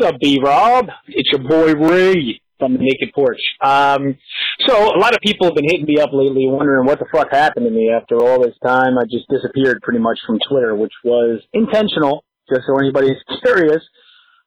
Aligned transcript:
What's 0.00 0.14
up, 0.14 0.20
B 0.22 0.40
Rob? 0.42 0.86
It's 1.08 1.30
your 1.30 1.46
boy 1.46 1.74
Ray 1.74 2.40
from 2.58 2.72
the 2.72 2.78
Naked 2.78 3.12
Porch. 3.14 3.36
Um, 3.60 4.16
so 4.66 4.96
a 4.96 4.98
lot 4.98 5.12
of 5.12 5.20
people 5.20 5.46
have 5.46 5.54
been 5.54 5.68
hitting 5.68 5.84
me 5.84 6.00
up 6.00 6.08
lately, 6.10 6.46
wondering 6.48 6.86
what 6.86 6.98
the 6.98 7.04
fuck 7.12 7.30
happened 7.30 7.66
to 7.66 7.70
me 7.70 7.90
after 7.90 8.16
all 8.16 8.42
this 8.42 8.54
time. 8.64 8.96
I 8.96 9.02
just 9.02 9.28
disappeared 9.28 9.82
pretty 9.82 9.98
much 9.98 10.18
from 10.26 10.38
Twitter, 10.48 10.74
which 10.74 10.94
was 11.04 11.42
intentional, 11.52 12.24
just 12.48 12.62
so 12.66 12.78
anybody's 12.78 13.18
curious. 13.44 13.82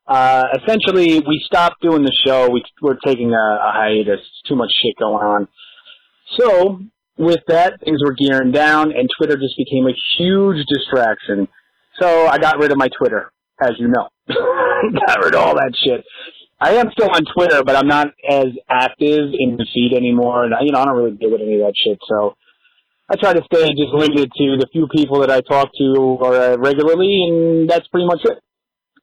Uh, 0.07 0.45
essentially, 0.59 1.19
we 1.19 1.43
stopped 1.45 1.83
doing 1.83 2.01
the 2.01 2.13
show. 2.25 2.49
We, 2.49 2.63
we're 2.81 2.97
taking 3.05 3.31
a, 3.31 3.38
a 3.38 3.71
hiatus. 3.75 4.21
Too 4.49 4.55
much 4.55 4.71
shit 4.81 4.95
going 4.97 5.23
on. 5.23 5.47
So 6.39 6.79
with 7.20 7.41
that, 7.47 7.79
things 7.85 7.99
were 8.04 8.15
gearing 8.15 8.51
down, 8.51 8.91
and 8.91 9.07
Twitter 9.20 9.38
just 9.38 9.55
became 9.55 9.85
a 9.85 9.93
huge 10.17 10.65
distraction. 10.65 11.47
So 12.01 12.25
I 12.25 12.39
got 12.39 12.57
rid 12.57 12.71
of 12.71 12.77
my 12.79 12.89
Twitter, 12.97 13.31
as 13.64 13.80
you 13.80 13.88
know. 13.88 14.07
Covered 15.07 15.36
all 15.36 15.55
that 15.55 15.73
shit. 15.84 16.04
I 16.59 16.75
am 16.75 16.91
still 16.91 17.09
on 17.11 17.23
Twitter, 17.36 17.64
but 17.64 17.75
I'm 17.75 17.87
not 17.87 18.07
as 18.29 18.47
active 18.70 19.36
in 19.37 19.57
the 19.57 19.68
feed 19.74 19.92
anymore, 19.96 20.46
and 20.46 20.54
you 20.61 20.71
know 20.71 20.79
I 20.79 20.86
don't 20.86 20.96
really 20.96 21.18
deal 21.18 21.32
with 21.32 21.42
any 21.42 21.56
of 21.56 21.68
that 21.68 21.73
shit. 21.75 22.00
So 22.07 22.36
I 23.10 23.15
try 23.20 23.34
to 23.34 23.43
stay 23.51 23.68
just 23.75 23.92
limited 23.92 24.32
to 24.32 24.57
the 24.57 24.68
few 24.71 24.87
people 24.87 25.20
that 25.21 25.29
I 25.29 25.42
talk 25.42 25.70
to 25.78 26.18
uh, 26.23 26.57
regularly, 26.57 27.28
and 27.28 27.70
that's 27.70 27.87
pretty 27.89 28.07
much 28.07 28.21
it. 28.23 28.39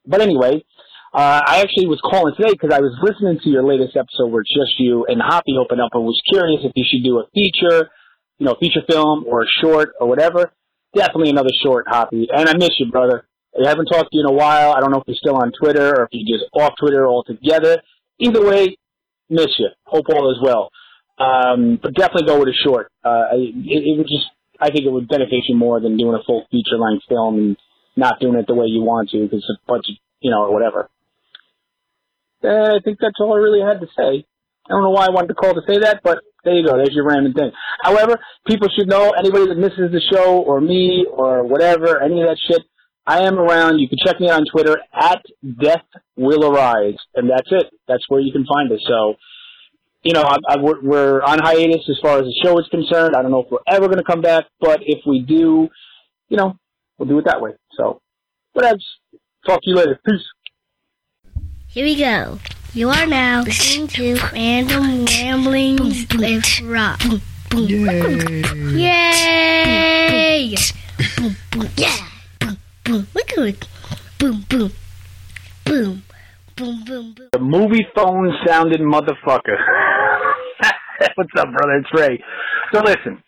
But 0.07 0.23
anyway, 0.23 0.65
uh, 1.13 1.43
I 1.45 1.61
actually 1.61 1.87
was 1.87 2.01
calling 2.01 2.35
today 2.35 2.53
because 2.53 2.73
I 2.73 2.81
was 2.81 2.97
listening 3.03 3.39
to 3.45 3.49
your 3.51 3.63
latest 3.63 3.97
episode 3.97 4.33
where 4.33 4.41
it's 4.41 4.55
just 4.55 4.79
you 4.79 5.05
and 5.07 5.21
Hoppy 5.21 5.53
opened 5.61 5.81
up 5.81 5.91
and 5.93 6.05
was 6.05 6.21
curious 6.33 6.61
if 6.65 6.73
you 6.75 6.85
should 6.89 7.05
do 7.05 7.19
a 7.19 7.29
feature, 7.35 7.91
you 8.39 8.47
know, 8.47 8.57
feature 8.59 8.81
film 8.89 9.25
or 9.27 9.43
a 9.43 9.51
short 9.61 9.91
or 10.01 10.09
whatever. 10.09 10.51
Definitely 10.95 11.31
another 11.31 11.53
short, 11.63 11.87
Hoppy. 11.89 12.29
And 12.33 12.49
I 12.49 12.57
miss 12.57 12.71
you, 12.79 12.91
brother. 12.91 13.27
I 13.55 13.69
haven't 13.69 13.87
talked 13.87 14.13
to 14.13 14.17
you 14.17 14.25
in 14.27 14.33
a 14.33 14.37
while. 14.37 14.73
I 14.73 14.81
don't 14.81 14.91
know 14.91 14.99
if 14.99 15.05
you're 15.07 15.17
still 15.17 15.37
on 15.37 15.53
Twitter 15.53 15.95
or 15.97 16.05
if 16.05 16.11
you're 16.13 16.39
just 16.39 16.51
off 16.55 16.75
Twitter 16.79 17.07
altogether. 17.07 17.83
Either 18.19 18.45
way, 18.47 18.77
miss 19.29 19.49
you. 19.59 19.69
Hope 19.85 20.07
all 20.09 20.31
is 20.31 20.39
well. 20.43 20.71
Um, 21.19 21.79
but 21.83 21.95
definitely 21.95 22.27
go 22.27 22.39
with 22.39 22.49
a 22.49 22.59
short. 22.65 22.91
Uh, 23.05 23.27
it, 23.33 23.55
it 23.55 23.99
would 23.99 24.07
just, 24.07 24.27
I 24.61 24.71
think 24.71 24.87
it 24.87 24.93
would 24.93 25.09
benefit 25.09 25.45
you 25.49 25.57
more 25.57 25.81
than 25.81 25.97
doing 25.97 26.15
a 26.15 26.25
full 26.25 26.47
feature 26.51 26.79
length 26.79 27.05
film 27.09 27.37
and 27.37 27.57
not 27.97 28.21
doing 28.21 28.37
it 28.37 28.47
the 28.47 28.55
way 28.55 28.67
you 28.67 28.83
want 28.83 29.11
to 29.11 29.23
because 29.25 29.45
a 29.51 29.59
bunch 29.67 29.87
of, 29.89 29.97
you 30.21 30.31
know, 30.31 30.45
or 30.45 30.53
whatever. 30.53 30.89
Uh, 32.43 32.77
I 32.77 32.81
think 32.85 32.99
that's 33.01 33.21
all 33.21 33.35
I 33.35 33.39
really 33.39 33.61
had 33.61 33.81
to 33.81 33.87
say. 33.97 34.25
I 34.67 34.73
don't 34.73 34.83
know 34.83 34.91
why 34.91 35.07
I 35.07 35.11
wanted 35.11 35.29
to 35.29 35.35
call 35.35 35.55
to 35.55 35.63
say 35.67 35.79
that, 35.81 36.01
but 36.03 36.21
there 36.45 36.55
you 36.55 36.67
go. 36.67 36.77
There's 36.77 36.95
your 36.95 37.07
random 37.07 37.35
thing. 37.35 37.51
However, 37.83 38.19
people 38.47 38.69
should 38.79 38.89
know 38.89 39.11
anybody 39.11 39.47
that 39.47 39.59
misses 39.59 39.93
the 39.93 40.01
show 40.13 40.39
or 40.39 40.61
me 40.61 41.07
or 41.11 41.43
whatever, 41.43 42.01
any 42.01 42.23
of 42.23 42.29
that 42.29 42.39
shit, 42.49 42.63
I 43.11 43.27
am 43.27 43.41
around. 43.41 43.81
You 43.81 43.89
can 43.89 43.99
check 44.07 44.21
me 44.21 44.31
out 44.31 44.39
on 44.39 44.47
Twitter 44.47 44.79
at 44.95 45.21
Death 45.61 45.83
Will 46.15 46.45
Arise, 46.49 46.95
and 47.17 47.29
that's 47.29 47.49
it. 47.51 47.65
That's 47.89 48.05
where 48.09 48.21
you 48.21 48.31
can 48.31 48.47
find 48.47 48.71
us. 48.71 48.79
So, 48.87 49.17
you 50.05 50.13
know, 50.13 50.23
I, 50.23 50.37
I, 50.49 50.57
we're, 50.61 50.81
we're 50.81 51.21
on 51.21 51.41
hiatus 51.41 51.89
as 51.89 51.99
far 52.01 52.19
as 52.19 52.25
the 52.27 52.41
show 52.45 52.57
is 52.61 52.69
concerned. 52.71 53.17
I 53.17 53.23
don't 53.23 53.33
know 53.33 53.43
if 53.43 53.51
we're 53.51 53.59
ever 53.67 53.87
going 53.87 53.99
to 53.99 54.05
come 54.05 54.21
back, 54.21 54.45
but 54.61 54.79
if 54.83 55.01
we 55.09 55.23
do, 55.23 55.69
you 56.29 56.37
know, 56.37 56.57
we'll 56.99 57.09
do 57.09 57.19
it 57.19 57.25
that 57.25 57.41
way. 57.41 57.51
So, 57.77 58.01
whatever. 58.53 58.79
Talk 59.45 59.61
to 59.63 59.71
you 59.71 59.75
later. 59.75 59.99
Peace. 60.07 60.23
Here 61.67 61.85
we 61.85 61.97
go. 61.99 62.39
You 62.75 62.91
are 62.91 63.07
now 63.07 63.43
listening 63.43 63.89
to 63.89 64.21
Random 64.33 65.05
Ramblings 65.07 66.07
with 66.15 66.61
Rob. 66.61 67.01
Yay! 67.53 68.45
Yay! 68.77 70.57
Yeah! 71.77 72.10
Boom. 72.85 73.07
Look 73.15 73.33
at 73.33 73.39
it. 73.39 73.69
Boom, 74.19 74.45
boom. 74.49 74.73
Boom. 75.65 76.03
Boom, 76.57 76.85
boom, 76.85 77.15
boom. 77.15 77.29
The 77.33 77.39
movie 77.39 77.87
phone 77.95 78.31
sounding 78.47 78.83
motherfucker. 78.83 79.57
What's 81.15 81.31
up, 81.39 81.49
brother? 81.53 81.79
It's 81.79 81.89
Ray. 81.95 82.23
So 82.73 82.83
listen, 82.83 83.23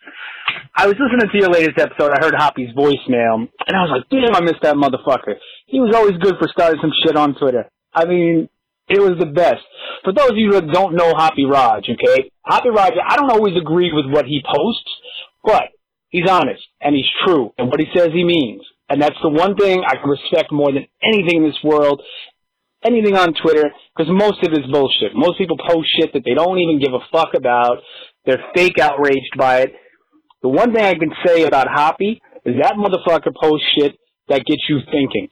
I 0.76 0.86
was 0.86 0.96
listening 0.98 1.30
to 1.32 1.38
your 1.38 1.48
latest 1.48 1.78
episode. 1.78 2.12
I 2.12 2.22
heard 2.22 2.34
Hoppy's 2.34 2.74
voicemail, 2.76 3.48
and 3.66 3.76
I 3.76 3.82
was 3.84 3.90
like, 3.96 4.08
damn, 4.10 4.36
I 4.36 4.40
missed 4.40 4.62
that 4.62 4.76
motherfucker. 4.76 5.36
He 5.66 5.80
was 5.80 5.94
always 5.94 6.18
good 6.20 6.34
for 6.38 6.48
starting 6.48 6.80
some 6.80 6.92
shit 7.04 7.16
on 7.16 7.34
Twitter. 7.34 7.68
I 7.94 8.04
mean, 8.04 8.48
it 8.88 9.00
was 9.00 9.16
the 9.18 9.26
best. 9.26 9.62
For 10.04 10.12
those 10.12 10.30
of 10.30 10.36
you 10.36 10.52
that 10.52 10.70
don't 10.70 10.94
know 10.94 11.14
Hoppy 11.14 11.44
Raj, 11.44 11.84
okay, 11.88 12.30
Hoppy 12.44 12.70
Raj, 12.70 12.92
I 13.02 13.16
don't 13.16 13.30
always 13.30 13.56
agree 13.56 13.92
with 13.92 14.12
what 14.12 14.26
he 14.26 14.42
posts, 14.44 14.90
but 15.44 15.64
he's 16.10 16.28
honest 16.28 16.62
and 16.80 16.94
he's 16.94 17.08
true, 17.24 17.52
and 17.56 17.68
what 17.68 17.80
he 17.80 17.86
says 17.96 18.08
he 18.12 18.24
means. 18.24 18.62
And 18.92 19.00
that's 19.00 19.16
the 19.22 19.30
one 19.30 19.56
thing 19.56 19.80
I 19.88 19.96
can 19.96 20.10
respect 20.10 20.52
more 20.52 20.70
than 20.70 20.84
anything 21.02 21.40
in 21.40 21.48
this 21.48 21.56
world, 21.64 22.02
anything 22.84 23.16
on 23.16 23.32
Twitter, 23.32 23.72
because 23.96 24.12
most 24.12 24.44
of 24.44 24.52
it 24.52 24.60
is 24.60 24.70
bullshit. 24.70 25.14
Most 25.14 25.38
people 25.38 25.56
post 25.56 25.88
shit 25.96 26.12
that 26.12 26.20
they 26.26 26.34
don't 26.34 26.58
even 26.58 26.78
give 26.78 26.92
a 26.92 27.00
fuck 27.10 27.32
about. 27.34 27.78
They're 28.26 28.44
fake 28.54 28.78
outraged 28.78 29.32
by 29.38 29.60
it. 29.62 29.72
The 30.42 30.50
one 30.50 30.74
thing 30.74 30.84
I 30.84 30.92
can 30.92 31.08
say 31.24 31.44
about 31.44 31.68
Hoppy 31.72 32.20
is 32.44 32.56
that 32.60 32.74
motherfucker 32.76 33.32
posts 33.34 33.66
shit 33.78 33.96
that 34.28 34.44
gets 34.44 34.68
you 34.68 34.80
thinking. 34.84 35.28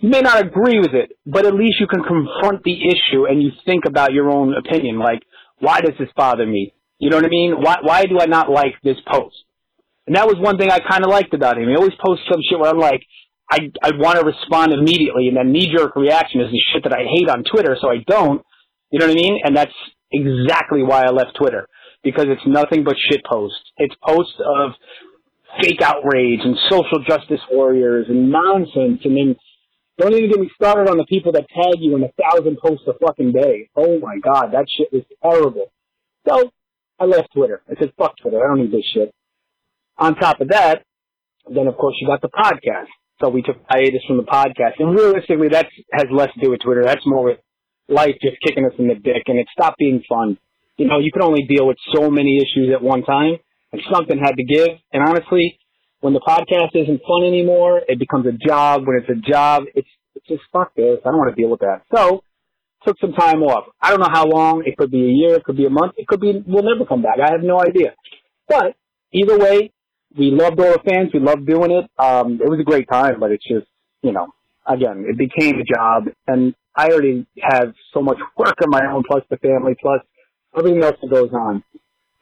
You 0.00 0.08
may 0.08 0.20
not 0.20 0.46
agree 0.46 0.78
with 0.78 0.94
it, 0.94 1.10
but 1.26 1.46
at 1.46 1.54
least 1.54 1.80
you 1.80 1.88
can 1.88 2.04
confront 2.04 2.62
the 2.62 2.78
issue 2.86 3.26
and 3.26 3.42
you 3.42 3.50
think 3.66 3.86
about 3.88 4.12
your 4.12 4.30
own 4.30 4.54
opinion. 4.54 5.00
Like, 5.00 5.22
why 5.58 5.80
does 5.80 5.98
this 5.98 6.10
bother 6.16 6.46
me? 6.46 6.74
You 7.00 7.10
know 7.10 7.16
what 7.16 7.26
I 7.26 7.28
mean? 7.28 7.54
Why, 7.60 7.78
why 7.82 8.06
do 8.06 8.20
I 8.20 8.26
not 8.26 8.52
like 8.52 8.74
this 8.84 8.98
post? 9.10 9.34
And 10.10 10.16
that 10.18 10.26
was 10.26 10.42
one 10.42 10.58
thing 10.58 10.74
I 10.74 10.82
kind 10.82 11.06
of 11.06 11.10
liked 11.14 11.34
about 11.34 11.54
him. 11.56 11.68
He 11.70 11.76
always 11.76 11.94
posts 12.04 12.26
some 12.26 12.42
shit 12.42 12.58
where 12.58 12.68
I'm 12.68 12.82
like, 12.82 13.06
I, 13.48 13.70
I 13.78 13.94
want 13.94 14.18
to 14.18 14.26
respond 14.26 14.72
immediately, 14.72 15.28
and 15.28 15.36
then 15.36 15.52
knee-jerk 15.52 15.94
reaction 15.94 16.40
is 16.40 16.50
the 16.50 16.58
shit 16.74 16.82
that 16.82 16.92
I 16.92 17.06
hate 17.06 17.30
on 17.30 17.44
Twitter, 17.46 17.78
so 17.80 17.94
I 17.94 18.02
don't. 18.08 18.42
You 18.90 18.98
know 18.98 19.06
what 19.06 19.16
I 19.16 19.22
mean? 19.22 19.38
And 19.44 19.56
that's 19.56 19.78
exactly 20.10 20.82
why 20.82 21.04
I 21.06 21.12
left 21.14 21.38
Twitter. 21.38 21.68
Because 22.02 22.26
it's 22.26 22.42
nothing 22.44 22.82
but 22.82 22.96
shit 22.98 23.22
posts. 23.24 23.62
It's 23.76 23.94
posts 24.02 24.34
of 24.42 24.72
fake 25.62 25.80
outrage 25.80 26.40
and 26.42 26.58
social 26.68 27.04
justice 27.06 27.46
warriors 27.48 28.06
and 28.08 28.32
nonsense. 28.32 29.06
And 29.06 29.14
then 29.14 29.36
don't 29.96 30.12
even 30.12 30.28
get 30.28 30.40
me 30.40 30.50
started 30.56 30.90
on 30.90 30.98
the 30.98 31.06
people 31.06 31.30
that 31.38 31.46
tag 31.54 31.78
you 31.78 31.94
in 31.94 32.02
a 32.02 32.10
thousand 32.18 32.58
posts 32.58 32.82
a 32.88 32.98
fucking 32.98 33.30
day. 33.30 33.70
Oh 33.76 34.00
my 34.00 34.18
god, 34.18 34.50
that 34.54 34.66
shit 34.76 34.92
was 34.92 35.04
terrible. 35.22 35.70
So 36.26 36.50
I 36.98 37.04
left 37.04 37.32
Twitter. 37.32 37.62
I 37.70 37.78
said, 37.78 37.92
fuck 37.96 38.16
Twitter. 38.20 38.42
I 38.42 38.48
don't 38.48 38.64
need 38.64 38.72
this 38.72 38.90
shit. 38.92 39.14
On 40.00 40.14
top 40.14 40.40
of 40.40 40.48
that, 40.48 40.82
then 41.48 41.66
of 41.66 41.76
course 41.76 41.94
you 42.00 42.06
got 42.06 42.22
the 42.22 42.28
podcast. 42.28 42.88
So 43.22 43.28
we 43.28 43.42
took 43.42 43.56
hiatus 43.68 44.00
from 44.06 44.16
the 44.16 44.24
podcast. 44.24 44.80
And 44.80 44.96
realistically, 44.96 45.48
that 45.50 45.66
has 45.92 46.06
less 46.10 46.32
to 46.34 46.40
do 46.40 46.50
with 46.50 46.60
Twitter. 46.64 46.82
That's 46.84 47.06
more 47.06 47.24
with 47.24 47.38
life 47.88 48.16
just 48.22 48.36
kicking 48.46 48.64
us 48.64 48.72
in 48.78 48.88
the 48.88 48.94
dick 48.94 49.24
and 49.26 49.38
it 49.38 49.46
stopped 49.52 49.78
being 49.78 50.02
fun. 50.08 50.38
You 50.78 50.88
know, 50.88 50.98
you 50.98 51.12
can 51.12 51.22
only 51.22 51.42
deal 51.42 51.66
with 51.66 51.76
so 51.94 52.10
many 52.10 52.38
issues 52.38 52.72
at 52.74 52.82
one 52.82 53.02
time 53.02 53.36
and 53.72 53.82
something 53.92 54.18
had 54.18 54.36
to 54.36 54.44
give. 54.44 54.68
And 54.92 55.06
honestly, 55.06 55.58
when 56.00 56.14
the 56.14 56.20
podcast 56.20 56.70
isn't 56.72 57.02
fun 57.06 57.24
anymore, 57.26 57.82
it 57.86 57.98
becomes 57.98 58.26
a 58.26 58.32
job. 58.32 58.86
When 58.86 58.96
it's 58.96 59.10
a 59.10 59.30
job, 59.30 59.64
it's, 59.74 59.88
it's 60.14 60.26
just 60.26 60.42
fuck 60.52 60.74
this. 60.74 60.98
I 61.04 61.10
don't 61.10 61.18
want 61.18 61.34
to 61.34 61.40
deal 61.40 61.50
with 61.50 61.60
that. 61.60 61.82
So, 61.94 62.24
took 62.86 62.96
some 62.98 63.12
time 63.12 63.42
off. 63.42 63.64
I 63.82 63.90
don't 63.90 64.00
know 64.00 64.08
how 64.10 64.24
long. 64.24 64.62
It 64.64 64.78
could 64.78 64.90
be 64.90 65.02
a 65.02 65.12
year. 65.12 65.34
It 65.34 65.44
could 65.44 65.58
be 65.58 65.66
a 65.66 65.70
month. 65.70 65.92
It 65.98 66.06
could 66.06 66.20
be, 66.20 66.42
we'll 66.46 66.64
never 66.64 66.86
come 66.86 67.02
back. 67.02 67.16
I 67.22 67.32
have 67.32 67.42
no 67.42 67.60
idea. 67.60 67.94
But 68.48 68.74
either 69.12 69.38
way, 69.38 69.72
we 70.16 70.30
loved 70.30 70.60
all 70.60 70.72
the 70.72 70.80
fans. 70.84 71.10
We 71.12 71.20
loved 71.20 71.46
doing 71.46 71.70
it. 71.70 71.90
Um, 71.98 72.40
it 72.42 72.48
was 72.48 72.60
a 72.60 72.64
great 72.64 72.88
time, 72.88 73.20
but 73.20 73.30
it's 73.30 73.46
just, 73.46 73.66
you 74.02 74.12
know, 74.12 74.28
again, 74.66 75.04
it 75.08 75.16
became 75.16 75.56
a 75.60 75.64
job, 75.64 76.04
and 76.26 76.54
I 76.74 76.88
already 76.88 77.26
have 77.42 77.72
so 77.92 78.00
much 78.02 78.18
work 78.36 78.54
on 78.62 78.70
my 78.70 78.82
own, 78.92 79.02
plus 79.08 79.22
the 79.30 79.36
family, 79.38 79.74
plus 79.80 80.00
everything 80.56 80.82
else 80.82 80.96
that 81.02 81.10
goes 81.10 81.30
on. 81.32 81.62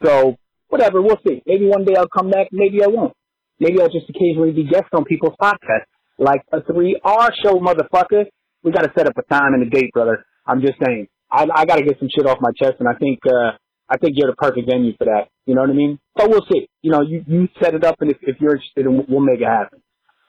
So, 0.05 0.37
whatever, 0.69 1.03
we'll 1.03 1.21
see. 1.27 1.43
Maybe 1.47 1.67
one 1.67 1.85
day 1.85 1.95
I'll 1.97 2.09
come 2.09 2.31
back, 2.31 2.49
maybe 2.53 2.83
I 2.83 2.87
won't. 2.87 3.15
Maybe 3.61 3.81
I'll 3.81 3.89
just 3.89 4.09
occasionally 4.09 4.53
be 4.53 4.65
guest 4.65 4.87
on 4.93 5.05
people's 5.05 5.35
podcasts, 5.41 5.91
like 6.19 6.43
a 6.53 6.61
3R 6.61 7.31
show, 7.43 7.55
motherfucker. 7.55 8.25
We 8.63 8.73
gotta 8.73 8.93
set 8.97 9.07
up 9.07 9.17
a 9.17 9.23
time 9.23 9.55
and 9.55 9.63
a 9.63 9.71
date, 9.71 9.93
brother. 9.93 10.25
I'm 10.47 10.61
just 10.61 10.75
saying. 10.85 11.09
I, 11.31 11.47
I 11.55 11.65
gotta 11.65 11.83
get 11.83 11.99
some 11.99 12.09
shit 12.15 12.27
off 12.27 12.39
my 12.41 12.51
chest, 12.57 12.77
and 12.81 12.89
I 12.89 12.95
think, 12.99 13.19
uh, 13.27 13.53
I 13.91 13.97
think 13.97 14.15
you're 14.17 14.31
the 14.31 14.37
perfect 14.37 14.69
venue 14.69 14.97
for 14.97 15.07
that. 15.07 15.29
You 15.47 15.55
know 15.55 15.63
what 15.63 15.71
I 15.71 15.75
mean? 15.75 15.99
But 16.15 16.31
we'll 16.31 16.45
see. 16.51 16.69
You 16.83 16.93
know, 16.93 17.03
you, 17.03 17.25
you 17.27 17.49
set 17.63 17.75
it 17.75 17.85
up, 17.85 17.97
and 18.01 18.11
if, 18.11 18.19
if 18.23 18.37
you're 18.41 18.57
interested, 18.57 18.87
in, 18.87 19.05
we'll 19.09 19.21
make 19.21 19.41
it 19.41 19.47
happen. 19.47 19.83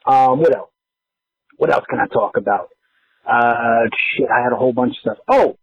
Um, 0.06 0.40
what 0.40 0.56
else? 0.56 0.70
What 1.56 1.70
else 1.70 1.84
can 1.90 1.98
I 2.00 2.06
talk 2.06 2.36
about? 2.36 2.70
Uh, 3.30 3.84
shit, 4.16 4.28
I 4.34 4.42
had 4.42 4.52
a 4.52 4.56
whole 4.56 4.72
bunch 4.72 4.92
of 4.92 5.00
stuff. 5.00 5.18
Oh, 5.28 5.56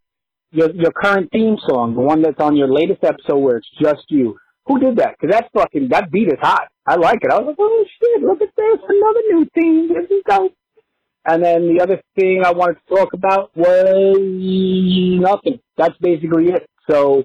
your 0.51 0.71
your 0.71 0.91
current 0.91 1.29
theme 1.31 1.57
song, 1.67 1.95
the 1.95 2.01
one 2.01 2.21
that's 2.21 2.39
on 2.39 2.55
your 2.55 2.71
latest 2.71 3.03
episode 3.03 3.39
where 3.39 3.57
it's 3.57 3.69
just 3.81 4.05
you. 4.09 4.37
Who 4.67 4.79
did 4.79 4.97
that? 4.97 5.15
Because 5.19 5.33
that's 5.33 5.49
fucking 5.53 5.89
that 5.89 6.11
beat 6.11 6.27
is 6.27 6.39
hot. 6.39 6.67
I 6.85 6.95
like 6.95 7.19
it. 7.23 7.31
I 7.31 7.39
was 7.39 7.47
like, 7.47 7.55
oh 7.59 7.85
shit, 7.99 8.21
look 8.21 8.41
at 8.41 8.55
this, 8.55 8.79
another 8.87 9.21
new 9.31 9.47
theme. 9.55 9.89
Here 9.89 10.05
we 10.09 10.21
go. 10.27 10.49
And 11.25 11.43
then 11.43 11.75
the 11.75 11.81
other 11.83 12.01
thing 12.15 12.43
I 12.45 12.51
wanted 12.51 12.77
to 12.87 12.95
talk 12.95 13.13
about 13.13 13.51
was 13.55 14.17
nothing. 14.17 15.59
That's 15.77 15.97
basically 15.99 16.49
it. 16.51 16.69
So 16.89 17.23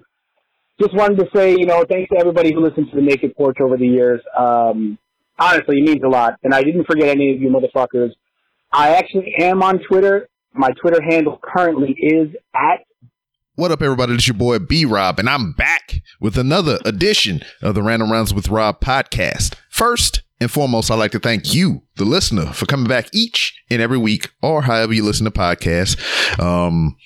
just 0.82 0.94
wanted 0.94 1.19
to 1.19 1.29
say, 1.34 1.52
you 1.52 1.67
know, 1.67 1.84
thanks 1.88 2.11
to 2.11 2.19
everybody 2.19 2.52
who 2.52 2.61
listened 2.61 2.88
to 2.90 2.96
the 2.96 3.02
Naked 3.02 3.37
Porch 3.37 3.58
over 3.61 3.76
the 3.76 3.87
years. 3.87 4.20
Um, 4.37 4.99
honestly, 5.38 5.79
it 5.79 5.84
means 5.84 6.02
a 6.05 6.08
lot. 6.08 6.34
And 6.43 6.52
I 6.52 6.62
didn't 6.62 6.87
forget 6.87 7.08
any 7.08 7.32
of 7.34 7.40
you 7.40 7.49
motherfuckers. 7.49 8.11
I 8.73 8.96
actually 8.96 9.34
am 9.38 9.62
on 9.62 9.81
Twitter. 9.88 10.29
My 10.55 10.70
Twitter 10.81 11.00
handle 11.02 11.38
currently 11.43 11.94
is 11.99 12.29
at 12.55 12.81
What 13.55 13.70
up, 13.70 13.82
everybody? 13.82 14.14
It's 14.14 14.26
your 14.26 14.37
boy 14.37 14.58
B 14.58 14.84
Rob, 14.84 15.19
and 15.19 15.29
I'm 15.29 15.52
back 15.52 16.02
with 16.20 16.37
another 16.37 16.79
edition 16.84 17.43
of 17.62 17.75
the 17.75 17.82
Random 17.82 18.11
Rounds 18.11 18.34
with 18.34 18.49
Rob 18.49 18.81
podcast. 18.81 19.55
First 19.70 20.23
and 20.40 20.50
foremost, 20.50 20.90
I'd 20.90 20.96
like 20.96 21.12
to 21.12 21.20
thank 21.20 21.55
you, 21.55 21.82
the 21.96 22.05
listener, 22.05 22.46
for 22.46 22.67
coming 22.67 22.88
back 22.88 23.08
each 23.12 23.62
and 23.70 23.81
every 23.81 23.99
week, 23.99 24.31
or 24.43 24.62
however 24.62 24.93
you 24.93 25.05
listen 25.05 25.25
to 25.25 25.31
podcasts. 25.31 25.96
Um, 26.40 26.96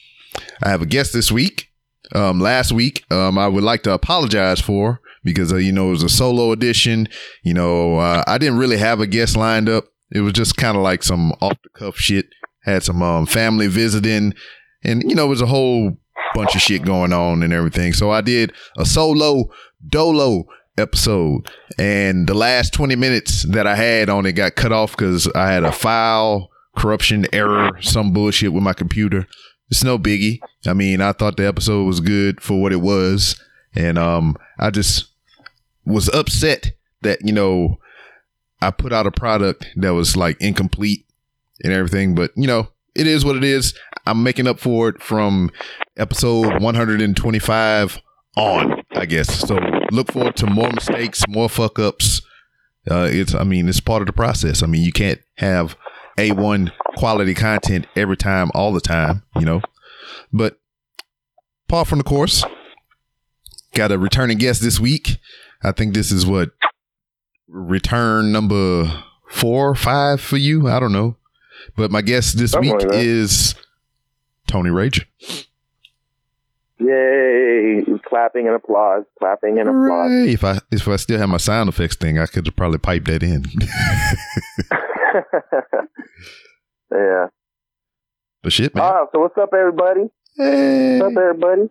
I 0.62 0.70
have 0.70 0.82
a 0.82 0.87
guest 0.87 1.12
this 1.12 1.31
week. 1.31 1.69
Um, 2.14 2.41
last 2.41 2.73
week, 2.73 3.05
um, 3.11 3.38
I 3.38 3.49
would 3.49 3.64
like 3.64 3.82
to 3.85 3.93
apologize 3.93 4.61
for 4.61 5.00
because 5.25 5.53
uh, 5.53 5.56
you 5.56 5.73
know 5.73 5.88
it 5.88 5.93
was 5.93 6.03
a 6.03 6.08
solo 6.08 6.53
edition. 6.53 7.08
You 7.43 7.55
know, 7.55 7.99
uh, 7.99 8.25
I 8.26 8.38
didn't 8.38 8.58
really 8.58 8.79
have 8.79 9.00
a 9.00 9.06
guest 9.06 9.37
lined 9.37 9.69
up. 9.69 9.85
It 10.12 10.20
was 10.20 10.32
just 10.32 10.56
kind 10.56 10.76
of 10.76 10.82
like 10.82 11.03
some 11.03 11.32
off 11.41 11.58
the 11.62 11.70
cuff 11.70 11.97
shit. 11.97 12.26
Had 12.64 12.82
some 12.82 13.03
um, 13.03 13.26
family 13.26 13.69
visiting, 13.69 14.35
and 14.82 15.03
you 15.03 15.14
know, 15.14 15.26
it 15.26 15.31
was 15.31 15.43
a 15.43 15.47
whole 15.47 15.99
bunch 16.35 16.55
of 16.55 16.61
shit 16.61 16.85
going 16.85 17.12
on 17.12 17.43
and 17.43 17.53
everything. 17.53 17.93
So 17.93 18.11
I 18.11 18.20
did 18.20 18.52
a 18.76 18.87
solo 18.87 19.50
dolo 19.87 20.44
episode, 20.79 21.49
and 21.79 22.26
the 22.26 22.35
last 22.35 22.73
twenty 22.73 22.97
minutes 22.97 23.43
that 23.44 23.67
I 23.67 23.75
had 23.76 24.09
on 24.09 24.26
it 24.26 24.32
got 24.32 24.56
cut 24.56 24.73
off 24.73 24.97
because 24.97 25.29
I 25.35 25.52
had 25.52 25.64
a 25.64 25.73
file 25.73 26.50
corruption 26.76 27.26
error, 27.32 27.70
some 27.81 28.12
bullshit 28.12 28.52
with 28.52 28.62
my 28.62 28.75
computer. 28.75 29.26
It's 29.70 29.84
no 29.84 29.98
biggie. 29.98 30.40
I 30.66 30.72
mean, 30.72 31.00
I 31.00 31.12
thought 31.12 31.36
the 31.36 31.46
episode 31.46 31.84
was 31.84 32.00
good 32.00 32.40
for 32.40 32.60
what 32.60 32.72
it 32.72 32.80
was, 32.80 33.40
and 33.74 33.98
um, 33.98 34.36
I 34.58 34.70
just 34.70 35.06
was 35.84 36.08
upset 36.08 36.72
that 37.02 37.18
you 37.24 37.32
know 37.32 37.78
I 38.60 38.70
put 38.70 38.92
out 38.92 39.06
a 39.06 39.10
product 39.10 39.66
that 39.76 39.94
was 39.94 40.16
like 40.16 40.40
incomplete 40.40 41.06
and 41.62 41.72
everything. 41.72 42.14
But 42.14 42.30
you 42.36 42.46
know, 42.46 42.68
it 42.94 43.06
is 43.06 43.24
what 43.24 43.36
it 43.36 43.44
is. 43.44 43.74
I'm 44.06 44.22
making 44.22 44.46
up 44.46 44.60
for 44.60 44.88
it 44.88 45.02
from 45.02 45.50
episode 45.96 46.62
125 46.62 48.00
on, 48.36 48.82
I 48.92 49.06
guess. 49.06 49.40
So 49.40 49.58
look 49.90 50.12
forward 50.12 50.36
to 50.36 50.46
more 50.46 50.70
mistakes, 50.70 51.24
more 51.28 51.48
fuck 51.48 51.78
ups. 51.78 52.22
Uh, 52.88 53.08
it's, 53.10 53.34
I 53.34 53.42
mean, 53.42 53.68
it's 53.68 53.80
part 53.80 54.02
of 54.02 54.06
the 54.06 54.12
process. 54.12 54.62
I 54.62 54.66
mean, 54.66 54.82
you 54.82 54.92
can't 54.92 55.20
have 55.38 55.76
A1 56.16 56.72
quality 56.96 57.34
content 57.34 57.86
every 57.94 58.16
time, 58.16 58.50
all 58.54 58.72
the 58.72 58.80
time, 58.80 59.22
you 59.36 59.44
know. 59.44 59.60
But 60.32 60.58
apart 61.68 61.88
from 61.88 61.98
the 61.98 62.04
course, 62.04 62.44
got 63.74 63.92
a 63.92 63.98
returning 63.98 64.38
guest 64.38 64.62
this 64.62 64.80
week. 64.80 65.18
I 65.62 65.72
think 65.72 65.94
this 65.94 66.10
is 66.10 66.26
what 66.26 66.50
return 67.48 68.32
number 68.32 69.04
four 69.28 69.70
or 69.70 69.74
five 69.74 70.20
for 70.20 70.36
you. 70.36 70.68
I 70.68 70.80
don't 70.80 70.92
know. 70.92 71.16
But 71.76 71.90
my 71.90 72.02
guest 72.02 72.38
this 72.38 72.52
Something 72.52 72.76
week 72.76 72.86
like 72.86 72.94
is 72.94 73.54
Tony 74.46 74.70
Rage. 74.70 75.06
Yay! 76.78 77.82
Clapping 78.06 78.46
and 78.46 78.54
applause, 78.54 79.04
clapping 79.18 79.58
and 79.58 79.68
applause. 79.68 80.28
If 80.28 80.44
I 80.44 80.58
if 80.70 80.86
I 80.86 80.96
still 80.96 81.18
have 81.18 81.28
my 81.28 81.38
sound 81.38 81.68
effects 81.68 81.96
thing, 81.96 82.18
I 82.18 82.26
could 82.26 82.54
probably 82.54 82.78
pipe 82.78 83.06
that 83.06 83.22
in. 83.22 83.44
yeah. 86.92 87.26
but 88.42 88.52
shit, 88.52 88.74
man. 88.74 88.84
Ah, 88.84 89.06
so 89.12 89.20
what's 89.20 89.36
up, 89.38 89.50
everybody? 89.52 90.02
Hey. 90.36 90.98
What's 91.00 91.16
up, 91.16 91.22
everybody? 91.22 91.70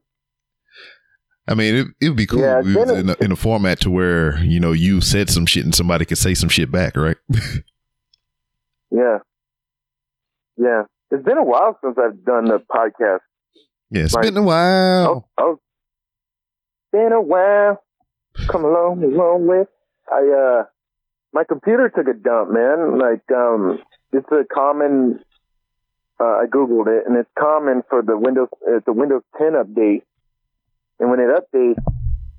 I 1.47 1.53
mean, 1.53 1.75
it 1.75 1.87
it 2.01 2.07
would 2.09 2.17
be 2.17 2.25
cool 2.25 2.39
Yeah, 2.39 2.59
if 2.59 2.65
we 2.65 2.75
was 2.75 2.87
then 2.87 2.97
it- 2.97 2.99
in 3.01 3.09
a, 3.09 3.15
in 3.25 3.31
a 3.31 3.35
format 3.35 3.79
to 3.81 3.91
where 3.91 4.37
you 4.43 4.59
know 4.59 4.71
you 4.71 4.99
said 5.01 5.29
some 5.29 5.45
shit 5.45 5.63
and 5.63 5.75
somebody 5.75 6.03
could 6.05 6.17
say 6.17 6.33
some 6.33 6.49
shit 6.49 6.71
back, 6.71 6.95
right? 6.95 7.17
Yeah. 8.91 9.17
Yeah. 10.57 10.83
It's 11.11 11.23
been 11.25 11.37
a 11.37 11.43
while 11.43 11.77
since 11.83 11.97
I've 11.97 12.23
done 12.23 12.45
the 12.45 12.59
podcast. 12.73 13.19
yeah, 13.89 14.03
it's 14.03 14.15
Right. 14.15 14.23
been 14.23 14.37
a 14.37 14.41
while. 14.43 15.27
Oh, 15.37 15.43
oh. 15.43 15.59
Been 16.93 17.11
a 17.11 17.19
while. 17.21 17.83
Come 18.47 18.63
along, 18.63 19.03
along 19.03 19.47
with. 19.47 19.67
I, 20.09 20.19
uh, 20.61 20.63
my 21.35 21.43
computer 21.43 21.89
took 21.89 22.07
a 22.07 22.13
dump, 22.13 22.49
man. 22.49 22.97
Like, 22.97 23.21
um, 23.29 23.77
it's 24.13 24.25
a 24.31 24.45
common, 24.51 25.19
uh, 26.19 26.23
I 26.23 26.45
Googled 26.47 26.87
it 26.87 27.05
and 27.05 27.17
it's 27.17 27.29
common 27.37 27.83
for 27.89 28.01
the 28.01 28.17
Windows, 28.17 28.47
it's 28.65 28.87
a 28.87 28.93
Windows 28.93 29.21
10 29.37 29.51
update. 29.51 30.03
And 30.99 31.11
when 31.11 31.19
it 31.19 31.27
updates, 31.27 31.83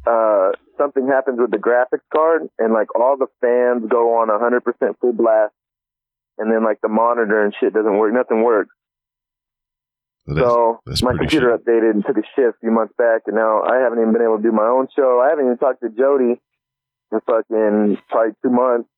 uh, 0.07 0.53
something 0.79 1.07
happens 1.07 1.39
with 1.39 1.51
the 1.51 1.59
graphics 1.59 2.07
card 2.13 2.49
and 2.59 2.73
like 2.73 2.89
all 2.99 3.19
the 3.19 3.27
fans 3.43 3.85
go 3.91 4.17
on 4.19 4.29
100% 4.29 4.99
full 4.99 5.13
blast. 5.13 5.53
And 6.39 6.51
then 6.51 6.65
like 6.65 6.81
the 6.81 6.89
monitor 6.89 7.45
and 7.45 7.55
shit 7.61 7.75
doesn't 7.75 7.99
work. 7.99 8.15
Nothing 8.15 8.43
works. 8.43 8.75
That's- 10.27 10.43
So 10.53 10.81
that's 10.87 11.03
my 11.03 11.13
computer 11.17 11.57
updated 11.57 11.91
and 11.91 12.05
took 12.05 12.17
a 12.17 12.23
shit 12.35 12.47
a 12.49 12.53
few 12.61 12.71
months 12.71 12.93
back, 12.99 13.23
and 13.27 13.37
now 13.37 13.63
I 13.63 13.77
haven't 13.77 14.01
even 14.01 14.13
been 14.13 14.23
able 14.23 14.39
to 14.39 14.43
do 14.43 14.51
my 14.53 14.67
own 14.67 14.89
show. 14.97 15.21
I 15.21 15.29
haven't 15.31 15.45
even 15.47 15.57
talked 15.59 15.83
to 15.83 15.89
Jody 15.91 16.41
in 17.13 17.21
fucking 17.27 17.99
probably 18.09 18.33
two 18.43 18.51
months. 18.51 18.89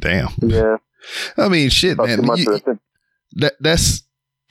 damn. 0.00 0.28
Yeah, 0.42 0.76
I 1.36 1.48
mean, 1.48 1.70
shit, 1.70 1.94
about 1.94 2.08
man. 2.08 2.36
You- 2.36 2.78
that 3.36 3.54
that's 3.60 4.02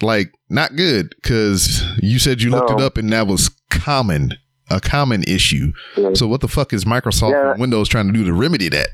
like 0.01 0.33
not 0.49 0.75
good 0.75 1.15
because 1.21 1.81
you 2.01 2.19
said 2.19 2.41
you 2.41 2.49
looked 2.49 2.69
No. 2.69 2.77
it 2.77 2.81
up 2.81 2.97
and 2.97 3.11
that 3.13 3.27
was 3.27 3.49
common, 3.69 4.33
a 4.69 4.81
common 4.81 5.23
issue. 5.23 5.71
Yeah. 5.95 6.09
So 6.15 6.27
what 6.27 6.41
the 6.41 6.49
fuck 6.49 6.73
is 6.73 6.83
Microsoft 6.83 7.31
Yeah. 7.31 7.51
and 7.51 7.61
Windows 7.61 7.87
trying 7.87 8.07
to 8.07 8.13
do 8.13 8.25
to 8.25 8.33
remedy 8.33 8.67
that? 8.69 8.89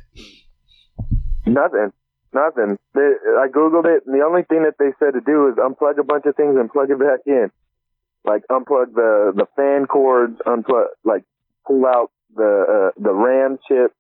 Nothing, 1.48 1.92
nothing. 2.34 2.78
They, 2.94 3.02
I 3.40 3.48
googled 3.48 3.86
it, 3.86 4.04
and 4.06 4.14
the 4.14 4.24
only 4.24 4.44
thing 4.44 4.64
that 4.64 4.76
they 4.78 4.92
said 5.00 5.14
to 5.14 5.22
do 5.22 5.48
is 5.48 5.56
unplug 5.56 5.98
a 5.98 6.04
bunch 6.04 6.26
of 6.26 6.36
things 6.36 6.56
and 6.60 6.72
plug 6.72 6.92
it 6.92 7.00
back 7.00 7.22
in. 7.26 7.50
Like 8.26 8.44
unplug 8.52 8.94
the 8.94 9.32
the 9.36 9.48
fan 9.56 9.88
cords, 9.88 10.38
unplug 10.46 10.86
like 11.04 11.24
pull 11.66 11.86
out 11.88 12.12
the 12.40 12.54
uh, 12.96 13.02
the 13.02 13.14
RAM 13.14 13.60
chip, 13.68 13.94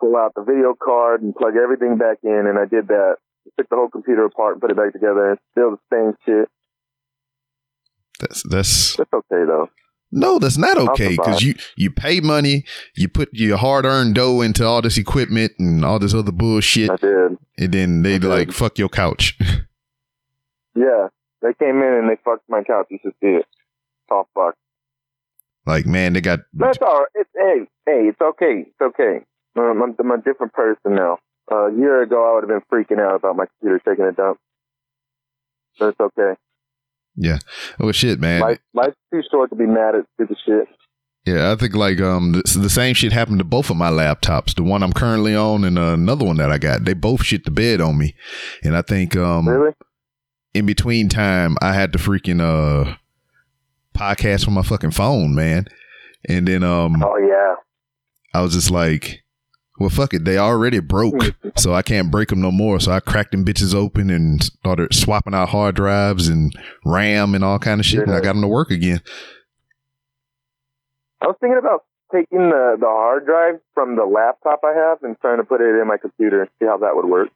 pull 0.00 0.16
out 0.16 0.32
the 0.34 0.42
video 0.42 0.74
card, 0.74 1.22
and 1.22 1.34
plug 1.34 1.54
everything 1.56 1.96
back 1.96 2.18
in. 2.22 2.44
And 2.48 2.58
I 2.58 2.66
did 2.66 2.88
that. 2.88 3.16
Took 3.58 3.68
the 3.68 3.76
whole 3.76 3.88
computer 3.88 4.24
apart 4.24 4.54
and 4.54 4.60
put 4.60 4.70
it 4.70 4.76
back 4.76 4.92
together. 4.92 5.30
And 5.30 5.38
still 5.52 5.70
the 5.72 5.78
same 5.92 6.12
shit. 6.26 6.48
That's 8.20 8.42
that's 8.48 8.98
It's 8.98 9.12
okay 9.12 9.44
though. 9.46 9.68
no, 10.12 10.38
that's 10.38 10.56
not 10.58 10.76
okay 10.78 11.10
because 11.16 11.42
you 11.42 11.54
you 11.76 11.90
pay 11.90 12.20
money, 12.20 12.64
you 12.94 13.08
put 13.08 13.28
your 13.32 13.56
hard 13.58 13.84
earned 13.84 14.14
dough 14.14 14.40
into 14.40 14.64
all 14.64 14.80
this 14.82 14.96
equipment 14.98 15.52
and 15.58 15.84
all 15.84 15.98
this 15.98 16.14
other 16.14 16.32
bullshit, 16.32 16.90
I 16.90 16.96
did. 16.96 17.38
and 17.58 17.72
then 17.72 18.02
they 18.02 18.18
like 18.18 18.52
fuck 18.52 18.78
your 18.78 18.88
couch. 18.90 19.38
Yeah, 20.76 21.06
they 21.40 21.54
came 21.54 21.76
in 21.82 21.92
and 22.00 22.10
they 22.10 22.16
fucked 22.24 22.48
my 22.48 22.64
couch. 22.64 22.86
You 22.90 22.98
should 23.00 23.14
see 23.20 23.28
it. 23.38 23.46
All 24.10 24.28
fucked. 24.34 24.58
Like 25.66 25.86
man, 25.86 26.12
they 26.12 26.20
got 26.20 26.40
That's 26.52 26.78
all 26.82 27.00
right. 27.00 27.08
It's 27.14 27.30
hey, 27.34 27.60
hey, 27.86 28.08
it's 28.08 28.20
okay. 28.20 28.66
It's 28.68 28.80
okay. 28.80 29.24
Um, 29.56 29.82
I'm, 29.82 29.94
I'm 29.98 30.10
a 30.10 30.22
different 30.22 30.52
person 30.52 30.94
now. 30.94 31.18
Uh, 31.50 31.66
a 31.66 31.76
year 31.76 32.02
ago, 32.02 32.28
I 32.28 32.34
would 32.34 32.48
have 32.48 32.48
been 32.48 32.62
freaking 32.72 33.00
out 33.00 33.16
about 33.16 33.36
my 33.36 33.44
computer 33.46 33.80
taking 33.86 34.04
a 34.04 34.12
dump. 34.12 34.38
But 35.78 35.88
it's 35.90 36.00
okay. 36.00 36.34
Yeah. 37.16 37.38
Oh 37.80 37.92
shit, 37.92 38.18
man. 38.18 38.40
Life, 38.40 38.58
life's 38.72 38.96
too 39.12 39.22
short 39.30 39.50
to 39.50 39.56
be 39.56 39.66
mad 39.66 39.94
at 39.94 40.04
stupid 40.14 40.36
shit. 40.44 40.68
Yeah, 41.24 41.52
I 41.52 41.56
think 41.56 41.74
like 41.74 42.00
um 42.00 42.32
the, 42.32 42.58
the 42.58 42.68
same 42.70 42.94
shit 42.94 43.12
happened 43.12 43.38
to 43.38 43.44
both 43.44 43.70
of 43.70 43.76
my 43.76 43.90
laptops. 43.90 44.54
The 44.54 44.62
one 44.62 44.82
I'm 44.82 44.92
currently 44.92 45.34
on 45.34 45.64
and 45.64 45.78
uh, 45.78 45.92
another 45.94 46.24
one 46.24 46.36
that 46.36 46.50
I 46.50 46.58
got. 46.58 46.84
They 46.84 46.92
both 46.94 47.24
shit 47.24 47.44
the 47.44 47.50
bed 47.50 47.80
on 47.80 47.96
me, 47.96 48.14
and 48.62 48.76
I 48.76 48.82
think 48.82 49.16
um 49.16 49.48
Really? 49.48 49.72
in 50.52 50.66
between 50.66 51.08
time 51.08 51.56
I 51.62 51.72
had 51.72 51.92
to 51.94 51.98
freaking 51.98 52.40
uh 52.40 52.96
podcast 53.96 54.44
from 54.44 54.54
my 54.54 54.62
fucking 54.62 54.90
phone, 54.90 55.34
man. 55.34 55.66
And 56.28 56.46
then 56.48 56.62
um 56.62 57.02
Oh 57.02 57.16
yeah. 57.16 57.54
I 58.32 58.42
was 58.42 58.52
just 58.54 58.70
like, 58.70 59.22
well 59.78 59.90
fuck 59.90 60.14
it, 60.14 60.24
they 60.24 60.38
already 60.38 60.80
broke, 60.80 61.34
so 61.56 61.72
I 61.74 61.82
can't 61.82 62.10
break 62.10 62.28
them 62.28 62.40
no 62.40 62.50
more. 62.50 62.80
So 62.80 62.92
I 62.92 63.00
cracked 63.00 63.32
them 63.32 63.44
bitches 63.44 63.74
open 63.74 64.10
and 64.10 64.42
started 64.42 64.92
swapping 64.94 65.34
out 65.34 65.50
hard 65.50 65.76
drives 65.76 66.28
and 66.28 66.52
RAM 66.84 67.34
and 67.34 67.44
all 67.44 67.58
kind 67.58 67.80
of 67.80 67.86
shit, 67.86 68.02
and 68.02 68.12
I 68.12 68.20
got 68.20 68.32
them 68.34 68.42
to 68.42 68.48
work 68.48 68.70
again. 68.70 69.00
I 71.20 71.26
was 71.26 71.36
thinking 71.40 71.58
about 71.58 71.84
taking 72.12 72.50
the 72.50 72.76
the 72.78 72.86
hard 72.86 73.26
drive 73.26 73.60
from 73.74 73.96
the 73.96 74.04
laptop 74.04 74.60
I 74.64 74.72
have 74.74 75.02
and 75.02 75.18
trying 75.20 75.38
to 75.38 75.44
put 75.44 75.60
it 75.60 75.80
in 75.80 75.86
my 75.86 75.96
computer. 75.96 76.42
And 76.42 76.50
see 76.58 76.66
how 76.66 76.76
that 76.78 76.94
would 76.94 77.06
work. 77.06 77.30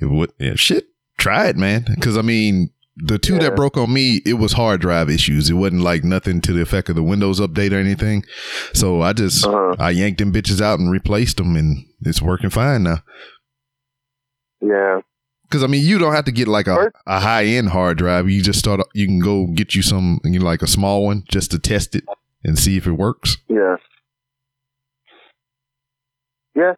It 0.00 0.06
would, 0.06 0.32
yeah, 0.38 0.54
shit. 0.54 0.88
Try 1.18 1.48
it, 1.48 1.56
man. 1.56 1.84
Because 1.94 2.16
I 2.16 2.22
mean, 2.22 2.70
the 3.02 3.18
two 3.18 3.34
Yeah. 3.34 3.40
that 3.40 3.56
broke 3.56 3.76
on 3.76 3.92
me, 3.92 4.20
it 4.26 4.34
was 4.34 4.52
hard 4.52 4.80
drive 4.80 5.08
issues. 5.10 5.50
It 5.50 5.54
wasn't 5.54 5.82
like 5.82 6.04
nothing 6.04 6.40
to 6.42 6.52
the 6.52 6.60
effect 6.62 6.88
of 6.88 6.94
the 6.96 7.02
Windows 7.02 7.40
update 7.40 7.72
or 7.72 7.76
anything. 7.78 8.24
So 8.72 9.00
I 9.02 9.12
just 9.12 9.46
Uh-huh. 9.46 9.76
I 9.78 9.90
yanked 9.90 10.18
them 10.18 10.32
bitches 10.32 10.60
out 10.60 10.78
and 10.78 10.90
replaced 10.90 11.36
them, 11.38 11.56
and 11.56 11.84
it's 12.02 12.20
working 12.22 12.50
fine 12.50 12.82
now. 12.84 12.98
Yeah. 14.60 15.00
Because 15.42 15.64
I 15.64 15.66
mean, 15.66 15.84
you 15.84 15.98
don't 15.98 16.12
have 16.14 16.26
to 16.26 16.32
get 16.32 16.46
like 16.46 16.68
a, 16.68 16.92
a 17.06 17.18
high 17.20 17.44
end 17.44 17.70
hard 17.70 17.98
drive. 17.98 18.28
You 18.30 18.42
just 18.42 18.58
start. 18.60 18.80
You 18.94 19.06
can 19.06 19.18
go 19.20 19.46
get 19.48 19.74
you 19.74 19.82
some, 19.82 20.20
you 20.22 20.38
know, 20.38 20.44
like 20.44 20.62
a 20.62 20.66
small 20.68 21.04
one, 21.04 21.24
just 21.28 21.50
to 21.50 21.58
test 21.58 21.96
it 21.96 22.04
and 22.44 22.56
see 22.58 22.76
if 22.76 22.86
it 22.86 22.92
works. 22.92 23.36
Yeah. 23.48 23.76
Yeah. 26.54 26.74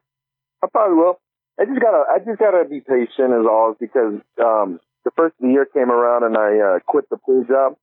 I 0.63 0.67
probably 0.71 0.97
will. 0.97 1.19
I 1.61 1.65
just 1.65 1.81
gotta, 1.81 2.05
I 2.15 2.19
just 2.19 2.39
gotta 2.39 2.65
be 2.69 2.81
patient 2.81 3.33
as 3.33 3.47
always 3.51 3.77
because 3.79 4.15
um, 4.43 4.81
the 5.05 5.11
first 5.17 5.35
of 5.41 5.47
the 5.47 5.53
year 5.53 5.67
came 5.67 5.91
around 5.91 6.25
and 6.25 6.37
I 6.37 6.59
uh, 6.59 6.79
quit 6.87 7.09
the 7.11 7.17
pool 7.17 7.45
job. 7.45 7.77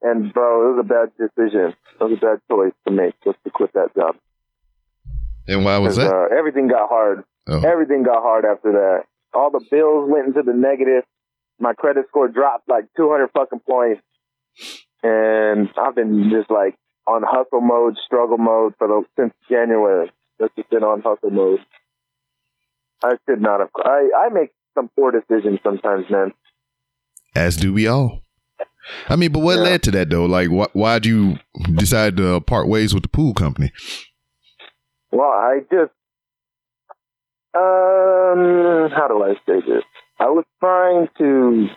And 0.00 0.32
bro, 0.32 0.70
it 0.70 0.76
was 0.76 0.84
a 0.84 0.88
bad 0.88 1.10
decision. 1.18 1.74
It 2.00 2.04
was 2.04 2.12
a 2.12 2.20
bad 2.20 2.40
choice 2.48 2.72
to 2.86 2.92
make 2.92 3.14
just 3.24 3.38
to 3.44 3.50
quit 3.50 3.72
that 3.74 3.94
job. 3.94 4.16
And 5.48 5.64
why 5.64 5.78
was 5.78 5.96
that? 5.96 6.12
Uh, 6.12 6.36
everything 6.36 6.68
got 6.68 6.88
hard. 6.88 7.24
Oh. 7.48 7.60
Everything 7.60 8.02
got 8.02 8.22
hard 8.22 8.44
after 8.44 8.72
that. 8.72 9.04
All 9.34 9.50
the 9.50 9.64
bills 9.70 10.08
went 10.10 10.28
into 10.28 10.42
the 10.42 10.52
negative. 10.52 11.04
My 11.58 11.72
credit 11.72 12.06
score 12.08 12.28
dropped 12.28 12.68
like 12.68 12.84
200 12.96 13.30
fucking 13.32 13.60
points. 13.60 14.02
And 15.02 15.68
I've 15.80 15.94
been 15.94 16.30
just 16.30 16.50
like 16.50 16.76
on 17.06 17.22
hustle 17.26 17.60
mode, 17.60 17.96
struggle 18.04 18.38
mode 18.38 18.74
for 18.78 18.86
the 18.86 19.02
since 19.16 19.32
January. 19.48 20.12
That's 20.38 20.54
just 20.54 20.70
been 20.70 20.84
on 20.84 21.00
hustle 21.00 21.30
mode. 21.30 21.60
I 23.02 23.12
should 23.26 23.40
not 23.40 23.60
have. 23.60 23.70
I 23.76 24.10
I 24.26 24.28
make 24.28 24.50
some 24.78 24.90
poor 24.96 25.10
decisions 25.10 25.58
sometimes, 25.64 26.04
man. 26.10 26.32
As 27.34 27.56
do 27.56 27.72
we 27.72 27.86
all. 27.86 28.22
I 29.08 29.16
mean, 29.16 29.32
but 29.32 29.40
what 29.40 29.56
Yeah. 29.56 29.64
led 29.64 29.82
to 29.84 29.90
that 29.92 30.08
though? 30.10 30.24
Like, 30.26 30.48
wh- 30.48 30.74
why'd 30.74 31.04
you 31.04 31.36
decide 31.74 32.16
to 32.18 32.40
part 32.40 32.68
ways 32.68 32.94
with 32.94 33.02
the 33.02 33.08
pool 33.08 33.34
company? 33.34 33.70
Well, 35.10 35.28
I 35.28 35.60
just 35.70 35.92
um, 37.54 38.90
how 38.94 39.06
do 39.08 39.22
I 39.24 39.34
say 39.46 39.60
this? 39.66 39.82
I 40.20 40.26
was 40.26 40.44
trying 40.60 41.08
to 41.18 41.68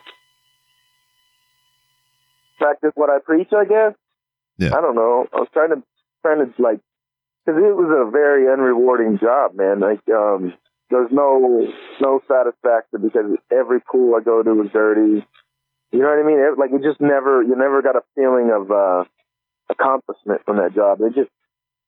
practice 2.60 2.92
what 2.96 3.10
I 3.10 3.20
preach, 3.24 3.50
I 3.56 3.66
guess. 3.66 3.94
Yeah. 4.58 4.76
I 4.78 4.82
don't 4.82 4.96
know. 4.96 5.28
I 5.34 5.38
was 5.40 5.48
trying 5.54 5.70
to 5.70 5.82
trying 6.22 6.40
to 6.46 6.62
like 6.62 6.80
because 7.46 7.60
it 7.60 7.76
was 7.76 7.90
a 7.90 8.10
very 8.12 8.46
unrewarding 8.46 9.20
job, 9.20 9.56
man. 9.56 9.80
Like 9.80 10.02
um, 10.10 10.54
there's 10.92 11.12
no 11.12 11.68
no 12.02 12.22
satisfaction 12.28 13.02
because 13.02 13.38
every 13.52 13.80
pool 13.82 14.16
I 14.16 14.24
go 14.24 14.44
to 14.44 14.62
is 14.64 14.72
dirty. 14.72 15.26
You 15.92 16.00
know 16.00 16.08
what 16.10 16.20
I 16.20 16.28
mean? 16.28 16.40
It, 16.40 16.60
like 16.60 16.72
you 16.72 16.80
just 16.80 17.02
never 17.02 17.42
you 17.42 17.56
never 17.56 17.82
got 17.82 17.96
a 17.96 18.04
feeling 18.16 18.52
of 18.54 18.72
uh, 18.72 19.04
accomplishment 19.70 20.42
from 20.46 20.58
that 20.58 20.76
job. 20.76 21.00
It 21.02 21.16
just 21.16 21.32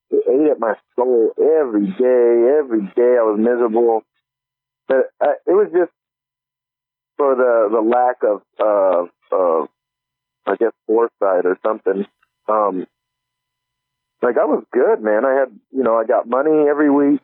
it 0.10 0.24
ate 0.28 0.52
at 0.52 0.60
my 0.60 0.76
soul 0.96 1.32
every 1.38 1.88
day. 1.88 2.58
Every 2.60 2.82
day 2.96 3.18
I 3.20 3.24
was 3.28 3.38
miserable. 3.40 4.04
But 4.88 5.12
uh, 5.22 5.34
it 5.48 5.52
was 5.54 5.70
just 5.74 5.92
for 7.18 7.36
the 7.36 7.70
the 7.72 7.82
lack 7.82 8.24
of 8.24 8.42
uh, 8.60 9.36
uh, 9.36 9.66
I 10.46 10.56
guess 10.58 10.74
foresight 10.88 11.46
or 11.46 11.58
something. 11.66 12.06
Um, 12.48 12.88
like 14.22 14.38
I 14.38 14.46
was 14.46 14.64
good, 14.72 15.02
man. 15.02 15.26
I 15.26 15.34
had 15.34 15.60
you 15.72 15.84
know 15.84 15.98
I 15.98 16.06
got 16.06 16.28
money 16.28 16.68
every 16.70 16.90
week. 16.90 17.22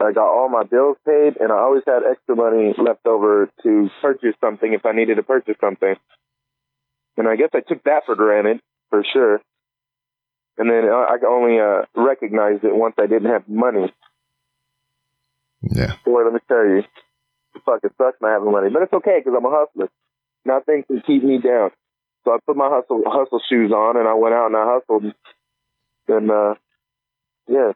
I 0.00 0.12
got 0.12 0.28
all 0.28 0.48
my 0.48 0.62
bills 0.62 0.96
paid, 1.04 1.36
and 1.40 1.50
I 1.50 1.56
always 1.56 1.82
had 1.86 2.02
extra 2.08 2.36
money 2.36 2.72
left 2.78 3.06
over 3.06 3.50
to 3.64 3.90
purchase 4.00 4.34
something 4.40 4.72
if 4.72 4.86
I 4.86 4.92
needed 4.92 5.16
to 5.16 5.22
purchase 5.22 5.56
something. 5.60 5.94
And 7.16 7.28
I 7.28 7.34
guess 7.34 7.50
I 7.52 7.60
took 7.60 7.82
that 7.84 8.04
for 8.06 8.14
granted 8.14 8.60
for 8.90 9.04
sure. 9.12 9.40
And 10.56 10.70
then 10.70 10.84
I 10.84 11.16
I 11.16 11.26
only 11.26 11.58
uh, 11.58 11.82
recognized 11.96 12.64
it 12.64 12.74
once 12.74 12.94
I 12.98 13.06
didn't 13.06 13.30
have 13.30 13.48
money. 13.48 13.92
Yeah. 15.62 15.96
Boy, 16.04 16.24
let 16.24 16.32
me 16.32 16.40
tell 16.46 16.64
you, 16.64 16.78
it 16.78 17.62
fucking 17.64 17.90
sucks 17.98 18.18
not 18.20 18.30
having 18.30 18.52
money, 18.52 18.70
but 18.70 18.82
it's 18.82 18.92
okay 18.92 19.18
because 19.18 19.36
I'm 19.36 19.44
a 19.44 19.50
hustler. 19.50 19.88
Nothing 20.44 20.84
can 20.86 21.02
keep 21.06 21.24
me 21.24 21.38
down. 21.38 21.70
So 22.24 22.32
I 22.32 22.38
put 22.46 22.56
my 22.56 22.68
hustle 22.70 23.02
hustle 23.06 23.40
shoes 23.48 23.72
on 23.72 23.96
and 23.96 24.08
I 24.08 24.14
went 24.14 24.34
out 24.34 24.46
and 24.46 24.56
I 24.56 24.78
hustled. 24.78 25.12
And 26.08 26.30
uh, 26.30 26.54
yeah, 27.48 27.72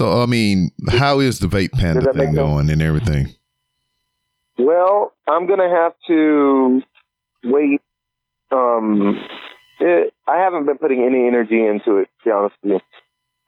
So, 0.00 0.22
I 0.22 0.24
mean, 0.24 0.70
how 0.88 1.20
is 1.20 1.40
the 1.40 1.46
vape 1.46 1.72
panda 1.72 2.10
thing 2.14 2.32
going 2.32 2.70
and 2.70 2.80
everything? 2.80 3.34
Well, 4.56 5.12
I'm 5.28 5.46
gonna 5.46 5.68
have 5.68 5.92
to 6.06 6.80
wait. 7.44 7.82
Um, 8.50 9.22
it, 9.78 10.14
I 10.26 10.38
haven't 10.38 10.64
been 10.64 10.78
putting 10.78 11.04
any 11.04 11.26
energy 11.26 11.60
into 11.60 11.98
it. 11.98 12.08
To 12.08 12.24
be 12.24 12.30
honest 12.30 12.54
with 12.62 12.72
you, 12.72 12.80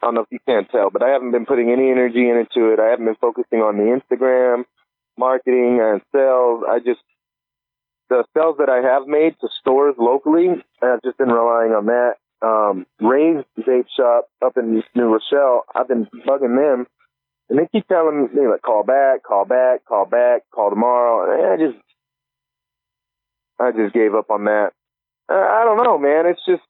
I 0.02 0.06
don't 0.06 0.14
know 0.14 0.20
if 0.20 0.26
you 0.30 0.40
can't 0.46 0.68
tell, 0.68 0.90
but 0.90 1.02
I 1.02 1.08
haven't 1.08 1.30
been 1.30 1.46
putting 1.46 1.70
any 1.70 1.90
energy 1.90 2.28
into 2.28 2.70
it. 2.70 2.78
I 2.78 2.90
haven't 2.90 3.06
been 3.06 3.16
focusing 3.18 3.60
on 3.60 3.78
the 3.78 3.84
Instagram 3.84 4.66
marketing 5.16 5.80
and 5.80 6.02
sales. 6.14 6.64
I 6.68 6.80
just 6.80 7.00
the 8.10 8.24
sales 8.36 8.56
that 8.58 8.68
I 8.68 8.86
have 8.86 9.06
made 9.06 9.36
to 9.40 9.48
stores 9.58 9.94
locally, 9.98 10.48
I've 10.82 11.00
just 11.00 11.16
been 11.16 11.30
relying 11.30 11.72
on 11.72 11.86
that. 11.86 12.16
Um, 12.42 12.86
Ray's 13.00 13.44
vape 13.58 13.86
shop 13.96 14.28
up 14.44 14.56
in 14.56 14.82
New 14.94 15.04
Rochelle, 15.04 15.64
I've 15.74 15.88
been 15.88 16.08
bugging 16.26 16.56
them 16.56 16.86
and 17.52 17.58
they 17.58 17.68
keep 17.70 17.86
telling 17.86 18.30
me, 18.32 18.48
like, 18.48 18.62
call 18.62 18.82
back, 18.82 19.22
call 19.24 19.44
back, 19.44 19.84
call 19.84 20.06
back, 20.06 20.42
call 20.54 20.70
tomorrow. 20.70 21.34
And 21.34 21.46
I 21.52 21.66
just, 21.66 21.84
I 23.60 23.72
just 23.72 23.92
gave 23.92 24.14
up 24.14 24.30
on 24.30 24.44
that. 24.44 24.70
Uh, 25.30 25.34
I 25.34 25.62
don't 25.62 25.84
know, 25.84 25.98
man. 25.98 26.24
It's 26.26 26.40
just, 26.48 26.62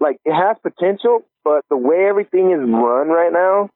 like, 0.00 0.16
it 0.24 0.32
has 0.32 0.56
potential, 0.62 1.26
but 1.44 1.62
the 1.68 1.76
way 1.76 2.06
everything 2.08 2.52
is 2.52 2.58
run 2.58 3.08
right 3.08 3.32
now, 3.34 3.68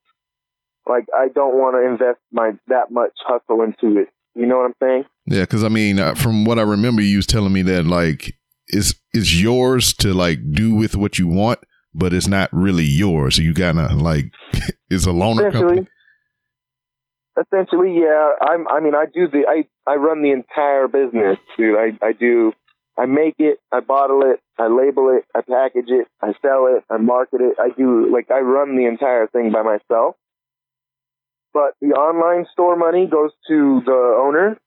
like, 0.88 1.04
I 1.14 1.28
don't 1.28 1.58
want 1.58 1.76
to 1.76 1.86
invest 1.86 2.20
my, 2.32 2.52
that 2.68 2.90
much 2.90 3.12
hustle 3.26 3.62
into 3.62 4.00
it. 4.00 4.08
You 4.34 4.46
know 4.46 4.56
what 4.56 4.66
I'm 4.66 4.74
saying? 4.82 5.04
Yeah, 5.26 5.42
because 5.42 5.64
I 5.64 5.68
mean, 5.68 5.98
uh, 5.98 6.14
from 6.14 6.46
what 6.46 6.58
I 6.58 6.62
remember, 6.62 7.02
you 7.02 7.16
was 7.16 7.26
telling 7.26 7.52
me 7.52 7.60
that 7.62 7.84
like 7.84 8.37
it's 8.68 8.94
it's 9.12 9.34
yours 9.34 9.92
to 9.94 10.12
like 10.12 10.38
do 10.52 10.74
with 10.74 10.96
what 10.96 11.18
you 11.18 11.26
want, 11.26 11.60
but 11.94 12.12
it's 12.12 12.28
not 12.28 12.52
really 12.52 12.84
yours. 12.84 13.36
So 13.36 13.42
you 13.42 13.54
gotta 13.54 13.94
like 13.94 14.32
it's 14.90 15.06
a 15.06 15.10
loaner 15.10 15.52
company. 15.52 15.86
Essentially. 15.86 15.88
Essentially, 17.40 18.00
yeah. 18.00 18.30
I'm. 18.40 18.66
I 18.68 18.80
mean, 18.80 18.94
I 18.94 19.06
do 19.12 19.28
the. 19.28 19.44
I 19.48 19.66
I 19.90 19.96
run 19.96 20.22
the 20.22 20.32
entire 20.32 20.88
business, 20.88 21.38
dude. 21.56 21.76
I 21.76 21.96
I 22.04 22.12
do. 22.12 22.52
I 22.98 23.06
make 23.06 23.36
it. 23.38 23.58
I 23.72 23.80
bottle 23.80 24.22
it. 24.22 24.40
I 24.58 24.66
label 24.66 25.16
it. 25.16 25.24
I 25.34 25.42
package 25.42 25.88
it. 25.88 26.08
I 26.20 26.32
sell 26.42 26.66
it. 26.66 26.82
I 26.90 26.96
market 26.96 27.40
it. 27.40 27.56
I 27.60 27.68
do 27.76 28.12
like 28.12 28.30
I 28.30 28.40
run 28.40 28.76
the 28.76 28.86
entire 28.86 29.28
thing 29.28 29.52
by 29.52 29.62
myself. 29.62 30.16
But 31.54 31.74
the 31.80 31.88
online 31.88 32.46
store 32.52 32.76
money 32.76 33.06
goes 33.06 33.30
to 33.48 33.82
the 33.84 34.16
owner, 34.20 34.58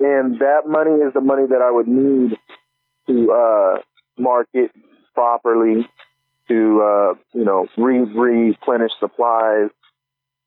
and 0.00 0.40
that 0.40 0.62
money 0.66 0.92
is 0.92 1.12
the 1.12 1.20
money 1.20 1.46
that 1.46 1.60
I 1.62 1.70
would 1.70 1.88
need 1.88 2.36
to 3.06 3.32
uh, 3.32 3.78
market 4.18 4.70
properly, 5.14 5.88
to 6.48 6.82
uh, 6.82 7.14
you 7.32 7.44
know 7.44 7.66
re- 7.76 8.00
replenish 8.00 8.92
supplies, 9.00 9.70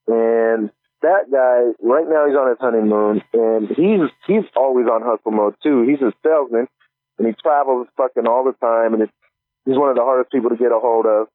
and 0.08 0.70
that 1.02 1.30
guy 1.32 1.72
right 1.82 2.08
now 2.08 2.28
he's 2.28 2.36
on 2.36 2.50
his 2.50 2.58
honeymoon, 2.60 3.22
and 3.34 3.70
he's 3.70 4.10
he's 4.26 4.50
always 4.56 4.88
on 4.88 5.02
hustle 5.02 5.32
mode 5.32 5.56
too. 5.62 5.84
He's 5.84 6.02
a 6.02 6.14
salesman, 6.24 6.68
and 7.18 7.28
he 7.28 7.34
travels 7.42 7.88
fucking 7.98 8.28
all 8.28 8.44
the 8.44 8.54
time, 8.54 8.94
and 8.94 9.04
it's, 9.04 9.14
he's 9.66 9.78
one 9.78 9.90
of 9.90 9.96
the 9.96 10.04
hardest 10.04 10.32
people 10.32 10.50
to 10.50 10.58
get 10.58 10.72
a 10.72 10.80
hold 10.80 11.06
of. 11.06 11.28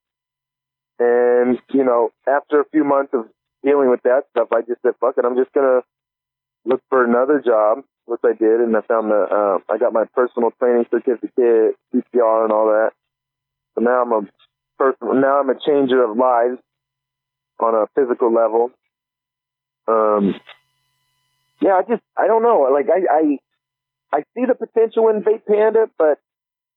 And 0.99 1.59
you 1.73 1.85
know, 1.85 2.11
after 2.29 2.61
a 2.61 2.65
few 2.71 2.85
months 2.85 3.13
of 3.15 3.27
dealing 3.65 3.91
with 3.91 4.03
that 4.03 4.25
stuff, 4.31 4.49
I 4.53 4.63
just 4.63 4.83
said, 4.83 4.95
"Fuck 5.01 5.15
it, 5.19 5.25
I'm 5.25 5.37
just 5.37 5.53
gonna 5.53 5.83
look 6.65 6.83
for 6.89 7.05
another 7.05 7.41
job," 7.41 7.85
which 8.13 8.21
I 8.25 8.37
did, 8.37 8.61
and 8.61 8.77
I 8.77 8.83
found 8.83 9.11
the 9.11 9.25
uh, 9.25 9.73
I 9.73 9.79
got 9.79 9.95
my 9.95 10.05
personal 10.15 10.51
training 10.61 10.85
certificate, 10.91 11.77
CPR, 11.95 12.45
and 12.45 12.53
all 12.53 12.67
that. 12.67 12.91
So 13.75 13.81
now 13.81 14.03
I'm 14.03 14.13
a 14.13 14.21
person. 14.79 15.21
Now 15.21 15.41
I'm 15.41 15.49
a 15.49 15.59
changer 15.59 16.05
of 16.05 16.17
lives 16.19 16.61
on 17.59 17.75
a 17.75 17.87
physical 17.95 18.33
level. 18.33 18.71
Um, 19.89 20.35
yeah, 21.63 21.81
I 21.81 21.83
just 21.89 22.03
I 22.17 22.27
don't 22.27 22.43
know. 22.43 22.69
Like 22.71 22.87
I 22.91 23.01
I 23.11 24.19
I 24.19 24.21
see 24.35 24.45
the 24.47 24.55
potential 24.55 25.09
in 25.09 25.23
Vape 25.23 25.47
Panda, 25.47 25.89
but 25.97 26.19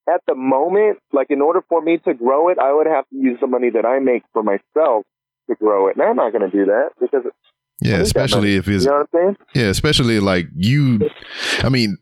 at 0.08 0.22
the 0.28 0.36
moment, 0.36 1.00
like 1.12 1.28
in 1.30 1.42
order 1.42 1.62
for 1.68 1.82
me 1.82 1.98
to 2.06 2.14
grow 2.14 2.48
it, 2.48 2.60
I 2.60 2.72
would 2.72 2.88
have 2.88 3.10
to 3.10 3.16
use 3.16 3.40
the 3.42 3.48
money 3.48 3.72
that 3.72 3.86
I 3.86 4.00
make 4.00 4.24
for 4.32 4.42
myself 4.42 5.04
to 5.50 5.56
grow 5.56 5.90
it. 5.90 5.98
And 5.98 6.06
I'm 6.06 6.16
not 6.16 6.32
going 6.32 6.50
to 6.50 6.58
do 6.58 6.66
that 6.66 6.92
because 7.02 7.24
Yeah, 7.82 7.96
I 7.96 7.98
need 7.98 8.00
that 8.00 8.08
especially 8.08 8.56
if 8.56 8.68
it's 8.68 8.86
you 8.86 8.92
know 8.92 8.98
what 9.12 9.20
I'm 9.20 9.36
saying? 9.36 9.38
yeah, 9.56 9.70
especially 9.70 10.20
like 10.20 10.48
you. 10.56 11.10
I 11.60 11.70
mean, 11.70 11.98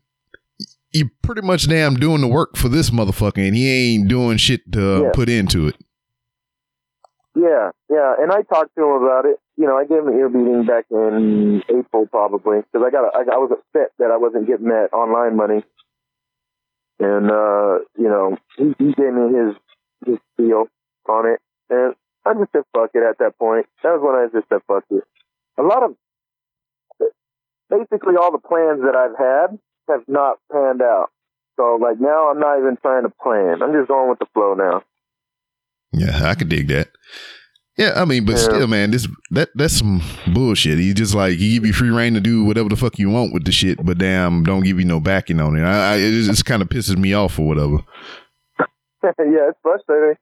you 0.92 1.10
pretty 1.22 1.42
much 1.42 1.68
damn 1.68 1.94
doing 1.96 2.20
the 2.20 2.28
work 2.28 2.56
for 2.56 2.68
this 2.68 2.90
motherfucker, 2.90 3.44
and 3.46 3.56
he 3.56 3.68
ain't 3.96 4.08
doing 4.08 4.36
shit 4.38 4.70
to 4.72 5.02
Yeah. 5.04 5.10
put 5.12 5.28
into 5.28 5.66
it. 5.68 5.76
Yeah, 7.34 7.70
yeah. 7.90 8.14
And 8.20 8.30
I 8.30 8.42
talked 8.42 8.76
to 8.76 8.82
him 8.84 9.02
about 9.02 9.26
it. 9.26 9.40
You 9.56 9.66
know, 9.66 9.76
I 9.76 9.84
gave 9.84 9.98
him 9.98 10.08
an 10.08 10.18
ear 10.18 10.28
beating 10.28 10.64
back 10.66 10.84
in 10.90 11.62
April 11.68 12.06
probably 12.06 12.58
because 12.60 12.86
I 12.86 12.90
got 12.90 13.04
a, 13.04 13.10
I, 13.16 13.34
I 13.34 13.38
was 13.38 13.50
upset 13.52 13.90
that 13.98 14.10
I 14.12 14.16
wasn't 14.16 14.46
getting 14.46 14.68
that 14.68 14.90
online 14.92 15.36
money. 15.36 15.64
And 17.00 17.30
uh, 17.30 17.78
you 17.98 18.08
know, 18.08 18.36
he, 18.56 18.74
he 18.78 18.92
gave 18.94 19.12
me 19.12 19.34
his 19.36 19.56
his 20.06 20.18
feel 20.36 20.66
on 21.08 21.26
it, 21.26 21.40
and 21.70 21.94
I 22.24 22.34
just 22.34 22.52
said 22.52 22.62
fuck 22.72 22.90
it 22.94 23.02
at 23.02 23.18
that 23.18 23.36
point. 23.36 23.66
That 23.82 23.98
was 23.98 24.00
when 24.02 24.14
I 24.14 24.26
just 24.32 24.48
said 24.48 24.60
fuck 24.68 24.84
it. 24.90 25.02
A 25.58 25.62
lot 25.62 25.82
of 25.82 25.94
basically 27.70 28.14
all 28.20 28.32
the 28.32 28.38
plans 28.38 28.80
that 28.82 28.94
I've 28.96 29.16
had 29.18 29.58
have 29.88 30.04
not 30.08 30.38
panned 30.52 30.82
out. 30.82 31.10
So 31.56 31.78
like 31.80 32.00
now 32.00 32.30
I'm 32.30 32.40
not 32.40 32.58
even 32.58 32.76
trying 32.82 33.04
to 33.04 33.12
plan. 33.22 33.62
I'm 33.62 33.72
just 33.72 33.88
going 33.88 34.10
with 34.10 34.18
the 34.18 34.26
flow 34.34 34.54
now. 34.54 34.82
Yeah, 35.92 36.28
I 36.28 36.34
could 36.34 36.48
dig 36.48 36.68
that. 36.68 36.88
Yeah, 37.76 37.92
I 37.96 38.04
mean, 38.04 38.24
but 38.24 38.32
Yeah. 38.32 38.38
still, 38.38 38.66
man, 38.68 38.90
this 38.90 39.08
that 39.30 39.50
that's 39.54 39.78
some 39.78 40.00
bullshit. 40.32 40.78
He 40.78 40.92
just 40.94 41.14
like 41.14 41.38
he 41.38 41.54
give 41.54 41.66
you 41.66 41.72
free 41.72 41.90
reign 41.90 42.14
to 42.14 42.20
do 42.20 42.44
whatever 42.44 42.68
the 42.68 42.76
fuck 42.76 42.98
you 42.98 43.10
want 43.10 43.32
with 43.32 43.44
the 43.44 43.52
shit, 43.52 43.84
but 43.84 43.98
damn, 43.98 44.44
don't 44.44 44.62
give 44.62 44.78
you 44.78 44.84
no 44.84 45.00
backing 45.00 45.40
on 45.40 45.56
it. 45.56 45.62
I, 45.62 45.94
I 45.94 45.96
it 45.96 46.22
just 46.22 46.44
kind 46.44 46.62
of 46.62 46.68
pisses 46.68 46.96
me 46.96 47.12
off 47.14 47.38
or 47.38 47.46
whatever. 47.46 47.78
yeah, 49.04 49.48
it's 49.50 49.58
frustrating 49.62 50.16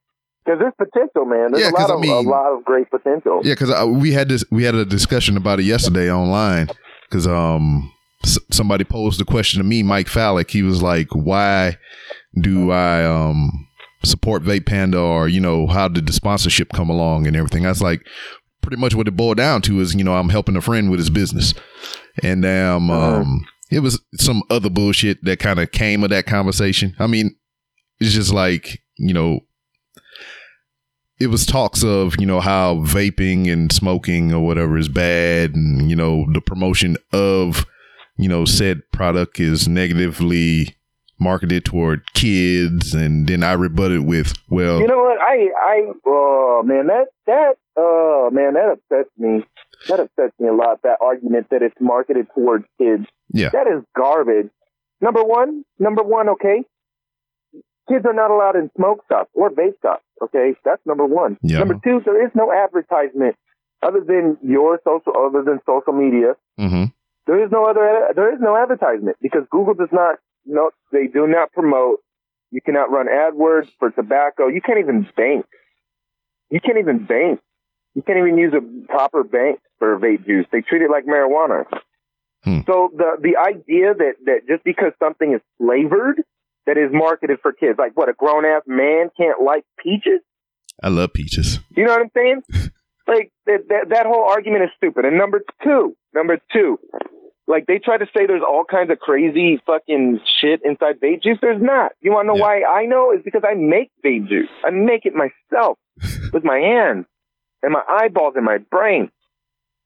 because 0.44 0.58
there's 0.60 0.72
potential, 0.78 1.24
man. 1.24 1.52
There's 1.52 1.64
Yeah, 1.64 1.70
a 1.70 1.78
lot 1.80 1.90
I 1.90 1.94
of 1.94 2.00
mean- 2.00 2.26
a 2.26 2.28
lot 2.28 2.52
of 2.52 2.64
great 2.64 2.90
potential. 2.90 3.40
Yeah, 3.44 3.54
because 3.54 3.72
we 3.86 4.12
had 4.12 4.28
this 4.28 4.44
we 4.50 4.64
had 4.64 4.74
a 4.74 4.84
discussion 4.84 5.36
about 5.36 5.60
it 5.60 5.64
yesterday 5.64 6.10
online 6.10 6.68
because 7.08 7.26
um 7.26 7.92
s- 8.24 8.38
somebody 8.50 8.84
posed 8.84 9.20
a 9.20 9.24
question 9.24 9.58
to 9.58 9.64
me, 9.64 9.82
Mike 9.82 10.08
Fallick. 10.08 10.50
He 10.50 10.62
was 10.62 10.82
like, 10.82 11.08
"Why 11.12 11.76
do 12.40 12.70
I 12.70 13.04
um 13.04 13.50
support 14.04 14.42
Vape 14.42 14.66
Panda 14.66 14.98
or 14.98 15.28
you 15.28 15.40
know 15.40 15.66
how 15.68 15.86
did 15.88 16.06
the 16.06 16.12
sponsorship 16.12 16.70
come 16.72 16.90
along 16.90 17.26
and 17.26 17.36
everything?" 17.36 17.66
I 17.66 17.68
was 17.68 17.82
like, 17.82 18.00
pretty 18.62 18.76
much 18.78 18.94
what 18.94 19.08
it 19.08 19.16
boiled 19.16 19.36
down 19.36 19.62
to 19.62 19.80
is 19.80 19.94
you 19.94 20.04
know 20.04 20.14
I'm 20.16 20.28
helping 20.30 20.56
a 20.56 20.60
friend 20.60 20.90
with 20.90 20.98
his 21.00 21.10
business, 21.10 21.54
and 22.22 22.44
um 22.44 22.90
um 22.90 23.44
it 23.70 23.80
was 23.80 24.00
some 24.16 24.42
other 24.50 24.68
bullshit 24.68 25.24
that 25.24 25.38
kind 25.38 25.58
of 25.58 25.70
came 25.72 26.02
of 26.04 26.10
that 26.10 26.26
conversation. 26.26 26.94
I 26.98 27.06
mean, 27.06 27.36
it's 28.00 28.12
just 28.12 28.32
like 28.32 28.80
you 28.98 29.14
know 29.14 29.40
it 31.22 31.28
was 31.28 31.46
talks 31.46 31.84
of 31.84 32.14
you 32.18 32.26
know 32.26 32.40
how 32.40 32.76
vaping 32.76 33.50
and 33.52 33.72
smoking 33.72 34.32
or 34.32 34.44
whatever 34.44 34.76
is 34.76 34.88
bad 34.88 35.54
and 35.54 35.88
you 35.88 35.96
know 35.96 36.26
the 36.32 36.40
promotion 36.40 36.96
of 37.12 37.64
you 38.16 38.28
know 38.28 38.44
said 38.44 38.82
product 38.92 39.38
is 39.38 39.68
negatively 39.68 40.76
marketed 41.20 41.64
toward 41.64 42.02
kids 42.14 42.94
and 42.94 43.28
then 43.28 43.44
i 43.44 43.52
rebutted 43.52 44.04
with 44.04 44.34
well 44.48 44.80
You 44.80 44.88
know 44.88 44.98
what? 44.98 45.18
I 45.20 45.48
I 45.56 45.92
oh 46.04 46.62
man, 46.64 46.88
that 46.88 47.06
that 47.26 47.54
oh 47.76 48.30
man, 48.32 48.54
that 48.54 48.70
upsets 48.72 49.10
me. 49.16 49.44
That 49.88 50.00
upsets 50.00 50.34
me 50.38 50.48
a 50.48 50.52
lot. 50.52 50.80
That 50.82 50.98
argument 51.00 51.46
that 51.50 51.62
it's 51.62 51.80
marketed 51.80 52.26
towards 52.34 52.64
kids. 52.78 53.06
Yeah. 53.32 53.50
That 53.52 53.66
is 53.66 53.82
garbage. 53.96 54.50
Number 55.00 55.22
one, 55.22 55.64
number 55.78 56.02
one, 56.02 56.28
okay. 56.30 56.64
Kids 57.88 58.04
are 58.06 58.14
not 58.14 58.30
allowed 58.30 58.56
in 58.56 58.70
smoke 58.76 59.04
shops 59.08 59.30
or 59.34 59.50
vape 59.50 59.74
shops. 59.82 60.04
Okay, 60.22 60.54
that's 60.64 60.80
number 60.86 61.04
one. 61.04 61.36
Yeah. 61.42 61.58
Number 61.58 61.74
two, 61.82 62.00
there 62.04 62.24
is 62.24 62.30
no 62.34 62.52
advertisement 62.52 63.36
other 63.82 64.00
than 64.00 64.38
your 64.42 64.78
social, 64.84 65.12
other 65.16 65.42
than 65.42 65.58
social 65.66 65.92
media. 65.92 66.34
hmm 66.58 66.84
There 67.26 67.42
is 67.44 67.50
no 67.50 67.66
other. 67.66 68.08
There 68.14 68.32
is 68.32 68.40
no 68.40 68.56
advertisement 68.56 69.16
because 69.20 69.42
Google 69.50 69.74
does 69.74 69.92
not. 69.92 70.18
No, 70.46 70.70
they 70.92 71.06
do 71.06 71.26
not 71.26 71.52
promote. 71.52 72.00
You 72.50 72.60
cannot 72.60 72.90
run 72.90 73.06
AdWords 73.06 73.70
for 73.78 73.90
tobacco. 73.90 74.48
You 74.48 74.60
can't 74.60 74.78
even 74.78 75.06
bank. 75.16 75.46
You 76.50 76.60
can't 76.60 76.78
even 76.78 77.06
bank. 77.06 77.40
You 77.94 78.02
can't 78.02 78.18
even 78.18 78.38
use 78.38 78.52
a 78.54 78.60
proper 78.86 79.24
bank 79.24 79.60
for 79.78 79.98
vape 79.98 80.26
juice. 80.26 80.46
They 80.52 80.60
treat 80.60 80.82
it 80.82 80.90
like 80.90 81.04
marijuana. 81.06 81.64
Hmm. 82.44 82.60
So 82.66 82.90
the 82.96 83.16
the 83.20 83.36
idea 83.36 83.94
that 83.94 84.14
that 84.26 84.40
just 84.48 84.64
because 84.64 84.92
something 84.98 85.32
is 85.32 85.40
flavored, 85.58 86.22
that 86.66 86.76
is 86.78 86.90
marketed 86.92 87.38
for 87.42 87.52
kids, 87.52 87.78
like 87.78 87.96
what 87.96 88.08
a 88.08 88.12
grown 88.12 88.44
ass 88.44 88.62
man 88.66 89.10
can't 89.16 89.42
like 89.42 89.64
peaches. 89.78 90.20
i 90.82 90.88
love 90.88 91.12
peaches 91.12 91.58
You 91.76 91.84
know 91.84 91.92
what 91.92 92.02
I'm 92.02 92.10
saying? 92.14 92.42
like 93.06 93.32
that, 93.46 93.68
that 93.68 93.88
that 93.90 94.06
whole 94.06 94.24
argument 94.24 94.64
is 94.64 94.70
stupid. 94.76 95.04
And 95.04 95.18
number 95.18 95.40
two, 95.62 95.96
number 96.14 96.38
two, 96.52 96.78
like 97.48 97.66
they 97.66 97.78
try 97.78 97.98
to 97.98 98.06
say 98.14 98.26
there's 98.26 98.42
all 98.46 98.64
kinds 98.64 98.90
of 98.92 98.98
crazy 99.00 99.60
fucking 99.66 100.20
shit 100.40 100.60
inside 100.64 101.00
vape 101.00 101.22
juice. 101.22 101.38
There's 101.42 101.60
not. 101.60 101.92
You 102.00 102.12
want 102.12 102.24
to 102.26 102.28
know 102.28 102.36
Yeah. 102.36 102.42
why 102.42 102.62
I 102.62 102.86
know? 102.86 103.12
Is 103.12 103.22
because 103.24 103.42
I 103.44 103.54
make 103.54 103.90
vape 104.04 104.28
juice. 104.28 104.48
I 104.64 104.70
make 104.70 105.04
it 105.04 105.14
myself 105.14 105.78
with 106.32 106.44
my 106.44 106.58
hands 106.58 107.06
and 107.62 107.72
my 107.72 107.82
eyeballs 107.88 108.34
and 108.36 108.44
my 108.44 108.58
brain. 108.58 109.10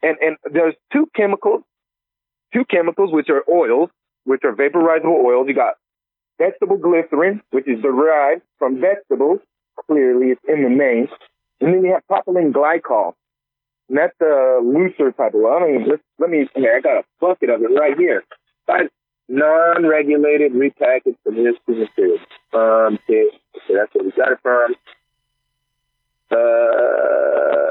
And 0.03 0.17
and 0.21 0.37
there's 0.53 0.75
two 0.93 1.09
chemicals, 1.17 1.63
two 2.53 2.65
chemicals 2.71 3.13
which 3.13 3.29
are 3.31 3.43
oils, 3.51 3.89
which 4.25 4.43
are 4.45 4.53
vaporizable 4.53 5.25
oils. 5.25 5.47
You 5.49 5.55
got 5.55 5.75
vegetable 6.39 6.77
glycerin, 6.77 7.43
which 7.51 7.67
is 7.69 7.81
derived 7.83 8.43
from 8.59 8.81
vegetables. 8.81 9.41
Clearly, 9.87 10.29
it's 10.29 10.41
in 10.49 10.63
the 10.63 10.71
name. 10.71 11.09
And 11.61 11.75
then 11.75 11.85
you 11.85 11.93
have 11.93 12.03
propylene 12.11 12.53
glycol. 12.53 13.15
And 13.89 13.99
that's 13.99 14.17
the 14.19 14.61
looser 14.63 15.13
type 15.13 15.35
of. 15.35 15.45
I 15.45 15.67
mean, 15.67 15.89
let, 15.89 16.01
let 16.19 16.31
me, 16.31 16.49
here, 16.55 16.77
I 16.77 16.81
got 16.81 16.99
a 16.99 17.05
bucket 17.21 17.51
of 17.51 17.63
it 17.63 17.79
right 17.79 17.97
here. 17.97 18.25
That's 18.67 18.89
non-regulated 19.29 20.53
repackaged 20.53 21.17
from 21.23 21.37
this 21.37 21.57
material. 21.67 22.19
Um, 22.53 22.99
okay, 23.05 23.27
so 23.67 23.75
that's 23.75 23.95
where 23.95 24.05
we 24.05 24.11
got 24.13 24.33
it 24.33 24.39
from. 24.43 24.75
Uh, 26.31 27.71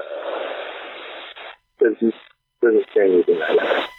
doesn't, 1.79 2.13
doesn't 2.61 2.85
say 2.95 3.13
anything 3.13 3.39
like 3.39 3.59
that. 3.59 3.89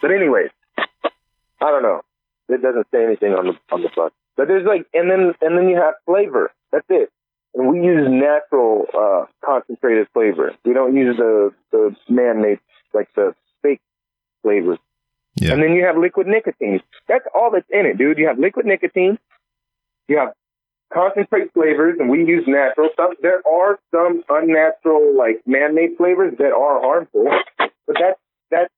But 0.00 0.10
anyways, 0.12 0.50
I 0.78 1.70
don't 1.70 1.82
know. 1.82 2.02
It 2.48 2.57
doesn't 2.68 2.86
say 2.92 3.04
anything 3.04 3.32
on 3.32 3.46
the 3.46 3.74
on 3.74 3.82
the 3.82 3.90
book. 3.94 4.12
But 4.36 4.48
there's 4.48 4.66
like, 4.66 4.86
and 4.94 5.10
then 5.10 5.34
and 5.40 5.58
then 5.58 5.68
you 5.68 5.76
have 5.76 5.94
flavor. 6.06 6.52
That's 6.72 6.86
it. 6.88 7.10
And 7.54 7.68
we 7.68 7.84
use 7.84 8.06
natural 8.08 8.86
uh, 8.96 9.24
concentrated 9.44 10.08
flavor. 10.12 10.52
We 10.64 10.74
don't 10.74 10.94
use 10.94 11.16
the 11.16 11.52
the 11.72 11.96
man-made 12.08 12.60
like 12.94 13.08
the 13.14 13.34
fake 13.62 13.80
flavors. 14.42 14.78
Yeah. 15.36 15.52
And 15.52 15.62
then 15.62 15.72
you 15.72 15.84
have 15.84 15.96
liquid 15.96 16.26
nicotine. 16.26 16.80
That's 17.08 17.24
all 17.34 17.50
that's 17.52 17.66
in 17.70 17.86
it, 17.86 17.98
dude. 17.98 18.18
You 18.18 18.28
have 18.28 18.38
liquid 18.38 18.66
nicotine. 18.66 19.18
You 20.08 20.18
have 20.18 20.32
concentrate 20.92 21.52
flavors, 21.52 21.96
and 21.98 22.08
we 22.08 22.24
use 22.24 22.44
natural. 22.46 22.90
stuff. 22.92 23.10
there 23.22 23.42
are 23.46 23.78
some 23.94 24.22
unnatural, 24.28 25.16
like 25.16 25.42
man-made 25.46 25.96
flavors 25.96 26.34
that 26.38 26.52
are 26.52 26.80
harmful, 26.80 27.26
but 27.58 27.96
that's 27.98 28.20
that's 28.50 28.72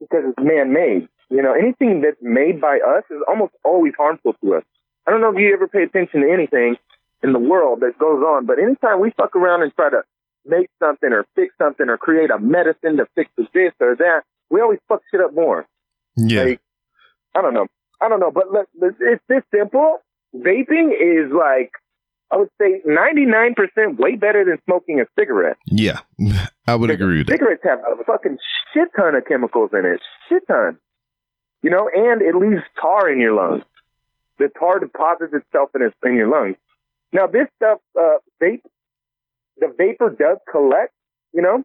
because 0.00 0.24
it's 0.28 0.38
man-made. 0.44 1.08
You 1.32 1.40
know, 1.40 1.54
anything 1.54 2.02
that's 2.02 2.20
made 2.20 2.60
by 2.60 2.78
us 2.86 3.04
is 3.10 3.16
almost 3.26 3.54
always 3.64 3.94
harmful 3.96 4.34
to 4.44 4.56
us. 4.56 4.64
I 5.06 5.10
don't 5.10 5.22
know 5.22 5.30
if 5.30 5.38
you 5.38 5.50
ever 5.54 5.66
pay 5.66 5.82
attention 5.82 6.20
to 6.20 6.30
anything 6.30 6.76
in 7.22 7.32
the 7.32 7.38
world 7.38 7.80
that 7.80 7.98
goes 7.98 8.22
on, 8.22 8.44
but 8.44 8.58
anytime 8.58 9.00
we 9.00 9.12
fuck 9.16 9.34
around 9.34 9.62
and 9.62 9.74
try 9.74 9.88
to 9.88 10.02
make 10.44 10.68
something 10.78 11.10
or 11.10 11.24
fix 11.34 11.54
something 11.56 11.88
or 11.88 11.96
create 11.96 12.30
a 12.30 12.38
medicine 12.38 12.98
to 12.98 13.06
fix 13.14 13.30
this 13.54 13.72
or 13.80 13.96
that, 13.96 14.24
we 14.50 14.60
always 14.60 14.78
fuck 14.88 15.00
shit 15.10 15.22
up 15.22 15.32
more. 15.34 15.64
yeah 16.16 16.42
Like, 16.42 16.60
I 17.34 17.40
don't 17.40 17.54
know. 17.54 17.66
I 18.02 18.10
don't 18.10 18.20
know, 18.20 18.30
but 18.30 18.52
look, 18.52 18.68
it's 18.82 19.24
this 19.26 19.42
simple. 19.54 19.98
Vaping 20.36 20.90
is 20.92 21.32
like, 21.32 21.70
I 22.30 22.36
would 22.36 22.50
say 22.60 22.82
99% 22.86 23.96
way 23.96 24.16
better 24.16 24.44
than 24.44 24.58
smoking 24.66 25.00
a 25.00 25.04
cigarette. 25.18 25.56
yeah 25.66 26.00
i 26.66 26.74
would 26.74 26.90
agree 26.90 27.18
with 27.18 27.28
that 27.28 27.38
Cigarettes 27.38 27.62
have 27.64 27.78
a 27.78 28.04
fucking 28.04 28.36
shit 28.74 28.88
ton 28.96 29.14
of 29.14 29.24
chemicals 29.24 29.70
in 29.72 29.86
it. 29.86 30.00
Shit 30.28 30.42
ton. 30.46 30.76
You 31.62 31.70
know, 31.70 31.88
and 31.94 32.22
it 32.22 32.34
leaves 32.34 32.62
tar 32.80 33.08
in 33.10 33.20
your 33.20 33.34
lungs. 33.34 33.62
The 34.38 34.48
tar 34.58 34.80
deposits 34.80 35.32
itself 35.32 35.70
in, 35.74 35.82
its, 35.82 35.94
in 36.04 36.16
your 36.16 36.28
lungs. 36.28 36.56
Now, 37.12 37.26
this 37.26 37.46
stuff, 37.56 37.78
uh, 37.98 38.18
vape, 38.42 38.62
the 39.58 39.72
vapor 39.76 40.10
does 40.10 40.38
collect, 40.50 40.92
you 41.32 41.42
know, 41.42 41.62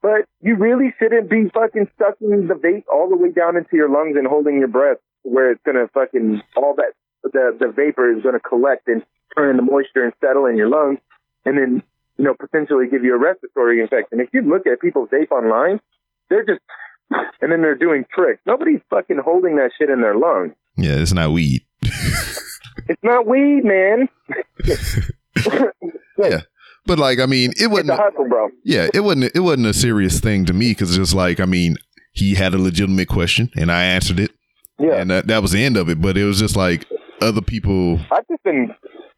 but 0.00 0.26
you 0.40 0.56
really 0.56 0.94
shouldn't 0.98 1.28
be 1.28 1.50
fucking 1.52 1.88
sucking 1.98 2.46
the 2.46 2.54
vape 2.54 2.84
all 2.90 3.08
the 3.08 3.16
way 3.16 3.30
down 3.30 3.56
into 3.56 3.76
your 3.76 3.90
lungs 3.90 4.16
and 4.16 4.26
holding 4.26 4.58
your 4.58 4.68
breath 4.68 4.98
where 5.24 5.50
it's 5.50 5.60
gonna 5.66 5.88
fucking, 5.92 6.40
all 6.56 6.74
that, 6.76 6.92
the, 7.24 7.56
the 7.58 7.68
vapor 7.68 8.16
is 8.16 8.22
gonna 8.22 8.40
collect 8.40 8.86
and 8.88 9.02
turn 9.36 9.50
into 9.50 9.62
moisture 9.62 10.04
and 10.04 10.12
settle 10.20 10.46
in 10.46 10.56
your 10.56 10.68
lungs 10.68 11.00
and 11.44 11.58
then, 11.58 11.82
you 12.16 12.24
know, 12.24 12.34
potentially 12.38 12.86
give 12.88 13.04
you 13.04 13.14
a 13.14 13.18
respiratory 13.18 13.80
infection. 13.82 14.20
If 14.20 14.28
you 14.32 14.42
look 14.42 14.66
at 14.66 14.80
people's 14.80 15.10
vape 15.10 15.32
online, 15.32 15.80
they're 16.30 16.46
just, 16.46 16.60
and 17.40 17.52
then 17.52 17.62
they're 17.62 17.74
doing 17.74 18.04
tricks. 18.14 18.40
Nobody's 18.46 18.80
fucking 18.90 19.18
holding 19.24 19.56
that 19.56 19.70
shit 19.78 19.90
in 19.90 20.00
their 20.00 20.16
lungs. 20.16 20.52
yeah 20.76 20.96
it's 20.96 21.12
not 21.12 21.32
weed 21.32 21.62
It's 22.88 23.02
not 23.02 23.26
weed, 23.26 23.62
man. 23.64 24.08
yeah 26.18 26.40
but 26.86 26.98
like 26.98 27.18
i 27.18 27.26
mean 27.26 27.52
it 27.60 27.66
wasn't 27.70 27.90
a 27.90 27.96
hustle, 27.96 28.28
bro. 28.28 28.48
Yeah, 28.64 28.88
it 28.94 29.00
wasn't 29.00 29.30
it 29.34 29.40
wasn't 29.40 29.66
a 29.66 29.74
serious 29.74 30.20
thing 30.20 30.44
to 30.46 30.52
me 30.54 30.70
because 30.70 30.90
it's 30.90 30.98
just 30.98 31.14
like 31.14 31.38
I 31.40 31.44
mean, 31.44 31.76
he 32.12 32.34
had 32.34 32.54
a 32.54 32.58
legitimate 32.58 33.08
question 33.08 33.50
and 33.56 33.70
I 33.70 33.82
answered 33.84 34.18
it, 34.20 34.30
Yeah. 34.78 34.94
and 34.94 35.10
that, 35.10 35.26
that 35.26 35.42
was 35.42 35.52
the 35.52 35.62
end 35.62 35.76
of 35.76 35.88
it. 35.90 36.00
But 36.00 36.16
it 36.16 36.24
was 36.24 36.38
just 36.38 36.56
like 36.56 36.86
other 37.20 37.42
people. 37.42 38.00
I've 38.10 38.26
just 38.28 38.42
been, 38.42 38.74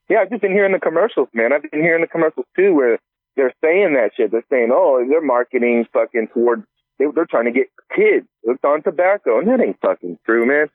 yeah, 0.08 0.18
I've 0.22 0.30
just 0.30 0.42
been 0.42 0.50
hearing 0.52 0.72
the 0.72 0.80
commercials, 0.80 1.28
man. 1.32 1.52
I've 1.52 1.62
been 1.70 1.80
hearing 1.82 2.00
the 2.00 2.08
commercials 2.08 2.46
too, 2.56 2.74
where 2.74 2.98
they're 3.36 3.54
saying 3.62 3.94
that 3.94 4.10
shit. 4.16 4.32
They're 4.32 4.44
saying, 4.50 4.70
oh, 4.72 5.04
they're 5.08 5.22
marketing 5.22 5.86
fucking 5.92 6.28
toward, 6.34 6.64
they, 7.00 7.06
they're 7.14 7.26
trying 7.26 7.46
to 7.46 7.50
get 7.50 7.66
kids 7.94 8.26
hooked 8.46 8.64
on 8.64 8.82
tobacco, 8.82 9.38
and 9.38 9.48
that 9.48 9.60
ain't 9.60 9.80
fucking 9.80 10.18
true, 10.24 10.46
man. 10.46 10.68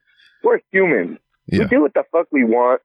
We're 0.43 0.59
humans. 0.71 1.19
Yeah. 1.47 1.59
We 1.59 1.65
do 1.67 1.81
what 1.81 1.93
the 1.93 2.03
fuck 2.11 2.27
we 2.31 2.43
want. 2.43 2.81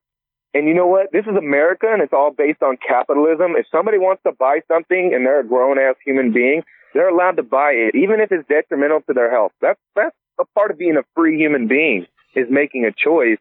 And 0.52 0.66
you 0.68 0.74
know 0.74 0.86
what? 0.86 1.12
This 1.12 1.24
is 1.26 1.36
America, 1.36 1.86
and 1.90 2.02
it's 2.02 2.12
all 2.12 2.32
based 2.32 2.62
on 2.62 2.76
capitalism. 2.76 3.54
If 3.56 3.66
somebody 3.72 3.98
wants 3.98 4.22
to 4.24 4.32
buy 4.32 4.60
something 4.68 5.12
and 5.14 5.24
they're 5.24 5.40
a 5.40 5.46
grown 5.46 5.78
ass 5.78 5.96
human 6.04 6.32
being, 6.32 6.62
they're 6.92 7.08
allowed 7.08 7.36
to 7.36 7.42
buy 7.42 7.70
it, 7.70 7.94
even 7.94 8.20
if 8.20 8.32
it's 8.32 8.46
detrimental 8.48 9.00
to 9.06 9.12
their 9.12 9.30
health. 9.30 9.52
That's 9.60 9.78
that's 9.94 10.16
a 10.40 10.44
part 10.56 10.70
of 10.70 10.78
being 10.78 10.96
a 10.96 11.04
free 11.14 11.38
human 11.38 11.68
being 11.68 12.06
is 12.34 12.46
making 12.50 12.84
a 12.84 12.92
choice 12.92 13.38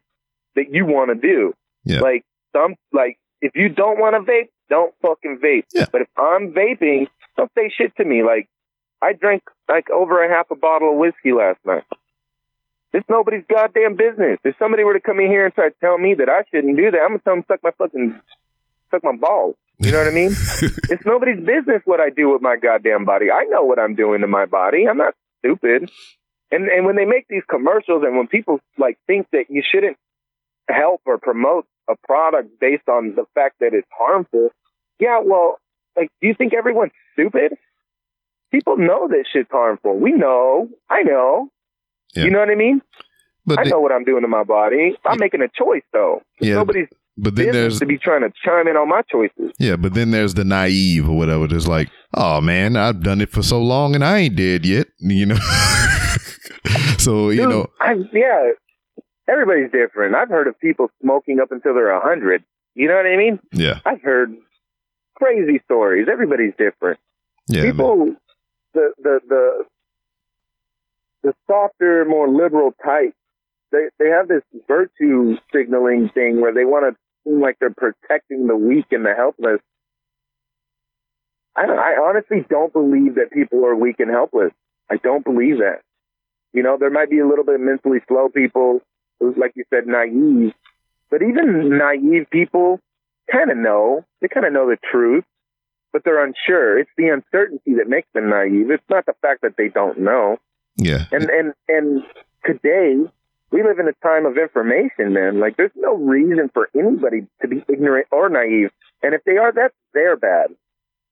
that 0.56 0.72
you 0.72 0.86
want 0.86 1.10
to 1.10 1.16
do. 1.16 1.54
Yeah. 1.84 2.02
Like 2.02 2.24
some, 2.56 2.76
like 2.94 3.18
if 3.42 3.54
you 3.56 3.70
don't 3.70 4.00
want 4.00 4.16
to 4.16 4.32
vape, 4.32 4.50
don't 4.70 4.94
fucking 5.02 5.40
vape. 5.44 5.64
Yeah. 5.74 5.86
But 5.92 6.02
if 6.02 6.08
I'm 6.18 6.54
vaping, 6.54 7.08
don't 7.38 7.52
say 7.56 7.72
shit 7.76 7.96
to 7.98 8.06
me. 8.06 8.24
Like, 8.24 8.48
I 9.02 9.14
drank 9.14 9.44
like 9.68 9.90
over 9.90 10.24
a 10.24 10.30
half 10.30 10.52
a 10.52 10.56
bottle 10.56 10.92
of 10.92 10.98
whiskey 10.98 11.32
last 11.32 11.60
night. 11.66 11.84
It's 12.92 13.08
nobody's 13.08 13.44
goddamn 13.50 13.96
business. 13.96 14.40
If 14.44 14.56
somebody 14.58 14.84
were 14.84 14.94
to 14.94 15.00
come 15.00 15.20
in 15.20 15.28
here 15.28 15.46
and 15.46 15.54
try 15.54 15.70
to 15.70 15.76
tell 15.80 15.98
me 15.98 16.16
that 16.16 16.28
I 16.28 16.44
shouldn't 16.50 16.76
do 16.76 16.90
that, 16.92 17.00
I'm 17.00 17.10
gonna 17.10 17.20
tell 17.20 17.36
them 17.36 17.46
suck 17.48 17.60
my 17.64 17.72
fucking 17.78 18.20
suck 18.90 19.04
my 19.04 19.16
balls. 19.16 19.56
You 19.78 19.92
know 19.92 20.00
what 20.00 20.08
I 20.08 20.12
mean? 20.12 20.32
it's 20.90 21.06
nobody's 21.06 21.40
business 21.40 21.82
what 21.86 22.00
I 22.00 22.10
do 22.10 22.30
with 22.30 22.42
my 22.42 22.58
goddamn 22.58 23.06
body. 23.06 23.32
I 23.32 23.46
know 23.46 23.64
what 23.64 23.80
I'm 23.80 23.96
doing 23.96 24.22
to 24.22 24.28
my 24.28 24.46
body. 24.46 24.88
I'm 24.90 24.98
not 24.98 25.14
stupid. 25.40 25.90
And 26.52 26.68
and 26.68 26.86
when 26.86 26.96
they 26.96 27.06
make 27.06 27.28
these 27.30 27.44
commercials 27.48 28.04
and 28.04 28.18
when 28.18 28.28
people 28.28 28.60
like 28.78 28.98
think 29.06 29.28
that 29.32 29.46
you 29.50 29.62
shouldn't 29.64 29.98
help 30.68 31.02
or 31.06 31.20
promote 31.20 31.68
a 31.88 31.96
product 32.08 32.60
based 32.60 32.90
on 32.90 33.14
the 33.16 33.26
fact 33.36 33.60
that 33.60 33.74
it's 33.74 33.88
harmful, 33.96 34.50
yeah, 35.00 35.20
well, 35.24 35.60
like 35.96 36.10
do 36.22 36.28
you 36.28 36.34
think 36.34 36.54
everyone's 36.54 36.92
stupid? 37.14 37.54
People 38.52 38.78
know 38.78 39.08
that 39.08 39.26
shit's 39.32 39.50
harmful. 39.52 39.98
We 39.98 40.12
know. 40.12 40.70
I 40.90 41.04
know. 41.04 41.50
Yeah. 42.16 42.24
You 42.26 42.32
know 42.32 42.40
what 42.40 42.50
I 42.50 42.56
mean? 42.56 42.82
But 43.46 43.60
I 43.60 43.64
know 43.64 43.80
what 43.80 43.92
I'm 43.92 44.04
doing 44.04 44.22
to 44.22 44.28
my 44.28 44.44
body. 44.44 44.96
I'm 45.06 45.20
making 45.20 45.42
a 45.42 45.48
choice 45.48 45.84
though. 45.94 46.22
Yeah, 46.40 46.56
Nobody's 46.56 46.88
but 47.18 47.36
then 47.36 47.52
there's 47.52 47.80
to 47.80 47.86
be 47.86 47.98
trying 47.98 48.22
to 48.22 48.32
chime 48.44 48.68
in 48.68 48.78
on 48.78 48.88
my 48.88 49.02
choices. 49.12 49.52
yeah, 49.60 49.76
but 49.76 49.94
then 49.94 50.12
there's 50.12 50.36
the 50.36 50.46
naive 50.46 51.10
or 51.10 51.18
whatever. 51.18 51.48
That's 51.48 51.68
like, 51.68 51.90
oh 52.14 52.42
man, 52.42 52.76
I've 52.76 53.02
done 53.04 53.22
it 53.22 53.30
for 53.30 53.44
so 53.44 53.62
long 53.62 53.94
and 53.96 54.04
I 54.06 54.20
ain't 54.20 54.36
dead 54.36 54.66
yet. 54.66 54.88
You 55.00 55.26
know. 55.28 55.36
so 56.98 57.30
you 57.30 57.42
Dude, 57.42 57.50
know, 57.50 57.68
I, 57.82 57.96
yeah, 58.14 58.50
everybody's 59.28 59.72
different. 59.72 60.16
I've 60.16 60.30
heard 60.30 60.48
of 60.48 60.60
people 60.60 60.90
smoking 61.02 61.40
up 61.40 61.52
until 61.52 61.74
they're 61.74 61.92
a 61.92 62.02
hundred. 62.02 62.44
You 62.76 62.88
know 62.88 62.96
what 62.96 63.06
I 63.06 63.18
mean? 63.18 63.40
yeah, 63.52 63.80
I've 63.86 64.02
heard 64.02 64.34
crazy 65.16 65.60
stories. 65.66 66.08
Everybody's 66.12 66.54
different. 66.58 67.00
yeah, 67.48 67.72
man. 67.72 68.18
The 68.80 68.94
the 69.04 69.20
the 69.28 69.64
the 71.24 71.34
softer, 71.48 72.06
more 72.06 72.30
liberal 72.30 72.74
type, 72.84 73.14
they 73.72 73.90
they 74.00 74.10
have 74.10 74.28
this 74.28 74.44
virtue 74.68 75.36
signaling 75.54 76.10
thing 76.14 76.42
where 76.42 76.54
they 76.54 76.66
want 76.66 76.86
to 76.86 76.98
seem 77.24 77.42
like 77.42 77.58
they're 77.60 77.74
protecting 77.76 78.48
the 78.48 78.56
weak 78.56 78.86
and 78.92 79.06
the 79.06 79.14
helpless. 79.14 79.60
I 81.56 81.66
don't, 81.66 81.80
I 81.80 81.96
honestly 82.02 82.46
don't 82.50 82.72
believe 82.72 83.16
that 83.16 83.32
people 83.32 83.66
are 83.66 83.76
weak 83.76 84.00
and 84.00 84.10
helpless. 84.10 84.52
I 84.90 84.98
don't 84.98 85.26
believe 85.26 85.58
that. 85.58 85.82
You 86.54 86.64
know, 86.64 86.78
there 86.80 86.90
might 86.90 87.10
be 87.10 87.20
a 87.20 87.28
little 87.28 87.44
bit 87.44 87.56
of 87.56 87.62
mentally 87.62 88.00
slow 88.08 88.30
people, 88.30 88.82
who's 89.20 89.36
like 89.38 89.54
you 89.56 89.66
said, 89.70 89.86
naive. 89.86 90.54
But 91.12 91.22
even 91.22 91.78
naive 91.78 92.28
people 92.32 92.80
kind 93.32 93.52
of 93.52 93.58
know. 93.58 94.06
They 94.22 94.28
kind 94.28 94.46
of 94.46 94.54
know 94.54 94.68
the 94.68 94.78
truth, 94.92 95.26
but 95.92 96.04
they're 96.04 96.24
unsure. 96.24 96.80
It's 96.80 96.90
the 96.98 97.10
uncertainty 97.10 97.76
that 97.76 97.88
makes 97.88 98.08
them 98.14 98.30
naive. 98.30 98.72
It's 98.72 98.84
not 98.90 99.06
the 99.06 99.16
fact 99.22 99.42
that 99.42 99.56
they 99.58 99.70
don't 99.70 100.00
know. 100.00 100.38
yeah, 100.78 101.06
And 101.12 101.30
and 101.30 101.54
and 101.68 102.04
today 102.46 102.96
we 103.52 103.64
live 103.64 103.80
in 103.80 103.88
a 103.88 103.94
time 104.04 104.26
of 104.26 104.38
information, 104.38 105.14
man. 105.14 105.40
Like 105.40 105.58
there's 105.58 105.72
no 105.76 105.96
reason 105.96 106.50
for 106.54 106.70
anybody 106.78 107.28
to 107.42 107.48
be 107.48 107.64
ignorant 107.68 108.08
or 108.12 108.30
naive. 108.30 108.70
And 109.02 109.14
if 109.14 109.24
they 109.24 109.38
are, 109.38 109.52
that's 109.52 109.74
their 109.94 110.16
bad. 110.16 110.50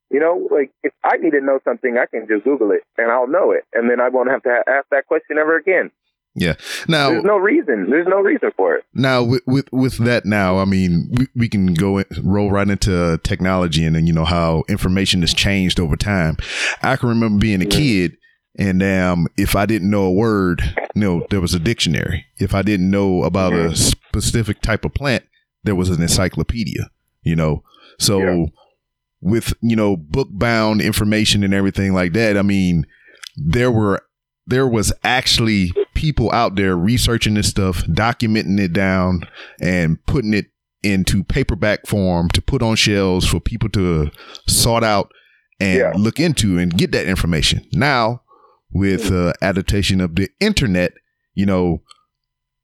You 0.09 0.19
know, 0.19 0.47
like 0.51 0.71
if 0.83 0.93
I 1.03 1.17
need 1.17 1.31
to 1.31 1.41
know 1.41 1.59
something, 1.65 1.97
I 1.97 2.05
can 2.05 2.27
just 2.27 2.43
Google 2.45 2.71
it 2.71 2.83
and 2.97 3.11
I'll 3.11 3.27
know 3.27 3.51
it, 3.51 3.65
and 3.73 3.89
then 3.89 3.99
I 3.99 4.09
won't 4.09 4.29
have 4.29 4.43
to 4.43 4.49
ha- 4.49 4.71
ask 4.71 4.87
that 4.91 5.07
question 5.07 5.37
ever 5.37 5.57
again. 5.57 5.91
Yeah. 6.37 6.53
Now, 6.87 7.09
There's 7.09 7.23
no 7.23 7.37
reason. 7.37 7.89
There's 7.89 8.07
no 8.07 8.19
reason 8.21 8.51
for 8.55 8.75
it. 8.75 8.85
Now 8.93 9.23
with 9.23 9.41
with, 9.47 9.71
with 9.73 9.97
that 10.05 10.23
now, 10.25 10.59
I 10.59 10.65
mean, 10.65 11.09
we, 11.11 11.27
we 11.35 11.49
can 11.49 11.73
go 11.73 11.97
in, 11.97 12.05
roll 12.23 12.51
right 12.51 12.69
into 12.69 13.19
technology 13.23 13.83
and 13.85 13.95
then 13.95 14.05
you 14.07 14.13
know 14.13 14.23
how 14.25 14.63
information 14.69 15.21
has 15.21 15.33
changed 15.33 15.79
over 15.79 15.95
time. 15.95 16.37
I 16.81 16.95
can 16.95 17.09
remember 17.09 17.39
being 17.39 17.61
a 17.61 17.65
kid 17.65 18.17
and 18.57 18.81
um 18.83 19.27
if 19.37 19.55
I 19.55 19.65
didn't 19.65 19.89
know 19.89 20.03
a 20.03 20.11
word, 20.11 20.61
you 20.95 21.01
know, 21.01 21.25
there 21.29 21.41
was 21.41 21.53
a 21.53 21.59
dictionary. 21.59 22.25
If 22.37 22.53
I 22.55 22.61
didn't 22.61 22.89
know 22.89 23.23
about 23.23 23.53
a 23.53 23.75
specific 23.75 24.61
type 24.61 24.85
of 24.85 24.93
plant, 24.93 25.23
there 25.63 25.75
was 25.75 25.89
an 25.89 26.01
encyclopedia, 26.01 26.89
you 27.23 27.35
know. 27.35 27.63
So 27.99 28.19
Yeah. 28.19 28.45
with, 29.21 29.53
you 29.61 29.75
know, 29.75 29.97
book 29.97 30.29
bound 30.31 30.81
information 30.81 31.43
and 31.43 31.53
everything 31.53 31.93
like 31.93 32.13
that, 32.13 32.37
I 32.37 32.41
mean, 32.43 32.85
there 33.35 33.71
were 33.71 34.03
there 34.49 34.67
was 34.67 34.93
actually 35.03 35.73
people 35.97 36.31
out 36.31 36.55
there 36.55 36.75
researching 36.77 37.33
this 37.33 37.47
stuff, 37.49 37.83
documenting 37.87 38.59
it 38.59 38.71
down, 38.71 39.21
and 39.59 39.97
putting 40.05 40.33
it 40.33 40.45
into 40.83 41.23
paperback 41.23 41.87
form 41.87 42.29
to 42.29 42.41
put 42.41 42.61
on 42.61 42.75
shelves 42.75 43.27
for 43.27 43.39
people 43.39 43.67
to 43.69 44.11
sort 44.47 44.83
out 44.83 45.11
and 45.59 45.79
Yeah. 45.79 45.91
look 45.95 46.19
into 46.19 46.59
and 46.59 46.77
get 46.77 46.91
that 46.91 47.07
information. 47.07 47.65
Now, 47.73 48.21
with 48.71 49.11
uh, 49.11 49.33
adaptation 49.41 49.99
of 49.99 50.15
the 50.15 50.29
internet, 50.39 50.93
you 51.33 51.47
know, 51.47 51.81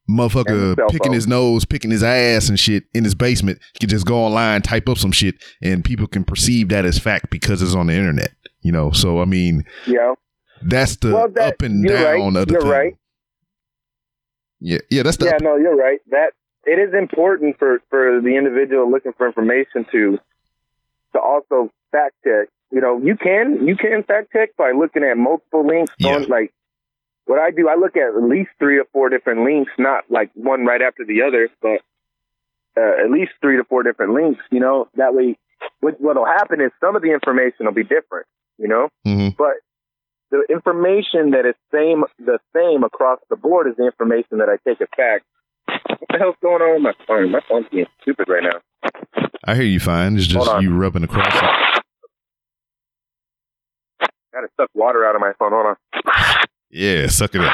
motherfucker 0.10 0.76
picking 0.90 1.06
phone. 1.08 1.14
his 1.14 1.28
nose, 1.28 1.66
picking 1.66 1.90
his 1.92 2.04
ass 2.04 2.50
and 2.50 2.60
shit 2.60 2.84
in 2.94 3.04
his 3.04 3.16
basement, 3.16 3.60
he 3.74 3.80
can 3.80 3.90
just 3.90 4.06
go 4.06 4.18
online, 4.18 4.62
type 4.62 4.88
up 4.90 4.98
some 5.00 5.12
shit, 5.12 5.36
and 5.62 5.84
people 5.84 6.06
can 6.08 6.24
perceive 6.24 6.70
that 6.70 6.86
as 6.86 7.00
fact 7.00 7.30
because 7.32 7.62
it's 7.62 7.74
on 7.74 7.88
the 7.88 7.94
internet. 7.94 8.32
You 8.62 8.72
know, 8.72 8.92
so 8.92 9.22
I 9.22 9.26
mean, 9.26 9.64
yeah, 9.88 10.14
that's 10.62 10.98
the 10.98 11.14
Well, 11.14 11.30
that- 11.36 11.54
up 11.56 11.62
and 11.64 11.84
you're 11.84 11.96
right. 11.96 12.20
down 12.20 12.38
of 12.38 12.48
the 12.48 12.54
You're 12.54 12.62
thing. 12.62 12.70
right. 12.70 12.94
Yeah, 14.64 14.78
yeah, 14.90 15.04
that's 15.04 15.18
the 15.18 15.26
yeah, 15.26 15.38
no, 15.42 15.58
you're 15.58 15.76
right. 15.76 16.00
That 16.10 16.32
it 16.66 16.80
is 16.80 16.94
important 16.94 17.60
for 17.60 17.82
for 17.90 18.22
the 18.22 18.38
individual 18.38 18.90
looking 18.90 19.12
for 19.18 19.28
information 19.28 19.86
to 19.92 20.18
to 21.12 21.20
also 21.20 21.70
fact 21.92 22.16
check. 22.24 22.48
You 22.72 22.80
know, 22.80 22.98
you 22.98 23.18
can 23.18 23.68
you 23.68 23.76
can 23.76 24.04
fact 24.04 24.32
check 24.32 24.56
by 24.56 24.72
looking 24.72 25.04
at 25.04 25.18
multiple 25.18 25.68
links. 25.68 25.92
Yeah. 26.00 26.16
On, 26.16 26.24
like 26.28 26.54
what 27.26 27.40
I 27.40 27.52
do, 27.52 27.68
I 27.68 27.76
look 27.76 27.98
at 27.98 28.16
at 28.16 28.24
least 28.24 28.52
three 28.58 28.80
or 28.80 28.86
four 28.94 29.10
different 29.10 29.44
links, 29.44 29.72
not 29.78 30.06
like 30.10 30.32
one 30.34 30.66
right 30.66 30.82
after 30.82 31.04
the 31.06 31.24
other, 31.24 31.50
but 31.62 31.82
uh, 32.78 33.04
at 33.04 33.12
least 33.12 33.34
three 33.42 33.58
to 33.58 33.66
four 33.66 33.84
different 33.84 34.14
links. 34.14 34.42
You 34.50 34.62
know, 34.62 34.88
that 34.96 35.14
way, 35.14 35.38
what 35.82 36.00
what'll 36.00 36.26
happen 36.26 36.62
is 36.62 36.72
some 36.80 36.96
of 36.96 37.02
the 37.02 37.12
information 37.12 37.66
will 37.66 37.74
be 37.74 37.84
different. 37.84 38.28
You 38.58 38.70
know, 38.70 38.88
Mhm. 39.06 39.36
but 39.36 39.56
the 40.34 40.44
information 40.52 41.30
that 41.30 41.46
is 41.46 41.54
same 41.72 42.04
the 42.18 42.40
same 42.56 42.84
across 42.84 43.20
the 43.30 43.36
board 43.36 43.68
is 43.68 43.76
the 43.78 43.86
information 43.86 44.40
that 44.40 44.50
I 44.50 44.58
take 44.68 44.82
as 44.82 44.88
fact. 44.98 45.26
What 45.68 46.10
the 46.10 46.18
hell's 46.18 46.36
going 46.42 46.62
on 46.64 46.74
with 46.74 46.82
my 46.82 47.06
phone? 47.06 47.32
My 47.32 47.42
phone's 47.48 47.68
being 47.72 47.86
stupid 48.02 48.28
right 48.28 48.42
now. 48.44 48.60
I 49.46 49.54
hear 49.54 49.64
you 49.64 49.80
fine. 49.80 50.18
It's 50.18 50.26
just 50.26 50.62
you 50.62 50.76
rubbing 50.76 51.04
across 51.04 51.28
it. 51.28 51.84
Gotta 54.34 54.48
suck 54.60 54.72
water 54.74 55.06
out 55.06 55.14
of 55.14 55.22
my 55.22 55.34
phone. 55.38 55.52
Hold 55.52 55.68
on. 55.68 55.76
Yeah, 56.72 57.06
suck 57.08 57.36
it 57.36 57.42
up. 57.42 57.54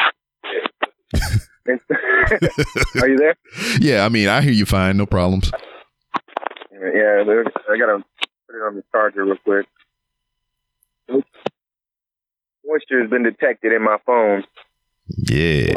Are 3.01 3.09
you 3.09 3.17
there? 3.17 3.35
Yeah, 3.81 4.05
I 4.05 4.09
mean, 4.09 4.29
I 4.29 4.41
hear 4.41 4.53
you 4.53 4.65
fine. 4.65 4.95
No 4.95 5.05
problems. 5.05 5.51
Yeah, 6.71 7.23
I 7.23 7.77
gotta 7.77 8.03
put 8.47 8.55
it 8.55 8.63
on 8.65 8.75
the 8.75 8.83
charger 8.93 9.25
real 9.25 9.35
quick. 9.43 9.65
Moisture 12.69 13.01
has 13.01 13.09
been 13.09 13.23
detected 13.23 13.73
in 13.73 13.83
my 13.83 13.97
phone. 14.05 14.43
Yeah, 15.27 15.73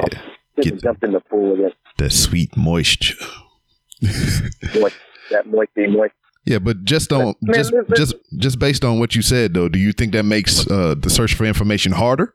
Just 0.56 0.68
Get- 0.70 0.82
jumped 0.82 1.04
in 1.04 1.12
the 1.12 1.20
pool 1.20 1.54
again. 1.54 1.72
that 1.98 2.10
sweet 2.12 2.54
moisture. 2.56 3.14
Moist, 4.02 4.96
that 5.30 5.46
moisty 5.46 5.86
moist. 5.86 6.12
Yeah, 6.44 6.58
but 6.58 6.84
just 6.84 7.12
on 7.12 7.34
Man, 7.40 7.54
just 7.54 7.72
listen- 7.72 7.94
just 7.96 8.14
just 8.38 8.58
based 8.58 8.84
on 8.84 8.98
what 8.98 9.14
you 9.14 9.22
said 9.22 9.54
though, 9.54 9.68
do 9.68 9.78
you 9.78 9.92
think 9.92 10.12
that 10.12 10.24
makes 10.24 10.68
uh, 10.70 10.94
the 10.98 11.08
search 11.08 11.34
for 11.34 11.44
information 11.44 11.92
harder? 11.92 12.34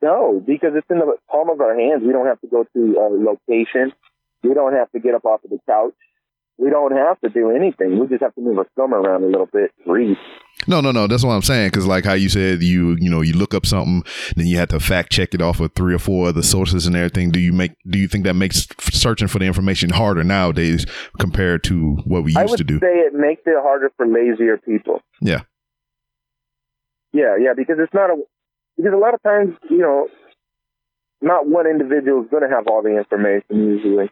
No, 0.00 0.40
because 0.46 0.72
it's 0.76 0.86
in 0.90 0.98
the 0.98 1.16
palm 1.30 1.50
of 1.50 1.60
our 1.60 1.74
hands. 1.76 2.02
We 2.06 2.12
don't 2.12 2.26
have 2.26 2.40
to 2.42 2.46
go 2.46 2.64
to 2.72 2.96
a 2.98 3.06
location. 3.10 3.92
We 4.44 4.54
don't 4.54 4.74
have 4.74 4.90
to 4.92 5.00
get 5.00 5.14
up 5.14 5.24
off 5.24 5.42
of 5.42 5.50
the 5.50 5.58
couch. 5.66 5.94
We 6.58 6.70
don't 6.70 6.92
have 6.92 7.20
to 7.20 7.28
do 7.28 7.50
anything. 7.50 7.98
We 8.00 8.08
just 8.08 8.22
have 8.22 8.34
to 8.34 8.40
move 8.40 8.58
our 8.58 8.66
thumb 8.76 8.92
around 8.92 9.22
a 9.22 9.26
little 9.26 9.46
bit, 9.46 9.70
breathe. 9.86 10.16
No, 10.66 10.80
no, 10.80 10.90
no. 10.90 11.06
That's 11.06 11.22
what 11.22 11.32
I'm 11.32 11.42
saying. 11.42 11.68
Because 11.68 11.86
like 11.86 12.04
how 12.04 12.14
you 12.14 12.28
said, 12.28 12.62
you 12.64 12.96
you 12.98 13.08
know 13.08 13.20
you 13.20 13.32
look 13.34 13.54
up 13.54 13.64
something, 13.64 14.02
then 14.34 14.46
you 14.48 14.58
have 14.58 14.70
to 14.70 14.80
fact 14.80 15.12
check 15.12 15.34
it 15.34 15.40
off 15.40 15.60
of 15.60 15.72
three 15.74 15.94
or 15.94 16.00
four 16.00 16.28
other 16.28 16.42
sources 16.42 16.84
and 16.86 16.96
everything. 16.96 17.30
Do 17.30 17.38
you 17.38 17.52
make 17.52 17.72
do 17.88 17.96
you 17.96 18.08
think 18.08 18.24
that 18.24 18.34
makes 18.34 18.66
searching 18.80 19.28
for 19.28 19.38
the 19.38 19.44
information 19.44 19.90
harder 19.90 20.24
nowadays 20.24 20.84
compared 21.20 21.62
to 21.64 21.98
what 22.04 22.24
we 22.24 22.34
I 22.36 22.42
used 22.42 22.50
would 22.50 22.58
to 22.58 22.64
do? 22.64 22.78
say 22.80 22.98
it 22.98 23.14
makes 23.14 23.42
it 23.46 23.54
harder 23.62 23.92
for 23.96 24.06
lazier 24.06 24.58
people. 24.58 25.00
Yeah. 25.20 25.42
Yeah, 27.12 27.36
yeah, 27.40 27.52
because 27.56 27.76
it's 27.78 27.94
not 27.94 28.10
a 28.10 28.16
because 28.76 28.92
a 28.92 28.96
lot 28.98 29.14
of 29.14 29.22
times, 29.22 29.54
you 29.70 29.78
know, 29.78 30.08
not 31.22 31.48
one 31.48 31.66
individual 31.66 32.22
is 32.22 32.30
going 32.30 32.42
to 32.42 32.54
have 32.54 32.66
all 32.66 32.82
the 32.82 32.96
information 32.96 33.42
usually, 33.50 34.10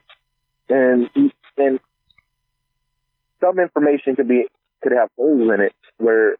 and 0.69 1.11
and 1.59 1.81
some 3.47 3.59
information 3.59 4.17
could 4.17 4.29
be 4.29 4.47
could 4.83 4.93
have 4.93 5.11
holes 5.17 5.51
in 5.53 5.61
it. 5.61 5.73
Where 5.99 6.33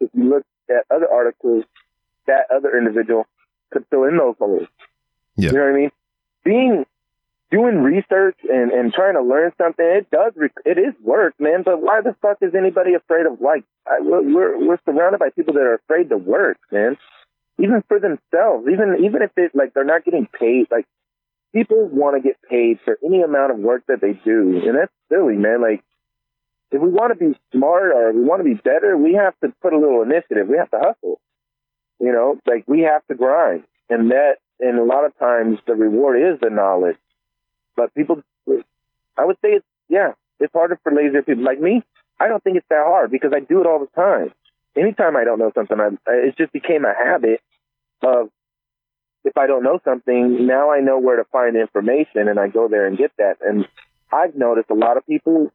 if 0.00 0.10
you 0.14 0.28
look 0.28 0.44
at 0.68 0.84
other 0.94 1.10
articles, 1.10 1.64
that 2.26 2.46
other 2.54 2.76
individual 2.76 3.26
could 3.70 3.84
fill 3.90 4.04
in 4.04 4.16
those 4.16 4.36
holes. 4.38 4.68
Yeah. 5.36 5.50
You 5.50 5.58
know 5.58 5.64
what 5.64 5.72
I 5.72 5.76
mean? 5.76 5.90
Being 6.44 6.84
doing 7.50 7.82
research 7.82 8.38
and 8.48 8.70
and 8.70 8.92
trying 8.92 9.14
to 9.14 9.22
learn 9.22 9.52
something. 9.58 9.84
It 9.84 10.10
does 10.10 10.32
re- 10.36 10.50
it 10.64 10.78
is 10.78 10.94
work, 11.02 11.34
man. 11.38 11.62
But 11.64 11.82
why 11.82 12.00
the 12.02 12.14
fuck 12.22 12.38
is 12.40 12.54
anybody 12.54 12.94
afraid 12.94 13.26
of 13.26 13.40
like? 13.40 13.64
I, 13.86 14.00
we're 14.00 14.22
we're 14.22 14.68
we're 14.68 14.78
surrounded 14.84 15.18
by 15.18 15.30
people 15.30 15.54
that 15.54 15.60
are 15.60 15.74
afraid 15.74 16.08
to 16.10 16.16
work, 16.16 16.58
man. 16.70 16.96
Even 17.58 17.82
for 17.88 17.98
themselves, 17.98 18.66
even 18.70 19.04
even 19.04 19.22
if 19.22 19.30
it 19.36 19.52
like 19.54 19.74
they're 19.74 19.84
not 19.84 20.04
getting 20.04 20.26
paid, 20.38 20.66
like 20.70 20.86
people 21.52 21.88
want 21.88 22.16
to 22.16 22.26
get 22.26 22.40
paid 22.48 22.78
for 22.84 22.98
any 23.04 23.22
amount 23.22 23.52
of 23.52 23.58
work 23.58 23.82
that 23.88 24.00
they 24.00 24.12
do, 24.24 24.62
and 24.64 24.78
that's 24.78 24.92
silly, 25.10 25.36
man. 25.36 25.60
Like 25.60 25.82
if 26.70 26.80
we 26.80 26.88
want 26.88 27.12
to 27.12 27.18
be 27.18 27.38
smart 27.52 27.92
or 27.92 28.12
we 28.12 28.22
want 28.22 28.40
to 28.40 28.44
be 28.44 28.54
better, 28.54 28.96
we 28.96 29.14
have 29.14 29.34
to 29.40 29.52
put 29.60 29.72
a 29.72 29.78
little 29.78 30.02
initiative. 30.02 30.48
We 30.48 30.56
have 30.58 30.70
to 30.70 30.78
hustle. 30.78 31.20
You 32.00 32.12
know, 32.12 32.38
like 32.46 32.64
we 32.66 32.80
have 32.82 33.06
to 33.08 33.14
grind, 33.14 33.64
and 33.90 34.10
that 34.10 34.36
and 34.58 34.78
a 34.78 34.84
lot 34.84 35.04
of 35.04 35.16
times 35.18 35.58
the 35.66 35.74
reward 35.74 36.20
is 36.20 36.40
the 36.40 36.48
knowledge. 36.48 36.96
But 37.76 37.94
people, 37.94 38.22
I 39.18 39.24
would 39.24 39.36
say 39.42 39.50
it's 39.50 39.66
yeah, 39.88 40.12
it's 40.38 40.52
harder 40.52 40.78
for 40.82 40.92
lazier 40.92 41.22
people 41.22 41.44
like 41.44 41.60
me. 41.60 41.82
I 42.18 42.28
don't 42.28 42.42
think 42.42 42.56
it's 42.56 42.68
that 42.70 42.84
hard 42.86 43.10
because 43.10 43.32
I 43.34 43.40
do 43.40 43.60
it 43.60 43.66
all 43.66 43.80
the 43.80 44.00
time. 44.00 44.32
Anytime 44.76 45.16
I 45.16 45.24
don't 45.24 45.38
know 45.38 45.52
something, 45.54 45.78
I, 45.78 45.90
it 46.06 46.36
just 46.38 46.52
became 46.52 46.84
a 46.84 46.94
habit 46.94 47.40
of 48.02 48.30
if 49.24 49.36
I 49.36 49.46
don't 49.46 49.62
know 49.62 49.80
something, 49.84 50.46
now 50.46 50.70
I 50.70 50.80
know 50.80 50.98
where 50.98 51.16
to 51.16 51.24
find 51.24 51.56
information 51.56 52.28
and 52.28 52.38
I 52.38 52.48
go 52.48 52.68
there 52.68 52.86
and 52.86 52.96
get 52.96 53.12
that. 53.18 53.36
And 53.46 53.66
I've 54.12 54.34
noticed 54.34 54.70
a 54.70 54.74
lot 54.74 54.96
of 54.96 55.06
people, 55.06 55.52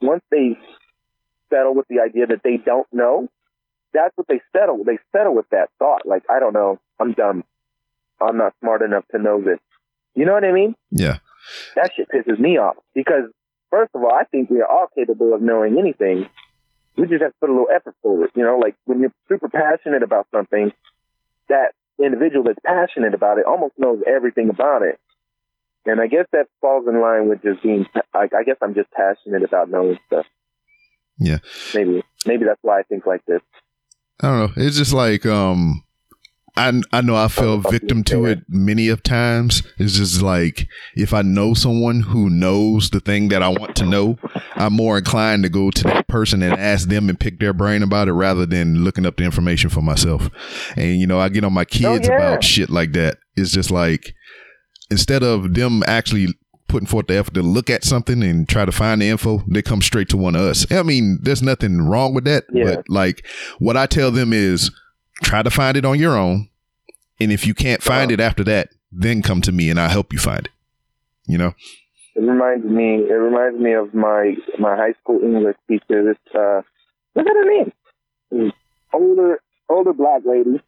once 0.00 0.22
they 0.30 0.58
settle 1.50 1.74
with 1.74 1.86
the 1.88 2.00
idea 2.00 2.26
that 2.26 2.42
they 2.42 2.56
don't 2.56 2.86
know, 2.92 3.28
that's 3.92 4.16
what 4.16 4.28
they 4.28 4.40
settle. 4.52 4.84
They 4.84 4.98
settle 5.12 5.34
with 5.34 5.48
that 5.50 5.70
thought. 5.78 6.06
Like, 6.06 6.24
I 6.30 6.40
don't 6.40 6.52
know. 6.52 6.78
I'm 7.00 7.12
dumb. 7.12 7.44
I'm 8.20 8.36
not 8.36 8.54
smart 8.60 8.82
enough 8.82 9.04
to 9.12 9.18
know 9.18 9.40
this. 9.40 9.58
You 10.14 10.24
know 10.24 10.32
what 10.32 10.44
I 10.44 10.52
mean? 10.52 10.74
Yeah. 10.90 11.18
That 11.76 11.90
shit 11.96 12.08
pisses 12.08 12.38
me 12.38 12.58
off 12.58 12.76
because, 12.94 13.30
first 13.70 13.90
of 13.94 14.02
all, 14.02 14.12
I 14.12 14.24
think 14.24 14.50
we 14.50 14.60
are 14.60 14.66
all 14.66 14.88
capable 14.94 15.34
of 15.34 15.42
knowing 15.42 15.78
anything. 15.78 16.28
We 16.96 17.06
just 17.06 17.22
have 17.22 17.32
to 17.32 17.38
put 17.40 17.50
a 17.50 17.52
little 17.52 17.68
effort 17.74 17.94
forward. 18.02 18.30
You 18.34 18.42
know, 18.42 18.58
like 18.58 18.74
when 18.86 19.00
you're 19.00 19.12
super 19.28 19.48
passionate 19.48 20.02
about 20.02 20.26
something, 20.32 20.72
that 21.48 21.72
individual 22.02 22.44
that's 22.44 22.58
passionate 22.64 23.14
about 23.14 23.38
it 23.38 23.46
almost 23.46 23.74
knows 23.78 24.02
everything 24.06 24.48
about 24.48 24.82
it. 24.82 24.98
And 25.86 26.00
I 26.00 26.06
guess 26.08 26.26
that 26.32 26.46
falls 26.60 26.86
in 26.88 27.00
line 27.00 27.28
with 27.28 27.42
just 27.42 27.62
being, 27.62 27.86
I, 28.14 28.24
I 28.36 28.42
guess 28.44 28.56
I'm 28.62 28.74
just 28.74 28.90
passionate 28.90 29.42
about 29.44 29.70
knowing 29.70 29.98
stuff. 30.06 30.26
Yeah. 31.18 31.38
Maybe, 31.74 32.02
maybe 32.26 32.44
that's 32.44 32.58
why 32.62 32.80
I 32.80 32.82
think 32.82 33.06
like 33.06 33.24
this. 33.26 33.40
I 34.22 34.28
don't 34.28 34.38
know. 34.56 34.62
It's 34.62 34.76
just 34.76 34.92
like 34.92 35.24
um 35.26 35.82
I 36.58 36.72
I 36.90 37.02
know 37.02 37.14
I 37.16 37.28
fell 37.28 37.58
victim 37.58 38.02
to 38.04 38.24
it 38.24 38.40
many 38.48 38.88
of 38.88 39.02
times. 39.02 39.62
It's 39.78 39.96
just 39.98 40.22
like 40.22 40.66
if 40.94 41.12
I 41.12 41.20
know 41.22 41.52
someone 41.52 42.00
who 42.00 42.30
knows 42.30 42.88
the 42.90 43.00
thing 43.00 43.28
that 43.28 43.42
I 43.42 43.48
want 43.48 43.76
to 43.76 43.84
know, 43.86 44.16
I'm 44.54 44.72
more 44.72 44.96
inclined 44.96 45.42
to 45.42 45.50
go 45.50 45.70
to 45.70 45.82
that 45.84 46.08
person 46.08 46.42
and 46.42 46.54
ask 46.58 46.88
them 46.88 47.10
and 47.10 47.20
pick 47.20 47.40
their 47.40 47.52
brain 47.52 47.82
about 47.82 48.08
it 48.08 48.12
rather 48.14 48.46
than 48.46 48.84
looking 48.84 49.04
up 49.04 49.16
the 49.18 49.24
information 49.24 49.68
for 49.68 49.82
myself. 49.82 50.30
And 50.76 50.98
you 50.98 51.06
know, 51.06 51.20
I 51.20 51.28
get 51.28 51.44
on 51.44 51.52
my 51.52 51.66
kids 51.66 52.08
Oh, 52.08 52.12
yeah. 52.12 52.16
about 52.16 52.42
shit 52.44 52.70
like 52.70 52.92
that. 52.92 53.18
It's 53.36 53.50
just 53.52 53.70
like 53.70 54.14
instead 54.90 55.22
of 55.22 55.54
them 55.54 55.82
actually 55.86 56.28
putting 56.68 56.86
forth 56.86 57.06
the 57.06 57.16
effort 57.16 57.34
to 57.34 57.42
look 57.42 57.70
at 57.70 57.84
something 57.84 58.22
and 58.22 58.48
try 58.48 58.64
to 58.64 58.72
find 58.72 59.00
the 59.00 59.08
info, 59.08 59.42
they 59.48 59.62
come 59.62 59.80
straight 59.80 60.08
to 60.08 60.16
one 60.16 60.34
of 60.34 60.42
us. 60.42 60.70
I 60.72 60.82
mean, 60.82 61.18
there's 61.22 61.42
nothing 61.42 61.82
wrong 61.82 62.12
with 62.14 62.24
that, 62.24 62.44
Yeah. 62.52 62.64
but 62.76 62.88
like 62.88 63.24
what 63.58 63.76
I 63.76 63.86
tell 63.86 64.10
them 64.10 64.32
is 64.32 64.70
try 65.22 65.42
to 65.42 65.50
find 65.50 65.76
it 65.76 65.84
on 65.84 65.98
your 65.98 66.16
own. 66.16 66.48
And 67.20 67.32
if 67.32 67.46
you 67.46 67.54
can't 67.54 67.82
find 67.82 68.10
it 68.10 68.20
after 68.20 68.44
that, 68.44 68.68
then 68.92 69.22
come 69.22 69.40
to 69.42 69.52
me 69.52 69.70
and 69.70 69.78
I'll 69.80 69.88
help 69.88 70.12
you 70.12 70.18
find 70.18 70.46
it. 70.46 70.52
You 71.26 71.38
know? 71.38 71.54
It 72.14 72.20
reminds 72.20 72.64
me. 72.64 72.96
It 73.08 73.12
reminds 73.12 73.60
me 73.60 73.72
of 73.74 73.92
my 73.94 74.34
my 74.58 74.74
high 74.76 74.94
school 75.02 75.20
English 75.22 75.56
teacher. 75.68 76.02
This 76.04 76.34
uh, 76.34 76.62
look 77.14 77.26
at 77.26 77.36
her 77.36 77.44
name. 77.44 78.52
Older 78.92 79.40
older 79.68 79.92
black 79.92 80.22
lady, 80.24 80.56
a 80.56 80.60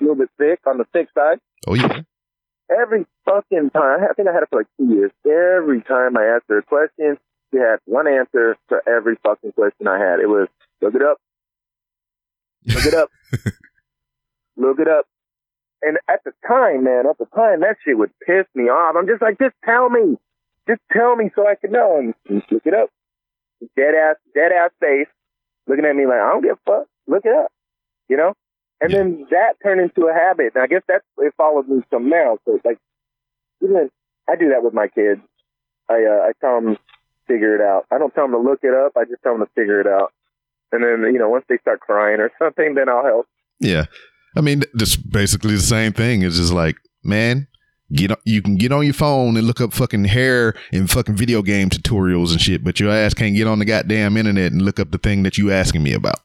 little 0.00 0.16
bit 0.16 0.30
thick 0.38 0.60
on 0.66 0.78
the 0.78 0.84
thick 0.92 1.08
side. 1.14 1.38
Oh 1.66 1.74
yeah. 1.74 2.00
Every 2.70 3.06
fucking 3.24 3.70
time, 3.70 4.00
I 4.08 4.12
think 4.14 4.28
I 4.28 4.32
had 4.32 4.42
it 4.42 4.48
for 4.50 4.60
like 4.60 4.68
two 4.78 4.94
years. 4.94 5.10
Every 5.26 5.82
time 5.82 6.16
I 6.16 6.24
asked 6.24 6.44
her 6.48 6.58
a 6.58 6.62
question, 6.62 7.18
she 7.50 7.58
had 7.58 7.78
one 7.84 8.06
answer 8.06 8.56
for 8.68 8.82
every 8.88 9.16
fucking 9.24 9.52
question 9.52 9.88
I 9.88 9.98
had. 9.98 10.20
It 10.20 10.28
was 10.28 10.48
look 10.80 10.94
it 10.94 11.02
up, 11.02 11.18
look 12.66 12.86
it 12.86 12.94
up, 12.94 13.10
look 14.56 14.78
it 14.78 14.88
up. 14.88 15.06
And 15.82 15.98
at 16.08 16.22
the 16.24 16.32
time, 16.46 16.84
man, 16.84 17.06
at 17.08 17.18
the 17.18 17.26
time, 17.34 17.60
that 17.60 17.76
shit 17.84 17.96
would 17.98 18.12
piss 18.26 18.46
me 18.54 18.64
off. 18.64 18.94
I'm 18.96 19.06
just 19.06 19.22
like, 19.22 19.38
just 19.38 19.54
tell 19.64 19.88
me, 19.88 20.16
just 20.68 20.80
tell 20.92 21.16
me 21.16 21.30
so 21.34 21.48
I 21.48 21.54
can 21.54 21.72
know. 21.72 21.98
And 21.98 22.42
look 22.50 22.66
it 22.66 22.74
up. 22.74 22.90
Dead 23.76 23.94
ass, 23.94 24.16
dead 24.34 24.52
ass 24.52 24.70
face, 24.80 25.08
looking 25.66 25.84
at 25.84 25.96
me 25.96 26.06
like 26.06 26.20
I 26.20 26.30
don't 26.30 26.42
give 26.42 26.58
a 26.66 26.70
fuck. 26.70 26.86
Look 27.06 27.24
it 27.24 27.34
up, 27.34 27.50
you 28.08 28.16
know. 28.16 28.34
And 28.80 28.92
then 28.92 29.26
that 29.30 29.54
turned 29.62 29.80
into 29.80 30.08
a 30.08 30.14
habit. 30.14 30.52
And 30.54 30.62
I 30.62 30.66
guess 30.66 30.82
that's 30.88 31.04
it 31.18 31.34
followed 31.36 31.68
me 31.68 31.82
some 31.90 32.08
now. 32.08 32.38
So 32.44 32.56
it's 32.56 32.64
like, 32.64 32.78
even 33.62 33.90
I 34.28 34.36
do 34.36 34.48
that 34.50 34.62
with 34.62 34.72
my 34.72 34.88
kids. 34.88 35.20
I 35.88 36.04
uh, 36.04 36.28
I 36.28 36.32
tell 36.40 36.60
them 36.60 36.76
figure 37.26 37.54
it 37.54 37.60
out. 37.60 37.86
I 37.90 37.98
don't 37.98 38.14
tell 38.14 38.24
them 38.24 38.32
to 38.32 38.38
look 38.38 38.60
it 38.62 38.74
up. 38.74 38.92
I 38.96 39.04
just 39.04 39.22
tell 39.22 39.36
them 39.36 39.46
to 39.46 39.52
figure 39.54 39.80
it 39.80 39.86
out. 39.86 40.12
And 40.72 40.82
then 40.82 41.12
you 41.12 41.18
know 41.18 41.28
once 41.28 41.44
they 41.48 41.58
start 41.58 41.80
crying 41.80 42.20
or 42.20 42.30
something, 42.38 42.74
then 42.74 42.88
I'll 42.88 43.04
help. 43.04 43.26
Yeah. 43.58 43.86
I 44.36 44.40
mean, 44.40 44.62
it's 44.74 44.96
basically 44.96 45.54
the 45.54 45.62
same 45.62 45.92
thing. 45.92 46.22
It's 46.22 46.36
just 46.36 46.52
like, 46.52 46.76
man, 47.02 47.48
get 47.92 48.12
on, 48.12 48.16
you 48.24 48.42
can 48.42 48.56
get 48.56 48.72
on 48.72 48.84
your 48.84 48.94
phone 48.94 49.36
and 49.36 49.46
look 49.46 49.60
up 49.60 49.72
fucking 49.72 50.04
hair 50.04 50.54
and 50.72 50.88
fucking 50.88 51.16
video 51.16 51.42
game 51.42 51.68
tutorials 51.68 52.30
and 52.30 52.40
shit, 52.40 52.62
but 52.62 52.78
your 52.78 52.92
ass 52.92 53.12
can't 53.12 53.34
get 53.34 53.48
on 53.48 53.58
the 53.58 53.64
goddamn 53.64 54.16
internet 54.16 54.52
and 54.52 54.62
look 54.62 54.78
up 54.78 54.92
the 54.92 54.98
thing 54.98 55.24
that 55.24 55.36
you 55.36 55.50
asking 55.50 55.82
me 55.82 55.92
about. 55.92 56.20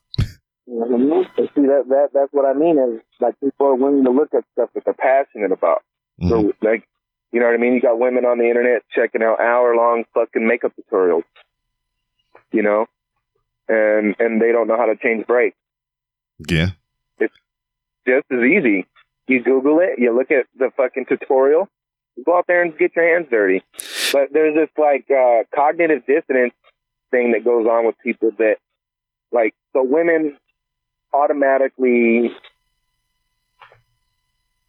That 1.75 1.89
that 1.89 2.09
that's 2.13 2.31
what 2.31 2.45
I 2.45 2.53
mean 2.53 2.77
is 2.79 3.01
like 3.19 3.39
people 3.39 3.67
are 3.67 3.75
willing 3.75 4.03
to 4.05 4.11
look 4.11 4.33
at 4.33 4.43
stuff 4.53 4.69
that 4.73 4.85
they're 4.85 4.93
passionate 4.93 5.51
about. 5.51 5.83
Mhm. 6.21 6.29
So 6.29 6.53
like, 6.61 6.87
you 7.31 7.39
know 7.39 7.47
what 7.47 7.55
I 7.55 7.57
mean? 7.57 7.73
You 7.73 7.81
got 7.81 7.99
women 7.99 8.25
on 8.25 8.37
the 8.37 8.47
internet 8.47 8.83
checking 8.93 9.21
out 9.21 9.39
hour 9.39 9.75
long 9.75 10.05
fucking 10.13 10.47
makeup 10.47 10.73
tutorials. 10.79 11.23
You 12.51 12.63
know, 12.63 12.85
and 13.67 14.15
and 14.19 14.41
they 14.41 14.51
don't 14.51 14.67
know 14.67 14.77
how 14.77 14.85
to 14.85 14.95
change 14.95 15.27
brakes. 15.27 15.57
Yeah. 16.47 16.69
It's 17.19 17.33
just 18.07 18.25
as 18.31 18.39
easy. 18.39 18.85
You 19.27 19.43
Google 19.43 19.79
it. 19.79 19.99
You 19.99 20.15
look 20.15 20.31
at 20.31 20.45
the 20.57 20.71
fucking 20.77 21.05
tutorial. 21.07 21.67
You 22.15 22.23
go 22.23 22.37
out 22.37 22.47
there 22.47 22.61
and 22.61 22.77
get 22.77 22.95
your 22.95 23.13
hands 23.13 23.27
dirty. 23.29 23.63
But 24.13 24.31
there's 24.31 24.55
this 24.55 24.69
like 24.77 25.09
uh, 25.11 25.43
cognitive 25.53 26.05
dissonance 26.05 26.53
thing 27.11 27.33
that 27.33 27.43
goes 27.43 27.65
on 27.65 27.85
with 27.85 27.95
people 27.99 28.31
that 28.37 28.57
like 29.31 29.53
so 29.73 29.83
women 29.83 30.37
automatically 31.15 32.31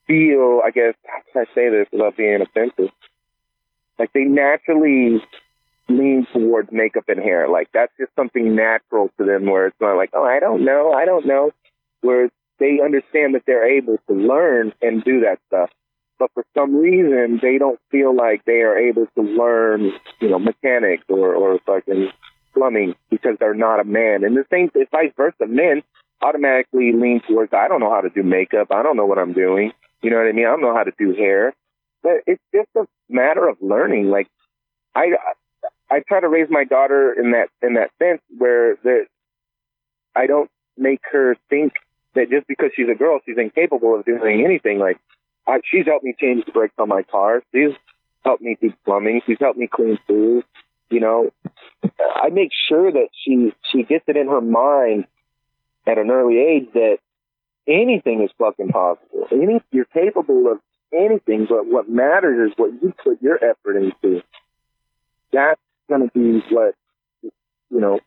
feel, 0.06 0.62
I 0.64 0.70
guess, 0.70 0.94
how 1.06 1.20
can 1.32 1.42
I 1.42 1.54
say 1.54 1.70
this 1.70 1.86
without 1.92 2.16
being 2.16 2.40
offensive? 2.40 2.90
Like 3.98 4.12
they 4.12 4.24
naturally 4.24 5.22
lean 5.88 6.26
towards 6.32 6.70
makeup 6.72 7.04
and 7.08 7.18
hair. 7.18 7.48
Like 7.48 7.68
that's 7.72 7.92
just 7.98 8.14
something 8.16 8.54
natural 8.54 9.10
to 9.18 9.24
them 9.24 9.46
where 9.46 9.66
it's 9.66 9.80
not 9.80 9.96
like, 9.96 10.10
oh, 10.12 10.24
I 10.24 10.40
don't 10.40 10.64
know, 10.64 10.92
I 10.92 11.04
don't 11.04 11.26
know. 11.26 11.50
Whereas 12.00 12.30
they 12.58 12.80
understand 12.84 13.34
that 13.34 13.42
they're 13.46 13.68
able 13.68 13.98
to 14.08 14.14
learn 14.14 14.72
and 14.82 15.04
do 15.04 15.20
that 15.20 15.38
stuff. 15.48 15.70
But 16.18 16.30
for 16.32 16.44
some 16.54 16.74
reason, 16.76 17.40
they 17.42 17.58
don't 17.58 17.78
feel 17.90 18.14
like 18.14 18.44
they 18.44 18.62
are 18.62 18.78
able 18.78 19.06
to 19.16 19.22
learn, 19.22 19.92
you 20.20 20.30
know, 20.30 20.38
mechanics 20.38 21.04
or, 21.08 21.34
or 21.34 21.58
fucking 21.66 22.08
plumbing 22.54 22.94
because 23.10 23.36
they're 23.38 23.54
not 23.54 23.80
a 23.80 23.84
man. 23.84 24.24
And 24.24 24.34
the 24.34 24.46
same, 24.50 24.70
it's 24.74 24.90
vice 24.90 25.12
versa. 25.16 25.46
Men 25.46 25.82
automatically 26.22 26.92
lean 26.92 27.20
towards, 27.28 27.52
I 27.52 27.68
don't 27.68 27.80
know 27.80 27.90
how 27.90 28.00
to 28.00 28.10
do 28.10 28.22
makeup. 28.22 28.68
I 28.70 28.82
don't 28.82 28.96
know 28.96 29.06
what 29.06 29.18
I'm 29.18 29.32
doing. 29.32 29.72
You 30.02 30.10
know 30.10 30.16
what 30.16 30.26
I 30.26 30.32
mean? 30.32 30.46
I 30.46 30.50
don't 30.50 30.60
know 30.60 30.74
how 30.74 30.84
to 30.84 30.92
do 30.98 31.14
hair. 31.14 31.54
But 32.02 32.22
it's 32.26 32.42
just 32.54 32.68
a 32.76 32.86
matter 33.08 33.48
of 33.48 33.56
learning. 33.60 34.10
Like, 34.10 34.28
I, 34.94 35.12
I 35.90 36.00
try 36.06 36.20
to 36.20 36.28
raise 36.28 36.48
my 36.50 36.64
daughter 36.64 37.12
in 37.12 37.32
that, 37.32 37.48
in 37.62 37.74
that 37.74 37.90
sense 37.98 38.22
where 38.36 38.76
the, 38.82 39.06
I 40.14 40.26
don't 40.26 40.50
make 40.76 41.00
her 41.12 41.36
think 41.50 41.74
that 42.14 42.30
just 42.30 42.46
because 42.46 42.70
she's 42.74 42.88
a 42.90 42.94
girl, 42.94 43.20
she's 43.26 43.38
incapable 43.38 43.98
of 43.98 44.04
doing 44.04 44.44
anything. 44.44 44.78
Like, 44.78 44.98
I, 45.46 45.60
she's 45.70 45.86
helped 45.86 46.04
me 46.04 46.14
change 46.18 46.44
the 46.44 46.52
brakes 46.52 46.74
on 46.78 46.88
my 46.88 47.02
car. 47.02 47.42
She's 47.54 47.72
helped 48.24 48.42
me 48.42 48.56
do 48.60 48.72
plumbing. 48.84 49.20
She's 49.26 49.38
helped 49.40 49.58
me 49.58 49.68
clean 49.68 49.98
food. 50.06 50.44
You 50.90 51.00
know, 51.00 51.30
I 51.98 52.28
make 52.30 52.50
sure 52.68 52.92
that 52.92 53.08
she 53.24 53.52
she 53.72 53.82
gets 53.82 54.04
it 54.06 54.16
in 54.16 54.28
her 54.28 54.40
mind 54.40 55.06
at 55.86 55.98
an 55.98 56.10
early 56.10 56.38
age 56.38 56.68
that 56.74 56.98
anything 57.66 58.22
is 58.22 58.30
fucking 58.38 58.68
possible. 58.68 59.26
Any, 59.30 59.60
you're 59.72 59.86
capable 59.86 60.50
of 60.50 60.58
anything, 60.92 61.46
but 61.48 61.66
what 61.66 61.88
matters 61.88 62.50
is 62.50 62.58
what 62.58 62.72
you 62.82 62.94
put 63.02 63.22
your 63.22 63.36
effort 63.36 63.76
into. 63.76 64.22
That's 65.32 65.60
going 65.88 66.08
to 66.08 66.10
be 66.14 66.42
what 66.54 66.74
you 67.22 67.80
know 67.80 68.00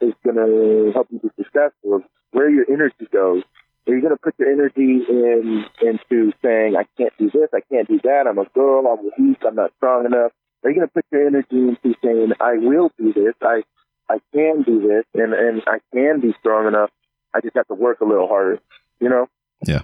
is 0.00 0.14
going 0.24 0.36
to 0.36 0.92
help 0.94 1.08
you 1.10 1.18
be 1.18 1.30
successful. 1.36 2.02
Where 2.32 2.50
your 2.50 2.66
energy 2.70 3.08
goes 3.12 3.42
Are 3.88 3.94
you 3.94 4.02
going 4.02 4.14
to 4.14 4.20
put 4.22 4.34
your 4.38 4.52
energy 4.52 5.02
in 5.08 5.64
into 5.80 6.32
saying, 6.42 6.76
I 6.76 6.84
can't 6.98 7.12
do 7.18 7.30
this, 7.30 7.48
I 7.54 7.60
can't 7.72 7.88
do 7.88 7.98
that, 8.04 8.26
I'm 8.28 8.38
a 8.38 8.44
girl, 8.54 8.86
I'm 8.86 9.10
weak, 9.18 9.38
I'm 9.46 9.54
not 9.54 9.72
strong 9.78 10.04
enough? 10.06 10.32
Are 10.62 10.70
you 10.70 10.76
going 10.76 10.88
to 10.88 10.92
put 10.92 11.06
your 11.10 11.26
energy 11.26 11.46
into 11.56 11.94
saying, 12.04 12.32
I 12.40 12.58
will 12.58 12.90
do 12.98 13.12
this, 13.14 13.34
I 13.42 13.62
I 14.10 14.18
can 14.32 14.62
do 14.62 14.80
this, 14.80 15.04
and 15.14 15.32
and 15.34 15.62
I 15.66 15.78
can 15.92 16.20
be 16.20 16.34
strong 16.40 16.66
enough. 16.66 16.90
I 17.34 17.40
just 17.40 17.56
have 17.56 17.66
to 17.68 17.74
work 17.74 18.00
a 18.00 18.04
little 18.04 18.26
harder, 18.28 18.58
you 19.00 19.08
know. 19.08 19.28
Yeah. 19.66 19.82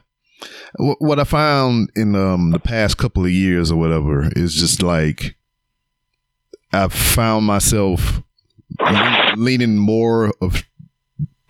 What 0.76 1.18
I 1.20 1.24
found 1.24 1.90
in 1.94 2.14
um, 2.14 2.50
the 2.50 2.58
past 2.58 2.98
couple 2.98 3.24
of 3.24 3.30
years 3.30 3.70
or 3.70 3.76
whatever 3.78 4.30
is 4.34 4.54
just 4.54 4.82
like 4.82 5.36
I've 6.72 6.92
found 6.92 7.46
myself 7.46 8.22
leaning 9.36 9.76
more 9.76 10.32
of 10.40 10.64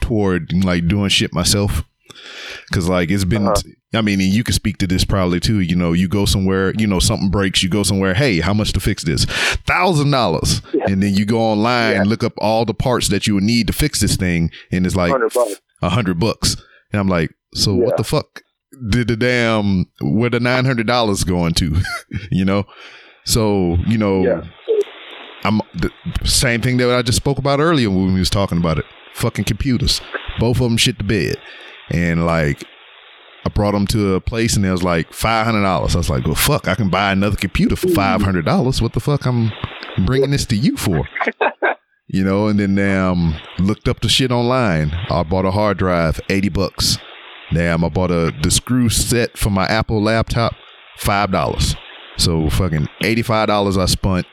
toward 0.01 0.53
like 0.65 0.87
doing 0.87 1.09
shit 1.09 1.33
myself. 1.33 1.85
Cause 2.73 2.89
like 2.89 3.11
it's 3.11 3.25
been, 3.25 3.49
Uh-huh. 3.49 3.63
I 3.95 4.01
mean, 4.03 4.21
and 4.21 4.29
you 4.33 4.43
can 4.45 4.55
speak 4.55 4.79
to 4.79 4.87
this 4.87 5.05
probably 5.05 5.41
too. 5.41 5.61
You 5.61 5.77
know, 5.77 5.93
you 5.93 6.09
go 6.09 6.25
somewhere, 6.25 6.73
you 6.77 6.87
know, 6.87 6.99
something 7.01 7.31
breaks, 7.31 7.63
you 7.63 7.69
go 7.69 7.83
somewhere. 7.83 8.15
Hey, 8.15 8.41
how 8.41 8.53
much 8.55 8.73
to 8.75 8.81
fix 8.81 9.05
this? 9.05 9.25
Thousand 9.67 10.11
dollars, 10.11 10.63
and 10.89 11.03
then 11.03 11.15
you 11.15 11.25
go 11.25 11.39
online, 11.41 11.95
Yeah. 11.95 12.03
look 12.05 12.25
up 12.25 12.33
all 12.39 12.65
the 12.65 12.75
parts 12.75 13.09
that 13.09 13.27
you 13.27 13.35
would 13.35 13.45
need 13.45 13.67
to 13.69 13.73
fix 13.73 14.01
this 14.01 14.17
thing, 14.17 14.51
and 14.73 14.87
it's 14.87 14.97
like 14.97 15.13
a 15.83 15.89
hundred 15.91 16.19
bucks. 16.19 16.57
And 16.93 17.01
I'm 17.01 17.09
like, 17.09 17.31
so 17.55 17.75
Yeah. 17.77 17.85
what 17.85 17.97
the 17.97 18.05
fuck 18.05 18.43
did 18.91 19.09
the 19.09 19.17
damn 19.17 19.87
where 20.01 20.31
the 20.31 20.41
nine 20.41 20.65
hundred 20.65 20.87
dollars 20.87 21.23
going 21.25 21.55
to? 21.55 21.77
you 22.31 22.45
know? 22.45 22.65
So, 23.25 23.77
you 23.87 23.99
know, 23.99 24.25
Yeah. 24.25 24.43
I'm 25.45 25.61
the 25.75 25.91
same 26.25 26.61
thing 26.63 26.79
that 26.79 26.91
I 26.91 27.03
just 27.03 27.17
spoke 27.17 27.39
about 27.39 27.61
earlier 27.61 27.91
when 27.91 28.15
we 28.15 28.19
was 28.19 28.31
talking 28.31 28.59
about 28.59 28.79
it. 28.79 28.87
Fucking 29.15 29.45
computers. 29.45 30.01
Both 30.39 30.57
of 30.57 30.63
them 30.63 30.77
shit 30.79 30.97
the 30.99 31.05
bed. 31.05 31.37
And 31.91 32.25
like 32.25 32.65
I 33.47 33.51
brought 33.51 33.73
them 33.73 33.87
to 33.89 34.15
a 34.15 34.21
place 34.21 34.57
and 34.57 34.65
it 34.65 34.71
was 34.71 34.83
like 34.83 35.13
five 35.13 35.45
hundred 35.47 35.63
dollars. 35.63 35.95
I 35.95 35.99
was 35.99 36.09
like, 36.11 36.25
well, 36.25 36.35
fuck, 36.35 36.67
I 36.69 36.75
can 36.75 36.89
buy 36.89 37.13
another 37.13 37.37
computer 37.37 37.77
for 37.77 37.89
five 37.89 38.23
hundred 38.23 38.45
dollars. 38.47 38.81
What 38.81 38.93
the 38.95 39.01
fuck 39.01 39.27
I'm 39.27 39.53
bringing 40.07 40.31
this 40.31 40.47
to 40.47 40.57
you 40.57 40.77
for? 40.77 41.09
You 42.07 42.23
know, 42.23 42.49
and 42.49 42.61
then 42.61 42.79
um 42.79 43.35
looked 43.59 43.89
up 43.89 44.01
the 44.01 44.11
shit 44.11 44.31
online. 44.31 44.93
I 45.09 45.23
bought 45.23 45.47
a 45.47 45.51
hard 45.51 45.79
drive, 45.79 46.21
eighty 46.29 46.51
bucks. 46.51 46.99
Damn, 47.53 47.83
I 47.83 47.89
bought 47.89 48.11
a 48.11 48.31
the 48.43 48.51
screw 48.51 48.91
set 48.91 49.39
for 49.39 49.49
my 49.49 49.65
Apple 49.65 50.03
laptop, 50.03 50.55
five 50.99 51.33
dollars. 51.33 51.75
So 52.19 52.51
fucking 52.51 52.89
eighty 53.03 53.23
five 53.23 53.49
dollars 53.49 53.79
I 53.79 53.87
spent. 53.87 54.27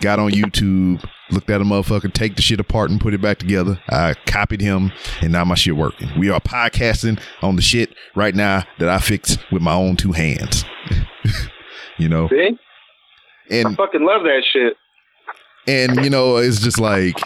Got 0.00 0.18
on 0.18 0.32
YouTube, 0.32 1.02
looked 1.30 1.48
at 1.50 1.60
a 1.60 1.64
motherfucker, 1.64 2.12
take 2.12 2.36
the 2.36 2.42
shit 2.42 2.60
apart 2.60 2.90
and 2.90 3.00
put 3.00 3.14
it 3.14 3.20
back 3.22 3.38
together. 3.38 3.80
I 3.88 4.14
copied 4.26 4.60
him, 4.60 4.92
and 5.22 5.32
now 5.32 5.44
my 5.44 5.54
shit 5.54 5.76
working. 5.76 6.10
We 6.18 6.30
are 6.30 6.40
podcasting 6.40 7.20
on 7.42 7.56
the 7.56 7.62
shit 7.62 7.94
right 8.14 8.34
now 8.34 8.64
that 8.78 8.88
I 8.88 8.98
fixed 8.98 9.38
with 9.50 9.62
my 9.62 9.72
own 9.74 9.96
two 9.96 10.12
hands. 10.12 10.64
you 11.98 12.08
know, 12.08 12.28
See, 12.28 12.50
I 13.50 13.54
and 13.54 13.76
fucking 13.76 14.04
love 14.04 14.22
that 14.22 14.42
shit. 14.52 14.74
and 15.66 16.02
you 16.04 16.10
know 16.10 16.36
it's 16.36 16.60
just 16.60 16.78
like 16.80 17.18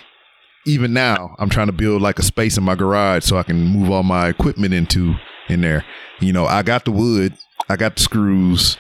even 0.66 0.92
now 0.92 1.34
i'm 1.38 1.48
trying 1.48 1.66
to 1.68 1.72
build 1.72 2.02
like 2.02 2.18
a 2.18 2.22
space 2.22 2.58
in 2.58 2.64
my 2.64 2.74
garage 2.74 3.24
so 3.24 3.37
i 3.38 3.42
can 3.44 3.56
move 3.64 3.90
all 3.90 4.02
my 4.02 4.28
equipment 4.28 4.74
into 4.74 5.14
in 5.48 5.61
there 5.61 5.84
you 6.20 6.32
know 6.32 6.44
i 6.44 6.62
got 6.62 6.84
the 6.84 6.90
wood 6.90 7.32
i 7.68 7.76
got 7.76 7.94
the 7.96 8.02
screws 8.02 8.76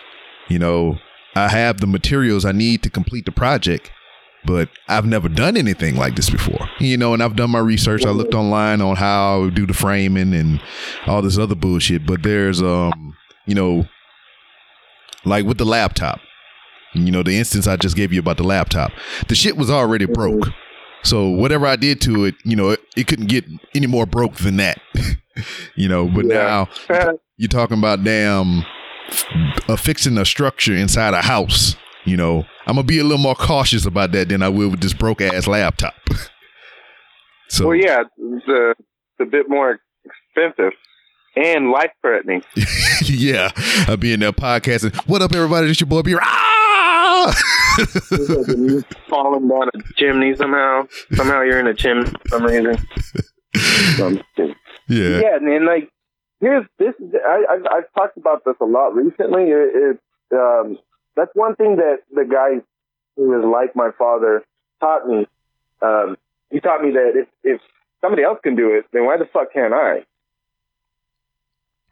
you 0.48 0.58
know 0.58 0.98
i 1.36 1.48
have 1.48 1.80
the 1.80 1.86
materials 1.86 2.44
i 2.44 2.52
need 2.52 2.82
to 2.82 2.90
complete 2.90 3.24
the 3.24 3.32
project 3.32 3.90
but 4.48 4.68
i've 4.88 5.04
never 5.04 5.28
done 5.28 5.56
anything 5.56 5.94
like 5.94 6.16
this 6.16 6.30
before 6.30 6.68
you 6.80 6.96
know 6.96 7.12
and 7.12 7.22
i've 7.22 7.36
done 7.36 7.50
my 7.50 7.58
research 7.58 8.04
i 8.06 8.10
looked 8.10 8.34
online 8.34 8.80
on 8.80 8.96
how 8.96 9.34
I 9.34 9.38
would 9.44 9.54
do 9.54 9.66
the 9.66 9.74
framing 9.74 10.32
and 10.34 10.60
all 11.06 11.20
this 11.22 11.36
other 11.38 11.54
bullshit 11.54 12.06
but 12.06 12.22
there's 12.22 12.62
um 12.62 13.14
you 13.46 13.54
know 13.54 13.86
like 15.24 15.44
with 15.44 15.58
the 15.58 15.66
laptop 15.66 16.20
you 16.94 17.12
know, 17.12 17.22
the 17.22 17.36
instance 17.36 17.66
I 17.66 17.76
just 17.76 17.96
gave 17.96 18.14
you 18.14 18.18
about 18.20 18.38
the 18.38 18.44
laptop, 18.44 18.92
the 19.28 19.34
shit 19.34 19.58
was 19.58 19.70
already 19.70 20.06
broke. 20.06 20.48
So 21.04 21.28
whatever 21.28 21.66
I 21.66 21.76
did 21.76 22.00
to 22.02 22.24
it, 22.24 22.34
you 22.44 22.56
know, 22.56 22.70
it, 22.70 22.80
it 22.96 23.06
couldn't 23.06 23.26
get 23.26 23.44
any 23.74 23.86
more 23.86 24.06
broke 24.06 24.36
than 24.36 24.56
that. 24.56 24.80
you 25.76 25.86
know, 25.86 26.08
but 26.08 26.24
Yeah. 26.24 26.66
now 26.88 27.12
you're 27.36 27.48
talking 27.48 27.78
about 27.78 28.04
damn 28.04 28.64
uh, 29.68 29.76
fixing 29.76 30.16
a 30.16 30.24
structure 30.24 30.74
inside 30.74 31.12
a 31.12 31.20
house. 31.22 31.76
You 32.08 32.16
know, 32.16 32.46
I'm 32.66 32.76
gonna 32.76 32.84
be 32.84 32.98
a 32.98 33.02
little 33.02 33.18
more 33.18 33.34
cautious 33.34 33.84
about 33.84 34.12
that 34.12 34.30
than 34.30 34.42
I 34.42 34.48
will 34.48 34.70
with 34.70 34.80
this 34.80 34.94
broke 34.94 35.20
ass 35.20 35.46
laptop. 35.46 35.94
so 37.48 37.68
well, 37.68 37.76
yeah, 37.76 38.02
it's 38.16 38.48
a, 38.48 38.70
it's 38.70 39.20
a 39.20 39.26
bit 39.26 39.50
more 39.50 39.78
expensive 40.04 40.72
and 41.36 41.70
life 41.70 41.90
threatening. 42.00 42.42
yeah, 43.04 43.50
I'll 43.86 43.98
be 43.98 44.14
in 44.14 44.20
there 44.20 44.32
podcasting. 44.32 44.96
What 45.06 45.20
up, 45.20 45.34
everybody? 45.34 45.68
It's 45.68 45.80
your 45.80 45.86
boy 45.86 46.00
B. 46.00 46.16
Ah! 46.18 47.34
Falling 49.08 49.46
down 49.46 49.68
a 49.68 49.94
chimney 49.96 50.34
somehow. 50.34 50.86
Somehow 51.12 51.42
you're 51.42 51.60
in 51.60 51.66
a 51.66 51.74
chimney 51.74 52.10
for 52.10 52.28
some 52.28 52.44
reason. 52.44 52.76
Um, 54.00 54.22
yeah, 54.88 55.20
yeah, 55.20 55.36
and 55.36 55.46
then 55.46 55.66
like 55.66 55.90
here's 56.40 56.64
this. 56.78 56.94
I, 57.00 57.44
I've, 57.50 57.66
I've 57.70 57.92
talked 57.94 58.16
about 58.16 58.44
this 58.46 58.56
a 58.62 58.64
lot 58.64 58.94
recently. 58.94 59.44
It, 59.50 59.70
it 59.74 60.00
um, 60.32 60.78
that's 61.18 61.34
one 61.34 61.56
thing 61.56 61.76
that 61.76 61.98
the 62.14 62.24
guy 62.24 62.62
who 63.16 63.38
is 63.38 63.44
like 63.44 63.74
my 63.74 63.90
father 63.98 64.44
taught 64.80 65.06
me. 65.06 65.26
Um, 65.82 66.16
he 66.50 66.60
taught 66.60 66.82
me 66.82 66.92
that 66.92 67.12
if 67.14 67.28
if 67.42 67.60
somebody 68.00 68.22
else 68.22 68.38
can 68.42 68.56
do 68.56 68.74
it, 68.74 68.86
then 68.92 69.04
why 69.04 69.16
the 69.16 69.26
fuck 69.26 69.52
can't 69.52 69.74
I? 69.74 70.04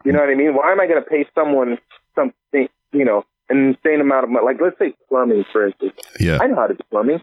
You 0.05 0.13
know 0.13 0.21
what 0.21 0.31
I 0.31 0.35
mean? 0.35 0.55
Why 0.55 0.73
am 0.73 0.81
I 0.81 0.87
going 0.87 1.03
to 1.03 1.09
pay 1.09 1.27
someone 1.35 1.79
something? 2.15 2.69
You 2.93 3.05
know, 3.05 3.25
an 3.49 3.75
insane 3.75 4.01
amount 4.01 4.25
of 4.25 4.31
money? 4.31 4.47
Like 4.47 4.61
let's 4.61 4.79
say 4.79 4.95
plumbing, 5.09 5.45
for 5.53 5.67
instance. 5.67 5.93
yeah, 6.21 6.39
I 6.41 6.47
know 6.47 6.57
how 6.57 6.69
to 6.69 6.75
do 6.75 6.85
plumbing, 6.91 7.23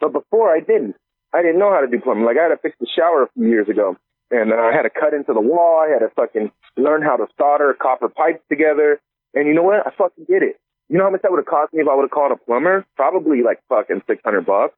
but 0.00 0.12
before 0.12 0.54
I 0.54 0.60
didn't. 0.60 0.96
I 1.32 1.42
didn't 1.42 1.58
know 1.58 1.70
how 1.70 1.80
to 1.80 1.86
do 1.86 2.00
plumbing. 2.00 2.24
Like 2.24 2.38
I 2.38 2.44
had 2.44 2.48
to 2.48 2.56
fix 2.56 2.76
the 2.80 2.86
shower 2.86 3.24
a 3.24 3.28
few 3.34 3.46
years 3.46 3.68
ago, 3.68 3.96
and 4.30 4.52
uh, 4.52 4.56
I 4.56 4.72
had 4.72 4.82
to 4.82 4.90
cut 4.90 5.12
into 5.12 5.32
the 5.34 5.40
wall. 5.40 5.84
I 5.84 5.90
had 5.90 5.98
to 6.00 6.08
fucking 6.14 6.50
learn 6.76 7.02
how 7.02 7.16
to 7.16 7.26
solder 7.36 7.74
copper 7.74 8.08
pipes 8.08 8.42
together. 8.48 9.00
And 9.34 9.46
you 9.46 9.54
know 9.54 9.62
what? 9.62 9.86
I 9.86 9.90
fucking 9.90 10.24
did 10.24 10.42
it. 10.42 10.58
You 10.88 10.98
know 10.98 11.04
how 11.04 11.10
much 11.10 11.22
that 11.22 11.30
would 11.30 11.38
have 11.38 11.46
cost 11.46 11.72
me 11.72 11.82
if 11.82 11.88
I 11.88 11.94
would 11.94 12.02
have 12.02 12.10
called 12.10 12.32
a 12.32 12.36
plumber? 12.36 12.84
Probably 12.96 13.42
like 13.42 13.60
fucking 13.68 14.02
six 14.06 14.22
hundred 14.24 14.46
bucks. 14.46 14.74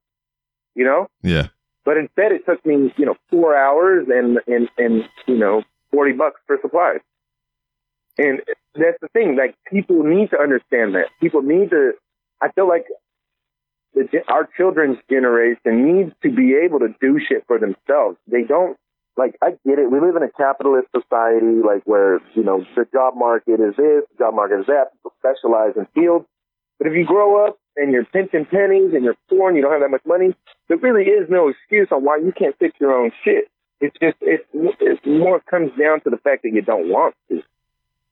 You 0.74 0.84
know? 0.84 1.08
yeah, 1.22 1.48
But 1.84 1.96
instead, 1.96 2.30
it 2.30 2.46
took 2.46 2.64
me, 2.64 2.94
you 2.96 3.04
know, 3.04 3.16
four 3.30 3.56
hours 3.56 4.06
and 4.08 4.38
and 4.46 4.68
and 4.78 5.08
you 5.26 5.36
know, 5.36 5.62
forty 5.90 6.12
bucks 6.12 6.40
for 6.46 6.58
supplies. 6.62 7.00
And 8.16 8.40
that's 8.74 8.98
the 9.00 9.08
thing. 9.08 9.36
Like 9.36 9.54
people 9.70 10.02
need 10.02 10.30
to 10.30 10.38
understand 10.38 10.94
that. 10.94 11.06
People 11.20 11.42
need 11.42 11.70
to. 11.70 11.92
I 12.40 12.50
feel 12.52 12.68
like 12.68 12.86
the, 13.94 14.06
our 14.28 14.48
children's 14.56 14.98
generation 15.10 15.84
needs 15.84 16.12
to 16.22 16.30
be 16.30 16.54
able 16.54 16.78
to 16.80 16.94
do 17.00 17.18
shit 17.26 17.44
for 17.46 17.58
themselves. 17.58 18.16
They 18.26 18.42
don't. 18.42 18.76
Like 19.18 19.34
I 19.42 19.50
get 19.66 19.80
it. 19.80 19.90
We 19.90 19.98
live 19.98 20.14
in 20.14 20.22
a 20.22 20.30
capitalist 20.30 20.86
society, 20.94 21.58
like 21.66 21.82
where 21.84 22.20
you 22.34 22.44
know 22.44 22.64
the 22.76 22.86
job 22.92 23.14
market 23.16 23.58
is 23.58 23.74
this, 23.74 24.06
the 24.14 24.16
job 24.16 24.34
market 24.34 24.60
is 24.60 24.66
that. 24.66 24.92
People 24.94 25.12
specialize 25.18 25.74
in 25.74 25.86
fields. 25.92 26.24
But 26.78 26.86
if 26.86 26.94
you 26.94 27.04
grow 27.04 27.44
up 27.44 27.58
and 27.76 27.90
you're 27.90 28.04
pinching 28.04 28.46
pennies 28.46 28.94
and 28.94 29.02
you're 29.02 29.18
poor 29.28 29.48
and 29.48 29.56
you 29.56 29.62
don't 29.62 29.72
have 29.72 29.80
that 29.80 29.90
much 29.90 30.06
money, 30.06 30.36
there 30.68 30.76
really 30.76 31.10
is 31.10 31.28
no 31.28 31.48
excuse 31.48 31.88
on 31.90 32.04
why 32.04 32.18
you 32.18 32.30
can't 32.30 32.56
fix 32.60 32.78
your 32.80 32.94
own 32.94 33.10
shit. 33.24 33.50
It's 33.80 33.96
just 34.00 34.16
it's 34.20 34.44
it 34.54 35.04
more 35.04 35.40
comes 35.40 35.72
down 35.76 36.00
to 36.02 36.10
the 36.10 36.18
fact 36.18 36.44
that 36.44 36.52
you 36.52 36.62
don't 36.62 36.88
want 36.88 37.16
to. 37.28 37.42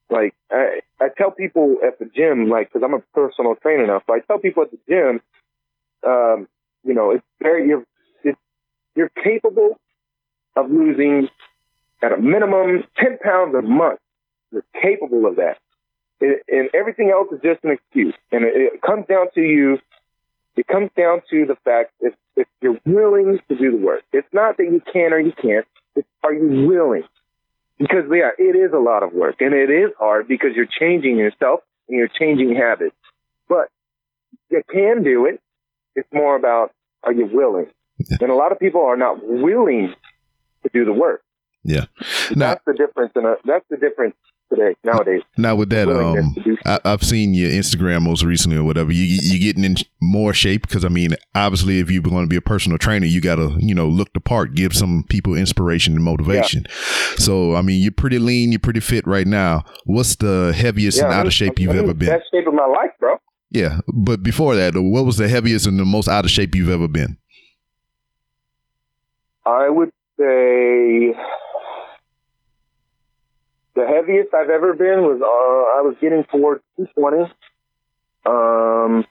Like 0.09 0.35
I 0.51 0.81
I 0.99 1.07
tell 1.17 1.31
people 1.31 1.77
at 1.87 1.99
the 1.99 2.05
gym, 2.13 2.49
like 2.49 2.67
because 2.67 2.83
I'm 2.83 2.93
a 2.93 3.03
personal 3.15 3.55
trainer 3.55 3.87
now, 3.87 4.01
so 4.05 4.13
I 4.13 4.19
tell 4.27 4.39
people 4.39 4.63
at 4.63 4.71
the 4.71 4.79
gym, 4.89 5.21
um, 6.05 6.49
you 6.83 6.93
know, 6.93 7.11
it's 7.11 7.23
very 7.41 7.65
you're 7.65 7.85
it's, 8.25 8.37
you're 8.93 9.11
capable 9.23 9.79
of 10.57 10.71
losing 10.71 11.29
at 12.01 12.11
a 12.11 12.17
minimum 12.17 12.83
ten 12.97 13.17
pounds 13.19 13.55
a 13.55 13.61
month. 13.61 13.99
You're 14.51 14.63
capable 14.81 15.25
of 15.25 15.35
that, 15.35 15.57
it, 16.21 16.43
and 16.47 16.69
everything 16.73 17.09
else 17.09 17.27
is 17.31 17.39
just 17.43 17.63
an 17.63 17.71
excuse. 17.71 18.15
And 18.31 18.45
it, 18.45 18.53
it 18.55 18.81
comes 18.81 19.05
down 19.07 19.27
to 19.35 19.41
you 19.41 19.79
it 20.57 20.67
comes 20.67 20.89
down 20.97 21.21
to 21.29 21.45
the 21.45 21.55
fact 21.63 21.93
if, 22.01 22.13
if 22.35 22.47
you're 22.61 22.79
willing 22.85 23.39
to 23.47 23.55
do 23.55 23.71
the 23.71 23.77
work. 23.77 24.01
It's 24.11 24.27
not 24.33 24.57
that 24.57 24.63
you 24.63 24.81
can 24.91 25.13
or 25.13 25.19
you 25.19 25.31
can't. 25.31 25.65
It's 25.95 26.07
are 26.23 26.33
you 26.33 26.67
willing? 26.67 27.03
Because 27.77 28.05
yeah, 28.11 28.31
it 28.39 28.55
is 28.55 28.73
a 28.73 28.79
lot 28.79 29.03
of 29.03 29.13
work 29.13 29.35
and 29.39 29.53
it 29.53 29.69
is 29.69 29.91
hard 29.99 30.27
because 30.27 30.51
you're 30.55 30.65
changing 30.65 31.17
yourself 31.17 31.61
and 31.87 31.97
you're 31.97 32.09
changing 32.09 32.55
habits. 32.55 32.95
But 33.47 33.69
you 34.49 34.63
can 34.69 35.03
do 35.03 35.27
it. 35.27 35.39
It's 35.95 36.09
more 36.11 36.35
about 36.35 36.73
are 37.03 37.13
you 37.13 37.29
willing? 37.31 37.67
And 38.19 38.31
a 38.31 38.35
lot 38.35 38.51
of 38.51 38.59
people 38.59 38.81
are 38.81 38.97
not 38.97 39.19
willing 39.23 39.93
to 40.67 40.79
do 40.79 40.85
the 40.85 40.93
work. 40.93 41.23
yeah. 41.63 41.85
Now, 42.35 42.49
That's 42.55 42.65
the 42.65 42.73
difference 42.73 43.11
in 43.15 43.25
a 43.25 43.35
that's 43.45 43.65
the 43.69 43.77
difference 43.77 44.15
today 44.49 44.75
nowadays. 44.83 45.21
Now 45.37 45.55
with 45.55 45.69
that, 45.71 45.89
um, 45.89 46.35
I, 46.65 46.79
I've 46.85 47.03
seen 47.03 47.33
your 47.33 47.49
Instagram 47.49 48.03
most 48.03 48.23
recently 48.23 48.57
or 48.57 48.63
whatever. 48.63 48.91
You 48.93 49.03
you 49.03 49.39
getting 49.39 49.65
in 49.65 49.75
more 50.01 50.33
shape 50.33 50.61
because 50.61 50.85
I 50.85 50.87
mean, 50.89 51.11
obviously, 51.35 51.79
if 51.79 51.91
you're 51.91 52.01
going 52.01 52.23
to 52.23 52.29
be 52.29 52.37
a 52.37 52.41
personal 52.41 52.77
trainer, 52.77 53.05
you 53.05 53.19
got 53.19 53.35
to 53.35 53.55
you 53.59 53.75
know 53.75 53.87
look 53.87 54.13
the 54.13 54.21
part, 54.21 54.55
give 54.55 54.73
some 54.73 55.03
people 55.09 55.35
inspiration 55.35 55.95
and 55.95 56.03
motivation. 56.03 56.65
So 57.17 57.55
I 57.55 57.61
mean, 57.61 57.81
you're 57.81 57.91
pretty 57.91 58.19
lean, 58.19 58.51
you're 58.51 58.59
pretty 58.59 58.79
fit 58.79 59.05
right 59.05 59.27
now. 59.27 59.65
What's 59.85 60.15
the 60.15 60.53
heaviest 60.55 60.99
and 60.99 61.07
I'm 61.11 61.19
out 61.19 61.25
of 61.27 61.33
shape 61.33 61.59
you've 61.59 61.71
I'm 61.71 61.79
ever 61.79 61.93
been? 61.93 62.09
Best 62.09 62.25
shape 62.31 62.47
of 62.47 62.53
my 62.53 62.65
life, 62.67 62.91
bro. 62.99 63.17
Yeah, 63.49 63.79
but 63.93 64.23
before 64.23 64.55
that, 64.55 64.73
what 64.75 65.05
was 65.05 65.17
the 65.17 65.27
heaviest 65.27 65.67
and 65.67 65.79
the 65.79 65.85
most 65.85 66.07
out 66.07 66.25
of 66.25 66.31
shape 66.31 66.55
you've 66.55 66.69
ever 66.69 66.87
been? 66.87 67.17
I 69.45 69.69
would 69.69 69.91
say 70.17 71.13
the 73.75 73.85
heaviest 73.85 74.33
I've 74.33 74.49
ever 74.49 74.73
been 74.73 75.03
was 75.03 75.21
uh, 75.21 75.79
I 75.79 75.81
was 75.81 75.95
getting 76.01 76.23
towards 76.25 76.63
220. 76.77 77.31
Um, 78.25 79.05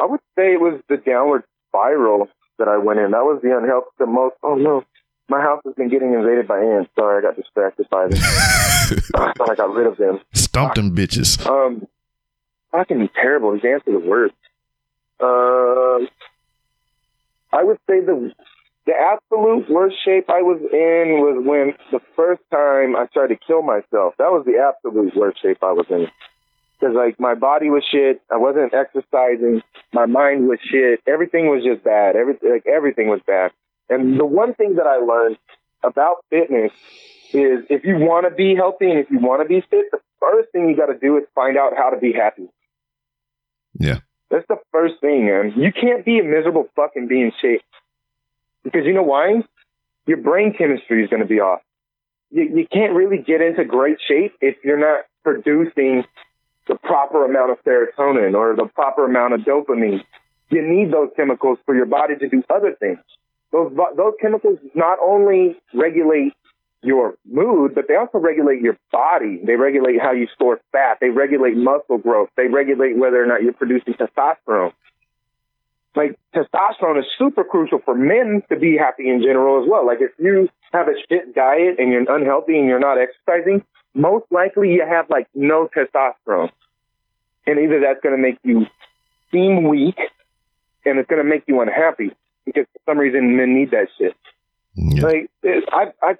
I 0.00 0.06
would 0.06 0.20
say 0.36 0.52
it 0.52 0.60
was 0.60 0.80
the 0.88 0.96
downward 0.96 1.44
spiral 1.68 2.28
that 2.58 2.68
I 2.68 2.78
went 2.78 2.98
in. 2.98 3.12
That 3.12 3.24
was 3.24 3.40
the 3.42 3.56
unhealthy, 3.56 3.88
the 3.98 4.06
most. 4.06 4.34
Oh 4.42 4.56
no, 4.56 4.84
my 5.28 5.40
house 5.40 5.62
has 5.64 5.74
been 5.74 5.88
getting 5.88 6.12
invaded 6.12 6.48
by 6.48 6.58
ants. 6.58 6.90
Sorry, 6.98 7.18
I 7.18 7.22
got 7.22 7.36
distracted 7.36 7.88
by 7.88 8.08
them. 8.08 8.18
I 9.14 9.32
thought 9.36 9.50
I 9.50 9.54
got 9.54 9.72
rid 9.72 9.86
of 9.86 9.96
them. 9.96 10.20
Stomp 10.34 10.74
them 10.74 10.94
bitches. 10.94 11.46
Um, 11.46 11.86
fucking 12.72 13.08
terrible. 13.14 13.52
These 13.52 13.64
ants 13.64 13.86
are 13.86 13.92
the 13.92 14.06
worst. 14.06 14.34
Um, 15.20 16.08
I 17.52 17.62
would 17.62 17.78
say 17.88 18.00
the 18.00 18.32
the 18.86 18.92
absolute 18.92 19.70
worst 19.70 19.96
shape 20.04 20.28
I 20.28 20.42
was 20.42 20.60
in 20.72 21.20
was 21.20 21.42
when 21.44 21.74
the 21.92 22.00
first 22.16 22.42
time 22.50 22.96
I 22.96 23.06
tried 23.12 23.28
to 23.28 23.36
kill 23.36 23.62
myself. 23.62 24.14
That 24.18 24.32
was 24.32 24.44
the 24.46 24.58
absolute 24.58 25.14
worst 25.14 25.40
shape 25.42 25.58
I 25.62 25.72
was 25.72 25.86
in. 25.90 26.06
Because 26.78 26.96
like 26.96 27.20
my 27.20 27.34
body 27.34 27.68
was 27.68 27.84
shit. 27.90 28.22
I 28.32 28.38
wasn't 28.38 28.72
exercising. 28.72 29.62
My 29.92 30.06
mind 30.06 30.48
was 30.48 30.58
shit. 30.64 31.00
Everything 31.06 31.48
was 31.48 31.62
just 31.62 31.84
bad. 31.84 32.16
Every 32.16 32.34
like 32.42 32.66
everything 32.66 33.08
was 33.08 33.20
bad. 33.26 33.52
And 33.90 34.18
the 34.18 34.24
one 34.24 34.54
thing 34.54 34.76
that 34.76 34.86
I 34.86 34.96
learned 34.96 35.36
about 35.82 36.24
fitness 36.30 36.72
is 37.32 37.64
if 37.68 37.84
you 37.84 37.96
want 37.96 38.28
to 38.28 38.34
be 38.34 38.54
healthy 38.56 38.90
and 38.90 38.98
if 38.98 39.10
you 39.10 39.18
want 39.18 39.42
to 39.42 39.48
be 39.48 39.60
fit, 39.60 39.90
the 39.92 40.00
first 40.20 40.50
thing 40.52 40.68
you 40.68 40.76
got 40.76 40.86
to 40.86 40.98
do 40.98 41.16
is 41.18 41.24
find 41.34 41.58
out 41.58 41.76
how 41.76 41.90
to 41.90 41.98
be 41.98 42.12
happy. 42.12 42.48
Yeah. 43.78 43.98
That's 44.30 44.46
the 44.48 44.58
first 44.72 44.94
thing, 45.00 45.26
man. 45.26 45.52
You 45.56 45.72
can't 45.72 46.04
be 46.04 46.20
a 46.20 46.24
miserable 46.24 46.68
fucking 46.76 47.08
being 47.08 47.26
in 47.26 47.32
shape. 47.42 47.62
Because 48.64 48.82
you 48.84 48.92
know 48.92 49.02
why? 49.02 49.42
Your 50.06 50.18
brain 50.18 50.54
chemistry 50.56 51.04
is 51.04 51.10
going 51.10 51.22
to 51.22 51.28
be 51.28 51.40
off. 51.40 51.60
You, 52.30 52.42
you 52.42 52.66
can't 52.70 52.94
really 52.94 53.18
get 53.18 53.40
into 53.40 53.64
great 53.64 53.98
shape 54.06 54.34
if 54.40 54.56
you're 54.64 54.78
not 54.78 55.04
producing 55.24 56.04
the 56.68 56.76
proper 56.76 57.24
amount 57.24 57.50
of 57.50 57.58
serotonin 57.64 58.34
or 58.34 58.54
the 58.54 58.66
proper 58.74 59.04
amount 59.04 59.34
of 59.34 59.40
dopamine. 59.40 60.02
You 60.50 60.62
need 60.62 60.92
those 60.92 61.10
chemicals 61.16 61.58
for 61.64 61.74
your 61.74 61.86
body 61.86 62.16
to 62.16 62.28
do 62.28 62.42
other 62.50 62.74
things. 62.78 62.98
Those, 63.52 63.72
those 63.96 64.14
chemicals 64.20 64.58
not 64.74 64.98
only 65.02 65.56
regulate 65.74 66.32
your 66.82 67.14
mood, 67.30 67.74
but 67.74 67.86
they 67.88 67.96
also 67.96 68.18
regulate 68.18 68.62
your 68.62 68.76
body. 68.90 69.40
They 69.44 69.54
regulate 69.54 70.00
how 70.00 70.12
you 70.12 70.26
store 70.34 70.60
fat. 70.72 70.98
They 71.00 71.10
regulate 71.10 71.56
muscle 71.56 71.98
growth. 71.98 72.30
They 72.36 72.46
regulate 72.46 72.96
whether 72.96 73.22
or 73.22 73.26
not 73.26 73.42
you're 73.42 73.52
producing 73.52 73.94
testosterone. 73.94 74.72
Like 75.96 76.18
testosterone 76.34 77.00
is 77.00 77.06
super 77.18 77.42
crucial 77.42 77.80
for 77.84 77.94
men 77.94 78.42
to 78.48 78.56
be 78.56 78.76
happy 78.76 79.08
in 79.08 79.22
general 79.22 79.62
as 79.62 79.68
well. 79.68 79.86
Like 79.86 79.98
if 80.00 80.12
you 80.18 80.48
have 80.72 80.88
a 80.88 80.94
shit 81.08 81.34
diet 81.34 81.76
and 81.78 81.90
you're 81.90 82.14
unhealthy 82.14 82.58
and 82.58 82.68
you're 82.68 82.78
not 82.78 82.96
exercising, 82.98 83.64
most 83.94 84.26
likely 84.30 84.72
you 84.72 84.84
have 84.88 85.10
like 85.10 85.26
no 85.34 85.68
testosterone. 85.76 86.50
And 87.46 87.58
either 87.58 87.80
that's 87.80 88.00
going 88.02 88.14
to 88.14 88.22
make 88.22 88.38
you 88.44 88.66
seem 89.32 89.68
weak 89.68 89.98
and 90.84 90.98
it's 90.98 91.08
going 91.08 91.22
to 91.22 91.28
make 91.28 91.44
you 91.46 91.60
unhappy 91.60 92.12
because 92.44 92.66
for 92.72 92.92
some 92.92 92.98
reason 92.98 93.36
men 93.36 93.54
need 93.54 93.70
that 93.72 93.88
shit. 93.98 94.14
Yeah. 94.74 95.02
Like 95.02 95.30
I've 95.72 95.92
I've 96.02 96.18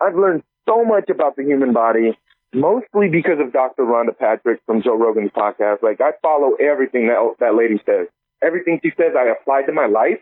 I've 0.00 0.14
learned 0.14 0.42
so 0.66 0.84
much 0.84 1.08
about 1.08 1.36
the 1.36 1.42
human 1.42 1.72
body, 1.72 2.16
mostly 2.52 3.08
because 3.08 3.40
of 3.40 3.52
Dr. 3.52 3.82
Rhonda 3.82 4.16
Patrick 4.16 4.60
from 4.66 4.82
Joe 4.82 4.96
Rogan's 4.96 5.30
podcast. 5.30 5.82
Like 5.82 6.00
I 6.00 6.12
follow 6.22 6.54
everything 6.54 7.08
that 7.08 7.34
that 7.40 7.54
lady 7.54 7.80
says. 7.84 8.06
Everything 8.42 8.80
she 8.82 8.90
says, 8.96 9.14
I 9.16 9.28
applied 9.28 9.66
to 9.66 9.72
my 9.72 9.86
life, 9.86 10.20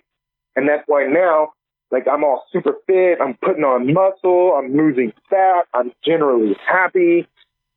and 0.55 0.69
that's 0.69 0.85
why 0.87 1.07
now, 1.07 1.53
like 1.91 2.07
I'm 2.11 2.25
all 2.25 2.45
super 2.53 2.75
fit. 2.87 3.19
I'm 3.21 3.35
putting 3.43 3.65
on 3.65 3.93
muscle. 3.93 4.53
I'm 4.59 4.77
losing 4.77 5.13
fat. 5.29 5.67
I'm 5.75 5.93
generally 6.05 6.57
happy. 6.67 7.29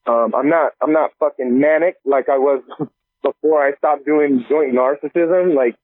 Um, 0.07 0.33
I'm 0.35 0.49
not 0.49 0.71
I'm 0.81 0.93
not 0.93 1.11
fucking 1.19 1.59
manic 1.59 1.97
like 2.05 2.29
I 2.29 2.37
was 2.37 2.63
before 3.23 3.65
I 3.65 3.75
stopped 3.77 4.05
doing 4.05 4.45
joint 4.49 4.73
narcissism. 4.73 5.55
Like 5.55 5.75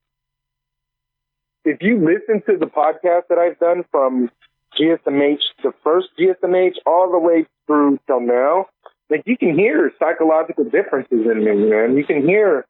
if 1.66 1.82
you 1.82 1.98
listen 1.98 2.42
to 2.48 2.58
the 2.58 2.68
podcast 2.68 3.24
that 3.30 3.38
I've 3.38 3.60
done 3.60 3.84
from 3.92 4.32
GSMH, 4.80 5.42
the 5.64 5.74
first 5.84 6.10
GSMH, 6.20 6.76
all 6.86 7.12
the 7.12 7.20
way 7.20 7.46
through 7.68 8.00
till 8.08 8.22
now, 8.22 8.68
like 9.10 9.24
you 9.26 9.38
can 9.38 9.58
hear 9.58 9.92
psychological 10.00 10.64
differences 10.64 11.26
in 11.26 11.44
me, 11.44 11.70
man. 11.70 11.96
You 11.98 12.06
can 12.06 12.28
hear 12.28 12.66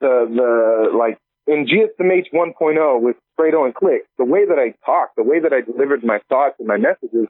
the 0.00 0.26
the 0.28 0.96
like 0.96 1.18
in 1.46 1.66
GSMH 1.66 2.32
1.0 2.32 3.00
with 3.00 3.16
Fredo 3.38 3.64
and 3.64 3.74
Click, 3.74 4.02
the 4.18 4.24
way 4.24 4.44
that 4.44 4.58
I 4.58 4.74
talked, 4.84 5.16
the 5.16 5.22
way 5.22 5.38
that 5.40 5.52
I 5.52 5.60
delivered 5.60 6.02
my 6.04 6.20
thoughts 6.28 6.56
and 6.58 6.66
my 6.66 6.76
messages 6.76 7.28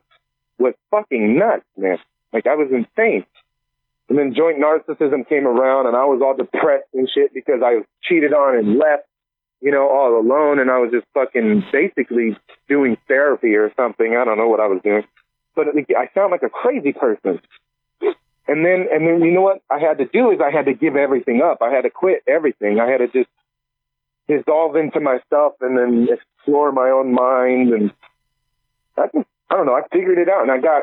was 0.59 0.75
fucking 0.91 1.39
nuts, 1.39 1.65
man. 1.77 1.99
Like 2.33 2.47
I 2.47 2.55
was 2.55 2.69
insane. 2.71 3.27
And 4.09 4.17
then 4.17 4.35
joint 4.35 4.59
narcissism 4.59 5.29
came 5.29 5.47
around 5.47 5.87
and 5.87 5.97
I 5.97 6.05
was 6.05 6.23
all 6.23 6.37
depressed 6.37 6.89
and 6.95 7.11
shit 7.13 7.35
because 7.35 7.61
I 7.65 7.75
was 7.75 7.85
cheated 8.03 8.33
on 8.33 8.57
and 8.57 8.79
left 8.79 9.07
you 9.61 9.71
know, 9.71 9.89
all 9.89 10.19
alone, 10.19 10.59
and 10.59 10.71
I 10.71 10.79
was 10.79 10.91
just 10.93 11.07
fucking 11.15 11.65
basically 11.73 12.37
doing 12.69 12.97
therapy 13.09 13.55
or 13.55 13.73
something. 13.77 14.17
I 14.17 14.25
don't 14.25 14.39
know 14.39 14.49
what 14.49 14.61
I 14.61 14.67
was 14.67 14.81
doing, 14.83 15.05
but 15.55 15.69
it, 15.69 15.87
I 15.97 16.09
sound 16.15 16.31
like 16.31 16.43
a 16.43 16.51
crazy 16.51 16.93
person. 16.93 17.41
And 18.49 18.65
then, 18.65 18.87
and 18.93 19.07
then, 19.07 19.23
you 19.23 19.33
know 19.33 19.43
what 19.43 19.63
I 19.71 19.79
had 19.81 19.99
to 19.99 20.05
do 20.07 20.31
is 20.31 20.39
I 20.41 20.51
had 20.57 20.67
to 20.67 20.75
give 20.75 20.95
everything 20.95 21.43
up. 21.43 21.59
I 21.63 21.71
had 21.71 21.83
to 21.83 21.91
quit 21.91 22.23
everything. 22.29 22.79
I 22.79 22.89
had 22.89 22.99
to 22.99 23.09
just 23.09 23.29
dissolve 24.29 24.77
into 24.77 25.01
myself 25.01 25.55
and 25.61 25.77
then 25.77 26.09
explore 26.13 26.71
my 26.73 26.91
own 26.91 27.13
mind. 27.13 27.73
And 27.73 27.93
I 28.97 29.07
just, 29.13 29.27
I 29.51 29.57
don't 29.57 29.67
know. 29.67 29.75
I 29.75 29.83
figured 29.93 30.19
it 30.19 30.29
out, 30.29 30.43
and 30.43 30.51
I 30.51 30.59
got 30.59 30.83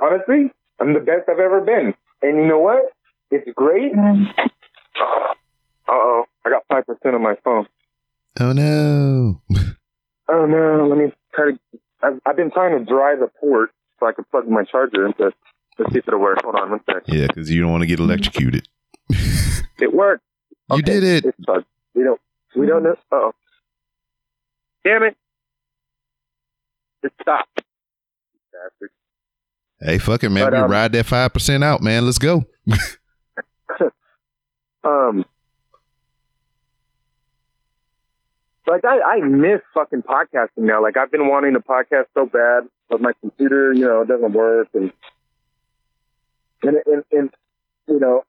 honestly, 0.00 0.50
I'm 0.80 0.94
the 0.94 1.00
best 1.00 1.28
I've 1.28 1.38
ever 1.38 1.60
been. 1.60 1.94
And 2.22 2.38
you 2.38 2.46
know 2.46 2.58
what? 2.58 2.92
It's 3.30 3.48
great. 3.54 3.92
Uh 3.94 4.14
oh, 5.88 6.24
I 6.44 6.50
got 6.50 6.64
five 6.68 6.86
percent 6.86 7.14
on 7.14 7.22
my 7.22 7.36
phone. 7.44 7.66
Oh 8.40 8.52
no. 8.52 9.42
Oh 10.28 10.44
no, 10.44 10.88
let 10.88 10.98
me 10.98 11.12
try 11.32 11.52
to. 11.52 11.58
I've, 12.02 12.20
I've 12.26 12.36
been 12.36 12.50
trying 12.50 12.76
to 12.76 12.84
dry 12.84 13.14
the 13.14 13.28
port 13.38 13.70
so 14.00 14.06
I 14.06 14.12
can 14.12 14.24
plug 14.32 14.48
my 14.48 14.64
charger 14.64 15.06
into. 15.06 15.30
Let's 15.78 15.92
see 15.92 15.98
if 15.98 16.08
it'll 16.08 16.20
work. 16.20 16.38
Hold 16.42 16.56
on 16.56 16.70
one 16.70 16.80
sec. 16.86 17.02
Yeah, 17.06 17.26
because 17.26 17.50
you 17.50 17.60
don't 17.60 17.70
want 17.70 17.82
to 17.82 17.86
get 17.86 18.00
electrocuted. 18.00 18.68
It 19.78 19.92
worked. 19.92 20.24
You 20.72 20.80
did 20.80 21.04
it. 21.04 21.26
It's 21.26 21.36
plugged. 21.44 21.66
We 21.94 22.02
don't. 22.02 22.18
We 22.56 22.66
don't 22.66 22.82
know. 22.82 22.96
Oh, 23.12 23.32
damn 24.84 25.02
it! 25.02 25.14
It 27.02 27.12
stopped. 27.20 27.60
Bastard. 28.54 28.90
Hey, 29.78 29.98
fuck 29.98 30.24
it, 30.24 30.30
man. 30.30 30.46
But, 30.46 30.52
we 30.54 30.58
um, 30.60 30.70
ride 30.70 30.92
that 30.92 31.04
five 31.04 31.34
percent 31.34 31.62
out, 31.62 31.82
man. 31.82 32.06
Let's 32.06 32.18
go. 32.18 32.46
Um, 34.86 35.24
like 38.68 38.84
I, 38.84 39.00
I 39.00 39.20
miss 39.20 39.60
fucking 39.74 40.02
podcasting 40.02 40.48
now. 40.58 40.80
Like 40.80 40.96
I've 40.96 41.10
been 41.10 41.28
wanting 41.28 41.54
to 41.54 41.60
podcast 41.60 42.06
so 42.14 42.26
bad, 42.26 42.68
but 42.88 43.00
my 43.00 43.12
computer, 43.20 43.72
you 43.72 43.84
know, 43.84 44.02
it 44.02 44.08
doesn't 44.08 44.32
work, 44.32 44.68
and 44.74 44.92
and 46.62 46.76
and, 46.86 47.04
and 47.12 47.30
you 47.88 48.00
know, 48.00 48.22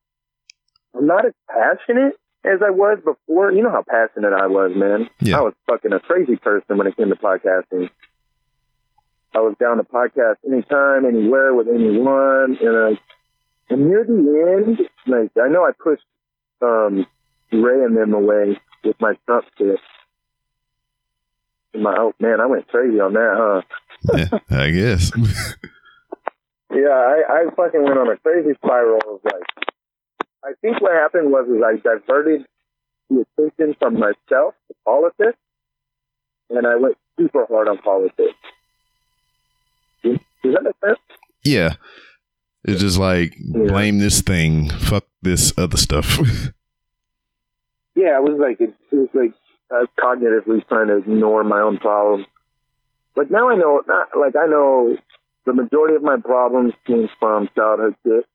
I'm 0.95 1.07
not 1.07 1.25
as 1.25 1.33
passionate 1.47 2.13
as 2.43 2.59
I 2.65 2.69
was 2.69 2.99
before. 3.03 3.51
You 3.51 3.63
know 3.63 3.71
how 3.71 3.83
passionate 3.87 4.33
I 4.33 4.47
was, 4.47 4.71
man. 4.75 5.09
Yeah. 5.19 5.39
I 5.39 5.41
was 5.41 5.53
fucking 5.67 5.93
a 5.93 5.99
crazy 5.99 6.35
person 6.35 6.77
when 6.77 6.87
it 6.87 6.97
came 6.97 7.09
to 7.09 7.15
podcasting. 7.15 7.89
I 9.35 9.39
was 9.39 9.55
down 9.59 9.77
to 9.77 9.83
podcast 9.83 10.37
anytime, 10.45 11.05
anywhere, 11.05 11.53
with 11.53 11.67
anyone, 11.67 12.57
and 12.61 12.95
uh, 12.95 12.99
and 13.69 13.87
near 13.87 14.03
the 14.03 14.63
end, 14.65 14.79
like 15.05 15.31
I 15.41 15.49
know 15.49 15.63
I 15.63 15.71
pushed 15.77 16.03
um, 16.61 17.05
Ray 17.51 17.83
and 17.83 17.95
them 17.95 18.13
away 18.13 18.59
with 18.83 18.95
my 18.99 19.13
Trump 19.25 19.45
shit. 19.57 19.79
And 21.73 21.83
My 21.83 21.95
oh 21.97 22.13
man, 22.19 22.39
I 22.41 22.45
went 22.45 22.67
crazy 22.67 22.99
on 22.99 23.13
that, 23.13 23.35
huh? 23.37 23.61
yeah, 24.17 24.57
I 24.57 24.71
guess. 24.71 25.11
Yeah, 26.71 26.89
I, 26.89 27.21
I 27.29 27.55
fucking 27.55 27.83
went 27.83 27.97
on 27.97 28.09
a 28.09 28.17
crazy 28.17 28.53
spiral 28.63 28.99
of 29.09 29.19
like. 29.23 29.43
I 30.43 30.51
think 30.61 30.81
what 30.81 30.93
happened 30.93 31.31
was 31.31 31.47
is 31.49 31.61
I 31.65 31.75
diverted 31.77 32.45
the 33.09 33.25
attention 33.37 33.75
from 33.79 33.95
myself 33.95 34.53
to 34.67 34.75
politics, 34.85 35.37
and 36.49 36.65
I 36.67 36.75
went 36.75 36.97
super 37.17 37.45
hard 37.49 37.67
on 37.67 37.77
politics. 37.79 38.33
Does 40.03 40.19
that 40.43 40.63
make 40.63 40.75
sense? 40.85 40.99
yeah. 41.43 41.73
It's 42.63 42.81
just 42.81 42.97
like 42.99 43.33
Yeah. 43.39 43.67
blame 43.67 43.99
this 43.99 44.21
thing, 44.21 44.69
fuck 44.69 45.05
this 45.21 45.53
other 45.57 45.77
stuff. 45.77 46.19
Yeah, 47.95 48.15
it 48.19 48.21
was 48.23 48.37
like 48.39 48.61
it, 48.61 48.75
it 48.91 48.95
was 48.95 49.09
like 49.15 49.33
I 49.71 49.79
was 49.79 49.89
cognitively 49.99 50.61
trying 50.67 50.85
to 50.89 50.97
ignore 50.97 51.43
my 51.43 51.59
own 51.61 51.79
problems. 51.79 52.27
Like 53.15 53.31
now 53.31 53.49
I 53.49 53.55
know, 53.55 53.81
not, 53.87 54.09
like 54.15 54.35
I 54.35 54.45
know 54.45 54.95
the 55.47 55.53
majority 55.53 55.95
of 55.95 56.03
my 56.03 56.17
problems 56.17 56.73
came 56.85 57.09
from 57.19 57.49
childhood 57.55 57.95
shit. 58.05 58.25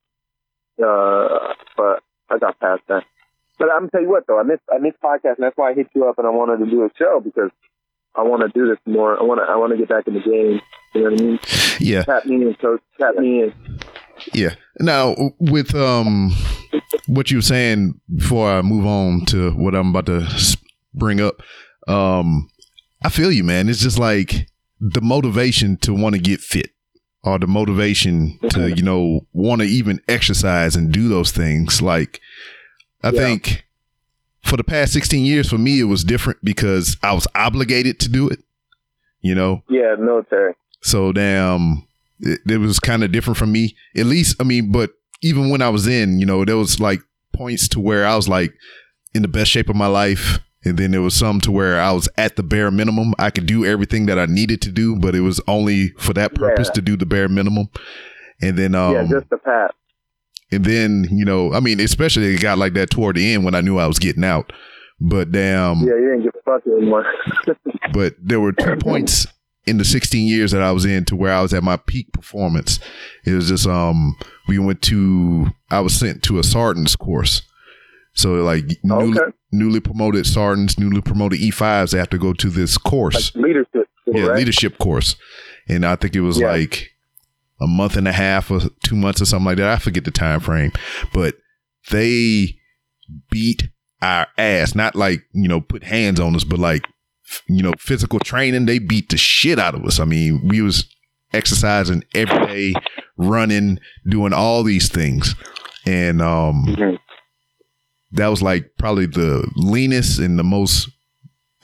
Uh, 0.82 1.54
but 1.76 2.02
I 2.30 2.38
got 2.40 2.58
past 2.58 2.82
that. 2.88 3.04
But 3.58 3.68
I'm 3.76 3.88
tell 3.90 4.00
you 4.02 4.08
what 4.08 4.24
though, 4.26 4.40
I 4.40 4.42
miss 4.42 4.58
I 4.74 4.78
miss 4.78 4.94
podcasts, 5.04 5.36
and 5.36 5.44
that's 5.44 5.56
why 5.56 5.70
I 5.70 5.74
hit 5.74 5.88
you 5.94 6.08
up 6.08 6.18
and 6.18 6.26
I 6.26 6.30
wanted 6.30 6.64
to 6.64 6.70
do 6.70 6.82
a 6.84 6.90
show 6.98 7.20
because 7.20 7.50
I 8.16 8.22
want 8.22 8.42
to 8.42 8.48
do 8.58 8.66
this 8.66 8.78
more. 8.86 9.18
I 9.18 9.22
want 9.22 9.40
to 9.40 9.44
I 9.44 9.56
want 9.56 9.72
to 9.72 9.78
get 9.78 9.88
back 9.88 10.08
in 10.08 10.14
the 10.14 10.20
game. 10.20 10.60
You 10.94 11.02
know 11.04 11.10
what 11.10 11.20
I 11.20 11.24
mean? 11.24 11.38
yeah, 11.78 12.02
Tap 12.02 12.26
me 12.26 12.36
in, 12.36 12.54
coach. 12.54 12.80
Tap 12.98 13.14
me 13.16 13.42
in. 13.44 13.54
yeah. 14.32 14.54
Now 14.80 15.14
with 15.38 15.74
um 15.74 16.32
what 17.06 17.30
you 17.30 17.38
were 17.38 17.42
saying 17.42 18.00
before 18.16 18.50
I 18.50 18.62
move 18.62 18.86
on 18.86 19.26
to 19.26 19.50
what 19.52 19.74
I'm 19.74 19.90
about 19.94 20.06
to 20.06 20.56
bring 20.94 21.20
up, 21.20 21.42
um, 21.86 22.48
I 23.04 23.10
feel 23.10 23.30
you, 23.30 23.44
man. 23.44 23.68
It's 23.68 23.80
just 23.80 23.98
like 23.98 24.48
the 24.80 25.00
motivation 25.00 25.76
to 25.78 25.94
want 25.94 26.14
to 26.14 26.20
get 26.20 26.40
fit. 26.40 26.70
Or 27.24 27.38
the 27.38 27.46
motivation 27.46 28.38
to, 28.50 28.68
you 28.74 28.82
know, 28.82 29.26
want 29.32 29.60
to 29.62 29.66
even 29.68 30.00
exercise 30.08 30.74
and 30.74 30.90
do 30.92 31.08
those 31.08 31.30
things. 31.30 31.80
Like, 31.80 32.20
I 33.04 33.10
Yeah. 33.10 33.20
think 33.20 33.64
for 34.42 34.56
the 34.56 34.64
past 34.64 34.92
16 34.92 35.24
years, 35.24 35.48
for 35.48 35.58
me, 35.58 35.78
it 35.78 35.84
was 35.84 36.02
different 36.02 36.44
because 36.44 36.96
I 37.02 37.12
was 37.12 37.28
obligated 37.36 38.00
to 38.00 38.08
do 38.08 38.28
it, 38.28 38.40
you 39.20 39.36
know? 39.36 39.62
Yeah, 39.70 39.94
military. 40.00 40.54
So 40.80 41.12
damn, 41.12 41.86
it, 42.18 42.40
it 42.44 42.58
was 42.58 42.80
kind 42.80 43.04
of 43.04 43.12
different 43.12 43.36
from 43.36 43.52
me. 43.52 43.76
At 43.96 44.06
least, 44.06 44.34
I 44.40 44.44
mean, 44.44 44.72
but 44.72 44.90
even 45.22 45.48
when 45.50 45.62
I 45.62 45.68
was 45.68 45.86
in, 45.86 46.18
you 46.18 46.26
know, 46.26 46.44
there 46.44 46.56
was 46.56 46.80
like 46.80 47.02
points 47.32 47.68
to 47.68 47.80
where 47.80 48.04
I 48.04 48.16
was 48.16 48.28
like 48.28 48.52
in 49.14 49.22
the 49.22 49.28
best 49.28 49.50
shape 49.52 49.68
of 49.68 49.76
my 49.76 49.86
life. 49.86 50.40
And 50.64 50.78
then 50.78 50.92
there 50.92 51.02
was 51.02 51.14
some 51.14 51.40
to 51.40 51.50
where 51.50 51.80
I 51.80 51.90
was 51.92 52.08
at 52.16 52.36
the 52.36 52.42
bare 52.42 52.70
minimum. 52.70 53.14
I 53.18 53.30
could 53.30 53.46
do 53.46 53.64
everything 53.64 54.06
that 54.06 54.18
I 54.18 54.26
needed 54.26 54.62
to 54.62 54.70
do, 54.70 54.96
but 54.96 55.14
it 55.14 55.20
was 55.20 55.40
only 55.48 55.88
for 55.98 56.12
that 56.14 56.34
purpose 56.34 56.68
Yeah. 56.68 56.74
to 56.74 56.82
do 56.82 56.96
the 56.96 57.06
bare 57.06 57.28
minimum. 57.28 57.68
And 58.40 58.56
then, 58.56 58.74
um, 58.74 58.94
yeah, 58.94 59.06
just 59.10 59.28
the 59.30 59.38
pat. 59.38 59.74
and 60.52 60.64
then, 60.64 61.06
you 61.10 61.24
know, 61.24 61.52
I 61.52 61.60
mean, 61.60 61.80
especially 61.80 62.34
it 62.34 62.40
got 62.40 62.58
like 62.58 62.74
that 62.74 62.90
toward 62.90 63.16
the 63.16 63.34
end 63.34 63.44
when 63.44 63.54
I 63.54 63.60
knew 63.60 63.78
I 63.78 63.86
was 63.86 63.98
getting 63.98 64.24
out. 64.24 64.52
But 65.00 65.32
damn, 65.32 65.78
Yeah, 65.78 65.94
you 65.96 66.10
didn't 66.10 66.22
give 66.22 66.34
a 66.38 66.42
fuck 66.50 66.62
anymore. 66.66 67.06
but 67.92 68.14
there 68.22 68.38
were 68.40 68.52
two 68.52 68.76
points 68.76 69.26
in 69.66 69.78
the 69.78 69.84
16 69.84 70.26
years 70.28 70.52
that 70.52 70.62
I 70.62 70.70
was 70.72 70.84
in 70.84 71.04
to 71.06 71.16
where 71.16 71.32
I 71.32 71.42
was 71.42 71.52
at 71.54 71.62
my 71.64 71.76
peak 71.76 72.12
performance. 72.12 72.78
It 73.24 73.32
was 73.32 73.48
just 73.48 73.66
um 73.66 74.16
we 74.48 74.58
went 74.58 74.80
to 74.82 75.48
I 75.70 75.80
was 75.80 75.94
sent 75.94 76.22
to 76.24 76.38
a 76.38 76.42
sergeant's 76.44 76.94
course. 76.96 77.42
So 78.14 78.34
like 78.34 78.64
newly, 78.82 79.18
Okay. 79.18 79.32
newly 79.52 79.80
promoted 79.80 80.26
sergeants, 80.26 80.78
newly 80.78 81.00
promoted 81.00 81.40
E5s 81.40 81.90
they 81.92 81.98
have 81.98 82.10
to 82.10 82.18
go 82.18 82.32
to 82.34 82.48
this 82.50 82.76
course. 82.78 83.34
like 83.34 83.44
leadership. 83.44 83.88
yeah, 84.06 84.26
right? 84.26 84.36
leadership 84.38 84.78
course. 84.78 85.16
And 85.68 85.86
I 85.86 85.96
think 85.96 86.14
it 86.16 86.20
was 86.20 86.38
Yeah. 86.38 86.48
like 86.50 86.90
a 87.60 87.66
month 87.66 87.96
and 87.96 88.08
a 88.08 88.12
half 88.12 88.50
or 88.50 88.60
2 88.84 88.96
months 88.96 89.22
or 89.22 89.24
something 89.24 89.46
like 89.46 89.56
that. 89.58 89.68
I 89.68 89.76
forget 89.78 90.04
the 90.04 90.10
time 90.10 90.40
frame. 90.40 90.72
But 91.14 91.36
they 91.90 92.56
beat 93.30 93.68
our 94.02 94.26
ass, 94.36 94.74
not 94.74 94.96
like, 94.96 95.22
you 95.32 95.48
know, 95.48 95.60
put 95.60 95.84
hands 95.84 96.18
on 96.20 96.34
us, 96.34 96.44
but 96.44 96.58
like 96.58 96.86
you 97.48 97.62
know, 97.62 97.72
physical 97.78 98.18
training, 98.18 98.66
they 98.66 98.78
beat 98.78 99.08
the 99.08 99.16
shit 99.16 99.58
out 99.58 99.74
of 99.74 99.82
us. 99.86 99.98
I 99.98 100.04
mean, 100.04 100.46
we 100.48 100.60
was 100.60 100.84
exercising 101.32 102.04
every 102.14 102.46
day, 102.46 102.74
running, 103.16 103.78
doing 104.06 104.34
all 104.34 104.62
these 104.64 104.90
things. 104.90 105.34
And 105.86 106.20
um 106.20 106.66
Mhm. 106.68 106.98
That 108.12 108.28
was 108.28 108.42
like 108.42 108.70
probably 108.78 109.06
the 109.06 109.48
leanest 109.56 110.18
and 110.18 110.38
the 110.38 110.44
most 110.44 110.88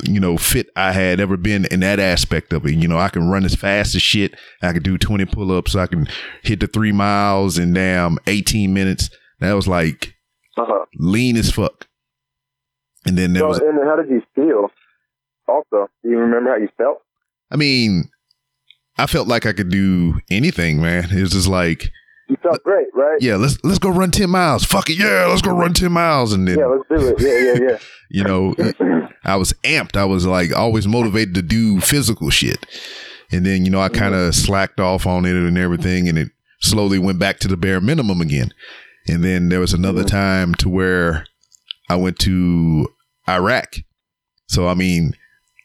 you 0.05 0.21
know 0.21 0.37
fit 0.37 0.69
I 0.77 0.93
had 0.93 1.19
ever 1.21 1.37
been 1.37 1.67
in 1.71 1.81
that 1.81 1.99
aspect 2.01 2.53
of 2.53 2.65
it. 2.67 2.75
You 2.75 2.87
know, 2.89 2.99
I 2.99 3.09
can 3.09 3.29
run 3.29 3.45
as 3.45 3.55
fast 3.55 3.95
as 3.95 4.03
shit. 4.03 4.35
I 4.63 4.73
can 4.73 4.83
do 4.83 4.97
20 4.99 5.25
pull-ups. 5.27 5.75
I 5.75 5.87
can 5.87 6.07
hit 6.43 6.61
the 6.61 6.67
3 6.69 6.93
miles 6.93 7.59
in 7.59 7.73
damn 7.73 8.19
18 8.27 8.73
minutes. 8.73 9.11
That 9.41 9.55
was 9.55 9.67
like 9.69 10.15
Uh-huh. 10.57 10.85
lean 10.99 11.37
as 11.37 11.51
fuck. 11.51 11.87
And 13.07 13.17
then 13.19 13.33
there 13.33 13.43
So, 13.43 13.49
was 13.49 13.59
and 13.59 13.79
how 13.89 13.97
did 13.97 14.09
you 14.11 14.23
feel? 14.35 14.71
Also, 15.47 15.89
do 16.03 16.11
you 16.11 16.19
remember 16.19 16.51
how 16.51 16.57
you 16.57 16.69
felt? 16.77 16.99
I 17.51 17.57
mean, 17.57 18.11
I 18.99 19.07
felt 19.07 19.29
like 19.29 19.47
I 19.47 19.53
could 19.53 19.71
do 19.71 20.21
anything, 20.31 20.81
man. 20.83 21.05
It 21.11 21.21
was 21.23 21.31
just 21.33 21.49
like, 21.49 21.91
You 22.29 22.37
felt 22.43 22.63
great, 22.63 22.89
right? 22.95 23.17
yeah, 23.21 23.37
let's 23.37 23.59
let's 23.65 23.79
go 23.79 23.89
run 23.89 24.11
10 24.11 24.29
miles. 24.29 24.65
Fuck 24.65 24.91
it, 24.91 24.99
yeah, 24.99 25.27
let's 25.27 25.43
go 25.43 25.53
run 25.53 25.73
10 25.73 25.91
miles 25.91 26.33
and 26.33 26.47
then 26.47 26.59
Yeah, 26.59 26.67
let's 26.67 26.85
do 26.89 27.09
it. 27.09 27.21
Yeah, 27.21 27.53
yeah, 27.65 27.71
yeah. 27.71 27.79
you 28.11 28.25
know, 28.25 28.55
I 29.25 29.37
was 29.37 29.55
amped. 29.65 29.97
I 29.97 30.05
was 30.05 30.27
like 30.27 30.53
always 30.53 30.87
motivated 30.87 31.35
to 31.37 31.43
do 31.43 31.81
physical 31.81 32.31
shit. 32.31 32.67
And 33.31 33.45
then, 33.45 33.65
you 33.65 33.71
know, 33.71 33.81
I 33.81 33.89
kind 33.89 34.15
of 34.15 34.21
mm-hmm. 34.21 34.45
slacked 34.47 34.81
off 34.81 35.07
on 35.07 35.25
it 35.25 35.35
and 35.35 35.59
everything 35.59 36.09
and 36.09 36.19
it 36.19 36.31
slowly 36.61 36.99
went 36.99 37.19
back 37.19 37.39
to 37.41 37.49
the 37.49 37.57
bare 37.57 37.81
minimum 37.81 38.21
again. 38.21 38.53
And 39.07 39.25
then 39.25 39.49
there 39.49 39.61
was 39.61 39.73
another 39.73 40.03
mm-hmm. 40.03 40.17
time 40.17 40.55
to 40.57 40.69
where 40.69 41.27
I 41.89 41.97
went 41.97 42.19
to 42.21 42.89
Iraq. 43.29 43.77
So, 44.49 44.69
I 44.69 44.75
mean, 44.75 45.15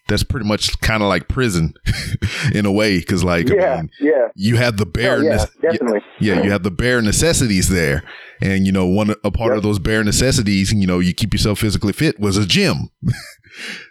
that's 0.07 0.23
pretty 0.23 0.45
much 0.47 0.79
kind 0.81 1.01
of 1.01 1.09
like 1.09 1.27
prison 1.29 1.73
in 2.53 2.65
a 2.65 2.71
way. 2.71 3.01
Cause 3.01 3.23
like, 3.23 3.49
I 3.49 3.55
yeah, 3.55 3.75
mean, 3.77 3.89
yeah. 4.01 4.27
you 4.35 4.57
have 4.57 4.77
the 4.77 4.85
bare, 4.85 5.17
Oh, 5.17 5.21
yeah, 5.21 5.37
nece- 5.37 5.61
definitely. 5.61 6.01
yeah, 6.19 6.41
you 6.43 6.51
have 6.51 6.63
the 6.63 6.71
bare 6.71 7.01
necessities 7.01 7.69
there. 7.69 8.03
And, 8.41 8.65
you 8.65 8.71
know, 8.73 8.85
one, 8.85 9.11
a 9.23 9.31
part 9.31 9.51
Yep. 9.51 9.57
of 9.57 9.63
those 9.63 9.79
bare 9.79 10.03
necessities, 10.03 10.73
you 10.73 10.85
know, 10.87 10.99
you 10.99 11.13
keep 11.13 11.33
yourself 11.33 11.59
physically 11.59 11.93
fit 11.93 12.19
was 12.19 12.35
a 12.37 12.45
gym. 12.45 12.89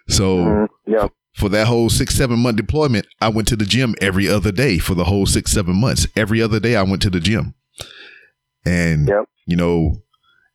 so 0.09 0.39
Mhm. 0.39 0.69
Yeah. 0.87 1.09
for 1.35 1.49
that 1.49 1.67
whole 1.67 1.89
six, 1.89 2.15
seven 2.15 2.39
month 2.41 2.57
deployment, 2.57 3.07
I 3.21 3.29
went 3.29 3.49
to 3.49 3.57
the 3.57 3.65
gym 3.65 3.95
every 4.01 4.29
other 4.29 4.53
day 4.53 4.79
for 4.79 4.95
the 4.95 5.05
whole 5.05 5.25
six, 5.27 5.53
seven 5.53 5.77
months. 5.81 6.07
Every 6.15 6.43
other 6.43 6.61
day 6.61 6.77
I 6.77 6.83
went 6.83 7.01
to 7.03 7.11
the 7.11 7.21
gym. 7.21 7.55
And, 8.67 9.09
Yep. 9.09 9.25
you 9.47 9.57
know, 9.57 10.03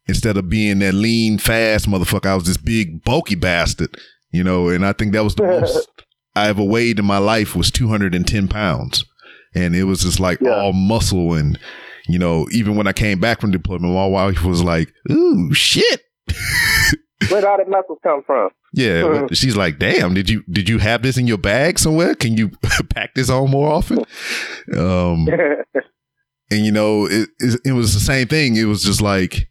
instead 0.08 0.38
of 0.38 0.50
being 0.50 0.80
that 0.80 0.94
lean, 0.94 1.38
fast 1.40 1.90
motherfucker, 1.90 2.28
I 2.28 2.36
was 2.36 2.46
this 2.46 2.58
big, 2.58 3.04
bulky 3.04 3.36
bastard, 3.36 3.90
you 4.32 4.44
know, 4.44 4.70
and 4.70 4.86
I 4.86 4.94
think 4.94 5.14
that 5.14 5.24
was 5.24 5.36
the 5.36 5.44
most 5.44 5.90
I 6.36 6.50
ever 6.50 6.64
weighed 6.64 7.00
in 7.00 7.06
my 7.06 7.18
life 7.18 7.56
was 7.56 7.72
210 7.72 8.48
pounds. 8.48 9.06
And 9.56 9.76
it 9.76 9.86
was 9.86 10.02
just 10.02 10.20
like 10.20 10.40
Yeah. 10.42 10.52
all 10.52 10.74
muscle. 10.74 11.34
And, 11.34 11.58
you 12.08 12.20
know, 12.20 12.48
even 12.52 12.76
when 12.76 12.86
I 12.88 12.94
came 12.94 13.20
back 13.20 13.42
from 13.42 13.52
deployment, 13.52 13.94
my 13.94 14.06
wife 14.06 14.44
was 14.44 14.62
like, 14.64 14.94
ooh, 15.12 15.54
shit. 15.54 16.02
Where 17.30 17.42
did 17.42 17.46
all 17.46 17.58
the 17.58 17.66
muscles 17.70 17.98
come 18.04 18.22
from? 18.26 18.50
Yeah, 18.74 19.02
Mhm. 19.02 19.36
she's 19.36 19.56
like, 19.56 19.80
"Damn, 19.80 20.14
did 20.14 20.30
you 20.30 20.44
did 20.52 20.70
you 20.70 20.78
have 20.78 21.02
this 21.02 21.18
in 21.18 21.26
your 21.26 21.38
bag 21.40 21.80
somewhere? 21.80 22.14
Can 22.14 22.38
you 22.38 22.52
pack 22.94 23.16
this 23.16 23.30
on 23.30 23.50
more 23.50 23.72
often?" 23.72 24.00
Um, 24.78 25.28
and 26.52 26.66
you 26.66 26.72
know, 26.72 27.06
it, 27.08 27.30
it 27.40 27.60
it 27.66 27.72
was 27.72 27.94
the 27.94 28.00
same 28.00 28.28
thing. 28.28 28.56
It 28.56 28.66
was 28.66 28.84
just 28.84 29.02
like 29.02 29.50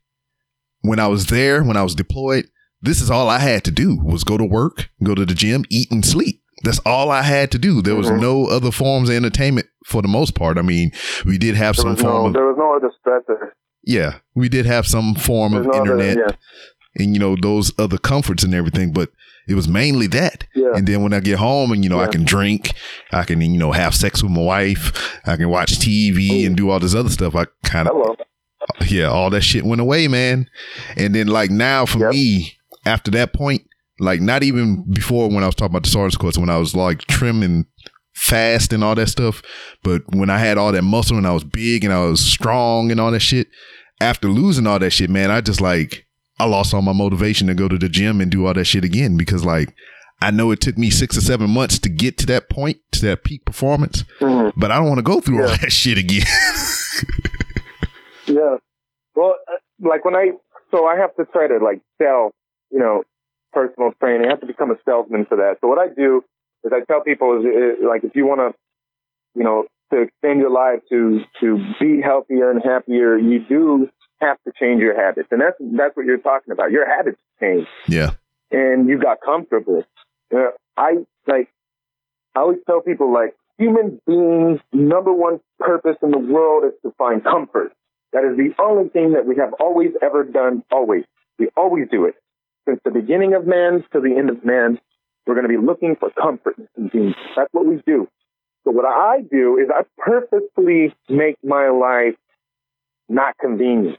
when 0.82 1.00
I 1.00 1.08
was 1.08 1.26
there, 1.26 1.64
when 1.64 1.76
I 1.76 1.82
was 1.82 1.94
deployed, 1.96 2.46
this 2.82 3.00
is 3.00 3.10
all 3.10 3.28
I 3.28 3.38
had 3.38 3.64
to 3.64 3.70
do 3.70 3.96
was 4.02 4.24
go 4.24 4.36
to 4.36 4.44
work, 4.44 4.88
go 5.02 5.14
to 5.14 5.24
the 5.26 5.34
gym, 5.34 5.64
eat 5.70 5.90
and 5.90 6.04
sleep. 6.04 6.42
That's 6.62 6.78
all 6.80 7.10
I 7.10 7.22
had 7.22 7.50
to 7.52 7.58
do. 7.58 7.82
There 7.82 7.94
was 7.96 8.08
Mhm. 8.10 8.20
no 8.20 8.46
other 8.46 8.70
forms 8.70 9.08
of 9.08 9.14
entertainment 9.16 9.66
for 9.86 10.02
the 10.02 10.08
most 10.08 10.34
part. 10.34 10.58
I 10.58 10.62
mean, 10.62 10.90
we 11.24 11.38
did 11.38 11.54
have 11.54 11.76
there, 11.76 11.82
some 11.82 11.90
was 11.92 12.02
no, 12.02 12.10
form 12.10 12.26
of 12.26 12.32
there 12.32 12.46
was 12.46 12.56
no 12.58 12.76
other 12.76 12.90
stressor. 13.04 13.50
yeah, 13.84 14.14
we 14.34 14.48
did 14.48 14.66
have 14.66 14.86
some 14.86 15.14
form 15.14 15.52
There's 15.52 15.66
of 15.66 15.72
no 15.72 15.80
other, 15.80 15.92
internet 16.00 16.16
yeah, 16.18 17.02
and 17.04 17.12
you 17.14 17.20
know 17.20 17.36
those 17.40 17.72
other 17.78 17.98
comforts 17.98 18.42
and 18.42 18.54
everything, 18.54 18.92
but 18.92 19.10
it 19.48 19.54
was 19.54 19.68
mainly 19.68 20.06
that. 20.08 20.44
yeah. 20.56 20.70
And 20.74 20.86
then 20.88 21.02
when 21.02 21.12
I 21.12 21.20
get 21.20 21.38
home 21.38 21.70
and, 21.70 21.84
you 21.84 21.90
know, 21.90 22.00
I 22.00 22.08
can 22.08 22.24
drink, 22.24 22.72
I 23.12 23.22
can, 23.22 23.40
you 23.40 23.58
know, 23.58 23.70
have 23.70 23.94
sex 23.94 24.20
with 24.22 24.32
my 24.32 24.40
wife, 24.42 25.18
I 25.24 25.36
can 25.36 25.50
watch 25.50 25.78
TV 25.78 26.44
and 26.46 26.56
do 26.56 26.70
all 26.70 26.80
this 26.80 26.96
other 26.96 27.10
stuff. 27.10 27.36
I 27.36 27.44
kind 27.62 27.86
of, 27.86 27.94
Hello. 27.94 28.16
yeah, 28.88 29.04
all 29.04 29.30
that 29.30 29.42
shit 29.42 29.64
went 29.64 29.80
away, 29.80 30.08
man. 30.08 30.48
And 30.96 31.14
then 31.14 31.28
like 31.28 31.50
now 31.52 31.86
for 31.86 31.98
Yep. 32.00 32.10
me, 32.10 32.54
after 32.86 33.10
that 33.10 33.32
point, 33.34 33.62
like 34.00 34.20
not 34.20 34.42
even 34.42 34.84
before 34.90 35.28
when 35.28 35.42
I 35.42 35.46
was 35.46 35.54
talking 35.54 35.72
about 35.72 35.82
the 35.84 35.90
sergeant's 35.90 36.16
course, 36.16 36.38
when 36.38 36.48
I 36.50 36.56
was 36.56 36.74
like 36.74 37.00
trim 37.02 37.42
and 37.42 37.66
fast 38.14 38.72
and 38.72 38.82
all 38.82 38.94
that 38.94 39.08
stuff, 39.08 39.42
but 39.82 40.02
when 40.14 40.30
I 40.30 40.38
had 40.38 40.56
all 40.56 40.72
that 40.72 40.82
muscle 40.82 41.18
and 41.18 41.26
I 41.26 41.32
was 41.32 41.44
big 41.44 41.84
and 41.84 41.92
I 41.92 42.04
was 42.04 42.20
strong 42.20 42.90
and 42.90 42.98
all 43.00 43.10
that 43.10 43.20
shit, 43.20 43.48
after 44.00 44.28
losing 44.28 44.66
all 44.66 44.78
that 44.78 44.90
shit, 44.90 45.10
man, 45.10 45.30
I 45.30 45.40
just 45.42 45.60
like, 45.60 46.06
I 46.38 46.44
lost 46.46 46.72
all 46.74 46.82
my 46.82 46.92
motivation 46.92 47.46
to 47.48 47.54
go 47.54 47.68
to 47.68 47.76
the 47.78 47.88
gym 47.88 48.20
and 48.20 48.30
do 48.30 48.46
all 48.46 48.54
that 48.54 48.64
shit 48.66 48.84
again 48.84 49.16
because 49.16 49.44
like, 49.44 49.74
I 50.22 50.30
know 50.30 50.50
it 50.50 50.60
took 50.62 50.78
me 50.78 50.88
six 50.88 51.16
or 51.16 51.20
seven 51.20 51.50
months 51.50 51.78
to 51.80 51.88
get 51.90 52.16
to 52.18 52.26
that 52.26 52.48
point, 52.48 52.78
to 52.92 53.02
that 53.06 53.24
peak 53.24 53.44
performance, 53.44 54.04
Mhm. 54.20 54.52
but 54.56 54.70
I 54.70 54.76
don't 54.78 54.88
want 54.88 54.98
to 54.98 55.02
go 55.02 55.20
through 55.20 55.42
all 55.42 55.48
that 55.48 55.72
shit 55.72 55.98
again. 55.98 56.24
Yeah. 58.26 58.56
Well, 59.14 59.36
uh, 59.50 59.88
like 59.88 60.04
when 60.04 60.14
I, 60.14 60.30
so 60.70 60.86
I 60.86 60.96
have 60.96 61.14
to 61.16 61.24
try 61.32 61.46
to 61.48 61.58
like 61.62 61.80
sell, 62.00 62.32
you 62.70 62.78
know, 62.78 63.04
personal 63.52 63.92
training. 64.00 64.26
I 64.26 64.30
have 64.30 64.40
to 64.40 64.46
become 64.46 64.70
a 64.70 64.76
salesman 64.84 65.24
for 65.26 65.36
that. 65.36 65.58
So 65.60 65.68
what 65.68 65.78
I 65.78 65.88
do 65.88 66.22
is 66.64 66.72
I 66.74 66.84
tell 66.84 67.00
people 67.00 67.40
is 67.40 67.78
like 67.86 68.04
if 68.04 68.14
you 68.14 68.26
want 68.26 68.40
to, 68.40 68.58
you 69.34 69.44
know, 69.44 69.64
to 69.92 70.02
extend 70.02 70.40
your 70.40 70.50
life, 70.50 70.80
to 70.90 71.20
to 71.40 71.58
be 71.80 72.00
healthier 72.02 72.50
and 72.50 72.62
happier, 72.62 73.16
you 73.16 73.40
do 73.48 73.88
have 74.20 74.38
to 74.44 74.52
change 74.58 74.80
your 74.80 74.96
habits, 75.00 75.28
and 75.30 75.40
that's 75.40 75.56
that's 75.76 75.96
what 75.96 76.06
you're 76.06 76.18
talking 76.18 76.52
about. 76.52 76.70
Your 76.70 76.86
habits 76.86 77.18
change, 77.40 77.66
Yeah. 77.86 78.10
and 78.50 78.88
you 78.88 78.98
got 78.98 79.18
comfortable. 79.24 79.84
Uh, 80.34 80.50
I 80.76 81.04
like. 81.26 81.48
I 82.34 82.40
always 82.40 82.58
tell 82.66 82.80
people 82.82 83.12
like 83.12 83.34
human 83.58 84.00
beings' 84.06 84.60
number 84.72 85.12
one 85.12 85.40
purpose 85.58 85.96
in 86.02 86.10
the 86.10 86.18
world 86.18 86.64
is 86.64 86.72
to 86.82 86.92
find 86.98 87.22
comfort. 87.24 87.72
That 88.12 88.24
is 88.24 88.36
the 88.36 88.54
only 88.62 88.88
thing 88.90 89.12
that 89.12 89.24
we 89.24 89.36
have 89.36 89.52
always 89.54 89.92
ever 90.02 90.24
done. 90.24 90.62
Always, 90.70 91.04
we 91.38 91.48
always 91.56 91.88
do 91.90 92.04
it 92.06 92.14
since 92.66 92.80
the 92.84 92.90
beginning 92.90 93.34
of 93.34 93.46
man 93.46 93.84
to 93.92 94.00
the 94.00 94.16
end 94.16 94.30
of 94.30 94.44
man. 94.44 94.78
We're 95.26 95.34
going 95.34 95.48
to 95.48 95.60
be 95.60 95.64
looking 95.64 95.96
for 95.98 96.10
comfort 96.10 96.56
and 96.56 96.68
convenience. 96.74 97.16
That's 97.34 97.52
what 97.52 97.66
we 97.66 97.82
do. 97.84 98.08
So 98.64 98.70
what 98.70 98.84
I 98.84 99.22
do 99.30 99.58
is 99.58 99.68
I 99.74 99.82
purposefully 99.98 100.94
make 101.08 101.36
my 101.42 101.68
life 101.68 102.14
not 103.08 103.36
convenient. 103.38 103.98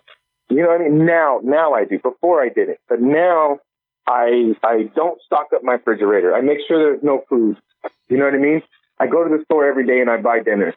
You 0.49 0.61
know 0.61 0.69
what 0.69 0.81
I 0.81 0.89
mean? 0.89 1.05
Now, 1.05 1.39
now 1.43 1.73
I 1.73 1.85
do. 1.85 1.99
Before 1.99 2.41
I 2.41 2.49
did 2.49 2.69
it, 2.69 2.79
but 2.87 3.01
now 3.01 3.59
I 4.07 4.53
I 4.63 4.89
don't 4.95 5.21
stock 5.21 5.47
up 5.53 5.63
my 5.63 5.73
refrigerator. 5.73 6.33
I 6.33 6.41
make 6.41 6.59
sure 6.67 6.79
there's 6.79 7.03
no 7.03 7.23
food. 7.29 7.57
You 8.07 8.17
know 8.17 8.25
what 8.25 8.33
I 8.33 8.37
mean? 8.37 8.61
I 8.99 9.07
go 9.07 9.23
to 9.23 9.29
the 9.29 9.43
store 9.43 9.67
every 9.67 9.85
day 9.85 9.99
and 9.99 10.09
I 10.09 10.17
buy 10.17 10.39
dinner. 10.39 10.73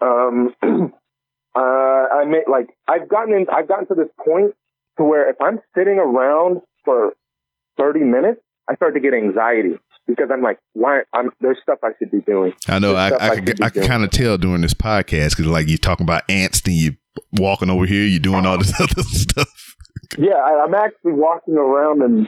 Um, 0.00 0.54
uh, 0.62 1.58
I 1.58 2.24
make 2.26 2.48
like 2.48 2.68
I've 2.86 3.08
gotten 3.08 3.34
in, 3.34 3.46
I've 3.50 3.68
gotten 3.68 3.86
to 3.88 3.94
this 3.94 4.12
point 4.22 4.54
to 4.98 5.04
where 5.04 5.28
if 5.30 5.36
I'm 5.40 5.60
sitting 5.74 5.98
around 5.98 6.60
for 6.88 7.12
30 7.76 8.00
minutes, 8.00 8.40
I 8.70 8.74
start 8.76 8.94
to 8.94 9.00
get 9.00 9.12
anxiety 9.12 9.78
because 10.06 10.30
I'm 10.32 10.42
like, 10.42 10.58
why? 10.72 11.02
I'm 11.12 11.30
there's 11.40 11.58
stuff 11.62 11.78
I 11.84 11.90
should 11.98 12.10
be 12.10 12.20
doing. 12.20 12.54
I 12.66 12.78
know. 12.78 12.96
I 12.96 13.10
There's 13.10 13.20
I, 13.20 13.28
I 13.28 13.40
could 13.40 13.62
I 13.64 13.68
could 13.68 13.86
kind 13.86 14.04
of 14.04 14.10
tell 14.10 14.38
during 14.38 14.62
this 14.62 14.72
podcast 14.72 15.36
because 15.36 15.46
like 15.46 15.68
you're 15.68 15.76
talking 15.76 16.04
about 16.04 16.22
ants, 16.30 16.62
then 16.62 16.74
you 16.74 16.92
walking 17.32 17.68
over 17.68 17.84
here, 17.84 18.04
you're 18.04 18.20
doing 18.20 18.46
all 18.46 18.56
this 18.56 18.72
other 18.80 19.02
stuff. 19.02 19.74
Yeah, 20.16 20.36
I, 20.36 20.64
I'm 20.64 20.74
actually 20.74 21.12
walking 21.12 21.54
around 21.54 22.00
and 22.00 22.26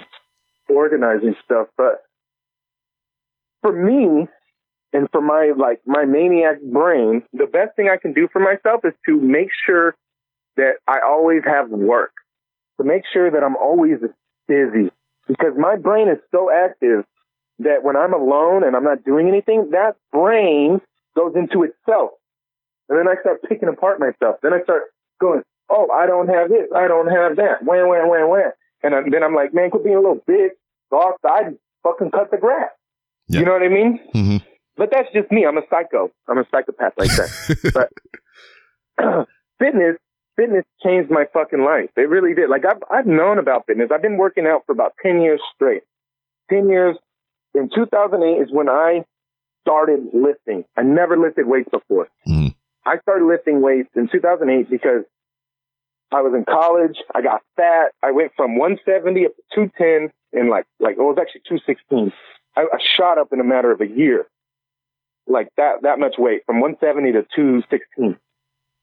organizing 0.68 1.34
stuff, 1.42 1.68
but 1.78 2.02
for 3.62 3.72
me 3.72 4.28
and 4.92 5.08
for 5.10 5.22
my 5.22 5.52
like 5.56 5.80
my 5.86 6.04
maniac 6.04 6.60
brain, 6.60 7.22
the 7.32 7.46
best 7.46 7.76
thing 7.76 7.88
I 7.90 7.96
can 7.96 8.12
do 8.12 8.28
for 8.30 8.40
myself 8.40 8.84
is 8.84 8.92
to 9.06 9.18
make 9.18 9.48
sure 9.66 9.94
that 10.56 10.74
I 10.86 10.98
always 11.06 11.40
have 11.46 11.70
work. 11.70 12.12
To 12.78 12.86
make 12.86 13.02
sure 13.12 13.30
that 13.30 13.42
I'm 13.42 13.56
always 13.56 13.98
busy 14.50 14.90
because 15.28 15.54
my 15.56 15.76
brain 15.76 16.08
is 16.08 16.18
so 16.32 16.50
active 16.50 17.04
that 17.60 17.84
when 17.84 17.94
I'm 17.96 18.12
alone 18.12 18.64
and 18.64 18.74
I'm 18.74 18.82
not 18.84 19.04
doing 19.04 19.28
anything, 19.28 19.70
that 19.70 19.94
brain 20.12 20.80
goes 21.16 21.34
into 21.36 21.62
itself. 21.62 22.10
And 22.88 22.98
then 22.98 23.06
I 23.06 23.14
start 23.20 23.40
picking 23.48 23.68
apart 23.68 24.00
myself. 24.00 24.36
Then 24.42 24.52
I 24.52 24.62
start 24.64 24.82
going, 25.20 25.42
oh, 25.70 25.88
I 25.92 26.06
don't 26.06 26.26
have 26.28 26.48
this. 26.48 26.66
I 26.74 26.88
don't 26.88 27.06
have 27.08 27.36
that. 27.36 27.62
Wham, 27.62 27.88
wham, 27.88 28.08
wham, 28.08 28.28
wham. 28.28 28.50
And 28.82 28.94
I- 28.94 29.02
then 29.08 29.22
I'm 29.22 29.34
like, 29.34 29.54
man, 29.54 29.70
quit 29.70 29.84
being 29.84 29.96
a 29.96 30.00
little 30.00 30.22
bitch. 30.28 30.50
Go 30.90 31.00
outside 31.14 31.46
and 31.46 31.58
fucking 31.84 32.10
cut 32.10 32.30
the 32.32 32.36
grass. 32.38 32.70
Yeah. 33.28 33.40
You 33.40 33.46
know 33.46 33.52
what 33.52 33.62
I 33.62 33.68
mean? 33.68 34.00
hmm 34.12 34.36
But 34.76 34.90
that's 34.90 35.08
just 35.14 35.30
me. 35.30 35.46
I'm 35.46 35.56
a 35.58 35.62
psycho. 35.70 36.10
I'm 36.26 36.38
a 36.38 36.44
psychopath 36.50 36.94
like 36.98 37.10
that. 37.10 37.30
but 38.98 39.28
fitness, 39.60 39.96
fitness 40.40 40.64
changed 40.82 41.10
my 41.10 41.24
fucking 41.32 41.62
life. 41.64 41.90
It 41.96 42.08
really 42.08 42.34
did. 42.34 42.48
Like 42.48 42.64
I've, 42.64 42.82
I've 42.90 43.06
known 43.06 43.38
about 43.38 43.66
fitness. 43.66 43.90
I've 43.92 44.02
been 44.02 44.16
working 44.16 44.46
out 44.46 44.62
for 44.66 44.72
about 44.72 44.94
10 45.02 45.20
years 45.20 45.40
straight. 45.54 45.82
10 46.50 46.68
years. 46.68 46.96
In 47.54 47.68
2008 47.74 48.40
is 48.42 48.48
when 48.52 48.68
I 48.68 49.04
started 49.62 50.00
lifting. 50.14 50.64
I 50.76 50.82
never 50.82 51.18
lifted 51.18 51.46
weights 51.46 51.68
before. 51.70 52.08
Mhm. 52.26 52.54
I 52.86 52.98
started 53.00 53.26
lifting 53.26 53.60
weights 53.60 53.90
in 53.94 54.08
2008 54.08 54.70
because 54.70 55.04
I 56.12 56.22
was 56.22 56.32
in 56.34 56.44
college. 56.44 56.96
I 57.14 57.20
got 57.22 57.42
fat. 57.56 57.92
I 58.02 58.10
went 58.12 58.32
from 58.36 58.56
170 58.56 59.26
up 59.26 59.36
to 59.36 59.42
210 59.54 60.12
in 60.32 60.48
like, 60.48 60.64
like, 60.78 60.96
it 60.96 61.02
was 61.02 61.18
actually 61.20 61.42
216. 61.48 62.12
I, 62.56 62.62
I 62.62 62.78
shot 62.96 63.18
up 63.18 63.32
in 63.32 63.40
a 63.40 63.44
matter 63.44 63.70
of 63.70 63.80
a 63.80 63.86
year. 63.86 64.26
Like 65.26 65.48
that, 65.56 65.82
that 65.82 65.98
much 65.98 66.14
weight 66.18 66.42
from 66.46 66.60
170 66.60 67.12
to 67.12 67.26
216. 67.36 68.16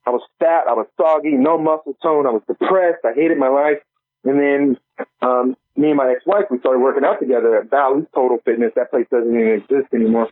I 0.08 0.10
was 0.10 0.22
fat. 0.40 0.64
I 0.70 0.74
was 0.74 0.88
soggy, 0.96 1.34
no 1.34 1.58
muscle 1.58 1.98
tone. 2.02 2.26
I 2.26 2.32
was 2.32 2.42
depressed. 2.48 3.04
I 3.04 3.14
hated 3.14 3.38
my 3.38 3.50
life. 3.50 3.80
And 4.24 4.40
then, 4.40 4.78
um, 5.22 5.58
me 5.76 5.90
and 5.90 5.98
my 5.98 6.14
ex-wife, 6.16 6.46
we 6.50 6.60
started 6.60 6.80
working 6.80 7.04
out 7.04 7.20
together 7.20 7.58
at 7.58 7.70
Valley 7.70 8.08
Total 8.16 8.38
Fitness. 8.46 8.72
That 8.78 8.90
place 8.90 9.06
doesn't 9.12 9.30
even 9.30 9.62
exist 9.62 9.94
anymore. 9.94 10.30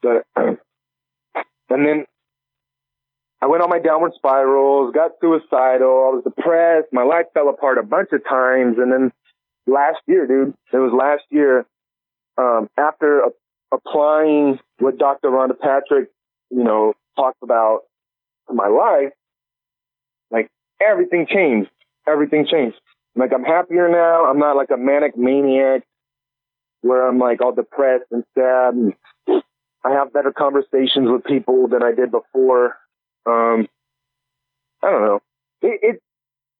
But, 0.00 0.24
and 0.36 0.58
then 1.68 2.06
I 3.42 3.46
went 3.46 3.64
on 3.64 3.68
my 3.68 3.80
downward 3.80 4.12
spirals, 4.14 4.94
got 4.94 5.12
suicidal. 5.20 6.06
I 6.06 6.14
was 6.14 6.22
depressed. 6.24 6.88
My 6.92 7.02
life 7.02 7.26
fell 7.34 7.48
apart 7.48 7.78
a 7.78 7.82
bunch 7.82 8.10
of 8.12 8.22
times. 8.28 8.76
And 8.78 8.92
then 8.92 9.12
last 9.66 9.98
year, 10.06 10.28
dude, 10.28 10.54
it 10.72 10.76
was 10.76 10.92
last 10.96 11.24
year, 11.30 11.66
um, 12.38 12.68
after 12.78 13.22
a- 13.22 13.30
applying 13.72 14.60
what 14.78 14.98
Dr. 14.98 15.30
Rhonda 15.30 15.58
Patrick, 15.58 16.10
you 16.50 16.62
know, 16.62 16.94
talked 17.16 17.42
about 17.42 17.80
to 18.50 18.54
my 18.54 18.68
life, 18.68 19.12
like 20.30 20.48
everything 20.80 21.26
changed. 21.28 21.70
Everything 22.08 22.46
changed. 22.50 22.76
Like 23.16 23.32
I'm 23.34 23.44
happier 23.44 23.88
now. 23.88 24.26
I'm 24.26 24.38
not 24.38 24.56
like 24.56 24.70
a 24.70 24.76
manic 24.76 25.16
maniac 25.16 25.82
where 26.82 27.06
I'm 27.06 27.18
like 27.18 27.40
all 27.42 27.52
depressed 27.52 28.04
and 28.10 28.24
sad. 28.34 28.74
And 28.74 28.94
I 29.84 29.90
have 29.90 30.12
better 30.12 30.32
conversations 30.32 31.08
with 31.08 31.24
people 31.24 31.68
than 31.68 31.82
I 31.82 31.92
did 31.92 32.10
before. 32.10 32.76
Um, 33.26 33.66
I 34.82 34.90
don't 34.90 35.04
know. 35.04 35.20
It 35.62 35.80
it, 35.82 36.02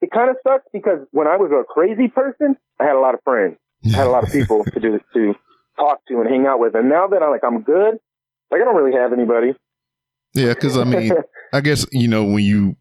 it 0.03 0.11
kind 0.11 0.31
of 0.31 0.37
sucks 0.47 0.65
because 0.73 1.07
when 1.13 1.27
I 1.27 1.37
was 1.37 1.51
a 1.53 1.65
crazy 1.65 2.09
person, 2.09 2.57
I 2.79 2.85
had 2.85 2.97
a 2.97 3.01
lot 3.01 3.15
of 3.15 3.21
friends. 3.23 3.57
I 3.87 3.97
had 3.97 4.07
a 4.07 4.11
lot 4.11 4.25
of 4.25 4.33
people 4.33 4.65
to 4.73 4.81
do 4.81 5.01
to 5.15 5.35
talk 5.77 6.01
to 6.09 6.21
and 6.21 6.29
hang 6.29 6.47
out 6.47 6.61
with. 6.61 6.75
And 6.75 6.89
now 6.89 7.07
that 7.09 7.23
I'm 7.23 7.31
like 7.31 7.45
I'm 7.45 7.63
good, 7.63 7.99
like 8.51 8.61
I 8.61 8.65
don't 8.65 8.77
really 8.77 8.97
have 8.99 9.13
anybody. 9.13 9.55
Yeah, 10.35 10.55
because 10.55 10.77
I 10.77 10.85
mean, 10.85 11.13
I 11.53 11.61
guess 11.61 11.87
you 11.93 12.09
know 12.09 12.25
when 12.25 12.45
you 12.45 12.77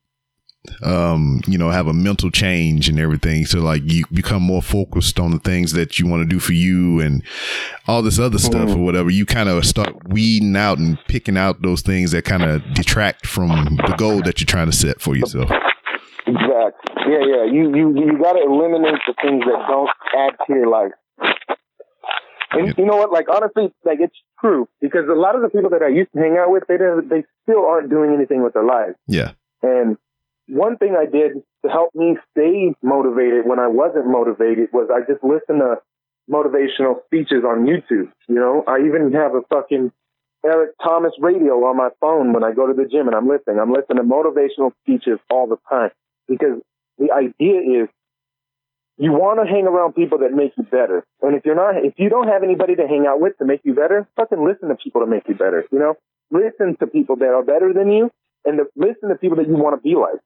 um 0.83 1.39
you 1.47 1.57
know 1.57 1.69
have 1.69 1.87
a 1.87 1.93
mental 1.93 2.29
change 2.29 2.89
and 2.89 2.99
everything 2.99 3.45
so 3.45 3.59
like 3.59 3.81
you 3.85 4.03
become 4.11 4.43
more 4.43 4.61
focused 4.61 5.17
on 5.17 5.31
the 5.31 5.39
things 5.39 5.71
that 5.71 5.97
you 5.97 6.05
want 6.05 6.21
to 6.21 6.27
do 6.27 6.37
for 6.37 6.51
you 6.51 6.99
and 6.99 7.23
all 7.87 8.01
this 8.01 8.19
other 8.19 8.37
stuff 8.37 8.67
Mhm. 8.67 8.75
or 8.75 8.79
whatever 8.83 9.09
you 9.09 9.25
kind 9.25 9.47
of 9.47 9.65
start 9.65 9.95
weeding 10.09 10.57
out 10.57 10.77
and 10.77 10.99
picking 11.07 11.37
out 11.37 11.61
those 11.61 11.81
things 11.81 12.11
that 12.11 12.25
kind 12.25 12.43
of 12.43 12.61
detract 12.73 13.25
from 13.25 13.77
the 13.87 13.95
goal 13.97 14.21
that 14.23 14.41
you're 14.41 14.45
trying 14.45 14.69
to 14.69 14.75
set 14.75 14.99
for 15.01 15.15
yourself 15.15 15.49
Exactly. 16.27 16.95
Yeah, 17.07 17.25
yeah. 17.25 17.43
You 17.45 17.73
you 17.75 17.95
you 17.95 18.19
got 18.21 18.33
to 18.33 18.43
eliminate 18.43 18.99
the 19.07 19.13
things 19.21 19.41
that 19.45 19.65
don't 19.67 19.89
add 20.15 20.35
to 20.45 20.53
your 20.53 20.67
life. 20.67 20.91
And 22.51 22.75
you 22.77 22.85
know 22.85 22.97
what? 22.97 23.11
Like 23.11 23.27
honestly, 23.29 23.73
like 23.85 23.99
it's 23.99 24.15
true 24.39 24.67
because 24.81 25.07
a 25.09 25.13
lot 25.13 25.35
of 25.35 25.41
the 25.41 25.49
people 25.49 25.69
that 25.69 25.81
I 25.81 25.87
used 25.87 26.11
to 26.13 26.19
hang 26.19 26.37
out 26.37 26.51
with, 26.51 26.63
they 26.67 26.77
don't, 26.77 27.09
they 27.09 27.23
still 27.43 27.65
aren't 27.65 27.89
doing 27.89 28.13
anything 28.13 28.43
with 28.43 28.53
their 28.53 28.63
lives. 28.63 28.95
yeah 29.07 29.33
And 29.61 29.97
one 30.47 30.77
thing 30.77 30.95
I 30.97 31.05
did 31.05 31.43
to 31.63 31.71
help 31.71 31.93
me 31.93 32.17
stay 32.31 32.73
motivated 32.81 33.45
when 33.45 33.59
I 33.59 33.67
wasn't 33.67 34.07
motivated 34.07 34.69
was 34.73 34.89
I 34.91 35.01
just 35.11 35.23
listened 35.23 35.61
to 35.61 35.77
motivational 36.29 37.03
speeches 37.05 37.43
on 37.45 37.65
YouTube. 37.65 38.11
You 38.27 38.35
know, 38.35 38.63
I 38.67 38.79
even 38.85 39.11
have 39.13 39.35
a 39.35 39.41
fucking 39.49 39.91
Eric 40.45 40.71
Thomas 40.81 41.11
radio 41.19 41.53
on 41.65 41.77
my 41.77 41.89
phone 41.99 42.33
when 42.33 42.43
I 42.43 42.53
go 42.53 42.65
to 42.67 42.73
the 42.73 42.87
gym 42.87 43.07
and 43.07 43.15
I'm 43.15 43.27
listening. 43.27 43.59
I'm 43.59 43.71
listening 43.71 43.97
to 43.97 44.03
motivational 44.03 44.71
speeches 44.83 45.19
all 45.29 45.47
the 45.47 45.57
time 45.69 45.91
because 46.27 46.61
the 46.97 47.11
idea 47.11 47.83
is 47.83 47.89
you 48.99 49.13
want 49.13 49.39
to 49.39 49.49
hang 49.49 49.65
around 49.65 49.93
people 49.93 50.19
that 50.19 50.33
make 50.33 50.51
you 50.57 50.63
better. 50.63 51.05
And 51.21 51.33
if 51.33 51.45
you're 51.45 51.55
not, 51.55 51.77
if 51.77 51.93
you 51.97 52.09
don't 52.09 52.27
have 52.27 52.43
anybody 52.43 52.75
to 52.75 52.85
hang 52.85 53.07
out 53.07 53.21
with 53.21 53.37
to 53.37 53.45
make 53.45 53.61
you 53.63 53.73
better, 53.73 54.05
fucking 54.17 54.43
listen 54.43 54.67
to 54.67 54.75
people 54.75 54.99
to 54.99 55.07
make 55.07 55.23
you 55.29 55.35
better. 55.35 55.63
You 55.71 55.79
know, 55.79 55.95
listen 56.31 56.75
to 56.81 56.87
people 56.87 57.15
that 57.15 57.29
are 57.29 57.41
better 57.41 57.71
than 57.71 57.89
you 57.89 58.11
and 58.43 58.57
to 58.57 58.65
listen 58.75 59.07
to 59.07 59.15
people 59.15 59.37
that 59.37 59.47
you 59.47 59.55
want 59.55 59.77
to 59.77 59.81
be 59.81 59.95
like. 59.95 60.19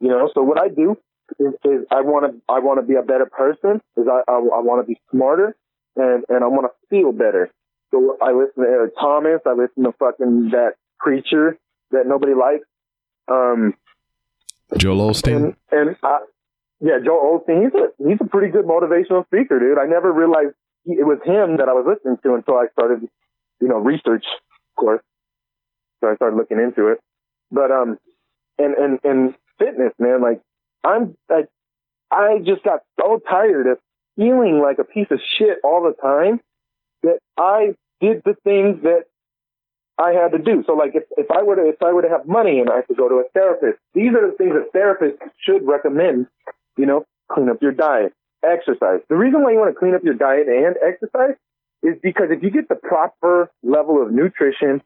You 0.00 0.08
know, 0.08 0.30
so 0.34 0.42
what 0.42 0.60
I 0.60 0.68
do 0.68 0.98
is, 1.38 1.54
is 1.64 1.86
I 1.90 2.02
want 2.02 2.30
to 2.30 2.40
I 2.46 2.58
want 2.58 2.78
to 2.78 2.86
be 2.86 2.94
a 2.94 3.02
better 3.02 3.24
person. 3.24 3.80
Is 3.96 4.06
I 4.06 4.20
I, 4.30 4.34
I 4.34 4.60
want 4.60 4.84
to 4.84 4.86
be 4.86 5.00
smarter 5.10 5.56
and 5.96 6.24
and 6.28 6.44
I 6.44 6.46
want 6.46 6.66
to 6.66 6.88
feel 6.90 7.12
better. 7.12 7.50
So 7.90 8.18
I 8.20 8.32
listen 8.32 8.64
to 8.64 8.68
Eric 8.68 8.92
Thomas. 9.00 9.40
I 9.46 9.54
listen 9.54 9.84
to 9.84 9.92
fucking 9.98 10.50
that 10.50 10.74
preacher 10.98 11.56
that 11.90 12.06
nobody 12.06 12.34
likes. 12.34 12.66
Um, 13.28 13.74
joel 14.76 15.10
osteen 15.10 15.36
and 15.36 15.56
and 15.72 15.96
I, 16.02 16.18
yeah, 16.80 16.98
Joel 17.04 17.40
Osteen. 17.40 17.64
He's 17.64 17.74
a 17.74 18.08
he's 18.08 18.18
a 18.20 18.28
pretty 18.28 18.52
good 18.52 18.64
motivational 18.64 19.24
speaker, 19.26 19.58
dude. 19.58 19.78
I 19.78 19.86
never 19.86 20.12
realized 20.12 20.54
he, 20.84 20.92
it 20.94 21.06
was 21.06 21.18
him 21.24 21.56
that 21.58 21.68
I 21.68 21.72
was 21.72 21.86
listening 21.86 22.18
to 22.22 22.34
until 22.34 22.54
I 22.54 22.66
started, 22.72 23.08
you 23.60 23.68
know, 23.68 23.78
research, 23.78 24.24
of 24.24 24.76
course. 24.76 25.02
So 26.00 26.10
I 26.10 26.14
started 26.16 26.36
looking 26.36 26.58
into 26.58 26.88
it. 26.88 26.98
But 27.50 27.70
um, 27.70 27.98
and 28.58 28.74
and 28.74 28.98
and 29.02 29.34
fitness, 29.58 29.92
man. 29.98 30.22
Like 30.22 30.40
I'm 30.84 31.16
like 31.28 31.48
I 32.10 32.38
just 32.44 32.62
got 32.62 32.80
so 33.00 33.20
tired 33.28 33.66
of 33.66 33.78
feeling 34.16 34.60
like 34.60 34.78
a 34.78 34.84
piece 34.84 35.08
of 35.10 35.20
shit 35.38 35.58
all 35.64 35.82
the 35.82 36.00
time 36.00 36.40
that 37.02 37.18
I 37.36 37.74
did 38.00 38.22
the 38.24 38.34
things 38.44 38.82
that 38.82 39.04
I 39.98 40.12
had 40.12 40.30
to 40.32 40.38
do. 40.38 40.62
So 40.66 40.74
like 40.74 40.94
if, 40.94 41.04
if 41.16 41.30
I 41.30 41.42
were 41.42 41.56
to 41.56 41.68
if 41.68 41.82
I 41.82 41.92
were 41.92 42.02
to 42.02 42.08
have 42.08 42.26
money 42.26 42.60
and 42.60 42.70
I 42.70 42.82
to 42.82 42.94
go 42.94 43.08
to 43.08 43.16
a 43.16 43.24
therapist, 43.34 43.78
these 43.94 44.10
are 44.14 44.30
the 44.30 44.36
things 44.36 44.54
that 44.54 44.72
therapists 44.72 45.18
should 45.44 45.66
recommend. 45.66 46.26
You 46.78 46.86
know, 46.86 47.04
clean 47.30 47.50
up 47.50 47.60
your 47.60 47.72
diet, 47.72 48.14
exercise. 48.42 49.00
The 49.08 49.16
reason 49.16 49.42
why 49.42 49.52
you 49.52 49.58
want 49.58 49.74
to 49.74 49.78
clean 49.78 49.94
up 49.94 50.04
your 50.04 50.14
diet 50.14 50.46
and 50.48 50.76
exercise 50.80 51.36
is 51.82 51.94
because 52.02 52.28
if 52.30 52.42
you 52.42 52.50
get 52.50 52.68
the 52.68 52.76
proper 52.76 53.50
level 53.62 54.00
of 54.00 54.12
nutrition, 54.12 54.80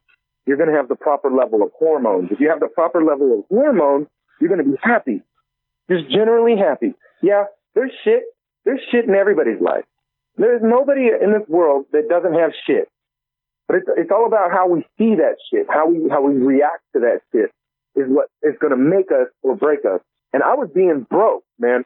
you're 0.47 0.57
going 0.57 0.71
to 0.71 0.77
have 0.77 0.89
the 0.89 0.97
proper 0.97 1.31
level 1.31 1.63
of 1.63 1.71
hormones. 1.79 2.31
If 2.33 2.41
you 2.41 2.49
have 2.51 2.61
the 2.61 2.69
proper 2.69 3.05
level 3.05 3.39
of 3.39 3.45
hormones, 3.49 4.09
you're 4.41 4.49
going 4.49 4.65
to 4.65 4.71
be 4.71 4.79
happy. 4.83 5.23
Just 5.91 6.11
generally 6.11 6.57
happy. 6.57 6.95
Yeah, 7.23 7.45
there's 7.75 7.93
shit. 8.05 8.25
There's 8.65 8.81
shit 8.91 9.05
in 9.05 9.15
everybody's 9.15 9.61
life. 9.61 9.85
There's 10.37 10.63
nobody 10.65 11.09
in 11.09 11.33
this 11.33 11.47
world 11.49 11.87
that 11.93 12.09
doesn't 12.09 12.35
have 12.35 12.53
shit. 12.67 12.89
But 13.69 13.77
it's, 13.79 13.87
it's 13.97 14.11
all 14.11 14.27
about 14.27 14.51
how 14.51 14.69
we 14.69 14.81
see 14.99 15.15
that 15.17 15.37
shit, 15.51 15.67
how 15.69 15.89
we, 15.89 16.09
how 16.09 16.23
we 16.23 16.35
react 16.35 16.83
to 16.95 17.01
that 17.01 17.21
shit 17.33 17.51
is 17.95 18.09
what 18.09 18.29
is 18.43 18.55
going 18.61 18.73
to 18.73 18.77
make 18.77 19.11
us 19.13 19.29
or 19.43 19.55
break 19.55 19.81
us. 19.85 20.01
And 20.33 20.43
I 20.43 20.55
was 20.55 20.71
being 20.75 21.07
broke, 21.09 21.45
man. 21.59 21.85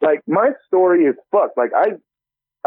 Like 0.00 0.20
my 0.26 0.50
story 0.66 1.04
is 1.04 1.14
fucked. 1.30 1.56
Like 1.56 1.70
I, 1.74 1.92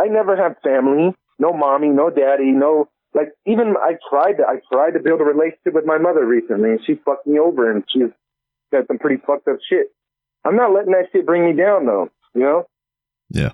I 0.02 0.08
never 0.08 0.36
had 0.36 0.56
family, 0.64 1.14
no 1.38 1.54
mommy, 1.54 1.90
no 1.90 2.10
daddy, 2.10 2.52
no, 2.52 2.90
like 3.14 3.30
even 3.46 3.76
I 3.82 3.98
tried 4.10 4.34
to, 4.34 4.44
I 4.48 4.62
tried 4.72 4.92
to 4.92 5.00
build 5.00 5.22
a 5.22 5.24
relationship 5.24 5.74
with 5.74 5.86
my 5.86 5.98
mother 5.98 6.26
recently 6.26 6.72
and 6.72 6.80
she 6.86 6.96
fucked 7.06 7.28
me 7.28 7.40
over 7.40 7.72
and 7.72 7.84
she's 7.90 8.12
got 8.72 8.88
some 8.88 8.98
pretty 8.98 9.22
fucked 9.26 9.48
up 9.48 9.58
shit. 9.68 9.88
I'm 10.46 10.56
not 10.56 10.74
letting 10.74 10.92
that 10.92 11.10
shit 11.12 11.26
bring 11.26 11.46
me 11.46 11.54
down 11.54 11.86
though, 11.86 12.10
you 12.34 12.42
know? 12.42 12.68
Yeah. 13.30 13.52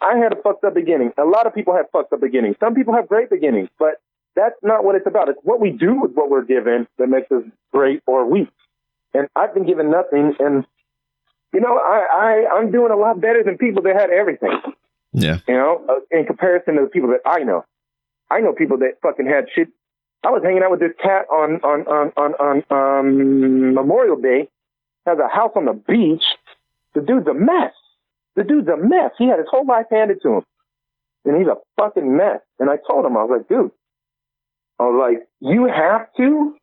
I 0.00 0.16
had 0.16 0.32
a 0.32 0.36
fucked 0.42 0.64
up 0.64 0.74
beginning. 0.74 1.12
A 1.18 1.24
lot 1.24 1.46
of 1.46 1.54
people 1.54 1.74
have 1.74 1.86
fucked 1.90 2.12
up 2.12 2.20
beginnings. 2.20 2.56
Some 2.60 2.74
people 2.74 2.94
have 2.94 3.08
great 3.08 3.30
beginnings, 3.30 3.68
but 3.78 4.00
that's 4.36 4.54
not 4.62 4.84
what 4.84 4.94
it's 4.94 5.06
about. 5.06 5.28
It's 5.28 5.40
what 5.42 5.60
we 5.60 5.70
do 5.70 6.00
with 6.00 6.12
what 6.12 6.30
we're 6.30 6.44
given 6.44 6.86
that 6.98 7.08
makes 7.08 7.30
us 7.32 7.42
great 7.72 8.02
or 8.06 8.24
weak. 8.24 8.48
And 9.12 9.26
I've 9.34 9.52
been 9.52 9.66
given 9.66 9.90
nothing, 9.90 10.34
and 10.38 10.64
you 11.52 11.60
know, 11.60 11.78
I, 11.78 12.06
I 12.12 12.56
I'm 12.56 12.70
doing 12.70 12.92
a 12.92 12.96
lot 12.96 13.20
better 13.20 13.42
than 13.42 13.58
people 13.58 13.82
that 13.82 13.96
had 13.96 14.10
everything. 14.10 14.60
Yeah. 15.12 15.38
You 15.48 15.54
know, 15.54 15.84
uh, 15.88 16.16
in 16.16 16.26
comparison 16.26 16.76
to 16.76 16.82
the 16.82 16.88
people 16.88 17.08
that 17.10 17.28
I 17.28 17.42
know. 17.42 17.64
I 18.30 18.40
know 18.40 18.52
people 18.52 18.78
that 18.78 19.00
fucking 19.02 19.26
had 19.26 19.46
shit. 19.54 19.68
I 20.24 20.30
was 20.30 20.42
hanging 20.42 20.62
out 20.62 20.70
with 20.70 20.80
this 20.80 20.92
cat 21.02 21.26
on 21.30 21.60
on 21.62 21.86
on 21.86 22.12
on 22.16 22.34
on 22.34 22.64
um, 22.70 23.74
Memorial 23.74 24.16
Day. 24.20 24.48
Has 25.06 25.18
a 25.18 25.28
house 25.28 25.52
on 25.56 25.64
the 25.64 25.72
beach. 25.72 26.24
The 26.94 27.00
dude's 27.00 27.26
a 27.26 27.34
mess. 27.34 27.72
The 28.36 28.44
dude's 28.44 28.68
a 28.68 28.76
mess. 28.76 29.12
He 29.16 29.26
had 29.26 29.38
his 29.38 29.48
whole 29.50 29.66
life 29.66 29.86
handed 29.90 30.20
to 30.22 30.34
him, 30.34 30.42
and 31.24 31.38
he's 31.38 31.46
a 31.46 31.56
fucking 31.76 32.16
mess. 32.16 32.40
And 32.58 32.68
I 32.68 32.76
told 32.86 33.06
him, 33.06 33.16
I 33.16 33.24
was 33.24 33.38
like, 33.38 33.48
dude, 33.48 33.70
I 34.78 34.82
was 34.82 34.98
like, 35.00 35.26
you 35.40 35.66
have 35.66 36.12
to, 36.18 36.54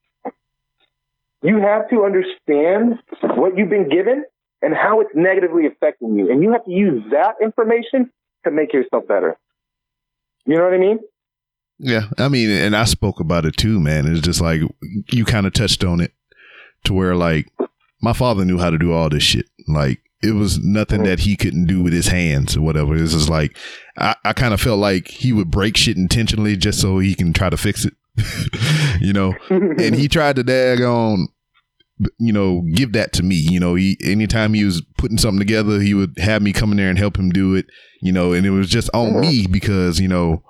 you 1.41 1.57
have 1.57 1.89
to 1.89 2.03
understand 2.03 2.99
what 3.35 3.57
you've 3.57 3.69
been 3.69 3.89
given 3.89 4.25
and 4.65 4.73
how 4.73 4.99
it's 4.99 5.11
negatively 5.13 5.67
affecting 5.67 6.17
you, 6.17 6.31
and 6.31 6.41
you 6.41 6.51
have 6.51 6.65
to 6.65 6.71
use 6.71 7.03
that 7.11 7.35
information 7.41 8.09
to 8.43 8.51
make 8.51 8.73
yourself 8.73 9.07
better. 9.07 9.37
You 10.45 10.57
know 10.57 10.63
what 10.63 10.73
I 10.73 10.77
mean? 10.77 10.99
Yeah. 11.77 12.05
I 12.17 12.29
mean, 12.29 12.49
and 12.49 12.75
I 12.75 12.85
spoke 12.85 13.19
about 13.19 13.45
it 13.45 13.57
too, 13.57 13.79
man. 13.79 14.07
It's 14.07 14.21
just 14.21 14.41
like 14.41 14.61
you 15.11 15.23
kind 15.23 15.45
of 15.45 15.53
touched 15.53 15.83
on 15.83 16.01
it 16.01 16.13
to 16.85 16.93
where 16.93 17.15
like 17.15 17.47
my 18.01 18.13
father 18.13 18.43
knew 18.43 18.57
how 18.57 18.69
to 18.71 18.77
do 18.77 18.91
all 18.91 19.09
this 19.09 19.23
shit. 19.23 19.47
Like 19.67 20.01
it 20.23 20.31
was 20.31 20.59
nothing 20.59 21.03
that 21.03 21.19
he 21.19 21.35
couldn't 21.35 21.65
do 21.65 21.83
with 21.83 21.93
his 21.93 22.07
hands 22.07 22.57
or 22.57 22.61
whatever. 22.61 22.95
It's 22.95 23.13
just 23.13 23.29
like 23.29 23.57
I, 23.97 24.15
I 24.23 24.33
kind 24.33 24.53
of 24.53 24.61
felt 24.61 24.79
like 24.79 25.09
he 25.09 25.31
would 25.33 25.51
break 25.51 25.77
shit 25.77 25.97
intentionally 25.97 26.55
just 26.57 26.81
so 26.81 26.99
he 26.99 27.13
can 27.13 27.33
try 27.33 27.49
to 27.49 27.57
fix 27.57 27.85
it. 27.85 27.93
you 29.01 29.13
know? 29.13 29.35
and 29.49 29.93
he 29.95 30.07
tried 30.07 30.37
to 30.37 30.43
daggone 30.43 31.25
you 32.19 32.33
know, 32.33 32.61
give 32.73 32.91
that 32.93 33.13
to 33.13 33.23
me. 33.23 33.35
You 33.35 33.59
know, 33.59 33.75
he 33.75 33.97
anytime 34.03 34.53
he 34.53 34.63
was 34.65 34.81
putting 34.97 35.17
something 35.17 35.39
together, 35.39 35.79
he 35.79 35.93
would 35.93 36.13
have 36.17 36.41
me 36.41 36.51
come 36.53 36.71
in 36.71 36.77
there 36.77 36.89
and 36.89 36.99
help 36.99 37.17
him 37.17 37.29
do 37.29 37.55
it. 37.55 37.65
You 38.01 38.11
know, 38.11 38.33
and 38.33 38.45
it 38.45 38.51
was 38.51 38.69
just 38.69 38.89
on 38.93 39.19
me 39.19 39.47
because 39.47 39.99
you 39.99 40.07
know 40.07 40.43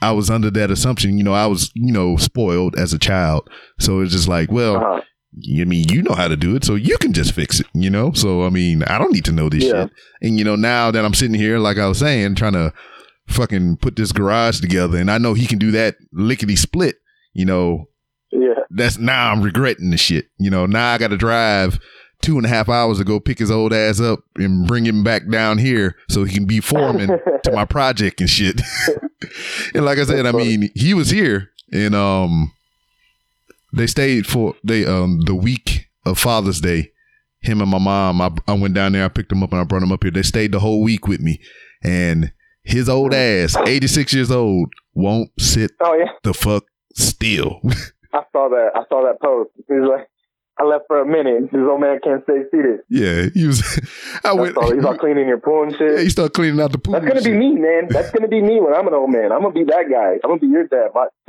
I 0.00 0.12
was 0.12 0.30
under 0.30 0.50
that 0.50 0.70
assumption. 0.70 1.18
You 1.18 1.24
know, 1.24 1.34
I 1.34 1.46
was 1.46 1.70
you 1.74 1.92
know 1.92 2.16
spoiled 2.16 2.76
as 2.78 2.92
a 2.92 2.98
child, 2.98 3.48
so 3.78 4.00
it's 4.00 4.12
just 4.12 4.28
like, 4.28 4.50
well, 4.50 4.76
Uh-huh. 4.76 5.00
I 5.60 5.64
mean, 5.64 5.88
you 5.90 6.02
know 6.02 6.14
how 6.14 6.26
to 6.26 6.36
do 6.36 6.56
it, 6.56 6.64
so 6.64 6.74
you 6.74 6.96
can 6.98 7.12
just 7.12 7.32
fix 7.32 7.60
it. 7.60 7.66
You 7.74 7.90
know, 7.90 8.12
so 8.12 8.44
I 8.44 8.48
mean, 8.50 8.82
I 8.84 8.96
don't 8.98 9.12
need 9.12 9.26
to 9.26 9.32
know 9.32 9.48
this 9.50 9.64
Yeah. 9.64 9.84
shit. 9.84 9.90
And 10.22 10.38
you 10.38 10.44
know, 10.44 10.56
now 10.56 10.90
that 10.90 11.04
I'm 11.04 11.14
sitting 11.14 11.34
here, 11.38 11.58
like 11.58 11.76
I 11.78 11.86
was 11.86 11.98
saying, 11.98 12.34
trying 12.36 12.54
to 12.54 12.72
fucking 13.28 13.76
put 13.76 13.94
this 13.96 14.10
garage 14.10 14.60
together, 14.60 14.96
and 14.98 15.10
I 15.10 15.18
know 15.18 15.34
he 15.34 15.46
can 15.46 15.58
do 15.58 15.70
that 15.72 15.96
lickety 16.12 16.56
split. 16.56 16.96
You 17.34 17.44
know, 17.44 17.88
Yeah. 18.30 18.54
that's 18.70 18.98
now 18.98 19.30
I'm 19.32 19.42
regretting 19.42 19.90
the 19.90 19.96
shit. 19.96 20.26
You 20.38 20.50
know, 20.50 20.66
now 20.66 20.92
I 20.94 20.98
got 20.98 21.08
to 21.08 21.16
drive 21.16 21.78
two 22.20 22.36
and 22.36 22.44
a 22.44 22.48
half 22.48 22.68
hours 22.68 22.98
to 22.98 23.04
go 23.04 23.20
pick 23.20 23.38
his 23.38 23.50
old 23.50 23.72
ass 23.72 24.00
up 24.00 24.20
and 24.36 24.66
bring 24.66 24.84
him 24.84 25.04
back 25.04 25.28
down 25.30 25.58
here 25.58 25.94
so 26.10 26.24
he 26.24 26.34
can 26.34 26.46
be 26.46 26.60
foreman 26.60 27.08
to 27.44 27.52
my 27.52 27.64
project 27.76 28.20
and 28.20 28.28
shit. 28.28 28.60
and 29.74 29.84
like 29.84 29.98
I 29.98 30.04
said, 30.04 30.26
I 30.26 30.32
mean, 30.32 30.70
he 30.74 30.94
was 30.94 31.10
here 31.10 31.50
and 31.72 31.94
um 31.94 32.52
they 33.72 33.86
stayed 33.86 34.26
for 34.26 34.54
they 34.64 34.84
um 34.84 35.20
the 35.26 35.34
week 35.34 35.86
of 36.04 36.18
Father's 36.18 36.60
Day. 36.60 36.92
Him 37.40 37.60
and 37.60 37.70
my 37.70 37.78
mom, 37.78 38.20
I, 38.20 38.30
I 38.48 38.54
went 38.54 38.74
down 38.74 38.92
there, 38.92 39.04
I 39.04 39.08
picked 39.08 39.30
him 39.30 39.44
up 39.44 39.52
and 39.52 39.60
I 39.60 39.64
brought 39.64 39.82
him 39.84 39.92
up 39.92 40.02
here. 40.02 40.10
They 40.10 40.22
stayed 40.22 40.50
the 40.50 40.58
whole 40.58 40.82
week 40.82 41.06
with 41.06 41.20
me. 41.20 41.40
And 41.84 42.32
his 42.64 42.88
old 42.88 43.14
ass, 43.14 43.56
86 43.56 44.12
years 44.12 44.30
old, 44.32 44.72
won't 44.92 45.30
sit 45.38 45.70
Oh 45.80 45.94
yeah. 45.94 46.10
the 46.24 46.34
fuck 46.34 46.64
still. 46.96 47.60
I 48.18 48.22
saw 48.32 48.48
that. 48.48 48.70
I 48.74 48.82
saw 48.88 49.04
that 49.04 49.20
post. 49.22 49.50
He 49.68 49.74
was 49.74 49.88
like, 49.88 50.08
I 50.60 50.64
left 50.64 50.84
for 50.88 51.00
a 51.00 51.06
minute. 51.06 51.52
This 51.52 51.60
old 51.60 51.80
man 51.80 52.00
can't 52.02 52.22
stay 52.24 52.42
seated. 52.50 52.80
Yeah, 52.88 53.28
he 53.32 53.46
was. 53.46 53.62
I 54.24 54.32
went. 54.32 54.56
all. 54.56 54.74
He's 54.74 54.84
all 54.84 54.98
cleaning 55.04 55.28
your 55.28 55.38
pool 55.38 55.62
and 55.62 55.72
yeah, 55.72 55.78
shit. 55.78 56.00
he 56.00 56.10
started 56.10 56.32
cleaning 56.34 56.60
out 56.60 56.72
the 56.72 56.78
pool. 56.78 56.94
That's 56.94 57.06
gonna 57.06 57.20
be 57.20 57.30
shit. 57.30 57.36
me, 57.38 57.54
man. 57.54 57.86
That's 57.88 58.10
gonna 58.10 58.26
be 58.28 58.42
me 58.42 58.60
when 58.60 58.74
I'm 58.74 58.88
an 58.88 58.94
old 58.94 59.10
man. 59.10 59.30
I'm 59.32 59.42
gonna 59.42 59.54
be 59.54 59.64
that 59.64 59.84
guy. 59.90 60.14
I'm 60.24 60.30
gonna 60.30 60.40
be 60.40 60.48
your 60.48 60.66
dad. 60.66 60.88
But 60.92 61.12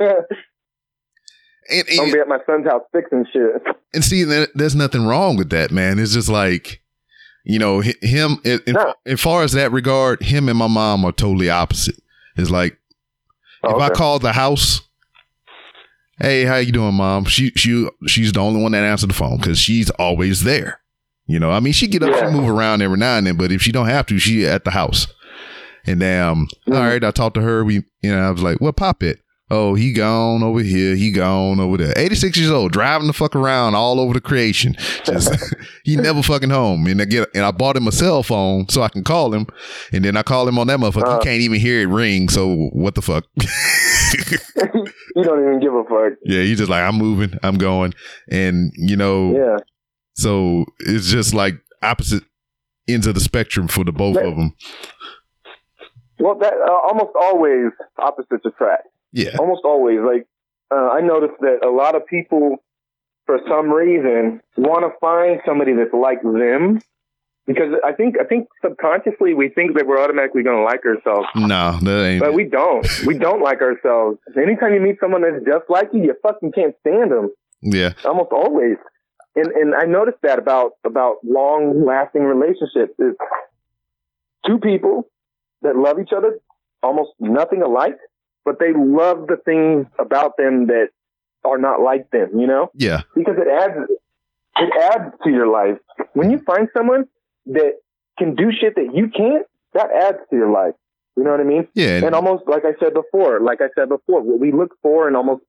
I'm 1.70 1.84
gonna 1.96 2.12
be 2.12 2.18
at 2.18 2.26
my 2.28 2.38
son's 2.46 2.66
house 2.66 2.82
fixing 2.92 3.24
shit. 3.32 3.62
and 3.94 4.04
see, 4.04 4.24
there- 4.24 4.48
there's 4.54 4.74
nothing 4.74 5.06
wrong 5.06 5.36
with 5.36 5.50
that, 5.50 5.70
man. 5.70 5.98
It's 6.00 6.12
just 6.12 6.28
like, 6.28 6.82
you 7.44 7.58
know, 7.58 7.80
him. 7.80 8.38
In, 8.44 8.60
in, 8.66 8.72
No. 8.74 8.94
as 9.06 9.20
far 9.20 9.42
as 9.44 9.52
that 9.52 9.70
regard, 9.70 10.22
him 10.22 10.48
and 10.48 10.58
my 10.58 10.66
mom 10.66 11.04
are 11.04 11.12
totally 11.12 11.50
opposite. 11.50 11.96
It's 12.36 12.50
like 12.50 12.76
Oh, 13.62 13.76
if 13.76 13.82
I 13.82 13.90
call 13.94 14.18
the 14.18 14.32
house, 14.32 14.80
hey, 16.20 16.44
how 16.44 16.56
you 16.56 16.72
doing, 16.72 16.94
mom? 16.94 17.24
She 17.24 17.50
she 17.56 17.88
she's 18.06 18.32
the 18.32 18.40
only 18.40 18.62
one 18.62 18.72
that 18.72 18.84
answered 18.84 19.10
the 19.10 19.14
phone 19.14 19.38
because 19.38 19.58
she's 19.58 19.90
always 19.90 20.42
there. 20.44 20.80
You 21.26 21.38
know, 21.38 21.50
I 21.50 21.60
mean, 21.60 21.72
she 21.72 21.86
get 21.86 22.02
up, 22.02 22.10
Yeah. 22.10 22.28
she 22.30 22.36
move 22.36 22.48
around 22.48 22.82
every 22.82 22.98
now 22.98 23.16
and 23.16 23.26
then, 23.26 23.36
but 23.36 23.52
if 23.52 23.62
she 23.62 23.70
don't 23.72 23.86
have 23.86 24.06
to, 24.06 24.18
she 24.18 24.46
at 24.46 24.64
the 24.64 24.70
house. 24.72 25.06
And 25.86 26.02
um, 26.02 26.48
Mhm. 26.68 26.74
all 26.76 26.82
right, 26.82 27.02
I 27.04 27.10
talked 27.10 27.34
to 27.34 27.40
her. 27.40 27.64
We, 27.64 27.74
you 28.02 28.10
know, 28.12 28.18
I 28.20 28.30
was 28.30 28.42
like, 28.42 28.60
"What 28.60 28.76
pop 28.76 29.02
it?" 29.02 29.20
Oh, 29.52 29.74
he 29.74 29.92
gone 29.92 30.42
over 30.44 30.60
here. 30.60 30.94
He 30.94 31.10
gone 31.10 31.58
over 31.58 31.76
there. 31.76 31.92
Eighty 31.96 32.14
six 32.14 32.38
years 32.38 32.50
old, 32.50 32.70
driving 32.72 33.08
the 33.08 33.12
fuck 33.12 33.34
around 33.34 33.74
all 33.74 33.98
over 33.98 34.14
the 34.14 34.20
creation. 34.20 34.76
Just 35.04 35.32
he 35.84 35.96
never 35.96 36.22
fucking 36.22 36.50
home. 36.50 36.86
And 36.86 37.02
I 37.02 37.04
get 37.04 37.28
and 37.34 37.44
I 37.44 37.50
bought 37.50 37.76
him 37.76 37.88
a 37.88 37.92
cell 37.92 38.22
phone 38.22 38.68
so 38.68 38.82
I 38.82 38.88
can 38.88 39.02
call 39.02 39.34
him. 39.34 39.46
And 39.92 40.04
then 40.04 40.16
I 40.16 40.22
call 40.22 40.46
him 40.46 40.58
on 40.58 40.68
that 40.68 40.78
motherfucker. 40.78 41.04
Uh. 41.06 41.18
he 41.18 41.24
can't 41.24 41.40
even 41.40 41.58
hear 41.60 41.80
it 41.80 41.86
ring. 41.86 42.28
So 42.28 42.68
what 42.72 42.94
the 42.94 43.02
fuck? 43.02 43.24
you 44.14 45.24
don't 45.24 45.40
even 45.42 45.60
give 45.60 45.74
a 45.74 45.82
fuck. 45.84 46.18
yeah, 46.24 46.42
he's 46.42 46.58
just 46.58 46.70
like, 46.70 46.82
I'm 46.82 46.96
moving, 46.96 47.38
I'm 47.42 47.58
going, 47.58 47.94
and 48.30 48.72
you 48.76 48.96
know, 48.96 49.32
Yeah. 49.34 49.56
so 50.14 50.64
it's 50.80 51.10
just 51.10 51.34
like 51.34 51.54
opposite 51.82 52.24
ends 52.88 53.06
of 53.06 53.14
the 53.14 53.20
spectrum 53.20 53.68
for 53.68 53.84
the 53.84 53.92
both 53.92 54.16
Yeah. 54.16 54.28
of 54.28 54.36
them. 54.36 54.54
Well, 56.18 56.38
that 56.38 56.52
uh, 56.52 56.72
almost 56.88 57.12
always 57.20 57.70
opposites 57.98 58.44
attract. 58.44 58.86
Yeah, 59.12 59.36
Almost 59.38 59.62
always. 59.64 59.98
Like 60.00 60.26
uh, 60.70 60.88
I 60.90 61.00
noticed 61.00 61.34
that 61.40 61.64
a 61.64 61.70
lot 61.70 61.94
of 61.96 62.06
people, 62.06 62.56
for 63.26 63.38
some 63.48 63.70
reason, 63.70 64.40
want 64.56 64.84
to 64.84 64.90
find 65.00 65.40
somebody 65.44 65.72
that's 65.74 65.92
like 65.92 66.22
them. 66.22 66.80
Because 67.46 67.74
I 67.84 67.92
think 67.92 68.14
I 68.20 68.24
think 68.24 68.46
subconsciously 68.62 69.34
we 69.34 69.48
think 69.48 69.74
that 69.76 69.84
we're 69.86 70.00
automatically 70.00 70.44
going 70.44 70.58
to 70.58 70.62
like 70.62 70.84
ourselves, 70.86 71.26
no, 71.34 71.78
that 71.82 72.04
ain't. 72.06 72.20
but 72.20 72.34
we 72.34 72.44
don't. 72.44 72.86
We 73.06 73.18
don't 73.18 73.42
like 73.42 73.60
ourselves. 73.60 74.18
Anytime 74.36 74.74
you 74.74 74.80
meet 74.80 74.98
someone 75.00 75.22
that's 75.22 75.44
just 75.44 75.68
like 75.68 75.88
you, 75.92 76.02
you 76.04 76.14
fucking 76.22 76.52
can't 76.52 76.74
stand 76.80 77.10
them. 77.10 77.30
yeah, 77.62 77.94
almost 78.04 78.30
always. 78.30 78.76
And 79.34 79.46
and 79.52 79.74
I 79.74 79.84
noticed 79.86 80.18
that 80.22 80.38
about 80.38 80.72
about 80.84 81.16
long 81.24 81.84
lasting 81.84 82.22
relationships 82.22 82.94
is 83.00 83.14
two 84.46 84.58
people 84.58 85.08
that 85.62 85.74
love 85.76 85.98
each 85.98 86.12
other 86.16 86.38
almost 86.82 87.10
nothing 87.18 87.62
alike, 87.62 87.96
but 88.44 88.58
they 88.58 88.72
love 88.74 89.26
the 89.26 89.36
things 89.44 89.86
about 89.98 90.36
them 90.36 90.66
that 90.66 90.88
are 91.44 91.58
not 91.58 91.80
like 91.80 92.10
them, 92.10 92.38
you 92.38 92.46
know? 92.46 92.70
yeah, 92.74 93.02
Because 93.14 93.36
it 93.38 93.48
adds 93.48 93.90
it 94.56 94.72
adds 94.92 95.14
to 95.24 95.30
your 95.30 95.46
life. 95.46 95.78
When 96.12 96.30
you 96.30 96.38
find 96.40 96.68
someone 96.76 97.06
that 97.46 97.74
can 98.18 98.34
do 98.34 98.50
shit 98.52 98.74
that 98.74 98.94
you 98.94 99.08
can't, 99.08 99.46
that 99.72 99.88
adds 99.92 100.18
to 100.30 100.36
your 100.36 100.50
life. 100.50 100.74
You 101.16 101.24
know 101.24 101.30
what 101.30 101.40
I 101.40 101.44
mean? 101.44 101.66
yeah. 101.74 102.04
And 102.04 102.14
almost 102.14 102.44
like 102.46 102.64
I 102.64 102.72
said 102.82 102.94
before, 102.94 103.40
like 103.40 103.60
I 103.60 103.68
said 103.74 103.88
before, 103.88 104.20
what 104.22 104.38
we 104.38 104.52
look 104.52 104.76
for 104.82 105.08
in 105.08 105.16
almost 105.16 105.42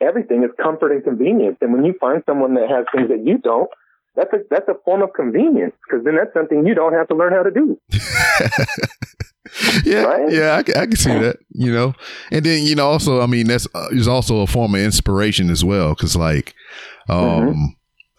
everything 0.00 0.42
is 0.44 0.50
comfort 0.62 0.92
and 0.92 1.02
convenience. 1.04 1.58
And 1.60 1.72
when 1.72 1.84
you 1.84 1.94
find 2.00 2.22
someone 2.26 2.54
that 2.54 2.68
has 2.68 2.86
things 2.94 3.08
that 3.08 3.24
you 3.24 3.38
don't, 3.38 3.68
that's 4.18 4.32
a 4.34 4.38
that's 4.50 4.68
a 4.68 4.74
form 4.84 5.00
of 5.02 5.14
convenience 5.14 5.72
because 5.86 6.04
then 6.04 6.16
that's 6.16 6.34
something 6.34 6.66
you 6.66 6.74
don't 6.74 6.92
have 6.92 7.08
to 7.08 7.14
learn 7.14 7.32
how 7.32 7.42
to 7.44 7.50
do. 7.50 7.80
yeah, 9.84 10.02
Right? 10.02 10.32
yeah, 10.32 10.54
I, 10.56 10.80
I 10.80 10.86
can 10.86 10.96
see 10.96 11.16
that. 11.18 11.38
You 11.50 11.72
know, 11.72 11.94
and 12.30 12.44
then 12.44 12.64
you 12.64 12.74
know, 12.74 12.86
also, 12.86 13.20
I 13.20 13.26
mean, 13.26 13.46
that's 13.46 13.66
uh, 13.74 13.88
is 13.92 14.08
also 14.08 14.40
a 14.40 14.46
form 14.46 14.74
of 14.74 14.80
inspiration 14.80 15.50
as 15.50 15.64
well. 15.64 15.94
Because 15.94 16.16
like, 16.16 16.54
um, 17.08 17.18
Mm-hmm. 17.18 17.64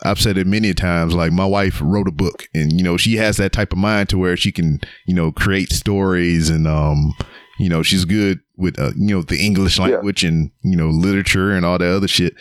I've 0.01 0.21
said 0.21 0.37
it 0.37 0.47
many 0.47 0.73
times. 0.73 1.13
Like, 1.13 1.33
my 1.33 1.45
wife 1.45 1.81
wrote 1.83 2.07
a 2.07 2.11
book, 2.11 2.47
and 2.53 2.71
you 2.71 2.83
know, 2.83 2.95
she 2.95 3.17
has 3.17 3.35
that 3.35 3.51
type 3.51 3.73
of 3.73 3.79
mind 3.79 4.07
to 4.09 4.17
where 4.17 4.37
she 4.37 4.49
can, 4.49 4.79
you 5.05 5.13
know, 5.13 5.33
create 5.33 5.73
stories, 5.73 6.49
and 6.49 6.65
um, 6.67 7.13
you 7.59 7.67
know, 7.67 7.83
she's 7.83 8.05
good 8.05 8.39
with 8.55 8.79
uh, 8.79 8.91
you 8.95 9.13
know 9.13 9.21
the 9.21 9.45
English 9.45 9.77
language 9.77 10.23
and 10.23 10.51
you 10.63 10.77
know 10.77 10.87
literature 10.87 11.51
and 11.51 11.65
all 11.65 11.77
that 11.77 11.95
other 11.95 12.07
shit, 12.07 12.33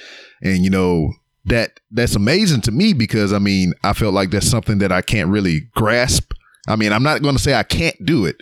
and 0.42 0.64
you 0.64 0.70
know. 0.70 1.12
That 1.48 1.80
that's 1.90 2.14
amazing 2.14 2.60
to 2.62 2.72
me 2.72 2.92
because 2.92 3.32
I 3.32 3.38
mean 3.38 3.72
I 3.82 3.92
felt 3.92 4.14
like 4.14 4.30
that's 4.30 4.48
something 4.48 4.78
that 4.78 4.92
I 4.92 5.02
can't 5.02 5.30
really 5.30 5.68
grasp. 5.74 6.32
I 6.66 6.76
mean 6.76 6.92
I'm 6.92 7.02
not 7.02 7.22
going 7.22 7.36
to 7.36 7.42
say 7.42 7.54
I 7.54 7.62
can't 7.62 7.96
do 8.04 8.26
it, 8.26 8.36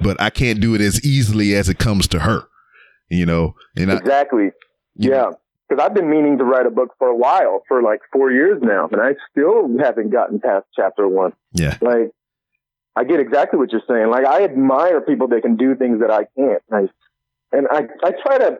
but 0.00 0.20
I 0.20 0.30
can't 0.30 0.60
do 0.60 0.74
it 0.74 0.80
as 0.80 1.04
easily 1.04 1.54
as 1.54 1.68
it 1.68 1.78
comes 1.78 2.08
to 2.08 2.20
her. 2.20 2.44
You 3.08 3.26
know, 3.26 3.54
and 3.76 3.90
I, 3.90 3.96
Exactly. 3.96 4.50
Yeah. 4.96 5.30
Because 5.68 5.84
I've 5.84 5.94
been 5.94 6.10
meaning 6.10 6.38
to 6.38 6.44
write 6.44 6.66
a 6.66 6.70
book 6.70 6.94
for 6.98 7.08
a 7.08 7.16
while, 7.16 7.62
for 7.68 7.82
like 7.82 8.00
four 8.12 8.30
years 8.30 8.58
now, 8.62 8.88
and 8.90 9.00
I 9.02 9.14
still 9.30 9.68
haven't 9.78 10.10
gotten 10.10 10.40
past 10.40 10.66
chapter 10.74 11.06
one. 11.06 11.32
yeah, 11.52 11.76
Like, 11.82 12.10
I 12.96 13.04
get 13.04 13.20
exactly 13.20 13.58
what 13.58 13.70
you're 13.70 13.82
saying. 13.86 14.10
Like, 14.10 14.26
I 14.26 14.44
admire 14.44 15.02
people 15.02 15.28
that 15.28 15.42
can 15.42 15.56
do 15.56 15.74
things 15.74 16.00
that 16.00 16.10
I 16.10 16.24
can't. 16.38 16.62
I, 16.72 16.88
and 17.52 17.68
I, 17.70 17.82
I 18.02 18.12
try 18.22 18.38
to, 18.38 18.58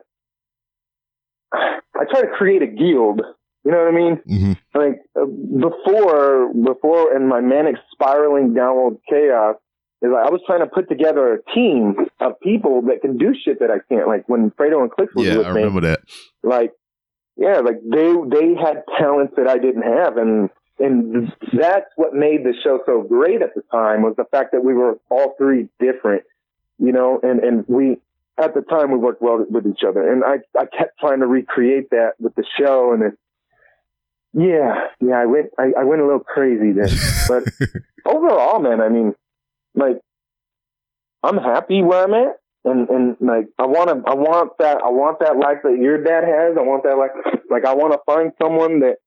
I 1.51 2.05
try 2.11 2.21
to 2.21 2.27
create 2.37 2.61
a 2.61 2.67
guild. 2.67 3.21
You 3.65 3.71
know 3.71 3.79
what 3.79 3.87
I 3.87 3.97
mean? 3.97 4.15
hmm 4.27 4.53
Like 4.73 5.01
uh, 5.19 5.25
before, 5.25 6.53
before 6.53 7.15
in 7.15 7.27
my 7.27 7.41
manic 7.41 7.75
spiraling 7.91 8.53
downward 8.53 8.97
chaos, 9.09 9.55
is 10.01 10.11
like 10.13 10.25
I 10.25 10.29
was 10.29 10.41
trying 10.47 10.61
to 10.61 10.67
put 10.67 10.87
together 10.87 11.33
a 11.33 11.43
team 11.53 11.95
of 12.21 12.39
people 12.39 12.81
that 12.83 13.01
can 13.01 13.17
do 13.17 13.35
shit 13.43 13.59
that 13.59 13.69
I 13.69 13.79
can't. 13.93 14.07
Like 14.07 14.27
when 14.29 14.51
Fredo 14.51 14.81
and 14.81 14.89
Clicks 14.91 15.13
was 15.13 15.25
yeah, 15.27 15.37
with 15.37 15.47
I 15.47 15.51
me, 15.51 15.61
remember 15.63 15.81
that. 15.81 15.99
like 16.41 16.71
yeah 17.35 17.59
like 17.59 17.79
they 17.89 18.13
they 18.29 18.53
had 18.55 18.83
talents 18.97 19.33
that 19.37 19.47
i 19.47 19.57
didn't 19.57 19.83
have 19.83 20.17
and 20.17 20.49
and 20.77 21.31
that's 21.53 21.85
what 21.95 22.13
made 22.13 22.43
the 22.43 22.53
show 22.63 22.79
so 22.85 23.01
great 23.01 23.41
at 23.41 23.55
the 23.55 23.61
time 23.71 24.01
was 24.01 24.13
the 24.17 24.25
fact 24.25 24.51
that 24.51 24.63
we 24.63 24.73
were 24.73 24.99
all 25.09 25.35
three 25.37 25.67
different 25.79 26.23
you 26.79 26.91
know 26.91 27.19
and 27.23 27.39
and 27.39 27.63
we 27.67 27.97
at 28.37 28.53
the 28.55 28.61
time 28.61 28.91
we 28.91 28.97
worked 28.97 29.21
well 29.21 29.45
with 29.49 29.65
each 29.65 29.83
other 29.87 30.11
and 30.11 30.23
i 30.25 30.35
i 30.59 30.65
kept 30.65 30.99
trying 30.99 31.19
to 31.21 31.27
recreate 31.27 31.89
that 31.91 32.11
with 32.19 32.35
the 32.35 32.43
show 32.59 32.91
and 32.93 33.03
it 33.03 33.13
yeah 34.33 34.87
yeah 34.99 35.19
i 35.19 35.25
went 35.25 35.47
i, 35.57 35.71
I 35.79 35.83
went 35.83 36.01
a 36.01 36.05
little 36.05 36.19
crazy 36.19 36.71
then 36.71 36.89
but 37.27 37.43
overall 38.05 38.59
man 38.59 38.81
i 38.81 38.89
mean 38.89 39.15
like 39.75 39.99
i'm 41.23 41.37
happy 41.37 41.81
where 41.81 42.03
i'm 42.03 42.13
at 42.13 42.39
and 42.65 42.89
and 42.89 43.17
like 43.19 43.47
I 43.57 43.65
want 43.65 43.89
to 43.89 44.09
I 44.09 44.15
want 44.15 44.57
that 44.59 44.77
I 44.83 44.89
want 44.89 45.19
that 45.19 45.37
life 45.37 45.59
that 45.63 45.77
your 45.77 46.01
dad 46.03 46.23
has. 46.23 46.57
I 46.57 46.61
want 46.61 46.83
that 46.83 46.97
life 46.97 47.11
like 47.49 47.65
I 47.65 47.73
want 47.73 47.93
to 47.93 47.99
find 48.05 48.31
someone 48.41 48.81
that 48.81 48.97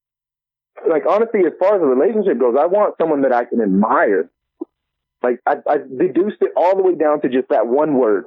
like 0.88 1.04
honestly 1.08 1.40
as 1.46 1.52
far 1.58 1.74
as 1.74 1.80
the 1.80 1.86
relationship 1.86 2.38
goes, 2.38 2.56
I 2.58 2.66
want 2.66 2.94
someone 2.98 3.22
that 3.22 3.32
I 3.32 3.44
can 3.44 3.60
admire. 3.60 4.30
Like 5.22 5.40
I 5.46 5.56
I 5.68 5.78
deduced 5.78 6.38
it 6.40 6.52
all 6.56 6.76
the 6.76 6.82
way 6.82 6.94
down 6.94 7.20
to 7.22 7.28
just 7.28 7.48
that 7.50 7.66
one 7.66 7.94
word. 7.98 8.24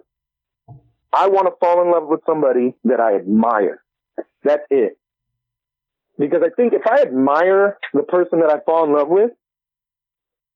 I 1.12 1.28
want 1.28 1.48
to 1.48 1.54
fall 1.60 1.82
in 1.82 1.92
love 1.92 2.08
with 2.08 2.22
somebody 2.26 2.76
that 2.84 3.00
I 3.00 3.16
admire. 3.16 3.82
That's 4.44 4.64
it. 4.70 4.98
Because 6.18 6.42
I 6.44 6.50
think 6.56 6.74
if 6.74 6.88
I 6.88 7.02
admire 7.02 7.78
the 7.94 8.04
person 8.04 8.40
that 8.40 8.50
I 8.50 8.60
fall 8.66 8.86
in 8.86 8.94
love 8.94 9.10
with, 9.10 9.32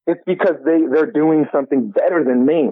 it's 0.08 0.22
because 0.26 0.56
they 0.66 0.80
they're 0.92 1.12
doing 1.12 1.46
something 1.52 1.92
better 1.92 2.24
than 2.24 2.46
me. 2.46 2.72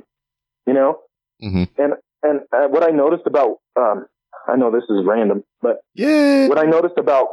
You 0.66 0.74
know? 0.74 1.00
hmm 1.40 1.64
And 1.78 1.94
and 2.24 2.42
uh, 2.52 2.68
what 2.68 2.84
I 2.84 2.92
noticed 2.92 3.28
about 3.28 3.58
um, 3.80 4.08
I 4.48 4.56
know 4.56 4.72
this 4.72 4.84
is 4.90 5.06
random, 5.06 5.44
but 5.62 5.82
Yeah, 5.94 6.48
what 6.48 6.60
I 6.60 6.64
noticed 6.64 6.98
about 6.98 7.28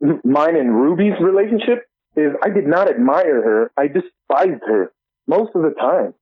mine 0.00 0.56
and 0.56 0.74
Ruby's 0.74 1.18
relationship 1.20 1.84
is 2.16 2.32
I 2.42 2.50
did 2.50 2.66
not 2.66 2.88
admire 2.88 3.42
her. 3.42 3.72
I 3.76 3.88
despised 3.88 4.62
her 4.66 4.92
most 5.26 5.50
of 5.54 5.62
the 5.62 5.74
time. 5.78 6.14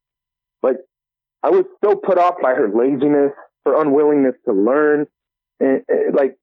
Like 0.62 0.76
I 1.42 1.50
was 1.50 1.64
so 1.84 1.96
put 1.96 2.18
off 2.18 2.34
by 2.42 2.54
her 2.54 2.68
laziness, 2.68 3.32
her 3.64 3.80
unwillingness 3.80 4.34
to 4.46 4.52
learn, 4.52 5.06
and, 5.58 5.82
and 5.88 6.14
like 6.14 6.36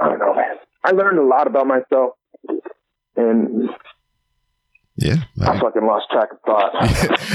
I 0.00 0.08
don't 0.08 0.18
know, 0.18 0.34
man. 0.34 0.56
I 0.84 0.90
learned 0.92 1.18
a 1.18 1.22
lot 1.24 1.46
about 1.46 1.66
myself, 1.66 2.12
and 3.16 3.68
yeah. 4.96 5.16
I 5.42 5.58
fucking 5.60 5.84
lost 5.86 6.06
track 6.10 6.28
of 6.32 6.38
thought. 6.44 6.72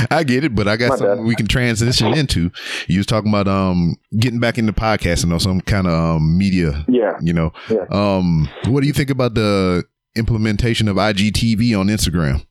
I 0.11 0.23
get 0.23 0.43
it, 0.43 0.53
but 0.55 0.67
I 0.67 0.75
got 0.77 0.89
My 0.89 0.95
something 0.97 1.17
bad. 1.17 1.25
we 1.25 1.35
can 1.35 1.47
transition 1.47 2.13
into. 2.13 2.51
You 2.87 2.99
was 2.99 3.05
talking 3.05 3.29
about 3.29 3.47
um 3.47 3.95
getting 4.19 4.39
back 4.39 4.57
into 4.57 4.73
podcasting 4.73 5.33
or 5.33 5.39
some 5.39 5.61
kind 5.61 5.87
of 5.87 5.93
um, 5.93 6.37
media. 6.37 6.85
yeah. 6.87 7.13
You 7.21 7.33
know, 7.33 7.51
Yeah. 7.69 7.85
um, 7.91 8.49
what 8.67 8.81
do 8.81 8.87
you 8.87 8.93
think 8.93 9.09
about 9.09 9.33
the 9.33 9.83
implementation 10.15 10.87
of 10.87 10.97
IGTV 10.97 11.77
on 11.79 11.87
Instagram? 11.87 12.45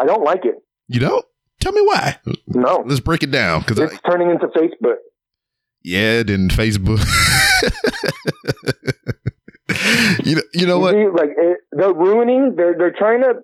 I 0.00 0.04
don't 0.06 0.22
like 0.22 0.44
it. 0.44 0.56
You 0.88 1.00
don't. 1.00 1.24
tell 1.60 1.72
me 1.72 1.80
why. 1.82 2.16
No. 2.48 2.84
Let's 2.86 3.00
break 3.00 3.22
it 3.22 3.30
down 3.30 3.60
because 3.62 3.78
It's 3.78 4.00
turning 4.08 4.30
into 4.30 4.46
Facebook. 4.48 4.96
Yeah, 5.86 6.24
then 6.24 6.48
Facebook. 6.48 6.98
you 10.24 10.36
know, 10.36 10.42
you 10.52 10.66
know 10.66 10.78
what? 10.78 10.94
Like 10.94 11.30
it, 11.36 11.58
they're 11.72 11.92
ruining. 11.92 12.54
They're 12.56 12.74
they're 12.76 12.94
trying 12.96 13.22
to. 13.22 13.42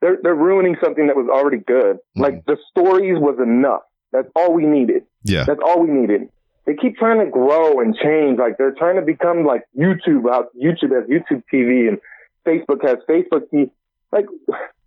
They're 0.00 0.18
they're 0.22 0.34
ruining 0.34 0.76
something 0.82 1.08
that 1.08 1.16
was 1.16 1.28
already 1.28 1.58
good. 1.58 1.96
Mm-hmm. 1.96 2.22
Like 2.22 2.44
the 2.46 2.56
stories 2.70 3.18
was 3.18 3.38
enough. 3.42 3.82
That's 4.12 4.28
all 4.36 4.54
we 4.54 4.64
needed. 4.64 5.02
Yeah, 5.24 5.44
That's 5.44 5.60
all 5.64 5.82
we 5.82 5.90
needed. 5.90 6.28
They 6.66 6.74
keep 6.74 6.96
trying 6.96 7.24
to 7.24 7.30
grow 7.30 7.80
and 7.80 7.96
change. 7.96 8.38
Like 8.38 8.56
they're 8.56 8.74
trying 8.78 8.96
to 8.96 9.02
become 9.02 9.44
like 9.44 9.62
YouTube. 9.76 10.30
How 10.30 10.46
YouTube 10.56 10.94
has 10.94 11.08
YouTube 11.10 11.42
TV 11.52 11.88
and 11.88 11.98
Facebook 12.46 12.86
has 12.86 12.98
Facebook 13.08 13.42
TV. 13.52 13.70
Like 14.12 14.26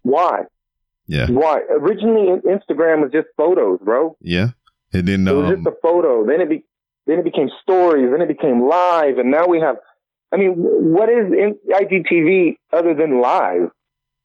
why? 0.03 0.43
yeah, 1.07 1.29
Why? 1.29 1.59
Originally, 1.69 2.39
Instagram 2.47 3.01
was 3.01 3.11
just 3.11 3.27
photos, 3.35 3.79
bro. 3.83 4.15
yeah. 4.21 4.49
And 4.93 5.07
then 5.07 5.27
It 5.27 5.31
was 5.33 5.45
um, 5.49 5.55
just 5.55 5.67
a 5.67 5.73
photo. 5.81 6.25
Then 6.25 6.41
it 6.41 6.49
be, 6.49 6.63
then 7.07 7.19
it 7.19 7.23
became 7.23 7.49
stories. 7.61 8.09
Then 8.11 8.21
it 8.21 8.27
became 8.27 8.67
live, 8.67 9.17
and 9.17 9.31
now 9.31 9.47
we 9.47 9.59
have. 9.59 9.77
I 10.33 10.37
mean, 10.37 10.53
what 10.55 11.09
is 11.09 11.25
IGTV 11.69 12.57
other 12.71 12.93
than 12.93 13.19
live? 13.21 13.69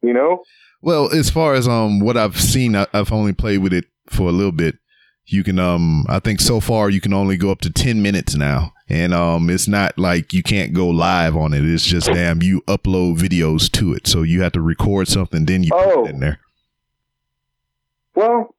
You 0.03 0.12
know? 0.12 0.43
Well, 0.83 1.12
as 1.12 1.31
far 1.31 1.55
as 1.55 1.67
um 1.67 2.01
what 2.01 2.17
I've 2.17 2.41
seen, 2.41 2.77
I, 2.77 2.87
I've 2.93 3.12
only 3.12 3.33
played 3.33 3.59
with 3.59 3.73
it 3.73 3.87
for 4.09 4.29
a 4.29 4.33
little 4.33 4.53
bit. 4.53 4.77
You 5.25 5.43
can 5.43 5.59
um 5.59 6.05
I 6.09 6.21
think 6.21 6.41
so 6.41 6.61
far 6.61 6.91
you 6.91 7.01
can 7.01 7.12
only 7.12 7.37
go 7.37 7.51
up 7.51 7.61
to 7.62 7.71
ten 7.71 8.03
minutes 8.03 8.37
now, 8.37 8.73
and 8.89 9.12
um 9.12 9.51
it's 9.51 9.67
not 9.67 9.99
like 9.99 10.33
you 10.33 10.45
can't 10.45 10.73
go 10.73 10.89
live 10.89 11.37
on 11.37 11.53
it. 11.55 11.64
It's 11.64 11.85
just 11.85 12.07
damn 12.07 12.41
you 12.43 12.61
upload 12.69 13.19
videos 13.19 13.69
to 13.73 13.93
it, 13.95 14.07
so 14.07 14.23
you 14.23 14.43
have 14.43 14.53
to 14.53 14.61
record 14.61 15.09
something, 15.09 15.45
then 15.47 15.64
you 15.64 15.71
put 15.71 15.81
Oh. 15.97 16.05
it 16.07 16.11
in 16.11 16.21
there. 16.21 16.39
Well, 18.14 18.55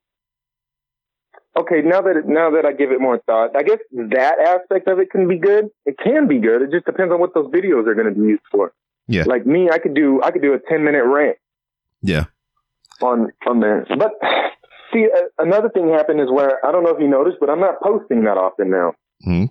okay. 1.57 1.81
Now 1.83 2.01
that 2.01 2.17
it, 2.17 2.27
now 2.27 2.49
that 2.51 2.65
I 2.65 2.73
give 2.73 2.91
it 2.91 3.01
more 3.01 3.19
thought, 3.25 3.55
I 3.55 3.63
guess 3.63 3.79
that 3.91 4.39
aspect 4.39 4.87
of 4.87 4.99
it 4.99 5.11
can 5.11 5.27
be 5.27 5.37
good. 5.37 5.69
It 5.85 5.97
can 5.97 6.27
be 6.27 6.39
good. 6.39 6.61
It 6.61 6.71
just 6.71 6.85
depends 6.85 7.13
on 7.13 7.19
what 7.19 7.33
those 7.33 7.47
videos 7.47 7.87
are 7.87 7.95
going 7.95 8.13
to 8.13 8.19
be 8.19 8.27
used 8.27 8.43
for. 8.51 8.73
Yeah. 9.07 9.23
Like 9.25 9.45
me, 9.45 9.69
I 9.71 9.79
could 9.79 9.93
do 9.93 10.21
I 10.23 10.31
could 10.31 10.41
do 10.41 10.53
a 10.53 10.59
ten 10.59 10.83
minute 10.83 11.03
rant 11.05 11.37
Yeah, 12.01 12.25
on 13.01 13.31
on 13.47 13.59
there. 13.61 13.85
But 13.97 14.13
see, 14.93 15.07
uh, 15.13 15.21
another 15.39 15.69
thing 15.69 15.89
happened 15.89 16.21
is 16.21 16.29
where 16.29 16.65
I 16.65 16.71
don't 16.71 16.83
know 16.83 16.93
if 16.93 16.99
you 16.99 17.07
noticed, 17.07 17.37
but 17.39 17.49
I'm 17.49 17.61
not 17.61 17.81
posting 17.81 18.23
that 18.25 18.37
often 18.37 18.69
now. 18.69 18.93
Hmm. 19.23 19.45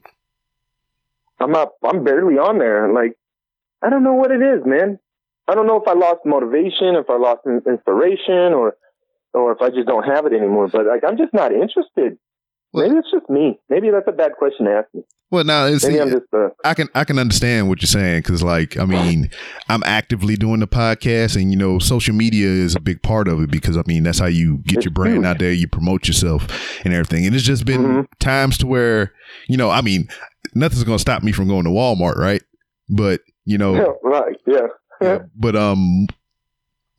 I'm 1.40 1.52
not. 1.52 1.72
I'm 1.84 2.04
barely 2.04 2.38
on 2.38 2.58
there. 2.58 2.92
Like 2.92 3.16
I 3.82 3.90
don't 3.90 4.04
know 4.04 4.14
what 4.14 4.30
it 4.30 4.42
is, 4.42 4.64
man. 4.66 4.98
I 5.48 5.54
don't 5.54 5.66
know 5.66 5.80
if 5.80 5.86
I 5.86 5.92
lost 5.92 6.20
motivation, 6.24 6.96
if 6.96 7.08
I 7.08 7.16
lost 7.16 7.46
inspiration, 7.46 8.52
or 8.52 8.76
or 9.36 9.52
if 9.52 9.60
I 9.62 9.68
just 9.70 9.86
don't 9.86 10.04
have 10.04 10.26
it 10.26 10.32
anymore. 10.32 10.68
But 10.72 10.86
like 10.86 11.02
I'm 11.06 11.16
just 11.16 11.32
not 11.34 11.52
interested. 11.52 12.18
Well- 12.72 12.88
Maybe 12.88 12.98
it's 12.98 13.10
just 13.10 13.30
me. 13.30 13.58
Maybe 13.70 13.90
that's 13.90 14.08
a 14.08 14.12
bad 14.12 14.32
question 14.38 14.66
to 14.66 14.72
ask 14.72 14.88
me. 14.92 15.02
Well, 15.30 15.42
now 15.44 15.66
it's, 15.66 15.84
Maybe 15.84 16.00
I'm 16.00 16.10
just 16.10 16.26
uh, 16.32 16.48
I 16.64 16.74
can 16.74 16.88
I 16.94 17.02
can 17.04 17.18
understand 17.18 17.68
what 17.68 17.80
you're 17.82 17.86
saying 17.88 18.20
because, 18.20 18.44
like, 18.44 18.76
I 18.76 18.84
mean, 18.84 19.28
I'm 19.68 19.82
actively 19.84 20.36
doing 20.36 20.60
the 20.60 20.68
podcast, 20.68 21.34
and 21.40 21.50
you 21.50 21.58
know, 21.58 21.80
social 21.80 22.14
media 22.14 22.46
is 22.48 22.76
a 22.76 22.80
big 22.80 23.02
part 23.02 23.26
of 23.26 23.40
it 23.42 23.50
because 23.50 23.76
I 23.76 23.82
mean, 23.86 24.04
that's 24.04 24.20
how 24.20 24.26
you 24.26 24.58
get 24.58 24.84
your 24.84 24.92
brand 24.92 25.14
huge. 25.16 25.24
out 25.26 25.38
there, 25.40 25.52
you 25.52 25.66
promote 25.66 26.06
yourself 26.06 26.46
and 26.84 26.94
everything. 26.94 27.26
And 27.26 27.34
it's 27.34 27.44
just 27.44 27.64
been 27.66 27.82
Mhm. 27.82 28.06
times 28.20 28.56
to 28.58 28.68
where, 28.68 29.12
you 29.48 29.56
know, 29.56 29.68
I 29.68 29.80
mean, 29.80 30.06
nothing's 30.54 30.84
gonna 30.84 30.98
stop 31.00 31.24
me 31.24 31.32
from 31.32 31.48
going 31.48 31.64
to 31.64 31.70
Walmart, 31.70 32.16
right? 32.18 32.42
But 32.88 33.20
you 33.44 33.58
know, 33.58 33.98
right. 34.04 34.36
Yeah. 34.46 34.68
yeah, 35.02 35.18
but 35.34 35.56
um, 35.56 36.06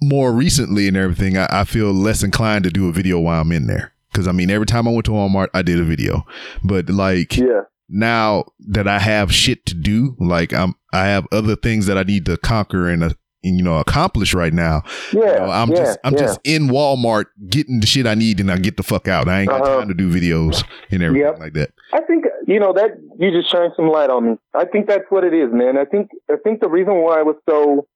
more 0.02 0.32
recently 0.32 0.88
and 0.88 0.96
everything, 0.98 1.38
I, 1.38 1.48
I 1.50 1.64
feel 1.64 1.92
less 1.94 2.24
inclined 2.24 2.64
to 2.66 2.70
do 2.70 2.88
a 2.88 2.92
video 2.92 3.20
while 3.20 3.42
I'm 3.42 3.52
in 3.52 3.68
there 3.68 3.94
because 4.12 4.28
I 4.28 4.32
mean, 4.32 4.50
every 4.50 4.66
time 4.68 4.88
I 4.88 4.92
went 4.92 5.06
to 5.06 5.12
Walmart, 5.12 5.48
I 5.54 5.62
did 5.62 5.80
a 5.80 5.84
video, 5.84 6.26
but 6.64 6.90
like 6.90 7.38
Yeah. 7.38 7.62
now 7.90 8.46
that 8.68 8.88
I 8.88 9.00
have 9.00 9.34
shit 9.34 9.66
to 9.68 9.74
do, 9.74 10.16
like 10.20 10.54
I'm, 10.54 10.76
I 10.94 11.06
have 11.08 11.28
other 11.32 11.56
things 11.56 11.86
that 11.88 11.98
I 11.98 12.04
need 12.04 12.26
to 12.28 12.38
conquer 12.38 12.88
and, 12.90 13.04
uh, 13.04 13.10
and 13.44 13.56
you 13.58 13.64
know, 13.64 13.78
accomplish 13.78 14.34
right 14.34 14.52
now. 14.54 14.82
Yeah, 15.14 15.20
You 15.20 15.26
know, 15.40 15.50
I'm 15.52 15.70
yeah, 15.70 15.76
just, 15.78 16.00
I'm 16.04 16.14
yeah. 16.14 16.20
just 16.20 16.40
in 16.44 16.68
Walmart 16.70 17.26
getting 17.50 17.80
the 17.80 17.86
shit 17.88 18.08
I 18.08 18.16
need, 18.16 18.40
and 18.40 18.52
I 18.52 18.58
get 18.58 18.78
the 18.78 18.84
fuck 18.84 19.08
out. 19.08 19.28
I 19.28 19.42
ain't 19.42 19.50
got 19.50 19.62
Uh-huh. 19.62 19.80
time 19.80 19.88
to 19.90 19.94
do 19.94 20.10
videos 20.12 20.64
and 20.92 21.04
everything 21.04 21.28
Yep. 21.28 21.40
like 21.40 21.54
that. 21.54 21.70
I 21.94 22.02
think 22.02 22.26
you 22.48 22.60
know 22.60 22.74
that 22.74 22.92
you 23.20 23.32
just 23.32 23.52
shine 23.52 23.70
some 23.76 23.90
light 23.90 24.10
on 24.10 24.32
me. 24.32 24.38
I 24.56 24.66
think 24.66 24.88
that's 24.88 25.06
what 25.10 25.24
it 25.24 25.34
is, 25.34 25.54
man. 25.54 25.78
I 25.78 25.86
think 25.86 26.10
I 26.30 26.36
think 26.44 26.62
the 26.62 26.68
reason 26.70 26.96
why 26.96 27.20
I 27.20 27.24
was 27.24 27.36
so 27.48 27.88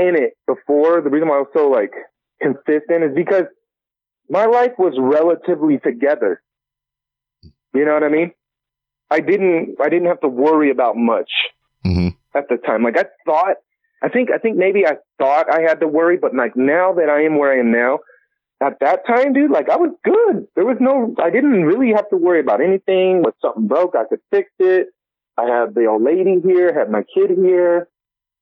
in 0.00 0.16
it 0.16 0.34
before, 0.46 1.00
the 1.00 1.10
reason 1.10 1.28
why 1.28 1.36
I 1.36 1.40
was 1.40 1.48
so 1.54 1.68
like 1.68 1.92
consistent 2.40 3.04
is 3.04 3.14
because 3.14 3.44
my 4.28 4.46
life 4.46 4.72
was 4.78 4.94
relatively 4.98 5.78
together. 5.78 6.42
You 7.74 7.84
know 7.84 7.94
what 7.94 8.04
I 8.04 8.08
mean? 8.08 8.32
I 9.10 9.20
didn't 9.20 9.76
I 9.80 9.88
didn't 9.88 10.06
have 10.06 10.20
to 10.20 10.28
worry 10.28 10.70
about 10.70 10.96
much 10.96 11.30
hmm 11.84 12.08
at 12.34 12.48
the 12.48 12.56
time. 12.56 12.82
Like 12.82 12.98
I 12.98 13.04
thought 13.26 13.56
I 14.02 14.08
think 14.08 14.30
I 14.32 14.38
think 14.38 14.56
maybe 14.56 14.86
I 14.86 14.96
thought 15.18 15.52
I 15.52 15.62
had 15.62 15.80
to 15.80 15.88
worry, 15.88 16.16
but 16.16 16.34
like 16.34 16.56
now 16.56 16.92
that 16.94 17.08
I 17.08 17.22
am 17.24 17.38
where 17.38 17.52
I 17.52 17.58
am 17.58 17.70
now, 17.70 17.98
at 18.62 18.78
that 18.80 19.06
time, 19.06 19.32
dude, 19.32 19.50
like 19.50 19.68
I 19.68 19.76
was 19.76 19.90
good. 20.04 20.46
There 20.54 20.64
was 20.64 20.78
no 20.80 21.14
I 21.22 21.30
didn't 21.30 21.64
really 21.64 21.92
have 21.92 22.08
to 22.10 22.16
worry 22.16 22.40
about 22.40 22.60
anything. 22.60 23.22
When 23.22 23.32
something 23.42 23.66
broke, 23.66 23.94
I 23.96 24.04
could 24.08 24.20
fix 24.30 24.50
it. 24.58 24.88
I 25.36 25.46
had 25.46 25.74
the 25.74 25.86
old 25.86 26.02
lady 26.02 26.40
here, 26.44 26.72
had 26.72 26.90
my 26.90 27.02
kid 27.14 27.30
here, 27.30 27.88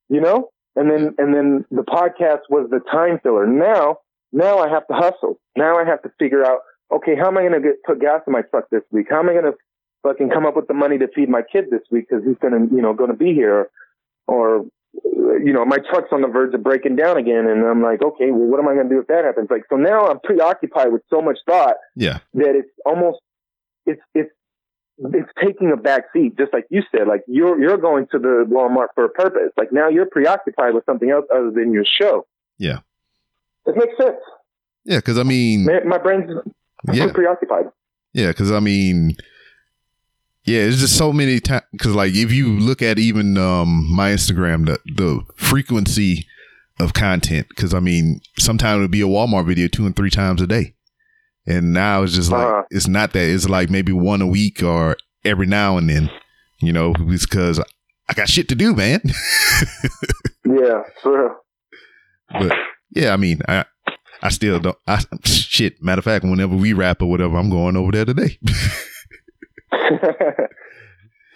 you 0.09 0.21
know? 0.21 0.51
And 0.79 0.91
then 0.91 1.15
and 1.19 1.35
then 1.35 1.65
the 1.71 1.83
podcast 1.83 2.43
was 2.49 2.69
the 2.71 2.81
time 2.91 3.19
filler. 3.23 3.47
Now 3.47 3.99
now 4.33 4.59
I 4.59 4.69
have 4.69 4.87
to 4.89 4.95
hustle. 4.95 5.41
Now 5.57 5.77
I 5.79 5.85
have 5.85 6.03
to 6.03 6.11
figure 6.19 6.45
out, 6.45 6.61
okay, 6.95 7.17
how 7.17 7.27
am 7.29 7.39
I 7.39 7.43
gonna 7.43 7.61
get 7.61 7.83
put 7.85 8.01
gas 8.01 8.21
in 8.27 8.33
my 8.33 8.43
truck 8.43 8.71
this 8.71 8.83
week? 8.91 9.09
How 9.11 9.19
am 9.19 9.29
I 9.29 9.35
gonna 9.35 9.55
fucking 10.03 10.31
come 10.31 10.47
up 10.47 10.55
with 10.57 10.69
the 10.69 10.75
money 10.75 10.97
to 10.99 11.09
feed 11.09 11.29
my 11.29 11.43
kid 11.43 11.67
this 11.71 11.83
week 11.91 12.07
because 12.09 12.25
he's 12.25 12.39
gonna 12.41 12.65
you 12.75 12.81
know 12.83 12.95
gonna 12.95 13.15
be 13.17 13.35
here 13.35 13.69
or 14.27 14.65
you 15.45 15.53
know, 15.53 15.65
my 15.65 15.79
truck's 15.91 16.09
on 16.13 16.23
the 16.23 16.29
verge 16.29 16.55
of 16.55 16.63
breaking 16.63 16.97
down 16.97 17.17
again. 17.17 17.47
And 17.47 17.65
I'm 17.65 17.83
like, 17.83 18.03
okay, 18.03 18.31
well, 18.31 18.49
what 18.49 18.59
am 18.61 18.69
I 18.69 18.75
going 18.75 18.89
to 18.89 18.95
do 18.95 19.01
if 19.01 19.07
that 19.09 19.25
happens? 19.25 19.49
Like, 19.51 19.65
so 19.69 19.77
now 19.77 20.07
I'm 20.09 20.19
preoccupied 20.21 20.93
with 20.93 21.03
so 21.11 21.21
much 21.21 21.39
thought 21.47 21.77
Yeah. 21.95 22.19
that 22.35 22.57
it's 22.57 22.71
almost, 22.87 23.19
it's, 23.87 24.01
it's, 24.15 24.31
it's 24.99 25.31
taking 25.43 25.73
a 25.73 25.77
back 25.77 26.05
seat, 26.13 26.37
just 26.37 26.53
like 26.53 26.67
you 26.71 26.83
said. 26.91 27.09
Like 27.09 27.23
you're 27.27 27.61
you're 27.61 27.79
going 27.79 28.07
to 28.13 28.19
the 28.19 28.45
Walmart 28.49 28.89
for 28.95 29.05
a 29.05 29.09
purpose. 29.09 29.53
Like 29.57 29.73
now 29.73 29.89
you're 29.89 30.07
preoccupied 30.07 30.75
with 30.75 30.85
something 30.85 31.11
else 31.11 31.25
other 31.35 31.51
than 31.51 31.73
your 31.73 31.85
show. 31.85 32.27
Yeah. 32.59 32.81
It 33.67 33.77
makes 33.77 33.97
sense. 34.01 34.19
Yeah. 34.85 34.99
Because 34.99 35.19
I 35.19 35.23
mean, 35.23 35.65
Man, 35.65 35.89
my 35.89 35.99
brain's 35.99 36.31
yeah. 36.93 37.13
preoccupied. 37.13 37.67
Yeah, 38.15 38.29
because 38.29 38.51
I 38.51 38.61
mean, 38.61 39.17
yeah, 40.45 40.61
it's 40.61 40.79
just 40.79 40.97
so 40.97 41.13
many 41.13 41.41
times. 41.41 41.65
Because 41.73 41.95
like, 41.95 42.15
if 42.15 42.33
you 42.33 42.59
look 42.59 42.81
at 42.83 42.99
even 42.99 43.37
um 43.37 43.87
my 43.95 44.11
Instagram, 44.11 44.67
the 44.67 44.79
the 44.87 45.21
frequency 45.37 46.27
of 46.81 46.95
content. 46.95 47.49
Because 47.49 47.75
I 47.75 47.81
mean, 47.81 48.21
sometimes 48.39 48.77
it'll 48.77 48.89
be 48.89 49.01
a 49.01 49.07
Walmart 49.07 49.47
video 49.47 49.69
two 49.69 49.87
and 49.87 49.95
three 49.95 50.11
times 50.11 50.41
a 50.41 50.47
day, 50.47 50.75
and 51.49 51.73
now 51.73 52.03
it's 52.05 52.15
just 52.15 52.31
like 52.31 52.47
Uh-huh. 52.47 52.63
it's 52.71 52.87
not 52.87 53.13
that. 53.15 53.29
It's 53.29 53.49
like 53.49 53.71
maybe 53.71 53.93
one 53.93 54.23
a 54.23 54.27
week 54.27 54.63
or 54.63 54.97
every 55.25 55.47
now 55.47 55.77
and 55.79 55.89
then. 55.91 56.11
You 56.61 56.73
know, 56.73 56.93
it's 56.99 57.27
because 57.27 57.59
I 58.09 58.15
got 58.15 58.29
shit 58.29 58.49
to 58.51 58.55
do, 58.55 58.75
man. 58.75 59.01
Yeah, 60.45 60.83
for 61.03 61.21
real. 61.25 61.37
but 62.49 62.53
yeah, 62.91 63.13
I 63.13 63.17
mean, 63.17 63.41
I. 63.49 63.65
I 64.21 64.31
still 64.31 64.59
don't. 64.59 64.77
I 64.87 65.01
shit. 65.25 65.81
Matter 65.81 66.01
of 66.01 66.05
fact, 66.05 66.25
whenever 66.25 66.57
we 66.57 66.73
rap 66.73 67.01
or 67.03 67.09
whatever, 67.09 67.37
I'm 67.37 67.51
going 67.51 67.77
over 67.77 67.93
there 67.93 68.05
today. 68.05 68.37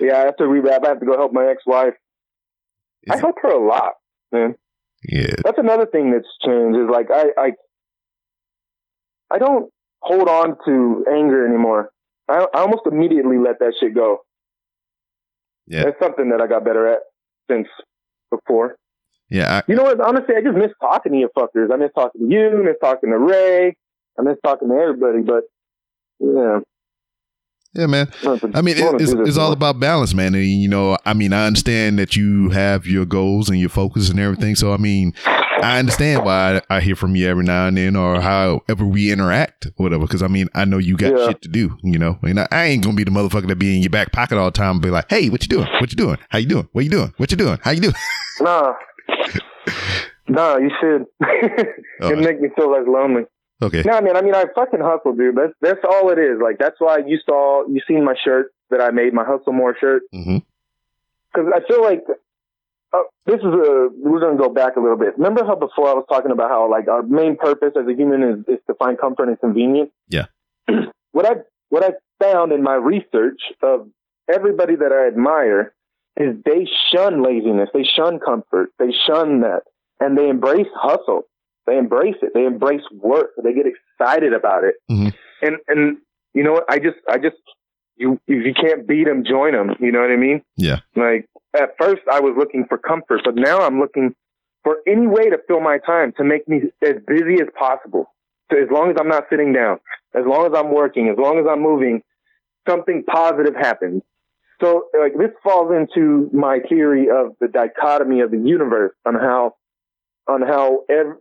yeah, 0.00 0.16
after 0.28 0.48
we 0.48 0.58
wrap, 0.60 0.84
I 0.84 0.88
have 0.88 1.00
to 1.00 1.06
go 1.06 1.16
help 1.16 1.32
my 1.32 1.46
ex-wife. 1.46 1.94
I 3.10 3.16
help 3.18 3.36
her 3.42 3.50
a 3.50 3.64
lot, 3.64 3.92
man. 4.32 4.54
yeah, 5.08 5.34
that's 5.44 5.58
another 5.58 5.86
thing 5.86 6.10
that's 6.12 6.26
changed 6.44 6.78
is 6.78 6.88
like 6.90 7.08
I, 7.12 7.26
I 7.38 7.52
I 9.30 9.38
don't 9.38 9.71
hold 10.02 10.28
on 10.28 10.56
to 10.66 11.04
anger 11.10 11.46
anymore. 11.46 11.90
I, 12.28 12.46
I 12.54 12.60
almost 12.60 12.82
immediately 12.90 13.38
let 13.38 13.58
that 13.60 13.74
shit 13.80 13.94
go. 13.94 14.18
Yeah. 15.66 15.84
That's 15.84 15.98
something 16.00 16.30
that 16.30 16.40
I 16.40 16.46
got 16.46 16.64
better 16.64 16.86
at 16.88 16.98
since 17.50 17.68
before. 18.30 18.76
yeah. 19.30 19.58
I, 19.58 19.62
You 19.70 19.76
know 19.76 19.84
what? 19.84 20.00
Honestly, 20.00 20.34
I 20.36 20.40
just 20.42 20.56
miss 20.56 20.70
talking 20.80 21.12
to 21.12 21.18
you 21.18 21.28
fuckers. 21.36 21.72
I 21.72 21.76
miss 21.76 21.90
talking 21.94 22.28
to 22.28 22.34
you. 22.34 22.60
I 22.60 22.62
miss 22.64 22.76
talking 22.82 23.10
to 23.10 23.18
Ray. 23.18 23.76
I 24.18 24.22
miss 24.22 24.36
talking 24.44 24.68
to 24.68 24.74
everybody. 24.74 25.22
But 25.22 25.44
yeah, 26.20 26.60
yeah, 27.74 27.86
man. 27.86 28.12
I 28.54 28.60
mean, 28.60 28.76
it, 28.76 29.00
it's, 29.00 29.12
it's 29.12 29.38
all 29.38 29.52
about 29.52 29.80
balance, 29.80 30.12
man. 30.14 30.34
And, 30.34 30.44
you 30.44 30.68
know, 30.68 30.98
I 31.06 31.14
mean, 31.14 31.32
I 31.32 31.46
understand 31.46 31.98
that 31.98 32.16
you 32.16 32.50
have 32.50 32.86
your 32.86 33.06
goals 33.06 33.48
and 33.48 33.58
your 33.58 33.70
focus 33.70 34.10
and 34.10 34.20
everything. 34.20 34.54
So, 34.56 34.74
I 34.74 34.76
mean, 34.76 35.14
I 35.62 35.78
understand 35.78 36.24
why 36.24 36.60
I, 36.68 36.76
I 36.76 36.80
hear 36.80 36.96
from 36.96 37.14
you 37.16 37.28
every 37.28 37.44
now 37.44 37.66
and 37.66 37.76
then 37.76 37.96
or 37.96 38.20
however 38.20 38.84
we 38.84 39.12
interact, 39.12 39.68
whatever. 39.76 40.06
Because, 40.06 40.22
I 40.22 40.28
mean, 40.28 40.48
I 40.54 40.64
know 40.64 40.78
you 40.78 40.96
got 40.96 41.16
Yeah. 41.16 41.26
shit 41.28 41.42
to 41.42 41.48
do, 41.48 41.76
you 41.82 41.98
know. 41.98 42.18
And 42.22 42.40
I, 42.40 42.48
I 42.50 42.64
ain't 42.64 42.82
going 42.82 42.96
to 42.96 43.04
be 43.04 43.04
the 43.04 43.16
motherfucker 43.16 43.46
that 43.48 43.56
be 43.56 43.76
in 43.76 43.82
your 43.82 43.90
back 43.90 44.12
pocket 44.12 44.38
all 44.38 44.46
the 44.46 44.50
time 44.50 44.72
and 44.72 44.82
be 44.82 44.90
like, 44.90 45.06
hey, 45.08 45.28
what 45.30 45.42
you 45.42 45.48
doing? 45.48 45.68
What 45.80 45.90
you 45.90 45.96
doing? 45.96 46.18
How 46.28 46.38
you 46.38 46.46
doing? 46.46 46.68
What 46.72 46.84
you 46.84 46.90
doing? 46.90 47.14
What 47.16 47.30
you 47.30 47.36
doing? 47.36 47.58
How 47.62 47.70
you 47.70 47.80
doing? 47.80 47.94
Nah, 48.40 48.72
nah, 50.26 50.56
you 50.56 50.70
should. 50.80 51.04
Oh. 52.00 52.10
It'd 52.10 52.24
make 52.24 52.40
me 52.40 52.48
feel 52.56 52.72
less 52.72 52.88
lonely. 52.88 53.22
Okay. 53.60 53.82
No, 53.86 54.00
man. 54.00 54.16
I 54.16 54.22
mean, 54.22 54.34
I 54.34 54.46
fucking 54.54 54.80
hustle, 54.80 55.14
dude. 55.14 55.36
That's 55.36 55.52
that's 55.60 55.78
all 55.88 56.10
it 56.10 56.18
is. 56.18 56.38
Like 56.42 56.58
that's 56.58 56.80
why 56.80 56.98
you 57.06 57.18
saw 57.24 57.64
you 57.68 57.80
seen 57.86 58.04
my 58.04 58.14
shirt 58.24 58.52
that 58.70 58.80
I 58.80 58.90
made, 58.90 59.12
my 59.12 59.24
hustle 59.24 59.52
more 59.52 59.76
shirt, 59.78 60.02
mm-hmm. 60.12 60.38
because 61.32 61.52
I 61.54 61.60
feel 61.68 61.82
like 61.82 62.02
uh, 62.92 62.98
this 63.26 63.36
is 63.36 63.46
a. 63.46 63.88
We're 63.96 64.20
gonna 64.20 64.38
go 64.38 64.48
back 64.48 64.76
a 64.76 64.80
little 64.80 64.96
bit. 64.96 65.16
Remember 65.16 65.44
how 65.44 65.54
before 65.54 65.88
I 65.88 65.94
was 65.94 66.04
talking 66.08 66.30
about 66.30 66.50
how 66.50 66.70
like 66.70 66.88
our 66.88 67.02
main 67.02 67.36
purpose 67.36 67.72
as 67.78 67.86
a 67.86 67.94
human 67.94 68.22
is, 68.22 68.38
is 68.48 68.60
to 68.66 68.74
find 68.74 68.98
comfort 68.98 69.28
and 69.28 69.38
convenience. 69.40 69.90
Yeah. 70.08 70.26
what 71.12 71.26
I 71.26 71.36
what 71.70 71.84
I 71.84 71.92
found 72.22 72.52
in 72.52 72.62
my 72.62 72.74
research 72.74 73.40
of 73.62 73.88
everybody 74.32 74.76
that 74.76 74.92
I 74.92 75.06
admire 75.06 75.74
is 76.16 76.36
they 76.44 76.68
shun 76.92 77.22
laziness, 77.22 77.70
they 77.72 77.84
shun 77.84 78.18
comfort, 78.20 78.70
they 78.78 78.92
shun 79.06 79.40
that, 79.40 79.62
and 79.98 80.16
they 80.16 80.28
embrace 80.28 80.68
hustle. 80.74 81.22
They 81.66 81.78
embrace 81.78 82.16
it. 82.22 82.32
They 82.34 82.44
embrace 82.44 82.82
work. 82.92 83.30
They 83.42 83.52
get 83.54 83.66
excited 83.66 84.32
about 84.32 84.64
it. 84.64 84.74
Mhm. 84.90 85.14
And 85.42 85.56
and 85.68 85.98
you 86.34 86.42
know 86.42 86.52
what? 86.52 86.64
I 86.68 86.78
just 86.78 86.98
I 87.08 87.18
just 87.18 87.36
you 88.02 88.20
if 88.26 88.44
you 88.44 88.52
can't 88.54 88.86
beat 88.86 89.06
them, 89.06 89.24
join 89.24 89.52
them. 89.52 89.70
You 89.80 89.90
know 89.92 90.00
what 90.00 90.10
I 90.10 90.16
mean? 90.16 90.42
Yeah. 90.56 90.80
Like 90.94 91.26
at 91.54 91.70
first 91.80 92.02
I 92.10 92.20
was 92.20 92.34
looking 92.36 92.66
for 92.68 92.76
comfort, 92.76 93.22
but 93.24 93.34
now 93.36 93.60
I'm 93.62 93.78
looking 93.80 94.14
for 94.64 94.76
any 94.86 95.06
way 95.06 95.30
to 95.30 95.38
fill 95.48 95.60
my 95.60 95.78
time 95.78 96.12
to 96.18 96.24
make 96.24 96.46
me 96.48 96.58
as 96.82 96.96
busy 97.06 97.36
as 97.40 97.48
possible. 97.58 98.04
So 98.50 98.58
as 98.58 98.68
long 98.70 98.90
as 98.90 98.96
I'm 99.00 99.08
not 99.08 99.24
sitting 99.30 99.52
down, 99.52 99.78
as 100.14 100.24
long 100.26 100.46
as 100.46 100.52
I'm 100.54 100.72
working, 100.74 101.08
as 101.08 101.16
long 101.18 101.38
as 101.38 101.46
I'm 101.50 101.62
moving, 101.62 102.02
something 102.68 103.02
positive 103.04 103.54
happens. 103.56 104.02
So 104.60 104.84
like 105.00 105.14
this 105.18 105.30
falls 105.42 105.72
into 105.72 106.30
my 106.32 106.58
theory 106.68 107.08
of 107.10 107.34
the 107.40 107.48
dichotomy 107.48 108.20
of 108.20 108.30
the 108.30 108.38
universe 108.38 108.92
on 109.06 109.14
how 109.14 109.54
on 110.28 110.42
how 110.42 110.84
ev- 110.88 111.16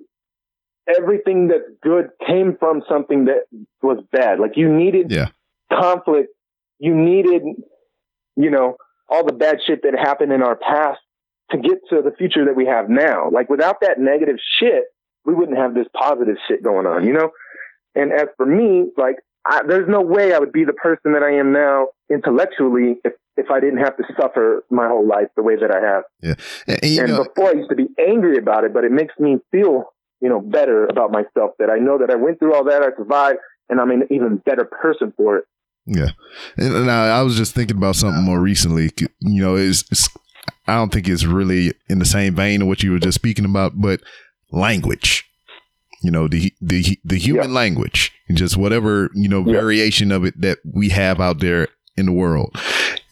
everything 0.97 1.47
that's 1.47 1.63
good 1.81 2.09
came 2.27 2.55
from 2.59 2.83
something 2.89 3.25
that 3.25 3.43
was 3.81 4.03
bad. 4.11 4.39
Like 4.39 4.57
you 4.57 4.71
needed 4.71 5.11
Yeah. 5.11 5.29
conflict, 5.71 6.29
you 6.81 6.93
needed 6.93 7.43
you 8.35 8.49
know 8.49 8.75
all 9.11 9.25
the 9.25 9.33
bad 9.33 9.59
shit 9.65 9.83
that 9.83 9.93
happened 9.93 10.31
in 10.31 10.41
our 10.41 10.55
past 10.55 10.99
to 11.51 11.57
get 11.57 11.79
to 11.89 12.01
the 12.01 12.11
future 12.17 12.45
that 12.45 12.55
we 12.55 12.65
have 12.65 12.89
now. 12.89 13.29
Like 13.29 13.49
without 13.49 13.81
that 13.81 13.99
negative 13.99 14.37
shit, 14.59 14.85
we 15.25 15.33
wouldn't 15.33 15.57
have 15.57 15.73
this 15.73 15.87
positive 15.93 16.37
shit 16.47 16.63
going 16.63 16.87
on, 16.87 17.05
you 17.05 17.13
know? 17.13 17.31
And 17.93 18.11
as 18.13 18.27
for 18.37 18.45
me, 18.45 18.89
like 18.97 19.17
I, 19.45 19.61
there's 19.67 19.89
no 19.89 20.01
way 20.01 20.33
I 20.33 20.39
would 20.39 20.53
be 20.53 20.63
the 20.63 20.73
person 20.73 21.13
that 21.13 21.23
I 21.23 21.33
am 21.33 21.51
now 21.51 21.87
intellectually 22.09 22.97
if, 23.03 23.13
if 23.35 23.51
I 23.51 23.59
didn't 23.59 23.79
have 23.79 23.97
to 23.97 24.03
suffer 24.19 24.63
my 24.69 24.87
whole 24.87 25.05
life 25.05 25.27
the 25.35 25.43
way 25.43 25.55
that 25.57 25.71
I 25.71 25.81
have. 25.81 26.03
And, 26.67 26.79
and, 26.83 26.99
and 26.99 27.11
know, 27.17 27.23
before 27.25 27.49
I 27.49 27.53
used 27.53 27.69
to 27.69 27.75
be 27.75 27.87
angry 27.99 28.37
about 28.37 28.63
it, 28.63 28.73
but 28.73 28.85
it 28.85 28.91
makes 28.91 29.13
me 29.19 29.37
feel, 29.51 29.93
you 30.21 30.29
know, 30.29 30.39
better 30.39 30.85
about 30.85 31.11
myself 31.11 31.51
that 31.59 31.69
I 31.69 31.79
know 31.79 31.97
that 31.97 32.09
I 32.09 32.15
went 32.15 32.39
through 32.39 32.55
all 32.55 32.63
that, 32.65 32.81
I 32.81 32.95
survived, 32.95 33.39
and 33.69 33.81
I'm 33.81 33.91
an 33.91 34.07
even 34.09 34.37
better 34.37 34.63
person 34.63 35.13
for 35.17 35.37
it. 35.37 35.45
Yeah, 35.85 36.09
and, 36.57 36.73
and 36.75 36.91
I, 36.91 37.19
I 37.19 37.21
was 37.23 37.35
just 37.35 37.53
thinking 37.55 37.77
about 37.77 37.95
something 37.95 38.23
more 38.23 38.39
recently. 38.39 38.91
You 39.19 39.41
know, 39.41 39.55
it's, 39.55 39.83
it's 39.91 40.09
I 40.67 40.75
don't 40.75 40.91
think 40.91 41.09
it's 41.09 41.25
really 41.25 41.73
in 41.89 41.99
the 41.99 42.05
same 42.05 42.35
vein 42.35 42.61
of 42.61 42.67
what 42.67 42.83
you 42.83 42.91
were 42.91 42.99
just 42.99 43.15
speaking 43.15 43.45
about, 43.45 43.73
but 43.81 44.01
language. 44.51 45.25
You 46.03 46.11
know, 46.11 46.27
the 46.27 46.53
the 46.61 46.99
the 47.03 47.17
human 47.17 47.49
Yeah. 47.49 47.55
language, 47.55 48.11
and 48.27 48.37
just 48.37 48.57
whatever 48.57 49.09
you 49.13 49.27
know 49.29 49.43
Yeah. 49.45 49.53
variation 49.53 50.11
of 50.11 50.23
it 50.25 50.39
that 50.41 50.59
we 50.63 50.89
have 50.89 51.19
out 51.19 51.39
there 51.39 51.67
in 51.97 52.05
the 52.05 52.11
world. 52.11 52.57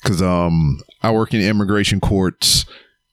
Because 0.01 0.22
um, 0.22 0.80
I 1.03 1.11
work 1.11 1.34
in 1.34 1.41
immigration 1.41 1.99
courts, 1.99 2.65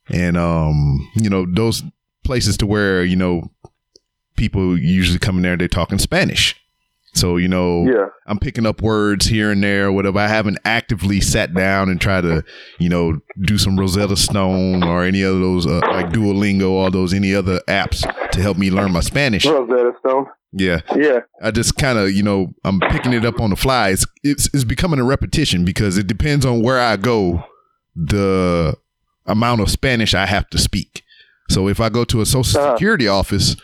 and 0.09 0.37
um, 0.37 1.07
you 1.17 1.29
know 1.29 1.45
those 1.47 1.83
places 2.25 2.57
to 2.59 2.67
where 2.67 3.05
you 3.05 3.17
know 3.17 3.51
people 4.37 4.79
usually 4.79 5.19
come 5.19 5.37
in 5.37 5.43
there 5.43 5.57
they're 5.57 5.69
talking 5.69 5.99
Spanish 5.99 6.55
So, 7.17 7.37
you 7.39 7.49
know, 7.49 7.85
Yeah. 7.87 8.07
I'm 8.27 8.39
picking 8.39 8.67
up 8.67 8.83
words 8.83 9.27
here 9.27 9.51
and 9.51 9.63
there, 9.63 9.91
whatever. 9.91 10.19
I 10.19 10.29
haven't 10.29 10.59
actively 10.65 11.21
sat 11.21 11.55
down 11.55 11.89
and 11.89 12.01
tried 12.01 12.23
to, 12.23 12.45
you 12.79 12.89
know, 12.89 13.21
do 13.41 13.57
some 13.57 13.79
Rosetta 13.79 14.17
Stone 14.17 14.83
or 14.85 15.03
any 15.03 15.23
of 15.23 15.39
those, 15.41 15.67
uh, 15.67 15.81
like 15.91 16.11
Duolingo, 16.11 16.71
all 16.71 16.91
those, 16.91 17.15
any 17.15 17.35
other 17.35 17.61
apps 17.69 18.03
to 18.33 18.43
help 18.43 18.59
me 18.59 18.71
learn 18.71 18.93
my 18.93 19.01
Spanish. 19.01 19.47
Rosetta 19.47 19.93
Stone. 20.01 20.27
Yeah. 20.53 20.81
Yeah. 20.97 21.21
I 21.43 21.51
just 21.53 21.77
kind 21.77 21.99
of, 21.99 22.11
you 22.13 22.23
know, 22.23 22.55
I'm 22.65 22.81
picking 22.81 23.13
it 23.13 23.25
up 23.25 23.41
on 23.41 23.51
the 23.51 23.57
fly. 23.57 23.91
It's, 23.91 24.05
it's, 24.23 24.47
it's 24.55 24.65
becoming 24.65 25.01
a 25.01 25.05
repetition 25.05 25.65
because 25.65 25.97
it 25.99 26.07
depends 26.07 26.45
on 26.45 26.63
where 26.63 26.81
I 26.81 26.97
go, 26.97 27.45
the 27.95 28.75
amount 29.27 29.61
of 29.61 29.71
Spanish 29.71 30.15
I 30.15 30.27
have 30.27 30.49
to 30.51 30.59
speak. 30.59 31.03
So 31.51 31.69
if 31.69 31.81
I 31.81 31.89
go 31.89 32.05
to 32.05 32.21
a 32.21 32.27
social 32.27 32.61
Uh-huh. 32.61 32.75
security 32.75 33.09
office, 33.09 33.57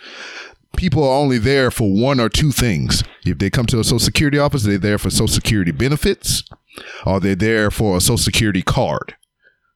people 0.77 1.05
are 1.05 1.19
only 1.19 1.39
there 1.39 1.71
for 1.71 1.91
one 1.93 2.21
or 2.21 2.29
two 2.29 2.53
things. 2.53 3.03
If 3.25 3.39
they 3.39 3.51
come 3.51 3.67
to 3.67 3.81
a 3.81 3.85
social 3.85 3.99
security 3.99 4.39
office, 4.39 4.65
they're 4.65 4.79
there 4.79 4.99
for 4.99 5.11
social 5.11 5.29
security 5.29 5.73
benefits 5.73 6.45
or 7.07 7.21
they're 7.21 7.35
there 7.35 7.71
for 7.71 7.97
a 7.97 8.01
social 8.01 8.19
security 8.19 8.63
card. 8.63 9.15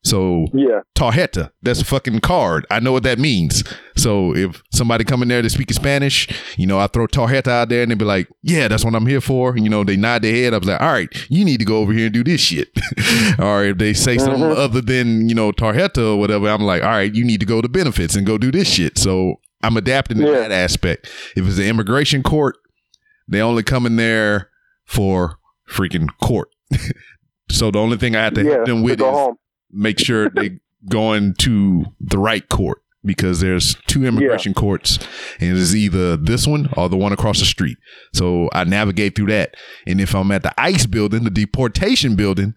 So 0.06 0.46
Yeah. 0.54 0.82
tarjeta. 0.94 1.50
That's 1.62 1.80
a 1.80 1.84
fucking 1.84 2.20
card. 2.20 2.64
I 2.70 2.78
know 2.78 2.92
what 2.92 3.02
that 3.02 3.18
means. 3.18 3.64
So 3.96 4.36
if 4.36 4.62
somebody 4.72 5.02
come 5.02 5.20
in 5.22 5.28
there 5.28 5.42
to 5.42 5.50
speak 5.50 5.72
Spanish, 5.72 6.28
you 6.56 6.64
know, 6.64 6.78
I 6.78 6.86
throw 6.86 7.08
tarjeta 7.08 7.48
out 7.48 7.70
there 7.70 7.82
and 7.82 7.90
they 7.90 7.96
be 7.96 8.04
like, 8.04 8.28
yeah, 8.42 8.68
that's 8.68 8.84
what 8.84 8.94
I'm 8.94 9.06
here 9.06 9.20
for. 9.20 9.56
You 9.56 9.68
know, 9.68 9.82
they 9.82 9.96
nod 9.96 10.22
their 10.22 10.32
head. 10.32 10.54
I 10.54 10.58
was 10.58 10.68
like, 10.68 10.80
all 10.80 10.92
right, 10.92 11.08
you 11.28 11.44
need 11.44 11.58
to 11.58 11.64
go 11.64 11.78
over 11.78 11.92
here 11.92 12.04
and 12.04 12.14
do 12.14 12.22
this 12.22 12.40
shit. 12.40 12.68
or 13.40 13.64
if 13.64 13.78
they 13.78 13.94
say 13.94 14.16
something 14.18 14.42
mm-hmm. 14.42 14.60
other 14.60 14.80
than, 14.80 15.28
you 15.28 15.34
know, 15.34 15.50
tarjeta 15.50 16.14
or 16.14 16.16
whatever, 16.20 16.48
I'm 16.48 16.62
like, 16.62 16.84
all 16.84 16.90
right, 16.90 17.12
you 17.12 17.24
need 17.24 17.40
to 17.40 17.46
go 17.46 17.60
to 17.60 17.68
benefits 17.68 18.14
and 18.14 18.24
go 18.24 18.38
do 18.38 18.52
this 18.52 18.68
shit. 18.68 18.98
So 18.98 19.40
I'm 19.66 19.76
adapting 19.76 20.18
to 20.18 20.24
Yeah. 20.24 20.38
that 20.40 20.52
aspect. 20.52 21.06
If 21.36 21.46
it's 21.46 21.58
an 21.58 21.64
immigration 21.64 22.22
court, 22.22 22.56
they 23.28 23.40
only 23.40 23.62
come 23.62 23.84
in 23.86 23.96
there 23.96 24.50
for 24.84 25.38
freaking 25.68 26.08
court. 26.22 26.48
so 27.50 27.70
the 27.70 27.78
only 27.78 27.96
thing 27.96 28.14
I 28.14 28.22
have 28.24 28.34
to 28.34 28.44
yeah. 28.44 28.50
help 28.52 28.66
them 28.66 28.82
with 28.82 29.00
is 29.00 29.06
home. 29.06 29.36
make 29.72 29.98
sure 29.98 30.30
they 30.30 30.60
going 30.88 31.34
to 31.40 31.84
the 32.00 32.18
right 32.18 32.48
court 32.48 32.78
because 33.04 33.40
there's 33.40 33.74
two 33.88 34.04
immigration 34.04 34.52
courts 34.54 34.98
and 35.40 35.56
it's 35.56 35.74
either 35.74 36.16
this 36.16 36.46
one 36.46 36.68
or 36.76 36.88
the 36.88 36.96
one 36.96 37.12
across 37.12 37.40
the 37.40 37.44
street. 37.44 37.76
So 38.12 38.48
I 38.52 38.64
navigate 38.64 39.16
through 39.16 39.26
that. 39.28 39.54
And 39.86 40.00
if 40.00 40.14
I'm 40.14 40.30
at 40.30 40.42
the 40.44 40.52
ICE 40.60 40.86
building, 40.86 41.24
the 41.24 41.30
deportation 41.30 42.14
building, 42.14 42.54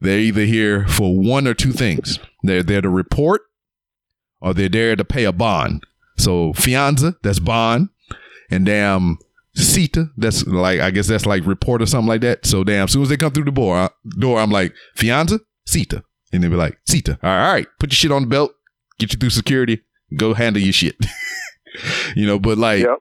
they're 0.00 0.18
either 0.18 0.44
here 0.44 0.86
for 0.88 1.16
one 1.16 1.46
or 1.46 1.54
two 1.54 1.72
things. 1.72 2.18
They're 2.42 2.62
there 2.64 2.80
to 2.80 2.88
report 2.88 3.42
or 4.40 4.54
they're 4.54 4.68
there 4.68 4.96
to 4.96 5.04
pay 5.04 5.24
a 5.24 5.32
bond. 5.32 5.84
So 6.20 6.52
fianza, 6.52 7.14
that's 7.22 7.38
bond, 7.40 7.88
and 8.50 8.66
damn 8.66 9.18
cita, 9.54 10.10
that's 10.16 10.46
like 10.46 10.80
I 10.80 10.90
guess 10.90 11.08
that's 11.08 11.26
like 11.26 11.46
report 11.46 11.82
or 11.82 11.86
something 11.86 12.08
like 12.08 12.20
that. 12.22 12.46
So 12.46 12.62
damn, 12.64 12.84
as 12.84 12.92
soon 12.92 13.02
as 13.02 13.08
they 13.08 13.16
come 13.16 13.32
through 13.32 13.44
the 13.44 13.50
door, 13.50 13.90
door, 14.18 14.38
I'm 14.40 14.50
like 14.50 14.74
fianza, 14.96 15.40
cita, 15.66 16.02
and 16.32 16.42
they 16.44 16.48
be 16.48 16.56
like 16.56 16.78
cita. 16.86 17.18
All 17.22 17.30
right, 17.30 17.46
all 17.46 17.52
right, 17.54 17.66
put 17.78 17.90
your 17.90 17.96
shit 17.96 18.12
on 18.12 18.22
the 18.22 18.28
belt, 18.28 18.52
get 18.98 19.12
you 19.12 19.18
through 19.18 19.30
security, 19.30 19.80
go 20.16 20.34
handle 20.34 20.62
your 20.62 20.72
shit. 20.72 20.96
you 22.16 22.26
know, 22.26 22.38
but 22.38 22.58
like, 22.58 22.82
Yep. 22.84 22.98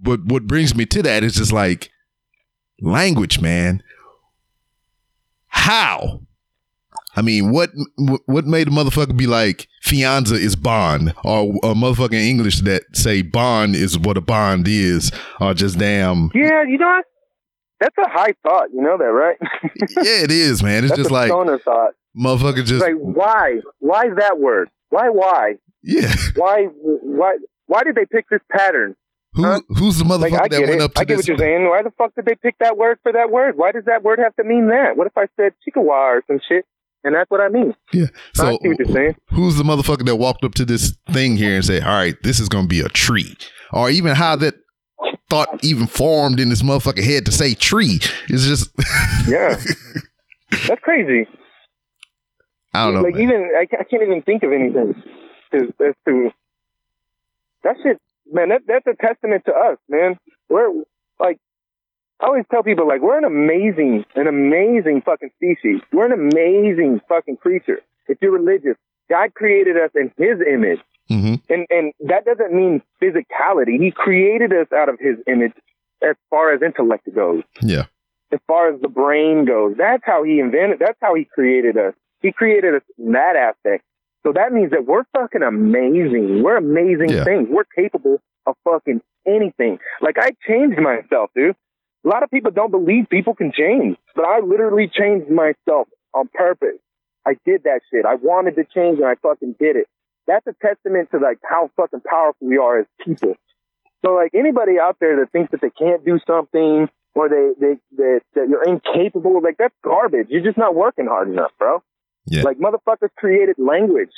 but 0.00 0.24
what 0.24 0.46
brings 0.46 0.74
me 0.74 0.84
to 0.86 1.02
that 1.02 1.22
is 1.24 1.34
just 1.34 1.52
like 1.52 1.90
language, 2.80 3.40
man. 3.40 3.82
How? 5.46 6.22
I 7.14 7.22
mean, 7.22 7.52
what 7.52 7.70
what 8.26 8.46
made 8.46 8.68
a 8.68 8.70
motherfucker 8.70 9.16
be 9.16 9.26
like 9.26 9.68
fianza 9.84 10.32
is 10.32 10.56
bond, 10.56 11.12
or 11.24 11.42
a 11.62 11.74
motherfucker 11.74 12.14
in 12.14 12.20
English 12.26 12.60
that 12.62 12.82
say 12.94 13.22
bond 13.22 13.76
is 13.76 13.98
what 13.98 14.16
a 14.16 14.20
bond 14.22 14.66
is, 14.68 15.12
or 15.40 15.52
just 15.54 15.78
damn, 15.78 16.30
Yeah, 16.34 16.62
you 16.64 16.78
know 16.78 16.86
what? 16.88 17.04
That's 17.80 17.96
a 17.98 18.08
high 18.08 18.32
thought. 18.44 18.68
You 18.72 18.80
know 18.80 18.96
that, 18.96 19.04
right? 19.04 19.36
yeah, 20.02 20.22
it 20.24 20.30
is, 20.30 20.62
man. 20.62 20.84
It's 20.84 20.90
That's 20.92 21.00
just 21.02 21.10
like 21.10 21.28
stoner 21.28 21.58
thought. 21.58 21.92
motherfucker 22.16 22.64
just 22.64 22.80
like, 22.80 22.94
why? 22.94 23.60
Why 23.80 24.04
that 24.18 24.38
word? 24.38 24.70
Why? 24.90 25.08
Why? 25.08 25.54
yeah. 25.82 26.14
Why? 26.36 26.66
Why? 26.80 27.36
Why 27.66 27.82
did 27.84 27.94
they 27.96 28.06
pick 28.06 28.28
this 28.30 28.40
pattern? 28.50 28.94
Who 29.34 29.44
Huh? 29.44 29.60
who's 29.68 29.98
the 29.98 30.04
motherfucker 30.04 30.30
Like, 30.40 30.50
that 30.50 30.60
went 30.60 30.72
it. 30.74 30.80
up 30.82 30.94
to 30.94 31.00
I 31.00 31.04
get 31.04 31.16
this? 31.16 31.28
what 31.28 31.28
you're 31.28 31.38
saying. 31.38 31.68
Why 31.68 31.82
the 31.82 31.90
fuck 31.98 32.14
did 32.14 32.24
they 32.26 32.34
pick 32.36 32.54
that 32.60 32.76
word 32.78 32.98
for 33.02 33.12
that 33.12 33.30
word? 33.30 33.56
Why 33.56 33.72
does 33.72 33.84
that 33.86 34.02
word 34.02 34.18
have 34.18 34.34
to 34.36 34.44
mean 34.44 34.68
that? 34.68 34.96
What 34.96 35.06
if 35.06 35.16
I 35.18 35.26
said 35.36 35.52
Chikawa 35.66 36.16
or 36.18 36.22
some 36.26 36.38
shit? 36.48 36.64
And 37.04 37.14
that's 37.14 37.30
what 37.30 37.40
I 37.40 37.48
mean. 37.48 37.74
Yeah. 37.92 38.06
I 38.06 38.18
So 38.34 38.58
see 38.62 38.68
what 38.68 38.78
you're 38.78 38.86
saying. 38.88 39.16
who's 39.30 39.56
the 39.56 39.64
motherfucker 39.64 40.06
that 40.06 40.16
walked 40.16 40.44
up 40.44 40.54
to 40.54 40.64
this 40.64 40.96
thing 41.12 41.36
here 41.36 41.54
and 41.56 41.64
said, 41.64 41.82
"All 41.82 41.88
right, 41.96 42.14
this 42.22 42.38
is 42.40 42.48
going 42.48 42.64
to 42.64 42.68
be 42.68 42.80
a 42.80 42.88
tree," 42.88 43.36
or 43.72 43.90
even 43.90 44.14
how 44.14 44.36
that 44.36 44.54
thought 45.28 45.48
even 45.64 45.86
formed 45.86 46.38
in 46.38 46.48
this 46.50 46.62
motherfucker 46.62 47.02
head 47.02 47.24
to 47.26 47.32
say 47.32 47.54
tree 47.54 47.98
is 48.28 48.46
just 48.46 48.70
Yeah. 49.28 49.56
that's 50.68 50.80
crazy. 50.82 51.26
I 52.74 52.84
don't 52.84 52.94
know. 52.94 53.00
like 53.02 53.14
man. 53.14 53.22
even 53.24 53.50
I, 53.56 53.62
I 53.62 53.84
can't 53.84 54.02
even 54.02 54.22
think 54.22 54.42
of 54.42 54.52
anything 54.52 54.94
as, 55.52 55.62
as 55.62 55.94
to 56.06 56.30
that 57.64 57.76
shit. 57.82 57.98
Man, 58.30 58.48
that 58.50 58.62
that's 58.66 58.86
a 58.86 58.94
testament 59.04 59.42
to 59.46 59.52
us, 59.52 59.78
man. 59.88 60.16
We're 60.48 60.70
I 62.22 62.26
always 62.26 62.44
tell 62.50 62.62
people 62.62 62.86
like 62.86 63.00
we're 63.02 63.18
an 63.18 63.24
amazing, 63.24 64.04
an 64.14 64.26
amazing 64.28 65.02
fucking 65.02 65.30
species. 65.36 65.80
We're 65.92 66.06
an 66.06 66.12
amazing 66.32 67.00
fucking 67.08 67.38
creature. 67.38 67.80
If 68.08 68.18
you're 68.22 68.30
religious, 68.32 68.76
God 69.10 69.34
created 69.34 69.76
us 69.76 69.90
in 69.94 70.12
His 70.16 70.40
image, 70.40 70.80
Mhm. 71.10 71.40
and 71.50 71.66
and 71.70 71.92
that 72.00 72.24
doesn't 72.24 72.52
mean 72.52 72.80
physicality. 73.02 73.78
He 73.80 73.90
created 73.90 74.52
us 74.52 74.70
out 74.72 74.88
of 74.88 74.98
His 75.00 75.16
image 75.26 75.52
as 76.00 76.16
far 76.30 76.52
as 76.52 76.62
intellect 76.62 77.12
goes 77.14 77.42
Yeah. 77.60 77.84
as 78.32 78.40
far 78.46 78.68
as 78.72 78.80
the 78.80 78.88
brain 78.88 79.44
goes. 79.44 79.76
That's 79.76 80.02
how 80.04 80.22
he 80.22 80.38
invented. 80.40 80.78
That's 80.78 80.98
how 81.00 81.14
he 81.14 81.24
created 81.24 81.76
us. 81.76 81.94
He 82.20 82.32
created 82.32 82.74
us 82.74 82.82
in 82.98 83.12
that 83.12 83.36
aspect. 83.36 83.84
So 84.24 84.32
that 84.32 84.52
means 84.52 84.70
that 84.70 84.86
we're 84.86 85.04
fucking 85.12 85.42
amazing. 85.42 86.42
We're 86.42 86.56
amazing 86.56 87.10
Yeah. 87.10 87.24
things. 87.24 87.48
We're 87.48 87.64
capable 87.64 88.20
of 88.46 88.56
fucking 88.64 89.00
anything. 89.26 89.78
Like 90.00 90.18
I 90.18 90.30
changed 90.46 90.78
myself, 90.78 91.30
dude. 91.34 91.56
A 92.04 92.08
lot 92.08 92.22
of 92.22 92.30
people 92.30 92.50
don't 92.50 92.70
believe 92.70 93.08
people 93.08 93.34
can 93.34 93.52
change, 93.52 93.96
but 94.16 94.24
I 94.24 94.40
literally 94.40 94.88
changed 94.88 95.30
myself 95.30 95.88
on 96.14 96.28
purpose. 96.34 96.78
I 97.26 97.34
did 97.44 97.62
that 97.64 97.80
shit. 97.90 98.04
I 98.04 98.16
wanted 98.16 98.56
to 98.56 98.64
change 98.64 98.98
and 98.98 99.06
I 99.06 99.14
fucking 99.22 99.56
did 99.60 99.76
it. 99.76 99.86
That's 100.26 100.46
a 100.46 100.54
testament 100.60 101.10
to 101.12 101.18
like 101.18 101.38
how 101.48 101.70
fucking 101.76 102.00
powerful 102.00 102.46
we 102.46 102.58
are 102.58 102.80
as 102.80 102.86
people. 103.04 103.34
So 104.04 104.14
like 104.14 104.34
anybody 104.34 104.78
out 104.80 104.96
there 105.00 105.16
that 105.20 105.30
thinks 105.30 105.52
that 105.52 105.60
they 105.60 105.70
can't 105.70 106.04
do 106.04 106.18
something 106.26 106.88
or 107.14 107.28
they, 107.28 107.52
they 107.60 107.74
that 107.96 108.20
that 108.34 108.48
you're 108.48 108.64
incapable, 108.64 109.40
like 109.42 109.56
that's 109.58 109.74
garbage. 109.84 110.26
You're 110.30 110.42
just 110.42 110.58
not 110.58 110.74
working 110.74 111.06
hard 111.06 111.28
enough, 111.28 111.52
bro. 111.58 111.82
Yeah. 112.26 112.42
Like 112.42 112.58
motherfuckers 112.58 113.10
created 113.16 113.56
language, 113.58 114.12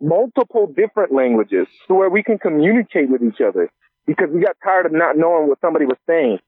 multiple 0.00 0.66
different 0.66 1.12
languages, 1.12 1.66
to 1.88 1.94
where 1.94 2.08
we 2.08 2.22
can 2.22 2.38
communicate 2.38 3.10
with 3.10 3.22
each 3.22 3.40
other 3.46 3.70
because 4.06 4.28
we 4.32 4.40
got 4.40 4.56
tired 4.62 4.86
of 4.86 4.92
not 4.92 5.16
knowing 5.16 5.48
what 5.48 5.60
somebody 5.60 5.84
was 5.84 5.98
saying. 6.06 6.38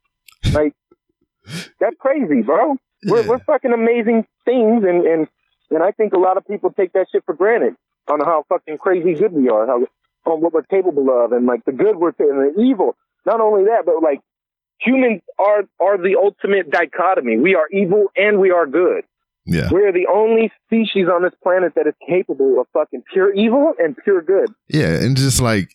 Like 0.53 0.75
that's 1.81 1.97
crazy, 1.99 2.43
bro. 2.43 2.77
We're 3.07 3.23
Yeah. 3.23 3.29
we're 3.29 3.39
fucking 3.41 3.73
amazing 3.73 4.27
things, 4.45 4.85
and 4.85 5.05
and 5.07 5.29
and 5.71 5.83
I 5.83 5.91
think 5.93 6.13
a 6.13 6.19
lot 6.19 6.37
of 6.37 6.47
people 6.47 6.73
take 6.73 6.93
that 6.93 7.07
shit 7.13 7.25
for 7.25 7.35
granted 7.35 7.75
on 8.11 8.21
how 8.21 8.45
fucking 8.49 8.79
crazy 8.79 9.15
good 9.15 9.33
we 9.33 9.49
are, 9.49 9.67
how 9.67 9.87
on 10.27 10.41
what 10.41 10.53
we're 10.53 10.63
capable 10.63 11.09
of, 11.11 11.33
and 11.33 11.47
like 11.47 11.65
the 11.65 11.73
good 11.73 11.97
we're 11.97 12.13
and 12.19 12.55
the 12.57 12.61
evil. 12.61 12.97
Not 13.27 13.41
only 13.41 13.65
that, 13.65 13.83
but 13.87 14.03
like 14.03 14.21
humans 14.81 15.21
are 15.39 15.65
are 15.81 15.99
the 15.99 16.17
ultimate 16.17 16.71
dichotomy. 16.71 17.39
We 17.39 17.55
are 17.55 17.69
evil 17.71 18.07
and 18.17 18.39
we 18.41 18.51
are 18.51 18.67
good. 18.67 19.05
Yeah. 19.45 19.69
We're 19.71 19.93
the 19.93 20.07
only 20.13 20.53
species 20.67 21.07
on 21.09 21.23
this 21.23 21.33
planet 21.43 21.73
that 21.75 21.87
is 21.87 21.95
capable 22.07 22.61
of 22.61 22.67
fucking 22.75 23.03
pure 23.11 23.33
evil 23.33 23.73
and 23.79 23.97
pure 24.05 24.21
good. 24.21 24.53
Yeah. 24.69 24.89
And 25.03 25.17
just 25.17 25.41
like, 25.41 25.71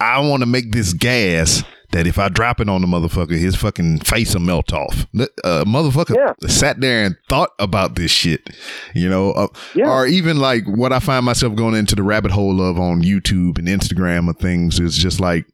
I 0.00 0.18
want 0.20 0.40
to 0.42 0.46
make 0.46 0.72
this 0.72 0.92
gas 0.92 1.62
that 1.92 2.06
if 2.06 2.18
I 2.18 2.28
drop 2.28 2.60
it 2.60 2.68
on 2.68 2.80
the 2.80 2.86
motherfucker, 2.86 3.38
his 3.38 3.56
fucking 3.56 4.00
face 4.00 4.34
will 4.34 4.42
melt 4.42 4.72
off. 4.72 5.06
The 5.12 5.28
uh, 5.44 5.64
motherfucker 5.64 6.14
Yeah. 6.16 6.48
sat 6.48 6.80
there 6.80 7.04
and 7.04 7.16
thought 7.28 7.50
about 7.58 7.96
this 7.96 8.10
shit, 8.10 8.48
you 8.94 9.08
know, 9.08 9.32
uh, 9.32 9.48
Yeah. 9.74 9.90
or 9.90 10.06
even 10.06 10.38
like 10.38 10.64
what 10.66 10.92
I 10.92 10.98
find 11.00 11.24
myself 11.24 11.54
going 11.56 11.74
into 11.74 11.94
the 11.94 12.02
rabbit 12.02 12.30
hole 12.30 12.60
of 12.62 12.78
on 12.78 13.02
YouTube 13.02 13.58
and 13.58 13.66
Instagram 13.68 14.28
of 14.28 14.36
things 14.38 14.78
is 14.80 14.96
just 14.96 15.20
like 15.20 15.46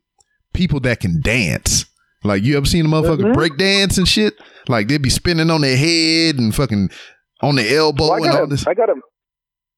people 0.55 0.81
that 0.81 1.01
can 1.01 1.21
dance. 1.21 1.87
Like 2.25 2.43
you 2.43 2.57
ever 2.57 2.67
seen 2.67 2.87
a 2.87 2.89
motherfucker 2.89 3.31
Mhm. 3.31 3.35
break 3.35 3.57
dance 3.57 3.99
and 3.99 4.09
shit? 4.09 4.35
Like 4.69 4.89
they'd 4.89 5.01
be 5.03 5.11
spinning 5.11 5.51
on 5.51 5.61
their 5.61 5.77
head 5.77 6.39
and 6.39 6.55
fucking 6.55 6.91
on 7.43 7.55
their 7.57 7.79
elbow 7.79 8.09
Well, 8.11 8.25
and 8.25 8.33
all 8.33 8.45
a, 8.45 8.47
this. 8.47 8.67
I 8.67 8.75
got 8.75 8.89
a. 8.91 8.95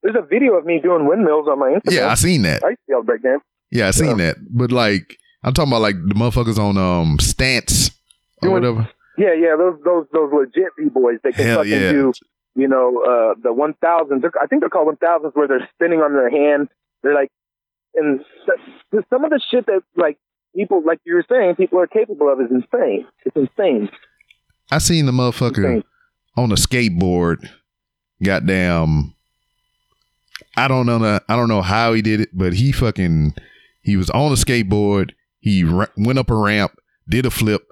There's 0.02 0.14
a 0.16 0.22
video 0.26 0.55
of 0.55 0.64
me 0.64 0.80
doing 0.82 1.06
windmills 1.09 1.47
on 1.48 1.59
my 1.59 1.66
Instagram. 1.70 1.93
Yeah, 1.93 2.09
I 2.09 2.14
seen 2.14 2.43
that. 2.43 2.62
I 2.64 2.68
used 2.70 2.78
to 2.78 2.86
be 2.89 2.93
able 2.94 3.02
to 3.02 3.06
break 3.06 3.22
dance. 3.22 3.43
Yeah, 3.70 3.89
I 3.89 3.90
seen 3.90 4.16
that. 4.18 4.36
But 4.48 4.70
like, 4.72 5.18
I'm 5.43 5.55
talking 5.55 5.73
about 5.73 5.82
like 5.82 5.94
the 5.94 6.15
motherfuckers 6.15 6.59
on 6.59 6.77
um 6.77 7.19
stance 7.19 7.90
or 8.43 8.51
whatever. 8.51 8.89
Yeah, 9.16 9.35
yeah, 9.35 9.56
those 9.56 9.78
those 9.85 10.06
those 10.12 10.32
legit 10.32 10.77
b 10.77 10.89
boys 10.89 11.19
that 11.24 11.35
can 11.35 11.47
Hell 11.47 11.59
fucking 11.59 11.73
yeah. 11.73 11.93
do, 11.93 12.12
you 12.55 12.69
know, 12.69 13.02
uh 13.02 13.35
the 13.43 13.52
one 13.52 13.74
thousands. 13.81 14.24
I 14.40 14.47
think 14.47 14.62
they're 14.62 14.70
called 14.70 14.86
one 14.86 14.97
thousands, 14.97 15.32
where 15.35 15.48
they're 15.48 15.69
spinning 15.74 16.01
on 16.01 16.12
their 16.12 16.31
hand. 16.31 16.69
They're 17.02 17.15
like, 17.15 17.31
and 17.94 18.24
some 19.10 19.24
of 19.24 19.31
the 19.31 19.40
shit 19.51 19.66
that 19.66 19.82
like 19.97 20.19
people, 20.55 20.82
like 20.85 21.01
you 21.05 21.15
were 21.15 21.24
saying, 21.28 21.56
people 21.56 21.78
are 21.78 21.86
capable 21.86 22.32
of 22.32 22.40
is 22.40 22.51
insane. 22.51 23.06
It's 23.24 23.36
insane. 23.36 23.90
I 24.70 24.78
seen 24.78 25.06
the 25.06 25.12
motherfucker 25.12 25.65
insane. 25.65 25.85
on 26.36 26.52
a 26.52 26.56
skateboard. 26.56 27.48
Goddamn. 28.23 29.15
I 30.56 30.66
don't 30.69 30.86
know. 30.86 31.20
I 31.28 31.36
don't 31.36 31.48
know 31.48 31.62
how 31.62 31.93
he 31.93 32.02
did 32.02 32.20
it, 32.20 32.31
but 32.32 32.55
he 32.55 32.73
fucking 32.73 33.35
he 33.81 33.97
was 33.97 34.10
on 34.10 34.32
a 34.32 34.36
skateboard. 34.36 35.12
He 35.49 35.65
ra- 35.65 35.87
went 35.97 36.19
up 36.19 36.31
a 36.31 36.35
ramp, 36.35 36.73
did 37.09 37.25
a 37.27 37.31
flip 37.31 37.62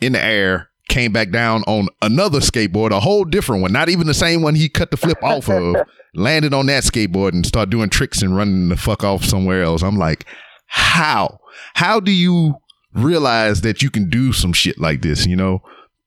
in 0.00 0.12
the 0.12 0.22
air, 0.22 0.68
came 0.88 1.12
back 1.12 1.30
down 1.30 1.62
on 1.66 1.88
another 2.02 2.40
skateboard, 2.40 2.90
a 2.90 3.00
whole 3.00 3.24
different 3.24 3.62
one, 3.62 3.72
not 3.72 3.88
even 3.88 4.06
the 4.06 4.14
same 4.14 4.42
one 4.42 4.54
he 4.54 4.68
cut 4.68 4.90
the 4.90 4.96
flip 4.96 5.18
off 5.22 5.48
of. 5.48 5.76
Landed 6.16 6.54
on 6.54 6.66
that 6.66 6.84
skateboard 6.84 7.32
and 7.32 7.44
started 7.44 7.70
doing 7.70 7.90
tricks 7.90 8.22
and 8.22 8.36
running 8.36 8.68
the 8.68 8.76
fuck 8.76 9.02
off 9.02 9.24
somewhere 9.24 9.62
else. 9.64 9.82
I'm 9.82 9.96
like, 9.96 10.26
how? 10.66 11.40
How 11.74 11.98
do 11.98 12.12
you 12.12 12.54
realize 12.92 13.62
that 13.62 13.82
you 13.82 13.90
can 13.90 14.08
do 14.08 14.32
some 14.32 14.52
shit 14.52 14.78
like 14.78 15.02
this? 15.02 15.26
You 15.26 15.34
know, 15.34 15.62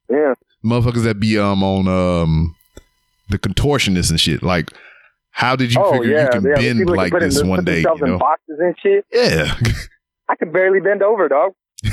Yeah. 0.10 0.36
motherfuckers 0.64 1.04
that 1.04 1.20
be 1.20 1.38
um 1.38 1.62
on 1.64 1.88
um 1.90 2.56
the 3.30 3.38
contortionists 3.38 4.10
and 4.10 4.20
shit. 4.20 4.42
Like, 4.44 4.70
how 5.32 5.58
did 5.58 5.74
you 5.74 5.82
oh 5.84 5.92
figure 5.92 6.12
yeah, 6.16 6.24
you 6.24 6.30
can 6.30 6.44
yeah. 6.46 6.56
bend 6.56 6.90
like 6.90 7.12
this 7.20 7.44
one 7.44 7.66
day? 7.66 7.82
You 7.82 7.94
in 7.96 8.12
know? 8.12 8.18
boxes 8.18 8.58
and 8.60 8.76
shit. 8.82 9.06
Yeah, 9.12 9.56
I 10.30 10.36
could 10.36 10.54
barely 10.54 10.80
bend 10.80 11.04
over, 11.04 11.28
dog. 11.28 11.54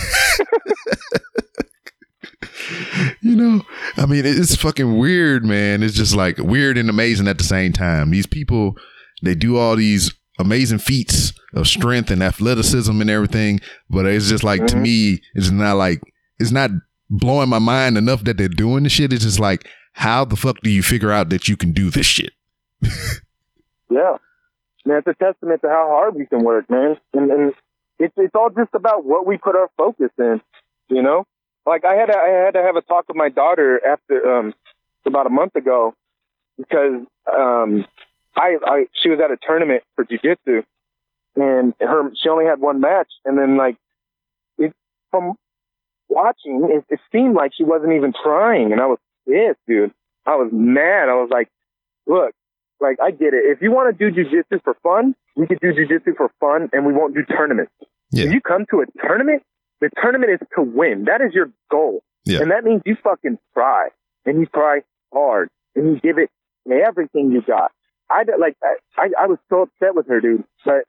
you 3.21 3.37
know. 3.37 3.63
I 3.97 4.07
mean, 4.07 4.25
it's 4.27 4.57
fucking 4.57 4.99
weird, 4.99 5.45
man. 5.45 5.83
It's 5.83 5.95
just 5.95 6.15
like 6.17 6.39
weird 6.39 6.79
and 6.79 6.91
amazing 6.91 7.29
at 7.29 7.39
the 7.39 7.45
same 7.45 7.73
time. 7.73 8.11
These 8.11 8.27
people, 8.27 8.77
they 9.23 9.35
do 9.35 9.57
all 9.57 9.77
these 9.77 10.13
amazing 10.39 10.79
feats 10.79 11.33
of 11.55 11.69
strength 11.69 12.11
and 12.11 12.23
athleticism 12.23 13.01
and 13.01 13.11
everything, 13.11 13.61
but 13.89 14.07
it's 14.07 14.29
just 14.29 14.43
like 14.43 14.67
to 14.67 14.77
Mhm. 14.77 14.83
me, 14.83 15.21
it's 15.35 15.51
not 15.51 15.77
like 15.77 16.01
it's 16.41 16.51
not 16.51 16.71
blowing 17.09 17.49
my 17.49 17.61
mind 17.61 17.97
enough 17.97 18.25
that 18.25 18.37
they're 18.39 18.49
doing 18.49 18.83
the 18.83 18.89
shit. 18.89 19.13
It's 19.13 19.23
just 19.25 19.39
like, 19.39 19.69
how 19.93 20.25
the 20.25 20.35
fuck 20.37 20.61
do 20.63 20.71
you 20.71 20.83
figure 20.83 21.13
out 21.13 21.29
that 21.29 21.47
you 21.47 21.57
can 21.57 21.73
do 21.73 21.91
this 21.91 22.07
shit? 22.07 22.33
Yeah. 23.91 24.17
Man, 24.87 24.99
it's 24.99 25.07
a 25.07 25.15
testament 25.25 25.61
to 25.61 25.69
how 25.69 25.87
hard 25.89 26.17
we 26.17 26.27
can 26.27 26.43
work, 26.43 26.69
man. 26.69 26.97
And, 27.13 27.31
and 27.31 27.53
it's 27.99 28.15
it's 28.17 28.35
all 28.35 28.51
just 28.51 28.75
about 28.75 29.05
what 29.05 29.27
we 29.27 29.37
put 29.37 29.57
our 29.57 29.71
focus 29.77 30.11
in, 30.19 30.41
you 30.89 31.03
know. 31.03 31.25
Like 31.67 31.85
I 31.85 31.95
had 31.95 32.07
to, 32.07 32.17
I 32.17 32.29
had 32.29 32.55
to 32.55 32.63
have 32.63 32.77
a 32.77 32.83
talk 32.83 33.09
with 33.09 33.17
my 33.17 33.29
daughter 33.29 33.81
after 33.87 34.39
um 34.39 34.55
about 35.07 35.27
a 35.27 35.31
month 35.31 35.55
ago 35.57 35.95
because 36.59 37.03
um 37.33 37.87
I 38.37 38.57
I 38.65 38.87
she 39.03 39.09
was 39.09 39.21
at 39.21 39.31
a 39.31 39.39
tournament 39.47 39.83
for 39.95 40.05
jujitsu 40.05 40.65
and 41.37 41.75
her 41.81 42.11
she 42.21 42.29
only 42.29 42.45
had 42.45 42.61
one 42.61 42.81
match 42.81 43.09
and 43.25 43.39
then 43.39 43.57
like 43.57 43.77
it 44.59 44.73
from 45.11 45.35
watching 46.09 46.69
it, 46.71 46.85
it 46.89 47.01
seemed 47.13 47.35
like 47.35 47.53
she 47.55 47.65
wasn't 47.65 47.93
even 47.93 48.13
trying 48.23 48.73
and 48.73 48.81
I 48.81 48.87
was 48.87 48.99
pissed, 49.27 49.61
dude. 49.67 49.93
I 50.27 50.37
was 50.37 50.51
mad. 50.53 51.09
I 51.09 51.15
was 51.15 51.29
like, 51.31 51.49
look, 52.07 52.35
like 52.81 52.97
I 53.03 53.11
get 53.11 53.35
it. 53.35 53.45
If 53.47 53.63
you 53.63 53.71
want 53.73 53.97
to 53.97 54.11
do 54.11 54.15
jujitsu 54.15 54.63
for 54.63 54.75
fun, 54.83 55.15
we 55.37 55.47
could 55.47 55.61
do 55.61 55.73
jujitsu 55.73 56.17
for 56.17 56.31
fun, 56.41 56.69
and 56.73 56.85
we 56.87 56.93
won't 56.93 57.15
do 57.15 57.23
tournaments. 57.25 57.73
Yeah. 58.11 58.27
If 58.27 58.33
you 58.35 58.41
come 58.41 58.67
to 58.71 58.81
a 58.83 58.87
tournament, 59.07 59.43
the 59.81 59.91
tournament 60.03 60.33
is 60.33 60.47
to 60.57 60.63
win. 60.63 61.05
That 61.05 61.21
is 61.21 61.33
your 61.35 61.51
goal, 61.71 62.03
Yeah. 62.25 62.41
and 62.41 62.51
that 62.51 62.65
means 62.65 62.83
you 62.85 62.97
fucking 63.03 63.39
try, 63.55 63.89
and 64.27 64.41
you 64.41 64.47
try 64.47 64.83
hard, 65.13 65.51
and 65.75 65.95
you 65.95 66.01
give 66.01 66.19
it 66.19 66.31
everything 66.71 67.31
you 67.33 67.43
got. 67.43 67.73
I 68.11 68.25
like 68.39 68.57
I, 68.97 69.09
I 69.19 69.27
was 69.27 69.39
so 69.49 69.63
upset 69.63 69.95
with 69.95 70.07
her, 70.09 70.21
dude. 70.21 70.45
But 70.65 70.85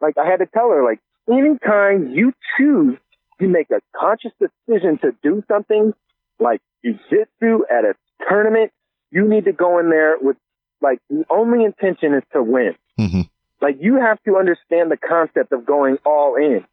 like 0.00 0.18
I 0.18 0.26
had 0.26 0.38
to 0.38 0.46
tell 0.46 0.70
her, 0.70 0.84
like 0.84 1.00
anytime 1.28 2.10
you 2.10 2.32
choose 2.58 2.98
to 3.40 3.48
make 3.48 3.70
a 3.70 3.80
conscious 3.98 4.32
decision 4.40 4.98
to 4.98 5.12
do 5.22 5.42
something 5.48 5.92
like 6.38 6.60
jujitsu 6.84 7.60
at 7.70 7.84
a 7.84 7.94
tournament, 8.28 8.70
you 9.10 9.26
need 9.28 9.44
to 9.46 9.52
go 9.52 9.78
in 9.78 9.90
there 9.90 10.16
with 10.20 10.36
like 10.82 10.98
the 11.08 11.24
only 11.30 11.64
intention 11.64 12.14
is 12.14 12.22
to 12.32 12.42
win. 12.42 12.74
Mhm. 12.98 13.28
Like 13.60 13.76
you 13.80 13.94
have 13.96 14.22
to 14.24 14.36
understand 14.36 14.90
the 14.90 14.96
concept 14.96 15.52
of 15.52 15.64
going 15.64 15.98
all 16.04 16.34
in. 16.36 16.64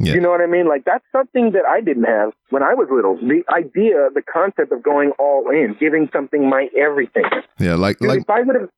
Yeah. 0.00 0.14
You 0.14 0.20
know 0.20 0.30
what 0.30 0.40
I 0.40 0.46
mean? 0.46 0.68
Like 0.68 0.84
that's 0.84 1.04
something 1.10 1.50
that 1.52 1.64
I 1.66 1.80
didn't 1.80 2.04
have 2.04 2.32
when 2.50 2.62
I 2.62 2.72
was 2.74 2.88
little. 2.90 3.16
The 3.16 3.42
idea, 3.52 4.08
the 4.14 4.22
concept 4.22 4.70
of 4.72 4.82
going 4.82 5.10
all 5.18 5.50
in, 5.50 5.76
giving 5.80 6.08
something 6.12 6.48
my 6.48 6.68
everything. 6.76 7.24
Yeah, 7.58 7.74
like 7.74 8.00
like 8.00 8.20
if 8.20 8.30
I 8.30 8.42
would 8.42 8.54
have, 8.54 8.70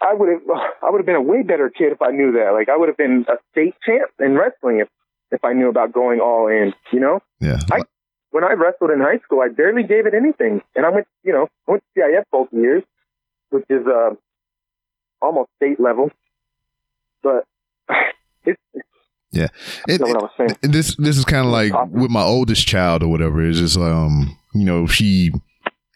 I 0.00 0.14
would 0.14 0.28
have, 0.28 0.42
I 0.82 0.90
would 0.90 0.98
have 0.98 1.06
been 1.06 1.16
a 1.16 1.22
way 1.22 1.42
better 1.42 1.68
kid 1.70 1.90
if 1.92 2.00
I 2.00 2.12
knew 2.12 2.30
that. 2.32 2.52
Like 2.52 2.68
I 2.68 2.76
would 2.76 2.88
have 2.88 2.96
been 2.96 3.24
a 3.28 3.36
state 3.50 3.74
champ 3.84 4.10
in 4.20 4.36
wrestling 4.36 4.78
if 4.78 4.88
if 5.32 5.44
I 5.44 5.54
knew 5.54 5.68
about 5.68 5.92
going 5.92 6.20
all 6.20 6.46
in. 6.46 6.72
You 6.92 7.00
know, 7.00 7.20
yeah, 7.40 7.58
I- 7.72 7.82
when 8.32 8.44
I 8.44 8.52
wrestled 8.52 8.90
in 8.90 9.00
high 9.00 9.18
school, 9.24 9.40
I 9.40 9.48
barely 9.48 9.82
gave 9.84 10.06
it 10.06 10.14
anything, 10.14 10.60
and 10.74 10.84
I 10.84 10.90
went, 10.90 11.06
you 11.22 11.32
know, 11.32 11.48
I 11.68 11.70
went 11.72 11.84
to 11.94 12.00
CIF 12.00 12.24
both 12.32 12.48
years, 12.52 12.82
which 13.50 13.64
is 13.70 13.86
uh 13.86 14.10
almost 15.20 15.50
state 15.56 15.78
level, 15.80 16.10
but 17.22 17.44
it's. 18.44 18.60
Yeah. 19.30 19.48
It- 19.88 19.98
don't 19.98 20.12
know 20.12 20.20
what 20.20 20.32
I 20.38 20.42
was 20.42 20.56
this 20.62 20.96
this 20.96 21.16
is 21.16 21.24
kind 21.24 21.46
of 21.46 21.52
like 21.52 21.72
Awesome. 21.72 21.92
with 22.00 22.10
my 22.10 22.22
oldest 22.22 22.66
child 22.66 23.02
or 23.02 23.08
whatever. 23.08 23.40
It's 23.48 23.58
just 23.60 23.78
um 23.78 24.36
you 24.54 24.64
know 24.66 24.86
she 24.86 25.30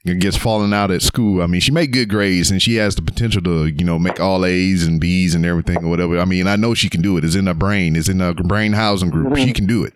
gets 0.04 0.36
falling 0.38 0.72
out 0.72 0.90
at 0.90 1.02
school. 1.02 1.42
I 1.42 1.46
mean 1.46 1.60
she 1.60 1.70
made 1.70 1.92
good 1.92 2.08
grades 2.08 2.50
and 2.50 2.62
she 2.62 2.76
has 2.76 2.94
the 2.94 3.02
potential 3.02 3.42
to 3.42 3.66
you 3.66 3.84
know 3.84 3.98
make 3.98 4.20
all 4.20 4.46
A's 4.46 4.86
and 4.86 4.98
B's 5.00 5.34
and 5.34 5.44
everything 5.44 5.84
or 5.84 5.88
whatever. 5.88 6.18
I 6.18 6.24
mean 6.24 6.46
I 6.46 6.56
know 6.56 6.72
she 6.72 6.88
can 6.88 7.02
do 7.02 7.18
it. 7.18 7.24
It's 7.26 7.34
in 7.34 7.46
her 7.46 7.52
brain. 7.54 7.94
It's 7.94 8.08
in 8.08 8.20
her 8.20 8.32
brain 8.32 8.72
housing 8.72 9.10
group. 9.10 9.26
Mhm. 9.34 9.44
She 9.44 9.52
can 9.52 9.66
do 9.66 9.84
it. 9.84 9.92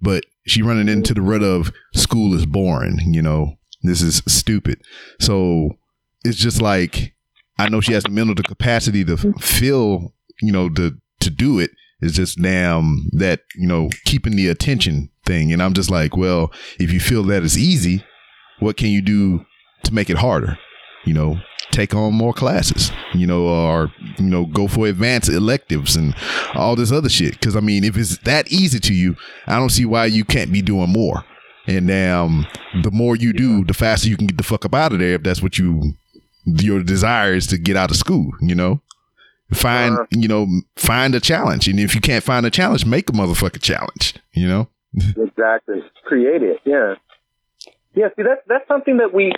But 0.00 0.24
she 0.46 0.62
running 0.62 0.88
into 0.88 1.14
the 1.14 1.22
rut 1.22 1.42
of 1.42 1.72
school 1.94 2.34
is 2.34 2.46
boring. 2.46 2.98
You 3.12 3.22
know 3.22 3.56
this 3.82 4.02
is 4.02 4.22
stupid. 4.28 4.80
So 5.20 5.70
it's 6.24 6.38
just 6.38 6.60
like 6.60 7.14
I 7.58 7.68
know 7.68 7.80
she 7.80 7.92
has 7.92 8.04
the 8.04 8.10
mental 8.10 8.34
capacity 8.36 9.04
to 9.04 9.16
feel 9.38 10.14
you 10.40 10.52
know 10.52 10.68
to 10.70 10.96
to 11.20 11.30
do 11.30 11.58
it 11.58 11.70
it's 12.00 12.14
just 12.14 12.40
damn 12.40 13.08
that 13.12 13.40
you 13.54 13.66
know 13.66 13.90
keeping 14.04 14.36
the 14.36 14.48
attention 14.48 15.10
thing 15.24 15.52
and 15.52 15.62
i'm 15.62 15.74
just 15.74 15.90
like 15.90 16.16
well 16.16 16.50
if 16.78 16.92
you 16.92 17.00
feel 17.00 17.22
that 17.22 17.42
is 17.42 17.58
easy 17.58 18.04
what 18.58 18.76
can 18.76 18.88
you 18.88 19.02
do 19.02 19.44
to 19.84 19.92
make 19.94 20.10
it 20.10 20.18
harder 20.18 20.58
you 21.04 21.12
know 21.12 21.38
take 21.70 21.94
on 21.94 22.12
more 22.14 22.32
classes 22.32 22.90
you 23.14 23.26
know 23.26 23.46
or 23.46 23.92
you 24.18 24.24
know 24.26 24.44
go 24.46 24.66
for 24.68 24.86
advanced 24.86 25.28
electives 25.28 25.96
and 25.96 26.14
all 26.54 26.74
this 26.76 26.90
other 26.92 27.08
shit 27.08 27.32
because 27.32 27.54
i 27.56 27.60
mean 27.60 27.84
if 27.84 27.96
it's 27.96 28.18
that 28.18 28.50
easy 28.52 28.78
to 28.78 28.92
you 28.94 29.16
i 29.46 29.56
don't 29.58 29.70
see 29.70 29.84
why 29.84 30.04
you 30.06 30.24
can't 30.24 30.52
be 30.52 30.62
doing 30.62 30.90
more 30.90 31.24
and 31.66 31.88
damn 31.88 32.46
the 32.82 32.90
more 32.90 33.16
you 33.16 33.32
do 33.32 33.64
the 33.64 33.74
faster 33.74 34.08
you 34.08 34.16
can 34.16 34.26
get 34.26 34.36
the 34.36 34.42
fuck 34.42 34.64
up 34.64 34.74
out 34.74 34.92
of 34.92 34.98
there 34.98 35.14
if 35.14 35.22
that's 35.22 35.42
what 35.42 35.58
you 35.58 35.92
your 36.44 36.82
desire 36.82 37.34
is 37.34 37.46
to 37.46 37.58
get 37.58 37.76
out 37.76 37.90
of 37.90 37.96
school 37.96 38.30
you 38.40 38.54
know 38.54 38.80
find 39.52 39.94
Uh-huh. 39.94 40.06
you 40.10 40.28
know 40.28 40.46
find 40.76 41.14
a 41.14 41.20
challenge 41.20 41.68
and 41.68 41.78
if 41.80 41.94
you 41.94 42.00
can't 42.00 42.24
find 42.24 42.46
a 42.46 42.50
challenge 42.50 42.84
make 42.86 43.08
a 43.08 43.12
motherfucker 43.12 43.60
challenge 43.60 44.14
you 44.32 44.46
know 44.48 44.68
Exactly. 45.16 45.84
Create 46.04 46.42
it. 46.42 46.58
Yeah. 46.64 46.94
Yeah. 47.94 48.08
See, 48.16 48.24
that's 48.24 48.40
that's 48.48 48.66
something 48.66 48.96
that 48.96 49.14
we. 49.14 49.30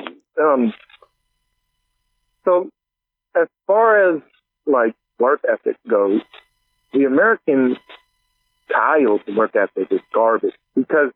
Um, 0.42 0.72
so, 2.44 2.70
as 3.35 3.48
far 3.66 4.16
as 4.16 4.23
like 4.66 4.94
work 5.19 5.40
ethic 5.51 5.77
goes, 5.89 6.20
the 6.93 7.05
American 7.05 7.77
child's 8.70 9.24
work 9.28 9.55
ethic 9.56 9.89
is 9.90 10.01
garbage 10.14 10.55
because 10.74 11.10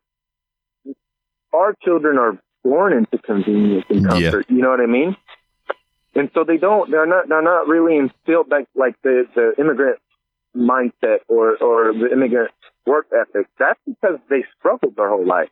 our 1.53 1.75
children 1.83 2.17
are 2.17 2.37
born 2.63 2.93
into 2.93 3.17
convenience 3.17 3.85
and 3.89 4.03
Yeah. 4.03 4.09
comfort. 4.09 4.45
You 4.49 4.61
know 4.61 4.69
what 4.69 4.81
I 4.81 4.85
mean? 4.85 5.15
And 6.15 6.31
so 6.33 6.43
they 6.43 6.57
don't. 6.57 6.89
They're 6.89 7.05
not. 7.05 7.29
They're 7.29 7.41
not 7.41 7.67
really 7.67 7.97
instilled 7.97 8.49
like 8.49 8.67
like 8.75 8.99
the 9.03 9.27
the 9.35 9.53
immigrant 9.59 9.99
mindset 10.55 11.19
or 11.27 11.55
or 11.57 11.93
the 11.93 12.11
immigrant 12.11 12.51
work 12.85 13.07
ethic. 13.13 13.47
That's 13.59 13.79
because 13.85 14.19
they 14.29 14.43
struggled 14.57 14.95
their 14.95 15.09
whole 15.09 15.25
life. 15.25 15.49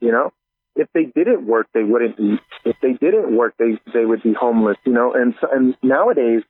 You 0.00 0.12
know, 0.12 0.32
if 0.76 0.88
they 0.94 1.04
didn't 1.04 1.46
work, 1.46 1.66
they 1.74 1.82
wouldn't 1.82 2.18
eat. 2.18 2.40
If 2.64 2.76
they 2.82 2.92
didn't 2.92 3.36
work, 3.36 3.54
they 3.58 3.78
they 3.92 4.04
would 4.04 4.22
be 4.22 4.32
homeless. 4.32 4.76
You 4.84 4.92
know, 4.92 5.12
and 5.12 5.34
so, 5.40 5.48
and 5.52 5.76
nowadays, 5.82 6.42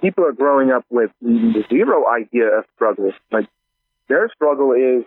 people 0.00 0.24
are 0.24 0.32
growing 0.32 0.70
up 0.70 0.84
with 0.90 1.10
zero 1.68 2.08
idea 2.08 2.46
of 2.58 2.64
struggle. 2.74 3.12
Like 3.32 3.48
their 4.08 4.30
struggle 4.34 4.72
is, 4.72 5.04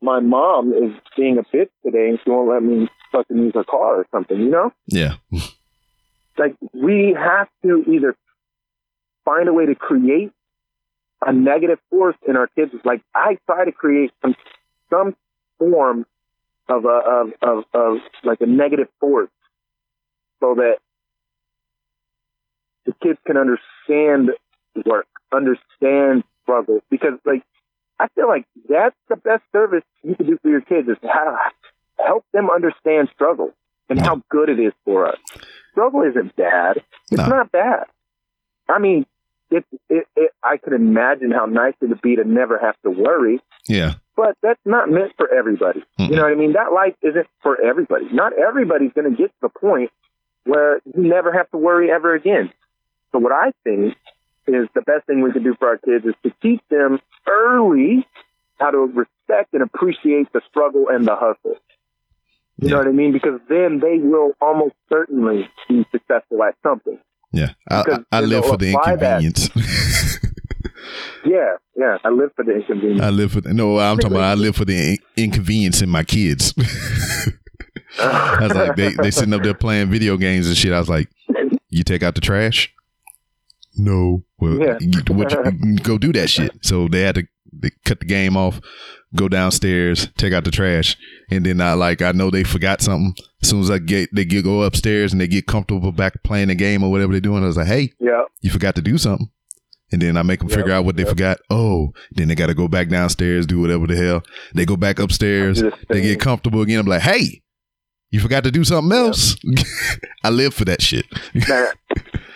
my 0.00 0.20
mom 0.20 0.72
is 0.72 0.92
being 1.16 1.38
a 1.38 1.42
bitch 1.42 1.70
today, 1.84 2.08
and 2.08 2.18
she 2.22 2.30
won't 2.30 2.48
let 2.48 2.62
me 2.62 2.88
fucking 3.12 3.36
use 3.36 3.52
her 3.54 3.64
car 3.64 3.96
or 3.96 4.06
something. 4.10 4.38
You 4.38 4.50
know 4.50 4.72
yeah 4.86 5.14
like 6.38 6.56
we 6.72 7.16
have 7.18 7.48
to 7.62 7.84
either 7.88 8.16
find 9.24 9.48
a 9.48 9.52
way 9.52 9.66
to 9.66 9.74
create 9.74 10.32
a 11.24 11.32
negative 11.32 11.78
force 11.90 12.16
in 12.26 12.36
our 12.36 12.48
kids. 12.48 12.72
Like 12.84 13.02
I 13.14 13.38
try 13.46 13.64
to 13.64 13.72
create 13.72 14.10
some 14.22 14.34
some 14.90 15.14
form 15.58 16.06
of 16.68 16.84
a 16.84 16.88
of 16.88 17.32
of, 17.42 17.64
of 17.74 17.98
like 18.24 18.40
a 18.40 18.46
negative 18.46 18.88
force, 19.00 19.30
so 20.40 20.54
that 20.56 20.76
the 22.86 22.94
kids 23.02 23.18
can 23.26 23.36
understand 23.36 24.30
work, 24.86 25.06
understand 25.32 26.24
struggle. 26.42 26.80
Because 26.90 27.14
like 27.24 27.42
I 27.98 28.08
feel 28.14 28.28
like 28.28 28.44
that's 28.68 28.96
the 29.08 29.16
best 29.16 29.42
service 29.52 29.84
you 30.02 30.14
can 30.14 30.26
do 30.26 30.38
for 30.42 30.48
your 30.48 30.60
kids 30.62 30.88
is 30.88 30.96
how 31.02 31.36
help 32.04 32.24
them 32.32 32.50
understand 32.50 33.08
struggle 33.14 33.52
and 33.88 34.00
how 34.00 34.22
good 34.30 34.48
it 34.48 34.58
is 34.58 34.72
for 34.84 35.06
us. 35.06 35.18
Struggle 35.72 36.02
isn't 36.02 36.34
bad. 36.36 36.78
It's 37.10 37.18
No. 37.20 37.26
not 37.26 37.52
bad. 37.52 37.84
I 38.68 38.78
mean, 38.78 39.06
it, 39.50 39.64
it, 39.88 40.06
it, 40.16 40.30
I 40.42 40.56
could 40.56 40.72
imagine 40.72 41.30
how 41.30 41.44
nice 41.46 41.74
it 41.80 41.88
would 41.90 42.00
be 42.00 42.16
to 42.16 42.24
never 42.24 42.58
have 42.58 42.74
to 42.84 42.90
worry, 42.90 43.40
Yeah. 43.68 43.94
But 44.16 44.36
that's 44.42 44.60
not 44.64 44.90
meant 44.90 45.12
for 45.16 45.32
everybody. 45.32 45.82
Mm-mm. 45.98 46.10
You 46.10 46.16
know 46.16 46.22
what 46.22 46.32
I 46.32 46.36
mean? 46.36 46.52
That 46.52 46.72
life 46.72 46.94
isn't 47.02 47.26
for 47.42 47.60
everybody. 47.60 48.06
Not 48.12 48.32
everybody's 48.38 48.92
going 48.92 49.10
to 49.10 49.16
get 49.16 49.28
to 49.28 49.40
the 49.42 49.48
point 49.48 49.90
where 50.44 50.80
you 50.84 51.02
never 51.08 51.32
have 51.32 51.50
to 51.50 51.58
worry 51.58 51.90
ever 51.90 52.14
again. 52.14 52.52
So 53.12 53.18
what 53.18 53.32
I 53.32 53.52
think 53.64 53.94
is 54.46 54.68
the 54.74 54.82
best 54.82 55.06
thing 55.06 55.22
we 55.22 55.32
can 55.32 55.42
do 55.42 55.54
for 55.58 55.68
our 55.68 55.78
kids 55.78 56.04
is 56.04 56.14
to 56.24 56.32
teach 56.42 56.60
them 56.68 56.98
early 57.26 58.06
how 58.58 58.70
to 58.70 58.78
respect 58.78 59.54
and 59.54 59.62
appreciate 59.62 60.32
the 60.32 60.40
struggle 60.48 60.86
and 60.88 61.06
the 61.06 61.14
hustle. 61.14 61.56
You 62.58 62.68
know 62.68 62.78
what 62.78 62.86
I 62.86 62.92
mean? 62.92 63.12
Because 63.12 63.40
then 63.48 63.80
they 63.80 63.98
will 63.98 64.32
almost 64.40 64.74
certainly 64.88 65.48
be 65.68 65.84
successful 65.90 66.42
at 66.44 66.54
something. 66.62 66.98
Yeah. 67.32 67.52
I, 67.68 67.80
I, 67.80 68.18
I 68.18 68.20
live 68.20 68.44
for 68.44 68.56
the 68.56 68.72
inconvenience. 68.72 69.48
Yeah, 71.24 71.56
yeah. 71.76 71.98
I 72.04 72.08
live 72.10 72.30
for 72.34 72.44
the 72.44 72.56
inconvenience. 72.56 73.00
I 73.00 73.10
live 73.10 73.32
for 73.32 73.40
the, 73.40 73.54
no, 73.54 73.78
I'm 73.78 73.96
talking 73.98 74.16
about 74.16 74.24
I 74.24 74.34
live 74.34 74.56
for 74.56 74.64
the 74.64 74.92
in- 74.92 74.98
inconvenience 75.24 75.80
in 75.82 75.88
my 75.88 76.02
kids. 76.04 76.52
I 78.00 78.38
was 78.40 78.54
like, 78.54 78.76
they 78.76 78.90
they 79.02 79.10
sitting 79.10 79.34
up 79.34 79.42
there 79.42 79.54
playing 79.54 79.90
video 79.90 80.16
games 80.16 80.46
and 80.48 80.56
shit. 80.56 80.72
I 80.72 80.78
was 80.78 80.88
like, 80.88 81.08
you 81.68 81.84
take 81.84 82.02
out 82.02 82.14
the 82.14 82.20
trash? 82.20 82.72
No. 83.76 84.24
Well, 84.38 84.58
Yeah. 84.58 84.78
you, 84.80 84.90
you, 84.90 85.76
go 85.78 85.98
do 85.98 86.12
that 86.12 86.28
shit. 86.28 86.52
So 86.62 86.88
they 86.88 87.02
had 87.02 87.14
to 87.16 87.26
they 87.52 87.70
cut 87.84 88.00
the 88.00 88.06
game 88.06 88.36
off, 88.36 88.60
go 89.14 89.28
downstairs, 89.28 90.08
take 90.16 90.32
out 90.32 90.44
the 90.44 90.50
trash, 90.50 90.96
and 91.30 91.44
then 91.44 91.60
I 91.60 91.74
like 91.74 92.02
I 92.02 92.12
know 92.12 92.30
they 92.30 92.44
forgot 92.44 92.80
something. 92.80 93.14
As 93.42 93.48
soon 93.50 93.60
as 93.60 93.70
I 93.70 93.78
get 93.78 94.08
they 94.14 94.24
get 94.24 94.44
go 94.44 94.62
upstairs 94.62 95.12
and 95.12 95.20
they 95.20 95.28
get 95.28 95.46
comfortable 95.46 95.92
back 95.92 96.22
playing 96.24 96.48
the 96.48 96.54
game 96.54 96.82
or 96.82 96.90
whatever 96.90 97.12
they're 97.12 97.20
doing, 97.20 97.42
I 97.44 97.46
was 97.46 97.56
like, 97.56 97.66
hey, 97.66 97.92
yeah, 98.00 98.22
you 98.40 98.50
forgot 98.50 98.74
to 98.76 98.82
do 98.82 98.98
something. 98.98 99.30
And 99.92 100.00
then 100.00 100.16
I 100.16 100.22
make 100.22 100.40
them 100.40 100.48
Yep, 100.48 100.58
figure 100.58 100.72
out 100.72 100.84
what 100.84 100.96
they 100.96 101.02
yep. 101.02 101.10
forgot. 101.10 101.38
Oh, 101.50 101.92
then 102.12 102.28
they 102.28 102.34
got 102.34 102.46
to 102.46 102.54
go 102.54 102.66
back 102.68 102.88
downstairs, 102.88 103.46
do 103.46 103.60
whatever 103.60 103.86
the 103.86 103.96
hell. 103.96 104.22
They 104.54 104.64
go 104.64 104.76
back 104.76 104.98
upstairs. 104.98 105.58
I 105.62 105.66
do 105.66 105.70
the 105.70 105.94
They 105.94 106.00
get 106.00 106.20
comfortable 106.20 106.62
again. 106.62 106.80
I'm 106.80 106.86
like, 106.86 107.02
hey, 107.02 107.42
you 108.10 108.20
forgot 108.20 108.44
to 108.44 108.50
do 108.50 108.64
something 108.64 108.96
else. 108.96 109.36
I 110.24 110.30
live 110.30 110.54
for 110.54 110.64
that 110.64 110.82
shit. 110.82 111.06
Man, 111.34 111.68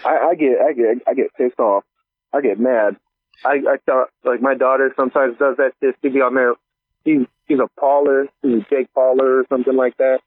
I, 0.04 0.28
I 0.30 0.34
get, 0.34 0.60
I 0.60 0.72
get, 0.72 1.02
I 1.08 1.14
get 1.14 1.34
pissed 1.36 1.58
off. 1.58 1.84
I 2.32 2.40
get 2.40 2.60
mad. 2.60 2.96
I, 3.44 3.60
I 3.68 3.76
thought 3.84 4.08
like 4.24 4.40
my 4.40 4.54
daughter 4.54 4.92
sometimes 4.96 5.36
does 5.38 5.56
that 5.58 5.72
shit. 5.82 5.94
She'll 6.02 6.12
be 6.12 6.20
on 6.20 6.34
there. 6.34 6.54
She's 7.04 7.26
she's 7.46 7.58
a 7.58 7.68
Pauler, 7.80 8.26
she's 8.42 8.62
a 8.62 8.66
Jake 8.70 8.88
Pauler 8.96 9.40
or 9.42 9.46
something 9.48 9.76
like 9.76 9.96
that. 9.98 10.20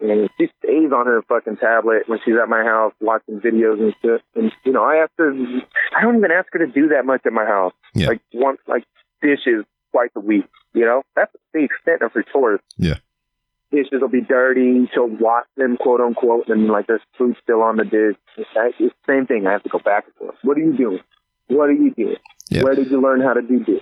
And 0.00 0.28
she 0.38 0.48
stays 0.62 0.92
on 0.92 1.06
her 1.06 1.22
fucking 1.28 1.56
tablet 1.56 2.02
when 2.06 2.18
she's 2.24 2.34
at 2.40 2.48
my 2.48 2.62
house 2.62 2.92
watching 3.00 3.40
videos 3.40 3.80
and 3.80 3.94
shit. 4.02 4.22
And 4.34 4.52
you 4.64 4.72
know, 4.72 4.84
I 4.84 4.96
have 4.96 5.10
to. 5.16 5.60
I 5.96 6.02
don't 6.02 6.16
even 6.18 6.30
ask 6.30 6.48
her 6.52 6.58
to 6.58 6.66
do 6.66 6.88
that 6.88 7.06
much 7.06 7.22
at 7.24 7.32
my 7.32 7.46
house. 7.46 7.72
Yeah. 7.94 8.08
Like 8.08 8.20
once, 8.34 8.58
like 8.66 8.84
dishes 9.22 9.64
twice 9.92 10.10
a 10.14 10.20
week. 10.20 10.44
You 10.74 10.84
know, 10.84 11.02
that's 11.14 11.32
the 11.54 11.64
extent 11.64 12.02
of 12.02 12.12
her 12.12 12.22
chores. 12.30 12.60
Yeah. 12.76 12.96
Dishes 13.72 14.00
will 14.00 14.08
be 14.08 14.20
dirty. 14.20 14.88
She'll 14.92 15.08
wash 15.08 15.46
them, 15.56 15.76
quote 15.78 16.00
unquote, 16.00 16.48
and 16.48 16.68
like 16.68 16.86
there's 16.86 17.00
food 17.16 17.36
still 17.42 17.62
on 17.62 17.76
the 17.76 17.84
dish. 17.84 18.16
It's 18.36 18.48
the 18.78 18.90
same 19.06 19.26
thing. 19.26 19.46
I 19.46 19.52
have 19.52 19.62
to 19.62 19.68
go 19.70 19.78
back 19.78 20.04
and 20.04 20.14
forth. 20.16 20.36
What 20.42 20.58
are 20.58 20.60
you 20.60 20.76
doing? 20.76 21.00
What 21.48 21.70
are 21.70 21.72
you 21.72 21.92
doing? 21.94 22.16
Yeah. 22.50 22.62
Where 22.62 22.74
did 22.74 22.90
you 22.90 23.00
learn 23.00 23.22
how 23.22 23.32
to 23.32 23.42
do 23.42 23.64
this? 23.64 23.80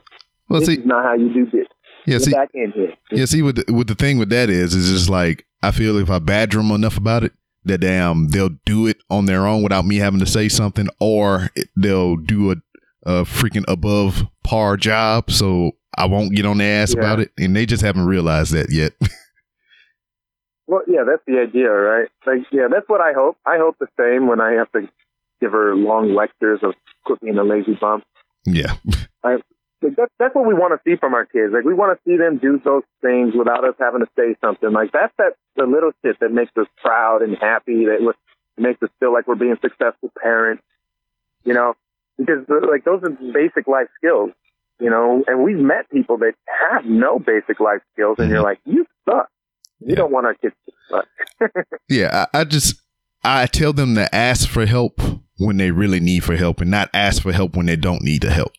Well, 0.49 0.61
this 0.61 0.69
see, 0.69 0.74
is 0.77 0.86
not 0.86 1.05
how 1.05 1.15
you 1.15 1.32
do 1.32 1.45
this. 1.47 1.66
yeah, 2.07 2.19
Get 2.19 2.23
see, 2.23 2.31
back 2.32 2.51
in 2.55 2.73
here. 2.73 2.93
yeah, 3.11 3.24
see, 3.24 3.43
what 3.43 3.57
the, 3.57 3.65
what 3.73 3.86
the 3.89 3.95
thing 3.95 4.19
with 4.19 4.28
that 4.31 4.51
is, 4.51 4.74
is 4.74 4.91
just 4.91 5.09
like 5.11 5.47
I 5.69 5.70
feel 5.73 5.97
if 5.99 6.11
I 6.11 6.19
badger 6.19 6.59
them 6.59 6.70
enough 6.70 6.97
about 6.97 7.24
it, 7.24 7.32
that 7.65 7.78
damn 7.78 8.28
they'll 8.28 8.57
do 8.66 8.86
it 8.86 8.99
on 9.11 9.27
their 9.27 9.47
own 9.47 9.62
without 9.62 9.85
me 9.86 9.97
having 9.97 10.20
to 10.20 10.27
say 10.27 10.49
something, 10.49 10.89
or 11.01 11.49
they'll 11.77 12.16
do 12.16 12.53
a, 12.53 12.57
a 13.07 13.24
freaking 13.24 13.65
above 13.69 14.23
par 14.43 14.77
job, 14.77 15.31
so 15.31 15.73
I 15.97 16.07
won't 16.07 16.35
get 16.35 16.45
on 16.47 16.59
their 16.59 16.82
ass 16.82 16.93
Yeah. 16.95 17.01
about 17.01 17.20
it, 17.20 17.31
and 17.39 17.55
they 17.57 17.66
just 17.66 17.82
haven't 17.82 18.07
realized 18.07 18.53
that 18.53 18.70
yet. 18.70 18.93
Well, 20.66 20.81
yeah, 20.89 21.03
that's 21.07 21.23
the 21.27 21.41
idea, 21.41 21.70
right? 21.70 22.09
Like, 22.27 22.47
yeah, 22.51 22.69
that's 22.73 22.89
what 22.89 23.01
I 23.03 23.12
hope. 23.12 23.36
I 23.45 23.59
hope 23.59 23.77
the 23.78 23.86
same 24.01 24.27
when 24.28 24.41
I 24.41 24.53
have 24.53 24.73
to 24.73 24.89
give 25.41 25.53
her 25.53 25.77
long 25.77 26.15
lectures 26.15 26.61
of 26.62 26.73
being 27.20 27.36
a 27.36 27.45
lazy 27.45 27.77
bum. 27.78 28.03
yeah, 28.47 28.74
Like 29.85 29.97
that's 29.97 30.12
that's 30.19 30.35
what 30.35 30.47
we 30.47 30.55
want 30.55 30.73
to 30.73 30.81
see 30.89 30.97
from 30.97 31.12
our 31.12 31.27
kids. 31.27 31.52
Like 31.52 31.65
we 31.65 31.74
want 31.74 31.97
to 31.97 32.11
see 32.11 32.16
them 32.16 32.39
do 32.39 32.59
those 32.65 32.82
things 33.02 33.35
without 33.36 33.65
us 33.69 33.74
having 33.78 34.01
to 34.01 34.09
say 34.16 34.35
something. 34.40 34.73
Like 34.73 34.93
that's 34.93 35.12
that 35.19 35.35
the 35.56 35.65
little 35.65 35.93
shit 36.02 36.19
that 36.20 36.32
makes 36.32 36.52
us 36.56 36.66
proud 36.78 37.20
and 37.23 37.36
happy. 37.36 37.85
That 37.85 38.15
makes 38.56 38.82
us 38.82 38.89
feel 38.98 39.12
like 39.12 39.28
we're 39.28 39.35
being 39.35 39.56
successful 39.61 40.11
parents. 40.20 40.62
You 41.44 41.52
know, 41.52 41.74
because 42.16 42.48
like 42.48 42.85
those 42.85 43.02
are 43.02 43.11
basic 43.11 43.69
life 43.69 43.89
skills. 43.98 44.31
You 44.81 44.90
know, 44.90 45.23
and 45.27 45.44
we've 45.44 45.59
met 45.59 45.89
people 45.90 46.19
that 46.19 46.32
have 46.70 46.85
no 46.85 47.19
basic 47.19 47.61
life 47.61 47.81
skills, 47.93 48.16
and 48.19 48.28
you're 48.28 48.39
mm-hmm. 48.39 48.47
like, 48.47 48.61
you 48.65 48.86
suck. 49.05 49.28
You 49.78 49.90
Yeah. 49.90 49.94
don't 49.97 50.12
want 50.12 50.27
our 50.27 50.35
kids 50.35 50.55
to 50.66 50.73
suck. 50.90 51.66
Yeah, 51.89 52.27
I, 52.32 52.40
I 52.40 52.44
just 52.44 52.81
I 53.23 53.47
tell 53.47 53.73
them 53.73 53.94
to 53.94 54.12
ask 54.12 54.48
for 54.48 54.66
help 54.66 55.01
when 55.36 55.59
they 55.59 55.70
really 55.70 56.01
need 56.01 56.24
for 56.24 56.35
help, 56.36 56.61
and 56.61 56.70
not 56.70 56.90
ask 56.93 57.23
for 57.23 57.32
help 57.32 57.56
when 57.56 57.66
they 57.66 57.77
don't 57.77 58.02
need 58.02 58.23
the 58.23 58.31
help. 58.31 58.52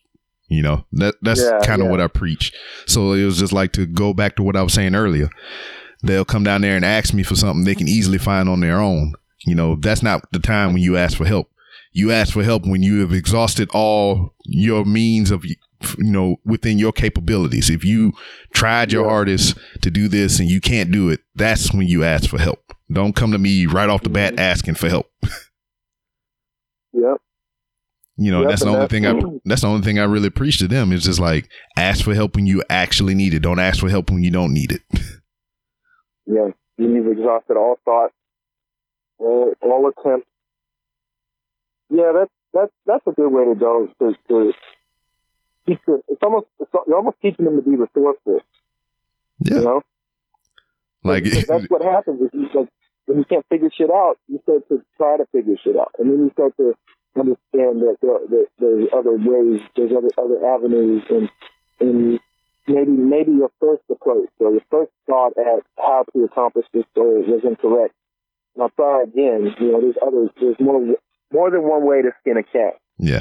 You 0.48 0.62
know 0.62 0.84
that 0.92 1.16
that's 1.22 1.40
Yeah, 1.40 1.58
kind 1.64 1.80
of 1.82 1.86
yeah. 1.86 1.90
what 1.90 2.00
I 2.00 2.06
preach. 2.06 2.52
So 2.86 3.12
it 3.12 3.24
was 3.24 3.38
just 3.38 3.52
like 3.52 3.72
to 3.72 3.86
go 3.86 4.14
back 4.14 4.36
to 4.36 4.42
what 4.42 4.56
I 4.56 4.62
was 4.62 4.74
saying 4.74 4.94
earlier. 4.94 5.28
They'll 6.02 6.24
come 6.24 6.44
down 6.44 6.60
there 6.60 6.76
and 6.76 6.84
ask 6.84 7.12
me 7.14 7.22
for 7.22 7.34
something 7.34 7.64
they 7.64 7.74
can 7.74 7.88
easily 7.88 8.18
find 8.18 8.48
on 8.48 8.60
their 8.60 8.80
own. 8.80 9.14
You 9.46 9.54
know, 9.54 9.76
that's 9.76 10.02
not 10.02 10.30
the 10.32 10.38
time 10.38 10.72
when 10.72 10.82
you 10.82 10.96
ask 10.96 11.16
for 11.16 11.24
help. 11.24 11.50
You 11.92 12.12
ask 12.12 12.32
for 12.32 12.42
help 12.44 12.66
when 12.66 12.82
you 12.82 13.00
have 13.00 13.12
exhausted 13.12 13.68
all 13.72 14.34
your 14.44 14.84
means 14.84 15.30
of 15.30 15.44
you 15.44 15.56
know 15.98 16.36
within 16.44 16.78
your 16.78 16.92
capabilities. 16.92 17.68
If 17.70 17.84
you 17.84 18.12
tried 18.52 18.92
your 18.92 19.08
hardest 19.08 19.56
to 19.82 19.90
do 19.90 20.06
this 20.08 20.38
and 20.38 20.48
you 20.48 20.60
can't 20.60 20.90
do 20.92 21.08
it, 21.08 21.20
that's 21.34 21.72
when 21.72 21.88
you 21.88 22.04
ask 22.04 22.28
for 22.30 22.38
help. 22.38 22.72
Don't 22.92 23.16
come 23.16 23.32
to 23.32 23.38
me 23.38 23.66
right 23.66 23.88
off 23.88 24.02
the 24.02 24.10
bat 24.10 24.32
Mm-hmm. 24.34 24.40
asking 24.40 24.74
for 24.76 24.88
help. 24.88 25.10
Yep. 26.92 27.16
You 28.18 28.30
know, 28.30 28.40
Yep, 28.40 28.48
that's 28.48 28.62
the 28.62 28.68
only 28.68 28.80
that's- 28.86 28.90
thing 28.90 29.06
I 29.36 29.38
that's 29.44 29.60
the 29.60 29.66
only 29.68 29.82
thing 29.82 29.98
I 29.98 30.04
really 30.04 30.30
preach 30.30 30.58
to 30.60 30.68
them 30.68 30.90
is 30.92 31.04
just 31.04 31.20
like 31.20 31.48
ask 31.76 32.02
for 32.04 32.14
help 32.14 32.34
when 32.36 32.46
you 32.46 32.62
actually 32.70 33.14
need 33.14 33.34
it. 33.34 33.40
Don't 33.40 33.58
ask 33.58 33.80
for 33.80 33.90
help 33.90 34.10
when 34.10 34.22
you 34.22 34.30
don't 34.30 34.52
need 34.52 34.72
it. 34.72 34.82
Yeah. 36.28 36.48
You've 36.76 37.06
exhausted 37.06 37.56
all 37.56 37.78
thought, 37.84 38.10
all, 39.18 39.54
all 39.62 39.88
attempts. 39.88 40.26
Yeah, 41.88 42.10
that's 42.12 42.30
that's 42.52 42.72
that's 42.84 43.06
a 43.06 43.12
good 43.12 43.28
way 43.30 43.44
to 43.44 43.54
go. 43.54 43.88
To, 44.00 44.12
to 44.28 44.52
teach 45.68 45.78
them, 45.86 46.00
it's 46.08 46.20
almost 46.22 46.46
it's, 46.58 46.70
you're 46.88 46.96
almost 46.96 47.16
teaching 47.22 47.44
them 47.44 47.56
to 47.56 47.62
be 47.62 47.76
resourceful. 47.76 48.40
Yeah. 49.40 49.54
You 49.58 49.60
know, 49.64 49.82
Like 51.04 51.24
that's 51.48 51.66
what 51.70 51.82
happens. 51.82 52.20
Is 52.22 52.30
you, 52.32 52.48
like, 52.54 52.68
when 53.06 53.18
you 53.18 53.24
can't 53.24 53.46
figure 53.48 53.70
shit 53.76 53.90
out, 53.90 54.16
you 54.26 54.40
start 54.42 54.66
to 54.68 54.82
try 54.96 55.16
to 55.16 55.26
figure 55.30 55.54
shit 55.62 55.76
out, 55.76 55.92
and 56.00 56.10
then 56.10 56.18
you 56.24 56.30
start 56.32 56.56
to 56.56 56.74
understand 57.16 57.82
that 57.82 57.96
there, 58.02 58.18
that 58.28 58.46
there's 58.58 58.88
other 58.92 59.12
ways, 59.12 59.60
there's 59.76 59.92
other 59.92 60.10
other 60.18 60.44
avenues, 60.46 61.02
and 61.10 61.28
and 61.80 62.20
maybe 62.66 62.90
maybe 62.90 63.32
your 63.32 63.50
first 63.60 63.82
approach 63.90 64.28
or 64.38 64.52
your 64.52 64.62
first 64.70 64.92
thought 65.06 65.32
at 65.38 65.62
how 65.78 66.04
to 66.12 66.24
accomplish 66.24 66.66
this 66.72 66.84
goal 66.94 67.22
was 67.26 67.42
incorrect. 67.44 67.94
Now 68.56 68.70
try 68.76 69.02
again. 69.02 69.54
You 69.60 69.72
know, 69.72 69.80
there's 69.80 69.96
other, 70.02 70.28
there's 70.40 70.60
more 70.60 70.96
more 71.32 71.50
than 71.50 71.62
one 71.62 71.84
way 71.84 72.02
to 72.02 72.10
skin 72.20 72.36
a 72.36 72.42
cat. 72.42 72.74
Yeah. 72.98 73.20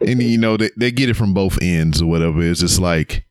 And 0.00 0.22
you 0.22 0.38
know, 0.38 0.56
they, 0.56 0.70
they 0.76 0.90
get 0.90 1.10
it 1.10 1.14
from 1.14 1.34
both 1.34 1.58
ends 1.60 2.00
or 2.00 2.06
whatever. 2.06 2.42
It's 2.42 2.60
just 2.60 2.80
like 2.80 3.26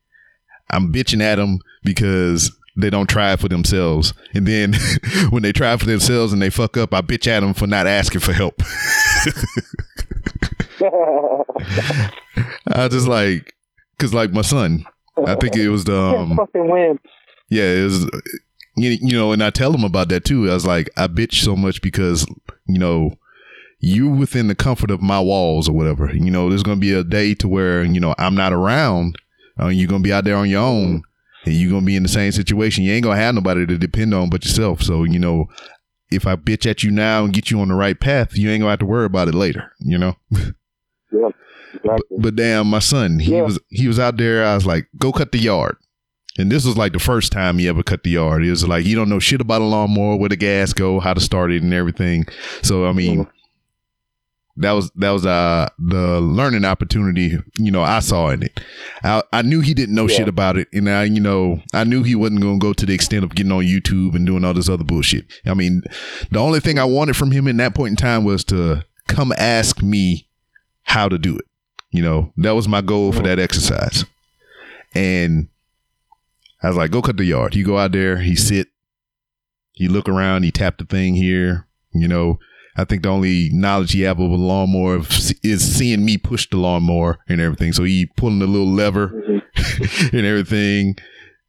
I'm 0.70 0.92
bitching 0.92 1.22
at 1.22 1.36
them 1.36 1.58
because 1.82 2.56
they 2.76 2.90
don't 2.90 3.08
try 3.08 3.34
for 3.36 3.48
themselves. 3.48 4.14
And 4.34 4.46
then 4.46 4.74
when 5.30 5.42
they 5.42 5.52
try 5.52 5.76
for 5.76 5.86
themselves 5.86 6.32
and 6.32 6.40
they 6.40 6.50
fuck 6.50 6.76
up, 6.76 6.94
I 6.94 7.00
bitch 7.00 7.26
at 7.26 7.40
them 7.40 7.54
for 7.54 7.66
not 7.66 7.86
asking 7.86 8.20
for 8.20 8.32
help. 8.32 8.62
I 12.72 12.88
just 12.88 13.06
like, 13.06 13.54
cause 13.98 14.14
like 14.14 14.32
my 14.32 14.42
son, 14.42 14.84
I 15.26 15.34
think 15.34 15.56
it 15.56 15.68
was 15.68 15.84
the, 15.84 16.00
um, 16.18 16.36
fucking 16.36 16.68
win. 16.68 16.98
yeah, 17.48 17.64
it 17.64 17.84
was, 17.84 18.04
you, 18.76 18.90
you 19.00 19.12
know, 19.12 19.32
and 19.32 19.42
I 19.42 19.50
tell 19.50 19.72
him 19.72 19.84
about 19.84 20.08
that 20.08 20.24
too. 20.24 20.50
I 20.50 20.54
was 20.54 20.66
like, 20.66 20.90
I 20.96 21.08
bitch 21.08 21.42
so 21.42 21.56
much 21.56 21.82
because, 21.82 22.26
you 22.66 22.78
know, 22.78 23.12
you 23.80 24.08
within 24.08 24.48
the 24.48 24.54
comfort 24.54 24.90
of 24.90 25.00
my 25.00 25.20
walls 25.20 25.68
or 25.68 25.72
whatever. 25.72 26.14
You 26.14 26.30
know, 26.30 26.48
there's 26.48 26.62
to 26.78 26.80
be 26.80 26.92
a 26.92 27.02
day 27.02 27.34
to 27.36 27.48
where, 27.48 27.82
you 27.82 28.00
know, 28.00 28.14
I'm 28.18 28.34
not 28.34 28.52
around. 28.52 29.16
Uh, 29.60 29.68
you're 29.68 29.88
to 30.02 30.06
be 30.06 30.12
out 30.12 30.24
there 30.24 30.36
on 30.36 30.48
your 30.48 30.62
own 30.62 31.02
and 31.44 31.54
you're 31.54 31.70
to 31.82 31.86
be 31.86 31.96
in 31.96 32.02
the 32.02 32.08
same 32.08 32.32
situation. 32.32 32.84
You 32.84 32.92
ain't 32.92 33.04
to 33.16 33.22
have 33.22 33.34
nobody 33.34 33.66
to 33.66 33.78
depend 33.78 34.14
on 34.14 34.30
but 34.30 34.44
yourself. 34.44 34.82
So, 34.82 35.04
you 35.04 35.18
know, 35.18 35.46
if 36.10 36.26
I 36.26 36.36
bitch 36.36 36.68
at 36.68 36.82
you 36.82 36.90
now 36.90 37.24
and 37.24 37.32
get 37.32 37.50
you 37.50 37.60
on 37.60 37.68
the 37.68 37.74
right 37.74 37.98
path, 37.98 38.36
you 38.36 38.50
ain't 38.50 38.62
to 38.62 38.68
have 38.68 38.78
to 38.80 38.86
worry 38.86 39.06
about 39.06 39.28
it 39.28 39.34
later, 39.34 39.72
you 39.80 39.98
know? 39.98 40.16
Yeah. 41.12 41.28
Exactly. 41.74 42.18
But 42.18 42.36
damn, 42.36 42.68
my 42.68 42.78
son, 42.78 43.18
he 43.18 43.32
Yeah. 43.34 43.42
was 43.42 43.58
he 43.68 43.88
was 43.88 43.98
out 43.98 44.16
there. 44.16 44.44
I 44.44 44.54
was 44.54 44.64
like, 44.64 44.86
go 44.96 45.10
cut 45.10 45.32
the 45.32 45.38
yard. 45.38 45.76
And 46.38 46.50
this 46.52 46.64
was 46.64 46.76
like 46.76 46.92
the 46.92 47.00
first 47.00 47.32
time 47.32 47.58
he 47.58 47.66
ever 47.66 47.82
cut 47.82 48.04
the 48.04 48.10
yard. 48.10 48.44
It 48.44 48.50
was 48.50 48.66
like 48.66 48.84
he 48.84 48.94
don't 48.94 49.08
know 49.08 49.18
shit 49.18 49.40
about 49.40 49.60
a 49.60 49.64
lawnmower, 49.64 50.14
where 50.16 50.28
the 50.28 50.36
gas 50.36 50.72
go, 50.72 51.00
how 51.00 51.12
to 51.14 51.20
start 51.20 51.50
it, 51.50 51.62
and 51.64 51.74
everything. 51.74 52.26
So 52.62 52.86
I 52.86 52.92
mean, 52.92 53.26
that 54.60 54.72
was 54.72 54.90
that 54.96 55.10
was 55.10 55.26
uh 55.26 55.68
the 55.78 56.20
learning 56.20 56.64
opportunity. 56.64 57.36
You 57.58 57.70
know, 57.70 57.82
I 57.82 58.00
saw 58.00 58.28
in 58.30 58.42
it. 58.42 58.60
I 59.02 59.22
I 59.32 59.42
knew 59.42 59.60
he 59.60 59.74
didn't 59.74 59.94
know 59.94 60.08
Yeah. 60.08 60.16
shit 60.18 60.28
about 60.28 60.56
it, 60.56 60.68
and 60.72 60.88
I 60.88 61.04
you 61.04 61.20
know 61.20 61.60
I 61.74 61.84
knew 61.84 62.02
he 62.02 62.14
wasn't 62.14 62.40
going 62.42 62.60
to 62.60 62.64
go 62.66 62.72
to 62.72 62.86
the 62.86 62.94
extent 62.94 63.24
of 63.24 63.34
getting 63.34 63.52
on 63.52 63.64
YouTube 63.64 64.14
and 64.14 64.26
doing 64.26 64.44
all 64.44 64.54
this 64.54 64.68
other 64.68 64.84
bullshit. 64.84 65.26
I 65.46 65.54
mean, 65.54 65.82
the 66.30 66.38
only 66.38 66.60
thing 66.60 66.78
I 66.78 66.84
wanted 66.84 67.16
from 67.16 67.30
him 67.30 67.46
in 67.48 67.56
that 67.58 67.74
point 67.74 67.90
in 67.90 67.96
time 67.96 68.24
was 68.24 68.44
to 68.44 68.84
come 69.08 69.32
ask 69.36 69.82
me 69.82 70.28
how 70.82 71.08
to 71.08 71.18
do 71.18 71.36
it. 71.36 71.44
You 71.90 72.02
know, 72.02 72.32
that 72.36 72.52
was 72.52 72.68
my 72.68 72.80
goal 72.82 73.12
for 73.12 73.22
that 73.22 73.38
exercise. 73.40 74.04
And 74.94 75.48
I 76.62 76.68
was 76.68 76.76
like, 76.76 76.90
go 76.90 77.02
cut 77.02 77.16
the 77.16 77.24
yard. 77.24 77.54
He 77.54 77.62
go 77.62 77.78
out 77.78 77.92
there, 77.92 78.18
he 78.18 78.36
sit, 78.36 78.68
he 79.72 79.88
look 79.88 80.08
around, 80.08 80.42
he 80.42 80.50
tap 80.50 80.78
the 80.78 80.84
thing 80.84 81.14
here. 81.14 81.66
You 81.92 82.06
know, 82.06 82.38
I 82.76 82.84
think 82.84 83.02
the 83.02 83.08
only 83.08 83.50
knowledge 83.52 83.92
he 83.92 84.02
have 84.02 84.20
of 84.20 84.30
a 84.30 84.34
lawnmower 84.36 84.98
is 85.42 85.76
seeing 85.76 86.04
me 86.04 86.16
push 86.18 86.48
the 86.48 86.56
lawnmower 86.56 87.18
and 87.28 87.40
everything. 87.40 87.72
So 87.72 87.84
he 87.84 88.06
pulling 88.16 88.38
the 88.38 88.46
little 88.46 88.70
lever 88.70 89.40
and 90.12 90.26
everything. 90.26 90.96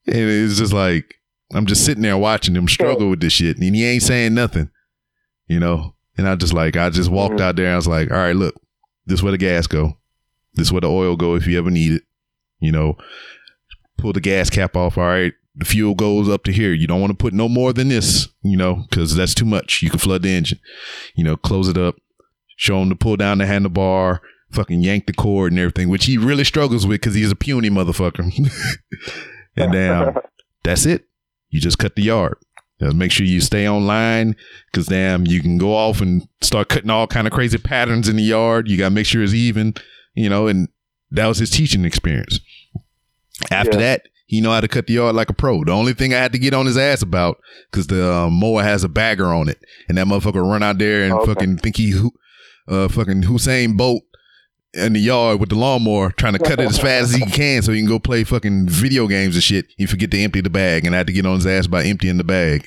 And 0.07 0.15
it's 0.18 0.57
just 0.57 0.73
like, 0.73 1.15
I'm 1.53 1.65
just 1.65 1.85
sitting 1.85 2.02
there 2.03 2.18
watching 2.18 2.56
him 2.56 2.68
struggle 2.68 3.10
with 3.10 3.19
this 3.22 3.34
shit. 3.34 3.57
And 3.57 3.76
he 3.76 3.85
ain't 3.85 4.03
saying 4.03 4.34
nothing, 4.34 4.69
you 5.48 5.60
know? 5.60 5.95
And 6.18 6.27
I 6.27 6.35
just 6.35 6.53
like, 6.53 6.76
I 6.76 6.89
just 6.89 7.10
walked 7.11 7.35
Mhm. 7.35 7.41
out 7.41 7.56
there. 7.56 7.72
I 7.72 7.76
was 7.76 7.88
like, 7.88 8.10
all 8.11 8.18
right, 8.18 8.35
look, 8.35 8.56
this 9.06 9.19
is 9.19 9.23
where 9.23 9.31
the 9.31 9.38
gas 9.38 9.68
go. 9.68 9.98
This 10.56 10.68
is 10.68 10.72
where 10.73 10.81
the 10.81 10.89
oil 10.89 11.15
go 11.15 11.35
if 11.35 11.45
you 11.48 11.57
ever 11.57 11.69
need 11.69 11.93
it. 11.93 12.03
You 12.60 12.72
know, 12.72 12.98
pull 13.98 14.14
the 14.14 14.19
gas 14.22 14.49
cap 14.49 14.76
off. 14.76 14.98
All 14.98 15.06
right, 15.06 15.34
the 15.56 15.65
fuel 15.65 15.95
goes 15.95 16.30
up 16.30 16.44
to 16.45 16.52
here. 16.52 16.73
You 16.73 16.88
don't 16.88 17.02
want 17.02 17.11
to 17.11 17.18
put 17.18 17.34
no 17.34 17.49
more 17.49 17.73
than 17.73 17.90
this, 17.90 18.28
you 18.41 18.56
know, 18.57 18.86
because 18.90 19.15
that's 19.15 19.34
too 19.34 19.45
much. 19.45 19.82
You 19.82 19.90
can 19.90 19.99
flood 19.99 20.23
the 20.23 20.30
engine. 20.30 20.60
You 21.15 21.23
know, 21.23 21.36
close 21.38 21.68
it 21.68 21.78
up. 21.78 21.95
Show 22.56 22.82
him 22.82 22.90
to 22.90 22.95
pull 22.95 23.18
down 23.18 23.40
the 23.40 23.45
handlebar. 23.45 24.19
Fucking 24.52 24.82
yank 24.82 25.06
the 25.07 25.14
cord 25.14 25.52
and 25.53 25.60
everything, 25.60 25.88
which 25.90 26.06
he 26.06 26.18
really 26.18 26.44
struggles 26.44 26.86
with 26.86 26.99
because 27.02 27.15
he's 27.15 27.32
a 27.32 27.36
puny 27.36 27.69
motherfucker. 27.69 28.19
and 29.56 29.72
damn, 29.72 30.10
um, 30.10 30.15
that's 30.64 30.86
it. 30.86 31.07
You 31.49 31.60
just 31.61 31.80
cut 31.80 31.95
the 31.95 32.03
yard. 32.03 32.38
Make 32.80 33.11
sure 33.11 33.28
you 33.28 33.41
stay 33.41 33.69
online 33.69 34.36
because 34.72 34.88
damn, 34.88 35.28
you 35.28 35.40
can 35.41 35.60
go 35.60 35.76
off 35.76 36.02
and 36.02 36.28
start 36.41 36.69
cutting 36.69 36.90
all 36.90 37.06
kind 37.06 37.28
of 37.28 37.34
crazy 37.34 37.60
patterns 37.60 38.10
in 38.10 38.15
the 38.15 38.23
yard. 38.23 38.68
You 38.68 38.76
got 38.78 38.86
to 38.90 38.95
make 38.95 39.06
sure 39.06 39.22
it's 39.22 39.34
even, 39.36 39.76
you 40.15 40.30
know. 40.30 40.48
And 40.48 40.68
that 41.11 41.28
was 41.28 41.38
his 41.38 41.52
teaching 41.52 41.86
experience. 41.86 42.40
After 43.52 43.73
Yeah. 43.73 43.78
that, 43.98 44.07
he 44.31 44.39
know 44.39 44.51
how 44.51 44.61
to 44.61 44.67
cut 44.69 44.87
the 44.87 44.93
yard 44.93 45.13
like 45.13 45.29
a 45.29 45.33
pro. 45.33 45.61
The 45.65 45.73
only 45.73 45.91
thing 45.91 46.13
I 46.13 46.17
had 46.17 46.31
to 46.31 46.39
get 46.39 46.53
on 46.53 46.65
his 46.65 46.77
ass 46.77 47.01
about 47.01 47.41
because 47.69 47.87
the 47.87 48.09
uh, 48.13 48.29
mower 48.29 48.63
has 48.63 48.85
a 48.85 48.89
bagger 48.89 49.25
on 49.25 49.49
it, 49.49 49.61
and 49.89 49.97
that 49.97 50.07
motherfucker 50.07 50.41
run 50.41 50.63
out 50.63 50.77
there 50.77 51.03
and 51.03 51.13
Okay. 51.13 51.25
fucking 51.33 51.57
think 51.57 51.75
he, 51.75 51.93
uh, 52.69 52.87
fucking 52.87 53.23
Usain 53.23 53.75
Bolt 53.75 54.03
in 54.73 54.93
the 54.93 54.99
yard 55.01 55.41
with 55.41 55.49
the 55.49 55.55
lawnmower 55.55 56.11
trying 56.11 56.31
to 56.31 56.39
cut 56.39 56.61
it 56.61 56.69
as 56.69 56.79
fast 56.87 57.13
as 57.13 57.15
he 57.15 57.25
can 57.25 57.61
so 57.61 57.73
he 57.73 57.79
can 57.81 57.89
go 57.89 57.99
play 57.99 58.23
fucking 58.23 58.69
video 58.69 59.05
games 59.05 59.35
and 59.35 59.43
shit. 59.43 59.65
He 59.75 59.85
forget 59.85 60.09
to 60.11 60.17
empty 60.21 60.39
the 60.39 60.49
bag, 60.49 60.85
and 60.85 60.95
I 60.95 60.99
had 60.99 61.07
to 61.07 61.13
get 61.13 61.25
on 61.25 61.35
his 61.35 61.45
ass 61.45 61.67
by 61.67 61.83
emptying 61.83 62.15
the 62.15 62.23
bag. 62.23 62.65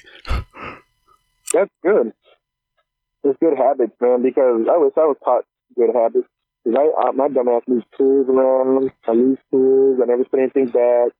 That's 1.55 1.71
good. 1.83 2.13
It's 3.25 3.39
good 3.41 3.57
habits, 3.57 3.95
man. 4.03 4.23
Because 4.23 4.67
I 4.71 4.77
wish 4.77 4.93
I 4.99 5.07
was 5.07 5.17
taught 5.25 5.45
good 5.77 5.95
habits. 5.95 6.29
Cause 6.65 6.75
I, 6.77 7.09
I 7.09 7.11
my 7.13 7.29
dumb 7.29 7.49
ass 7.49 7.63
leaves 7.67 7.85
tools 7.97 8.27
around. 8.29 8.91
I 9.09 9.13
leave 9.13 9.39
tools. 9.51 10.01
I 10.03 10.07
never 10.07 10.25
put 10.25 10.41
anything 10.41 10.67
back. 10.67 11.13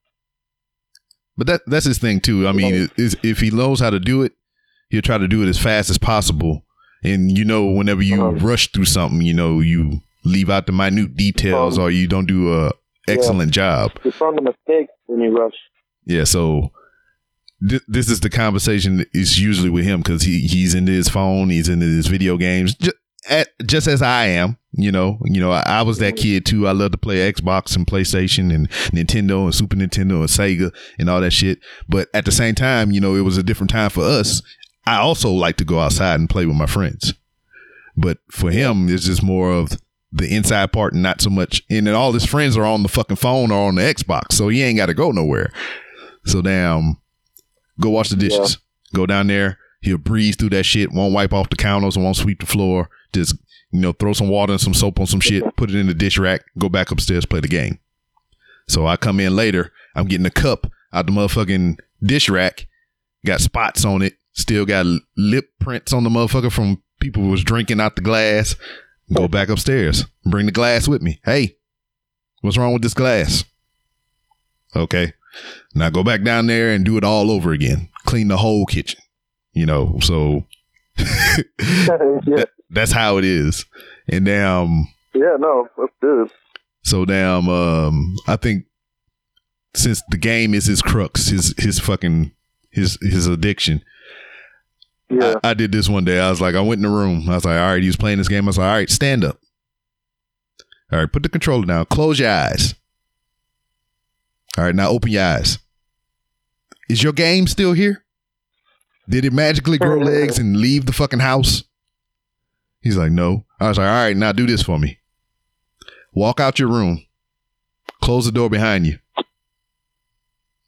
But 1.37 1.47
that 1.47 1.61
that's 1.67 1.85
his 1.85 1.97
thing 1.97 2.21
too. 2.21 2.47
I 2.47 2.51
mean, 2.53 2.89
is 2.97 3.17
if 3.23 3.39
he 3.39 3.51
knows 3.51 3.79
how 3.79 3.89
to 3.89 3.99
do 3.99 4.21
it, 4.23 4.31
he'll 4.89 5.01
try 5.01 5.17
to 5.17 5.27
do 5.27 5.43
it 5.43 5.47
as 5.49 5.57
fast 5.59 5.89
as 5.89 5.97
possible. 5.97 6.63
And 7.03 7.37
you 7.37 7.43
know, 7.45 7.65
whenever 7.65 8.01
you 8.01 8.21
Uh-huh. 8.23 8.37
rush 8.45 8.71
through 8.71 8.85
something, 8.85 9.21
you 9.21 9.33
know, 9.33 9.59
you 9.59 10.01
leave 10.23 10.49
out 10.49 10.65
the 10.65 10.71
minute 10.71 11.15
details 11.15 11.77
Um, 11.77 11.83
or 11.85 11.91
you 11.91 12.07
don't 12.07 12.25
do 12.25 12.53
a 12.53 12.71
excellent 13.07 13.51
job. 13.51 13.91
You're 14.03 14.13
prone 14.13 14.35
to 14.37 14.41
mistakes 14.41 14.91
when 15.07 15.21
you 15.21 15.37
rush. 15.37 15.53
Yeah, 16.05 16.23
so 16.23 16.71
th- 17.67 17.83
this 17.87 18.09
is 18.09 18.21
the 18.21 18.29
conversation 18.29 18.97
that 18.97 19.07
is 19.13 19.39
usually 19.39 19.69
with 19.69 19.85
him 19.85 19.99
because 20.01 20.23
he 20.23 20.39
he's 20.47 20.73
into 20.73 20.91
his 20.91 21.09
phone, 21.09 21.49
he's 21.49 21.69
into 21.69 21.85
his 21.85 22.07
video 22.07 22.37
games, 22.37 22.73
just, 22.75 22.95
at, 23.29 23.49
just 23.65 23.87
as 23.87 24.01
I 24.01 24.25
am. 24.27 24.57
You 24.77 24.91
know, 24.91 25.19
you 25.23 25.39
know, 25.39 25.51
I, 25.51 25.63
I 25.65 25.81
was 25.83 25.99
that 25.99 26.17
kid 26.17 26.45
too. 26.45 26.67
I 26.67 26.73
love 26.73 26.91
to 26.91 26.97
play 26.97 27.31
Xbox 27.31 27.77
and 27.77 27.87
PlayStation 27.87 28.53
and 28.53 28.69
Nintendo 28.91 29.45
and 29.45 29.55
Super 29.55 29.77
Nintendo 29.77 30.19
and 30.19 30.27
Sega 30.27 30.75
and 30.99 31.09
all 31.09 31.21
that 31.21 31.31
shit. 31.31 31.59
But 31.87 32.09
at 32.13 32.25
the 32.25 32.31
same 32.31 32.55
time, 32.55 32.91
you 32.91 32.99
know, 32.99 33.15
it 33.15 33.21
was 33.21 33.37
a 33.37 33.43
different 33.43 33.69
time 33.69 33.89
for 33.89 34.03
us. 34.03 34.41
I 34.85 34.97
also 34.97 35.31
like 35.31 35.55
to 35.57 35.65
go 35.65 35.79
outside 35.79 36.19
and 36.19 36.29
play 36.29 36.45
with 36.45 36.57
my 36.57 36.65
friends. 36.65 37.13
But 37.95 38.17
for 38.29 38.51
him, 38.51 38.89
it's 38.89 39.05
just 39.05 39.23
more 39.23 39.49
of 39.51 39.79
the 40.11 40.33
inside 40.33 40.71
part 40.71 40.93
and 40.93 41.01
not 41.01 41.21
so 41.21 41.29
much. 41.29 41.63
And 41.69 41.87
then 41.87 41.95
all 41.95 42.11
his 42.11 42.25
friends 42.25 42.57
are 42.57 42.65
on 42.65 42.83
the 42.83 42.89
fucking 42.89 43.17
phone 43.17 43.51
or 43.51 43.67
on 43.67 43.75
the 43.75 43.81
Xbox, 43.81 44.33
so 44.33 44.49
he 44.49 44.61
ain't 44.61 44.77
got 44.77 44.87
to 44.87 44.93
go 44.93 45.11
nowhere. 45.11 45.51
So 46.25 46.41
damn, 46.41 46.97
go 47.79 47.91
wash 47.91 48.09
the 48.09 48.15
dishes. 48.15 48.57
Go 48.93 49.05
down 49.05 49.27
there. 49.27 49.57
He'll 49.81 49.97
breeze 49.97 50.35
through 50.35 50.49
that 50.49 50.63
shit. 50.63 50.91
Won't 50.91 51.13
wipe 51.13 51.33
off 51.33 51.49
the 51.49 51.55
counters. 51.55 51.97
Won't 51.97 52.15
sweep 52.15 52.39
the 52.39 52.45
floor. 52.45 52.89
Just 53.15 53.35
you 53.71 53.81
know, 53.81 53.91
throw 53.91 54.13
some 54.13 54.29
water 54.29 54.53
and 54.53 54.61
some 54.61 54.73
soap 54.73 54.99
on 54.99 55.07
some 55.07 55.19
shit. 55.19 55.43
Put 55.57 55.69
it 55.69 55.75
in 55.75 55.87
the 55.87 55.93
dish 55.93 56.17
rack. 56.17 56.41
Go 56.57 56.69
back 56.69 56.91
upstairs. 56.91 57.25
Play 57.25 57.39
the 57.39 57.47
game. 57.47 57.79
So 58.67 58.87
I 58.87 58.97
come 58.97 59.19
in 59.19 59.35
later. 59.35 59.71
I'm 59.95 60.07
getting 60.07 60.25
a 60.25 60.31
cup 60.31 60.67
out 60.93 61.05
the 61.05 61.11
motherfucking 61.11 61.79
dish 62.01 62.29
rack. 62.29 62.67
Got 63.25 63.41
spots 63.41 63.85
on 63.85 64.01
it. 64.01 64.13
Still 64.33 64.65
got 64.65 64.85
lip 65.17 65.49
prints 65.59 65.93
on 65.93 66.03
the 66.03 66.09
motherfucker 66.09 66.51
from 66.51 66.83
people 66.99 67.23
who 67.23 67.29
was 67.29 67.43
drinking 67.43 67.79
out 67.79 67.95
the 67.95 68.01
glass. 68.01 68.55
Go 69.13 69.27
back 69.29 69.49
upstairs. 69.49 70.05
Bring 70.25 70.45
the 70.45 70.51
glass 70.51 70.87
with 70.87 71.01
me. 71.01 71.19
Hey, 71.23 71.57
what's 72.41 72.57
wrong 72.57 72.73
with 72.73 72.81
this 72.81 72.93
glass? 72.93 73.45
Okay. 74.75 75.13
Now 75.73 75.89
go 75.89 76.03
back 76.03 76.23
down 76.23 76.47
there 76.47 76.71
and 76.71 76.85
do 76.85 76.97
it 76.97 77.03
all 77.03 77.31
over 77.31 77.51
again. 77.51 77.89
Clean 78.05 78.27
the 78.27 78.37
whole 78.37 78.65
kitchen. 78.65 79.01
You 79.53 79.65
know, 79.65 79.99
so 80.01 80.45
yeah, 80.97 82.43
that's 82.75 82.91
how 82.91 83.17
it 83.17 83.25
is. 83.25 83.65
And 84.07 84.25
damn, 84.25 84.87
yeah, 85.13 85.35
no, 85.39 85.67
that's 85.77 85.91
good. 86.01 86.29
so 86.83 87.05
damn, 87.05 87.49
um, 87.49 88.15
I 88.27 88.35
think 88.35 88.65
since 89.75 90.01
the 90.09 90.17
game 90.17 90.53
is 90.53 90.65
his 90.65 90.81
crux, 90.81 91.27
his 91.27 91.53
his 91.57 91.79
fucking 91.79 92.31
his 92.71 92.97
his 93.01 93.27
addiction. 93.27 93.81
Yeah, 95.09 95.35
I, 95.43 95.51
I 95.51 95.53
did 95.53 95.71
this 95.71 95.87
one 95.89 96.05
day. 96.05 96.19
I 96.19 96.29
was 96.29 96.41
like, 96.41 96.55
I 96.55 96.61
went 96.61 96.79
in 96.79 96.89
the 96.91 96.95
room. 96.95 97.29
I 97.29 97.35
was 97.35 97.45
like, 97.45 97.57
all 97.59 97.71
right, 97.73 97.81
he 97.81 97.87
was 97.87 97.95
playing 97.95 98.17
this 98.17 98.27
game. 98.27 98.45
I 98.45 98.47
was 98.47 98.57
like, 98.57 98.67
all 98.67 98.73
right, 98.73 98.89
stand 98.89 99.23
up. 99.23 99.39
All 100.91 100.99
right, 100.99 101.11
put 101.11 101.23
the 101.23 101.29
controller 101.29 101.65
down. 101.65 101.85
Close 101.85 102.19
your 102.19 102.29
eyes. 102.29 102.75
All 104.57 104.63
right, 104.63 104.75
now 104.75 104.89
open 104.89 105.11
your 105.11 105.23
eyes. 105.23 105.59
Is 106.89 107.03
your 107.03 107.13
game 107.13 107.47
still 107.47 107.73
here? 107.73 108.03
Did 109.09 109.25
it 109.25 109.33
magically 109.33 109.77
grow 109.77 109.97
legs 109.99 110.37
and 110.39 110.57
leave 110.57 110.85
the 110.85 110.93
fucking 110.93 111.19
house? 111.19 111.63
He's 112.85 112.97
like, 112.97 113.11
no. 113.11 113.45
I 113.59 113.67
was 113.67 113.79
like, 113.79 113.87
all 113.87 113.93
right, 113.93 114.15
now 114.15 114.31
do 114.31 114.45
this 114.45 114.61
for 114.61 114.77
me. 114.77 114.99
Walk 116.13 116.39
out 116.39 116.59
your 116.59 116.69
room. 116.69 117.03
Close 117.99 118.25
the 118.25 118.31
door 118.31 118.47
behind 118.47 118.85
you. 118.85 118.99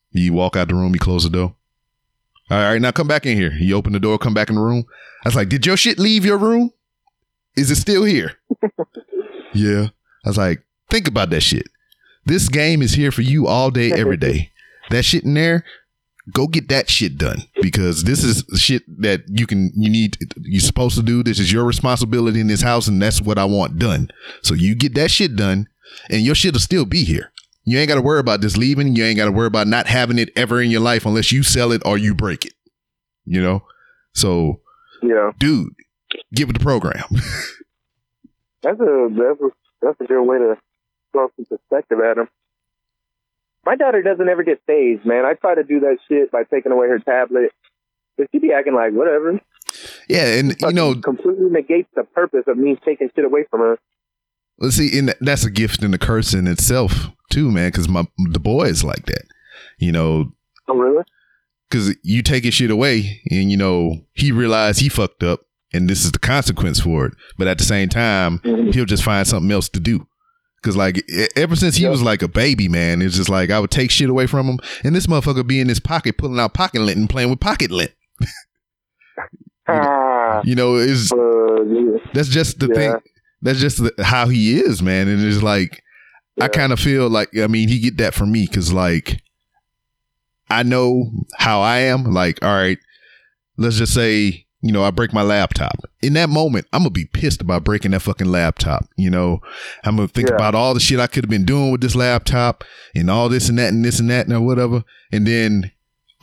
You 0.10 0.34
walk 0.34 0.56
out 0.56 0.68
the 0.68 0.74
room, 0.74 0.94
you 0.96 1.00
close 1.00 1.26
the 1.26 1.30
door. 1.30 1.54
All 2.50 2.58
right, 2.58 2.82
now 2.82 2.90
come 2.90 3.08
back 3.08 3.28
in 3.28 3.38
here. 3.38 3.52
You 3.52 3.76
open 3.76 3.94
the 3.94 4.00
door, 4.00 4.18
come 4.18 4.34
back 4.34 4.50
in 4.50 4.56
the 4.56 4.62
room. 4.62 4.86
I 5.24 5.28
was 5.28 5.36
like, 5.36 5.48
Did 5.48 5.68
your 5.68 5.78
shit 5.78 6.00
leave 6.00 6.26
your 6.26 6.40
room? 6.40 6.74
Is 7.56 7.70
it 7.70 7.76
still 7.76 8.04
here? 8.04 8.34
yeah. 9.54 9.90
I 10.26 10.30
was 10.30 10.38
like, 10.38 10.64
Think 10.90 11.08
about 11.08 11.30
that 11.30 11.42
shit. 11.42 11.68
This 12.26 12.50
game 12.50 12.82
is 12.82 12.94
here 12.94 13.12
for 13.12 13.22
you 13.22 13.46
all 13.46 13.70
day, 13.70 13.92
every 13.92 14.18
day. 14.18 14.52
That 14.90 15.06
shit 15.06 15.24
in 15.24 15.36
there, 15.36 15.64
go 16.34 16.48
get 16.48 16.70
that 16.70 16.90
shit 16.90 17.18
done 17.18 17.44
because 17.62 18.04
this 18.04 18.24
is 18.24 18.44
shit 18.60 18.84
that 19.02 19.24
you 19.28 19.48
can, 19.48 19.72
you 19.76 19.90
need, 19.90 20.18
you're 20.42 20.60
supposed 20.60 20.96
to 20.96 21.04
do. 21.04 21.24
This 21.24 21.40
is 21.40 21.52
your 21.52 21.64
responsibility 21.64 22.40
in 22.40 22.48
this 22.48 22.62
house, 22.62 22.88
and 22.88 23.02
that's 23.02 23.22
what 23.22 23.38
I 23.38 23.46
want 23.46 23.80
done. 23.80 24.10
So 24.44 24.54
you 24.54 24.76
get 24.76 24.96
that 24.96 25.12
shit 25.12 25.36
done, 25.36 25.68
and 26.10 26.22
your 26.22 26.36
shit 26.36 26.54
will 26.54 26.60
still 26.60 26.86
be 26.86 27.04
here. 27.04 27.32
You 27.64 27.78
ain't 27.80 27.90
got 27.90 27.96
to 27.96 28.02
worry 28.02 28.20
about 28.20 28.42
this 28.42 28.56
leaving. 28.56 28.96
You 28.96 29.04
ain't 29.04 29.18
got 29.18 29.26
to 29.26 29.32
worry 29.32 29.48
about 29.48 29.68
not 29.68 29.88
having 29.88 30.20
it 30.20 30.30
ever 30.36 30.62
in 30.62 30.72
your 30.72 30.80
life 30.82 31.06
unless 31.06 31.32
you 31.32 31.44
sell 31.44 31.72
it 31.72 31.82
or 31.86 31.98
you 31.98 32.16
break 32.16 32.46
it. 32.46 32.54
You 33.26 33.42
know? 33.42 33.64
So, 34.14 34.62
yeah. 35.04 35.32
dude, 35.38 35.74
give 36.34 36.50
it 36.50 36.54
the 36.54 36.64
program. 36.64 37.04
That's 38.64 38.80
a 38.80 39.10
that's 39.12 39.40
a 39.40 39.50
that's 39.82 40.02
a 40.02 40.04
good 40.06 40.24
way 40.24 40.40
to 40.40 40.58
throw 41.12 41.30
some 41.36 41.46
perspective 41.46 42.00
at 42.00 42.18
him. 42.18 42.28
My 43.68 43.76
daughter 43.76 44.02
doesn't 44.02 44.30
ever 44.30 44.44
get 44.44 44.62
phased, 44.66 45.06
man. 45.06 45.26
I 45.26 45.34
try 45.34 45.54
to 45.54 45.64
do 45.64 45.82
that 45.82 45.98
shit 46.08 46.32
by 46.32 46.44
taking 46.44 46.72
away 46.72 46.88
her 46.88 47.00
tablet, 47.00 47.52
but 48.18 48.28
she 48.32 48.40
be 48.40 48.54
acting 48.54 48.74
like 48.76 48.94
whatever. 48.94 49.42
yeah. 50.08 50.40
And, 50.40 50.56
you 50.62 50.72
know, 50.72 50.96
completely 50.96 51.50
negates 51.50 51.90
the 51.94 52.06
purpose 52.06 52.46
of 52.48 52.58
me 52.58 52.78
taking 52.86 53.10
shit 53.14 53.26
away 53.26 53.44
from 53.52 53.60
her. 53.60 53.78
Let's 54.58 54.78
see, 54.78 54.98
and 54.98 55.14
that's 55.20 55.44
a 55.44 55.52
gift 55.52 55.84
and 55.84 55.94
a 55.94 55.98
curse 55.98 56.34
in 56.34 56.48
itself 56.48 57.10
too, 57.30 57.52
man. 57.52 57.68
Because 57.68 57.90
my 57.90 58.06
the 58.32 58.40
boy 58.40 58.64
is 58.68 58.86
like 58.86 59.06
that, 59.08 59.26
you 59.80 59.92
know. 59.92 60.32
Oh, 60.70 60.78
really? 60.78 61.04
Because 61.70 61.94
you 62.04 62.24
take 62.24 62.46
his 62.46 62.54
shit 62.54 62.72
away, 62.72 63.22
and 63.30 63.52
you 63.52 63.58
know 63.58 63.98
he 64.14 64.32
realized 64.32 64.80
he 64.80 64.88
fucked 64.88 65.24
up, 65.24 65.42
and 65.74 65.90
this 65.90 66.06
is 66.06 66.14
the 66.14 66.20
consequence 66.20 66.80
for 66.80 67.06
it. 67.08 67.14
But 67.38 67.48
at 67.48 67.58
the 67.58 67.66
same 67.66 67.90
time, 67.90 68.40
Mhm. 68.40 68.74
he'll 68.74 68.86
just 68.86 69.04
find 69.04 69.28
something 69.28 69.52
else 69.52 69.68
to 69.70 69.80
do. 69.82 70.08
Cause 70.64 70.76
like 70.76 71.04
ever 71.36 71.56
since 71.56 71.76
he 71.76 71.84
Yep. 71.84 71.92
was 71.92 72.02
like 72.02 72.22
a 72.24 72.28
baby, 72.28 72.68
man, 72.68 73.02
it's 73.02 73.16
just 73.16 73.30
like 73.30 73.52
I 73.52 73.60
would 73.60 73.72
take 73.72 73.92
shit 73.92 74.10
away 74.10 74.26
from 74.28 74.48
him, 74.48 74.60
and 74.84 74.96
this 74.96 75.08
motherfucker 75.08 75.46
be 75.46 75.60
in 75.60 75.70
his 75.70 75.80
pocket 75.80 76.18
pulling 76.18 76.40
out 76.40 76.54
pocket 76.54 76.82
lint 76.82 76.98
and 76.98 77.10
playing 77.10 77.30
with 77.30 77.40
pocket 77.40 77.72
lint. 77.72 77.92
Ah, 79.70 80.42
You 80.46 80.56
know, 80.56 80.76
it's 80.78 81.12
uh, 81.12 81.62
yeah. 81.64 81.98
that's 82.14 82.30
just 82.30 82.60
the 82.60 82.68
Yeah. 82.68 82.76
thing. 82.76 82.96
That's 83.42 83.60
just 83.60 83.78
the, 83.84 83.94
how 84.04 84.28
he 84.28 84.60
is, 84.60 84.82
man. 84.82 85.08
And 85.08 85.24
it's 85.24 85.44
like 85.44 85.84
I 86.40 86.48
kind 86.48 86.72
of 86.72 86.80
feel 86.80 87.10
like 87.10 87.36
I 87.38 87.48
mean 87.48 87.68
he 87.68 87.80
get 87.80 87.98
that 87.98 88.14
from 88.14 88.32
me 88.32 88.46
because 88.48 88.72
like 88.74 89.22
I 90.50 90.64
know 90.64 91.12
how 91.38 91.62
I 91.62 91.80
am. 91.80 92.06
Like, 92.06 92.44
all 92.44 92.54
right, 92.54 92.78
let's 93.58 93.76
just 93.78 93.94
say 93.94 94.47
you 94.62 94.72
know 94.72 94.84
I 94.84 94.92
break 94.92 95.14
my 95.14 95.22
laptop. 95.22 95.76
In 96.02 96.14
that 96.14 96.30
moment, 96.30 96.66
I'm 96.74 96.82
gonna 96.82 96.90
be 96.90 97.06
pissed 97.06 97.42
about 97.42 97.64
breaking 97.64 97.92
that 97.92 98.02
fucking 98.02 98.28
laptop. 98.28 98.88
You 98.98 99.10
know, 99.10 99.42
I'm 99.84 99.96
gonna 99.98 100.08
think 100.08 100.30
Yeah. 100.30 100.36
about 100.36 100.56
all 100.56 100.74
the 100.74 100.80
shit 100.80 101.00
I 101.00 101.08
could 101.08 101.24
have 101.26 101.30
been 101.30 101.46
doing 101.46 101.72
with 101.72 101.82
this 101.82 101.96
laptop 101.96 102.64
and 102.96 103.10
all 103.10 103.30
this 103.30 103.50
and 103.50 103.58
that 103.60 103.74
and 103.74 103.84
this 103.86 104.00
and 104.00 104.10
that 104.10 104.28
and 104.28 104.46
whatever. 104.46 104.84
And 105.12 105.28
then 105.28 105.72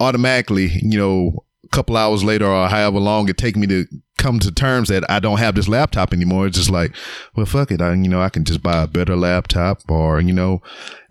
automatically, 0.01 0.78
you 0.82 0.98
know, 0.98 1.44
a 1.65 1.69
couple 1.69 1.97
hours 1.97 2.24
later 2.24 2.47
or 2.47 2.69
however 2.69 2.98
long 2.98 3.28
it 3.28 3.36
take 3.39 3.56
me 3.56 3.66
to 3.69 3.86
come 4.19 4.39
to 4.39 4.51
terms 4.52 4.89
that 4.89 5.09
I 5.11 5.19
don't 5.20 5.39
have 5.39 5.55
this 5.55 5.69
laptop 5.69 6.12
anymore. 6.12 6.47
It's 6.47 6.56
just 6.56 6.70
like, 6.70 6.94
well, 7.35 7.47
fuck 7.47 7.70
it. 7.70 7.81
I, 7.81 7.94
you 7.94 8.09
know, 8.09 8.20
I 8.23 8.28
can 8.28 8.44
just 8.44 8.62
buy 8.62 8.82
a 8.82 8.86
better 8.86 9.16
laptop 9.16 9.82
or, 9.89 10.20
you 10.20 10.32
know, 10.32 10.62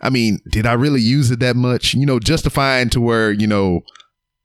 I 0.01 0.09
mean, 0.09 0.39
did 0.49 0.65
I 0.65 0.73
really 0.73 1.01
use 1.01 1.31
it 1.31 1.39
that 1.39 1.55
much? 1.55 1.93
You 1.93 2.05
know, 2.05 2.19
justifying 2.19 2.89
to 2.91 3.01
where, 3.01 3.31
you 3.31 3.47
know, 3.47 3.81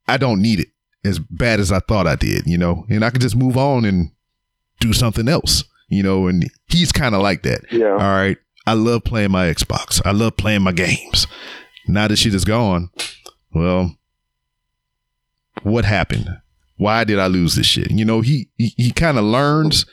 I 0.06 0.16
don't 0.16 0.40
need 0.40 0.60
it 0.60 0.68
as 1.04 1.18
bad 1.18 1.60
as 1.60 1.70
I 1.72 1.80
thought 1.80 2.06
I 2.06 2.16
did, 2.16 2.46
you 2.46 2.58
know, 2.58 2.84
and 2.88 3.04
I 3.04 3.10
can 3.10 3.20
just 3.20 3.36
move 3.36 3.56
on 3.56 3.84
and 3.84 4.10
do 4.80 4.92
something 4.92 5.28
else, 5.28 5.64
you 5.88 6.02
know, 6.02 6.26
and 6.26 6.50
he's 6.68 6.92
kind 6.92 7.14
of 7.14 7.22
like 7.22 7.42
that. 7.42 7.60
yeah. 7.72 7.90
All 7.92 7.98
right. 7.98 8.36
I 8.66 8.74
love 8.74 9.04
playing 9.04 9.30
my 9.30 9.46
Xbox. 9.46 10.00
I 10.04 10.10
love 10.10 10.36
playing 10.36 10.62
my 10.62 10.72
games. 10.72 11.26
Now 11.86 12.06
that 12.06 12.16
shit 12.18 12.34
is 12.34 12.44
gone, 12.44 12.90
well, 13.54 13.96
what 15.62 15.86
happened? 15.86 16.28
Why 16.76 17.04
did 17.04 17.18
I 17.18 17.26
lose 17.28 17.54
this 17.54 17.66
shit? 17.66 17.90
You 17.90 18.04
know, 18.04 18.20
he 18.20 18.50
he, 18.58 18.74
he 18.76 18.92
kind 18.92 19.16
of 19.18 19.24
learns 19.24 19.86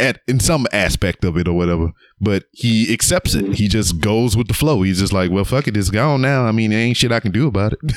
at 0.00 0.20
in 0.28 0.38
some 0.40 0.66
aspect 0.72 1.24
of 1.24 1.36
it 1.36 1.48
or 1.48 1.54
whatever, 1.54 1.92
but 2.20 2.44
he 2.52 2.92
accepts 2.92 3.34
it. 3.34 3.54
He 3.56 3.66
just 3.68 4.00
goes 4.00 4.36
with 4.36 4.48
the 4.48 4.54
flow. 4.54 4.82
He's 4.82 5.00
just 5.00 5.12
like, 5.12 5.30
well, 5.30 5.44
fuck 5.44 5.66
it, 5.68 5.76
it's 5.76 5.90
gone 5.90 6.22
now. 6.22 6.44
I 6.46 6.52
mean, 6.52 6.70
there 6.70 6.78
ain't 6.80 6.96
shit 6.96 7.12
I 7.12 7.20
can 7.20 7.32
do 7.32 7.48
about 7.48 7.72
it. 7.74 7.80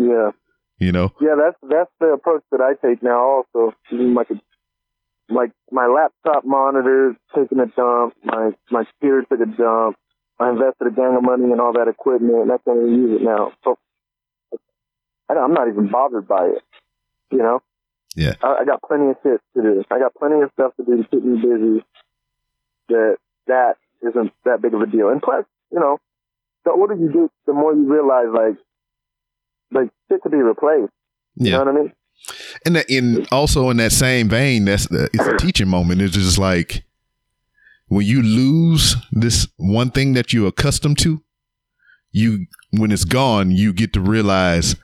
Yeah. 0.00 0.30
you 0.78 0.92
know? 0.92 1.12
Yeah, 1.20 1.36
that's 1.36 1.58
that's 1.62 1.90
the 2.00 2.06
approach 2.06 2.42
that 2.50 2.60
I 2.60 2.72
take 2.84 3.02
now. 3.02 3.20
Also, 3.20 3.74
like 3.92 4.30
a, 4.30 4.40
like 5.32 5.52
my 5.70 5.86
laptop 5.86 6.44
monitor's 6.44 7.16
taking 7.34 7.60
a 7.60 7.66
dump. 7.66 8.14
My 8.24 8.52
my 8.70 8.84
computer 8.84 9.24
took 9.28 9.40
a 9.40 9.46
dump. 9.46 9.96
I 10.40 10.48
invested 10.48 10.86
a 10.86 10.90
gang 10.90 11.14
of 11.16 11.22
money 11.22 11.52
in 11.52 11.60
all 11.60 11.74
that 11.74 11.86
equipment, 11.86 12.34
and 12.34 12.50
I 12.50 12.56
can't 12.64 12.78
even 12.78 12.94
use 12.94 13.20
it 13.20 13.24
now. 13.24 13.52
So 13.62 13.78
I, 15.28 15.34
I'm 15.34 15.52
not 15.52 15.68
even 15.68 15.90
bothered 15.90 16.26
by 16.26 16.46
it. 16.46 16.62
You 17.30 17.38
know. 17.38 17.62
Yeah. 18.16 18.34
I, 18.42 18.62
I 18.62 18.64
got 18.64 18.82
plenty 18.82 19.10
of 19.10 19.16
shit 19.22 19.40
to 19.54 19.62
do. 19.62 19.84
I 19.90 19.98
got 19.98 20.14
plenty 20.14 20.40
of 20.40 20.50
stuff 20.54 20.74
to 20.76 20.84
do 20.84 20.96
to 21.02 21.08
keep 21.08 21.22
me 21.22 21.36
busy. 21.36 21.84
That 22.88 23.16
that 23.46 23.76
isn't 24.00 24.32
that 24.46 24.62
big 24.62 24.72
of 24.72 24.80
a 24.80 24.86
deal. 24.86 25.10
And 25.10 25.20
plus, 25.20 25.44
you 25.70 25.78
know, 25.78 25.98
the 26.64 26.72
older 26.72 26.94
you 26.94 27.12
get, 27.12 27.30
the 27.46 27.52
more 27.52 27.74
you 27.74 27.84
realize 27.84 28.32
like 28.32 28.56
like 29.72 29.90
shit 30.08 30.22
to 30.22 30.28
be 30.30 30.36
replaced. 30.38 30.92
You 31.36 31.50
Yeah. 31.50 31.58
know 31.58 31.64
what 31.64 31.68
I 31.68 31.80
mean? 31.80 31.92
And 32.66 32.76
that 32.76 32.90
in 32.90 33.26
also 33.32 33.70
in 33.70 33.78
that 33.78 33.92
same 33.92 34.28
vein, 34.28 34.66
that's 34.66 34.86
the, 34.88 35.08
it's 35.12 35.26
a 35.26 35.36
teaching 35.36 35.68
moment. 35.68 36.02
It's 36.02 36.14
just 36.14 36.38
like 36.38 36.84
when 37.88 38.06
you 38.06 38.22
lose 38.22 38.96
this 39.10 39.48
one 39.56 39.90
thing 39.90 40.12
that 40.14 40.32
you're 40.32 40.48
accustomed 40.48 40.98
to, 40.98 41.22
you 42.12 42.46
when 42.72 42.92
it's 42.92 43.04
gone, 43.04 43.50
you 43.50 43.72
get 43.72 43.92
to 43.94 44.00
realize 44.00 44.76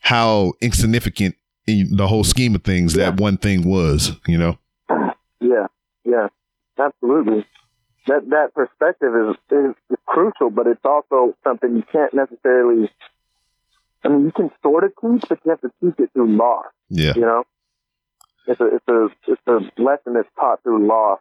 how 0.00 0.52
insignificant 0.60 1.34
in 1.66 1.96
the 1.96 2.08
whole 2.08 2.24
scheme 2.24 2.54
of 2.54 2.62
things 2.62 2.94
that 2.94 3.18
one 3.20 3.36
thing 3.38 3.68
was. 3.68 4.12
You 4.26 4.38
know? 4.38 4.58
Yeah, 5.40 5.66
yeah, 6.04 6.28
absolutely. 6.78 7.46
That 8.06 8.28
that 8.30 8.52
perspective 8.54 9.12
is, 9.14 9.36
is 9.50 9.74
is 9.90 9.96
crucial, 10.06 10.50
but 10.50 10.66
it's 10.66 10.84
also 10.84 11.34
something 11.42 11.74
you 11.76 11.84
can't 11.90 12.12
necessarily. 12.12 12.90
I 14.04 14.08
mean, 14.08 14.24
you 14.24 14.32
can 14.32 14.50
sort 14.62 14.84
of 14.84 14.92
teach, 15.00 15.24
but 15.28 15.38
you 15.44 15.50
have 15.50 15.60
to 15.60 15.70
teach 15.82 15.94
it 15.98 16.10
through 16.12 16.36
law. 16.36 16.62
Yeah, 16.88 17.12
You 17.14 17.22
know, 17.22 17.44
it's 18.46 18.60
a 18.60 18.66
it's 18.76 18.88
a 18.88 19.08
it's 19.28 19.42
a 19.46 19.80
lesson 19.82 20.14
that's 20.14 20.28
taught 20.38 20.62
through 20.62 20.86
law. 20.86 21.16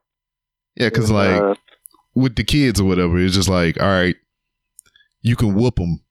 yeah. 0.76 0.90
Because 0.90 1.12
like 1.12 1.42
Uh, 1.42 1.56
with 2.16 2.36
the 2.36 2.44
kids 2.44 2.82
or 2.82 2.86
whatever, 2.86 3.18
it's 3.20 3.36
just 3.36 3.50
like, 3.50 3.80
all 3.80 3.88
right, 3.88 4.16
you 5.22 5.36
can 5.36 5.54
whoop 5.54 5.76
them 5.76 6.02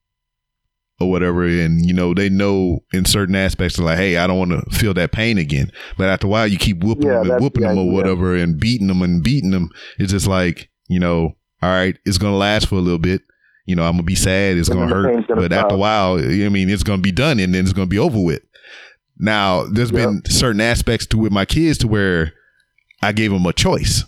or 1.01 1.11
whatever, 1.11 1.45
and 1.45 1.85
you 1.85 1.93
know 1.93 2.15
they 2.15 2.29
know 2.29 2.81
in 2.93 3.05
certain 3.05 3.35
aspects, 3.35 3.79
like, 3.79 3.99
hey, 3.99 4.17
I 4.17 4.27
don't 4.27 4.39
want 4.39 4.53
to 4.53 4.79
feel 4.79 4.95
that 4.95 5.13
pain 5.13 5.39
again. 5.39 5.73
But 5.99 6.09
after 6.09 6.27
a 6.27 6.31
while, 6.31 6.47
you 6.47 6.59
keep 6.59 6.83
whooping 6.85 7.07
Yeah, 7.07 7.19
them 7.23 7.31
and 7.33 7.43
whooping 7.43 7.63
the 7.63 7.69
them 7.69 7.79
or 7.79 7.93
whatever, 7.93 8.37
and 8.37 8.59
beating 8.61 8.87
them 8.87 9.03
and 9.03 9.23
beating 9.23 9.51
them. 9.51 9.71
It's 9.99 10.13
just 10.13 10.27
like, 10.27 10.71
you 10.89 11.01
know, 11.01 11.37
all 11.63 11.71
right, 11.71 11.99
it's 12.05 12.19
gonna 12.19 12.37
last 12.37 12.69
for 12.69 12.77
a 12.77 12.81
little 12.81 12.99
bit. 12.99 13.23
You 13.71 13.77
know, 13.77 13.85
I'm 13.85 13.93
gonna 13.93 14.03
be 14.03 14.17
sad. 14.17 14.59
It's 14.59 14.69
gonna 14.69 14.89
hurt, 14.89 15.29
gonna 15.29 15.43
but 15.43 15.53
after 15.53 15.77
a 15.77 15.79
while, 15.79 16.19
I 16.19 16.49
mean, 16.49 16.69
it's 16.69 16.83
gonna 16.83 17.01
be 17.01 17.13
done, 17.13 17.39
and 17.39 17.55
then 17.55 17.63
it's 17.63 17.73
gonna 17.73 17.87
be 17.87 18.01
over 18.01 18.19
with. 18.21 18.43
Now, 19.17 19.65
there's 19.65 19.93
been 19.93 20.23
certain 20.27 20.61
aspects 20.61 21.07
to 21.07 21.19
with 21.19 21.31
my 21.31 21.45
kids 21.45 21.79
to 21.79 21.87
where 21.87 22.33
I 23.01 23.13
gave 23.13 23.31
them 23.31 23.47
a 23.47 23.53
choice. 23.53 24.03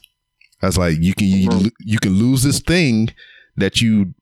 I 0.63 0.67
was 0.67 0.77
like, 0.79 0.97
you 1.01 1.15
can 1.15 1.29
you, 1.29 1.49
Mhm. 1.49 1.71
you 1.79 1.99
can 2.01 2.15
lose 2.15 2.43
this 2.43 2.59
thing 2.59 3.11
that 3.57 3.81
you 3.81 4.15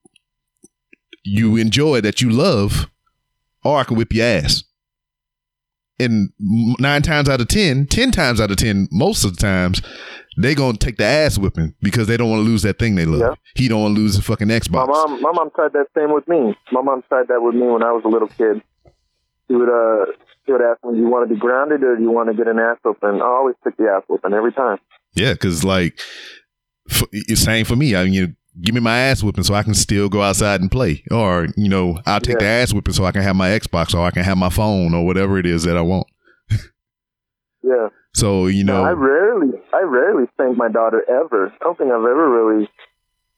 you 1.25 1.57
enjoy 1.57 2.03
that 2.03 2.21
you 2.21 2.29
love, 2.29 2.91
or 3.65 3.79
I 3.79 3.85
can 3.85 3.97
whip 3.97 4.13
your 4.13 4.27
ass. 4.27 4.65
And 6.01 6.31
nine 6.39 7.03
times 7.03 7.29
out 7.29 7.41
of 7.41 7.49
ten, 7.49 7.87
ten 7.87 8.11
times 8.11 8.41
out 8.41 8.51
of 8.51 8.57
ten, 8.57 8.89
most 8.91 9.25
of 9.25 9.37
the 9.37 9.41
times, 9.41 9.83
they 10.39 10.55
gonna 10.55 10.79
take 10.79 10.97
the 10.97 11.05
ass 11.05 11.39
whipping 11.39 11.75
because 11.83 12.07
they 12.07 12.17
don't 12.17 12.31
want 12.31 12.41
to 12.41 12.45
lose 12.45 12.63
that 12.63 12.79
thing 12.79 12.95
they 12.95 13.05
love. 13.05 13.21
Yeah. 13.21 13.35
He 13.55 13.69
don't 13.69 13.83
want 13.83 13.95
to 13.97 14.01
lose 14.01 14.17
the 14.17 14.23
fucking 14.23 14.49
Xbox. 14.49 14.87
my 14.87 14.87
mom, 14.87 15.21
my 15.23 15.33
mom 15.33 15.51
tried 15.55 15.73
that 15.75 15.87
same 15.97 16.13
with 16.13 16.27
me. 16.27 16.57
My 16.73 16.81
mom 16.81 17.03
tried 17.09 17.29
that 17.29 17.43
with 17.43 17.55
me 17.55 17.67
when 17.67 17.83
I 17.83 17.93
was 17.93 18.03
a 18.05 18.09
little 18.09 18.29
kid. 18.29 18.63
She 19.49 19.55
would 19.55 19.69
uh, 19.69 20.07
she 20.47 20.53
would 20.53 20.63
ask 20.63 20.83
me, 20.85 20.93
"Do 20.95 20.99
you 20.99 21.09
want 21.09 21.29
to 21.29 21.35
be 21.35 21.39
grounded 21.41 21.83
or 21.83 21.97
do 21.97 22.03
you 22.03 22.11
want 22.11 22.29
to 22.31 22.35
get 22.35 22.47
an 22.49 22.59
ass 22.59 22.79
whooping?" 22.85 23.21
I 23.21 23.25
always 23.25 23.57
took 23.65 23.77
the 23.77 23.89
ass 23.89 24.03
whooping 24.09 24.33
every 24.33 24.53
time. 24.53 24.79
Yeah, 25.15 25.33
because 25.33 25.65
like 25.65 25.99
f- 26.89 27.09
it's 27.13 27.43
same 27.43 27.65
for 27.65 27.77
me. 27.77 27.97
I 27.97 28.05
mean, 28.05 28.13
you 28.13 28.35
give 28.63 28.75
me 28.75 28.81
my 28.81 28.97
ass 28.99 29.23
whipping 29.23 29.45
so 29.45 29.55
I 29.55 29.63
can 29.63 29.75
still 29.75 30.09
go 30.09 30.23
outside 30.23 30.61
and 30.61 30.71
play, 30.71 31.03
or 31.11 31.49
you 31.57 31.69
know, 31.69 31.99
I'll 32.07 32.21
take 32.21 32.39
the 32.39 32.47
ass 32.47 32.73
whipping 32.73 32.95
so 32.95 33.05
I 33.05 33.13
can 33.13 33.23
have 33.23 33.37
my 33.37 33.49
Xbox 33.51 33.95
or 33.95 34.05
I 34.07 34.11
can 34.11 34.23
have 34.25 34.37
my 34.39 34.51
phone 34.51 34.95
or 34.95 35.05
whatever 35.07 35.39
it 35.39 35.47
is 35.47 35.63
that 35.65 35.77
I 35.77 35.83
want. 35.83 36.07
Yeah. 37.63 37.89
So 38.15 38.47
you 38.47 38.65
know, 38.65 38.83
No, 38.83 38.89
I 38.89 38.93
rarely, 38.93 39.53
I 39.73 39.83
rarely 39.83 40.27
spank 40.33 40.57
my 40.57 40.69
daughter 40.69 41.05
ever. 41.09 41.53
I 41.61 41.65
don't 41.65 41.79
think 41.79 41.91
I've 41.91 42.01
ever 42.01 42.29
really, 42.31 42.69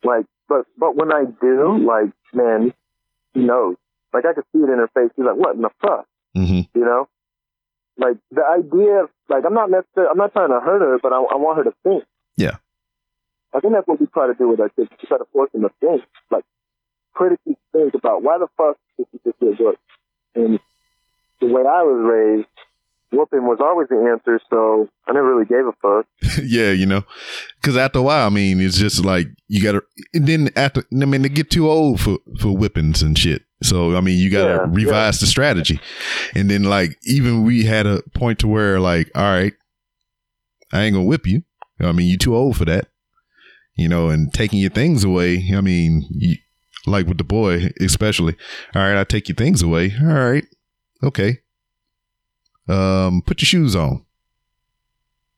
like, 0.05 0.25
but 0.49 0.65
but 0.79 0.97
when 0.97 1.13
I 1.13 1.25
do, 1.41 1.85
like, 1.87 2.11
man, 2.33 2.73
she 3.35 3.41
knows. 3.43 3.77
Like 4.15 4.25
I 4.27 4.33
could 4.35 4.45
see 4.53 4.63
it 4.63 4.71
in 4.71 4.79
her 4.79 4.89
face. 4.95 5.11
She's 5.17 5.25
like, 5.25 5.37
"What 5.37 5.57
in 5.57 5.63
the 5.63 5.71
fuck?" 5.81 6.07
mhm. 6.37 6.69
You 6.75 6.85
know, 6.85 7.09
like 7.99 8.17
the 8.31 8.43
idea. 8.45 9.07
Like 9.29 9.45
I'm 9.47 9.55
not 9.55 9.71
necessarily, 9.71 10.11
I'm 10.11 10.19
not 10.19 10.33
trying 10.33 10.51
to 10.51 10.61
hurt 10.61 10.81
her, 10.83 10.99
but 11.03 11.13
I, 11.13 11.17
I 11.17 11.37
want 11.37 11.59
her 11.59 11.65
to 11.65 11.75
think. 11.83 12.05
Yeah. 12.37 12.57
I 13.55 13.61
think 13.61 13.75
that's 13.75 13.87
what 13.87 14.01
we 14.01 14.07
try 14.07 14.27
to 14.27 14.35
do 14.35 14.49
with 14.49 14.61
our 14.61 14.69
kids. 14.71 14.89
We 14.91 15.09
try 15.09 15.19
to 15.19 15.27
force 15.33 15.51
them 15.53 15.63
to 15.63 15.71
think, 15.81 16.03
like, 16.31 16.45
critically 17.15 17.57
think 17.73 17.95
about 17.95 18.23
why 18.23 18.39
the 18.39 18.49
fuck 18.57 18.79
she 18.97 19.05
just 19.25 19.39
feel 19.39 19.55
good. 19.55 19.77
And 20.35 20.59
the 21.41 21.47
way 21.47 21.63
I 21.63 21.83
was 21.83 22.01
raised, 22.03 22.49
whooping 23.11 23.45
was 23.45 23.59
always 23.61 23.89
the 23.89 23.97
answer, 24.11 24.41
so 24.49 24.89
I 25.07 25.13
never 25.13 25.35
really 25.35 25.45
gave 25.45 25.67
a 25.67 25.73
fuck. 25.83 26.07
yeah, 26.43 26.71
you 26.71 26.87
know, 26.87 27.03
because 27.61 27.77
after 27.77 27.99
a 27.99 28.03
while, 28.03 28.27
I 28.27 28.31
mean, 28.31 28.61
it's 28.61 28.79
just 28.79 29.05
like 29.05 29.27
you 29.49 29.63
gotta. 29.63 29.83
And 30.15 30.27
then 30.27 30.51
after, 30.57 30.85
I 30.93 31.05
mean, 31.05 31.23
they 31.23 31.29
get 31.29 31.51
too 31.51 31.69
old 31.71 32.01
for 32.01 32.19
for 32.41 32.57
whippings 32.57 33.03
and 33.03 33.19
shit. 33.19 33.43
So 33.63 33.97
I 33.97 34.01
mean, 34.01 34.19
you 34.19 34.31
gotta 34.31 34.55
Yeah, 34.55 34.67
revise 34.69 35.21
the 35.21 35.27
strategy. 35.27 35.79
And 36.35 36.51
then 36.51 36.65
like 36.65 36.99
even 37.05 37.45
we 37.45 37.65
had 37.65 37.87
a 37.87 38.03
point 38.15 38.39
to 38.41 38.49
where 38.49 38.81
like, 38.81 39.11
all 39.15 39.23
right, 39.23 39.53
I 40.73 40.83
ain't 40.83 40.95
gonna 40.95 41.05
whip 41.05 41.27
you. 41.27 41.43
I 41.81 41.93
mean, 41.93 42.07
you 42.09 42.17
too 42.17 42.35
old 42.37 42.57
for 42.57 42.65
that. 42.65 42.89
You 43.75 43.89
know, 43.89 44.11
and 44.11 44.33
taking 44.33 44.59
your 44.59 44.71
things 44.71 45.03
away. 45.03 45.51
I 45.57 45.61
mean, 45.61 46.07
you, 46.11 46.37
like 46.87 47.07
with 47.07 47.19
the 47.19 47.25
boy, 47.25 47.71
especially. 47.81 48.37
All 48.75 48.83
right, 48.83 48.99
I 48.99 49.05
take 49.05 49.29
your 49.29 49.37
things 49.37 49.63
away. 49.63 49.95
All 50.01 50.09
right, 50.09 50.45
okay. 51.03 51.41
Um, 52.69 53.23
put 53.27 53.41
your 53.41 53.47
shoes 53.47 53.75
on. 53.75 54.05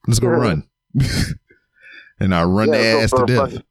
Let's 0.06 0.20
go 0.20 0.28
run. 0.28 0.69
and 2.20 2.35
I 2.35 2.44
run 2.44 2.69
Yeah, 2.69 2.93
go 2.93 3.01
ass 3.01 3.11
to 3.12 3.24
death. 3.27 3.62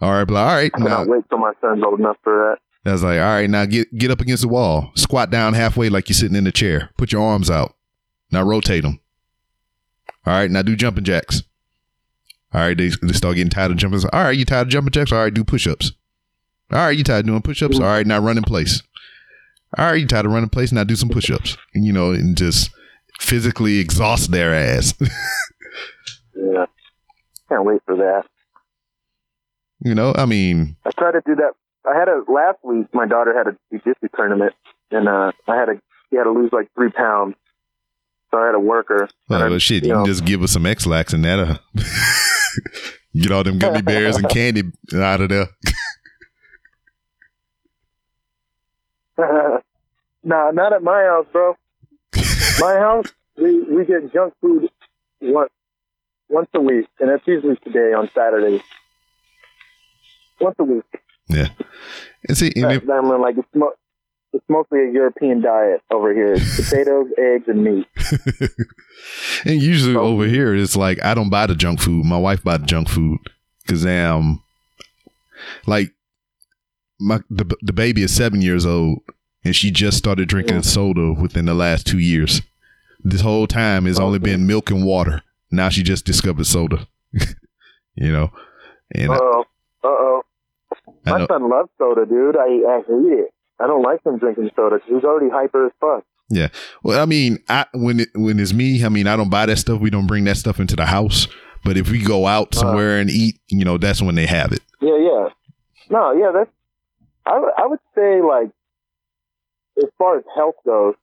All 0.00 0.12
right, 0.12 0.24
but 0.24 0.36
all 0.36 0.46
right, 0.46 0.70
I 0.74 0.78
now 0.78 1.04
wait 1.04 1.24
till 1.28 1.38
my 1.38 1.52
son's 1.60 1.82
old 1.84 2.00
enough 2.00 2.16
for 2.22 2.32
that. 2.32 2.58
I 2.88 2.92
was 2.92 3.02
like, 3.02 3.18
all 3.18 3.24
right, 3.24 3.48
now 3.48 3.64
get 3.64 3.96
get 3.96 4.10
up 4.10 4.20
against 4.20 4.42
the 4.42 4.48
wall, 4.48 4.92
squat 4.94 5.30
down 5.30 5.54
halfway 5.54 5.88
like 5.88 6.08
you're 6.08 6.14
sitting 6.14 6.36
in 6.36 6.46
a 6.46 6.52
chair, 6.52 6.90
put 6.96 7.12
your 7.12 7.22
arms 7.22 7.50
out, 7.50 7.74
now 8.30 8.42
rotate 8.42 8.82
them. 8.82 9.00
All 10.26 10.34
right, 10.34 10.50
now 10.50 10.62
do 10.62 10.76
jumping 10.76 11.04
jacks. 11.04 11.42
All 12.54 12.60
right, 12.60 12.76
they, 12.78 12.90
they 13.02 13.12
start 13.12 13.34
getting 13.36 13.50
tired 13.50 13.72
of 13.72 13.76
jumping. 13.78 14.00
All 14.12 14.22
right, 14.22 14.36
you 14.36 14.44
tired 14.44 14.68
of 14.68 14.72
jumping 14.72 14.92
jacks? 14.92 15.10
All 15.12 15.18
right, 15.18 15.34
do 15.34 15.42
push 15.44 15.66
ups. 15.66 15.92
All 16.72 16.78
right, 16.78 16.96
you 16.96 17.02
tired 17.04 17.20
of 17.20 17.26
doing 17.26 17.42
push 17.42 17.62
ups? 17.62 17.78
All 17.80 17.86
right, 17.86 18.06
now 18.06 18.18
run 18.20 18.38
in 18.38 18.44
place. 18.44 18.82
All 19.76 19.86
right, 19.86 20.00
you 20.00 20.06
tired 20.06 20.24
of 20.24 20.30
running 20.30 20.44
in 20.44 20.50
place? 20.50 20.70
Now 20.70 20.84
do 20.84 20.94
some 20.96 21.08
push 21.08 21.30
ups. 21.30 21.56
You 21.74 21.92
know, 21.92 22.12
and 22.12 22.36
just 22.36 22.70
physically 23.20 23.78
exhaust 23.80 24.30
their 24.30 24.54
ass. 24.54 24.94
Yeah. 26.36 26.66
Can't 27.48 27.64
wait 27.64 27.80
for 27.86 27.96
that. 27.96 28.24
you 29.80 29.94
know, 29.94 30.12
I 30.16 30.26
mean, 30.26 30.76
I 30.84 30.90
tried 30.90 31.12
to 31.12 31.22
do 31.24 31.36
that. 31.36 31.52
I 31.88 31.96
had 31.98 32.08
a 32.08 32.22
last 32.30 32.58
week. 32.64 32.86
My 32.92 33.06
daughter 33.06 33.32
had 33.36 33.46
a 33.46 33.56
jiu-jitsu 33.70 34.08
tournament, 34.16 34.52
and 34.90 35.08
uh, 35.08 35.30
I 35.46 35.56
had 35.56 35.66
to. 35.66 35.80
She 36.10 36.16
had 36.16 36.24
to 36.24 36.32
lose 36.32 36.50
like 36.52 36.68
three 36.74 36.90
pounds, 36.90 37.36
so 38.30 38.38
I 38.38 38.46
had 38.46 38.52
to 38.52 38.60
work 38.60 38.88
her. 38.88 39.08
well, 39.28 39.54
I- 39.54 39.58
shit, 39.58 39.84
you 39.84 39.90
you 39.90 39.94
can 39.94 40.06
just 40.06 40.24
give 40.24 40.42
us 40.42 40.52
some 40.52 40.66
Ex-Lax 40.66 41.12
and 41.12 41.24
that. 41.24 41.38
Uh, 41.38 41.58
get 43.14 43.32
all 43.32 43.44
them 43.44 43.58
gummy 43.58 43.82
bears 43.82 44.16
and 44.16 44.28
candy 44.28 44.62
out 44.94 45.20
of 45.20 45.28
there. 45.28 45.48
nah, 50.24 50.50
not 50.50 50.72
at 50.72 50.82
my 50.82 51.02
house, 51.02 51.26
bro. 51.32 51.56
my 52.58 52.74
house, 52.76 53.06
we 53.36 53.62
we 53.62 53.84
get 53.84 54.12
junk 54.12 54.34
food 54.40 54.68
once 55.20 55.50
once 56.28 56.48
a 56.54 56.60
week, 56.60 56.86
and 57.00 57.10
it's 57.10 57.26
usually 57.26 57.56
today 57.56 57.92
on 57.92 58.10
Saturdays. 58.14 58.62
Once 60.40 60.56
a 60.58 60.64
week. 60.64 60.84
Yeah. 61.28 61.48
And 62.28 62.36
see, 62.36 62.52
and 62.56 62.72
if, 62.72 62.84
like 62.84 63.38
it's, 63.38 63.48
mo- 63.54 63.72
it's 64.34 64.44
mostly 64.48 64.80
a 64.80 64.92
European 64.92 65.40
diet 65.40 65.80
over 65.90 66.12
here. 66.12 66.34
It's 66.34 66.56
potatoes, 66.70 67.06
eggs, 67.18 67.44
and 67.48 67.64
meat. 67.64 67.86
and 69.44 69.62
usually 69.62 69.96
Oh. 69.96 70.00
over 70.00 70.26
here, 70.26 70.54
it's 70.54 70.76
like 70.76 71.02
I 71.04 71.14
don't 71.14 71.30
buy 71.30 71.46
the 71.46 71.54
junk 71.54 71.80
food. 71.80 72.04
My 72.04 72.18
wife 72.18 72.42
buy 72.42 72.56
the 72.58 72.66
junk 72.66 72.88
food 72.88 73.18
because 73.62 73.86
um, 73.86 74.42
like 75.66 75.92
my 77.00 77.20
the 77.30 77.44
the 77.62 77.72
baby 77.72 78.02
is 78.02 78.14
seven 78.14 78.40
years 78.42 78.66
old 78.66 79.00
and 79.44 79.54
she 79.54 79.70
just 79.70 79.98
started 79.98 80.28
drinking 80.28 80.58
Mm. 80.58 80.64
soda 80.64 81.12
within 81.12 81.44
the 81.46 81.54
last 81.54 81.86
two 81.86 81.98
years. 81.98 82.42
This 83.02 83.20
whole 83.20 83.46
time 83.46 83.84
has 83.84 83.98
only 84.00 84.18
been 84.18 84.46
milk 84.46 84.70
and 84.70 84.84
water. 84.86 85.22
Now 85.50 85.68
she 85.68 85.82
just 85.82 86.04
discovered 86.06 86.46
soda. 86.46 86.86
you 87.94 88.10
know, 88.12 88.30
and 88.94 89.10
Uh 89.10 89.18
oh. 89.20 89.44
Uh 89.82 89.88
oh. 89.88 90.22
My 91.04 91.26
son 91.26 91.50
loves 91.50 91.68
soda, 91.78 92.06
dude. 92.06 92.36
I, 92.36 92.46
I 92.46 92.78
hate 92.86 93.18
it. 93.18 93.33
I 93.60 93.66
don't 93.66 93.82
like 93.82 94.04
him 94.04 94.18
drinking 94.18 94.50
soda 94.56 94.78
'cause 94.80 94.88
he's 94.88 95.04
already 95.04 95.30
hyper 95.30 95.66
as 95.66 95.72
fuck. 95.80 96.04
Yeah. 96.30 96.48
Well, 96.82 97.00
I 97.00 97.04
mean, 97.06 97.38
I 97.48 97.66
when 97.72 98.00
it 98.00 98.08
when 98.14 98.40
it's 98.40 98.52
me, 98.54 98.84
I 98.84 98.88
mean, 98.88 99.06
I 99.06 99.16
don't 99.16 99.30
buy 99.30 99.46
that 99.46 99.56
stuff. 99.58 99.80
We 99.80 99.90
don't 99.90 100.06
bring 100.06 100.24
that 100.24 100.36
stuff 100.36 100.58
into 100.60 100.74
the 100.76 100.86
house. 100.86 101.28
But 101.64 101.76
if 101.76 101.90
we 101.90 102.02
go 102.02 102.26
out 102.26 102.54
Uh. 102.56 102.60
somewhere 102.60 102.98
and 102.98 103.08
eat, 103.10 103.36
you 103.48 103.64
know, 103.64 103.78
that's 103.78 104.02
when 104.02 104.14
they 104.16 104.26
have 104.26 104.52
it. 104.52 104.60
Yeah, 104.80 104.96
yeah. 104.98 105.28
No, 105.90 106.12
yeah, 106.12 106.30
that's. 106.32 106.50
I, 107.26 107.38
would- 107.38 107.52
I 107.56 107.66
would 107.66 107.78
say 107.94 108.20
like, 108.20 108.50
as 109.78 109.88
far 109.98 110.18
as 110.18 110.24
health 110.36 110.56
goes, 110.64 110.94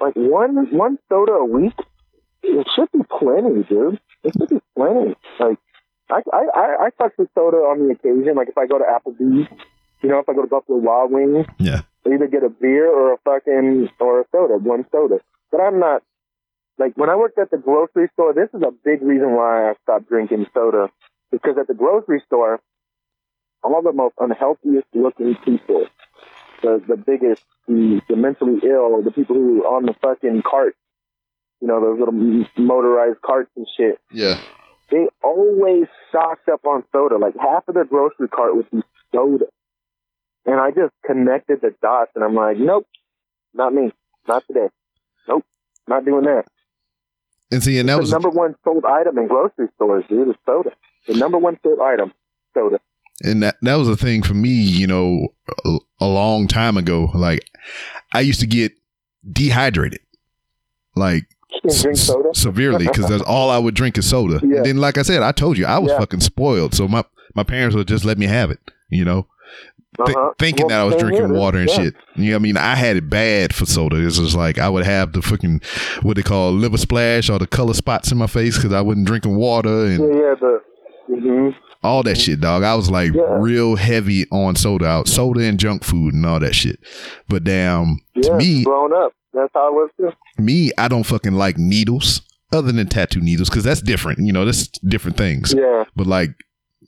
like 0.00 0.14
one 0.14 0.70
one 0.76 0.98
soda 1.08 1.32
a 1.32 1.44
week, 1.44 1.74
it 2.42 2.66
should 2.74 2.90
be 2.92 3.00
plenty, 3.18 3.62
dude. 3.64 4.00
It 4.24 4.32
should 4.38 4.48
be 4.48 4.60
plenty. 4.76 5.16
Like, 5.40 5.58
I 6.10 6.22
I 6.32 6.44
I, 6.54 6.76
I 6.86 6.90
fuck 6.98 7.12
with 7.18 7.28
soda 7.34 7.56
on 7.58 7.86
the 7.86 7.94
occasion. 7.94 8.34
Like 8.36 8.48
if 8.48 8.56
I 8.58 8.66
go 8.66 8.78
to 8.78 8.84
Applebee's, 8.84 9.48
you 10.02 10.08
know, 10.08 10.18
if 10.18 10.28
I 10.28 10.34
go 10.34 10.42
to 10.42 10.48
Buffalo 10.48 10.78
Wild 10.78 11.10
Wings, 11.10 11.46
Yeah. 11.58 11.82
I 12.06 12.14
either 12.14 12.26
get 12.26 12.42
a 12.44 12.48
beer 12.48 12.86
or 12.88 13.12
a 13.12 13.18
fucking 13.18 13.90
or 14.00 14.20
a 14.20 14.24
soda, 14.32 14.56
one 14.56 14.86
soda. 14.90 15.20
But 15.50 15.60
I'm 15.60 15.78
not 15.78 16.02
like 16.78 16.96
when 16.96 17.10
I 17.10 17.16
worked 17.16 17.38
at 17.38 17.50
the 17.50 17.58
grocery 17.58 18.08
store. 18.14 18.32
This 18.32 18.48
is 18.54 18.62
a 18.62 18.70
big 18.84 19.02
reason 19.02 19.32
why 19.34 19.70
I 19.70 19.74
stopped 19.82 20.08
drinking 20.08 20.46
soda 20.54 20.90
because 21.30 21.58
at 21.58 21.66
the 21.66 21.74
grocery 21.74 22.22
store, 22.26 22.60
all 23.62 23.82
the 23.82 23.92
most 23.92 24.14
unhealthiest 24.18 24.86
looking 24.94 25.34
people, 25.44 25.86
the 26.62 26.82
the 26.86 26.96
biggest, 26.96 27.42
the, 27.66 28.00
the 28.08 28.16
mentally 28.16 28.60
ill, 28.62 29.02
the 29.02 29.10
people 29.10 29.34
who 29.36 29.64
are 29.64 29.76
on 29.76 29.86
the 29.86 29.94
fucking 30.00 30.42
cart, 30.42 30.76
you 31.60 31.68
know, 31.68 31.80
those 31.80 31.98
little 31.98 32.46
motorized 32.56 33.20
carts 33.22 33.50
and 33.56 33.66
shit. 33.76 33.98
Yeah. 34.12 34.40
They 34.90 35.08
always 35.22 35.86
stocked 36.08 36.48
up 36.48 36.64
on 36.64 36.84
soda. 36.92 37.18
Like 37.18 37.34
half 37.38 37.68
of 37.68 37.74
their 37.74 37.84
grocery 37.84 38.28
cart 38.28 38.56
would 38.56 38.70
be 38.70 38.82
soda. 39.12 39.46
And 40.46 40.58
I 40.60 40.70
just 40.70 40.92
connected 41.04 41.60
the 41.60 41.74
dots 41.82 42.12
and 42.14 42.24
I'm 42.24 42.34
like, 42.34 42.56
nope, 42.58 42.86
not 43.54 43.72
me. 43.74 43.92
Not 44.26 44.44
today. 44.46 44.68
Nope, 45.28 45.44
not 45.86 46.04
doing 46.04 46.24
that. 46.24 46.44
And 47.50 47.62
see, 47.62 47.78
and 47.78 47.88
that 47.88 47.94
the 47.96 48.00
was 48.02 48.12
number 48.12 48.28
one 48.28 48.54
sold 48.64 48.84
item 48.84 49.16
in 49.18 49.26
grocery 49.26 49.68
stores, 49.76 50.04
dude, 50.08 50.28
is 50.28 50.34
soda. 50.44 50.70
The 51.06 51.14
number 51.14 51.38
one 51.38 51.58
sold 51.62 51.80
item, 51.80 52.12
soda. 52.52 52.78
and 53.24 53.42
that 53.42 53.56
that 53.62 53.76
was 53.76 53.88
a 53.88 53.96
thing 53.96 54.22
for 54.22 54.34
me, 54.34 54.50
you 54.50 54.86
know, 54.86 55.28
a, 55.64 55.78
a 56.02 56.06
long 56.06 56.46
time 56.46 56.76
ago. 56.76 57.10
Like 57.14 57.48
I 58.12 58.20
used 58.20 58.40
to 58.40 58.46
get 58.46 58.72
dehydrated, 59.32 60.00
like 60.94 61.24
s- 61.66 62.10
severely, 62.34 62.86
because 62.86 63.08
that's 63.08 63.22
all 63.22 63.48
I 63.50 63.56
would 63.58 63.74
drink 63.74 63.96
is 63.96 64.08
soda. 64.10 64.40
Yeah. 64.46 64.58
And 64.58 64.66
then, 64.66 64.76
like 64.76 64.98
I 64.98 65.02
said, 65.02 65.22
I 65.22 65.32
told 65.32 65.56
you 65.56 65.64
I 65.64 65.78
was 65.78 65.90
Yeah. 65.92 65.98
fucking 66.00 66.20
spoiled, 66.20 66.74
so 66.74 66.86
my 66.86 67.02
my 67.34 67.44
parents 67.44 67.74
would 67.74 67.88
just 67.88 68.04
let 68.04 68.18
me 68.18 68.26
have 68.26 68.50
it, 68.50 68.60
you 68.90 69.06
know, 69.06 69.26
Uh-huh. 70.00 70.32
thinking 70.38 70.66
Well, 70.66 70.68
that 70.68 70.80
I 70.80 70.84
was 70.84 70.96
drinking 70.96 71.30
water 71.32 71.58
and 71.58 71.68
Yeah. 71.68 71.74
shit. 71.76 71.94
You 72.16 72.24
know, 72.26 72.30
what 72.32 72.36
I 72.36 72.42
mean, 72.42 72.56
I 72.56 72.74
had 72.76 72.96
it 72.96 73.10
bad 73.10 73.54
for 73.54 73.66
soda. 73.66 73.96
It's 74.04 74.18
just 74.18 74.36
like 74.36 74.58
I 74.58 74.68
would 74.68 74.84
have 74.84 75.12
the 75.12 75.22
fucking 75.22 75.60
what 76.02 76.16
they 76.16 76.22
call 76.22 76.52
liver 76.52 76.76
splash 76.78 77.28
or 77.30 77.38
the 77.38 77.46
color 77.46 77.74
spots 77.74 78.12
in 78.12 78.18
my 78.18 78.26
face 78.28 78.56
because 78.56 78.72
I 78.72 78.80
wasn't 78.80 79.06
drinking 79.06 79.36
water 79.36 79.86
and 79.86 79.98
Yeah, 80.00 80.20
yeah, 80.20 80.34
the. 80.40 80.60
hmm 81.08 81.48
all 81.84 82.02
that 82.02 82.18
shit, 82.18 82.40
dog. 82.40 82.64
I 82.64 82.74
was 82.74 82.90
like 82.90 83.14
Yeah. 83.14 83.36
real 83.38 83.76
heavy 83.76 84.26
on 84.32 84.56
soda 84.56 84.84
out, 84.86 85.06
soda 85.08 85.40
and 85.42 85.60
junk 85.60 85.84
food 85.84 86.12
and 86.12 86.26
all 86.26 86.40
that 86.40 86.54
shit. 86.54 86.80
But 87.28 87.44
damn, 87.44 88.00
to 88.22 88.34
me, 88.34 88.64
growing 88.64 88.92
up, 88.92 89.12
that's 89.32 89.50
how 89.54 89.68
it 89.68 89.74
was 89.74 89.90
too. 89.96 90.10
me, 90.42 90.72
I 90.76 90.88
don't 90.88 91.04
fucking 91.04 91.34
like 91.34 91.56
needles 91.56 92.20
other 92.52 92.72
than 92.72 92.88
tattoo 92.88 93.20
needles 93.20 93.48
because 93.48 93.62
that's 93.62 93.80
different. 93.80 94.18
You 94.18 94.32
know, 94.32 94.44
that's 94.44 94.66
different 94.80 95.16
things. 95.16 95.54
Yeah, 95.56 95.84
But 95.94 96.06
like 96.08 96.30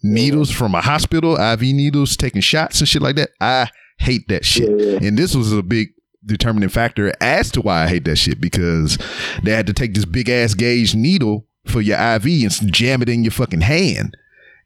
needles 0.03 0.51
from 0.51 0.75
a 0.75 0.81
hospital, 0.81 1.37
IV 1.37 1.61
needles, 1.61 2.17
taking 2.17 2.41
shots 2.41 2.81
and 2.81 2.89
shit 2.89 3.03
like 3.03 3.17
that, 3.17 3.31
I 3.41 3.71
hate 3.99 4.29
that 4.29 4.45
shit. 4.45 4.71
Yeah, 4.71 4.87
yeah. 4.93 5.09
And 5.09 5.19
this 5.19 5.35
was 5.35 5.53
a 5.53 5.63
big 5.63 5.89
determining 6.25 6.69
factor 6.69 7.13
as 7.21 7.51
to 7.53 7.61
why 7.61 7.85
I 7.85 7.89
hate 7.89 8.05
that 8.05 8.17
shit 8.17 8.41
because 8.41 8.99
they 9.43 9.53
had 9.53 9.67
to 9.67 9.73
take 9.73 9.95
this 9.95 10.05
big 10.05 10.29
ass 10.29 10.55
gauge 10.55 10.95
needle 10.95 11.47
for 11.67 11.81
your 11.81 11.99
IV 11.99 12.27
and 12.27 12.73
jam 12.73 13.03
it 13.03 13.09
in 13.09 13.25
your 13.25 13.31
fucking 13.31 13.63
hand. 13.63 14.17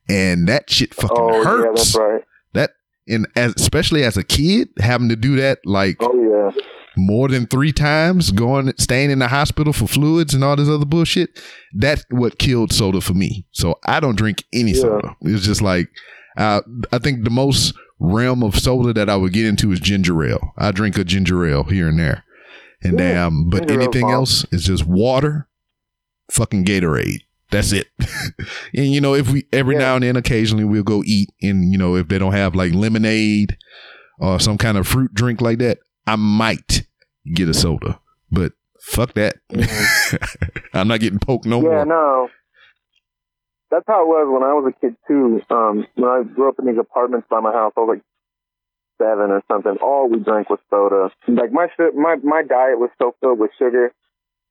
And 0.09 0.49
that 0.49 0.69
shit 0.71 0.95
fucking 0.95 1.17
oh 1.19 1.39
yeah, 1.39 1.45
hurts. 1.45 1.93
that's 1.93 1.97
right. 1.97 2.23
And 3.09 3.27
as 3.37 3.55
especially 3.57 4.03
as 4.05 4.17
a 4.17 4.25
kid, 4.25 4.69
having 4.79 5.09
to 5.11 5.17
do 5.17 5.37
that 5.37 5.59
like 5.65 5.97
Oh 6.01 6.15
yeah. 6.55 6.63
more 6.97 7.29
than 7.29 7.47
three 7.47 7.73
times, 7.73 8.31
going 8.31 8.73
staying 8.79 9.11
in 9.11 9.19
the 9.19 9.29
hospital 9.29 9.73
for 9.73 9.87
fluids 9.87 10.33
and 10.35 10.43
all 10.43 10.57
this 10.57 10.69
other 10.69 10.87
bullshit. 10.87 11.39
That's 11.75 12.05
what 12.11 12.39
killed 12.39 12.73
soda 12.73 13.01
for 13.01 13.15
me. 13.15 13.45
So 13.53 13.79
I 13.87 14.01
don't 14.01 14.17
drink 14.17 14.45
any 14.53 14.71
Yeah. 14.73 14.81
soda. 14.81 15.17
It's 15.23 15.45
just 15.45 15.61
like 15.63 15.89
uh, 16.37 16.63
I 16.93 16.99
think 16.99 17.25
the 17.25 17.31
most 17.31 17.75
realm 18.01 18.43
of 18.43 18.57
soda 18.59 18.93
that 18.93 19.09
I 19.09 19.17
would 19.17 19.33
get 19.33 19.47
into 19.47 19.71
is 19.71 19.81
ginger 19.81 20.25
ale. 20.25 20.53
I 20.59 20.73
drink 20.73 20.99
a 20.99 21.05
ginger 21.05 21.47
ale 21.47 21.63
here 21.65 21.89
and 21.89 21.99
there, 21.99 22.25
and 22.83 22.99
Yeah, 22.99 23.13
damn, 23.13 23.51
but 23.51 23.69
ginger 23.69 23.81
anything 23.83 24.11
else 24.11 24.45
is 24.51 24.65
just 24.65 24.85
water, 24.87 25.47
fucking 26.33 26.65
Gatorade. 26.65 27.21
That's 27.55 27.73
it. 27.73 27.87
and 28.75 28.87
you 28.93 29.01
know, 29.01 29.15
if 29.15 29.31
we 29.31 29.45
every 29.53 29.75
Yeah. 29.77 29.81
now 29.81 29.95
and 29.95 30.03
then, 30.05 30.17
occasionally 30.17 30.65
we'll 30.65 30.83
go 30.83 31.03
eat, 31.07 31.31
and 31.43 31.71
you 31.73 31.79
know, 31.79 31.95
if 31.97 32.09
they 32.09 32.19
don't 32.19 32.33
have 32.33 32.55
like 32.55 32.75
lemonade 32.75 33.57
or 34.19 34.39
some 34.41 34.59
kind 34.59 34.77
of 34.77 34.87
fruit 34.87 35.15
drink 35.15 35.41
like 35.41 35.59
that, 35.59 35.79
I 36.07 36.17
might 36.17 36.83
get 37.35 37.49
a 37.49 37.55
soda. 37.55 38.01
But 38.31 38.53
fuck 38.81 39.15
that. 39.15 39.37
I'm 40.75 40.89
not 40.89 41.01
getting 41.01 41.19
poked 41.19 41.47
no 41.47 41.61
Mm-hmm. 41.61 41.73
yeah, 41.73 41.85
no. 41.85 42.29
That's 43.71 43.85
how 43.89 44.03
it 44.03 44.07
was 44.09 44.29
when 44.31 44.43
I 44.49 44.53
was 44.53 44.73
a 44.77 44.81
kid 44.81 44.97
too. 45.09 45.41
Um, 45.51 45.87
when 45.97 46.11
I 46.11 46.23
grew 46.23 46.49
up 46.49 46.57
in 46.59 46.67
these 46.67 46.79
apartments 46.79 47.27
by 47.31 47.41
my 47.41 47.53
house, 47.53 47.73
I 47.77 47.81
was 47.81 47.97
like 47.97 48.05
seven 48.99 49.31
or 49.33 49.43
something. 49.51 49.77
All 49.83 50.09
we 50.09 50.19
drank 50.21 50.49
was 50.51 50.61
soda. 50.71 51.11
Like 51.27 51.51
my 51.53 51.67
my 51.95 52.17
my 52.23 52.43
diet 52.43 52.79
was 52.79 52.91
so 52.99 53.15
filled 53.21 53.39
with 53.41 53.51
sugar 53.59 53.93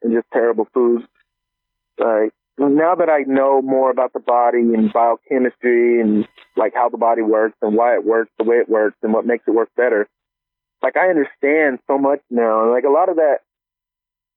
and 0.01 0.13
just 0.13 0.27
terrible 0.33 0.67
food. 0.73 1.03
Like 1.97 2.33
now 2.57 2.95
that 2.95 3.09
I 3.09 3.23
know 3.25 3.61
more 3.61 3.89
about 3.89 4.13
the 4.13 4.19
body 4.19 4.59
and 4.59 4.93
biochemistry 4.93 5.99
and 6.01 6.27
like 6.55 6.73
how 6.75 6.89
the 6.89 6.97
body 6.97 7.21
works 7.21 7.57
and 7.61 7.75
why 7.75 7.95
it 7.95 8.05
works 8.05 8.31
the 8.37 8.43
way 8.43 8.57
it 8.57 8.69
works 8.69 8.97
and 9.01 9.13
what 9.13 9.25
makes 9.25 9.43
it 9.47 9.51
work 9.51 9.69
better, 9.75 10.07
like 10.81 10.95
I 10.97 11.09
understand 11.09 11.79
so 11.87 11.97
much 11.97 12.19
now. 12.29 12.63
And 12.63 12.71
like 12.71 12.83
a 12.83 12.89
lot 12.89 13.09
of 13.09 13.15
that, 13.15 13.37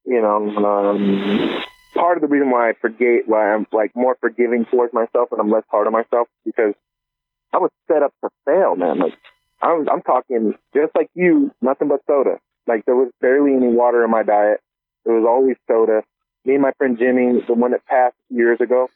you 0.05 0.21
know, 0.23 0.37
um, 0.65 1.63
part 1.95 2.17
of 2.17 2.23
the 2.23 2.29
reason 2.29 2.51
why 2.51 2.71
I 2.71 2.73
forget 2.81 3.27
why 3.27 3.53
I'm 3.53 3.67
like 3.73 3.95
more 3.95 4.17
forgiving 4.21 4.65
towards 4.67 4.95
myself 4.95 5.29
and 5.33 5.41
I'm 5.41 5.51
less 5.51 5.65
hard 5.69 5.87
on 5.87 5.93
myself 5.93 6.29
because 6.45 6.75
I 7.53 7.59
was 7.59 7.71
set 7.89 8.03
up 8.03 8.15
to 8.23 8.31
fail, 8.45 8.77
man. 8.77 8.99
Like 8.99 9.15
I 9.61 9.75
was, 9.75 9.89
I'm 9.93 10.03
talking 10.03 10.55
just 10.75 10.95
like 10.95 11.11
you, 11.15 11.51
nothing 11.61 11.89
but 11.89 12.01
soda. 12.07 12.39
Like 12.67 12.85
there 12.87 12.97
was 12.97 13.11
barely 13.21 13.55
any 13.55 13.69
water 13.69 14.05
in 14.05 14.11
my 14.11 14.23
diet. 14.23 14.61
There 15.05 15.15
was 15.15 15.27
always 15.29 15.57
soda. 15.69 16.03
Me 16.47 16.55
and 16.55 16.62
my 16.62 16.73
friend 16.78 16.97
Jimmy, 16.98 17.43
the 17.47 17.55
one 17.55 17.73
that 17.73 17.85
passed 17.86 18.14
years 18.31 18.60
ago, 18.60 18.89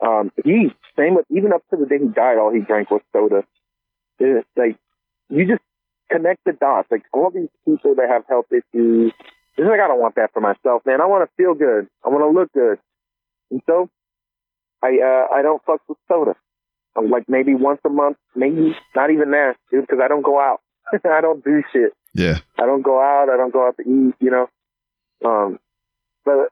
um, 0.00 0.30
he 0.44 0.70
same 0.96 1.16
with 1.16 1.26
even 1.30 1.52
up 1.52 1.62
to 1.70 1.76
the 1.76 1.84
day 1.84 1.98
he 1.98 2.08
died, 2.08 2.38
all 2.38 2.52
he 2.52 2.60
drank 2.60 2.90
was 2.90 3.02
soda. 3.12 3.44
It's 4.18 4.46
like 4.56 4.76
you 5.28 5.46
just 5.46 5.62
connect 6.10 6.44
the 6.44 6.52
dots. 6.52 6.88
Like 6.90 7.02
all 7.12 7.30
these 7.30 7.48
people 7.64 7.94
that 7.96 8.08
have 8.08 8.22
health 8.28 8.46
issues, 8.52 9.12
it's 9.56 9.68
like 9.68 9.80
I 9.80 9.88
don't 9.88 10.00
want 10.00 10.14
that 10.14 10.32
for 10.32 10.40
myself, 10.40 10.86
man. 10.86 11.00
I 11.00 11.06
want 11.06 11.28
to 11.28 11.36
feel 11.36 11.54
good. 11.54 11.88
I 12.04 12.08
want 12.08 12.22
to 12.22 12.38
look 12.38 12.52
good, 12.52 12.78
and 13.50 13.60
so 13.66 13.90
I 14.82 14.98
uh, 15.02 15.34
I 15.34 15.42
don't 15.42 15.62
fuck 15.64 15.80
with 15.88 15.98
soda. 16.08 16.36
I'm 16.96 17.10
like 17.10 17.28
maybe 17.28 17.54
once 17.54 17.80
a 17.84 17.90
month, 17.90 18.16
maybe 18.34 18.76
not 18.94 19.10
even 19.10 19.32
that, 19.32 19.56
dude, 19.70 19.82
because 19.82 19.98
I 20.02 20.08
don't 20.08 20.22
go 20.22 20.38
out. 20.40 20.60
I 21.04 21.20
don't 21.20 21.44
do 21.44 21.62
shit. 21.72 21.92
Yeah. 22.14 22.38
I 22.58 22.64
don't 22.64 22.82
go 22.82 23.00
out. 23.00 23.28
I 23.28 23.36
don't 23.36 23.52
go 23.52 23.66
out 23.66 23.76
to 23.78 23.82
eat. 23.82 24.14
You 24.20 24.30
know. 24.30 24.48
Um, 25.24 25.58
but 26.24 26.50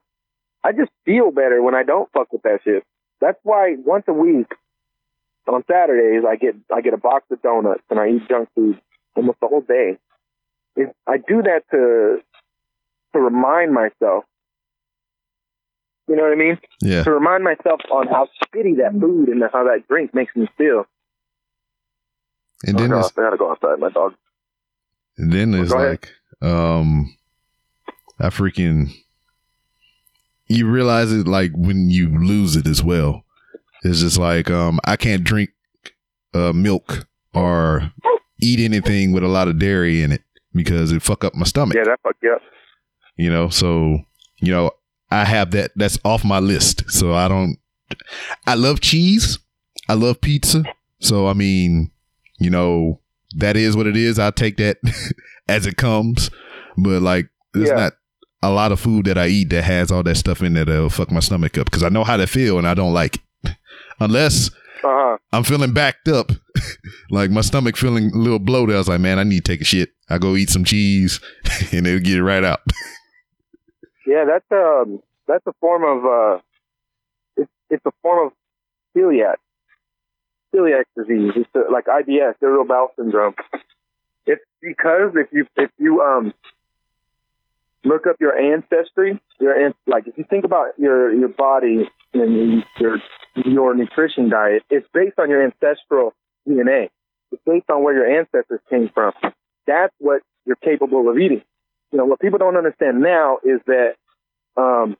I 0.65 0.71
just 0.71 0.89
feel 1.05 1.29
better 1.29 1.61
when 1.61 1.75
I 1.75 1.83
don't 1.83 2.11
fuck 2.11 2.33
with 2.33 2.41
that 2.41 2.61
shit. 2.63 2.83
That's 3.21 3.37
why 3.43 3.75
once 3.85 4.05
a 4.07 4.13
week 4.13 4.47
on 5.47 5.63
Saturdays 5.69 6.23
I 6.27 6.37
get 6.37 6.55
I 6.75 6.81
get 6.81 6.95
a 6.95 6.97
box 6.97 7.25
of 7.29 7.39
donuts 7.43 7.83
and 7.91 7.99
I 7.99 8.09
eat 8.09 8.27
junk 8.27 8.49
food 8.55 8.81
almost 9.15 9.39
the 9.41 9.47
whole 9.47 9.61
day. 9.61 9.99
It, 10.75 10.95
I 11.05 11.17
do 11.17 11.43
that 11.43 11.61
to 11.69 12.17
to 13.13 13.19
remind 13.19 13.73
myself. 13.73 14.23
You 16.07 16.15
know 16.15 16.23
what 16.23 16.31
I 16.31 16.35
mean? 16.35 16.57
Yeah. 16.81 17.03
To 17.03 17.11
remind 17.11 17.43
myself 17.43 17.81
on 17.91 18.07
how 18.07 18.27
shitty 18.53 18.77
that 18.77 18.99
food 18.99 19.29
and 19.29 19.43
how 19.53 19.65
that 19.65 19.87
drink 19.87 20.15
makes 20.15 20.35
me 20.35 20.47
feel. 20.57 20.85
And 22.63 22.79
then 22.79 22.91
oh, 22.91 22.99
I 22.99 23.09
gotta 23.15 23.37
go 23.37 23.51
outside. 23.51 23.79
My 23.79 23.89
dog. 23.89 24.15
and 25.17 25.31
then 25.31 25.53
ahead. 25.53 25.69
like, 25.71 26.11
um, 26.41 27.15
I 28.19 28.29
freaking, 28.29 28.91
you 30.47 30.67
realize 30.69 31.11
it 31.11 31.27
like 31.27 31.51
when 31.55 31.89
you 31.89 32.09
lose 32.19 32.55
it 32.55 32.67
as 32.67 32.83
well. 32.83 33.23
It's 33.83 33.99
just 34.01 34.17
like, 34.17 34.49
um, 34.49 34.79
I 34.85 34.95
can't 34.95 35.23
drink, 35.23 35.51
uh, 36.33 36.53
milk 36.53 37.07
or 37.33 37.91
eat 38.41 38.59
anything 38.59 39.11
with 39.11 39.23
a 39.23 39.27
lot 39.27 39.47
of 39.47 39.59
dairy 39.59 40.01
in 40.01 40.11
it 40.11 40.23
because 40.53 40.91
it 40.91 41.01
fuck 41.01 41.23
up 41.23 41.35
my 41.35 41.45
stomach. 41.45 41.75
Yeah, 41.75 41.83
that 41.85 41.99
fuck 42.03 42.15
up. 42.33 42.41
you 43.17 43.29
know 43.29 43.47
so 43.49 43.99
you 44.41 44.51
know 44.51 44.71
i 45.11 45.23
have 45.23 45.51
that 45.51 45.71
that's 45.77 45.97
off 46.03 46.25
my 46.25 46.39
list 46.39 46.83
so 46.89 47.13
i 47.13 47.27
don't 47.29 47.57
i 48.47 48.53
love 48.55 48.81
cheese 48.81 49.39
i 49.87 49.93
love 49.93 50.19
pizza 50.19 50.63
so 50.99 51.27
i 51.27 51.33
mean 51.33 51.91
you 52.39 52.49
know 52.49 52.99
that 53.37 53.55
is 53.55 53.77
what 53.77 53.87
it 53.87 53.95
is 53.95 54.19
i 54.19 54.31
take 54.31 54.57
that 54.57 54.77
as 55.47 55.65
it 55.65 55.77
comes 55.77 56.29
but 56.77 57.01
like 57.01 57.29
it's 57.53 57.69
Yeah. 57.69 57.75
not 57.75 57.93
a 58.49 58.53
lot 58.53 58.71
of 58.71 58.79
food 58.79 59.05
that 59.05 59.17
i 59.17 59.27
eat 59.27 59.49
that 59.49 59.63
has 59.63 59.91
all 59.91 60.03
that 60.03 60.15
stuff 60.15 60.41
in 60.41 60.53
there 60.53 60.65
that'll 60.65 60.89
fuck 60.89 61.11
my 61.11 61.19
stomach 61.19 61.57
up 61.57 61.65
because 61.65 61.83
i 61.83 61.89
know 61.89 62.03
how 62.03 62.17
to 62.17 62.27
feel 62.27 62.57
and 62.57 62.67
i 62.67 62.73
don't 62.73 62.93
like 62.93 63.17
it 63.43 63.55
unless 63.99 64.49
Uh 64.83 64.87
huh. 64.87 65.17
i'm 65.31 65.43
feeling 65.43 65.73
backed 65.73 66.07
up 66.07 66.31
like 67.09 67.31
my 67.31 67.41
stomach 67.41 67.75
feeling 67.77 68.11
a 68.13 68.17
little 68.17 68.39
bloated 68.39 68.75
i 68.75 68.77
was 68.77 68.87
like 68.89 68.99
man 69.01 69.19
i 69.19 69.23
need 69.23 69.43
to 69.45 69.51
take 69.51 69.61
a 69.61 69.65
shit 69.65 69.89
i 70.09 70.17
go 70.17 70.35
eat 70.35 70.49
some 70.49 70.63
cheese 70.63 71.19
and 71.71 71.85
it'll 71.87 71.99
get 71.99 72.17
it 72.17 72.23
right 72.23 72.43
out 72.43 72.61
Yeah, 74.07 74.23
that's 74.25 74.45
um 74.51 75.01
that's 75.27 75.45
a 75.47 75.53
form 75.59 75.83
of 75.83 76.05
uh 76.05 76.39
it's 77.37 77.51
it's 77.69 77.85
a 77.85 77.91
form 78.01 78.27
of 78.27 78.33
celiac 78.95 79.35
celiac 80.53 80.83
disease. 80.95 81.31
It's 81.35 81.49
uh 81.55 81.61
like 81.71 81.85
IBS, 81.85 82.35
irritable 82.41 82.65
bowel 82.65 82.91
syndrome. 82.97 83.33
It's 84.27 84.43
because 84.61 85.11
if 85.15 85.27
you 85.31 85.47
if 85.57 85.71
you 85.79 86.01
um 86.01 86.33
look 87.85 88.07
up 88.07 88.17
your 88.19 88.37
ancestry, 88.37 89.19
your 89.39 89.73
like 89.87 90.07
if 90.07 90.17
you 90.17 90.25
think 90.29 90.45
about 90.45 90.77
your 90.77 91.13
your 91.13 91.29
body 91.29 91.89
and 92.13 92.63
your 92.79 92.97
your 93.35 93.75
nutrition 93.75 94.29
diet, 94.29 94.63
it's 94.69 94.87
based 94.93 95.19
on 95.19 95.29
your 95.29 95.43
ancestral 95.43 96.13
DNA. 96.47 96.89
It's 97.31 97.41
based 97.45 97.69
on 97.69 97.83
where 97.83 97.93
your 97.93 98.19
ancestors 98.19 98.61
came 98.69 98.89
from. 98.93 99.13
That's 99.67 99.93
what 99.99 100.21
you're 100.45 100.57
capable 100.57 101.09
of 101.09 101.17
eating 101.17 101.41
you 101.95 101.99
know, 101.99 102.05
what 102.05 102.19
people 102.19 102.39
don't 102.39 102.57
understand 102.57 102.99
now 102.99 103.37
is 103.41 103.61
that 103.67 103.93
um, 104.57 104.97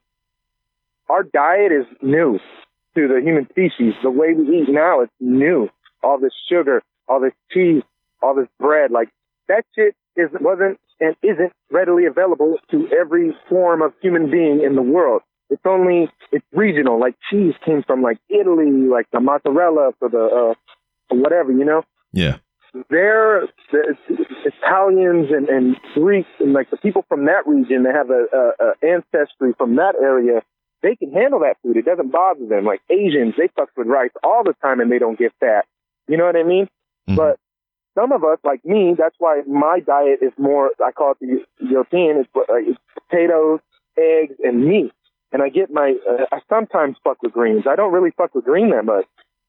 our 1.10 1.24
diet 1.24 1.74
is 1.74 1.86
new 2.02 2.40
to 2.96 3.08
the 3.10 3.20
human 3.22 3.50
species. 3.50 3.94
The 4.02 4.10
way 4.10 4.34
we 4.34 4.62
eat 4.62 4.70
now 4.70 5.02
is 5.02 5.10
new. 5.20 5.68
All 6.04 6.18
this 6.18 6.32
sugar, 6.50 6.82
all 7.10 7.20
this 7.20 7.34
cheese, 7.52 7.84
all 8.22 8.34
this 8.34 8.48
bread, 8.62 8.92
like 8.92 9.10
that 9.50 9.66
shit 9.76 9.94
is 10.16 10.30
wasn't 10.40 10.80
and 11.00 11.16
isn't 11.22 11.52
readily 11.72 12.06
available 12.06 12.58
to 12.72 12.88
every 12.90 13.36
form 13.50 13.82
of 13.82 13.94
human 14.02 14.30
being 14.32 14.62
in 14.64 14.76
the 14.76 14.82
world. 14.82 15.22
It's 15.50 15.62
only 15.66 16.10
it's 16.32 16.46
regional. 16.54 17.00
Like 17.00 17.16
cheese 17.30 17.54
came 17.66 17.84
from 17.84 18.02
like 18.02 18.18
Italy, 18.30 18.72
like 18.72 19.08
the 19.12 19.20
mozzarella 19.20 19.92
for 20.00 20.10
the 20.10 20.24
uh, 20.24 21.16
whatever, 21.16 21.52
you 21.52 21.66
know 21.66 21.84
yeah 22.12 22.38
they're 22.90 23.48
the 23.72 23.96
Italians 24.46 25.28
and, 25.32 25.48
and 25.50 25.78
Greeks 25.94 26.30
and 26.40 26.54
like 26.54 26.70
the 26.70 26.78
people 26.78 27.06
from 27.08 27.26
that 27.26 27.48
region 27.48 27.84
that 27.84 27.96
have 27.96 28.10
a, 28.10 28.26
a, 28.34 28.68
a 28.68 28.94
ancestry 28.94 29.54
from 29.58 29.76
that 29.78 29.96
area, 30.02 30.42
they 30.82 30.96
can 30.96 31.12
handle 31.12 31.40
that 31.40 31.58
food. 31.64 31.78
It 31.78 31.86
doesn't 31.86 32.12
bother 32.12 32.46
them. 32.46 32.66
Like 32.66 32.82
Asians, 32.90 33.36
they 33.38 33.50
fuck 33.56 33.70
with 33.78 33.88
rice 33.88 34.12
all 34.24 34.44
the 34.44 34.54
time 34.62 34.80
and 34.80 34.92
they 34.92 35.00
don't 35.00 35.18
get 35.18 35.34
fat. 35.40 35.66
You 36.08 36.18
know 36.18 36.26
what 36.26 36.36
I 36.36 36.44
mean? 36.44 36.68
Mhm. 37.10 37.16
But 37.16 37.40
some 37.96 38.12
of 38.12 38.24
us, 38.24 38.38
like 38.44 38.64
me, 38.66 38.94
that's 38.98 39.16
why 39.20 39.42
my 39.48 39.80
diet 39.80 40.20
is 40.22 40.34
more. 40.38 40.72
I 40.86 40.92
call 40.92 41.14
it 41.14 41.18
the 41.60 41.66
European. 41.66 42.18
It's, 42.18 42.30
uh, 42.36 42.44
it's 42.56 42.78
potatoes, 43.10 43.62
eggs, 43.98 44.36
and 44.44 44.66
meat. 44.66 44.92
And 45.32 45.42
I 45.42 45.50
get 45.50 45.72
my. 45.72 45.96
Uh, 46.08 46.26
I 46.32 46.40
sometimes 46.50 46.98
fuck 47.04 47.22
with 47.24 47.34
greens. 47.34 47.64
I 47.70 47.76
don't 47.76 47.94
really 47.94 48.12
fuck 48.16 48.36
with 48.36 48.46
green 48.46 48.70
that 48.72 48.86
much. 48.86 49.06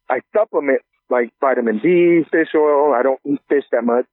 I 0.09 0.21
supplement 0.33 0.81
like 1.11 1.33
vitamin 1.41 1.79
D, 1.79 2.25
fish 2.31 2.49
oil. 2.55 2.95
I 2.95 3.03
don't 3.03 3.21
eat 3.25 3.41
fish 3.49 3.65
that 3.73 3.85
much. 3.85 4.07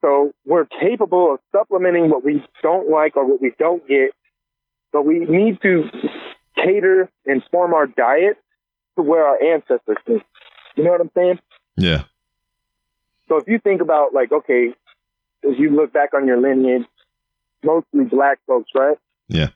So 0.00 0.32
we're 0.46 0.66
capable 0.80 1.34
of 1.34 1.40
supplementing 1.50 2.08
what 2.08 2.24
we 2.24 2.44
don't 2.62 2.88
like 2.88 3.16
or 3.16 3.26
what 3.26 3.42
we 3.42 3.52
don't 3.58 3.86
get, 3.88 4.12
but 4.92 5.04
we 5.04 5.20
need 5.20 5.60
to 5.62 5.84
cater 6.54 7.10
and 7.26 7.42
form 7.50 7.74
our 7.74 7.86
diet 7.86 8.36
to 8.96 9.02
where 9.02 9.26
our 9.26 9.42
ancestors 9.42 9.96
came. 10.06 10.22
You 10.76 10.84
know 10.84 10.92
what 10.92 11.00
I'm 11.00 11.10
saying? 11.14 11.38
yeah 11.76 12.02
So 13.28 13.36
if 13.36 13.46
you 13.46 13.58
think 13.58 13.80
about 13.80 14.14
like, 14.14 14.32
okay, 14.32 14.74
as 15.48 15.58
you 15.58 15.70
look 15.70 15.92
back 15.92 16.14
on 16.14 16.26
your 16.26 16.40
lineage, 16.40 16.86
mostly 17.62 18.04
black 18.04 18.38
folks, 18.46 18.70
right? 18.74 18.96
Yeah. 19.28 19.50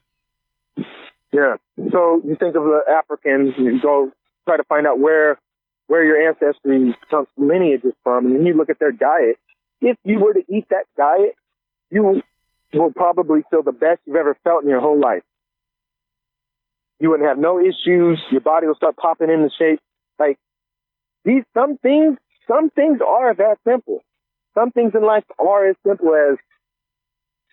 Yeah. 1.32 1.56
So 1.90 2.20
you 2.24 2.36
think 2.38 2.56
of 2.56 2.64
the 2.64 2.82
Africans, 2.88 3.54
and 3.56 3.66
you 3.66 3.80
go 3.80 4.12
try 4.44 4.56
to 4.56 4.64
find 4.64 4.86
out 4.86 4.98
where 4.98 5.38
where 5.86 6.04
your 6.04 6.28
ancestry 6.28 6.94
comes 7.10 7.28
lineage 7.36 7.84
is 7.84 7.94
from, 8.02 8.26
and 8.26 8.36
then 8.36 8.46
you 8.46 8.54
look 8.54 8.70
at 8.70 8.78
their 8.78 8.92
diet. 8.92 9.38
If 9.80 9.96
you 10.04 10.20
were 10.20 10.34
to 10.34 10.44
eat 10.48 10.66
that 10.70 10.84
diet, 10.96 11.34
you 11.90 12.22
will 12.72 12.92
probably 12.92 13.42
feel 13.50 13.62
the 13.62 13.72
best 13.72 14.00
you've 14.06 14.16
ever 14.16 14.36
felt 14.44 14.62
in 14.62 14.70
your 14.70 14.80
whole 14.80 14.98
life. 14.98 15.22
You 17.00 17.10
wouldn't 17.10 17.28
have 17.28 17.38
no 17.38 17.58
issues. 17.58 18.20
Your 18.30 18.40
body 18.42 18.66
will 18.66 18.76
start 18.76 18.96
popping 18.96 19.28
into 19.28 19.50
shape. 19.58 19.80
Like 20.18 20.38
these, 21.24 21.42
some 21.52 21.76
things, 21.78 22.16
some 22.46 22.70
things 22.70 22.98
are 23.06 23.34
that 23.34 23.58
simple. 23.66 24.00
Some 24.54 24.70
things 24.70 24.92
in 24.94 25.02
life 25.02 25.24
are 25.38 25.68
as 25.68 25.76
simple 25.86 26.14
as, 26.14 26.38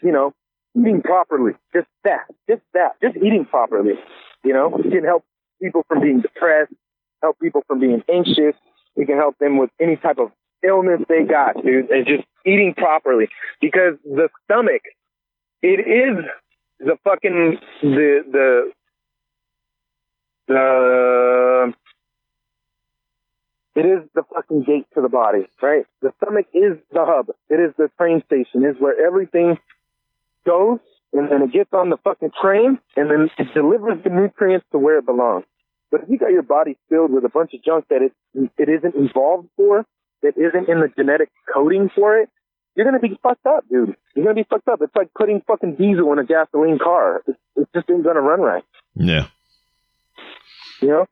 you 0.01 0.11
know, 0.11 0.33
eating 0.77 1.01
properly. 1.01 1.53
Just 1.73 1.87
that. 2.03 2.25
Just 2.49 2.61
that. 2.73 2.99
Just 3.01 3.17
eating 3.17 3.45
properly. 3.45 3.93
You 4.43 4.53
know, 4.53 4.75
it 4.77 4.91
can 4.91 5.03
help 5.03 5.23
people 5.61 5.83
from 5.87 6.01
being 6.01 6.21
depressed, 6.21 6.73
help 7.21 7.39
people 7.39 7.63
from 7.67 7.79
being 7.79 8.03
anxious. 8.09 8.55
It 8.95 9.05
can 9.07 9.17
help 9.17 9.37
them 9.39 9.57
with 9.57 9.69
any 9.79 9.95
type 9.95 10.17
of 10.19 10.31
illness 10.63 11.01
they 11.07 11.23
got, 11.23 11.55
dude. 11.63 11.89
And 11.89 12.05
just 12.05 12.23
eating 12.45 12.73
properly. 12.75 13.29
Because 13.61 13.95
the 14.03 14.29
stomach, 14.45 14.81
it 15.61 15.79
is 15.87 16.25
the 16.79 16.97
fucking, 17.03 17.57
the, 17.81 18.23
the, 18.31 18.71
the, 20.47 21.73
it 23.79 23.85
is 23.85 24.09
the 24.13 24.23
fucking 24.33 24.63
gate 24.63 24.87
to 24.93 25.01
the 25.01 25.07
body, 25.07 25.47
right? 25.61 25.85
The 26.01 26.11
stomach 26.17 26.47
is 26.53 26.77
the 26.91 27.05
hub. 27.05 27.27
It 27.49 27.61
is 27.61 27.73
the 27.77 27.89
train 27.97 28.21
station. 28.25 28.65
It's 28.65 28.79
where 28.79 28.99
everything 28.99 29.57
goes 30.45 30.79
and 31.13 31.31
then 31.31 31.41
it 31.43 31.53
gets 31.53 31.71
on 31.71 31.89
the 31.89 31.97
fucking 32.03 32.31
train 32.41 32.77
and 32.97 33.09
then 33.09 33.29
it 33.37 33.53
delivers 33.53 34.03
the 34.03 34.09
nutrients 34.09 34.65
to 34.73 34.77
where 34.77 34.97
it 34.97 35.05
belongs. 35.05 35.45
But 35.91 36.03
if 36.03 36.09
you 36.09 36.19
got 36.19 36.31
your 36.31 36.43
body 36.43 36.77
filled 36.89 37.11
with 37.11 37.23
a 37.23 37.29
bunch 37.29 37.53
of 37.53 37.63
junk 37.63 37.85
that 37.89 38.01
it 38.01 38.13
it 38.57 38.67
isn't 38.69 38.95
evolved 38.95 39.47
for, 39.55 39.85
that 40.23 40.37
isn't 40.37 40.67
in 40.67 40.81
the 40.81 40.89
genetic 40.95 41.29
coding 41.51 41.89
for 41.95 42.17
it, 42.17 42.29
you're 42.75 42.85
gonna 42.85 42.99
be 42.99 43.17
fucked 43.23 43.45
up, 43.45 43.63
dude. 43.69 43.95
You're 44.13 44.25
gonna 44.25 44.35
be 44.35 44.47
fucked 44.49 44.67
up. 44.67 44.81
It's 44.81 44.95
like 44.95 45.09
putting 45.17 45.41
fucking 45.47 45.75
diesel 45.75 46.11
in 46.11 46.19
a 46.19 46.25
gasoline 46.25 46.79
car. 46.79 47.23
It, 47.27 47.37
it 47.55 47.67
just 47.73 47.89
ain't 47.89 48.03
gonna 48.03 48.21
run 48.21 48.41
right. 48.41 48.63
Yeah. 48.93 49.27
You 50.81 50.87
know? 50.89 51.05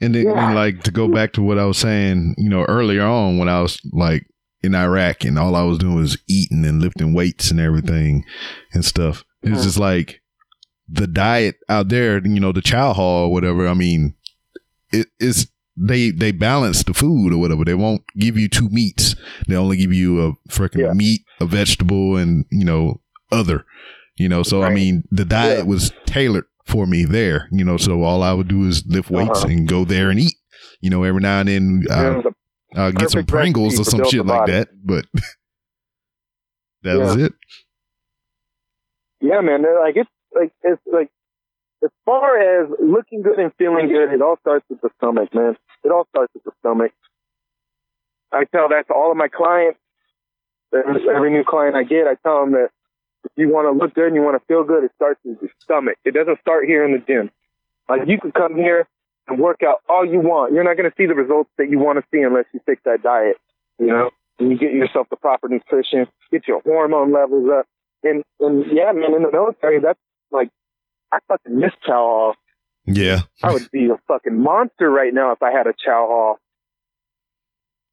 And 0.00 0.14
then, 0.14 0.24
Yeah. 0.24 0.46
and 0.46 0.54
like 0.54 0.82
to 0.84 0.90
go 0.90 1.08
back 1.08 1.32
to 1.34 1.42
what 1.42 1.58
I 1.58 1.64
was 1.66 1.78
saying, 1.78 2.34
you 2.38 2.48
know, 2.48 2.64
earlier 2.64 3.02
on 3.02 3.38
when 3.38 3.48
I 3.48 3.60
was 3.60 3.80
like 3.92 4.26
in 4.62 4.74
Iraq 4.74 5.24
and 5.24 5.38
all 5.38 5.54
I 5.56 5.62
was 5.62 5.78
doing 5.78 5.94
was 5.96 6.18
eating 6.28 6.64
and 6.64 6.80
lifting 6.80 7.12
weights 7.12 7.50
and 7.50 7.60
everything 7.60 8.24
and 8.72 8.84
stuff. 8.84 9.24
It's 9.42 9.60
Mhm. 9.60 9.64
just 9.64 9.78
like 9.78 10.20
the 10.88 11.06
diet 11.06 11.56
out 11.68 11.88
there, 11.88 12.20
you 12.26 12.40
know, 12.40 12.52
the 12.52 12.60
chow 12.62 12.92
hall 12.92 13.26
or 13.26 13.32
whatever. 13.32 13.66
I 13.68 13.74
mean, 13.74 14.14
it 14.92 15.08
is 15.20 15.48
they 15.76 16.10
they 16.10 16.32
balance 16.32 16.82
the 16.82 16.92
food 16.94 17.32
or 17.32 17.38
whatever. 17.38 17.64
They 17.64 17.74
won't 17.74 18.02
give 18.18 18.36
you 18.36 18.48
two 18.48 18.68
meats. 18.70 19.14
They 19.48 19.54
only 19.56 19.76
give 19.76 19.92
you 19.92 20.20
a 20.20 20.32
freaking 20.50 20.80
Yeah. 20.86 20.92
meat, 20.92 21.22
a 21.40 21.46
vegetable, 21.46 22.16
and 22.16 22.44
you 22.50 22.64
know 22.64 23.00
other. 23.32 23.64
You 24.16 24.28
know, 24.28 24.42
so 24.42 24.62
I 24.62 24.74
mean, 24.74 25.04
the 25.10 25.24
diet 25.24 25.58
Yeah. 25.58 25.64
was 25.64 25.92
tailored 26.04 26.44
for 26.70 26.86
me 26.86 27.04
there. 27.04 27.48
You 27.50 27.64
know, 27.64 27.76
so 27.76 28.02
all 28.02 28.22
I 28.22 28.32
would 28.32 28.48
do 28.48 28.66
is 28.66 28.84
lift 28.86 29.10
weights 29.10 29.40
Uh-huh. 29.44 29.48
and 29.48 29.68
go 29.68 29.84
there 29.84 30.10
and 30.10 30.18
eat. 30.20 30.34
You 30.80 30.90
know, 30.90 31.02
every 31.04 31.20
now 31.20 31.40
and 31.40 31.48
then 31.48 31.82
It 31.84 31.90
I'll, 31.90 32.16
was 32.16 32.24
a- 32.26 32.80
I'll 32.80 32.92
get 32.92 33.10
some 33.10 33.26
Pringles 33.26 33.78
or 33.78 33.84
some 33.84 34.04
shit 34.08 34.24
like 34.24 34.46
that. 34.46 34.68
But 34.84 35.04
that 36.82 36.98
was 36.98 37.16
it. 37.16 37.32
yeah, 39.20 39.40
man. 39.40 39.62
Like 39.62 39.96
it's 39.96 40.10
like 40.34 40.52
it's 40.62 40.80
like 40.92 41.10
as 41.84 41.90
far 42.04 42.38
as 42.62 42.70
looking 42.80 43.22
good 43.22 43.38
and 43.38 43.52
feeling 43.58 43.88
good, 43.88 44.12
it 44.12 44.22
all 44.22 44.36
starts 44.40 44.64
with 44.70 44.80
the 44.80 44.90
stomach, 44.98 45.34
man. 45.34 45.56
It 45.84 45.90
all 45.90 46.06
starts 46.10 46.32
with 46.34 46.44
the 46.44 46.52
stomach. 46.60 46.92
I 48.32 48.44
tell 48.44 48.68
that 48.68 48.86
to 48.88 48.94
all 48.94 49.10
of 49.10 49.16
my 49.16 49.28
clients. 49.28 49.78
Every 50.72 51.30
new 51.32 51.42
client 51.44 51.74
I 51.74 51.82
get, 51.82 52.06
I 52.06 52.14
tell 52.22 52.40
them 52.42 52.52
that 52.52 52.68
you 53.36 53.48
want 53.48 53.66
to 53.66 53.78
look 53.78 53.94
good 53.94 54.06
and 54.06 54.14
you 54.14 54.22
want 54.22 54.40
to 54.40 54.46
feel 54.46 54.64
good, 54.64 54.84
it 54.84 54.92
starts 54.96 55.20
in 55.24 55.36
your 55.40 55.50
stomach. 55.60 55.96
It 56.04 56.14
doesn't 56.14 56.40
start 56.40 56.66
here 56.66 56.84
in 56.84 56.92
the 56.92 56.98
gym. 56.98 57.30
Like 57.88 58.02
you 58.06 58.18
can 58.18 58.32
come 58.32 58.54
here 58.56 58.86
and 59.28 59.38
work 59.38 59.62
out 59.62 59.82
all 59.88 60.04
you 60.04 60.20
want. 60.20 60.52
You're 60.52 60.64
not 60.64 60.76
going 60.76 60.90
to 60.90 60.96
see 60.96 61.06
the 61.06 61.14
results 61.14 61.50
that 61.58 61.70
you 61.70 61.78
want 61.78 61.98
to 61.98 62.04
see 62.12 62.22
unless 62.22 62.44
you 62.52 62.60
fix 62.66 62.82
that 62.84 63.02
diet. 63.02 63.36
You 63.78 63.86
know, 63.86 64.10
and 64.38 64.50
you 64.50 64.58
get 64.58 64.72
yourself 64.72 65.08
the 65.10 65.16
proper 65.16 65.48
nutrition, 65.48 66.06
get 66.30 66.46
your 66.46 66.60
hormone 66.62 67.12
levels 67.12 67.48
up, 67.50 67.66
and 68.02 68.22
and 68.40 68.64
yeah, 68.72 68.92
man, 68.92 69.14
in 69.14 69.22
the 69.22 69.30
military, 69.32 69.80
that's 69.80 69.98
like 70.30 70.50
I 71.12 71.18
fucking 71.28 71.58
miss 71.58 71.72
chow 71.86 71.94
hall. 71.94 72.34
Yeah. 72.86 73.20
I 73.42 73.52
would 73.52 73.70
be 73.70 73.86
a 73.86 73.98
fucking 74.08 74.38
monster 74.38 74.90
right 74.90 75.12
now 75.12 75.32
if 75.32 75.42
I 75.42 75.50
had 75.52 75.66
a 75.66 75.72
chow 75.72 76.06
hall. 76.06 76.38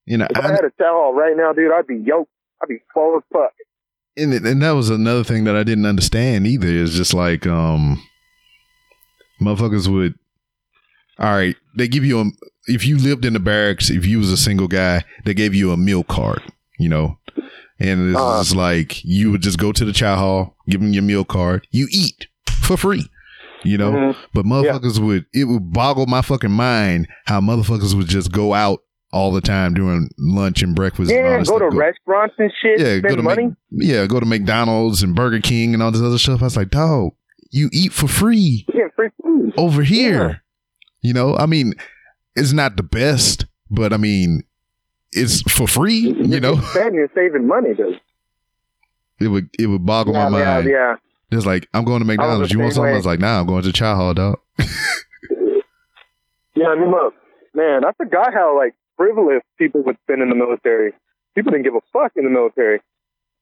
You 0.05 0.17
know, 0.17 0.27
If 0.29 0.37
I 0.37 0.47
I, 0.47 0.51
had 0.51 0.63
a 0.63 0.71
chow 0.77 0.93
hall 0.93 1.13
right 1.13 1.35
now, 1.35 1.51
dude, 1.53 1.71
I'd 1.71 1.87
be 1.87 1.97
yoked. 1.97 2.31
I'd 2.61 2.69
be 2.69 2.79
full 2.93 3.17
as 3.17 3.23
fuck. 3.31 3.53
And, 4.17 4.33
and 4.33 4.61
that 4.61 4.71
was 4.71 4.89
another 4.89 5.23
thing 5.23 5.43
that 5.45 5.55
I 5.55 5.63
didn't 5.63 5.85
understand 5.85 6.45
either. 6.47 6.67
Is 6.67 6.93
just 6.95 7.13
like 7.13 7.45
um, 7.47 8.01
motherfuckers 9.41 9.87
would. 9.87 10.15
All 11.19 11.31
right, 11.33 11.55
they 11.75 11.87
give 11.87 12.05
you 12.05 12.19
a. 12.19 12.25
If 12.67 12.85
you 12.85 12.97
lived 12.97 13.25
in 13.25 13.33
the 13.33 13.39
barracks, 13.39 13.89
if 13.89 14.05
you 14.05 14.19
was 14.19 14.31
a 14.31 14.37
single 14.37 14.67
guy, 14.67 15.03
they 15.25 15.33
gave 15.33 15.55
you 15.55 15.71
a 15.71 15.77
meal 15.77 16.03
card. 16.03 16.41
You 16.77 16.89
know, 16.89 17.17
and 17.79 18.11
it's 18.11 18.19
Uh. 18.19 18.39
just 18.41 18.55
like 18.55 19.03
you 19.03 19.31
would 19.31 19.41
just 19.41 19.57
go 19.57 19.71
to 19.71 19.85
the 19.85 19.93
chow 19.93 20.15
hall, 20.15 20.55
give 20.69 20.81
them 20.81 20.93
your 20.93 21.03
meal 21.03 21.25
card, 21.25 21.65
you 21.71 21.87
eat 21.91 22.27
for 22.61 22.77
free. 22.77 23.07
You 23.63 23.77
know, 23.79 23.91
Mhm. 23.91 24.15
but 24.33 24.45
motherfuckers 24.45 24.99
would 24.99 25.25
it 25.33 25.45
would 25.45 25.73
boggle 25.73 26.05
my 26.05 26.21
fucking 26.21 26.51
mind 26.51 27.07
how 27.25 27.41
motherfuckers 27.41 27.95
would 27.95 28.07
just 28.07 28.31
go 28.31 28.53
out 28.53 28.81
all 29.17 29.31
the 29.31 29.41
time 29.41 29.73
during 29.73 30.09
lunch 30.17 30.61
and 30.61 30.75
breakfast. 30.75 31.09
and 31.11 31.19
Yeah, 31.25 31.37
this 31.39 31.49
go 31.49 31.57
stuff. 31.57 31.71
to 31.71 31.77
restaurants 31.77 32.35
and 32.37 32.51
shit, 32.61 32.79
yeah, 32.79 32.99
go 32.99 33.15
to 33.15 33.23
money. 33.23 33.45
Mac- 33.47 33.55
yeah, 33.71 34.05
go 34.05 34.19
to 34.19 34.25
McDonald's 34.25 35.01
and 35.03 35.15
Burger 35.15 35.39
King 35.41 35.73
and 35.73 35.81
all 35.81 35.91
this 35.91 36.01
other 36.01 36.17
stuff. 36.17 36.41
I 36.41 36.45
was 36.45 36.55
like, 36.57 36.69
dog, 36.69 37.13
you 37.49 37.69
eat 37.73 37.91
for 37.93 38.07
free 38.07 38.65
You 38.67 38.73
get 38.81 38.95
free 38.95 39.09
food. 39.23 39.53
over 39.57 39.81
here. 39.83 40.27
Yeah. 40.29 40.35
You 41.01 41.13
know, 41.13 41.35
I 41.35 41.45
mean, 41.45 41.73
it's 42.35 42.53
not 42.53 42.77
the 42.77 42.83
best, 42.83 43.45
but 43.71 43.93
I 43.93 43.97
mean, 43.97 44.43
it's 45.11 45.41
for 45.51 45.67
free. 45.67 46.13
You 46.17 46.39
know, 46.39 46.55
Then 46.75 46.93
you're 46.93 47.09
saving 47.15 47.47
money, 47.47 47.73
dude. 47.73 47.99
it 49.19 49.27
would 49.29 49.49
it 49.57 49.67
would 49.67 49.85
boggle 49.85 50.13
Yeah, 50.13 50.29
my 50.29 50.39
yeah, 50.39 50.53
mind. 50.55 50.67
yeah. 50.69 50.95
It's 51.31 51.45
like 51.45 51.67
I'm 51.73 51.83
going 51.85 51.99
to 51.99 52.05
McDonald's. 52.05 52.51
You 52.53 52.59
want 52.59 52.73
something? 52.73 52.93
I 52.93 52.95
was 52.97 53.05
like, 53.05 53.19
nah, 53.19 53.39
I'm 53.39 53.47
going 53.47 53.63
to 53.63 53.71
Chow 53.73 53.95
Hall, 53.95 54.13
dog. 54.13 54.37
Yeah, 56.55 56.67
I 56.69 56.75
mean, 56.79 56.89
look, 56.89 57.13
man, 57.53 57.85
I 57.85 57.91
forgot 57.97 58.33
how 58.33 58.57
like 58.57 58.73
frivolous 58.97 59.41
people 59.57 59.83
would 59.83 59.97
spend 60.03 60.21
in 60.21 60.29
the 60.29 60.35
military. 60.35 60.91
People 61.35 61.51
didn't 61.51 61.63
give 61.65 61.75
a 61.75 61.81
fuck 61.93 62.11
in 62.15 62.23
the 62.23 62.29
military. 62.29 62.81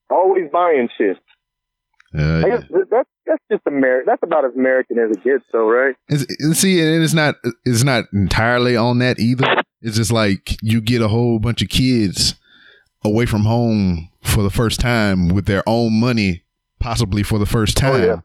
Always 0.10 0.52
buying 0.52 0.90
shit. 0.98 1.18
Uh, 2.18 2.44
yeah. 2.48 2.58
that's 2.92 3.10
that's 3.26 3.42
just 3.52 3.62
American. 3.68 4.06
That's 4.06 4.24
about 4.24 4.46
as 4.46 4.52
American 4.56 5.00
as 5.00 5.12
it 5.18 5.24
gets, 5.24 5.44
though, 5.52 5.70
right? 5.70 5.96
It's, 6.08 6.60
see, 6.60 6.80
and 6.80 7.04
it's 7.04 7.14
not 7.14 7.36
it's 7.66 7.84
not 7.84 8.06
entirely 8.14 8.78
on 8.78 9.00
that 9.00 9.20
either. 9.20 9.62
It's 9.82 9.98
just 9.98 10.12
like 10.12 10.58
you 10.62 10.80
get 10.82 11.02
a 11.02 11.08
whole 11.10 11.40
bunch 11.40 11.62
of 11.62 11.70
kids 11.70 12.36
away 13.04 13.26
from 13.26 13.42
home 13.42 14.10
for 14.24 14.44
the 14.44 14.50
first 14.50 14.80
time 14.80 15.28
with 15.30 15.46
their 15.46 15.64
own 15.68 16.00
money, 16.00 16.44
possibly 16.80 17.22
for 17.24 17.38
the 17.38 17.46
first 17.46 17.78
Oh, 17.84 17.92
time, 17.92 18.04
yeah. 18.04 18.20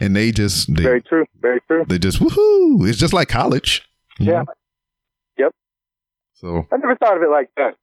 and 0.00 0.14
they 0.14 0.32
just 0.32 0.74
they 0.74 0.82
Very 0.82 1.02
true. 1.02 1.24
Very 1.40 1.60
true. 1.66 1.84
they 1.88 1.98
just 1.98 2.20
woohoo! 2.20 2.86
It's 2.88 2.98
just 2.98 3.14
like 3.14 3.28
college. 3.28 3.82
Yeah. 4.18 4.42
know? 4.42 4.46
So 6.40 6.66
I 6.72 6.76
never 6.78 6.96
thought 6.96 7.16
of 7.18 7.22
it 7.22 7.28
like 7.30 7.50
that. 7.58 7.76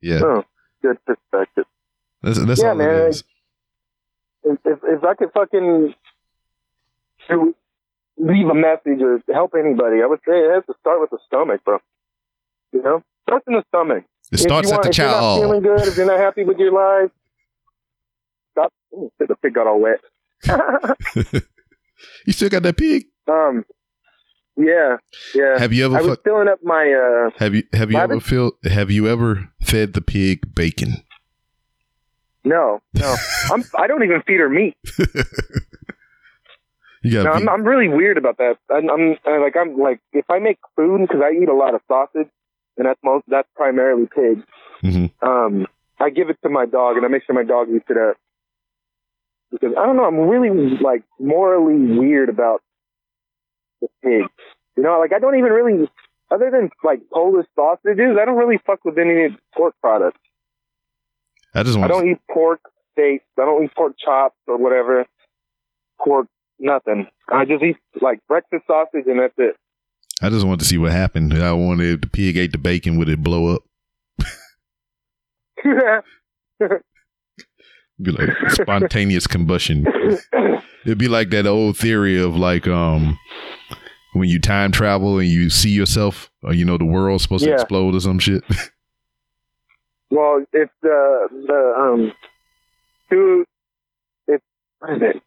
yeah, 0.00 0.20
Oh, 0.22 0.44
good 0.82 0.98
perspective. 1.04 1.64
that's 2.22 2.38
that's 2.44 2.60
Yeah, 2.62 2.68
all 2.68 2.74
man. 2.76 2.88
it 3.06 3.08
is. 3.08 3.24
If, 4.44 4.58
if 4.64 4.78
if 4.84 5.04
I 5.04 5.14
could 5.14 5.32
fucking 5.32 5.94
leave 8.18 8.46
a 8.46 8.54
message 8.54 9.00
or 9.02 9.20
help 9.32 9.54
anybody, 9.58 10.02
I 10.02 10.06
would 10.06 10.20
say 10.26 10.32
it 10.38 10.54
has 10.54 10.64
to 10.66 10.74
start 10.80 11.00
with 11.00 11.10
the 11.10 11.18
stomach, 11.26 11.62
bro. 11.64 11.78
You 12.72 12.82
know, 12.82 13.02
starts 13.28 13.44
in 13.48 13.54
the 13.54 13.64
stomach. 13.68 14.04
It 14.30 14.34
If 14.34 14.40
starts 14.40 14.70
at 14.70 14.74
want- 14.76 14.82
the 14.84 14.90
if 14.90 14.98
you're 14.98 15.06
chow 15.08 15.20
not 15.20 15.40
feeling 15.40 15.62
good, 15.62 15.80
if 15.88 15.96
you're 15.96 16.06
not 16.06 16.18
happy 16.20 16.44
with 16.44 16.58
your 16.58 16.72
life, 16.72 17.10
stop. 18.52 18.72
Ooh, 18.94 19.10
the 19.18 19.34
pig 19.36 19.54
got 19.54 19.66
all 19.66 19.80
wet. 19.80 20.00
You 22.26 22.32
still 22.32 22.48
got 22.48 22.62
that 22.62 22.78
pig? 22.78 23.04
um, 23.28 23.62
yeah, 24.56 24.96
yeah. 25.34 25.58
Have 25.58 25.72
you 25.72 25.84
ever 25.86 25.98
I 25.98 26.02
was 26.02 26.18
filling 26.24 26.48
up 26.48 26.62
my 26.62 26.92
uh. 26.92 27.30
have 27.38 27.54
you 27.54 27.64
have 27.72 27.90
you 27.90 27.98
ever 27.98 28.20
feel 28.20 28.52
have 28.64 28.90
you 28.90 29.08
ever 29.08 29.48
fed 29.62 29.92
the 29.92 30.00
pig 30.00 30.54
bacon? 30.54 31.02
No, 32.44 32.80
no. 32.94 33.16
I'm. 33.50 33.64
I 33.78 33.86
don't 33.86 34.02
even 34.02 34.22
feed 34.22 34.40
her 34.40 34.48
meat. 34.48 34.76
You 37.02 37.12
got 37.12 37.24
No, 37.24 37.30
I'm, 37.32 37.48
I'm 37.48 37.64
really 37.64 37.88
weird 37.88 38.18
about 38.18 38.36
that. 38.38 38.58
I'm, 38.70 38.90
I'm 38.90 39.16
uh, 39.26 39.40
like 39.40 39.56
I'm 39.56 39.78
like 39.78 40.00
if 40.12 40.28
I 40.28 40.38
make 40.38 40.58
food 40.76 41.00
because 41.00 41.22
I 41.24 41.32
eat 41.32 41.48
a 41.48 41.54
lot 41.54 41.74
of 41.74 41.80
sausage, 41.88 42.28
and 42.76 42.86
that's 42.86 43.00
most 43.02 43.24
that's 43.28 43.48
primarily 43.56 44.06
pig. 44.06 44.42
Mhm. 44.82 45.10
Um, 45.22 45.66
I 45.98 46.10
give 46.10 46.28
it 46.28 46.38
to 46.42 46.50
my 46.50 46.66
dog, 46.66 46.96
and 46.96 47.04
I 47.04 47.08
make 47.08 47.24
sure 47.24 47.34
my 47.34 47.44
dog 47.44 47.68
eats 47.74 47.86
it 47.88 47.96
up 47.96 48.16
because 49.50 49.74
I 49.78 49.86
don't 49.86 49.96
know. 49.96 50.04
I'm 50.04 50.18
really 50.18 50.76
like 50.78 51.02
morally 51.18 51.98
weird 51.98 52.28
about 52.28 52.62
the 53.80 53.88
pig. 54.02 54.22
You 54.76 54.82
know, 54.82 54.98
like 54.98 55.12
I 55.12 55.18
don't 55.18 55.36
even 55.36 55.52
really, 55.52 55.88
other 56.30 56.50
than 56.50 56.70
like 56.84 57.00
Polish 57.12 57.46
sausages, 57.54 58.16
I 58.20 58.24
don't 58.24 58.36
really 58.36 58.58
fuck 58.66 58.84
with 58.84 58.98
any 58.98 59.36
pork 59.54 59.74
products. 59.80 60.18
I 61.54 61.62
just 61.62 61.78
I 61.78 61.88
don't 61.88 62.08
eat 62.08 62.18
pork 62.30 62.60
steaks. 62.92 63.24
I 63.38 63.44
don't 63.44 63.64
eat 63.64 63.74
pork 63.74 63.94
chops 64.02 64.36
or 64.46 64.56
whatever. 64.56 65.06
Pork, 66.02 66.28
nothing. 66.58 67.06
I 67.28 67.44
just 67.44 67.62
eat 67.62 67.76
like 68.00 68.20
breakfast 68.28 68.66
sausage 68.66 69.06
and 69.06 69.20
that's 69.20 69.34
it. 69.38 69.56
I 70.22 70.28
just 70.28 70.46
wanted 70.46 70.60
to 70.60 70.66
see 70.66 70.78
what 70.78 70.92
happened. 70.92 71.34
I 71.34 71.52
wanted 71.52 71.94
if 71.94 72.00
the 72.02 72.06
pig 72.06 72.36
ate 72.36 72.52
the 72.52 72.58
bacon, 72.58 72.98
would 72.98 73.08
it 73.08 73.22
blow 73.22 73.56
up? 73.56 73.62
Be 78.02 78.12
like 78.12 78.30
spontaneous 78.50 79.26
combustion. 79.26 79.86
It'd 80.84 80.98
be 80.98 81.08
like 81.08 81.30
that 81.30 81.46
old 81.46 81.76
theory 81.76 82.20
of 82.20 82.36
like 82.36 82.66
um 82.66 83.18
when 84.12 84.28
you 84.28 84.40
time 84.40 84.72
travel 84.72 85.18
and 85.18 85.28
you 85.28 85.50
see 85.50 85.70
yourself, 85.70 86.30
or 86.42 86.54
you 86.54 86.64
know 86.64 86.78
the 86.78 86.84
world's 86.84 87.22
supposed 87.22 87.44
to 87.44 87.52
explode 87.52 87.94
or 87.94 88.00
some 88.00 88.18
shit. 88.18 88.42
well, 90.10 90.44
it's 90.52 90.72
the 90.82 91.28
the 91.46 91.74
um 91.78 92.12
two. 93.10 93.44
It's 94.26 94.44
what 94.78 94.94
is 94.94 95.02
it? 95.02 95.22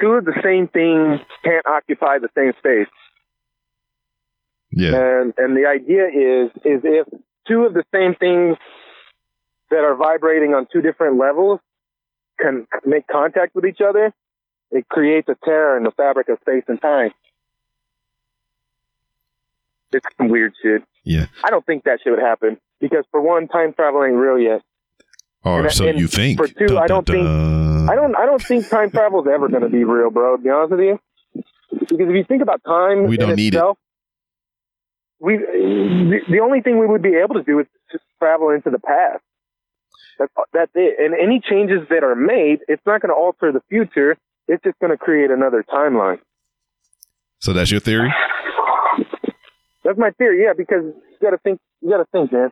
Two 0.00 0.12
of 0.12 0.24
the 0.24 0.34
same 0.42 0.68
thing 0.68 1.18
can't 1.44 1.66
occupy 1.66 2.18
the 2.18 2.28
same 2.36 2.52
space, 2.58 2.88
yeah, 4.70 5.20
and 5.20 5.34
and 5.36 5.56
the 5.56 5.66
idea 5.66 6.06
is 6.06 6.50
is 6.64 6.80
if 6.84 7.06
two 7.46 7.64
of 7.64 7.74
the 7.74 7.84
same 7.92 8.14
things 8.14 8.56
that 9.72 9.84
are 9.84 9.94
vibrating 9.96 10.54
on 10.54 10.66
two 10.72 10.80
different 10.82 11.18
levels 11.18 11.58
can 12.38 12.66
make 12.86 13.06
contact 13.08 13.54
with 13.54 13.64
each 13.66 13.80
other, 13.86 14.12
it 14.70 14.88
creates 14.88 15.28
a 15.28 15.36
tear 15.44 15.76
in 15.76 15.82
the 15.84 15.90
fabric 15.92 16.28
of 16.28 16.38
space 16.40 16.64
and 16.68 16.80
time. 16.80 17.10
It's 19.92 20.06
some 20.16 20.28
weird 20.28 20.54
shit. 20.62 20.82
yeah. 21.04 21.26
I 21.44 21.50
don't 21.50 21.64
think 21.66 21.84
that 21.84 21.98
shit 22.02 22.12
would 22.12 22.22
happen 22.22 22.58
because 22.80 23.04
for 23.10 23.20
one, 23.20 23.48
time 23.48 23.72
travel 23.74 24.04
ain't 24.04 24.14
real 24.14 24.38
yet. 24.38 24.62
Or 25.44 25.60
oh, 25.60 25.62
And- 25.64 25.72
so 25.72 25.86
and 25.86 25.98
you 25.98 26.06
think? 26.06 26.38
for 26.38 26.46
two, 26.48 26.78
I 26.78 26.86
don't 26.86 27.06
think-. 27.06 27.26
I 27.26 27.94
don't. 27.96 28.16
I 28.16 28.24
don't 28.26 28.40
think 28.40 28.68
time 28.68 28.90
travel 28.90 29.20
is 29.22 29.28
ever 29.32 29.48
going 29.48 29.62
to 29.62 29.68
be 29.68 29.82
real, 29.84 30.08
bro. 30.10 30.36
To 30.36 30.42
be 30.42 30.48
honest 30.50 30.70
with 30.70 30.80
you, 30.80 31.00
Because 31.80 32.08
if 32.08 32.14
you 32.14 32.24
think 32.24 32.40
about 32.42 32.62
time, 32.64 33.06
We 33.08 33.14
in 33.16 33.20
don't 33.20 33.34
need 33.36 33.54
it. 33.54 33.56
itself, 33.56 33.76
We 35.18 35.36
the, 35.38 36.20
the 36.30 36.38
only 36.40 36.60
thing 36.60 36.78
we 36.78 36.86
would 36.86 37.02
be 37.02 37.14
able 37.16 37.34
to 37.34 37.42
do 37.42 37.58
is 37.58 37.66
just 37.90 38.04
travel 38.20 38.50
into 38.50 38.70
the 38.70 38.78
past. 38.78 39.22
That's 40.18 40.32
that's 40.52 40.70
it. 40.74 40.96
And 40.98 41.14
any 41.14 41.40
changes 41.40 41.80
that 41.90 42.04
are 42.04 42.14
made, 42.14 42.60
it's 42.68 42.82
not 42.86 43.00
going 43.00 43.10
to 43.10 43.14
alter 43.18 43.50
the 43.52 43.62
future. 43.68 44.16
It's 44.48 44.62
just 44.62 44.78
going 44.80 44.90
to 44.90 44.96
create 44.98 45.30
another 45.30 45.64
timeline. 45.72 46.18
So 47.40 47.52
that's 47.52 47.70
your 47.70 47.80
theory? 47.80 48.12
That's 49.84 49.98
my 49.98 50.10
theory. 50.12 50.42
Yeah, 50.44 50.52
because 50.56 50.82
you 50.84 51.18
got 51.20 51.30
to 51.30 51.38
think. 51.38 51.60
You 51.80 51.90
got 51.90 51.98
to 51.98 52.06
think, 52.12 52.32
man. 52.32 52.50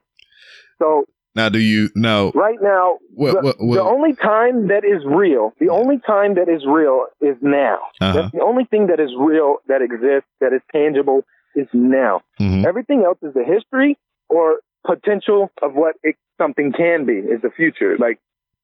So 0.80 1.04
Now, 1.36 1.48
do 1.48 1.60
you 1.60 1.90
know? 1.94 2.32
right 2.34 2.58
now, 2.60 2.98
What, 3.14 3.34
the, 3.34 3.40
what, 3.40 3.56
what, 3.60 3.74
the 3.76 3.82
only 3.82 4.14
time 4.14 4.66
that 4.68 4.82
is 4.84 5.04
real, 5.06 5.52
the 5.60 5.68
only 5.68 6.00
time 6.04 6.34
that 6.34 6.48
is 6.48 6.62
real 6.66 7.06
is 7.20 7.36
now. 7.40 7.78
uh-huh. 8.00 8.12
That's 8.22 8.32
the 8.32 8.40
only 8.42 8.64
thing 8.64 8.88
that 8.88 8.98
is 8.98 9.10
real, 9.16 9.56
that 9.68 9.82
exists, 9.82 10.28
that 10.40 10.52
is 10.52 10.60
tangible, 10.72 11.22
is 11.54 11.68
now. 11.72 12.22
Mhm. 12.40 12.64
Everything 12.66 13.04
else 13.04 13.18
is 13.22 13.32
the 13.34 13.44
history 13.44 13.96
or 14.28 14.58
potential 14.86 15.50
of 15.62 15.74
what 15.74 15.96
it, 16.02 16.16
something 16.38 16.72
can 16.72 17.04
be 17.04 17.14
is 17.14 17.42
the 17.42 17.50
future. 17.50 17.96
Like, 17.98 18.18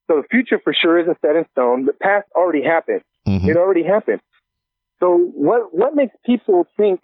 so 0.09 0.23
the 0.23 0.29
future 0.31 0.61
for 0.63 0.73
sure 0.73 0.99
isn't 0.99 1.19
set 1.21 1.37
in 1.37 1.45
stone. 1.53 1.85
The 1.85 1.93
past 1.93 2.27
already 2.35 2.63
happened. 2.63 3.03
Mhm. 3.27 3.49
It 3.49 3.57
already 3.57 3.83
happened. 3.83 4.21
So 5.01 5.17
what 5.35 5.75
what 5.75 5.95
makes 5.95 6.17
people 6.25 6.67
think 6.77 7.03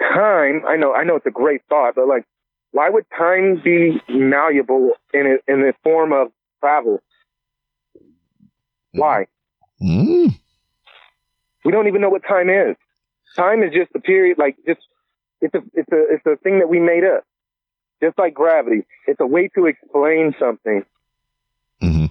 time? 0.00 0.62
I 0.66 0.76
know 0.76 0.92
I 0.94 1.04
know 1.04 1.16
it's 1.16 1.26
a 1.26 1.30
great 1.30 1.62
thought, 1.68 1.94
but 1.94 2.08
like, 2.08 2.24
why 2.72 2.88
would 2.88 3.04
time 3.16 3.60
be 3.62 4.00
malleable 4.08 4.92
in 5.12 5.26
it 5.26 5.42
in 5.46 5.60
the 5.60 5.74
form 5.84 6.12
of 6.12 6.32
travel? 6.60 7.00
Why? 8.92 9.26
Mm. 9.80 10.34
We 11.64 11.72
don't 11.72 11.86
even 11.86 12.00
know 12.00 12.10
what 12.10 12.22
time 12.26 12.50
is. 12.50 12.76
Time 13.36 13.62
is 13.62 13.72
just 13.72 13.90
a 13.94 14.00
period, 14.00 14.38
like 14.38 14.56
just 14.66 14.80
it's 15.40 15.54
a 15.54 15.62
it's 15.74 15.92
a 15.92 16.14
it's 16.14 16.26
a 16.26 16.36
thing 16.42 16.58
that 16.58 16.68
we 16.68 16.80
made 16.80 17.04
up. 17.04 17.24
Just 18.02 18.18
like 18.18 18.34
gravity, 18.34 18.84
it's 19.06 19.20
a 19.20 19.26
way 19.26 19.48
to 19.54 19.66
explain 19.66 20.34
something. 20.38 20.84
Mhm. 21.82 22.10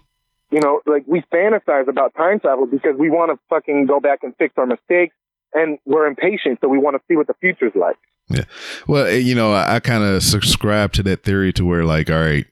You 0.51 0.59
know, 0.61 0.81
like 0.85 1.03
we 1.07 1.21
fantasize 1.33 1.87
about 1.87 2.15
time 2.15 2.39
travel 2.39 2.65
because 2.65 2.95
we 2.97 3.09
want 3.09 3.31
to 3.31 3.39
fucking 3.49 3.85
go 3.85 3.99
back 3.99 4.19
and 4.23 4.35
fix 4.37 4.53
our 4.57 4.65
mistakes, 4.65 5.15
and 5.53 5.77
we're 5.85 6.07
impatient, 6.07 6.59
so 6.61 6.67
we 6.67 6.77
want 6.77 6.95
to 6.95 7.01
see 7.07 7.15
what 7.15 7.27
the 7.27 7.33
future's 7.41 7.73
like. 7.75 7.97
Yeah. 8.29 8.43
Well, 8.87 9.07
eh, 9.07 9.17
you 9.17 9.33
know, 9.33 9.53
I, 9.53 9.75
I 9.75 9.79
kind 9.79 10.03
of 10.03 10.21
subscribe 10.23 10.91
to 10.93 11.03
that 11.03 11.23
theory 11.23 11.51
to 11.53 11.65
where, 11.65 11.83
like, 11.83 12.09
all 12.11 12.19
right, 12.19 12.45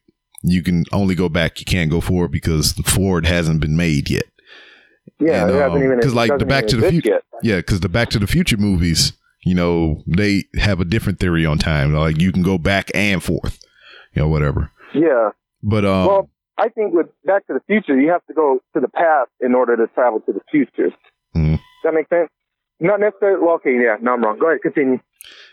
you 0.43 0.63
can 0.63 0.85
only 0.91 1.13
go 1.13 1.29
back, 1.29 1.59
you 1.59 1.65
can't 1.65 1.91
go 1.91 2.01
forward 2.01 2.31
because 2.31 2.73
the 2.73 2.83
forward 2.83 3.25
hasn't 3.27 3.61
been 3.61 3.77
made 3.77 4.09
yet. 4.09 4.23
Yeah, 5.19 5.45
because 5.45 6.11
um, 6.11 6.15
like, 6.15 6.37
the 6.37 6.45
Back 6.45 6.67
to 6.67 6.77
the 6.77 6.89
Future- 6.89 7.09
yet. 7.09 7.23
Yeah, 7.43 7.57
because 7.57 7.79
the 7.81 7.89
Back 7.89 8.09
to 8.09 8.19
the 8.19 8.27
Future 8.27 8.57
movies, 8.57 9.13
you 9.43 9.55
know, 9.55 10.03
they 10.07 10.43
have 10.55 10.79
a 10.79 10.85
different 10.85 11.19
theory 11.19 11.45
on 11.45 11.57
time. 11.57 11.93
Like, 11.93 12.19
you 12.19 12.31
can 12.31 12.43
go 12.43 12.57
back 12.57 12.89
and 12.93 13.23
forth, 13.23 13.59
you 14.13 14.21
know, 14.21 14.27
whatever. 14.27 14.71
Yeah. 14.93 15.29
But 15.63 15.85
um, 15.85 16.07
well, 16.07 16.29
I 16.57 16.69
think 16.69 16.93
with 16.93 17.07
Back 17.25 17.47
to 17.47 17.53
the 17.53 17.61
Future, 17.67 17.99
you 17.99 18.09
have 18.09 18.25
to 18.27 18.33
go 18.33 18.59
to 18.73 18.79
the 18.79 18.87
past 18.87 19.29
in 19.41 19.53
order 19.55 19.75
to 19.75 19.87
travel 19.93 20.19
to 20.21 20.33
the 20.33 20.41
future. 20.51 20.93
Mhm. 21.35 21.51
Does 21.57 21.59
that 21.83 21.93
make 21.93 22.07
sense? 22.09 22.29
Not 22.79 22.99
necessarily. 22.99 23.39
Well, 23.43 23.55
okay, 23.55 23.73
yeah, 23.73 23.97
no, 24.01 24.13
I'm 24.13 24.23
wrong. 24.23 24.37
Go 24.39 24.47
ahead, 24.49 24.61
continue. 24.61 24.99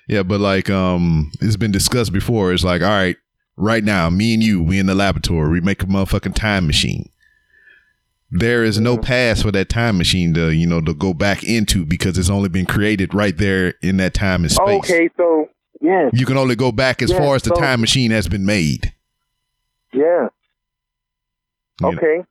Yeah, 0.09 0.23
but 0.23 0.41
like 0.41 0.69
um 0.71 1.33
it's 1.41 1.57
been 1.57 1.73
discussed 1.73 2.13
before. 2.13 2.53
It's 2.53 2.65
like, 2.65 2.83
all 2.83 2.89
right, 2.89 3.17
right 3.57 3.83
now, 3.83 4.11
me 4.11 4.35
and 4.35 4.43
you, 4.43 4.63
we 4.63 4.79
in 4.79 4.87
the 4.87 4.95
laboratory, 4.95 5.49
we 5.51 5.61
make 5.61 5.83
a 5.83 5.87
motherfucking 5.87 6.35
time 6.35 6.67
machine. 6.67 7.09
There 8.37 8.65
is 8.65 8.81
no 8.81 8.99
pass 8.99 9.43
for 9.43 9.53
that 9.53 9.69
time 9.69 9.97
machine 9.97 10.35
to, 10.35 10.51
you 10.51 10.67
know, 10.67 10.81
to 10.81 10.93
go 10.93 11.15
back 11.15 11.45
into 11.45 11.87
because 11.87 12.19
it's 12.19 12.29
only 12.31 12.49
been 12.49 12.67
created 12.67 13.15
right 13.15 13.37
there 13.37 13.75
in 13.81 13.97
that 13.99 14.13
time 14.13 14.43
and 14.43 14.51
space. 14.51 14.79
Okay, 14.85 15.09
so 15.17 15.49
yeah, 15.81 16.11
You 16.13 16.27
can 16.27 16.37
only 16.37 16.57
go 16.57 16.73
back 16.73 17.01
as 17.01 17.11
Yeah, 17.11 17.19
far 17.19 17.37
as 17.37 17.43
the 17.43 17.51
so- 17.55 17.61
time 17.61 17.81
machine 17.81 18.11
has 18.11 18.27
been 18.27 18.45
made. 18.45 18.93
yeah, 19.93 20.29
you 21.81 21.91
know. 21.93 21.97
okay, 21.97 22.25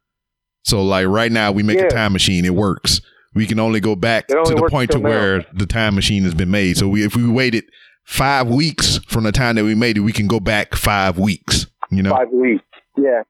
So 0.65 0.83
like 0.83 1.07
right 1.07 1.31
now 1.31 1.51
we 1.53 1.63
make 1.63 1.77
Yeah. 1.79 1.85
a 1.85 1.89
time 1.89 2.11
machine, 2.13 2.43
it 2.45 2.53
works. 2.55 2.99
We 3.33 3.45
can 3.45 3.59
only 3.59 3.79
go 3.79 3.95
back 3.95 4.25
only 4.29 4.43
to 4.55 4.55
the 4.61 4.67
point 4.69 4.91
to 4.91 4.99
now. 4.99 5.09
where 5.09 5.45
the 5.53 5.65
time 5.65 5.95
machine 5.95 6.23
has 6.23 6.33
been 6.33 6.51
made. 6.51 6.77
So 6.77 6.87
we, 6.87 7.03
if 7.05 7.15
we 7.15 7.25
waited 7.27 7.63
five 8.03 8.47
weeks 8.47 8.99
from 9.07 9.23
the 9.23 9.31
time 9.31 9.55
that 9.55 9.63
we 9.63 9.73
made 9.75 9.97
it, 9.97 10.01
we 10.01 10.11
can 10.11 10.27
go 10.27 10.39
back 10.41 10.75
five 10.75 11.17
weeks. 11.17 11.65
You 11.89 12.03
know, 12.03 12.11
five 12.11 12.29
weeks. 12.29 12.63
Yeah, 12.97 13.23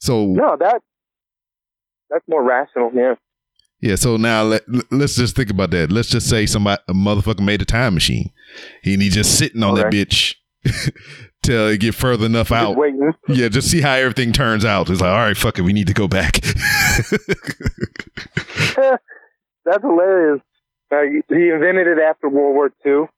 so 0.00 0.26
no, 0.26 0.56
that 0.58 0.80
that's 2.10 2.24
more 2.28 2.42
rational. 2.42 2.90
Yeah, 2.94 3.14
Yeah, 3.80 3.96
so 3.96 4.16
now 4.16 4.42
let, 4.42 4.62
let's 4.90 5.16
just 5.16 5.36
think 5.36 5.50
about 5.50 5.70
that. 5.70 5.90
Let's 5.90 6.08
just 6.08 6.28
say 6.28 6.46
somebody, 6.46 6.82
a 6.88 6.92
motherfucker 6.94 7.40
made 7.40 7.62
a 7.62 7.66
time 7.66 7.94
machine 7.94 8.32
and 8.84 9.02
he 9.02 9.08
just 9.08 9.38
sitting 9.38 9.62
on 9.62 9.74
that 9.76 9.92
bitch 9.92 10.34
till 11.42 11.68
it 11.68 11.78
get 11.80 11.94
further 11.94 12.26
enough 12.26 12.52
out. 12.52 12.76
Yeah, 13.28 13.48
just 13.48 13.70
see 13.70 13.80
how 13.80 13.94
everything 13.94 14.32
turns 14.32 14.64
out. 14.64 14.90
It's 14.90 15.00
like, 15.00 15.10
all 15.10 15.18
right, 15.18 15.36
fuck 15.36 15.58
it, 15.58 15.62
we 15.62 15.72
need 15.72 15.86
to 15.88 15.94
go 15.94 16.08
back. 16.08 16.40
That's 19.64 19.82
hilarious. 19.82 20.40
Uh, 20.90 21.02
he 21.28 21.48
invented 21.48 21.88
it 21.88 21.98
after 21.98 22.28
World 22.28 22.54
War 22.54 22.72
II, 22.86 23.08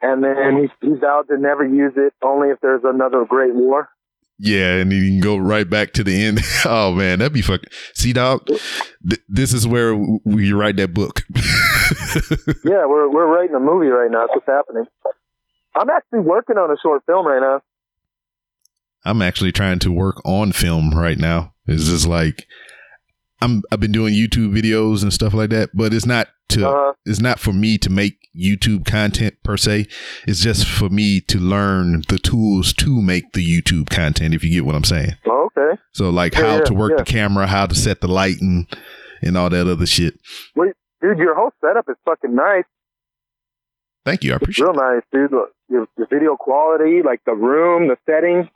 and 0.00 0.22
then 0.22 0.68
he, 0.80 0.86
he 0.86 0.94
vowed 0.94 1.26
to 1.28 1.36
never 1.36 1.66
use 1.66 1.94
it 1.96 2.14
only 2.22 2.50
if 2.50 2.60
there's 2.60 2.82
another 2.84 3.24
Great 3.24 3.54
War. 3.54 3.88
Yeah, 4.38 4.74
and 4.76 4.92
you 4.92 5.02
can 5.02 5.20
go 5.20 5.36
right 5.36 5.68
back 5.68 5.92
to 5.94 6.04
the 6.04 6.24
end. 6.24 6.40
oh 6.64 6.92
man, 6.92 7.18
that'd 7.20 7.32
be 7.32 7.42
fucking. 7.42 7.70
See, 7.94 8.12
dog, 8.12 8.46
th- 8.46 9.20
this 9.28 9.52
is 9.52 9.66
where 9.66 9.96
we 10.24 10.52
write 10.52 10.76
that 10.76 10.94
book. 10.94 11.22
Yeah, 12.64 12.86
we're 12.86 13.10
we're 13.10 13.26
writing 13.26 13.54
a 13.54 13.60
movie 13.60 13.88
right 13.88 14.10
now. 14.10 14.20
That's 14.26 14.36
what's 14.36 14.46
happening. 14.46 14.84
I'm 15.76 15.90
actually 15.90 16.20
working 16.20 16.56
on 16.56 16.70
a 16.70 16.76
short 16.82 17.02
film 17.04 17.26
right 17.26 17.40
now. 17.40 17.60
I'm 19.04 19.20
actually 19.20 19.52
trying 19.52 19.80
to 19.80 19.92
work 19.92 20.16
on 20.24 20.52
film 20.52 20.90
right 20.98 21.18
now. 21.18 21.52
It's 21.66 21.84
just 21.84 22.06
like 22.06 22.46
I'm 23.42 23.62
I've 23.70 23.80
been 23.80 23.92
doing 23.92 24.14
YouTube 24.14 24.56
videos 24.58 25.02
and 25.02 25.12
stuff 25.12 25.34
like 25.34 25.50
that, 25.50 25.70
but 25.74 25.92
it's 25.92 26.06
not 26.06 26.28
to 26.50 26.68
Uh, 26.68 26.92
it's 27.04 27.20
not 27.20 27.38
for 27.38 27.52
me 27.52 27.76
to 27.78 27.90
make 27.90 28.23
YouTube 28.36 28.84
content 28.86 29.34
per 29.42 29.56
se. 29.56 29.86
It's 30.26 30.40
just 30.40 30.66
for 30.66 30.88
me 30.88 31.20
to 31.22 31.38
learn 31.38 32.02
the 32.08 32.18
tools 32.18 32.72
to 32.74 33.00
make 33.00 33.32
the 33.32 33.44
YouTube 33.44 33.90
content 33.90 34.34
if 34.34 34.42
you 34.44 34.50
get 34.50 34.64
what 34.64 34.74
I'm 34.74 34.84
saying. 34.84 35.12
oh, 35.26 35.48
okay. 35.56 35.80
So 35.92 36.10
like 36.10 36.34
Yeah, 36.34 36.40
how 36.42 36.54
yeah, 36.56 36.64
to 36.64 36.74
work 36.74 36.92
yeah. 36.96 37.04
the 37.04 37.10
camera, 37.10 37.46
how 37.46 37.66
to 37.66 37.74
set 37.74 38.00
the 38.00 38.08
lighting 38.08 38.66
and 39.22 39.36
all 39.36 39.50
that 39.50 39.66
other 39.68 39.86
shit. 39.86 40.18
Wait, 40.56 40.72
dude, 41.00 41.18
your 41.18 41.34
whole 41.34 41.50
setup 41.60 41.86
is 41.88 41.96
fucking 42.04 42.34
nice. 42.34 42.64
Thank 44.04 44.22
you. 44.24 44.32
I 44.32 44.36
It's 44.36 44.42
appreciate 44.42 44.64
real 44.66 44.74
it. 44.74 44.76
nice, 44.94 45.02
dude. 45.12 45.32
Look, 45.32 45.50
your, 45.68 45.86
your 45.96 46.06
video 46.10 46.36
quality, 46.36 47.00
like 47.02 47.20
the 47.24 47.32
room, 47.34 47.88
the 47.88 47.96
setting, 48.04 48.50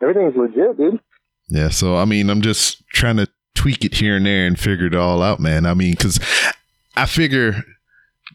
everything's 0.00 0.36
legit, 0.36 0.76
dude. 0.76 1.00
Yeah, 1.48 1.70
so 1.70 1.96
I 1.96 2.04
mean, 2.04 2.28
I'm 2.30 2.40
just 2.42 2.86
trying 2.88 3.16
to 3.16 3.28
tweak 3.54 3.84
it 3.84 3.94
here 3.94 4.16
and 4.16 4.26
there 4.26 4.46
and 4.46 4.58
figure 4.58 4.86
it 4.86 4.94
all 4.94 5.22
out, 5.22 5.40
man. 5.40 5.64
I 5.66 5.74
mean, 5.74 5.92
because 5.92 6.20
I 6.96 7.06
figure, 7.06 7.64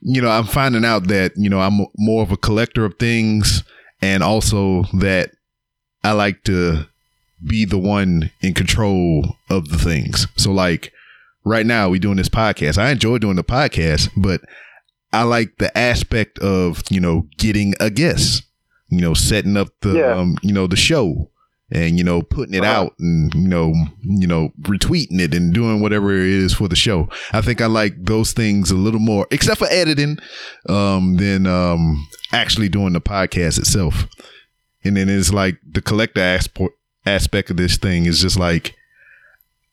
you 0.02 0.22
know, 0.22 0.30
I'm 0.30 0.46
finding 0.46 0.86
out 0.86 1.08
that 1.08 1.34
you 1.36 1.50
know 1.50 1.60
I'm 1.62 1.86
more 1.98 2.24
of 2.24 2.32
a 2.32 2.38
collector 2.38 2.86
of 2.86 2.96
things, 3.00 3.64
and 4.02 4.24
also 4.24 4.84
that 4.94 5.32
I 6.04 6.12
like 6.14 6.44
to 6.46 6.86
be 7.44 7.66
the 7.66 7.78
one 7.78 8.32
in 8.42 8.54
control 8.54 9.36
of 9.50 9.70
the 9.70 9.78
things. 9.78 10.28
So, 10.36 10.52
like 10.52 10.92
right 11.44 11.66
now, 11.66 11.90
we're 11.90 12.00
doing 12.00 12.18
this 12.18 12.30
podcast. 12.30 12.78
I 12.78 12.92
enjoy 12.92 13.18
doing 13.18 13.36
the 13.36 13.44
podcast, 13.44 14.10
but 14.16 14.42
I 15.14 15.24
like 15.24 15.58
the 15.58 15.76
aspect 15.78 16.40
of 16.40 16.84
you 16.90 17.00
know 17.00 17.28
getting 17.38 17.74
a 17.80 17.90
guest, 17.90 18.44
you 18.90 19.02
know, 19.02 19.14
setting 19.14 19.58
up 19.58 19.70
the 19.82 19.94
Yeah. 19.94 20.16
um, 20.18 20.38
you 20.42 20.54
know 20.54 20.68
the 20.68 20.76
show 20.76 21.30
and 21.72 21.98
you 21.98 22.04
know 22.04 22.22
putting 22.22 22.54
it 22.54 22.64
Uh-huh. 22.64 22.84
out 22.84 22.94
and 23.00 23.34
you 23.34 23.48
know 23.48 23.74
you 24.04 24.28
know 24.28 24.52
retweeting 24.62 25.20
it 25.20 25.34
and 25.34 25.54
doing 25.54 25.82
whatever 25.82 26.12
it 26.14 26.28
is 26.28 26.54
for 26.54 26.68
the 26.68 26.76
show. 26.76 27.10
I 27.32 27.42
think 27.42 27.62
i 27.62 27.66
like 27.68 27.94
those 28.06 28.34
things 28.34 28.72
a 28.72 28.76
little 28.76 29.00
more 29.00 29.26
except 29.32 29.60
for 29.60 29.68
editing 29.72 30.20
um 30.70 31.16
than 31.18 31.48
um 31.48 32.06
actually 32.34 32.70
doing 32.70 32.94
the 32.94 33.02
podcast 33.02 33.58
itself. 33.60 34.06
And 34.84 34.98
then 34.98 35.10
it's 35.10 35.32
like 35.32 35.58
the 35.70 35.82
collector 35.82 36.22
asp- 36.22 36.74
aspect 37.06 37.50
of 37.52 37.58
this 37.58 37.78
thing 37.78 38.06
is 38.06 38.22
just 38.22 38.38
like 38.38 38.76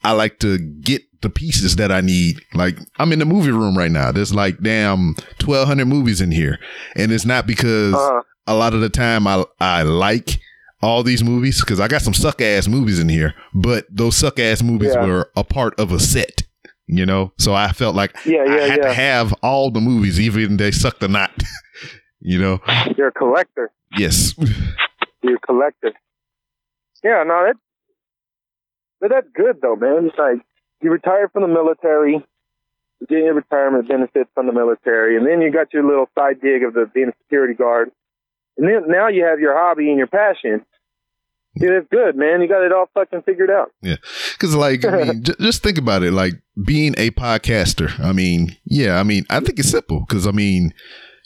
i 0.04 0.12
like 0.12 0.38
to 0.40 0.58
get 0.58 1.02
the 1.20 1.30
pieces 1.30 1.74
that 1.76 1.90
i 1.90 2.00
need. 2.00 2.40
Like 2.54 2.78
i'm 2.98 3.12
in 3.12 3.18
the 3.18 3.24
movie 3.24 3.50
room 3.50 3.76
right 3.76 3.90
now. 3.90 4.12
There's 4.12 4.34
like 4.34 4.60
damn 4.62 5.14
1200 5.44 5.84
movies 5.86 6.20
in 6.20 6.30
here. 6.30 6.58
And 6.94 7.10
it's 7.10 7.24
not 7.26 7.46
because 7.46 7.94
Uh, 7.94 8.20
a 8.46 8.54
lot 8.54 8.72
of 8.74 8.80
the 8.80 8.88
time 8.88 9.26
I 9.26 9.44
I 9.60 9.82
like 9.82 10.38
all 10.82 11.02
these 11.02 11.24
movies 11.24 11.60
because 11.60 11.80
I 11.80 11.88
got 11.88 12.02
some 12.02 12.14
suck 12.14 12.40
ass 12.40 12.68
movies 12.68 12.98
in 13.00 13.09
here, 13.09 13.34
but 13.55 13.86
those 13.90 14.16
suck 14.16 14.38
ass 14.38 14.62
movies 14.62 14.92
Yeah. 14.94 15.05
were 15.06 15.30
a 15.36 15.44
part 15.44 15.78
of 15.80 15.90
a 15.92 15.98
set, 15.98 16.42
you 16.86 17.05
know. 17.06 17.32
So 17.38 17.55
I 17.55 17.72
felt 17.72 17.94
like 17.96 18.14
yeah, 18.24 18.40
I 18.48 18.56
yeah, 18.56 18.66
had 18.66 18.82
to 18.82 18.92
have 18.94 19.32
all 19.42 19.70
the 19.70 19.80
movies, 19.80 20.20
even 20.20 20.52
if 20.52 20.59
they 20.59 20.70
sucked 20.70 21.02
or 21.02 21.09
not, 21.09 21.30
you 22.20 22.38
know. 22.40 22.60
You're 22.96 23.09
a 23.09 23.12
collector. 23.12 23.70
Yes, 23.96 24.34
You're 25.22 25.36
a 25.36 25.40
collector. 25.40 25.92
Yeah, 27.02 27.24
no, 27.26 27.44
that, 27.46 27.56
but 29.00 29.10
that's 29.10 29.26
good 29.34 29.60
though, 29.62 29.76
man. 29.76 30.06
It's 30.06 30.18
like 30.18 30.38
you 30.82 30.90
retired 30.90 31.30
from 31.32 31.42
the 31.42 31.48
military. 31.48 32.24
getting 33.09 33.24
your 33.26 33.34
retirement 33.34 33.88
benefits 33.88 34.28
from 34.34 34.46
the 34.46 34.52
military, 34.52 35.16
and 35.16 35.26
then 35.26 35.40
you 35.40 35.50
got 35.52 35.72
your 35.72 35.84
little 35.84 36.09
side 36.18 36.40
gig 36.40 36.62
of 36.64 36.74
the 36.74 36.90
being 36.94 37.09
a 37.09 37.12
security 37.24 37.55
guard, 37.55 37.90
and 38.59 38.68
then 38.68 38.82
now 38.89 39.09
you 39.09 39.24
have 39.24 39.40
your 39.40 39.56
hobby 39.56 39.89
and 39.89 39.98
your 39.98 40.06
passion. 40.09 40.64
Yeah, 41.55 41.70
it's 41.78 41.89
good, 41.90 42.14
man. 42.14 42.40
You 42.40 42.47
got 42.48 42.62
it 42.62 42.72
all 42.72 42.89
fucking 42.94 43.22
figured 43.22 43.51
out. 43.51 43.72
Yeah, 43.82 43.97
because, 44.32 44.55
like, 44.55 44.85
I 44.85 45.05
mean, 45.05 45.22
j- 45.24 45.35
just 45.40 45.62
think 45.62 45.78
about 45.78 46.02
it. 46.05 46.12
Like, 46.12 46.35
being 46.64 46.94
a 46.98 47.10
podcaster, 47.10 47.98
I 47.98 48.12
mean, 48.12 48.56
yeah, 48.64 49.01
I 49.01 49.02
mean, 49.02 49.24
I 49.30 49.40
think 49.40 49.59
it's 49.59 49.70
simple. 49.70 50.01
Because, 50.06 50.26
I 50.26 50.30
mean, 50.30 50.72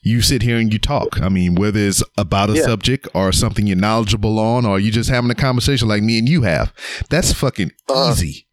you 0.02 0.22
sit 0.22 0.40
here 0.42 0.56
and 0.56 0.72
you 0.72 0.78
talk. 0.78 1.20
I 1.20 1.28
mean, 1.28 1.54
whether 1.56 1.80
it's 1.80 2.02
about 2.16 2.48
a 2.50 2.54
Yeah. 2.54 2.62
subject 2.62 3.08
or 3.14 3.30
something 3.32 3.66
you're 3.66 3.76
knowledgeable 3.76 4.38
on, 4.38 4.64
or 4.64 4.80
you 4.80 4.90
just 4.90 5.10
having 5.10 5.30
a 5.30 5.34
conversation 5.34 5.88
like 5.88 6.02
me 6.02 6.18
and 6.18 6.28
you 6.28 6.42
have, 6.42 6.72
that's 7.10 7.32
fucking 7.34 7.72
Uh-huh. 7.90 8.12
easy. 8.12 8.46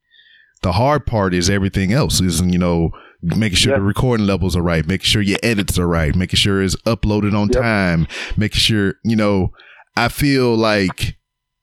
The 0.63 0.73
hard 0.73 1.05
part 1.05 1.33
is 1.33 1.49
everything 1.49 1.93
else, 1.93 2.19
is, 2.19 2.41
you 2.41 2.57
know, 2.57 2.89
making 3.21 3.57
sure 3.57 3.71
Yep. 3.73 3.79
the 3.79 3.83
recording 3.85 4.25
levels 4.25 4.55
are 4.55 4.61
right, 4.61 4.85
making 4.87 5.05
sure 5.05 5.21
your 5.21 5.39
edits 5.43 5.77
are 5.77 5.87
right, 5.87 6.15
making 6.15 6.37
sure 6.37 6.61
it's 6.61 6.75
uploaded 6.83 7.33
on 7.33 7.49
Yep. 7.53 7.61
time, 7.61 8.07
making 8.37 8.59
sure, 8.59 8.95
you 9.03 9.15
know, 9.15 9.51
I 9.97 10.07
feel 10.07 10.55
like 10.55 11.17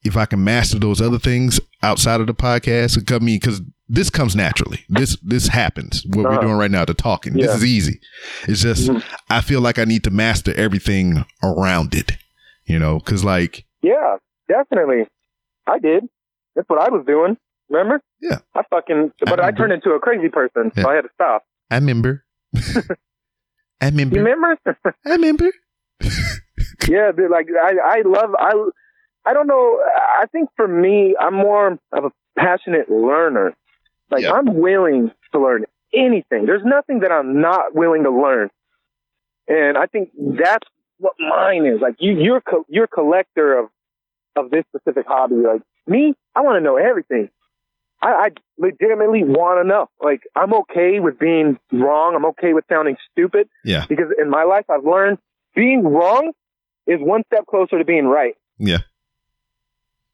if 0.04 0.16
I 0.16 0.26
can 0.26 0.44
master 0.44 0.78
those 0.78 1.00
other 1.00 1.18
things 1.18 1.58
outside 1.82 2.20
of 2.20 2.26
the 2.26 2.34
podcast, 2.34 2.96
it 2.96 3.06
come 3.06 3.24
me 3.24 3.36
because 3.36 3.62
this 3.88 4.10
comes 4.10 4.34
naturally. 4.36 4.84
This 4.88 5.16
this 5.22 5.48
happens. 5.48 6.04
What 6.08 6.24
we're 6.24 6.30
Uh-huh. 6.32 6.40
doing 6.42 6.54
right 6.56 6.70
now, 6.70 6.84
the 6.84 6.92
talking. 6.94 7.34
This 7.34 7.54
is 7.54 7.64
easy. 7.64 8.00
It's 8.48 8.62
just 8.62 8.88
Mhm. 8.90 9.02
I 9.30 9.40
feel 9.40 9.60
like 9.60 9.78
I 9.78 9.84
need 9.84 10.02
to 10.04 10.10
master 10.10 10.52
everything 10.54 11.24
around 11.42 11.94
it. 11.94 12.16
You 12.66 12.78
know, 12.80 12.98
because 12.98 13.24
like 13.24 13.64
Yeah, 13.82 14.16
definitely. 14.48 15.06
I 15.68 15.78
did. 15.78 16.04
That's 16.56 16.68
what 16.68 16.80
I 16.80 16.90
was 16.90 17.04
doing. 17.06 17.36
Remember? 17.68 18.01
Yeah. 18.20 18.38
I 18.55 18.62
fucking, 18.70 19.12
but 19.20 19.28
I, 19.40 19.47
remember. 19.48 19.59
turned 19.59 19.72
into 19.72 19.90
a 19.90 20.01
crazy 20.01 20.28
person, 20.28 20.72
Yeah. 20.76 20.82
so 20.84 20.90
I 20.90 20.94
had 20.94 21.02
to 21.02 21.10
stop. 21.14 21.44
I 21.70 21.76
remember, 21.76 22.24
I 22.55 22.60
You 23.88 23.90
remember, 23.90 24.16
remember? 24.16 24.56
I 25.05 25.10
remember. 25.10 25.51
yeah, 26.88 27.10
dude, 27.12 27.30
like 27.30 27.48
I, 27.51 27.74
I 27.84 28.02
love, 28.06 28.34
I, 28.38 28.52
I 29.24 29.32
don't 29.34 29.47
know. 29.47 29.80
I 30.18 30.26
think 30.30 30.48
for 30.56 30.68
me, 30.68 31.16
I'm 31.20 31.34
more 31.34 31.78
of 31.93 32.05
a 32.05 32.10
passionate 32.38 32.90
learner. 32.90 33.55
Like 34.10 34.22
Yeah. 34.22 34.32
I'm 34.32 34.55
willing 34.60 35.10
to 35.32 35.40
learn 35.40 35.64
anything. 35.93 36.47
There's 36.47 36.64
nothing 36.64 37.01
that 37.01 37.10
I'm 37.10 37.40
not 37.40 37.74
willing 37.74 38.05
to 38.05 38.10
learn, 38.10 38.51
and 39.48 39.76
I 39.76 39.86
think 39.86 40.10
that's 40.16 40.68
what 40.98 41.14
mine 41.18 41.66
is. 41.66 41.80
Like 41.80 41.97
you, 41.98 42.12
you're 42.18 42.40
co- 42.40 42.64
you're 42.68 42.84
a 42.84 42.88
collector 42.88 43.59
of 43.59 43.68
of 44.36 44.51
this 44.51 44.64
specific 44.74 45.06
hobby. 45.09 45.34
Like 45.36 45.62
me, 45.88 46.14
I 46.36 46.43
want 46.43 46.56
to 46.56 46.60
know 46.60 46.76
everything. 46.76 47.28
I, 48.06 48.26
I 48.26 48.28
legitimately 48.58 49.24
want 49.24 49.60
to 49.60 49.68
know. 49.68 49.88
Like 50.02 50.22
I'm 50.36 50.54
okay 50.54 51.00
with 51.00 51.18
being 51.18 51.58
wrong. 51.72 52.14
I'm 52.14 52.24
okay 52.26 52.52
with 52.52 52.64
sounding 52.68 52.96
stupid 53.10 53.48
Yeah, 53.64 53.84
because 53.88 54.10
in 54.20 54.30
my 54.30 54.44
life 54.44 54.64
I've 54.70 54.84
learned 54.84 55.18
being 55.54 55.82
wrong 55.82 56.32
is 56.86 57.00
one 57.00 57.22
step 57.26 57.46
closer 57.46 57.78
to 57.78 57.84
being 57.84 58.06
right. 58.06 58.34
yeah, 58.58 58.78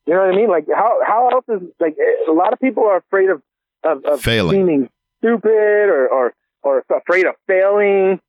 You 0.06 0.14
know 0.14 0.20
what 0.20 0.34
I 0.34 0.36
mean? 0.36 0.48
Like 0.48 0.66
how 0.74 0.98
how 1.06 1.28
else 1.28 1.44
is 1.48 1.68
like 1.80 1.96
eh, 2.00 2.30
a 2.30 2.32
lot 2.32 2.52
of 2.52 2.60
people 2.60 2.84
are 2.84 2.96
afraid 2.98 3.28
of 3.28 3.42
of, 3.84 4.04
of 4.04 4.20
Failing. 4.22 4.56
seeming 4.56 4.90
stupid 5.18 5.86
or, 5.88 6.08
or 6.08 6.34
or 6.62 6.84
afraid 6.96 7.26
of 7.26 7.34
failing, 7.46 8.20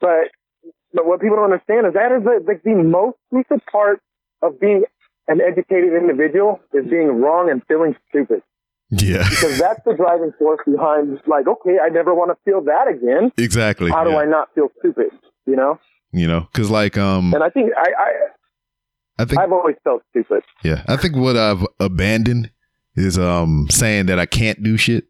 but 0.00 0.28
but 0.92 1.06
what 1.06 1.20
people 1.20 1.36
don't 1.36 1.50
understand 1.52 1.86
is 1.86 1.94
that 1.94 2.12
is 2.12 2.22
the, 2.24 2.44
like 2.46 2.62
the 2.62 2.74
most 2.74 3.16
crucial 3.30 3.58
part 3.72 4.00
of 4.42 4.60
being 4.60 4.84
an 5.28 5.40
educated 5.40 5.94
individual 5.94 6.60
is 6.74 6.84
being 6.88 7.20
wrong 7.20 7.50
and 7.50 7.62
feeling 7.66 7.96
stupid 8.08 8.42
yeah. 8.90 9.28
because 9.28 9.58
that's 9.58 9.80
the 9.84 9.94
driving 9.94 10.32
force 10.38 10.60
behind 10.66 11.20
like 11.26 11.46
okay 11.46 11.78
I 11.82 11.88
never 11.88 12.14
want 12.14 12.30
to 12.30 12.36
feel 12.44 12.62
that 12.62 12.88
again. 12.88 13.32
exactly. 13.38 13.90
How 13.90 14.04
do 14.04 14.10
yeah. 14.10 14.18
I 14.18 14.24
not 14.26 14.48
feel 14.54 14.68
stupid? 14.80 15.10
You 15.46 15.56
know, 15.56 15.78
You 16.12 16.26
know, 16.26 16.48
because 16.52 16.70
like 16.70 16.98
um, 16.98 17.32
and 17.34 17.42
I 17.42 17.50
think 17.50 17.72
I, 17.76 17.88
I 17.88 19.22
I 19.22 19.24
think 19.24 19.40
I've 19.40 19.52
always 19.52 19.76
felt 19.84 20.02
stupid. 20.10 20.42
Yeah, 20.62 20.82
I 20.88 20.96
think 20.96 21.16
what 21.16 21.36
I've 21.36 21.66
abandoned 21.78 22.50
is 22.96 23.18
um 23.18 23.66
saying 23.70 24.06
that 24.06 24.18
I 24.18 24.26
can't 24.26 24.62
do 24.62 24.76
shit. 24.76 25.04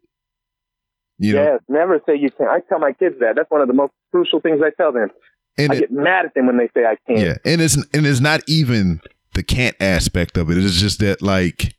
You 1.17 1.33
know, 1.33 1.43
yes, 1.43 1.61
never 1.67 1.99
say 2.07 2.15
you 2.15 2.29
can't. 2.31 2.49
I 2.49 2.59
tell 2.67 2.79
my 2.79 2.93
kids 2.93 3.15
that. 3.19 3.35
That's 3.35 3.49
one 3.51 3.61
of 3.61 3.67
the 3.67 3.73
most 3.73 3.93
crucial 4.11 4.39
things 4.39 4.61
I 4.63 4.71
tell 4.71 4.91
them. 4.91 5.09
and 5.57 5.71
I 5.71 5.75
it, 5.75 5.79
get 5.81 5.91
mad 5.91 6.25
at 6.25 6.33
them 6.33 6.47
when 6.47 6.57
they 6.57 6.69
say 6.73 6.85
I 6.85 6.97
can't. 7.07 7.19
yeah, 7.19 7.37
and 7.45 7.61
it's 7.61 7.75
and 7.93 8.05
it's 8.05 8.19
not 8.19 8.41
even 8.47 9.01
the 9.35 9.43
can't 9.43 9.75
aspect 9.79 10.37
of 10.37 10.49
it. 10.49 10.57
It's 10.57 10.79
just 10.79 10.99
that 10.99 11.21
like 11.21 11.75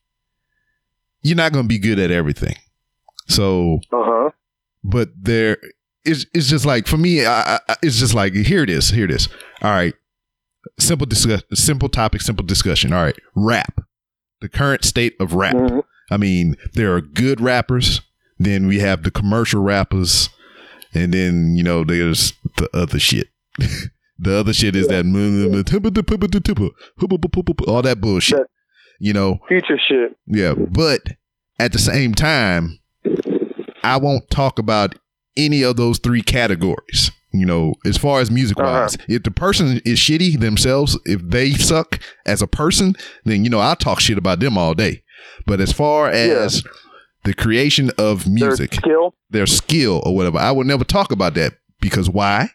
you're 1.23 1.37
not 1.37 1.53
going 1.53 1.65
to 1.65 1.69
be 1.69 1.79
good 1.79 1.99
at 1.99 2.11
everything. 2.11 2.57
So, 3.29 3.81
Uh 3.93 4.03
huh. 4.05 4.31
but 4.85 5.11
there 5.21 5.59
it's 6.05 6.27
it's 6.35 6.49
just 6.49 6.67
like 6.67 6.87
for 6.87 6.97
me, 6.97 7.25
I, 7.25 7.61
I, 7.69 7.77
it's 7.83 7.99
just 7.99 8.15
like 8.15 8.35
here 8.35 8.63
it 8.63 8.71
is, 8.71 8.91
here 8.91 9.05
it 9.05 9.11
is. 9.11 9.29
All 9.63 9.71
right, 9.71 9.95
simple 10.79 11.07
discuss, 11.07 11.43
simple 11.55 11.89
topic, 11.89 12.21
simple 12.23 12.45
discussion. 12.45 12.93
All 12.93 13.05
right, 13.05 13.17
rap, 13.37 13.81
the 14.41 14.49
current 14.49 14.85
state 14.85 15.15
of 15.21 15.35
rap. 15.35 15.55
Mhm. 15.55 15.83
I 16.11 16.17
mean, 16.17 16.57
there 16.75 16.95
are 16.95 17.01
good 17.01 17.41
rappers. 17.41 18.01
Then 18.39 18.67
we 18.67 18.81
have 18.81 19.05
the 19.05 19.11
commercial 19.13 19.63
rappers, 19.63 20.29
and 20.93 21.15
then 21.15 21.55
you 21.55 21.63
know 21.63 21.85
there's 21.85 22.33
the 22.57 22.69
other 22.75 22.99
shit. 22.99 23.29
the 24.19 24.35
other 24.35 24.53
shit 24.53 24.75
is 24.75 24.89
that 24.89 25.05
all 27.69 27.83
that 27.83 28.01
bullshit. 28.01 28.47
You 29.01 29.13
know, 29.13 29.39
Future 29.49 29.79
shit. 29.89 30.17
yeah. 30.27 30.55
But 30.55 31.01
at 31.59 31.73
the 31.73 31.79
same 31.79 32.15
time, 32.15 32.79
I 33.85 33.97
won't 33.97 34.31
talk 34.31 34.59
about 34.59 34.95
any 35.37 35.63
of 35.63 35.77
those 35.77 35.99
three 35.99 36.23
categories. 36.23 37.11
You 37.35 37.47
know, 37.47 37.75
as 37.87 37.97
far 37.97 38.21
as 38.21 38.31
music 38.31 38.59
wise, 38.59 38.95
uh-huh. 38.95 39.07
if 39.09 39.23
the 39.23 39.31
person 39.31 39.81
is 39.87 39.99
shitty 39.99 40.39
themselves, 40.39 40.99
if 41.07 41.23
they 41.23 41.53
suck 41.53 41.99
as 42.27 42.43
a 42.43 42.47
person, 42.47 42.95
then 43.25 43.43
you 43.45 43.51
know 43.51 43.59
I'll 43.59 43.75
talk 43.77 44.01
shit 44.01 44.19
about 44.19 44.41
them 44.41 44.59
all 44.59 44.75
day. 44.75 45.03
But 45.47 45.59
as 45.61 45.73
far 45.73 46.09
as 46.11 46.63
the 47.25 47.33
creation 47.33 47.91
of 47.97 48.27
music, 48.29 48.73
Their 48.73 48.81
skill. 48.81 49.15
their 49.31 49.47
skill 49.47 50.03
or 50.05 50.15
whatever, 50.15 50.39
I 50.39 50.53
would 50.53 50.67
never 50.67 50.85
talk 50.85 51.11
about 51.11 51.33
that 51.35 51.55
because 51.81 52.11
why? 52.11 52.51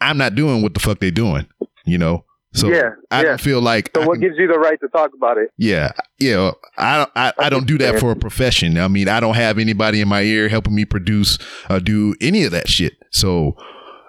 I'm 0.00 0.18
not 0.18 0.34
doing 0.34 0.60
what 0.62 0.74
the 0.74 0.80
fuck 0.80 0.98
they 1.00 1.10
doing. 1.10 1.46
You 1.86 1.96
know, 1.98 2.24
so 2.52 2.68
Yeah, 2.68 2.90
I 3.10 3.18
yeah. 3.22 3.28
don't 3.28 3.40
feel 3.40 3.60
like 3.60 3.90
So 3.94 4.02
I 4.02 4.06
what 4.06 4.14
can- 4.14 4.22
gives 4.22 4.38
you 4.38 4.46
the 4.48 4.58
right 4.58 4.78
to 4.80 4.88
talk 4.88 5.10
about 5.14 5.38
it? 5.38 5.50
yeah, 5.56 5.92
yeah. 6.18 6.50
I 6.76 7.06
I, 7.14 7.32
I 7.38 7.48
don't 7.48 7.66
do 7.66 7.78
that 7.78 7.98
for 8.00 8.10
a 8.10 8.16
profession. 8.16 8.76
I 8.78 8.88
mean, 8.88 9.08
I 9.08 9.20
don't 9.20 9.34
have 9.36 9.58
anybody 9.58 10.00
in 10.00 10.08
my 10.08 10.22
ear 10.22 10.48
helping 10.48 10.74
me 10.74 10.84
produce 10.84 11.38
or 11.68 11.80
do 11.80 12.14
any 12.20 12.44
of 12.44 12.52
that 12.52 12.68
shit. 12.68 12.94
So 13.10 13.56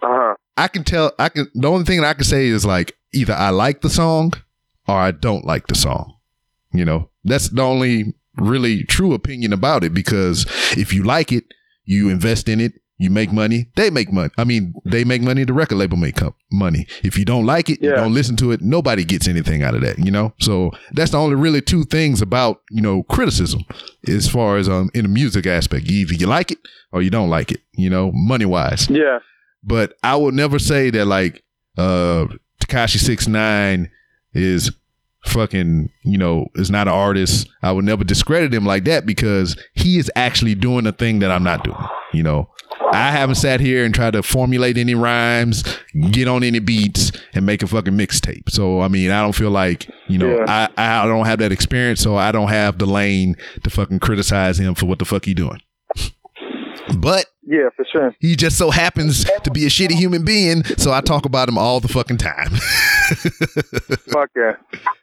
Uh 0.01 0.07
huh. 0.09 0.35
I 0.57 0.67
can 0.67 0.83
tell. 0.83 1.11
I 1.17 1.29
can. 1.29 1.47
The 1.55 1.67
only 1.67 1.85
thing 1.85 2.01
that 2.01 2.07
I 2.07 2.13
can 2.13 2.23
say 2.25 2.47
is 2.47 2.65
like 2.65 2.97
either 3.13 3.33
I 3.33 3.49
like 3.49 3.81
the 3.81 3.89
song 3.89 4.33
or 4.87 4.95
I 4.95 5.11
don't 5.11 5.45
like 5.45 5.67
the 5.67 5.75
song. 5.75 6.15
You 6.73 6.85
know, 6.85 7.09
that's 7.23 7.49
the 7.49 7.61
only 7.61 8.13
really 8.37 8.83
true 8.83 9.13
opinion 9.13 9.53
about 9.53 9.83
it. 9.83 9.93
Because 9.93 10.45
if 10.77 10.93
you 10.93 11.03
like 11.03 11.31
it, 11.31 11.45
you 11.85 12.09
invest 12.09 12.49
in 12.49 12.59
it. 12.59 12.73
You 13.01 13.09
make 13.09 13.31
money. 13.33 13.65
They 13.75 13.89
make 13.89 14.11
money. 14.13 14.29
I 14.37 14.43
mean, 14.43 14.73
they 14.85 15.03
make 15.03 15.21
money. 15.23 15.43
The 15.43 15.53
record 15.53 15.77
label 15.77 15.97
make 15.97 16.21
up 16.21 16.35
money. 16.51 16.85
If 17.03 17.17
you 17.17 17.25
don't 17.25 17.45
like 17.47 17.67
it, 17.69 17.81
you 17.81 17.89
Yeah. 17.89 17.95
don't 17.95 18.13
listen 18.13 18.35
to 18.37 18.51
it. 18.51 18.61
Nobody 18.61 19.03
gets 19.03 19.27
anything 19.27 19.63
out 19.63 19.73
of 19.73 19.81
that. 19.81 19.97
You 19.97 20.11
know. 20.11 20.33
So 20.39 20.71
that's 20.93 21.11
the 21.11 21.17
only 21.17 21.35
really 21.35 21.61
two 21.61 21.83
things 21.83 22.21
about 22.21 22.61
you 22.69 22.81
know 22.81 23.03
criticism 23.03 23.61
as 24.07 24.27
far 24.29 24.57
as 24.57 24.69
um 24.69 24.89
in 24.93 25.01
the 25.03 25.09
music 25.09 25.47
aspect. 25.47 25.89
Either 25.89 26.13
you 26.13 26.27
like 26.27 26.51
it 26.51 26.59
or 26.91 27.01
you 27.01 27.09
don't 27.09 27.29
like 27.31 27.51
it. 27.51 27.61
You 27.73 27.89
know, 27.89 28.11
money 28.13 28.45
wise 28.45 28.87
Yeah. 28.89 29.19
but 29.63 29.93
I 30.03 30.15
will 30.17 30.31
never 30.31 30.59
say 30.59 30.91
that 30.91 31.05
like 31.07 31.43
uh 31.79 32.25
Tekashi 32.61 32.99
six 32.99 33.27
nine 33.27 33.89
is 34.33 34.71
fucking 35.25 35.89
you 36.03 36.17
know 36.17 36.47
is 36.55 36.69
not 36.71 36.87
an 36.87 36.93
artist. 36.93 37.47
I 37.63 37.71
would 37.71 37.85
never 37.85 38.03
discredit 38.03 38.53
him 38.53 38.65
like 38.65 38.83
that 38.85 39.05
because 39.05 39.57
he 39.73 39.97
is 39.97 40.11
actually 40.15 40.55
doing 40.55 40.85
a 40.87 40.91
thing 40.91 41.19
that 41.19 41.31
I'm 41.31 41.43
not 41.43 41.63
doing. 41.63 41.77
You 42.13 42.23
know, 42.23 42.49
I 42.91 43.11
haven't 43.11 43.35
sat 43.35 43.59
here 43.59 43.83
and 43.85 43.93
tried 43.93 44.11
to 44.13 44.23
formulate 44.23 44.77
any 44.77 44.95
rhymes, 44.95 45.63
get 46.11 46.27
on 46.27 46.43
any 46.43 46.59
beats, 46.59 47.11
and 47.33 47.45
make 47.45 47.63
a 47.63 47.67
fucking 47.67 47.93
mixtape. 47.93 48.49
So 48.49 48.81
I 48.81 48.87
mean, 48.87 49.11
I 49.11 49.21
don't 49.21 49.33
feel 49.35 49.51
like 49.51 49.89
you 50.07 50.17
know 50.17 50.37
Yeah. 50.37 50.67
I 50.77 51.03
I 51.03 51.07
don't 51.07 51.25
have 51.25 51.39
that 51.39 51.51
experience, 51.51 52.01
so 52.01 52.15
I 52.17 52.31
don't 52.31 52.49
have 52.49 52.77
the 52.77 52.85
lane 52.85 53.35
to 53.63 53.69
fucking 53.69 53.99
criticize 53.99 54.59
him 54.59 54.75
for 54.75 54.85
what 54.85 54.99
the 54.99 55.05
fuck 55.05 55.25
he 55.25 55.33
doing. 55.33 55.61
But 56.97 57.27
Yeah, 57.43 57.69
for 57.75 57.85
sure. 57.91 58.15
he 58.19 58.35
just 58.35 58.57
so 58.57 58.69
happens 58.71 59.23
to 59.43 59.51
be 59.51 59.65
a 59.65 59.69
shitty 59.69 59.93
human 59.93 60.25
being, 60.25 60.63
so 60.63 60.91
I 60.91 60.99
talk 61.01 61.25
about 61.25 61.47
him 61.47 61.57
all 61.57 61.79
the 61.79 61.87
fucking 61.87 62.17
time. 62.17 62.49
Fuck 64.11 64.29
yeah. 64.35 64.53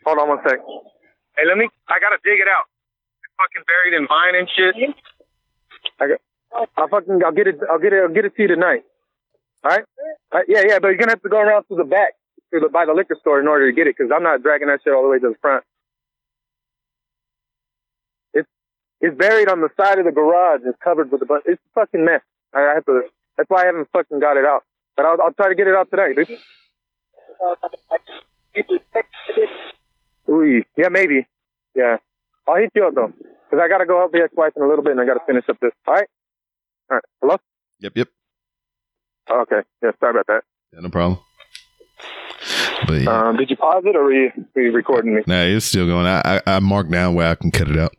Hold 0.04 0.18
on 0.18 0.28
one 0.28 0.38
sec. 0.44 0.58
Hey, 1.36 1.44
let 1.46 1.56
me. 1.56 1.68
I 1.88 1.98
gotta 2.00 2.18
dig 2.24 2.40
it 2.40 2.48
out. 2.48 2.64
It's 3.22 3.32
fucking 3.38 3.64
buried 3.66 3.94
in 3.96 4.06
vine 4.06 4.34
and 4.34 4.48
shit. 4.56 4.94
I 6.00 6.08
got. 6.08 6.20
I'll 6.76 6.88
fucking. 6.88 7.20
I'll 7.24 7.32
get 7.32 7.46
it. 7.46 7.60
I'll 7.70 7.78
get 7.78 7.92
it. 7.92 8.02
I'll 8.02 8.14
get 8.14 8.24
it 8.24 8.34
to 8.36 8.42
you 8.42 8.48
tonight. 8.48 8.84
All 9.64 9.70
right. 9.70 9.84
Uh, 10.32 10.40
yeah, 10.48 10.62
yeah. 10.66 10.78
But 10.78 10.88
you're 10.88 10.96
gonna 10.98 11.12
have 11.12 11.22
to 11.22 11.28
go 11.28 11.40
around 11.40 11.64
to 11.64 11.76
the 11.76 11.84
back 11.84 12.14
to 12.52 12.60
the 12.60 12.68
by 12.68 12.86
the 12.86 12.92
liquor 12.94 13.16
store 13.20 13.40
in 13.40 13.48
order 13.48 13.70
to 13.70 13.74
get 13.74 13.86
it 13.86 13.96
because 13.96 14.12
I'm 14.14 14.22
not 14.22 14.42
dragging 14.42 14.68
that 14.68 14.80
shit 14.84 14.92
all 14.92 15.02
the 15.02 15.08
way 15.08 15.18
to 15.18 15.28
the 15.30 15.36
front. 15.40 15.64
It's 18.34 18.48
it's 19.00 19.16
buried 19.16 19.48
on 19.48 19.60
the 19.60 19.68
side 19.76 19.98
of 19.98 20.04
the 20.04 20.12
garage. 20.12 20.60
It's 20.64 20.78
covered 20.82 21.10
with 21.10 21.22
a 21.22 21.26
bunch. 21.26 21.44
It's 21.46 21.60
a 21.60 21.80
fucking 21.80 22.04
mess. 22.04 22.22
I 22.54 22.60
have 22.74 22.84
to. 22.86 23.02
That's 23.36 23.48
why 23.50 23.62
I 23.62 23.66
haven't 23.66 23.88
fucking 23.92 24.20
got 24.20 24.36
it 24.36 24.44
out. 24.44 24.64
But 24.96 25.06
I'll, 25.06 25.18
I'll 25.22 25.32
try 25.32 25.48
to 25.48 25.54
get 25.54 25.68
it 25.68 25.74
out 25.74 25.90
tonight, 25.90 26.16
dude. 26.16 26.38
Ooh, 30.28 30.62
yeah, 30.76 30.88
maybe. 30.88 31.26
Yeah, 31.74 31.98
I'll 32.48 32.56
hit 32.56 32.72
you 32.74 32.86
up 32.86 32.94
though, 32.94 33.12
because 33.16 33.62
I 33.62 33.68
gotta 33.68 33.86
go 33.86 33.98
help 33.98 34.12
the 34.12 34.22
ex-wife 34.22 34.52
in 34.56 34.62
a 34.62 34.68
little 34.68 34.82
bit, 34.82 34.92
and 34.92 35.00
I 35.00 35.06
gotta 35.06 35.24
finish 35.26 35.44
up 35.48 35.60
this. 35.60 35.72
All 35.86 35.94
right. 35.94 36.08
All 36.90 36.96
right. 36.96 37.04
Hello. 37.20 37.36
Yep, 37.80 37.92
yep. 37.96 38.08
Okay. 39.30 39.60
Yeah. 39.82 39.90
Sorry 40.00 40.10
about 40.10 40.26
that. 40.28 40.42
Yeah, 40.72 40.80
no 40.80 40.88
problem. 40.88 41.20
But 42.86 43.00
yeah, 43.02 43.28
Um, 43.28 43.36
did 43.36 43.50
you 43.50 43.56
pause 43.56 43.82
it, 43.84 43.96
or 43.96 44.04
were 44.04 44.12
you, 44.12 44.30
were 44.54 44.62
you 44.62 44.72
recording 44.72 45.14
me? 45.14 45.22
nah, 45.26 45.42
it's 45.42 45.66
still 45.66 45.86
going. 45.86 46.06
I, 46.06 46.20
I 46.24 46.42
I 46.46 46.58
marked 46.60 46.90
down 46.90 47.14
where 47.14 47.28
I 47.28 47.34
can 47.34 47.50
cut 47.50 47.68
it 47.68 47.76
out. 47.78 47.92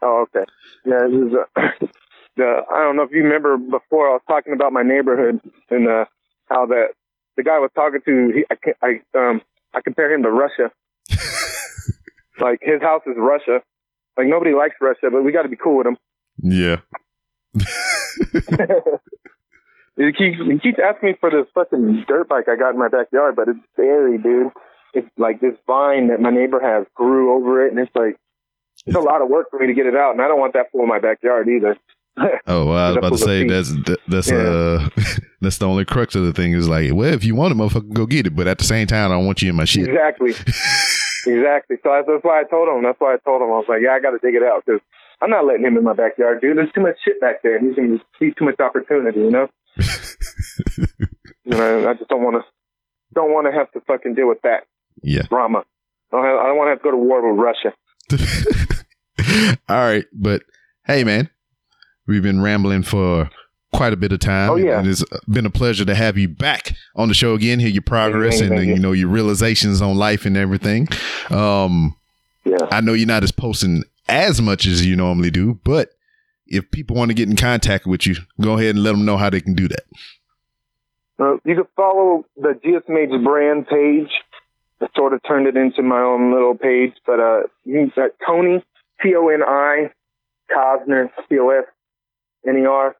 Oh, 0.00 0.24
okay. 0.26 0.44
Yeah, 0.84 1.06
this 1.08 1.28
is, 1.28 1.34
uh, 1.34 1.86
the, 2.36 2.62
I 2.72 2.82
don't 2.82 2.96
know 2.96 3.02
if 3.02 3.12
you 3.12 3.22
remember 3.22 3.56
before 3.56 4.08
I 4.08 4.12
was 4.14 4.22
talking 4.26 4.52
about 4.52 4.72
my 4.72 4.82
neighborhood 4.82 5.40
and 5.70 5.86
uh, 5.88 6.06
how 6.48 6.66
that 6.66 6.88
the 7.36 7.42
guy 7.44 7.56
I 7.56 7.58
was 7.58 7.70
talking 7.74 8.00
to, 8.04 8.32
he, 8.34 8.44
I, 8.50 8.86
I, 9.14 9.18
um, 9.18 9.42
I 9.74 9.80
compare 9.82 10.12
him 10.12 10.22
to 10.24 10.30
Russia. 10.30 10.70
like 12.40 12.58
his 12.62 12.80
house 12.80 13.02
is 13.06 13.14
Russia. 13.16 13.60
Like 14.16 14.26
nobody 14.26 14.54
likes 14.54 14.74
Russia, 14.80 15.08
but 15.12 15.22
we 15.22 15.30
got 15.30 15.42
to 15.42 15.48
be 15.48 15.56
cool 15.56 15.78
with 15.78 15.86
him. 15.86 15.96
Yeah. 16.42 16.76
he 19.96 20.12
keeps 20.12 20.38
he 20.38 20.58
keeps 20.58 20.78
asking 20.82 21.10
me 21.10 21.14
for 21.20 21.30
this 21.30 21.46
fucking 21.54 22.04
dirt 22.08 22.28
bike 22.28 22.48
I 22.48 22.56
got 22.56 22.70
in 22.74 22.78
my 22.78 22.88
backyard, 22.88 23.36
but 23.36 23.48
it's 23.48 23.58
buried, 23.76 24.22
dude. 24.22 24.50
It's 24.94 25.08
like 25.16 25.40
this 25.40 25.54
vine 25.66 26.08
that 26.08 26.20
my 26.20 26.30
neighbor 26.30 26.60
has 26.60 26.86
grew 26.94 27.34
over 27.34 27.66
it, 27.66 27.72
and 27.72 27.78
it's 27.80 27.94
like 27.94 28.16
it's 28.86 28.96
a 28.96 29.00
lot 29.00 29.22
of 29.22 29.28
work 29.28 29.50
for 29.50 29.58
me 29.58 29.66
to 29.66 29.74
get 29.74 29.86
it 29.86 29.94
out, 29.96 30.12
and 30.12 30.20
I 30.22 30.28
don't 30.28 30.40
want 30.40 30.54
that 30.54 30.70
fool 30.72 30.82
in 30.82 30.88
my 30.88 30.98
backyard 31.00 31.48
either. 31.48 31.76
Oh, 32.46 32.66
well, 32.66 32.76
I 32.76 32.88
was 32.88 32.96
about 32.98 33.12
to 33.12 33.18
say 33.18 33.46
that's 33.46 33.72
that's 34.06 34.30
Yeah. 34.30 34.36
uh 34.36 34.88
that's 35.40 35.56
the 35.56 35.66
only 35.66 35.86
crux 35.86 36.14
of 36.14 36.24
the 36.26 36.34
thing 36.34 36.52
is 36.52 36.68
like, 36.68 36.92
well, 36.92 37.10
if 37.14 37.24
you 37.24 37.34
want 37.34 37.52
it, 37.52 37.56
motherfucker, 37.56 37.90
go 37.90 38.04
get 38.04 38.26
it. 38.26 38.36
But 38.36 38.46
at 38.48 38.58
the 38.58 38.64
same 38.64 38.86
time, 38.86 39.10
I 39.10 39.14
don't 39.14 39.24
want 39.24 39.40
you 39.40 39.48
in 39.48 39.56
my 39.56 39.64
shit. 39.64 39.88
Exactly. 39.88 40.32
exactly. 41.26 41.76
So 41.82 41.88
that's, 41.88 42.06
that's 42.06 42.22
why 42.22 42.40
I 42.40 42.44
told 42.44 42.68
him. 42.68 42.82
That's 42.82 43.00
why 43.00 43.14
I 43.14 43.16
told 43.24 43.40
him. 43.40 43.48
I 43.48 43.52
was 43.56 43.64
like, 43.66 43.80
yeah, 43.82 43.92
I 43.92 44.00
got 44.00 44.10
to 44.10 44.18
dig 44.18 44.34
it 44.34 44.42
out 44.42 44.62
because 44.66 44.82
I'm 45.22 45.30
not 45.30 45.46
letting 45.46 45.64
him 45.64 45.76
in 45.76 45.84
my 45.84 45.92
backyard, 45.94 46.40
dude. 46.40 46.56
There's 46.58 46.72
too 46.74 46.80
much 46.82 46.96
shit 47.04 47.20
back 47.20 47.42
there. 47.42 47.56
and 47.56 47.66
He's 47.68 47.76
to 47.76 47.98
see 48.18 48.32
too 48.36 48.44
much 48.44 48.58
opportunity, 48.60 49.20
you 49.20 49.30
know? 49.30 49.48
you 51.44 51.50
know, 51.56 51.88
I 51.88 51.94
just 51.94 52.08
don't 52.10 52.22
want 52.22 52.36
to, 52.36 52.42
don't 53.14 53.32
want 53.32 53.46
to 53.46 53.52
have 53.52 53.70
to 53.72 53.80
fucking 53.86 54.14
deal 54.14 54.28
with 54.28 54.40
that 54.42 54.64
Yeah. 55.02 55.22
drama. 55.28 55.64
I 56.12 56.16
don't, 56.16 56.24
have, 56.24 56.36
I 56.38 56.46
don't 56.46 56.56
want 56.58 56.66
to 56.68 56.70
have 56.70 56.78
to 56.80 56.84
go 56.84 56.90
to 56.90 56.96
war 56.96 57.30
with 57.32 57.40
Russia. 57.40 57.72
All 59.68 59.76
right, 59.76 60.04
but 60.12 60.42
hey, 60.86 61.04
man, 61.04 61.30
we've 62.06 62.22
been 62.22 62.42
rambling 62.42 62.82
for 62.82 63.30
quite 63.72 63.92
a 63.92 63.96
bit 63.96 64.12
of 64.12 64.18
time. 64.20 64.50
Oh, 64.50 64.56
yeah. 64.56 64.78
and 64.80 64.88
it's 64.88 65.04
been 65.28 65.46
a 65.46 65.50
pleasure 65.50 65.84
to 65.84 65.94
have 65.94 66.18
you 66.18 66.28
back 66.28 66.74
on 66.96 67.08
the 67.08 67.14
show 67.14 67.34
again. 67.34 67.58
Hear 67.60 67.68
your 67.68 67.82
progress 67.82 68.40
Thank 68.40 68.50
you, 68.52 68.56
and 68.58 68.66
you 68.66 68.74
you. 68.74 68.80
know 68.80 68.92
your 68.92 69.08
realizations 69.08 69.80
on 69.80 69.96
life 69.96 70.26
and 70.26 70.36
everything. 70.36 70.88
Um, 71.30 71.94
Yeah. 72.44 72.56
I 72.70 72.80
know 72.80 72.92
you're 72.92 73.06
not 73.06 73.22
as 73.22 73.32
posting 73.32 73.84
as 74.08 74.40
much 74.40 74.66
as 74.66 74.84
you 74.84 74.96
normally 74.96 75.30
do, 75.30 75.60
but 75.64 75.90
if 76.46 76.70
people 76.70 76.96
want 76.96 77.10
to 77.10 77.14
get 77.14 77.28
in 77.28 77.36
contact 77.36 77.86
with 77.86 78.06
you, 78.06 78.16
go 78.40 78.58
ahead 78.58 78.74
and 78.74 78.84
let 78.84 78.92
them 78.92 79.04
know 79.04 79.16
how 79.16 79.30
they 79.30 79.40
can 79.40 79.54
do 79.54 79.68
that. 79.68 79.84
Uh, 81.18 81.34
you 81.44 81.54
can 81.54 81.66
follow 81.76 82.24
the 82.36 82.58
GSMH 82.64 83.24
brand 83.24 83.66
page. 83.68 84.10
I 84.80 84.88
sort 84.96 85.12
of 85.12 85.20
turned 85.26 85.46
it 85.46 85.56
into 85.56 85.82
my 85.82 86.00
own 86.00 86.32
little 86.32 86.56
page, 86.56 86.92
but 87.06 87.20
uh, 87.20 87.42
you 87.64 87.90
can 87.94 88.04
uh, 88.04 88.08
Toni 88.26 88.64
T 89.00 89.14
O 89.14 89.28
N 89.28 89.42
I 89.46 89.90
Cosner 90.50 91.08
C 91.28 91.38
O 91.38 91.50
S 91.50 91.64
N 92.46 92.58
E 92.58 92.66
R 92.66 92.96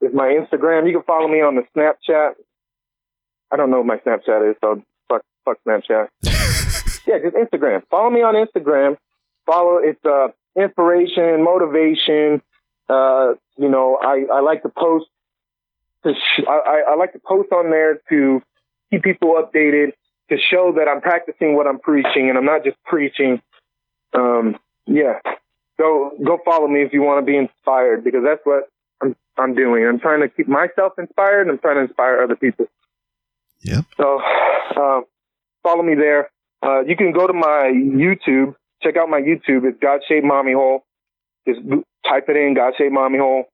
is 0.00 0.14
my 0.14 0.28
Instagram. 0.28 0.86
You 0.86 0.92
can 0.94 1.02
follow 1.02 1.26
me 1.26 1.40
on 1.40 1.56
the 1.56 1.62
Snapchat. 1.76 2.32
I 3.50 3.56
don't 3.56 3.70
know 3.70 3.78
what 3.78 3.86
my 3.86 3.96
Snapchat 3.96 4.50
is, 4.50 4.56
so 4.60 4.82
fuck 5.08 5.22
fuck 5.44 5.58
Snapchat. 5.66 6.08
yeah, 7.06 7.18
just 7.18 7.34
Instagram. 7.34 7.82
Follow 7.90 8.10
me 8.10 8.22
on 8.22 8.34
Instagram. 8.34 8.96
Follow 9.48 9.78
it's 9.78 10.04
uh 10.04 10.28
inspiration, 10.54 11.42
motivation. 11.42 12.42
Uh, 12.88 13.32
you 13.56 13.68
know, 13.68 13.98
I, 14.00 14.24
I 14.32 14.40
like 14.40 14.62
to 14.62 14.68
post 14.68 15.06
to 16.04 16.12
sh- 16.14 16.44
I, 16.46 16.82
I- 16.90 16.94
like 16.96 17.12
to 17.14 17.18
post 17.18 17.50
on 17.52 17.70
there 17.70 18.00
to 18.10 18.42
keep 18.90 19.02
people 19.02 19.34
updated, 19.42 19.92
to 20.30 20.36
show 20.38 20.72
that 20.76 20.86
I'm 20.88 21.00
practicing 21.00 21.54
what 21.56 21.66
I'm 21.66 21.78
preaching 21.78 22.28
and 22.28 22.36
I'm 22.36 22.44
not 22.44 22.62
just 22.64 22.76
preaching. 22.84 23.40
Um, 24.12 24.56
yeah. 24.86 25.18
Go 25.78 26.12
go 26.24 26.38
follow 26.44 26.66
me 26.68 26.82
if 26.82 26.92
you 26.92 27.02
want 27.02 27.24
to 27.24 27.30
be 27.30 27.36
inspired 27.38 28.04
because 28.04 28.22
that's 28.24 28.40
what 28.44 28.64
I'm 29.02 29.16
I'm 29.38 29.54
doing. 29.54 29.86
I'm 29.86 30.00
trying 30.00 30.20
to 30.20 30.28
keep 30.28 30.48
myself 30.48 30.92
inspired 30.98 31.42
and 31.42 31.52
I'm 31.52 31.58
trying 31.58 31.76
to 31.76 31.82
inspire 31.82 32.20
other 32.22 32.36
people. 32.36 32.66
Yep. 33.62 33.84
So 33.96 34.20
uh, 34.76 35.00
follow 35.62 35.82
me 35.82 35.94
there. 35.94 36.30
Uh, 36.62 36.80
you 36.80 36.96
can 36.96 37.12
go 37.12 37.26
to 37.26 37.32
my 37.32 37.70
YouTube. 37.72 38.54
Check 38.82 38.96
out 38.96 39.08
my 39.08 39.20
YouTube. 39.20 39.64
It's 39.64 39.78
God 39.80 40.00
Shaped 40.08 40.24
Mommy 40.24 40.52
Hole. 40.52 40.84
Just 41.46 41.60
type 42.08 42.28
it 42.28 42.36
in, 42.36 42.54
God 42.54 42.74
Shaped 42.78 42.92
Mommy 42.92 43.18
Hole. 43.18 43.44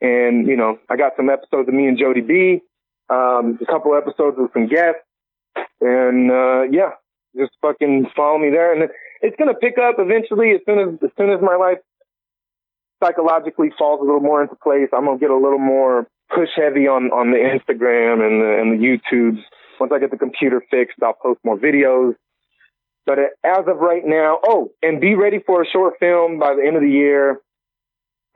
And, 0.00 0.46
you 0.46 0.56
know, 0.56 0.78
I 0.90 0.96
got 0.96 1.12
some 1.16 1.30
episodes 1.30 1.68
of 1.68 1.74
me 1.74 1.86
and 1.86 1.98
Jody 1.98 2.20
B, 2.20 2.60
um, 3.08 3.58
a 3.60 3.66
couple 3.66 3.94
episodes 3.94 4.36
with 4.38 4.52
some 4.52 4.68
guests. 4.68 5.00
And, 5.80 6.30
uh, 6.30 6.62
yeah, 6.70 6.90
just 7.36 7.52
fucking 7.62 8.06
follow 8.16 8.38
me 8.38 8.50
there. 8.50 8.72
And 8.72 8.90
it's 9.22 9.36
going 9.36 9.52
to 9.52 9.58
pick 9.58 9.78
up 9.78 9.96
eventually 9.98 10.50
as 10.52 10.60
soon 10.66 10.78
as, 10.78 10.88
as 11.02 11.10
soon 11.16 11.30
as 11.30 11.40
my 11.40 11.56
life 11.56 11.78
psychologically 13.02 13.70
falls 13.78 14.00
a 14.00 14.04
little 14.04 14.20
more 14.20 14.42
into 14.42 14.56
place. 14.56 14.88
I'm 14.92 15.04
going 15.04 15.18
to 15.18 15.20
get 15.20 15.30
a 15.30 15.36
little 15.36 15.58
more 15.58 16.06
push 16.34 16.50
heavy 16.56 16.88
on, 16.88 17.12
on 17.12 17.30
the 17.30 17.38
Instagram 17.38 18.24
and 18.26 18.40
the, 18.42 18.60
and 18.60 18.72
the 18.72 18.84
YouTubes. 18.84 19.42
Once 19.78 19.92
I 19.94 19.98
get 19.98 20.10
the 20.10 20.18
computer 20.18 20.62
fixed, 20.70 20.98
I'll 21.02 21.14
post 21.14 21.40
more 21.44 21.58
videos. 21.58 22.14
But 23.06 23.18
as 23.44 23.64
of 23.66 23.78
right 23.78 24.02
now, 24.04 24.40
oh, 24.44 24.70
and 24.82 25.00
be 25.00 25.14
ready 25.14 25.38
for 25.38 25.62
a 25.62 25.66
short 25.66 25.94
film 26.00 26.38
by 26.38 26.54
the 26.54 26.62
end 26.66 26.76
of 26.76 26.82
the 26.82 26.90
year. 26.90 27.40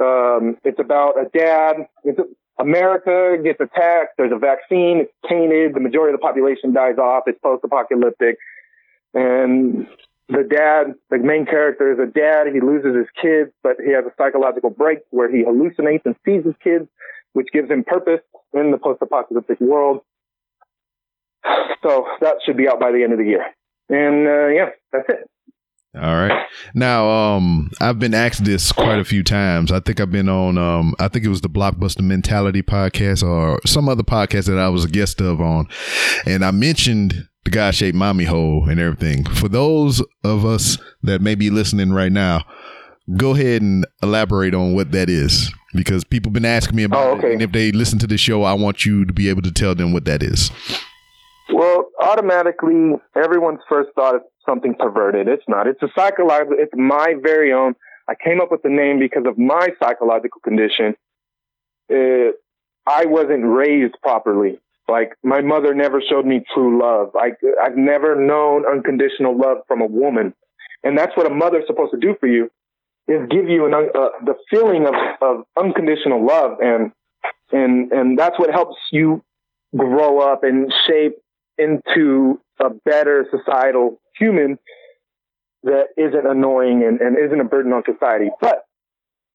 Um, 0.00 0.56
it's 0.62 0.78
about 0.78 1.14
a 1.18 1.28
dad. 1.36 1.88
It's 2.04 2.20
America 2.58 3.36
gets 3.42 3.60
attacked. 3.60 4.16
There's 4.18 4.32
a 4.32 4.38
vaccine. 4.38 4.98
It's 4.98 5.12
tainted. 5.28 5.74
The 5.74 5.80
majority 5.80 6.14
of 6.14 6.20
the 6.20 6.24
population 6.24 6.72
dies 6.72 6.98
off. 6.98 7.24
It's 7.26 7.38
post-apocalyptic. 7.40 8.36
And 9.14 9.86
the 10.28 10.44
dad, 10.44 10.94
the 11.10 11.18
main 11.18 11.46
character 11.46 11.92
is 11.92 11.98
a 11.98 12.10
dad. 12.10 12.48
He 12.52 12.60
loses 12.60 12.96
his 12.96 13.06
kids, 13.20 13.50
but 13.62 13.76
he 13.84 13.92
has 13.92 14.04
a 14.04 14.12
psychological 14.18 14.70
break 14.70 14.98
where 15.10 15.30
he 15.30 15.44
hallucinates 15.44 16.02
and 16.04 16.16
sees 16.24 16.44
his 16.44 16.54
kids, 16.62 16.86
which 17.32 17.48
gives 17.52 17.70
him 17.70 17.84
purpose 17.84 18.20
in 18.52 18.70
the 18.70 18.78
post-apocalyptic 18.78 19.60
world. 19.60 20.00
So 21.80 22.08
that 22.20 22.38
should 22.44 22.56
be 22.56 22.68
out 22.68 22.80
by 22.80 22.90
the 22.90 23.04
end 23.04 23.12
of 23.12 23.20
the 23.20 23.24
year. 23.24 23.46
And 23.88 24.26
uh, 24.26 24.46
yeah, 24.48 24.68
that's 24.92 25.08
it. 25.08 25.30
All 25.94 26.14
right. 26.14 26.46
Now, 26.74 27.08
um, 27.08 27.70
I've 27.80 27.98
been 27.98 28.14
asked 28.14 28.44
this 28.44 28.70
quite 28.72 28.98
a 29.00 29.04
few 29.04 29.24
times. 29.24 29.72
I 29.72 29.80
think 29.80 30.00
I've 30.00 30.12
been 30.12 30.28
on, 30.28 30.56
um, 30.58 30.94
I 31.00 31.08
think 31.08 31.24
it 31.24 31.28
was 31.28 31.40
the 31.40 31.48
Blockbuster 31.48 32.02
Mentality 32.02 32.62
podcast 32.62 33.26
or 33.26 33.58
some 33.66 33.88
other 33.88 34.02
podcast 34.02 34.46
that 34.46 34.58
I 34.58 34.68
was 34.68 34.84
a 34.84 34.88
guest 34.88 35.20
of 35.20 35.40
on, 35.40 35.66
and 36.26 36.44
I 36.44 36.50
mentioned 36.50 37.26
the 37.44 37.50
God 37.50 37.74
shaped 37.74 37.96
mommy 37.96 38.24
hole 38.24 38.68
and 38.68 38.78
everything. 38.78 39.24
For 39.24 39.48
those 39.48 40.02
of 40.22 40.44
us 40.44 40.76
that 41.02 41.22
may 41.22 41.34
be 41.34 41.48
listening 41.50 41.90
right 41.92 42.12
now, 42.12 42.44
go 43.16 43.34
ahead 43.34 43.62
and 43.62 43.86
elaborate 44.02 44.54
on 44.54 44.74
what 44.74 44.92
that 44.92 45.08
is 45.08 45.50
because 45.74 46.04
people 46.04 46.30
been 46.30 46.44
asking 46.44 46.76
me 46.76 46.82
about 46.84 47.06
Oh, 47.06 47.12
it, 47.14 47.18
okay. 47.18 47.32
and 47.32 47.42
if 47.42 47.50
they 47.52 47.72
listen 47.72 47.98
to 48.00 48.06
the 48.06 48.18
show, 48.18 48.42
I 48.42 48.52
want 48.52 48.84
you 48.84 49.04
to 49.06 49.12
be 49.12 49.30
able 49.30 49.42
to 49.42 49.50
tell 49.52 49.74
them 49.74 49.92
what 49.94 50.04
that 50.04 50.22
is. 50.22 50.50
Well, 51.52 51.88
automatically, 52.00 52.94
everyone's 53.16 53.60
first 53.68 53.90
thought 53.94 54.16
is 54.16 54.20
something 54.46 54.74
perverted. 54.78 55.28
It's 55.28 55.44
not. 55.48 55.66
It's 55.66 55.82
a 55.82 55.88
psychological. 55.96 56.56
It's 56.58 56.72
my 56.74 57.14
very 57.22 57.52
own. 57.52 57.74
I 58.08 58.14
came 58.22 58.40
up 58.40 58.50
with 58.50 58.62
the 58.62 58.70
name 58.70 58.98
because 58.98 59.24
of 59.26 59.38
my 59.38 59.68
psychological 59.82 60.40
condition. 60.42 60.94
Uh, 61.90 62.32
I 62.86 63.06
wasn't 63.06 63.44
raised 63.46 63.94
properly. 64.02 64.58
Like 64.88 65.12
my 65.22 65.42
mother 65.42 65.74
never 65.74 66.02
showed 66.02 66.24
me 66.24 66.42
true 66.54 66.80
love. 66.80 67.10
I, 67.14 67.32
I've 67.62 67.76
never 67.76 68.14
known 68.14 68.64
unconditional 68.66 69.36
love 69.36 69.58
from 69.68 69.82
a 69.82 69.86
woman, 69.86 70.34
and 70.82 70.96
that's 70.96 71.14
what 71.14 71.30
a 71.30 71.34
mother's 71.34 71.64
supposed 71.66 71.92
to 71.92 71.98
do 71.98 72.16
for 72.18 72.26
you, 72.26 72.50
is 73.06 73.28
give 73.30 73.50
you 73.50 73.66
an 73.66 73.74
uh, 73.74 74.08
the 74.24 74.34
feeling 74.48 74.86
of, 74.86 74.94
of 75.20 75.44
unconditional 75.58 76.24
love, 76.24 76.56
and 76.60 76.92
and 77.52 77.92
and 77.92 78.18
that's 78.18 78.38
what 78.38 78.50
helps 78.50 78.76
you 78.90 79.22
grow 79.76 80.20
up 80.20 80.42
and 80.42 80.72
shape 80.86 81.16
into 81.58 82.40
a 82.60 82.70
better 82.70 83.26
societal 83.30 84.00
human 84.16 84.58
that 85.64 85.86
isn't 85.96 86.26
annoying 86.26 86.84
and, 86.84 87.00
and 87.00 87.18
isn't 87.18 87.40
a 87.40 87.44
burden 87.44 87.72
on 87.72 87.82
society. 87.84 88.30
But 88.40 88.64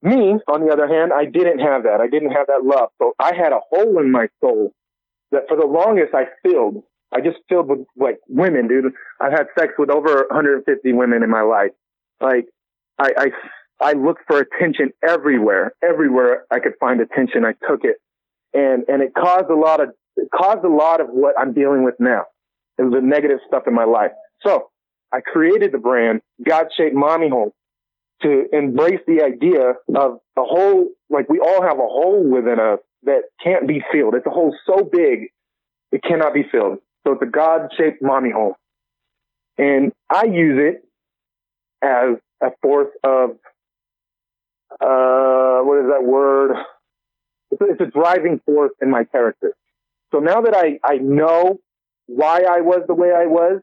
me, 0.02 0.36
on 0.48 0.66
the 0.66 0.72
other 0.72 0.88
hand, 0.88 1.12
I 1.14 1.26
didn't 1.26 1.60
have 1.60 1.84
that. 1.84 2.00
I 2.02 2.08
didn't 2.08 2.32
have 2.32 2.48
that 2.48 2.64
love. 2.64 2.90
So 3.02 3.14
I 3.20 3.34
had 3.36 3.54
a 3.54 3.60
hole 3.70 4.00
in 4.00 4.12
my 4.12 4.28
soul 4.42 4.74
that 5.32 5.44
for 5.48 5.58
the 5.58 5.66
longest 5.66 6.14
I 6.14 6.26
filled. 6.44 6.84
I 7.14 7.22
just 7.22 7.38
filled 7.48 7.70
with 7.70 7.80
like 7.98 8.20
women, 8.28 8.68
dude. 8.68 8.94
I've 9.20 9.32
had 9.32 9.48
sex 9.58 9.74
with 9.78 9.90
over 9.90 10.26
150 10.30 10.94
women 10.94 11.24
in 11.24 11.30
my 11.30 11.42
life. 11.42 11.72
Like 12.20 12.48
I, 13.00 13.12
I, 13.18 13.32
I 13.82 13.94
looked 13.94 14.24
for 14.28 14.40
attention 14.40 14.92
everywhere. 15.08 15.74
Everywhere 15.84 16.46
I 16.52 16.60
could 16.60 16.74
find 16.80 17.02
attention, 17.02 17.46
I 17.46 17.54
took 17.68 17.84
it. 17.84 17.98
And, 18.54 18.84
and 18.88 19.02
it 19.02 19.14
caused 19.16 19.50
a 19.50 19.56
lot 19.56 19.82
of, 19.82 19.90
it 20.18 20.30
caused 20.34 20.64
a 20.64 20.70
lot 20.70 21.02
of 21.02 21.08
what 21.10 21.36
I'm 21.40 21.54
dealing 21.54 21.84
with 21.84 21.96
now. 22.00 22.26
It 22.78 22.84
was 22.84 22.94
the 22.94 23.02
negative 23.02 23.40
stuff 23.48 23.64
in 23.68 23.74
my 23.74 23.86
life. 23.86 24.12
So 24.46 24.70
I 25.12 25.22
created 25.22 25.72
the 25.72 25.78
brand 25.78 26.22
God 26.46 26.68
Shaped 26.76 26.96
Mommy 26.96 27.30
Hole 27.30 27.54
to 28.22 28.46
embrace 28.52 29.02
the 29.06 29.22
idea 29.24 29.74
of 29.96 30.20
a 30.38 30.44
hole, 30.44 30.88
like 31.10 31.30
we 31.30 31.40
all 31.40 31.62
have 31.62 31.78
a 31.78 31.88
hole 31.88 32.24
within 32.24 32.60
us 32.60 32.80
that 33.04 33.24
can't 33.44 33.68
be 33.68 33.84
filled. 33.92 34.16
It's 34.16 34.26
a 34.26 34.32
hole 34.32 34.56
so 34.66 34.84
big, 34.84 35.30
it 35.92 36.02
cannot 36.04 36.34
be 36.34 36.44
filled. 36.52 36.80
So 37.06 37.14
it's 37.14 37.22
a 37.22 37.26
God 37.26 37.70
shaped 37.78 38.02
mommy 38.02 38.32
hole. 38.32 38.56
And 39.58 39.92
I 40.10 40.26
use 40.26 40.60
it 40.60 40.84
as 41.84 42.18
a 42.42 42.52
force 42.62 42.92
of, 43.04 43.32
uh, 44.82 45.60
what 45.64 45.80
is 45.84 45.92
that 45.92 46.04
word? 46.04 46.52
It's 47.52 47.62
a, 47.62 47.66
it's 47.66 47.82
a 47.82 47.86
driving 47.86 48.42
force 48.46 48.72
in 48.82 48.90
my 48.90 49.04
character. 49.04 49.54
So 50.14 50.20
now 50.20 50.42
that 50.42 50.56
I, 50.56 50.80
I 50.84 50.98
know 50.98 51.60
why 52.06 52.44
I 52.48 52.62
was 52.62 52.84
the 52.88 52.94
way 52.94 53.10
I 53.10 53.26
was, 53.26 53.62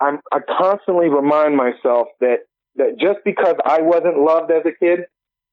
I'm, 0.00 0.20
I 0.32 0.38
constantly 0.58 1.08
remind 1.08 1.56
myself 1.56 2.08
that, 2.20 2.38
that 2.76 2.98
just 2.98 3.18
because 3.24 3.56
I 3.64 3.82
wasn't 3.82 4.18
loved 4.18 4.50
as 4.50 4.62
a 4.64 4.72
kid, 4.72 5.00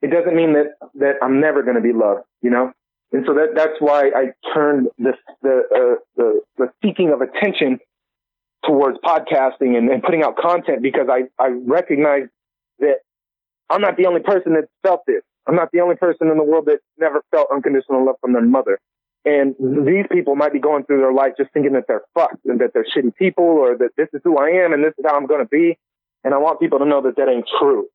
it 0.01 0.09
doesn't 0.09 0.35
mean 0.35 0.53
that, 0.53 0.75
that 0.95 1.15
I'm 1.21 1.41
never 1.41 1.63
going 1.63 1.75
to 1.75 1.81
be 1.81 1.91
loved, 1.91 2.21
you 2.41 2.49
know? 2.49 2.71
And 3.11 3.25
so 3.27 3.33
that, 3.33 3.49
that's 3.55 3.75
why 3.79 4.11
I 4.15 4.27
turned 4.53 4.87
this, 4.97 5.15
the, 5.41 5.63
uh, 5.75 6.01
the, 6.15 6.41
the 6.57 6.67
seeking 6.81 7.11
of 7.11 7.21
attention 7.21 7.79
towards 8.65 8.97
podcasting 8.99 9.77
and, 9.77 9.89
and 9.89 10.01
putting 10.01 10.23
out 10.23 10.37
content 10.37 10.81
because 10.81 11.07
I, 11.09 11.23
I 11.43 11.49
recognize 11.49 12.27
that 12.79 12.99
I'm 13.69 13.81
not 13.81 13.97
the 13.97 14.05
only 14.05 14.21
person 14.21 14.53
that 14.53 14.65
felt 14.81 15.01
this. 15.07 15.21
I'm 15.47 15.55
not 15.55 15.69
the 15.73 15.81
only 15.81 15.95
person 15.95 16.29
in 16.29 16.37
the 16.37 16.43
world 16.43 16.67
that 16.67 16.79
never 16.97 17.21
felt 17.31 17.47
unconditional 17.51 18.05
love 18.05 18.15
from 18.21 18.33
their 18.33 18.41
mother. 18.43 18.79
And 19.29 19.53
mm-hmm. 19.55 19.85
these 19.85 20.05
people 20.11 20.35
might 20.35 20.53
be 20.53 20.59
going 20.59 20.85
through 20.85 21.01
their 21.01 21.13
life 21.13 21.33
just 21.37 21.51
thinking 21.53 21.73
that 21.73 21.85
they're 21.87 22.01
fucked 22.15 22.45
and 22.45 22.59
that 22.61 22.71
they're 22.73 22.85
shitty 22.85 23.15
people 23.15 23.45
or 23.45 23.77
that 23.77 23.91
this 23.95 24.07
is 24.13 24.21
who 24.23 24.37
I 24.37 24.49
am 24.65 24.73
and 24.73 24.83
this 24.83 24.93
is 24.97 25.05
how 25.05 25.15
I'm 25.15 25.27
going 25.27 25.43
to 25.43 25.49
be. 25.49 25.77
And 26.23 26.33
I 26.33 26.37
want 26.37 26.59
people 26.59 26.79
to 26.79 26.85
know 26.85 27.01
that 27.03 27.15
that 27.17 27.29
ain't 27.29 27.47
true. 27.59 27.87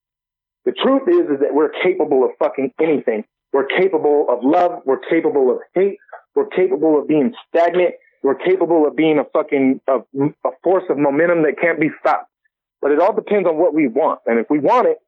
The 0.65 0.73
truth 0.73 1.03
is, 1.09 1.35
is 1.35 1.41
that 1.41 1.53
we're 1.53 1.73
capable 1.83 2.25
of 2.25 2.31
fucking 2.39 2.73
anything. 2.81 3.25
We're 3.53 3.67
capable 3.67 4.27
of 4.29 4.39
love. 4.43 4.83
We're 4.85 5.01
capable 5.11 5.51
of 5.51 5.59
hate. 5.75 5.99
We're 6.35 6.49
capable 6.49 7.01
of 7.01 7.09
being 7.09 7.35
stagnant. 7.49 7.95
We're 8.23 8.37
capable 8.37 8.87
of 8.87 8.97
being 8.97 9.19
a 9.19 9.25
fucking, 9.33 9.81
a, 9.89 9.99
a 10.47 10.51
force 10.63 10.85
of 10.89 10.99
momentum 10.99 11.43
that 11.43 11.61
can't 11.61 11.81
be 11.81 11.91
stopped. 12.01 12.31
But 12.81 12.93
it 12.93 13.01
all 13.01 13.13
depends 13.13 13.49
on 13.49 13.59
what 13.59 13.75
we 13.75 13.89
want. 13.89 14.21
And 14.27 14.39
if 14.39 14.47
we 14.49 14.59
want 14.59 14.87
it, 14.89 14.99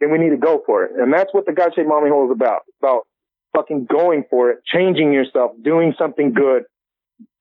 then 0.00 0.10
we 0.10 0.18
need 0.18 0.30
to 0.30 0.36
go 0.36 0.62
for 0.66 0.84
it. 0.84 0.92
And 0.98 1.12
that's 1.12 1.32
what 1.32 1.46
the 1.46 1.52
God 1.52 1.72
Shaped 1.74 1.88
Mommy 1.88 2.10
Hole 2.10 2.26
is 2.26 2.32
about. 2.32 2.62
It's 2.68 2.76
about 2.80 3.06
fucking 3.54 3.86
going 3.86 4.24
for 4.28 4.50
it, 4.50 4.58
changing 4.64 5.12
yourself, 5.12 5.52
doing 5.62 5.94
something 5.98 6.32
good, 6.32 6.64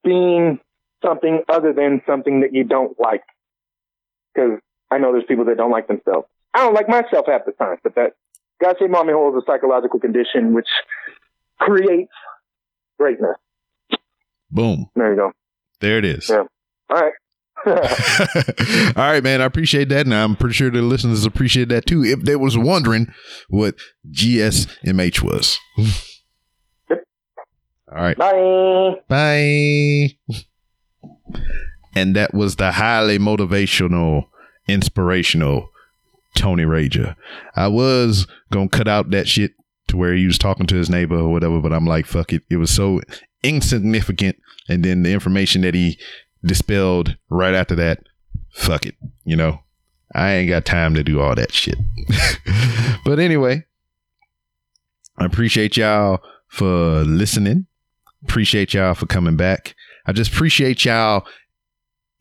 being 0.03 0.59
something 1.03 1.41
other 1.49 1.73
than 1.73 2.01
something 2.07 2.41
that 2.41 2.53
you 2.53 2.63
don't 2.63 2.97
like. 2.99 3.23
Because 4.33 4.59
I 4.91 4.97
know 4.97 5.11
there's 5.11 5.25
people 5.27 5.45
that 5.45 5.57
don't 5.57 5.71
like 5.71 5.87
themselves. 5.87 6.27
I 6.53 6.59
don't 6.59 6.73
like 6.73 6.87
myself 6.87 7.25
half 7.27 7.45
the 7.45 7.51
time, 7.53 7.77
but 7.83 7.95
that 7.95 8.13
God 8.61 8.75
Shaped 8.79 8.91
Mommy 8.91 9.13
Hole 9.13 9.35
is 9.35 9.43
a 9.43 9.51
psychological 9.51 9.99
condition 9.99 10.53
which 10.53 10.67
creates 11.59 12.11
greatness. 12.99 13.37
Boom. 14.51 14.89
There 14.95 15.11
you 15.11 15.15
go. 15.17 15.31
There 15.79 15.97
it 15.97 16.05
is. 16.05 16.29
Yeah. 16.29 16.43
All 16.89 17.01
right. 17.01 17.13
All 17.65 17.73
right, 18.95 19.23
man. 19.23 19.41
I 19.41 19.45
appreciate 19.45 19.89
that. 19.89 20.05
And 20.05 20.13
I'm 20.13 20.35
pretty 20.35 20.53
sure 20.53 20.69
the 20.69 20.81
listeners 20.81 21.25
appreciate 21.25 21.69
that 21.69 21.85
too. 21.85 22.03
If 22.03 22.21
they 22.21 22.35
was 22.35 22.57
wondering 22.57 23.13
what 23.49 23.75
GSMH 24.11 25.21
was. 25.21 25.57
Yep. 26.89 27.03
All 27.95 28.01
right. 28.01 28.17
Bye. 28.17 28.95
Bye. 29.07 30.17
And 31.95 32.15
that 32.15 32.33
was 32.33 32.55
the 32.55 32.71
highly 32.71 33.19
motivational, 33.19 34.25
inspirational 34.67 35.69
Toni 36.35 36.63
Rager. 36.63 37.15
I 37.55 37.67
was 37.67 38.27
gonna 38.51 38.69
cut 38.69 38.87
out 38.87 39.11
that 39.11 39.27
shit 39.27 39.53
to 39.87 39.97
where 39.97 40.15
he 40.15 40.25
was 40.25 40.37
talking 40.37 40.65
to 40.67 40.75
his 40.75 40.89
neighbor 40.89 41.17
or 41.17 41.31
whatever, 41.31 41.61
but 41.61 41.73
I'm 41.73 41.85
like, 41.85 42.05
fuck 42.05 42.33
it. 42.33 42.43
It 42.49 42.57
was 42.57 42.71
so 42.71 43.01
insignificant. 43.43 44.37
And 44.67 44.83
then 44.83 45.03
the 45.03 45.11
information 45.11 45.61
that 45.61 45.75
he 45.75 45.99
dispelled 46.45 47.17
right 47.29 47.53
after 47.53 47.75
that, 47.75 48.03
fuck 48.51 48.85
it. 48.85 48.95
You 49.25 49.35
know, 49.35 49.59
I 50.13 50.33
ain't 50.33 50.49
got 50.49 50.65
time 50.65 50.95
to 50.95 51.03
do 51.03 51.19
all 51.19 51.35
that 51.35 51.53
shit. 51.53 51.77
but 53.05 53.19
anyway, 53.19 53.65
I 55.17 55.25
appreciate 55.25 55.77
y'all 55.77 56.19
for 56.47 57.03
listening. 57.03 57.67
Appreciate 58.23 58.73
y'all 58.73 58.93
for 58.93 59.05
coming 59.05 59.35
back. 59.35 59.75
I 60.05 60.11
just 60.11 60.33
appreciate 60.33 60.85
y'all 60.85 61.25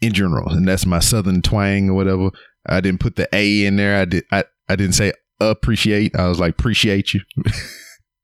in 0.01 0.13
general. 0.13 0.49
And 0.51 0.67
that's 0.67 0.87
my 0.87 0.99
southern 0.99 1.43
twang 1.43 1.91
or 1.91 1.95
whatever. 1.95 2.31
I 2.67 2.81
didn't 2.81 3.01
put 3.01 3.17
the 3.17 3.29
A 3.33 3.65
in 3.65 3.77
there. 3.77 4.01
I 4.01 4.05
did 4.05 4.25
I, 4.31 4.45
I 4.69 4.77
didn't 4.77 4.95
say 4.95 5.13
appreciate. 5.41 6.15
I 6.17 6.29
was 6.29 6.39
like 6.39 6.53
appreciate 6.53 7.15
you. 7.15 7.21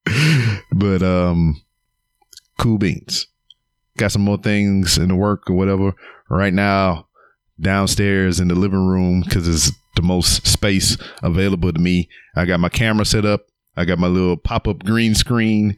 but 0.72 1.02
um 1.02 1.60
cool 2.58 2.78
beans. 2.78 3.28
Got 3.98 4.12
some 4.12 4.22
more 4.22 4.38
things 4.38 4.96
in 4.96 5.08
the 5.08 5.16
work 5.16 5.50
or 5.50 5.54
whatever. 5.54 5.92
Right 6.30 6.54
now, 6.54 7.08
downstairs 7.60 8.40
in 8.40 8.48
the 8.48 8.54
living 8.54 8.86
room, 8.86 9.22
because 9.22 9.46
it's 9.46 9.76
the 9.96 10.02
most 10.02 10.46
space 10.46 10.96
available 11.22 11.72
to 11.72 11.80
me. 11.80 12.08
I 12.36 12.44
got 12.44 12.60
my 12.60 12.68
camera 12.68 13.04
set 13.04 13.26
up. 13.26 13.46
I 13.76 13.84
got 13.84 13.98
my 13.98 14.06
little 14.06 14.36
pop 14.36 14.66
up 14.66 14.84
green 14.84 15.14
screen 15.14 15.76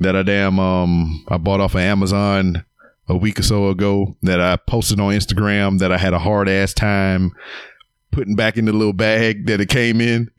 that 0.00 0.16
I 0.16 0.22
damn 0.22 0.58
um 0.58 1.24
I 1.28 1.38
bought 1.38 1.60
off 1.60 1.74
of 1.74 1.80
Amazon 1.80 2.64
a 3.08 3.16
week 3.16 3.38
or 3.38 3.42
so 3.42 3.68
ago 3.68 4.16
that 4.22 4.40
I 4.40 4.56
posted 4.56 5.00
on 5.00 5.12
Instagram 5.12 5.78
that 5.80 5.92
I 5.92 5.98
had 5.98 6.14
a 6.14 6.18
hard 6.18 6.48
ass 6.48 6.72
time 6.72 7.32
putting 8.10 8.36
back 8.36 8.56
in 8.56 8.64
the 8.64 8.72
little 8.72 8.92
bag 8.92 9.46
that 9.46 9.60
it 9.60 9.68
came 9.68 10.00
in. 10.00 10.30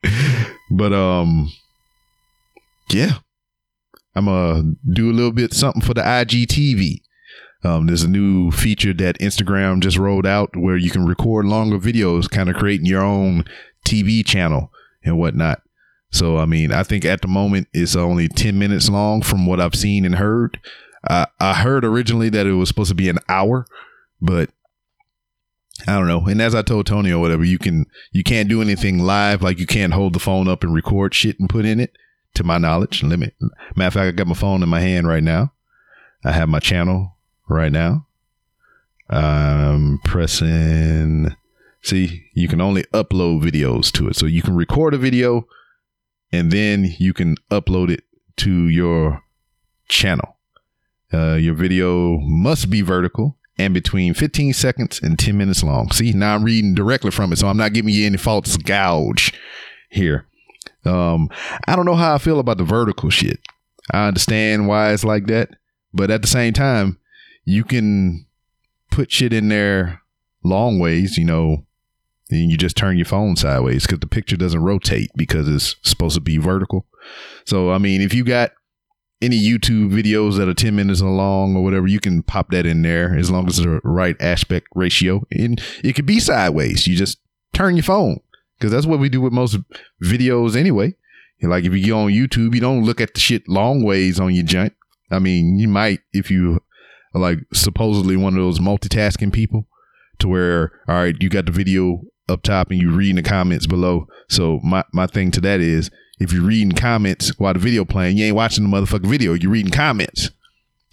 but 0.70 0.92
um 0.92 1.52
yeah. 2.90 3.18
I'm 4.14 4.26
gonna 4.26 4.74
do 4.92 5.10
a 5.10 5.12
little 5.12 5.32
bit 5.32 5.52
something 5.52 5.82
for 5.82 5.94
the 5.94 6.02
IGTV. 6.02 7.02
Um, 7.64 7.86
there's 7.86 8.02
a 8.02 8.08
new 8.08 8.50
feature 8.50 8.92
that 8.92 9.18
Instagram 9.18 9.80
just 9.80 9.96
rolled 9.96 10.26
out 10.26 10.54
where 10.54 10.76
you 10.76 10.90
can 10.90 11.06
record 11.06 11.46
longer 11.46 11.78
videos, 11.78 12.30
kind 12.30 12.50
of 12.50 12.56
creating 12.56 12.86
your 12.86 13.02
own 13.02 13.44
TV 13.86 14.24
channel 14.24 14.70
and 15.02 15.18
whatnot. 15.18 15.62
So, 16.10 16.36
I 16.36 16.44
mean, 16.44 16.72
I 16.72 16.82
think 16.82 17.04
at 17.04 17.22
the 17.22 17.28
moment 17.28 17.68
it's 17.72 17.96
only 17.96 18.28
10 18.28 18.58
minutes 18.58 18.88
long 18.88 19.22
from 19.22 19.46
what 19.46 19.60
I've 19.60 19.74
seen 19.74 20.04
and 20.04 20.16
heard. 20.16 20.60
Uh, 21.08 21.26
I 21.40 21.54
heard 21.54 21.84
originally 21.84 22.28
that 22.28 22.46
it 22.46 22.52
was 22.52 22.68
supposed 22.68 22.90
to 22.90 22.94
be 22.94 23.08
an 23.08 23.18
hour, 23.28 23.66
but 24.20 24.50
I 25.88 25.92
don't 25.98 26.06
know. 26.06 26.26
And 26.26 26.40
as 26.40 26.54
I 26.54 26.62
told 26.62 26.86
Toni 26.86 27.10
or 27.10 27.18
whatever, 27.18 27.44
you 27.44 27.58
can, 27.58 27.86
you 28.12 28.22
can't 28.22 28.48
do 28.48 28.62
anything 28.62 29.00
live. 29.00 29.42
Like 29.42 29.58
you 29.58 29.66
can't 29.66 29.94
hold 29.94 30.12
the 30.12 30.20
phone 30.20 30.48
up 30.48 30.62
and 30.62 30.72
record 30.72 31.14
shit 31.14 31.40
and 31.40 31.48
put 31.48 31.64
in 31.64 31.80
it 31.80 31.96
to 32.34 32.44
my 32.44 32.58
knowledge. 32.58 33.02
Let 33.02 33.18
me, 33.18 33.30
matter 33.76 33.86
of 33.86 33.94
fact, 33.94 34.08
I 34.08 34.10
got 34.12 34.26
my 34.26 34.34
phone 34.34 34.62
in 34.62 34.68
my 34.68 34.80
hand 34.80 35.06
right 35.08 35.22
now. 35.22 35.52
I 36.24 36.32
have 36.32 36.48
my 36.48 36.58
channel 36.58 37.16
right 37.48 37.72
now. 37.72 38.06
I'm 39.08 39.98
pressing, 40.04 41.36
see, 41.82 42.26
you 42.32 42.48
can 42.48 42.60
only 42.60 42.84
upload 42.84 43.42
videos 43.42 43.92
to 43.92 44.08
it. 44.08 44.16
So 44.16 44.26
you 44.26 44.42
can 44.42 44.56
record 44.56 44.94
a 44.94 44.98
video 44.98 45.46
and 46.32 46.50
then 46.50 46.94
you 46.98 47.12
can 47.12 47.36
upload 47.50 47.90
it 47.90 48.04
to 48.38 48.68
your 48.68 49.22
channel. 49.88 50.36
Uh, 51.12 51.34
your 51.34 51.54
video 51.54 52.18
must 52.18 52.70
be 52.70 52.80
vertical 52.80 53.36
and 53.56 53.72
between 53.72 54.14
15 54.14 54.52
seconds 54.52 55.00
and 55.00 55.18
10 55.18 55.36
minutes 55.36 55.62
long. 55.62 55.90
See, 55.92 56.12
now 56.12 56.34
I'm 56.34 56.42
reading 56.42 56.74
directly 56.74 57.10
from 57.10 57.32
it, 57.32 57.36
so 57.36 57.48
I'm 57.48 57.56
not 57.56 57.72
giving 57.72 57.94
you 57.94 58.06
any 58.06 58.16
false 58.16 58.56
gouge 58.56 59.32
here. 59.90 60.26
Um, 60.86 61.28
I 61.66 61.76
don't 61.76 61.86
know 61.86 61.94
how 61.94 62.14
I 62.14 62.18
feel 62.18 62.38
about 62.38 62.58
the 62.58 62.64
vertical 62.64 63.10
shit. 63.10 63.40
I 63.90 64.08
understand 64.08 64.68
why 64.68 64.92
it's 64.92 65.04
like 65.04 65.26
that, 65.26 65.50
but 65.92 66.10
at 66.10 66.22
the 66.22 66.28
same 66.28 66.52
time, 66.52 66.98
you 67.44 67.64
can 67.64 68.26
put 68.90 69.12
shit 69.12 69.32
in 69.32 69.48
there 69.48 70.02
long 70.42 70.78
ways, 70.78 71.18
you 71.18 71.24
know, 71.24 71.66
and 72.30 72.50
you 72.50 72.56
just 72.56 72.76
turn 72.76 72.96
your 72.96 73.06
phone 73.06 73.36
sideways 73.36 73.86
because 73.86 74.00
the 74.00 74.06
picture 74.06 74.36
doesn't 74.36 74.62
rotate 74.62 75.10
because 75.16 75.48
it's 75.48 75.76
supposed 75.82 76.14
to 76.14 76.20
be 76.20 76.38
vertical. 76.38 76.86
So, 77.44 77.70
I 77.70 77.78
mean, 77.78 78.00
if 78.00 78.14
you 78.14 78.24
got 78.24 78.52
any 79.20 79.40
YouTube 79.40 79.90
videos 79.90 80.36
that 80.36 80.48
are 80.48 80.54
10 80.54 80.74
minutes 80.74 81.00
long 81.00 81.56
or 81.56 81.62
whatever, 81.62 81.86
you 81.86 82.00
can 82.00 82.22
pop 82.22 82.50
that 82.50 82.66
in 82.66 82.82
there 82.82 83.16
as 83.16 83.30
long 83.30 83.46
as 83.46 83.58
it's 83.58 83.66
the 83.66 83.80
right 83.84 84.16
aspect 84.20 84.68
ratio. 84.74 85.26
And 85.30 85.62
it 85.82 85.94
could 85.94 86.06
be 86.06 86.20
sideways. 86.20 86.86
You 86.86 86.96
just 86.96 87.18
turn 87.52 87.76
your 87.76 87.84
phone 87.84 88.20
because 88.64 88.72
that's 88.72 88.86
what 88.86 88.98
we 88.98 89.10
do 89.10 89.20
with 89.20 89.34
most 89.34 89.58
videos 90.02 90.56
anyway. 90.56 90.94
Like 91.42 91.64
if 91.64 91.74
you 91.74 91.86
go 91.88 91.98
on 91.98 92.12
YouTube, 92.12 92.54
you 92.54 92.62
don't 92.62 92.82
look 92.82 92.98
at 92.98 93.12
the 93.12 93.20
shit 93.20 93.46
long 93.46 93.84
ways 93.84 94.18
on 94.18 94.34
your 94.34 94.46
junk. 94.46 94.72
I 95.10 95.18
mean, 95.18 95.58
you 95.58 95.68
might 95.68 96.00
if 96.14 96.30
you 96.30 96.60
like 97.12 97.40
supposedly 97.52 98.16
one 98.16 98.32
of 98.32 98.40
those 98.40 98.60
multitasking 98.60 99.34
people 99.34 99.66
to 100.20 100.28
where, 100.28 100.80
all 100.88 100.94
right, 100.94 101.14
you 101.20 101.28
got 101.28 101.44
the 101.44 101.52
video 101.52 102.00
up 102.26 102.42
top 102.42 102.70
and 102.70 102.80
you 102.80 102.90
reading 102.90 103.16
the 103.16 103.22
comments 103.22 103.66
below. 103.66 104.06
So 104.30 104.60
my, 104.64 104.82
my 104.94 105.06
thing 105.06 105.30
to 105.32 105.42
that 105.42 105.60
is 105.60 105.90
if 106.18 106.32
you're 106.32 106.42
reading 106.42 106.72
comments 106.72 107.38
while 107.38 107.52
the 107.52 107.58
video 107.58 107.84
playing, 107.84 108.16
you 108.16 108.24
ain't 108.24 108.36
watching 108.36 108.64
the 108.64 108.74
motherfucking 108.74 109.10
video. 109.10 109.34
You're 109.34 109.50
reading 109.50 109.72
comments. 109.72 110.30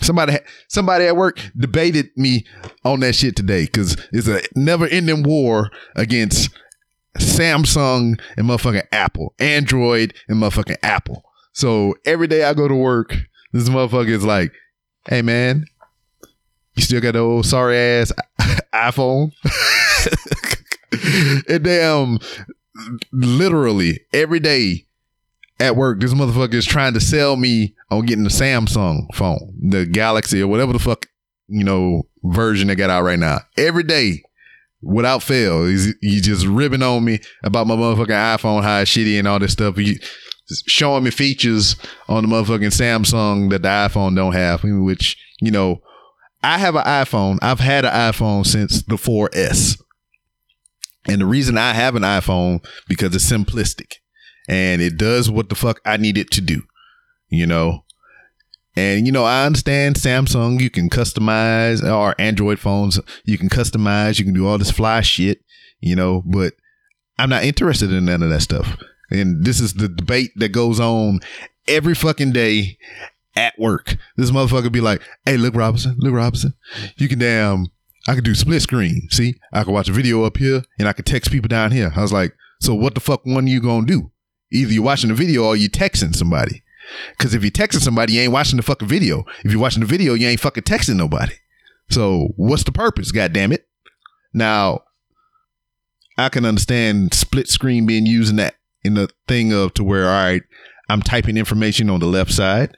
Somebody, 0.01 0.39
somebody 0.67 1.05
at 1.05 1.15
work 1.15 1.39
debated 1.55 2.09
me 2.17 2.45
on 2.83 2.99
that 2.99 3.15
shit 3.15 3.37
today 3.37 3.63
because 3.63 3.95
it's 4.11 4.27
a 4.27 4.41
never 4.57 4.87
ending 4.87 5.23
war 5.23 5.71
against 5.95 6.49
Samsung 7.17 8.19
and 8.37 8.47
motherfucking 8.47 8.87
Apple, 8.91 9.33
Android 9.39 10.13
and 10.27 10.41
motherfucking 10.41 10.77
Apple. 10.83 11.23
So 11.53 11.95
every 12.05 12.27
day 12.27 12.43
I 12.43 12.53
go 12.53 12.67
to 12.67 12.75
work, 12.75 13.15
this 13.51 13.69
motherfucker 13.69 14.09
is 14.09 14.25
like, 14.25 14.51
"Hey 15.07 15.21
man, 15.21 15.65
you 16.75 16.83
still 16.83 17.01
got 17.01 17.13
the 17.13 17.19
old 17.19 17.45
sorry 17.45 17.77
ass 17.77 18.11
iPhone?" 18.73 19.31
and 21.49 21.63
damn, 21.63 22.19
literally 23.11 24.01
every 24.13 24.39
day 24.39 24.85
at 25.59 25.75
work, 25.75 25.99
this 25.99 26.13
motherfucker 26.13 26.55
is 26.55 26.65
trying 26.65 26.93
to 26.93 26.99
sell 26.99 27.35
me 27.35 27.75
on 27.89 28.05
getting 28.05 28.23
the 28.23 28.29
Samsung 28.29 29.13
phone, 29.13 29.53
the 29.61 29.85
Galaxy 29.85 30.41
or 30.41 30.47
whatever 30.47 30.73
the 30.73 30.79
fuck, 30.79 31.05
you 31.47 31.63
know, 31.63 32.03
version 32.23 32.67
they 32.67 32.75
got 32.75 32.89
out 32.89 33.03
right 33.03 33.19
now. 33.19 33.39
Every 33.57 33.83
day, 33.83 34.23
without 34.81 35.23
fail, 35.23 35.65
he's, 35.65 35.93
he's 36.01 36.21
just 36.23 36.45
ribbing 36.45 36.83
on 36.83 37.03
me 37.03 37.19
about 37.43 37.67
my 37.67 37.75
motherfucking 37.75 38.07
iPhone, 38.07 38.63
how 38.63 38.79
it's 38.79 38.91
shitty 38.91 39.17
and 39.19 39.27
all 39.27 39.39
this 39.39 39.53
stuff. 39.53 39.77
He, 39.77 39.99
showing 40.67 41.03
me 41.03 41.11
features 41.11 41.75
on 42.07 42.23
the 42.23 42.29
motherfucking 42.29 42.73
Samsung 42.73 43.49
that 43.51 43.61
the 43.61 43.67
iPhone 43.67 44.15
don't 44.15 44.33
have, 44.33 44.63
which, 44.63 45.17
you 45.39 45.51
know, 45.51 45.81
I 46.43 46.57
have 46.57 46.75
an 46.75 46.83
iPhone. 46.83 47.37
I've 47.41 47.59
had 47.59 47.85
an 47.85 47.91
iPhone 47.91 48.45
since 48.45 48.81
the 48.83 48.95
4S. 48.95 49.81
And 51.07 51.21
the 51.21 51.25
reason 51.25 51.57
I 51.57 51.73
have 51.73 51.95
an 51.95 52.03
iPhone 52.03 52.63
because 52.87 53.15
it's 53.15 53.29
simplistic 53.29 53.95
and 54.47 54.81
it 54.81 54.97
does 54.97 55.31
what 55.31 55.49
the 55.49 55.55
fuck 55.55 55.79
I 55.85 55.97
need 55.97 56.17
it 56.17 56.29
to 56.31 56.41
do, 56.41 56.63
you 57.29 57.47
know. 57.47 57.85
And 58.75 59.05
you 59.05 59.11
know, 59.11 59.25
I 59.25 59.45
understand 59.45 59.95
Samsung, 59.95 60.61
you 60.61 60.69
can 60.69 60.89
customize 60.89 61.83
or 61.83 62.15
Android 62.19 62.59
phones, 62.59 62.99
you 63.25 63.37
can 63.37 63.49
customize, 63.49 64.17
you 64.17 64.25
can 64.25 64.33
do 64.33 64.47
all 64.47 64.57
this 64.57 64.71
fly 64.71 65.01
shit, 65.01 65.43
you 65.81 65.95
know, 65.95 66.23
but 66.25 66.53
I'm 67.17 67.29
not 67.29 67.43
interested 67.43 67.91
in 67.91 68.05
none 68.05 68.23
of 68.23 68.29
that 68.29 68.41
stuff. 68.41 68.77
And 69.09 69.43
this 69.43 69.59
is 69.59 69.73
the 69.73 69.89
debate 69.89 70.31
that 70.37 70.49
goes 70.49 70.79
on 70.79 71.19
every 71.67 71.93
fucking 71.93 72.31
day 72.31 72.77
at 73.35 73.57
work. 73.59 73.97
This 74.15 74.31
motherfucker 74.31 74.71
be 74.71 74.81
like, 74.81 75.01
hey, 75.25 75.37
look, 75.37 75.55
Robinson, 75.55 75.97
look, 75.99 76.13
Robinson, 76.13 76.53
you 76.95 77.07
can 77.07 77.19
damn, 77.19 77.67
I 78.07 78.15
can 78.15 78.23
do 78.23 78.33
split 78.35 78.61
screen. 78.61 79.07
See, 79.11 79.35
I 79.51 79.63
can 79.63 79.73
watch 79.73 79.89
a 79.89 79.93
video 79.93 80.23
up 80.23 80.37
here 80.37 80.63
and 80.79 80.87
I 80.87 80.93
can 80.93 81.05
text 81.05 81.31
people 81.31 81.49
down 81.49 81.71
here. 81.71 81.91
I 81.95 82.01
was 82.01 82.13
like, 82.13 82.33
so 82.59 82.73
what 82.73 82.95
the 82.95 83.01
fuck 83.01 83.25
one 83.25 83.47
you 83.47 83.61
gonna 83.61 83.85
do? 83.85 84.11
Either 84.51 84.73
you're 84.73 84.83
watching 84.83 85.09
the 85.09 85.15
video 85.15 85.45
or 85.45 85.55
you 85.55 85.69
texting 85.69 86.15
somebody. 86.15 86.63
Cause 87.17 87.33
if 87.33 87.43
you're 87.43 87.51
texting 87.51 87.81
somebody, 87.81 88.13
you 88.13 88.21
ain't 88.21 88.33
watching 88.33 88.57
the 88.57 88.63
fucking 88.63 88.87
video. 88.87 89.25
If 89.43 89.51
you're 89.51 89.61
watching 89.61 89.81
the 89.81 89.87
video, 89.87 90.13
you 90.13 90.27
ain't 90.27 90.39
fucking 90.39 90.63
texting 90.63 90.95
nobody. 90.95 91.33
So 91.89 92.29
what's 92.35 92.63
the 92.63 92.71
purpose? 92.71 93.11
God 93.11 93.33
damn 93.33 93.51
it. 93.51 93.67
Now, 94.33 94.81
I 96.17 96.29
can 96.29 96.45
understand 96.45 97.13
split 97.13 97.47
screen 97.47 97.85
being 97.85 98.05
used 98.05 98.29
in 98.29 98.35
that 98.37 98.55
in 98.83 98.95
the 98.95 99.09
thing 99.27 99.53
of 99.53 99.73
to 99.75 99.83
where, 99.83 100.05
all 100.05 100.11
right, 100.11 100.43
I'm 100.89 101.01
typing 101.01 101.37
information 101.37 101.89
on 101.89 101.99
the 101.99 102.05
left 102.05 102.31
side 102.31 102.77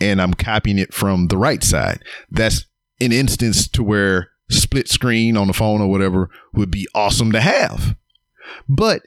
and 0.00 0.20
I'm 0.20 0.34
copying 0.34 0.78
it 0.78 0.94
from 0.94 1.28
the 1.28 1.36
right 1.36 1.62
side. 1.62 2.02
That's 2.30 2.66
an 3.00 3.12
instance 3.12 3.68
to 3.68 3.82
where 3.82 4.30
split 4.48 4.88
screen 4.88 5.36
on 5.36 5.46
the 5.46 5.52
phone 5.52 5.80
or 5.80 5.90
whatever 5.90 6.30
would 6.52 6.70
be 6.70 6.88
awesome 6.94 7.32
to 7.32 7.40
have. 7.40 7.96
But 8.68 9.02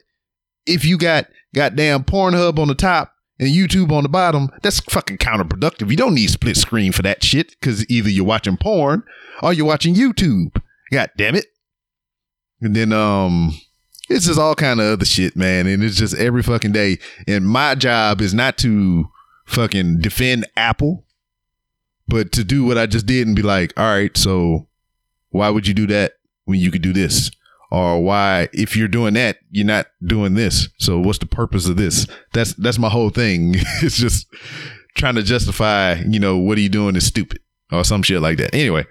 if 0.66 0.84
you 0.84 0.96
got 0.96 1.26
goddamn 1.54 2.04
Pornhub 2.04 2.58
on 2.58 2.68
the 2.68 2.74
top 2.74 3.13
and 3.38 3.48
YouTube 3.48 3.90
on 3.90 4.02
the 4.02 4.08
bottom, 4.08 4.50
that's 4.62 4.80
fucking 4.80 5.18
counterproductive. 5.18 5.90
You 5.90 5.96
don't 5.96 6.14
need 6.14 6.30
split 6.30 6.56
screen 6.56 6.92
for 6.92 7.02
that 7.02 7.22
shit 7.24 7.50
because 7.50 7.88
either 7.90 8.08
you're 8.08 8.24
watching 8.24 8.56
porn 8.56 9.02
or 9.42 9.52
you're 9.52 9.66
watching 9.66 9.94
YouTube. 9.94 10.60
God 10.92 11.10
damn 11.16 11.34
it. 11.34 11.46
And 12.60 12.74
then 12.74 12.92
um 12.92 13.52
it's 14.08 14.26
just 14.26 14.38
all 14.38 14.54
kind 14.54 14.80
of 14.80 14.86
other 14.86 15.04
shit, 15.04 15.34
man. 15.34 15.66
And 15.66 15.82
it's 15.82 15.96
just 15.96 16.14
every 16.14 16.42
fucking 16.42 16.72
day. 16.72 16.98
And 17.26 17.46
my 17.46 17.74
job 17.74 18.20
is 18.20 18.34
not 18.34 18.58
to 18.58 19.08
fucking 19.46 20.00
defend 20.00 20.46
Apple, 20.56 21.04
but 22.06 22.32
to 22.32 22.44
do 22.44 22.64
what 22.64 22.78
I 22.78 22.86
just 22.86 23.06
did 23.06 23.26
and 23.26 23.34
be 23.34 23.42
like, 23.42 23.72
all 23.78 23.86
right, 23.86 24.16
so 24.16 24.68
why 25.30 25.48
would 25.48 25.66
you 25.66 25.74
do 25.74 25.86
that 25.88 26.14
when 26.44 26.60
you 26.60 26.70
could 26.70 26.82
do 26.82 26.92
this? 26.92 27.30
Or 27.74 28.00
why, 28.00 28.48
if 28.52 28.76
you're 28.76 28.86
doing 28.86 29.14
that, 29.14 29.38
you're 29.50 29.66
not 29.66 29.86
doing 30.06 30.34
this. 30.34 30.68
So 30.78 31.00
what's 31.00 31.18
the 31.18 31.26
purpose 31.26 31.66
of 31.68 31.76
this? 31.76 32.06
That's 32.32 32.54
that's 32.54 32.78
my 32.78 32.88
whole 32.88 33.10
thing. 33.10 33.56
it's 33.82 33.96
just 33.96 34.28
trying 34.96 35.16
to 35.16 35.24
justify, 35.24 35.94
you 36.06 36.20
know, 36.20 36.38
what 36.38 36.56
are 36.56 36.60
you 36.60 36.68
doing 36.68 36.94
is 36.94 37.04
stupid 37.04 37.40
or 37.72 37.82
some 37.82 38.04
shit 38.04 38.20
like 38.20 38.38
that. 38.38 38.54
Anyway, 38.54 38.86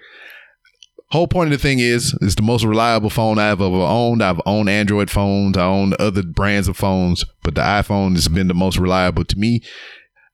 whole 1.10 1.26
point 1.26 1.50
of 1.50 1.58
the 1.58 1.62
thing 1.62 1.78
is 1.78 2.14
it's 2.20 2.34
the 2.34 2.42
most 2.42 2.62
reliable 2.62 3.08
phone 3.08 3.38
I've 3.38 3.62
ever 3.62 3.74
owned. 3.74 4.22
I've 4.22 4.42
owned 4.44 4.68
Android 4.68 5.10
phones, 5.10 5.56
I 5.56 5.64
own 5.64 5.94
other 5.98 6.22
brands 6.22 6.68
of 6.68 6.76
phones, 6.76 7.24
but 7.42 7.54
the 7.54 7.62
iPhone 7.62 8.16
has 8.16 8.28
been 8.28 8.48
the 8.48 8.54
most 8.54 8.76
reliable 8.76 9.24
to 9.24 9.38
me. 9.38 9.62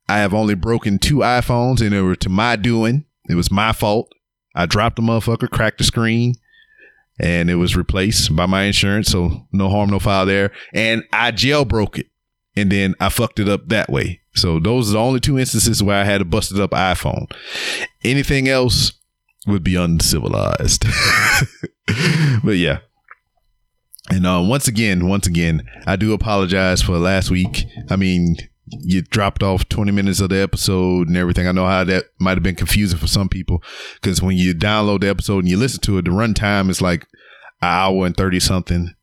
I 0.09 0.19
have 0.19 0.35
only 0.35 0.57
broken 0.57 0.99
two 0.99 1.19
iPhones 1.19 1.81
and 1.81 1.93
they 1.93 2.01
were 2.01 2.17
to 2.17 2.29
my 2.29 2.57
doing. 2.57 3.05
It 3.29 3.37
was 3.37 3.53
my 3.53 3.71
fault. 3.71 4.13
I 4.57 4.67
dropped 4.67 4.97
the 4.97 5.03
motherfucker, 5.03 5.49
cracked 5.49 5.79
the 5.79 5.85
screen, 5.85 6.35
and 7.21 7.51
it 7.51 7.57
was 7.57 7.77
replaced 7.77 8.35
by 8.35 8.47
my 8.47 8.65
insurance. 8.65 9.09
So 9.09 9.47
no 9.53 9.69
harm, 9.69 9.91
no 9.91 9.99
foul 9.99 10.27
there. 10.27 10.51
And 10.75 11.05
I 11.13 11.33
jailbroke 11.33 11.99
it 11.99 12.07
and 12.57 12.73
then 12.73 12.95
I 13.01 13.09
fucked 13.11 13.39
it 13.39 13.49
up 13.49 13.69
that 13.69 13.91
way. 13.91 14.21
So 14.35 14.59
those 14.59 14.91
are 14.91 14.93
the 14.95 14.99
only 14.99 15.21
two 15.21 15.39
instances 15.39 15.83
where 15.83 16.01
I 16.01 16.05
had 16.05 16.21
a 16.21 16.25
busted 16.25 16.61
up 16.61 16.71
iPhone. 16.71 17.27
Anything 18.05 18.49
else 18.49 18.93
would 19.47 19.63
be 19.63 19.77
uncivilized. 19.77 20.85
but 22.45 22.57
yeah. 22.57 22.79
And 24.11 24.27
uh, 24.27 24.43
once 24.45 24.67
again, 24.67 25.09
once 25.09 25.27
again, 25.27 25.63
I 25.87 25.97
do 25.97 26.13
apologize 26.13 26.83
for 26.83 26.99
last 26.99 27.31
week. 27.31 27.65
I 27.91 27.97
mean, 27.97 28.37
you 28.71 29.03
dropped 29.03 29.43
off 29.43 29.69
20 29.69 29.93
minutes 29.93 30.21
of 30.21 30.29
the 30.31 30.41
episode 30.41 31.09
and 31.09 31.17
everything. 31.17 31.47
I 31.47 31.53
know 31.53 31.67
how 31.67 31.85
that 31.85 32.07
might 32.19 32.37
have 32.37 32.43
been 32.43 32.55
confusing 32.55 32.99
for 32.99 33.07
some 33.07 33.29
people 33.29 33.63
because 33.95 34.23
when 34.23 34.37
you 34.37 34.55
download 34.55 35.01
the 35.01 35.09
episode 35.09 35.41
and 35.41 35.49
you 35.49 35.57
listen 35.57 35.81
to 35.83 35.99
it, 35.99 36.05
the 36.05 36.11
runtime 36.11 36.71
is 36.71 36.81
like 36.81 37.03
an 37.63 37.69
hour 37.69 38.07
and 38.07 38.17
30 38.17 38.41
something. 38.41 38.95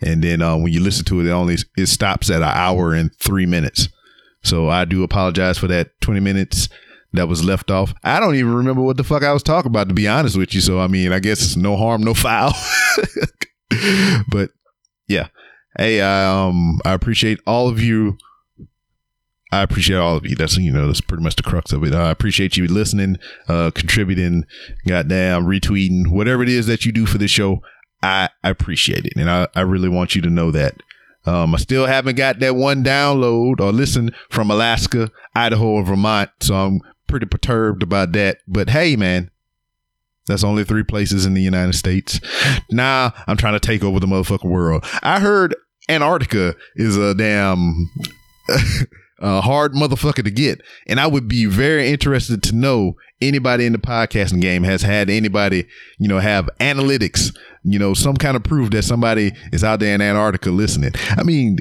And 0.00 0.22
then 0.22 0.42
uh, 0.42 0.56
when 0.56 0.72
you 0.72 0.80
listen 0.80 1.04
to 1.06 1.20
it, 1.20 1.26
it 1.26 1.30
only 1.30 1.56
it 1.76 1.86
stops 1.86 2.30
at 2.30 2.42
an 2.42 2.48
hour 2.48 2.94
and 2.94 3.14
three 3.16 3.46
minutes. 3.46 3.88
So 4.42 4.68
I 4.68 4.84
do 4.84 5.04
apologize 5.04 5.58
for 5.58 5.68
that 5.68 6.00
20 6.00 6.20
minutes 6.20 6.68
that 7.12 7.28
was 7.28 7.44
left 7.44 7.70
off. 7.70 7.94
I 8.02 8.18
don't 8.18 8.34
even 8.34 8.54
remember 8.54 8.82
what 8.82 8.96
the 8.96 9.04
fuck 9.04 9.22
I 9.22 9.32
was 9.32 9.42
talking 9.42 9.70
about, 9.70 9.88
to 9.88 9.94
be 9.94 10.08
honest 10.08 10.36
with 10.36 10.54
you. 10.54 10.60
So, 10.60 10.80
I 10.80 10.88
mean, 10.88 11.12
I 11.12 11.20
guess 11.20 11.56
no 11.56 11.76
harm, 11.76 12.02
no 12.02 12.14
foul. 12.14 12.52
but 14.28 14.50
yeah. 15.08 15.28
Hey, 15.78 16.00
um, 16.00 16.80
I 16.84 16.92
appreciate 16.92 17.38
all 17.46 17.68
of 17.68 17.80
you 17.80 18.18
I 19.52 19.62
appreciate 19.62 19.98
all 19.98 20.16
of 20.16 20.24
you. 20.24 20.34
That's 20.34 20.56
you 20.56 20.72
know 20.72 20.86
that's 20.86 21.02
pretty 21.02 21.22
much 21.22 21.36
the 21.36 21.42
crux 21.42 21.72
of 21.72 21.84
it. 21.84 21.94
I 21.94 22.10
appreciate 22.10 22.56
you 22.56 22.66
listening, 22.66 23.18
uh, 23.48 23.70
contributing, 23.74 24.46
goddamn, 24.88 25.44
retweeting, 25.44 26.08
whatever 26.08 26.42
it 26.42 26.48
is 26.48 26.66
that 26.66 26.86
you 26.86 26.90
do 26.90 27.04
for 27.04 27.18
this 27.18 27.30
show. 27.30 27.60
I, 28.02 28.30
I 28.42 28.48
appreciate 28.48 29.04
it, 29.04 29.12
and 29.14 29.30
I, 29.30 29.46
I 29.54 29.60
really 29.60 29.90
want 29.90 30.16
you 30.16 30.22
to 30.22 30.30
know 30.30 30.50
that. 30.52 30.82
Um, 31.24 31.54
I 31.54 31.58
still 31.58 31.86
haven't 31.86 32.16
got 32.16 32.40
that 32.40 32.56
one 32.56 32.82
download 32.82 33.60
or 33.60 33.70
listen 33.70 34.12
from 34.30 34.50
Alaska, 34.50 35.10
Idaho, 35.36 35.66
or 35.66 35.84
Vermont, 35.84 36.30
so 36.40 36.54
I'm 36.54 36.80
pretty 37.06 37.26
perturbed 37.26 37.82
about 37.82 38.12
that. 38.12 38.38
But 38.48 38.70
hey, 38.70 38.96
man, 38.96 39.30
that's 40.26 40.42
only 40.42 40.64
three 40.64 40.82
places 40.82 41.26
in 41.26 41.34
the 41.34 41.42
United 41.42 41.74
States. 41.74 42.20
Now 42.70 43.12
I'm 43.26 43.36
trying 43.36 43.52
to 43.52 43.60
take 43.60 43.84
over 43.84 44.00
the 44.00 44.06
motherfucking 44.06 44.48
world. 44.48 44.84
I 45.02 45.20
heard 45.20 45.54
Antarctica 45.90 46.56
is 46.74 46.96
a 46.96 47.14
damn 47.14 47.90
a 49.22 49.40
hard 49.40 49.72
motherfucker 49.72 50.24
to 50.24 50.30
get. 50.30 50.60
And 50.86 51.00
I 51.00 51.06
would 51.06 51.28
be 51.28 51.46
very 51.46 51.88
interested 51.88 52.42
to 52.42 52.54
know 52.54 52.96
anybody 53.20 53.64
in 53.64 53.72
the 53.72 53.78
podcasting 53.78 54.40
game 54.40 54.64
has 54.64 54.82
had 54.82 55.08
anybody, 55.08 55.66
you 55.98 56.08
know, 56.08 56.18
have 56.18 56.50
analytics, 56.60 57.34
you 57.62 57.78
know, 57.78 57.94
some 57.94 58.16
kind 58.16 58.36
of 58.36 58.42
proof 58.42 58.70
that 58.70 58.82
somebody 58.82 59.32
is 59.52 59.62
out 59.62 59.80
there 59.80 59.94
in 59.94 60.02
Antarctica 60.02 60.50
listening. 60.50 60.92
I 61.10 61.22
mean, 61.22 61.58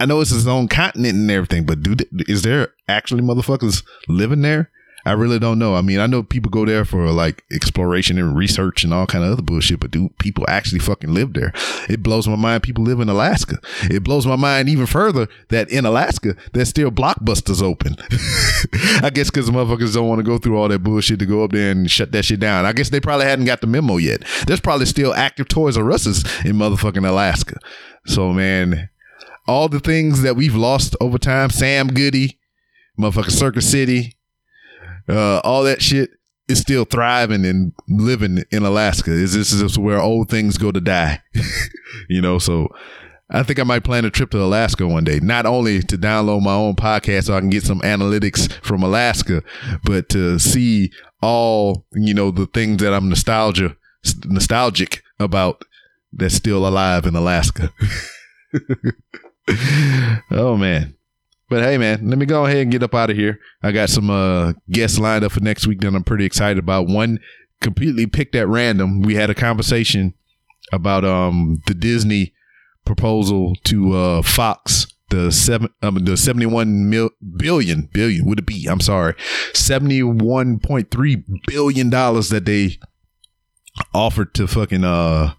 I 0.00 0.06
know 0.06 0.20
it's 0.20 0.32
its 0.32 0.46
own 0.46 0.68
continent 0.68 1.14
and 1.14 1.30
everything, 1.30 1.66
but 1.66 1.82
do 1.82 1.94
is 2.26 2.42
there 2.42 2.72
actually 2.88 3.22
motherfuckers 3.22 3.84
living 4.08 4.42
there? 4.42 4.70
I 5.06 5.12
really 5.12 5.38
don't 5.38 5.58
know. 5.58 5.74
I 5.74 5.82
mean, 5.82 6.00
I 6.00 6.06
know 6.06 6.22
people 6.22 6.50
go 6.50 6.64
there 6.64 6.84
for 6.84 7.10
like 7.10 7.44
exploration 7.52 8.18
and 8.18 8.34
research 8.34 8.84
and 8.84 8.94
all 8.94 9.06
kind 9.06 9.22
of 9.24 9.32
other 9.32 9.42
bullshit, 9.42 9.80
but 9.80 9.90
do 9.90 10.08
people 10.18 10.44
actually 10.48 10.78
fucking 10.78 11.12
live 11.12 11.34
there? 11.34 11.52
It 11.88 12.02
blows 12.02 12.26
my 12.26 12.36
mind. 12.36 12.62
People 12.62 12.84
live 12.84 13.00
in 13.00 13.08
Alaska. 13.10 13.58
It 13.82 14.02
blows 14.02 14.26
my 14.26 14.36
mind 14.36 14.68
even 14.68 14.86
further 14.86 15.28
that 15.48 15.68
in 15.70 15.84
Alaska 15.84 16.36
there's 16.52 16.70
still 16.70 16.90
blockbusters 16.90 17.62
open. 17.62 17.96
I 19.04 19.10
guess 19.10 19.30
because 19.30 19.50
motherfuckers 19.50 19.94
don't 19.94 20.08
want 20.08 20.20
to 20.20 20.24
go 20.24 20.38
through 20.38 20.56
all 20.56 20.68
that 20.68 20.82
bullshit 20.82 21.18
to 21.18 21.26
go 21.26 21.44
up 21.44 21.52
there 21.52 21.70
and 21.70 21.90
shut 21.90 22.12
that 22.12 22.24
shit 22.24 22.40
down. 22.40 22.64
I 22.64 22.72
guess 22.72 22.88
they 22.88 23.00
probably 23.00 23.26
hadn't 23.26 23.44
got 23.44 23.60
the 23.60 23.66
memo 23.66 23.98
yet. 23.98 24.22
There's 24.46 24.60
probably 24.60 24.86
still 24.86 25.12
active 25.12 25.48
Toys 25.48 25.76
R 25.76 25.90
Us's 25.90 26.24
in 26.44 26.56
motherfucking 26.56 27.06
Alaska. 27.06 27.58
So 28.06 28.32
man, 28.32 28.88
all 29.46 29.68
the 29.68 29.80
things 29.80 30.22
that 30.22 30.36
we've 30.36 30.54
lost 30.54 30.96
over 31.00 31.18
time, 31.18 31.50
Sam 31.50 31.88
Goody, 31.88 32.38
motherfucking 32.98 33.32
Circuit 33.32 33.62
City, 33.62 34.13
uh, 35.08 35.38
all 35.44 35.62
that 35.64 35.82
shit 35.82 36.10
is 36.48 36.58
still 36.58 36.84
thriving 36.84 37.44
and 37.44 37.72
living 37.88 38.44
in 38.50 38.62
Alaska. 38.64 39.10
Is 39.10 39.34
this 39.34 39.52
is 39.52 39.78
where 39.78 40.00
old 40.00 40.28
things 40.28 40.58
go 40.58 40.70
to 40.70 40.80
die? 40.80 41.22
you 42.08 42.20
know, 42.20 42.38
so 42.38 42.68
I 43.30 43.42
think 43.42 43.58
I 43.58 43.64
might 43.64 43.84
plan 43.84 44.04
a 44.04 44.10
trip 44.10 44.30
to 44.30 44.42
Alaska 44.42 44.86
one 44.86 45.04
day, 45.04 45.18
not 45.20 45.46
only 45.46 45.82
to 45.82 45.96
download 45.96 46.42
my 46.42 46.52
own 46.52 46.74
podcast 46.74 47.24
so 47.24 47.34
I 47.34 47.40
can 47.40 47.50
get 47.50 47.64
some 47.64 47.80
analytics 47.80 48.52
from 48.62 48.82
Alaska, 48.82 49.42
but 49.84 50.08
to 50.10 50.38
see 50.38 50.92
all, 51.22 51.86
you 51.92 52.12
know, 52.12 52.30
the 52.30 52.46
things 52.46 52.82
that 52.82 52.92
I'm 52.92 53.08
nostalgia 53.08 53.76
nostalgic 54.26 55.02
about 55.18 55.64
that's 56.12 56.34
still 56.34 56.66
alive 56.66 57.06
in 57.06 57.16
Alaska. 57.16 57.72
oh 60.30 60.56
man. 60.56 60.94
But 61.48 61.62
hey, 61.62 61.76
man, 61.78 62.08
let 62.08 62.18
me 62.18 62.26
go 62.26 62.46
ahead 62.46 62.58
and 62.58 62.72
get 62.72 62.82
up 62.82 62.94
out 62.94 63.10
of 63.10 63.16
here. 63.16 63.38
I 63.62 63.72
got 63.72 63.90
some 63.90 64.08
uh, 64.10 64.54
guests 64.70 64.98
lined 64.98 65.24
up 65.24 65.32
for 65.32 65.40
next 65.40 65.66
week 65.66 65.80
that 65.80 65.94
I'm 65.94 66.04
pretty 66.04 66.24
excited 66.24 66.58
about. 66.58 66.88
One 66.88 67.20
completely 67.60 68.06
picked 68.06 68.34
at 68.34 68.48
random. 68.48 69.02
We 69.02 69.14
had 69.14 69.30
a 69.30 69.34
conversation 69.34 70.14
about 70.72 71.04
um, 71.04 71.62
the 71.66 71.74
Disney 71.74 72.32
proposal 72.84 73.54
to 73.64 73.94
uh, 73.94 74.22
Fox, 74.22 74.86
the 75.10 75.30
seven, 75.30 75.68
um, 75.82 75.96
the 76.04 76.16
seventy 76.16 76.46
one 76.46 76.88
mil, 76.88 77.10
billion 77.36 77.88
billion 77.92 78.24
would 78.26 78.38
it 78.38 78.46
be? 78.46 78.66
I'm 78.66 78.80
sorry, 78.80 79.14
seventy 79.52 80.02
one 80.02 80.58
point 80.58 80.90
three 80.90 81.24
billion 81.46 81.90
dollars 81.90 82.30
that 82.30 82.46
they 82.46 82.78
offered 83.92 84.34
to 84.34 84.46
fucking 84.46 84.84
uh, 84.84 85.34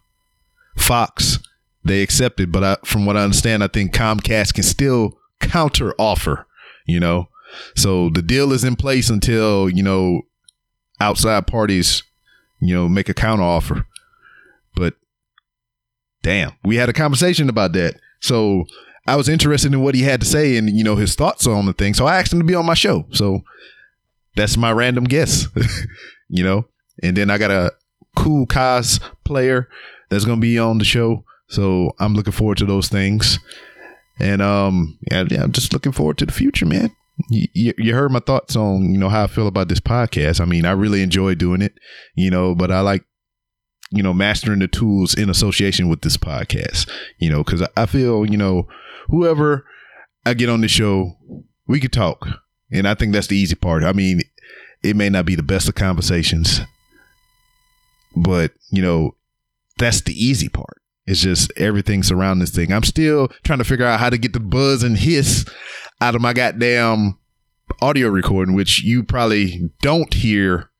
Fox. 0.77 1.39
They 1.83 2.01
accepted, 2.01 2.51
but 2.51 2.63
I, 2.63 2.77
from 2.83 3.05
what 3.05 3.15
I 3.15 3.23
understand, 3.23 3.63
I 3.63 3.67
think 3.67 3.93
Comcast 3.93 4.55
can 4.55 4.63
still 4.63 5.19
counter 5.39 5.93
offer, 5.97 6.47
you 6.85 6.99
know. 6.99 7.29
So 7.75 8.09
the 8.09 8.21
deal 8.21 8.51
is 8.51 8.63
in 8.63 8.75
place 8.75 9.09
until, 9.09 9.69
you 9.69 9.83
know, 9.83 10.21
outside 10.99 11.47
parties, 11.47 12.03
you 12.59 12.73
know, 12.73 12.89
make 12.89 13.09
a 13.09 13.13
counter 13.13 13.43
offer. 13.43 13.87
But 14.75 14.95
damn, 16.21 16.53
we 16.63 16.75
had 16.75 16.89
a 16.89 16.93
conversation 16.93 17.49
about 17.49 17.73
that. 17.73 17.95
So 18.19 18.65
I 19.07 19.15
was 19.15 19.29
interested 19.29 19.73
in 19.73 19.81
what 19.81 19.95
he 19.95 20.01
had 20.01 20.21
to 20.21 20.27
say 20.27 20.57
and, 20.57 20.69
you 20.69 20.83
know, 20.83 20.95
his 20.95 21.15
thoughts 21.15 21.45
on 21.47 21.65
the 21.65 21.73
thing. 21.73 21.93
So 21.93 22.05
I 22.05 22.19
asked 22.19 22.33
him 22.33 22.39
to 22.39 22.45
be 22.45 22.55
on 22.55 22.65
my 22.65 22.73
show. 22.73 23.05
So 23.11 23.41
that's 24.35 24.57
my 24.57 24.71
random 24.71 25.05
guess, 25.05 25.47
you 26.29 26.43
know. 26.43 26.65
And 27.03 27.15
then 27.15 27.29
I 27.29 27.37
got 27.37 27.51
a 27.51 27.73
cool 28.15 28.45
cos 28.45 28.99
player 29.23 29.69
that's 30.09 30.25
going 30.25 30.37
to 30.37 30.41
be 30.41 30.57
on 30.57 30.77
the 30.77 30.85
show. 30.85 31.23
So 31.47 31.91
I'm 31.99 32.15
looking 32.15 32.33
forward 32.33 32.57
to 32.59 32.65
those 32.65 32.89
things. 32.89 33.39
And 34.19 34.41
um, 34.41 34.97
yeah, 35.11 35.25
I'm 35.41 35.51
just 35.51 35.73
looking 35.73 35.91
forward 35.91 36.17
to 36.19 36.25
the 36.25 36.31
future, 36.31 36.65
man. 36.65 36.95
You, 37.29 37.73
you 37.77 37.93
heard 37.93 38.11
my 38.11 38.19
thoughts 38.19 38.55
on 38.55 38.91
you 38.91 38.97
know 38.97 39.09
how 39.09 39.23
I 39.23 39.27
feel 39.27 39.47
about 39.47 39.69
this 39.69 39.79
podcast. 39.79 40.41
I 40.41 40.45
mean, 40.45 40.65
I 40.65 40.71
really 40.71 41.01
enjoy 41.01 41.35
doing 41.35 41.61
it, 41.61 41.73
you 42.13 42.29
know, 42.29 42.53
but 42.55 42.71
I 42.71 42.81
like 42.81 43.05
you 43.91 44.03
know 44.03 44.13
mastering 44.13 44.59
the 44.59 44.67
tools 44.67 45.13
in 45.13 45.29
association 45.29 45.87
with 45.87 46.01
this 46.01 46.17
podcast, 46.17 46.89
you 47.17 47.29
know, 47.29 47.43
because 47.43 47.65
I 47.77 47.85
feel 47.85 48.25
you 48.29 48.37
know 48.37 48.67
whoever 49.07 49.65
I 50.25 50.33
get 50.33 50.49
on 50.49 50.61
the 50.61 50.67
show, 50.67 51.17
we 51.67 51.79
could 51.79 51.93
talk, 51.93 52.27
and 52.71 52.87
I 52.87 52.95
think 52.95 53.13
that's 53.13 53.27
the 53.27 53.37
easy 53.37 53.55
part. 53.55 53.83
I 53.83 53.93
mean, 53.93 54.21
it 54.83 54.97
may 54.97 55.09
not 55.09 55.25
be 55.25 55.35
the 55.35 55.43
best 55.43 55.69
of 55.69 55.75
conversations, 55.75 56.59
but 58.15 58.51
you 58.71 58.81
know 58.81 59.15
that's 59.77 60.01
the 60.01 60.13
easy 60.13 60.49
part 60.49 60.81
it's 61.07 61.21
just 61.21 61.51
everything 61.55 62.03
surrounding 62.03 62.41
this 62.41 62.55
thing. 62.55 62.71
I'm 62.71 62.83
still 62.83 63.29
trying 63.43 63.59
to 63.59 63.65
figure 63.65 63.85
out 63.85 63.99
how 63.99 64.09
to 64.09 64.17
get 64.17 64.33
the 64.33 64.39
buzz 64.39 64.83
and 64.83 64.97
hiss 64.97 65.45
out 66.01 66.15
of 66.15 66.21
my 66.21 66.33
goddamn 66.33 67.17
audio 67.81 68.09
recording, 68.09 68.55
which 68.55 68.83
you 68.83 69.03
probably 69.03 69.69
don't 69.81 70.13
hear 70.13 70.71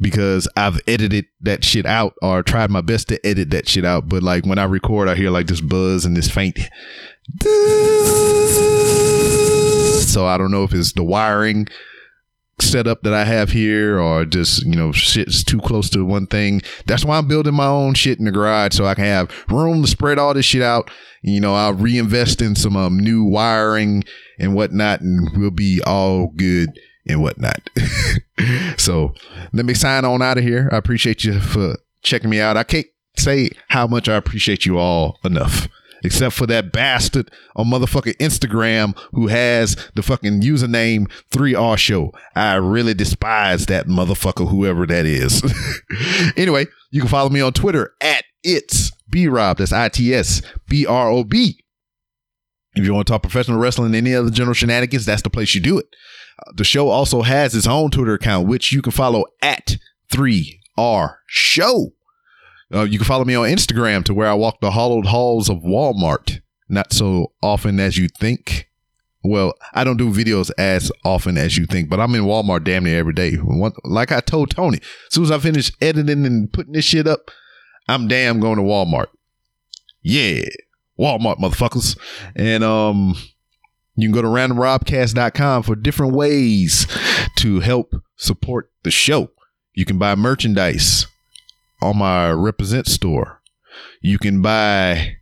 because 0.00 0.48
I've 0.56 0.80
edited 0.86 1.26
that 1.40 1.64
shit 1.64 1.86
out 1.86 2.14
or 2.22 2.42
tried 2.42 2.70
my 2.70 2.80
best 2.80 3.08
to 3.08 3.24
edit 3.26 3.50
that 3.50 3.68
shit 3.68 3.84
out. 3.84 4.08
But 4.08 4.22
like 4.22 4.46
when 4.46 4.58
I 4.58 4.64
record, 4.64 5.08
I 5.08 5.14
hear 5.14 5.30
like 5.30 5.46
this 5.46 5.60
buzz 5.60 6.04
and 6.04 6.16
this 6.16 6.30
faint. 6.30 6.58
So 10.12 10.26
I 10.26 10.36
don't 10.36 10.50
know 10.50 10.64
if 10.64 10.74
it's 10.74 10.92
the 10.92 11.02
wiring 11.02 11.68
setup 12.62 13.02
that 13.02 13.14
I 13.14 13.24
have 13.24 13.50
here 13.50 14.00
or 14.00 14.24
just, 14.24 14.64
you 14.64 14.76
know, 14.76 14.92
shit's 14.92 15.44
too 15.44 15.60
close 15.60 15.90
to 15.90 16.04
one 16.04 16.26
thing. 16.26 16.62
That's 16.86 17.04
why 17.04 17.18
I'm 17.18 17.28
building 17.28 17.54
my 17.54 17.66
own 17.66 17.94
shit 17.94 18.18
in 18.18 18.24
the 18.24 18.30
garage 18.30 18.74
so 18.74 18.84
I 18.84 18.94
can 18.94 19.04
have 19.04 19.30
room 19.48 19.82
to 19.82 19.88
spread 19.88 20.18
all 20.18 20.34
this 20.34 20.46
shit 20.46 20.62
out. 20.62 20.90
You 21.22 21.40
know, 21.40 21.54
I'll 21.54 21.74
reinvest 21.74 22.42
in 22.42 22.54
some 22.54 22.76
um, 22.76 22.98
new 22.98 23.24
wiring 23.24 24.04
and 24.38 24.54
whatnot 24.54 25.00
and 25.00 25.28
we'll 25.36 25.50
be 25.50 25.80
all 25.86 26.28
good 26.28 26.78
and 27.06 27.22
whatnot. 27.22 27.68
so 28.76 29.14
let 29.52 29.66
me 29.66 29.74
sign 29.74 30.04
on 30.04 30.22
out 30.22 30.38
of 30.38 30.44
here. 30.44 30.68
I 30.72 30.76
appreciate 30.76 31.24
you 31.24 31.40
for 31.40 31.76
checking 32.02 32.30
me 32.30 32.40
out. 32.40 32.56
I 32.56 32.64
can't 32.64 32.86
say 33.16 33.50
how 33.68 33.86
much 33.86 34.08
I 34.08 34.16
appreciate 34.16 34.64
you 34.64 34.78
all 34.78 35.18
enough 35.24 35.68
except 36.04 36.34
for 36.34 36.46
that 36.46 36.72
bastard 36.72 37.30
on 37.56 37.66
motherfucking 37.66 38.16
Instagram 38.18 38.96
who 39.12 39.28
has 39.28 39.76
the 39.94 40.02
fucking 40.02 40.42
username 40.42 41.10
3R 41.30 41.78
Show. 41.78 42.12
I 42.34 42.54
really 42.54 42.94
despise 42.94 43.66
that 43.66 43.86
motherfucker, 43.86 44.48
whoever 44.48 44.86
that 44.86 45.06
is. 45.06 45.42
anyway, 46.36 46.66
you 46.90 47.00
can 47.00 47.08
follow 47.08 47.30
me 47.30 47.40
on 47.40 47.52
Twitter 47.52 47.94
at 48.00 48.24
it's 48.42 48.90
B 49.10 49.28
Rob. 49.28 49.58
That's 49.58 49.72
I 49.72 49.88
T 49.88 50.14
S 50.14 50.42
B 50.68 50.86
R 50.86 51.08
O 51.10 51.24
B. 51.24 51.58
If 52.74 52.84
you 52.84 52.94
want 52.94 53.06
to 53.06 53.12
talk 53.12 53.22
professional 53.22 53.58
wrestling 53.58 53.86
and 53.86 53.96
any 53.96 54.14
other 54.14 54.30
general 54.30 54.54
shenanigans, 54.54 55.04
that's 55.04 55.22
the 55.22 55.30
place 55.30 55.54
you 55.54 55.60
do 55.60 55.78
it. 55.78 55.86
Uh, 56.38 56.52
the 56.56 56.64
show 56.64 56.88
also 56.88 57.22
has 57.22 57.54
its 57.54 57.66
own 57.66 57.90
Twitter 57.90 58.14
account, 58.14 58.48
which 58.48 58.72
you 58.72 58.80
can 58.80 58.92
follow 58.92 59.24
at 59.42 59.76
3R 60.10 61.16
Show. 61.26 61.92
Uh, 62.72 62.84
you 62.84 62.98
can 62.98 63.06
follow 63.06 63.24
me 63.24 63.34
on 63.34 63.48
Instagram 63.48 64.04
to 64.04 64.14
where 64.14 64.28
I 64.28 64.34
walk 64.34 64.60
the 64.60 64.70
hollowed 64.70 65.06
halls 65.06 65.50
of 65.50 65.58
Walmart. 65.58 66.40
Not 66.68 66.92
so 66.92 67.32
often 67.42 67.78
as 67.78 67.98
you 67.98 68.08
think. 68.08 68.70
Well, 69.24 69.54
I 69.72 69.84
don't 69.84 69.98
do 69.98 70.10
videos 70.10 70.50
as 70.58 70.90
often 71.04 71.38
as 71.38 71.56
you 71.56 71.66
think, 71.66 71.88
but 71.88 72.00
I'm 72.00 72.14
in 72.14 72.22
Walmart 72.22 72.64
damn 72.64 72.84
near 72.84 72.98
every 72.98 73.12
day. 73.12 73.36
Like 73.84 74.10
I 74.10 74.20
told 74.20 74.50
Toni, 74.50 74.78
as 74.78 75.14
soon 75.14 75.24
as 75.24 75.30
I 75.30 75.38
finish 75.38 75.70
editing 75.80 76.26
and 76.26 76.52
putting 76.52 76.72
this 76.72 76.84
shit 76.84 77.06
up, 77.06 77.30
I'm 77.88 78.08
damn 78.08 78.40
going 78.40 78.56
to 78.56 78.62
Walmart. 78.62 79.08
Yeah, 80.02 80.42
Walmart 80.98 81.38
motherfuckers. 81.38 81.96
And 82.34 82.64
um, 82.64 83.14
you 83.94 84.08
can 84.08 84.14
go 84.14 84.22
to 84.22 84.28
randomrobcast.com 84.28 85.62
for 85.62 85.76
different 85.76 86.14
ways 86.14 86.86
to 87.36 87.60
help 87.60 87.94
support 88.16 88.72
the 88.82 88.90
show. 88.90 89.30
You 89.74 89.84
can 89.84 89.98
buy 89.98 90.14
merchandise 90.16 91.06
on 91.82 91.98
my 91.98 92.30
represent 92.30 92.86
store. 92.86 93.40
You 94.00 94.18
can 94.18 94.42
buy 94.42 95.16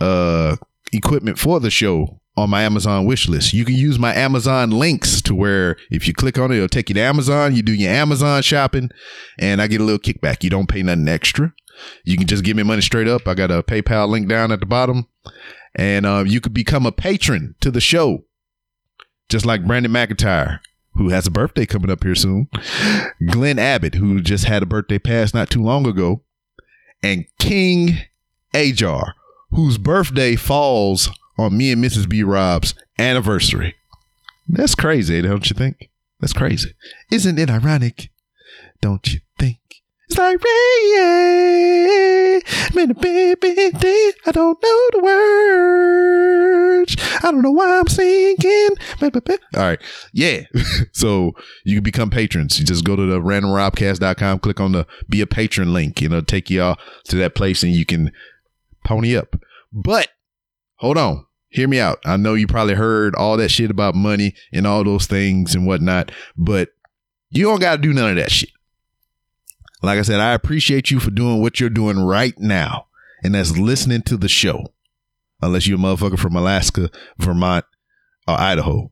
uh 0.00 0.56
equipment 0.92 1.38
for 1.38 1.60
the 1.60 1.70
show 1.70 2.20
on 2.38 2.50
my 2.50 2.62
Amazon 2.62 3.04
wish 3.04 3.28
list. 3.28 3.52
You 3.52 3.64
can 3.64 3.74
use 3.74 3.98
my 3.98 4.14
Amazon 4.14 4.70
links 4.70 5.20
to 5.22 5.34
where 5.34 5.76
if 5.90 6.06
you 6.06 6.14
click 6.14 6.38
on 6.38 6.52
it, 6.52 6.56
it'll 6.56 6.68
take 6.68 6.88
you 6.88 6.94
to 6.94 7.00
Amazon. 7.00 7.54
You 7.54 7.62
do 7.62 7.74
your 7.74 7.90
Amazon 7.90 8.42
shopping, 8.42 8.90
and 9.38 9.60
I 9.60 9.66
get 9.66 9.80
a 9.80 9.84
little 9.84 9.98
kickback. 9.98 10.44
You 10.44 10.50
don't 10.50 10.68
pay 10.68 10.82
nothing 10.82 11.08
extra. 11.08 11.52
You 12.04 12.16
can 12.16 12.26
just 12.26 12.44
give 12.44 12.56
me 12.56 12.62
money 12.62 12.82
straight 12.82 13.08
up. 13.08 13.26
I 13.26 13.34
got 13.34 13.50
a 13.50 13.62
PayPal 13.62 14.08
link 14.08 14.28
down 14.28 14.52
at 14.52 14.60
the 14.60 14.66
bottom, 14.66 15.08
and 15.74 16.06
uh, 16.06 16.24
you 16.26 16.40
could 16.40 16.54
become 16.54 16.86
a 16.86 16.92
patron 16.92 17.54
to 17.60 17.70
the 17.70 17.80
show, 17.80 18.24
just 19.28 19.44
like 19.44 19.66
Brandon 19.66 19.92
McIntyre 19.92 20.60
who 20.98 21.08
has 21.08 21.26
a 21.26 21.30
birthday 21.30 21.64
coming 21.64 21.90
up 21.90 22.02
here 22.02 22.14
soon, 22.14 22.48
Glenn 23.30 23.58
Abbott, 23.58 23.94
who 23.94 24.20
just 24.20 24.44
had 24.44 24.62
a 24.62 24.66
birthday 24.66 24.98
pass 24.98 25.32
not 25.32 25.48
too 25.48 25.62
long 25.62 25.86
ago, 25.86 26.22
and 27.02 27.24
King 27.38 27.98
Ajar, 28.52 29.14
whose 29.50 29.78
birthday 29.78 30.36
falls 30.36 31.08
on 31.38 31.56
me 31.56 31.72
and 31.72 31.82
Mrs. 31.82 32.08
B 32.08 32.22
Rob's 32.22 32.74
anniversary. 32.98 33.76
That's 34.48 34.74
crazy, 34.74 35.22
don't 35.22 35.48
you 35.48 35.54
think? 35.54 35.88
That's 36.20 36.32
crazy. 36.32 36.74
Isn't 37.12 37.38
it 37.38 37.48
ironic? 37.48 38.10
Don't 38.80 39.06
you? 39.12 39.20
It's 40.08 40.16
like 40.18 40.42
rain, 40.42 40.90
day. 43.78 44.12
I 44.26 44.32
don't 44.32 44.62
know 44.62 44.88
the 44.92 45.00
words. 45.02 46.96
I 47.22 47.30
don't 47.30 47.42
know 47.42 47.50
why 47.50 47.78
I'm 47.78 47.86
singing. 47.88 48.70
All 49.02 49.10
right. 49.54 49.80
Yeah. 50.12 50.42
so 50.92 51.32
you 51.64 51.76
can 51.76 51.82
become 51.82 52.08
patrons. 52.10 52.58
You 52.58 52.64
just 52.64 52.84
go 52.84 52.96
to 52.96 53.04
the 53.04 53.20
randomrobcast.com, 53.20 54.38
click 54.38 54.60
on 54.60 54.72
the 54.72 54.86
be 55.08 55.20
a 55.20 55.26
patron 55.26 55.74
link. 55.74 56.00
You 56.00 56.08
know, 56.08 56.22
take 56.22 56.48
y'all 56.48 56.78
to 57.04 57.16
that 57.16 57.34
place 57.34 57.62
and 57.62 57.72
you 57.72 57.84
can 57.84 58.10
pony 58.84 59.14
up. 59.16 59.36
But 59.72 60.08
hold 60.76 60.96
on. 60.96 61.26
Hear 61.50 61.68
me 61.68 61.80
out. 61.80 61.98
I 62.04 62.16
know 62.16 62.34
you 62.34 62.46
probably 62.46 62.74
heard 62.74 63.14
all 63.14 63.36
that 63.38 63.50
shit 63.50 63.70
about 63.70 63.94
money 63.94 64.34
and 64.52 64.66
all 64.66 64.84
those 64.84 65.06
things 65.06 65.54
and 65.54 65.66
whatnot, 65.66 66.12
but 66.36 66.70
you 67.30 67.44
don't 67.44 67.60
got 67.60 67.76
to 67.76 67.82
do 67.82 67.94
none 67.94 68.10
of 68.10 68.16
that 68.16 68.30
shit. 68.30 68.50
Like 69.82 69.98
I 69.98 70.02
said, 70.02 70.20
I 70.20 70.32
appreciate 70.32 70.90
you 70.90 71.00
for 71.00 71.10
doing 71.10 71.40
what 71.40 71.60
you're 71.60 71.70
doing 71.70 71.98
right 71.98 72.34
now, 72.38 72.86
and 73.22 73.34
that's 73.34 73.56
listening 73.56 74.02
to 74.02 74.16
the 74.16 74.28
show. 74.28 74.72
Unless 75.40 75.68
you're 75.68 75.78
a 75.78 75.80
motherfucker 75.80 76.18
from 76.18 76.34
Alaska, 76.34 76.90
Vermont, 77.18 77.64
or 78.26 78.38
Idaho. 78.38 78.90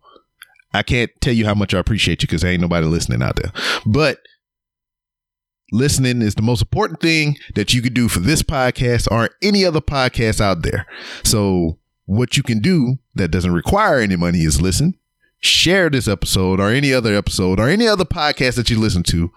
I 0.72 0.82
can't 0.82 1.10
tell 1.20 1.32
you 1.32 1.44
how 1.44 1.54
much 1.54 1.74
I 1.74 1.78
appreciate 1.78 2.22
you 2.22 2.28
because 2.28 2.44
ain't 2.44 2.60
nobody 2.60 2.86
listening 2.86 3.22
out 3.22 3.36
there. 3.36 3.52
But 3.84 4.20
listening 5.72 6.22
is 6.22 6.34
the 6.34 6.42
most 6.42 6.62
important 6.62 7.00
thing 7.00 7.36
that 7.54 7.74
you 7.74 7.82
could 7.82 7.94
do 7.94 8.08
for 8.08 8.20
this 8.20 8.42
podcast 8.42 9.10
or 9.10 9.30
any 9.42 9.64
other 9.64 9.80
podcast 9.80 10.40
out 10.40 10.62
there. 10.62 10.86
So 11.24 11.78
what 12.04 12.36
you 12.36 12.42
can 12.42 12.60
do 12.60 12.98
that 13.14 13.30
doesn't 13.30 13.52
require 13.52 13.98
any 13.98 14.16
money 14.16 14.40
is 14.40 14.60
listen, 14.60 14.94
share 15.40 15.90
this 15.90 16.08
episode 16.08 16.60
or 16.60 16.70
any 16.70 16.92
other 16.92 17.14
episode 17.14 17.58
or 17.58 17.68
any 17.68 17.86
other 17.86 18.04
podcast 18.04 18.56
that 18.56 18.70
you 18.70 18.78
listen 18.78 19.02
to. 19.04 19.32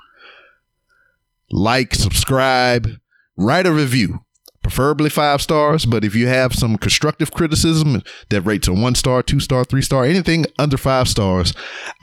Like, 1.52 1.96
subscribe, 1.96 2.88
write 3.36 3.66
a 3.66 3.72
review. 3.72 4.26
Preferably 4.62 5.10
five 5.10 5.42
stars, 5.42 5.86
but 5.86 6.04
if 6.04 6.14
you 6.14 6.28
have 6.28 6.54
some 6.54 6.78
constructive 6.78 7.32
criticism 7.32 8.04
that 8.30 8.42
rates 8.42 8.68
a 8.68 8.74
one 8.74 8.94
star, 8.94 9.24
two 9.24 9.40
star, 9.40 9.64
three 9.64 9.82
star, 9.82 10.06
anything 10.06 10.46
under 10.60 10.78
five 10.78 11.08
stars, 11.08 11.54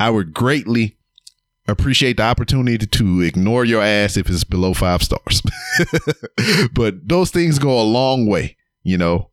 I 0.00 0.10
would 0.10 0.34
greatly 0.34 0.96
appreciate 1.68 2.16
the 2.16 2.22
opportunity 2.22 2.86
to 2.86 3.20
ignore 3.20 3.64
your 3.64 3.82
ass 3.82 4.16
if 4.16 4.28
it's 4.28 4.44
below 4.44 4.74
five 4.74 5.02
stars. 5.02 5.42
but 6.72 7.06
those 7.06 7.30
things 7.30 7.58
go 7.58 7.80
a 7.80 7.82
long 7.82 8.26
way, 8.26 8.56
you 8.82 8.98
know. 8.98 9.30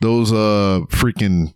Those 0.00 0.32
uh 0.32 0.80
freaking 0.88 1.54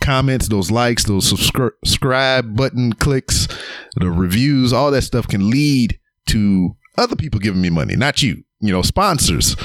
comments, 0.00 0.48
those 0.48 0.70
likes, 0.70 1.04
those 1.04 1.26
subscribe 1.26 2.56
button 2.56 2.92
clicks, 2.92 3.48
the 3.96 4.10
reviews, 4.10 4.72
all 4.72 4.90
that 4.90 5.02
stuff 5.02 5.26
can 5.26 5.48
lead 5.48 5.98
to 6.26 6.76
other 6.96 7.16
people 7.16 7.40
giving 7.40 7.60
me 7.60 7.70
money, 7.70 7.96
not 7.96 8.22
you. 8.22 8.44
You 8.60 8.72
know, 8.72 8.82
sponsors. 8.82 9.56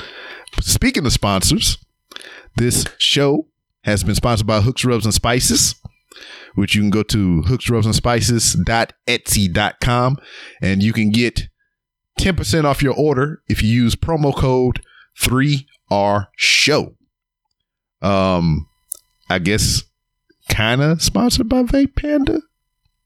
Speaking 0.61 1.05
of 1.05 1.13
sponsors, 1.13 1.77
this 2.55 2.85
show 2.97 3.45
has 3.83 4.03
been 4.03 4.15
sponsored 4.15 4.47
by 4.47 4.61
Hooks, 4.61 4.83
Rubs, 4.83 5.05
and 5.05 5.13
Spices 5.13 5.75
which 6.55 6.73
you 6.75 6.81
can 6.81 6.89
go 6.89 7.03
to 7.03 7.43
hooks 7.43 7.69
hooksrubsandspices.etsy.com 7.69 10.17
and 10.61 10.83
you 10.83 10.91
can 10.93 11.11
get 11.11 11.47
10% 12.19 12.65
off 12.65 12.83
your 12.83 12.95
order 12.95 13.41
if 13.47 13.63
you 13.63 13.69
use 13.69 13.95
promo 13.95 14.35
code 14.35 14.81
3R 15.19 16.27
show. 16.35 16.95
Um 18.01 18.67
I 19.29 19.39
guess 19.39 19.83
kind 20.49 20.81
of 20.81 21.01
sponsored 21.01 21.49
by 21.49 21.63
Vape 21.63 21.95
Panda. 21.95 22.41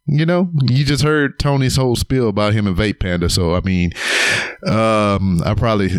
You 0.06 0.26
know, 0.26 0.50
you 0.64 0.84
just 0.84 1.04
heard 1.04 1.40
Toni's 1.40 1.78
whole 1.78 1.96
spiel 1.96 2.28
about 2.28 2.54
him 2.54 2.68
and 2.68 2.76
Vape 2.76 3.00
Panda, 3.00 3.30
so 3.30 3.56
I 3.56 3.62
mean, 3.62 3.92
um 4.68 5.42
I 5.46 5.54
probably 5.56 5.92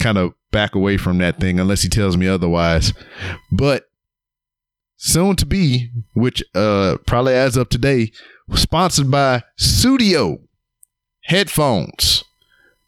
kind 0.00 0.18
of 0.18 0.32
back 0.50 0.74
away 0.74 0.96
from 0.96 1.18
that 1.18 1.38
thing 1.38 1.60
unless 1.60 1.82
he 1.82 1.88
tells 1.88 2.16
me 2.16 2.26
otherwise. 2.26 2.92
But 3.50 3.90
soon 4.96 5.36
to 5.36 5.46
be, 5.46 5.90
which 6.14 6.42
uh 6.54 6.96
probably 7.06 7.34
as 7.34 7.56
of 7.56 7.68
today, 7.68 8.12
sponsored 8.54 9.10
by 9.10 9.42
Studio 9.56 10.38
headphones. 11.24 12.24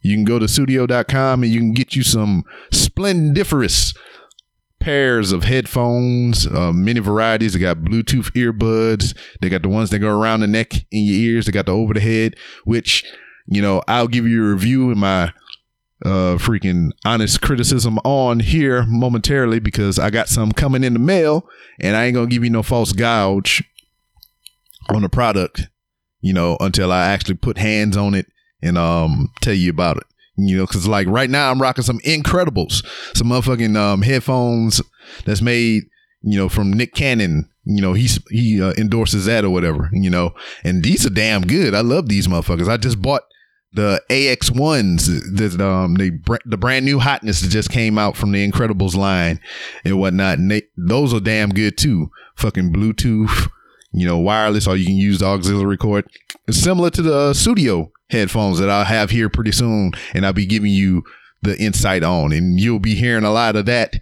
You 0.00 0.14
can 0.16 0.24
go 0.24 0.38
to 0.38 0.48
studio.com 0.48 1.42
and 1.42 1.52
you 1.52 1.60
can 1.60 1.72
get 1.72 1.96
you 1.96 2.02
some 2.02 2.44
splendiferous 2.70 3.94
pairs 4.84 5.32
of 5.32 5.44
headphones, 5.44 6.46
uh, 6.46 6.70
many 6.70 7.00
varieties. 7.00 7.54
They 7.54 7.58
got 7.58 7.78
Bluetooth 7.78 8.30
earbuds. 8.32 9.16
They 9.40 9.48
got 9.48 9.62
the 9.62 9.70
ones 9.70 9.88
that 9.90 10.00
go 10.00 10.10
around 10.10 10.40
the 10.40 10.46
neck 10.46 10.74
in 10.90 11.04
your 11.04 11.16
ears. 11.16 11.46
They 11.46 11.52
got 11.52 11.64
the 11.64 11.72
over 11.72 11.94
the 11.94 12.00
head, 12.00 12.36
which, 12.64 13.02
you 13.46 13.62
know, 13.62 13.82
I'll 13.88 14.08
give 14.08 14.26
you 14.26 14.44
a 14.44 14.52
review 14.52 14.90
in 14.90 14.98
my 14.98 15.32
uh 16.04 16.36
freaking 16.36 16.90
honest 17.06 17.40
criticism 17.40 17.98
on 18.04 18.40
here 18.40 18.84
momentarily 18.86 19.58
because 19.58 19.98
I 19.98 20.10
got 20.10 20.28
some 20.28 20.52
coming 20.52 20.84
in 20.84 20.92
the 20.92 20.98
mail 20.98 21.48
and 21.80 21.96
I 21.96 22.04
ain't 22.04 22.14
gonna 22.14 22.26
give 22.26 22.44
you 22.44 22.50
no 22.50 22.62
false 22.62 22.92
gouge 22.92 23.64
on 24.90 25.00
the 25.00 25.08
product, 25.08 25.68
you 26.20 26.34
know, 26.34 26.58
until 26.60 26.92
I 26.92 27.06
actually 27.06 27.36
put 27.36 27.56
hands 27.56 27.96
on 27.96 28.14
it 28.14 28.26
and 28.60 28.76
um 28.76 29.30
tell 29.40 29.54
you 29.54 29.70
about 29.70 29.96
it. 29.96 30.04
You 30.36 30.56
know, 30.56 30.66
cause 30.66 30.86
like 30.86 31.06
right 31.06 31.30
now 31.30 31.50
I'm 31.50 31.62
rocking 31.62 31.84
some 31.84 32.00
Ncredibles, 32.00 32.84
some 33.16 33.28
motherfucking 33.28 33.76
um 33.76 34.02
headphones 34.02 34.82
that's 35.24 35.42
made, 35.42 35.84
you 36.22 36.36
know, 36.36 36.48
from 36.48 36.72
Nick 36.72 36.94
Cannon. 36.94 37.48
You 37.64 37.80
know, 37.80 37.92
he's 37.92 38.18
he 38.30 38.60
uh, 38.60 38.74
endorses 38.76 39.26
that 39.26 39.44
or 39.44 39.50
whatever, 39.50 39.90
you 39.92 40.10
know, 40.10 40.34
and 40.64 40.82
these 40.82 41.06
are 41.06 41.10
damn 41.10 41.42
good. 41.42 41.74
I 41.74 41.80
love 41.80 42.08
these 42.08 42.26
motherfuckers. 42.26 42.68
I 42.68 42.76
just 42.76 43.00
bought 43.00 43.22
the 43.74 44.00
AX 44.08 44.50
ones, 44.50 45.06
the 45.06 45.64
um 45.64 45.94
the 45.94 46.18
the 46.46 46.56
brand 46.56 46.84
new 46.84 47.00
hotness 47.00 47.40
that 47.40 47.48
just 47.48 47.70
came 47.70 47.98
out 47.98 48.16
from 48.16 48.32
the 48.32 48.50
Ncredibles 48.50 48.94
line 48.94 49.40
and 49.84 49.98
whatnot. 49.98 50.38
And 50.38 50.50
they, 50.50 50.62
those 50.76 51.12
are 51.12 51.20
damn 51.20 51.50
good 51.50 51.76
too. 51.76 52.10
Fucking 52.36 52.72
Bluetooth, 52.72 53.48
you 53.92 54.06
know, 54.06 54.18
wireless, 54.18 54.66
or 54.66 54.76
you 54.76 54.86
can 54.86 54.96
use 54.96 55.18
the 55.18 55.26
auxiliary 55.26 55.76
cord. 55.76 56.08
It's 56.46 56.58
similar 56.58 56.90
to 56.90 57.02
the 57.02 57.16
uh, 57.16 57.32
studio 57.32 57.90
headphones 58.10 58.58
that 58.58 58.68
I'll 58.68 58.84
have 58.84 59.10
here 59.10 59.28
pretty 59.30 59.52
soon, 59.52 59.92
and 60.12 60.26
I'll 60.26 60.32
be 60.32 60.46
giving 60.46 60.72
you 60.72 61.02
the 61.42 61.58
insight 61.58 62.02
on, 62.02 62.32
and 62.32 62.60
you'll 62.60 62.80
be 62.80 62.94
hearing 62.94 63.24
a 63.24 63.32
lot 63.32 63.56
of 63.56 63.66
that 63.66 63.94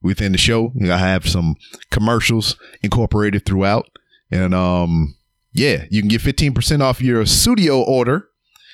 within 0.00 0.32
the 0.32 0.38
show. 0.38 0.72
I 0.82 0.98
have 0.98 1.28
some 1.28 1.56
commercials 1.90 2.56
incorporated 2.82 3.44
throughout, 3.44 3.90
and 4.30 4.54
um, 4.54 5.16
yeah, 5.52 5.84
you 5.90 6.00
can 6.00 6.08
get 6.08 6.20
fifteen 6.20 6.54
percent 6.54 6.82
off 6.82 7.00
your 7.00 7.26
studio 7.26 7.82
order 7.82 8.28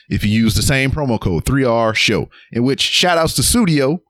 if 0.09 0.25
you 0.25 0.31
use 0.31 0.55
the 0.55 0.63
same 0.63 0.91
promo 0.91 1.21
code 1.21 1.45
3R 1.45 1.95
show 1.95 2.29
in 2.53 2.63
which 2.63 2.81
shout 2.81 3.19
outs 3.19 3.35
to 3.35 3.43
studio 3.43 4.01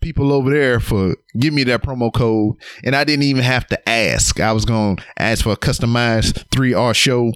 people 0.00 0.32
over 0.32 0.50
there 0.50 0.80
for 0.80 1.16
giving 1.38 1.56
me 1.56 1.64
that 1.64 1.82
promo 1.82 2.12
code 2.12 2.54
and 2.84 2.94
I 2.94 3.04
didn't 3.04 3.24
even 3.24 3.42
have 3.42 3.66
to 3.68 3.88
ask. 3.88 4.40
I 4.40 4.52
was 4.52 4.64
going 4.64 4.96
to 4.96 5.04
ask 5.18 5.42
for 5.42 5.52
a 5.52 5.56
customized 5.56 6.48
3R 6.50 6.94
show 6.94 7.32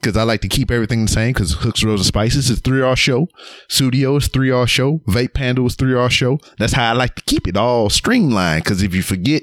because 0.00 0.16
I 0.16 0.22
like 0.22 0.40
to 0.42 0.48
keep 0.48 0.70
everything 0.70 1.04
the 1.04 1.10
same 1.10 1.32
because 1.32 1.54
Hooks, 1.54 1.82
Rubs, 1.82 2.00
and 2.00 2.06
Spices 2.06 2.50
is 2.50 2.60
3R 2.60 2.96
show. 2.96 3.28
Studio 3.68 4.16
is 4.16 4.28
3R 4.28 4.68
show. 4.68 4.98
Vape 5.08 5.34
Panda 5.34 5.64
is 5.64 5.76
3R 5.76 6.10
show. 6.10 6.38
That's 6.58 6.72
how 6.72 6.90
I 6.90 6.92
like 6.92 7.16
to 7.16 7.22
keep 7.22 7.48
it 7.48 7.56
all 7.56 7.90
streamlined 7.90 8.64
because 8.64 8.82
if 8.82 8.94
you 8.94 9.02
forget, 9.02 9.42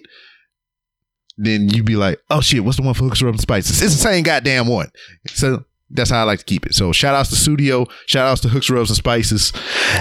then 1.37 1.69
you'd 1.69 1.85
be 1.85 1.97
like, 1.97 2.19
oh 2.29 2.41
shit, 2.41 2.63
what's 2.63 2.77
the 2.77 2.83
one 2.83 2.93
for 2.93 3.03
Hooks, 3.03 3.21
Rubs, 3.21 3.35
and 3.35 3.41
Spices? 3.41 3.81
It's 3.81 3.95
the 3.95 4.01
same 4.01 4.23
goddamn 4.23 4.67
one. 4.67 4.89
So 5.27 5.65
that's 5.89 6.09
how 6.09 6.21
I 6.21 6.23
like 6.23 6.39
to 6.39 6.45
keep 6.45 6.65
it. 6.65 6.73
So 6.73 6.91
shout 6.91 7.15
outs 7.15 7.29
to 7.29 7.35
Studio, 7.35 7.85
shout 8.05 8.27
outs 8.27 8.41
to 8.41 8.49
Hooks, 8.49 8.69
Rubs, 8.69 8.89
and 8.89 8.97
Spices. 8.97 9.51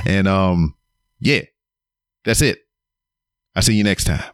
And 0.06 0.28
um, 0.28 0.74
yeah, 1.18 1.42
that's 2.24 2.42
it. 2.42 2.60
I'll 3.56 3.62
see 3.62 3.74
you 3.74 3.84
next 3.84 4.04
time. 4.04 4.33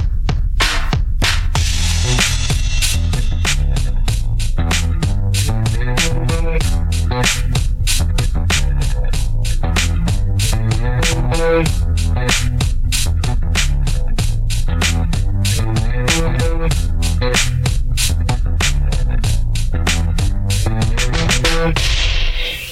Bye. 11.51 11.80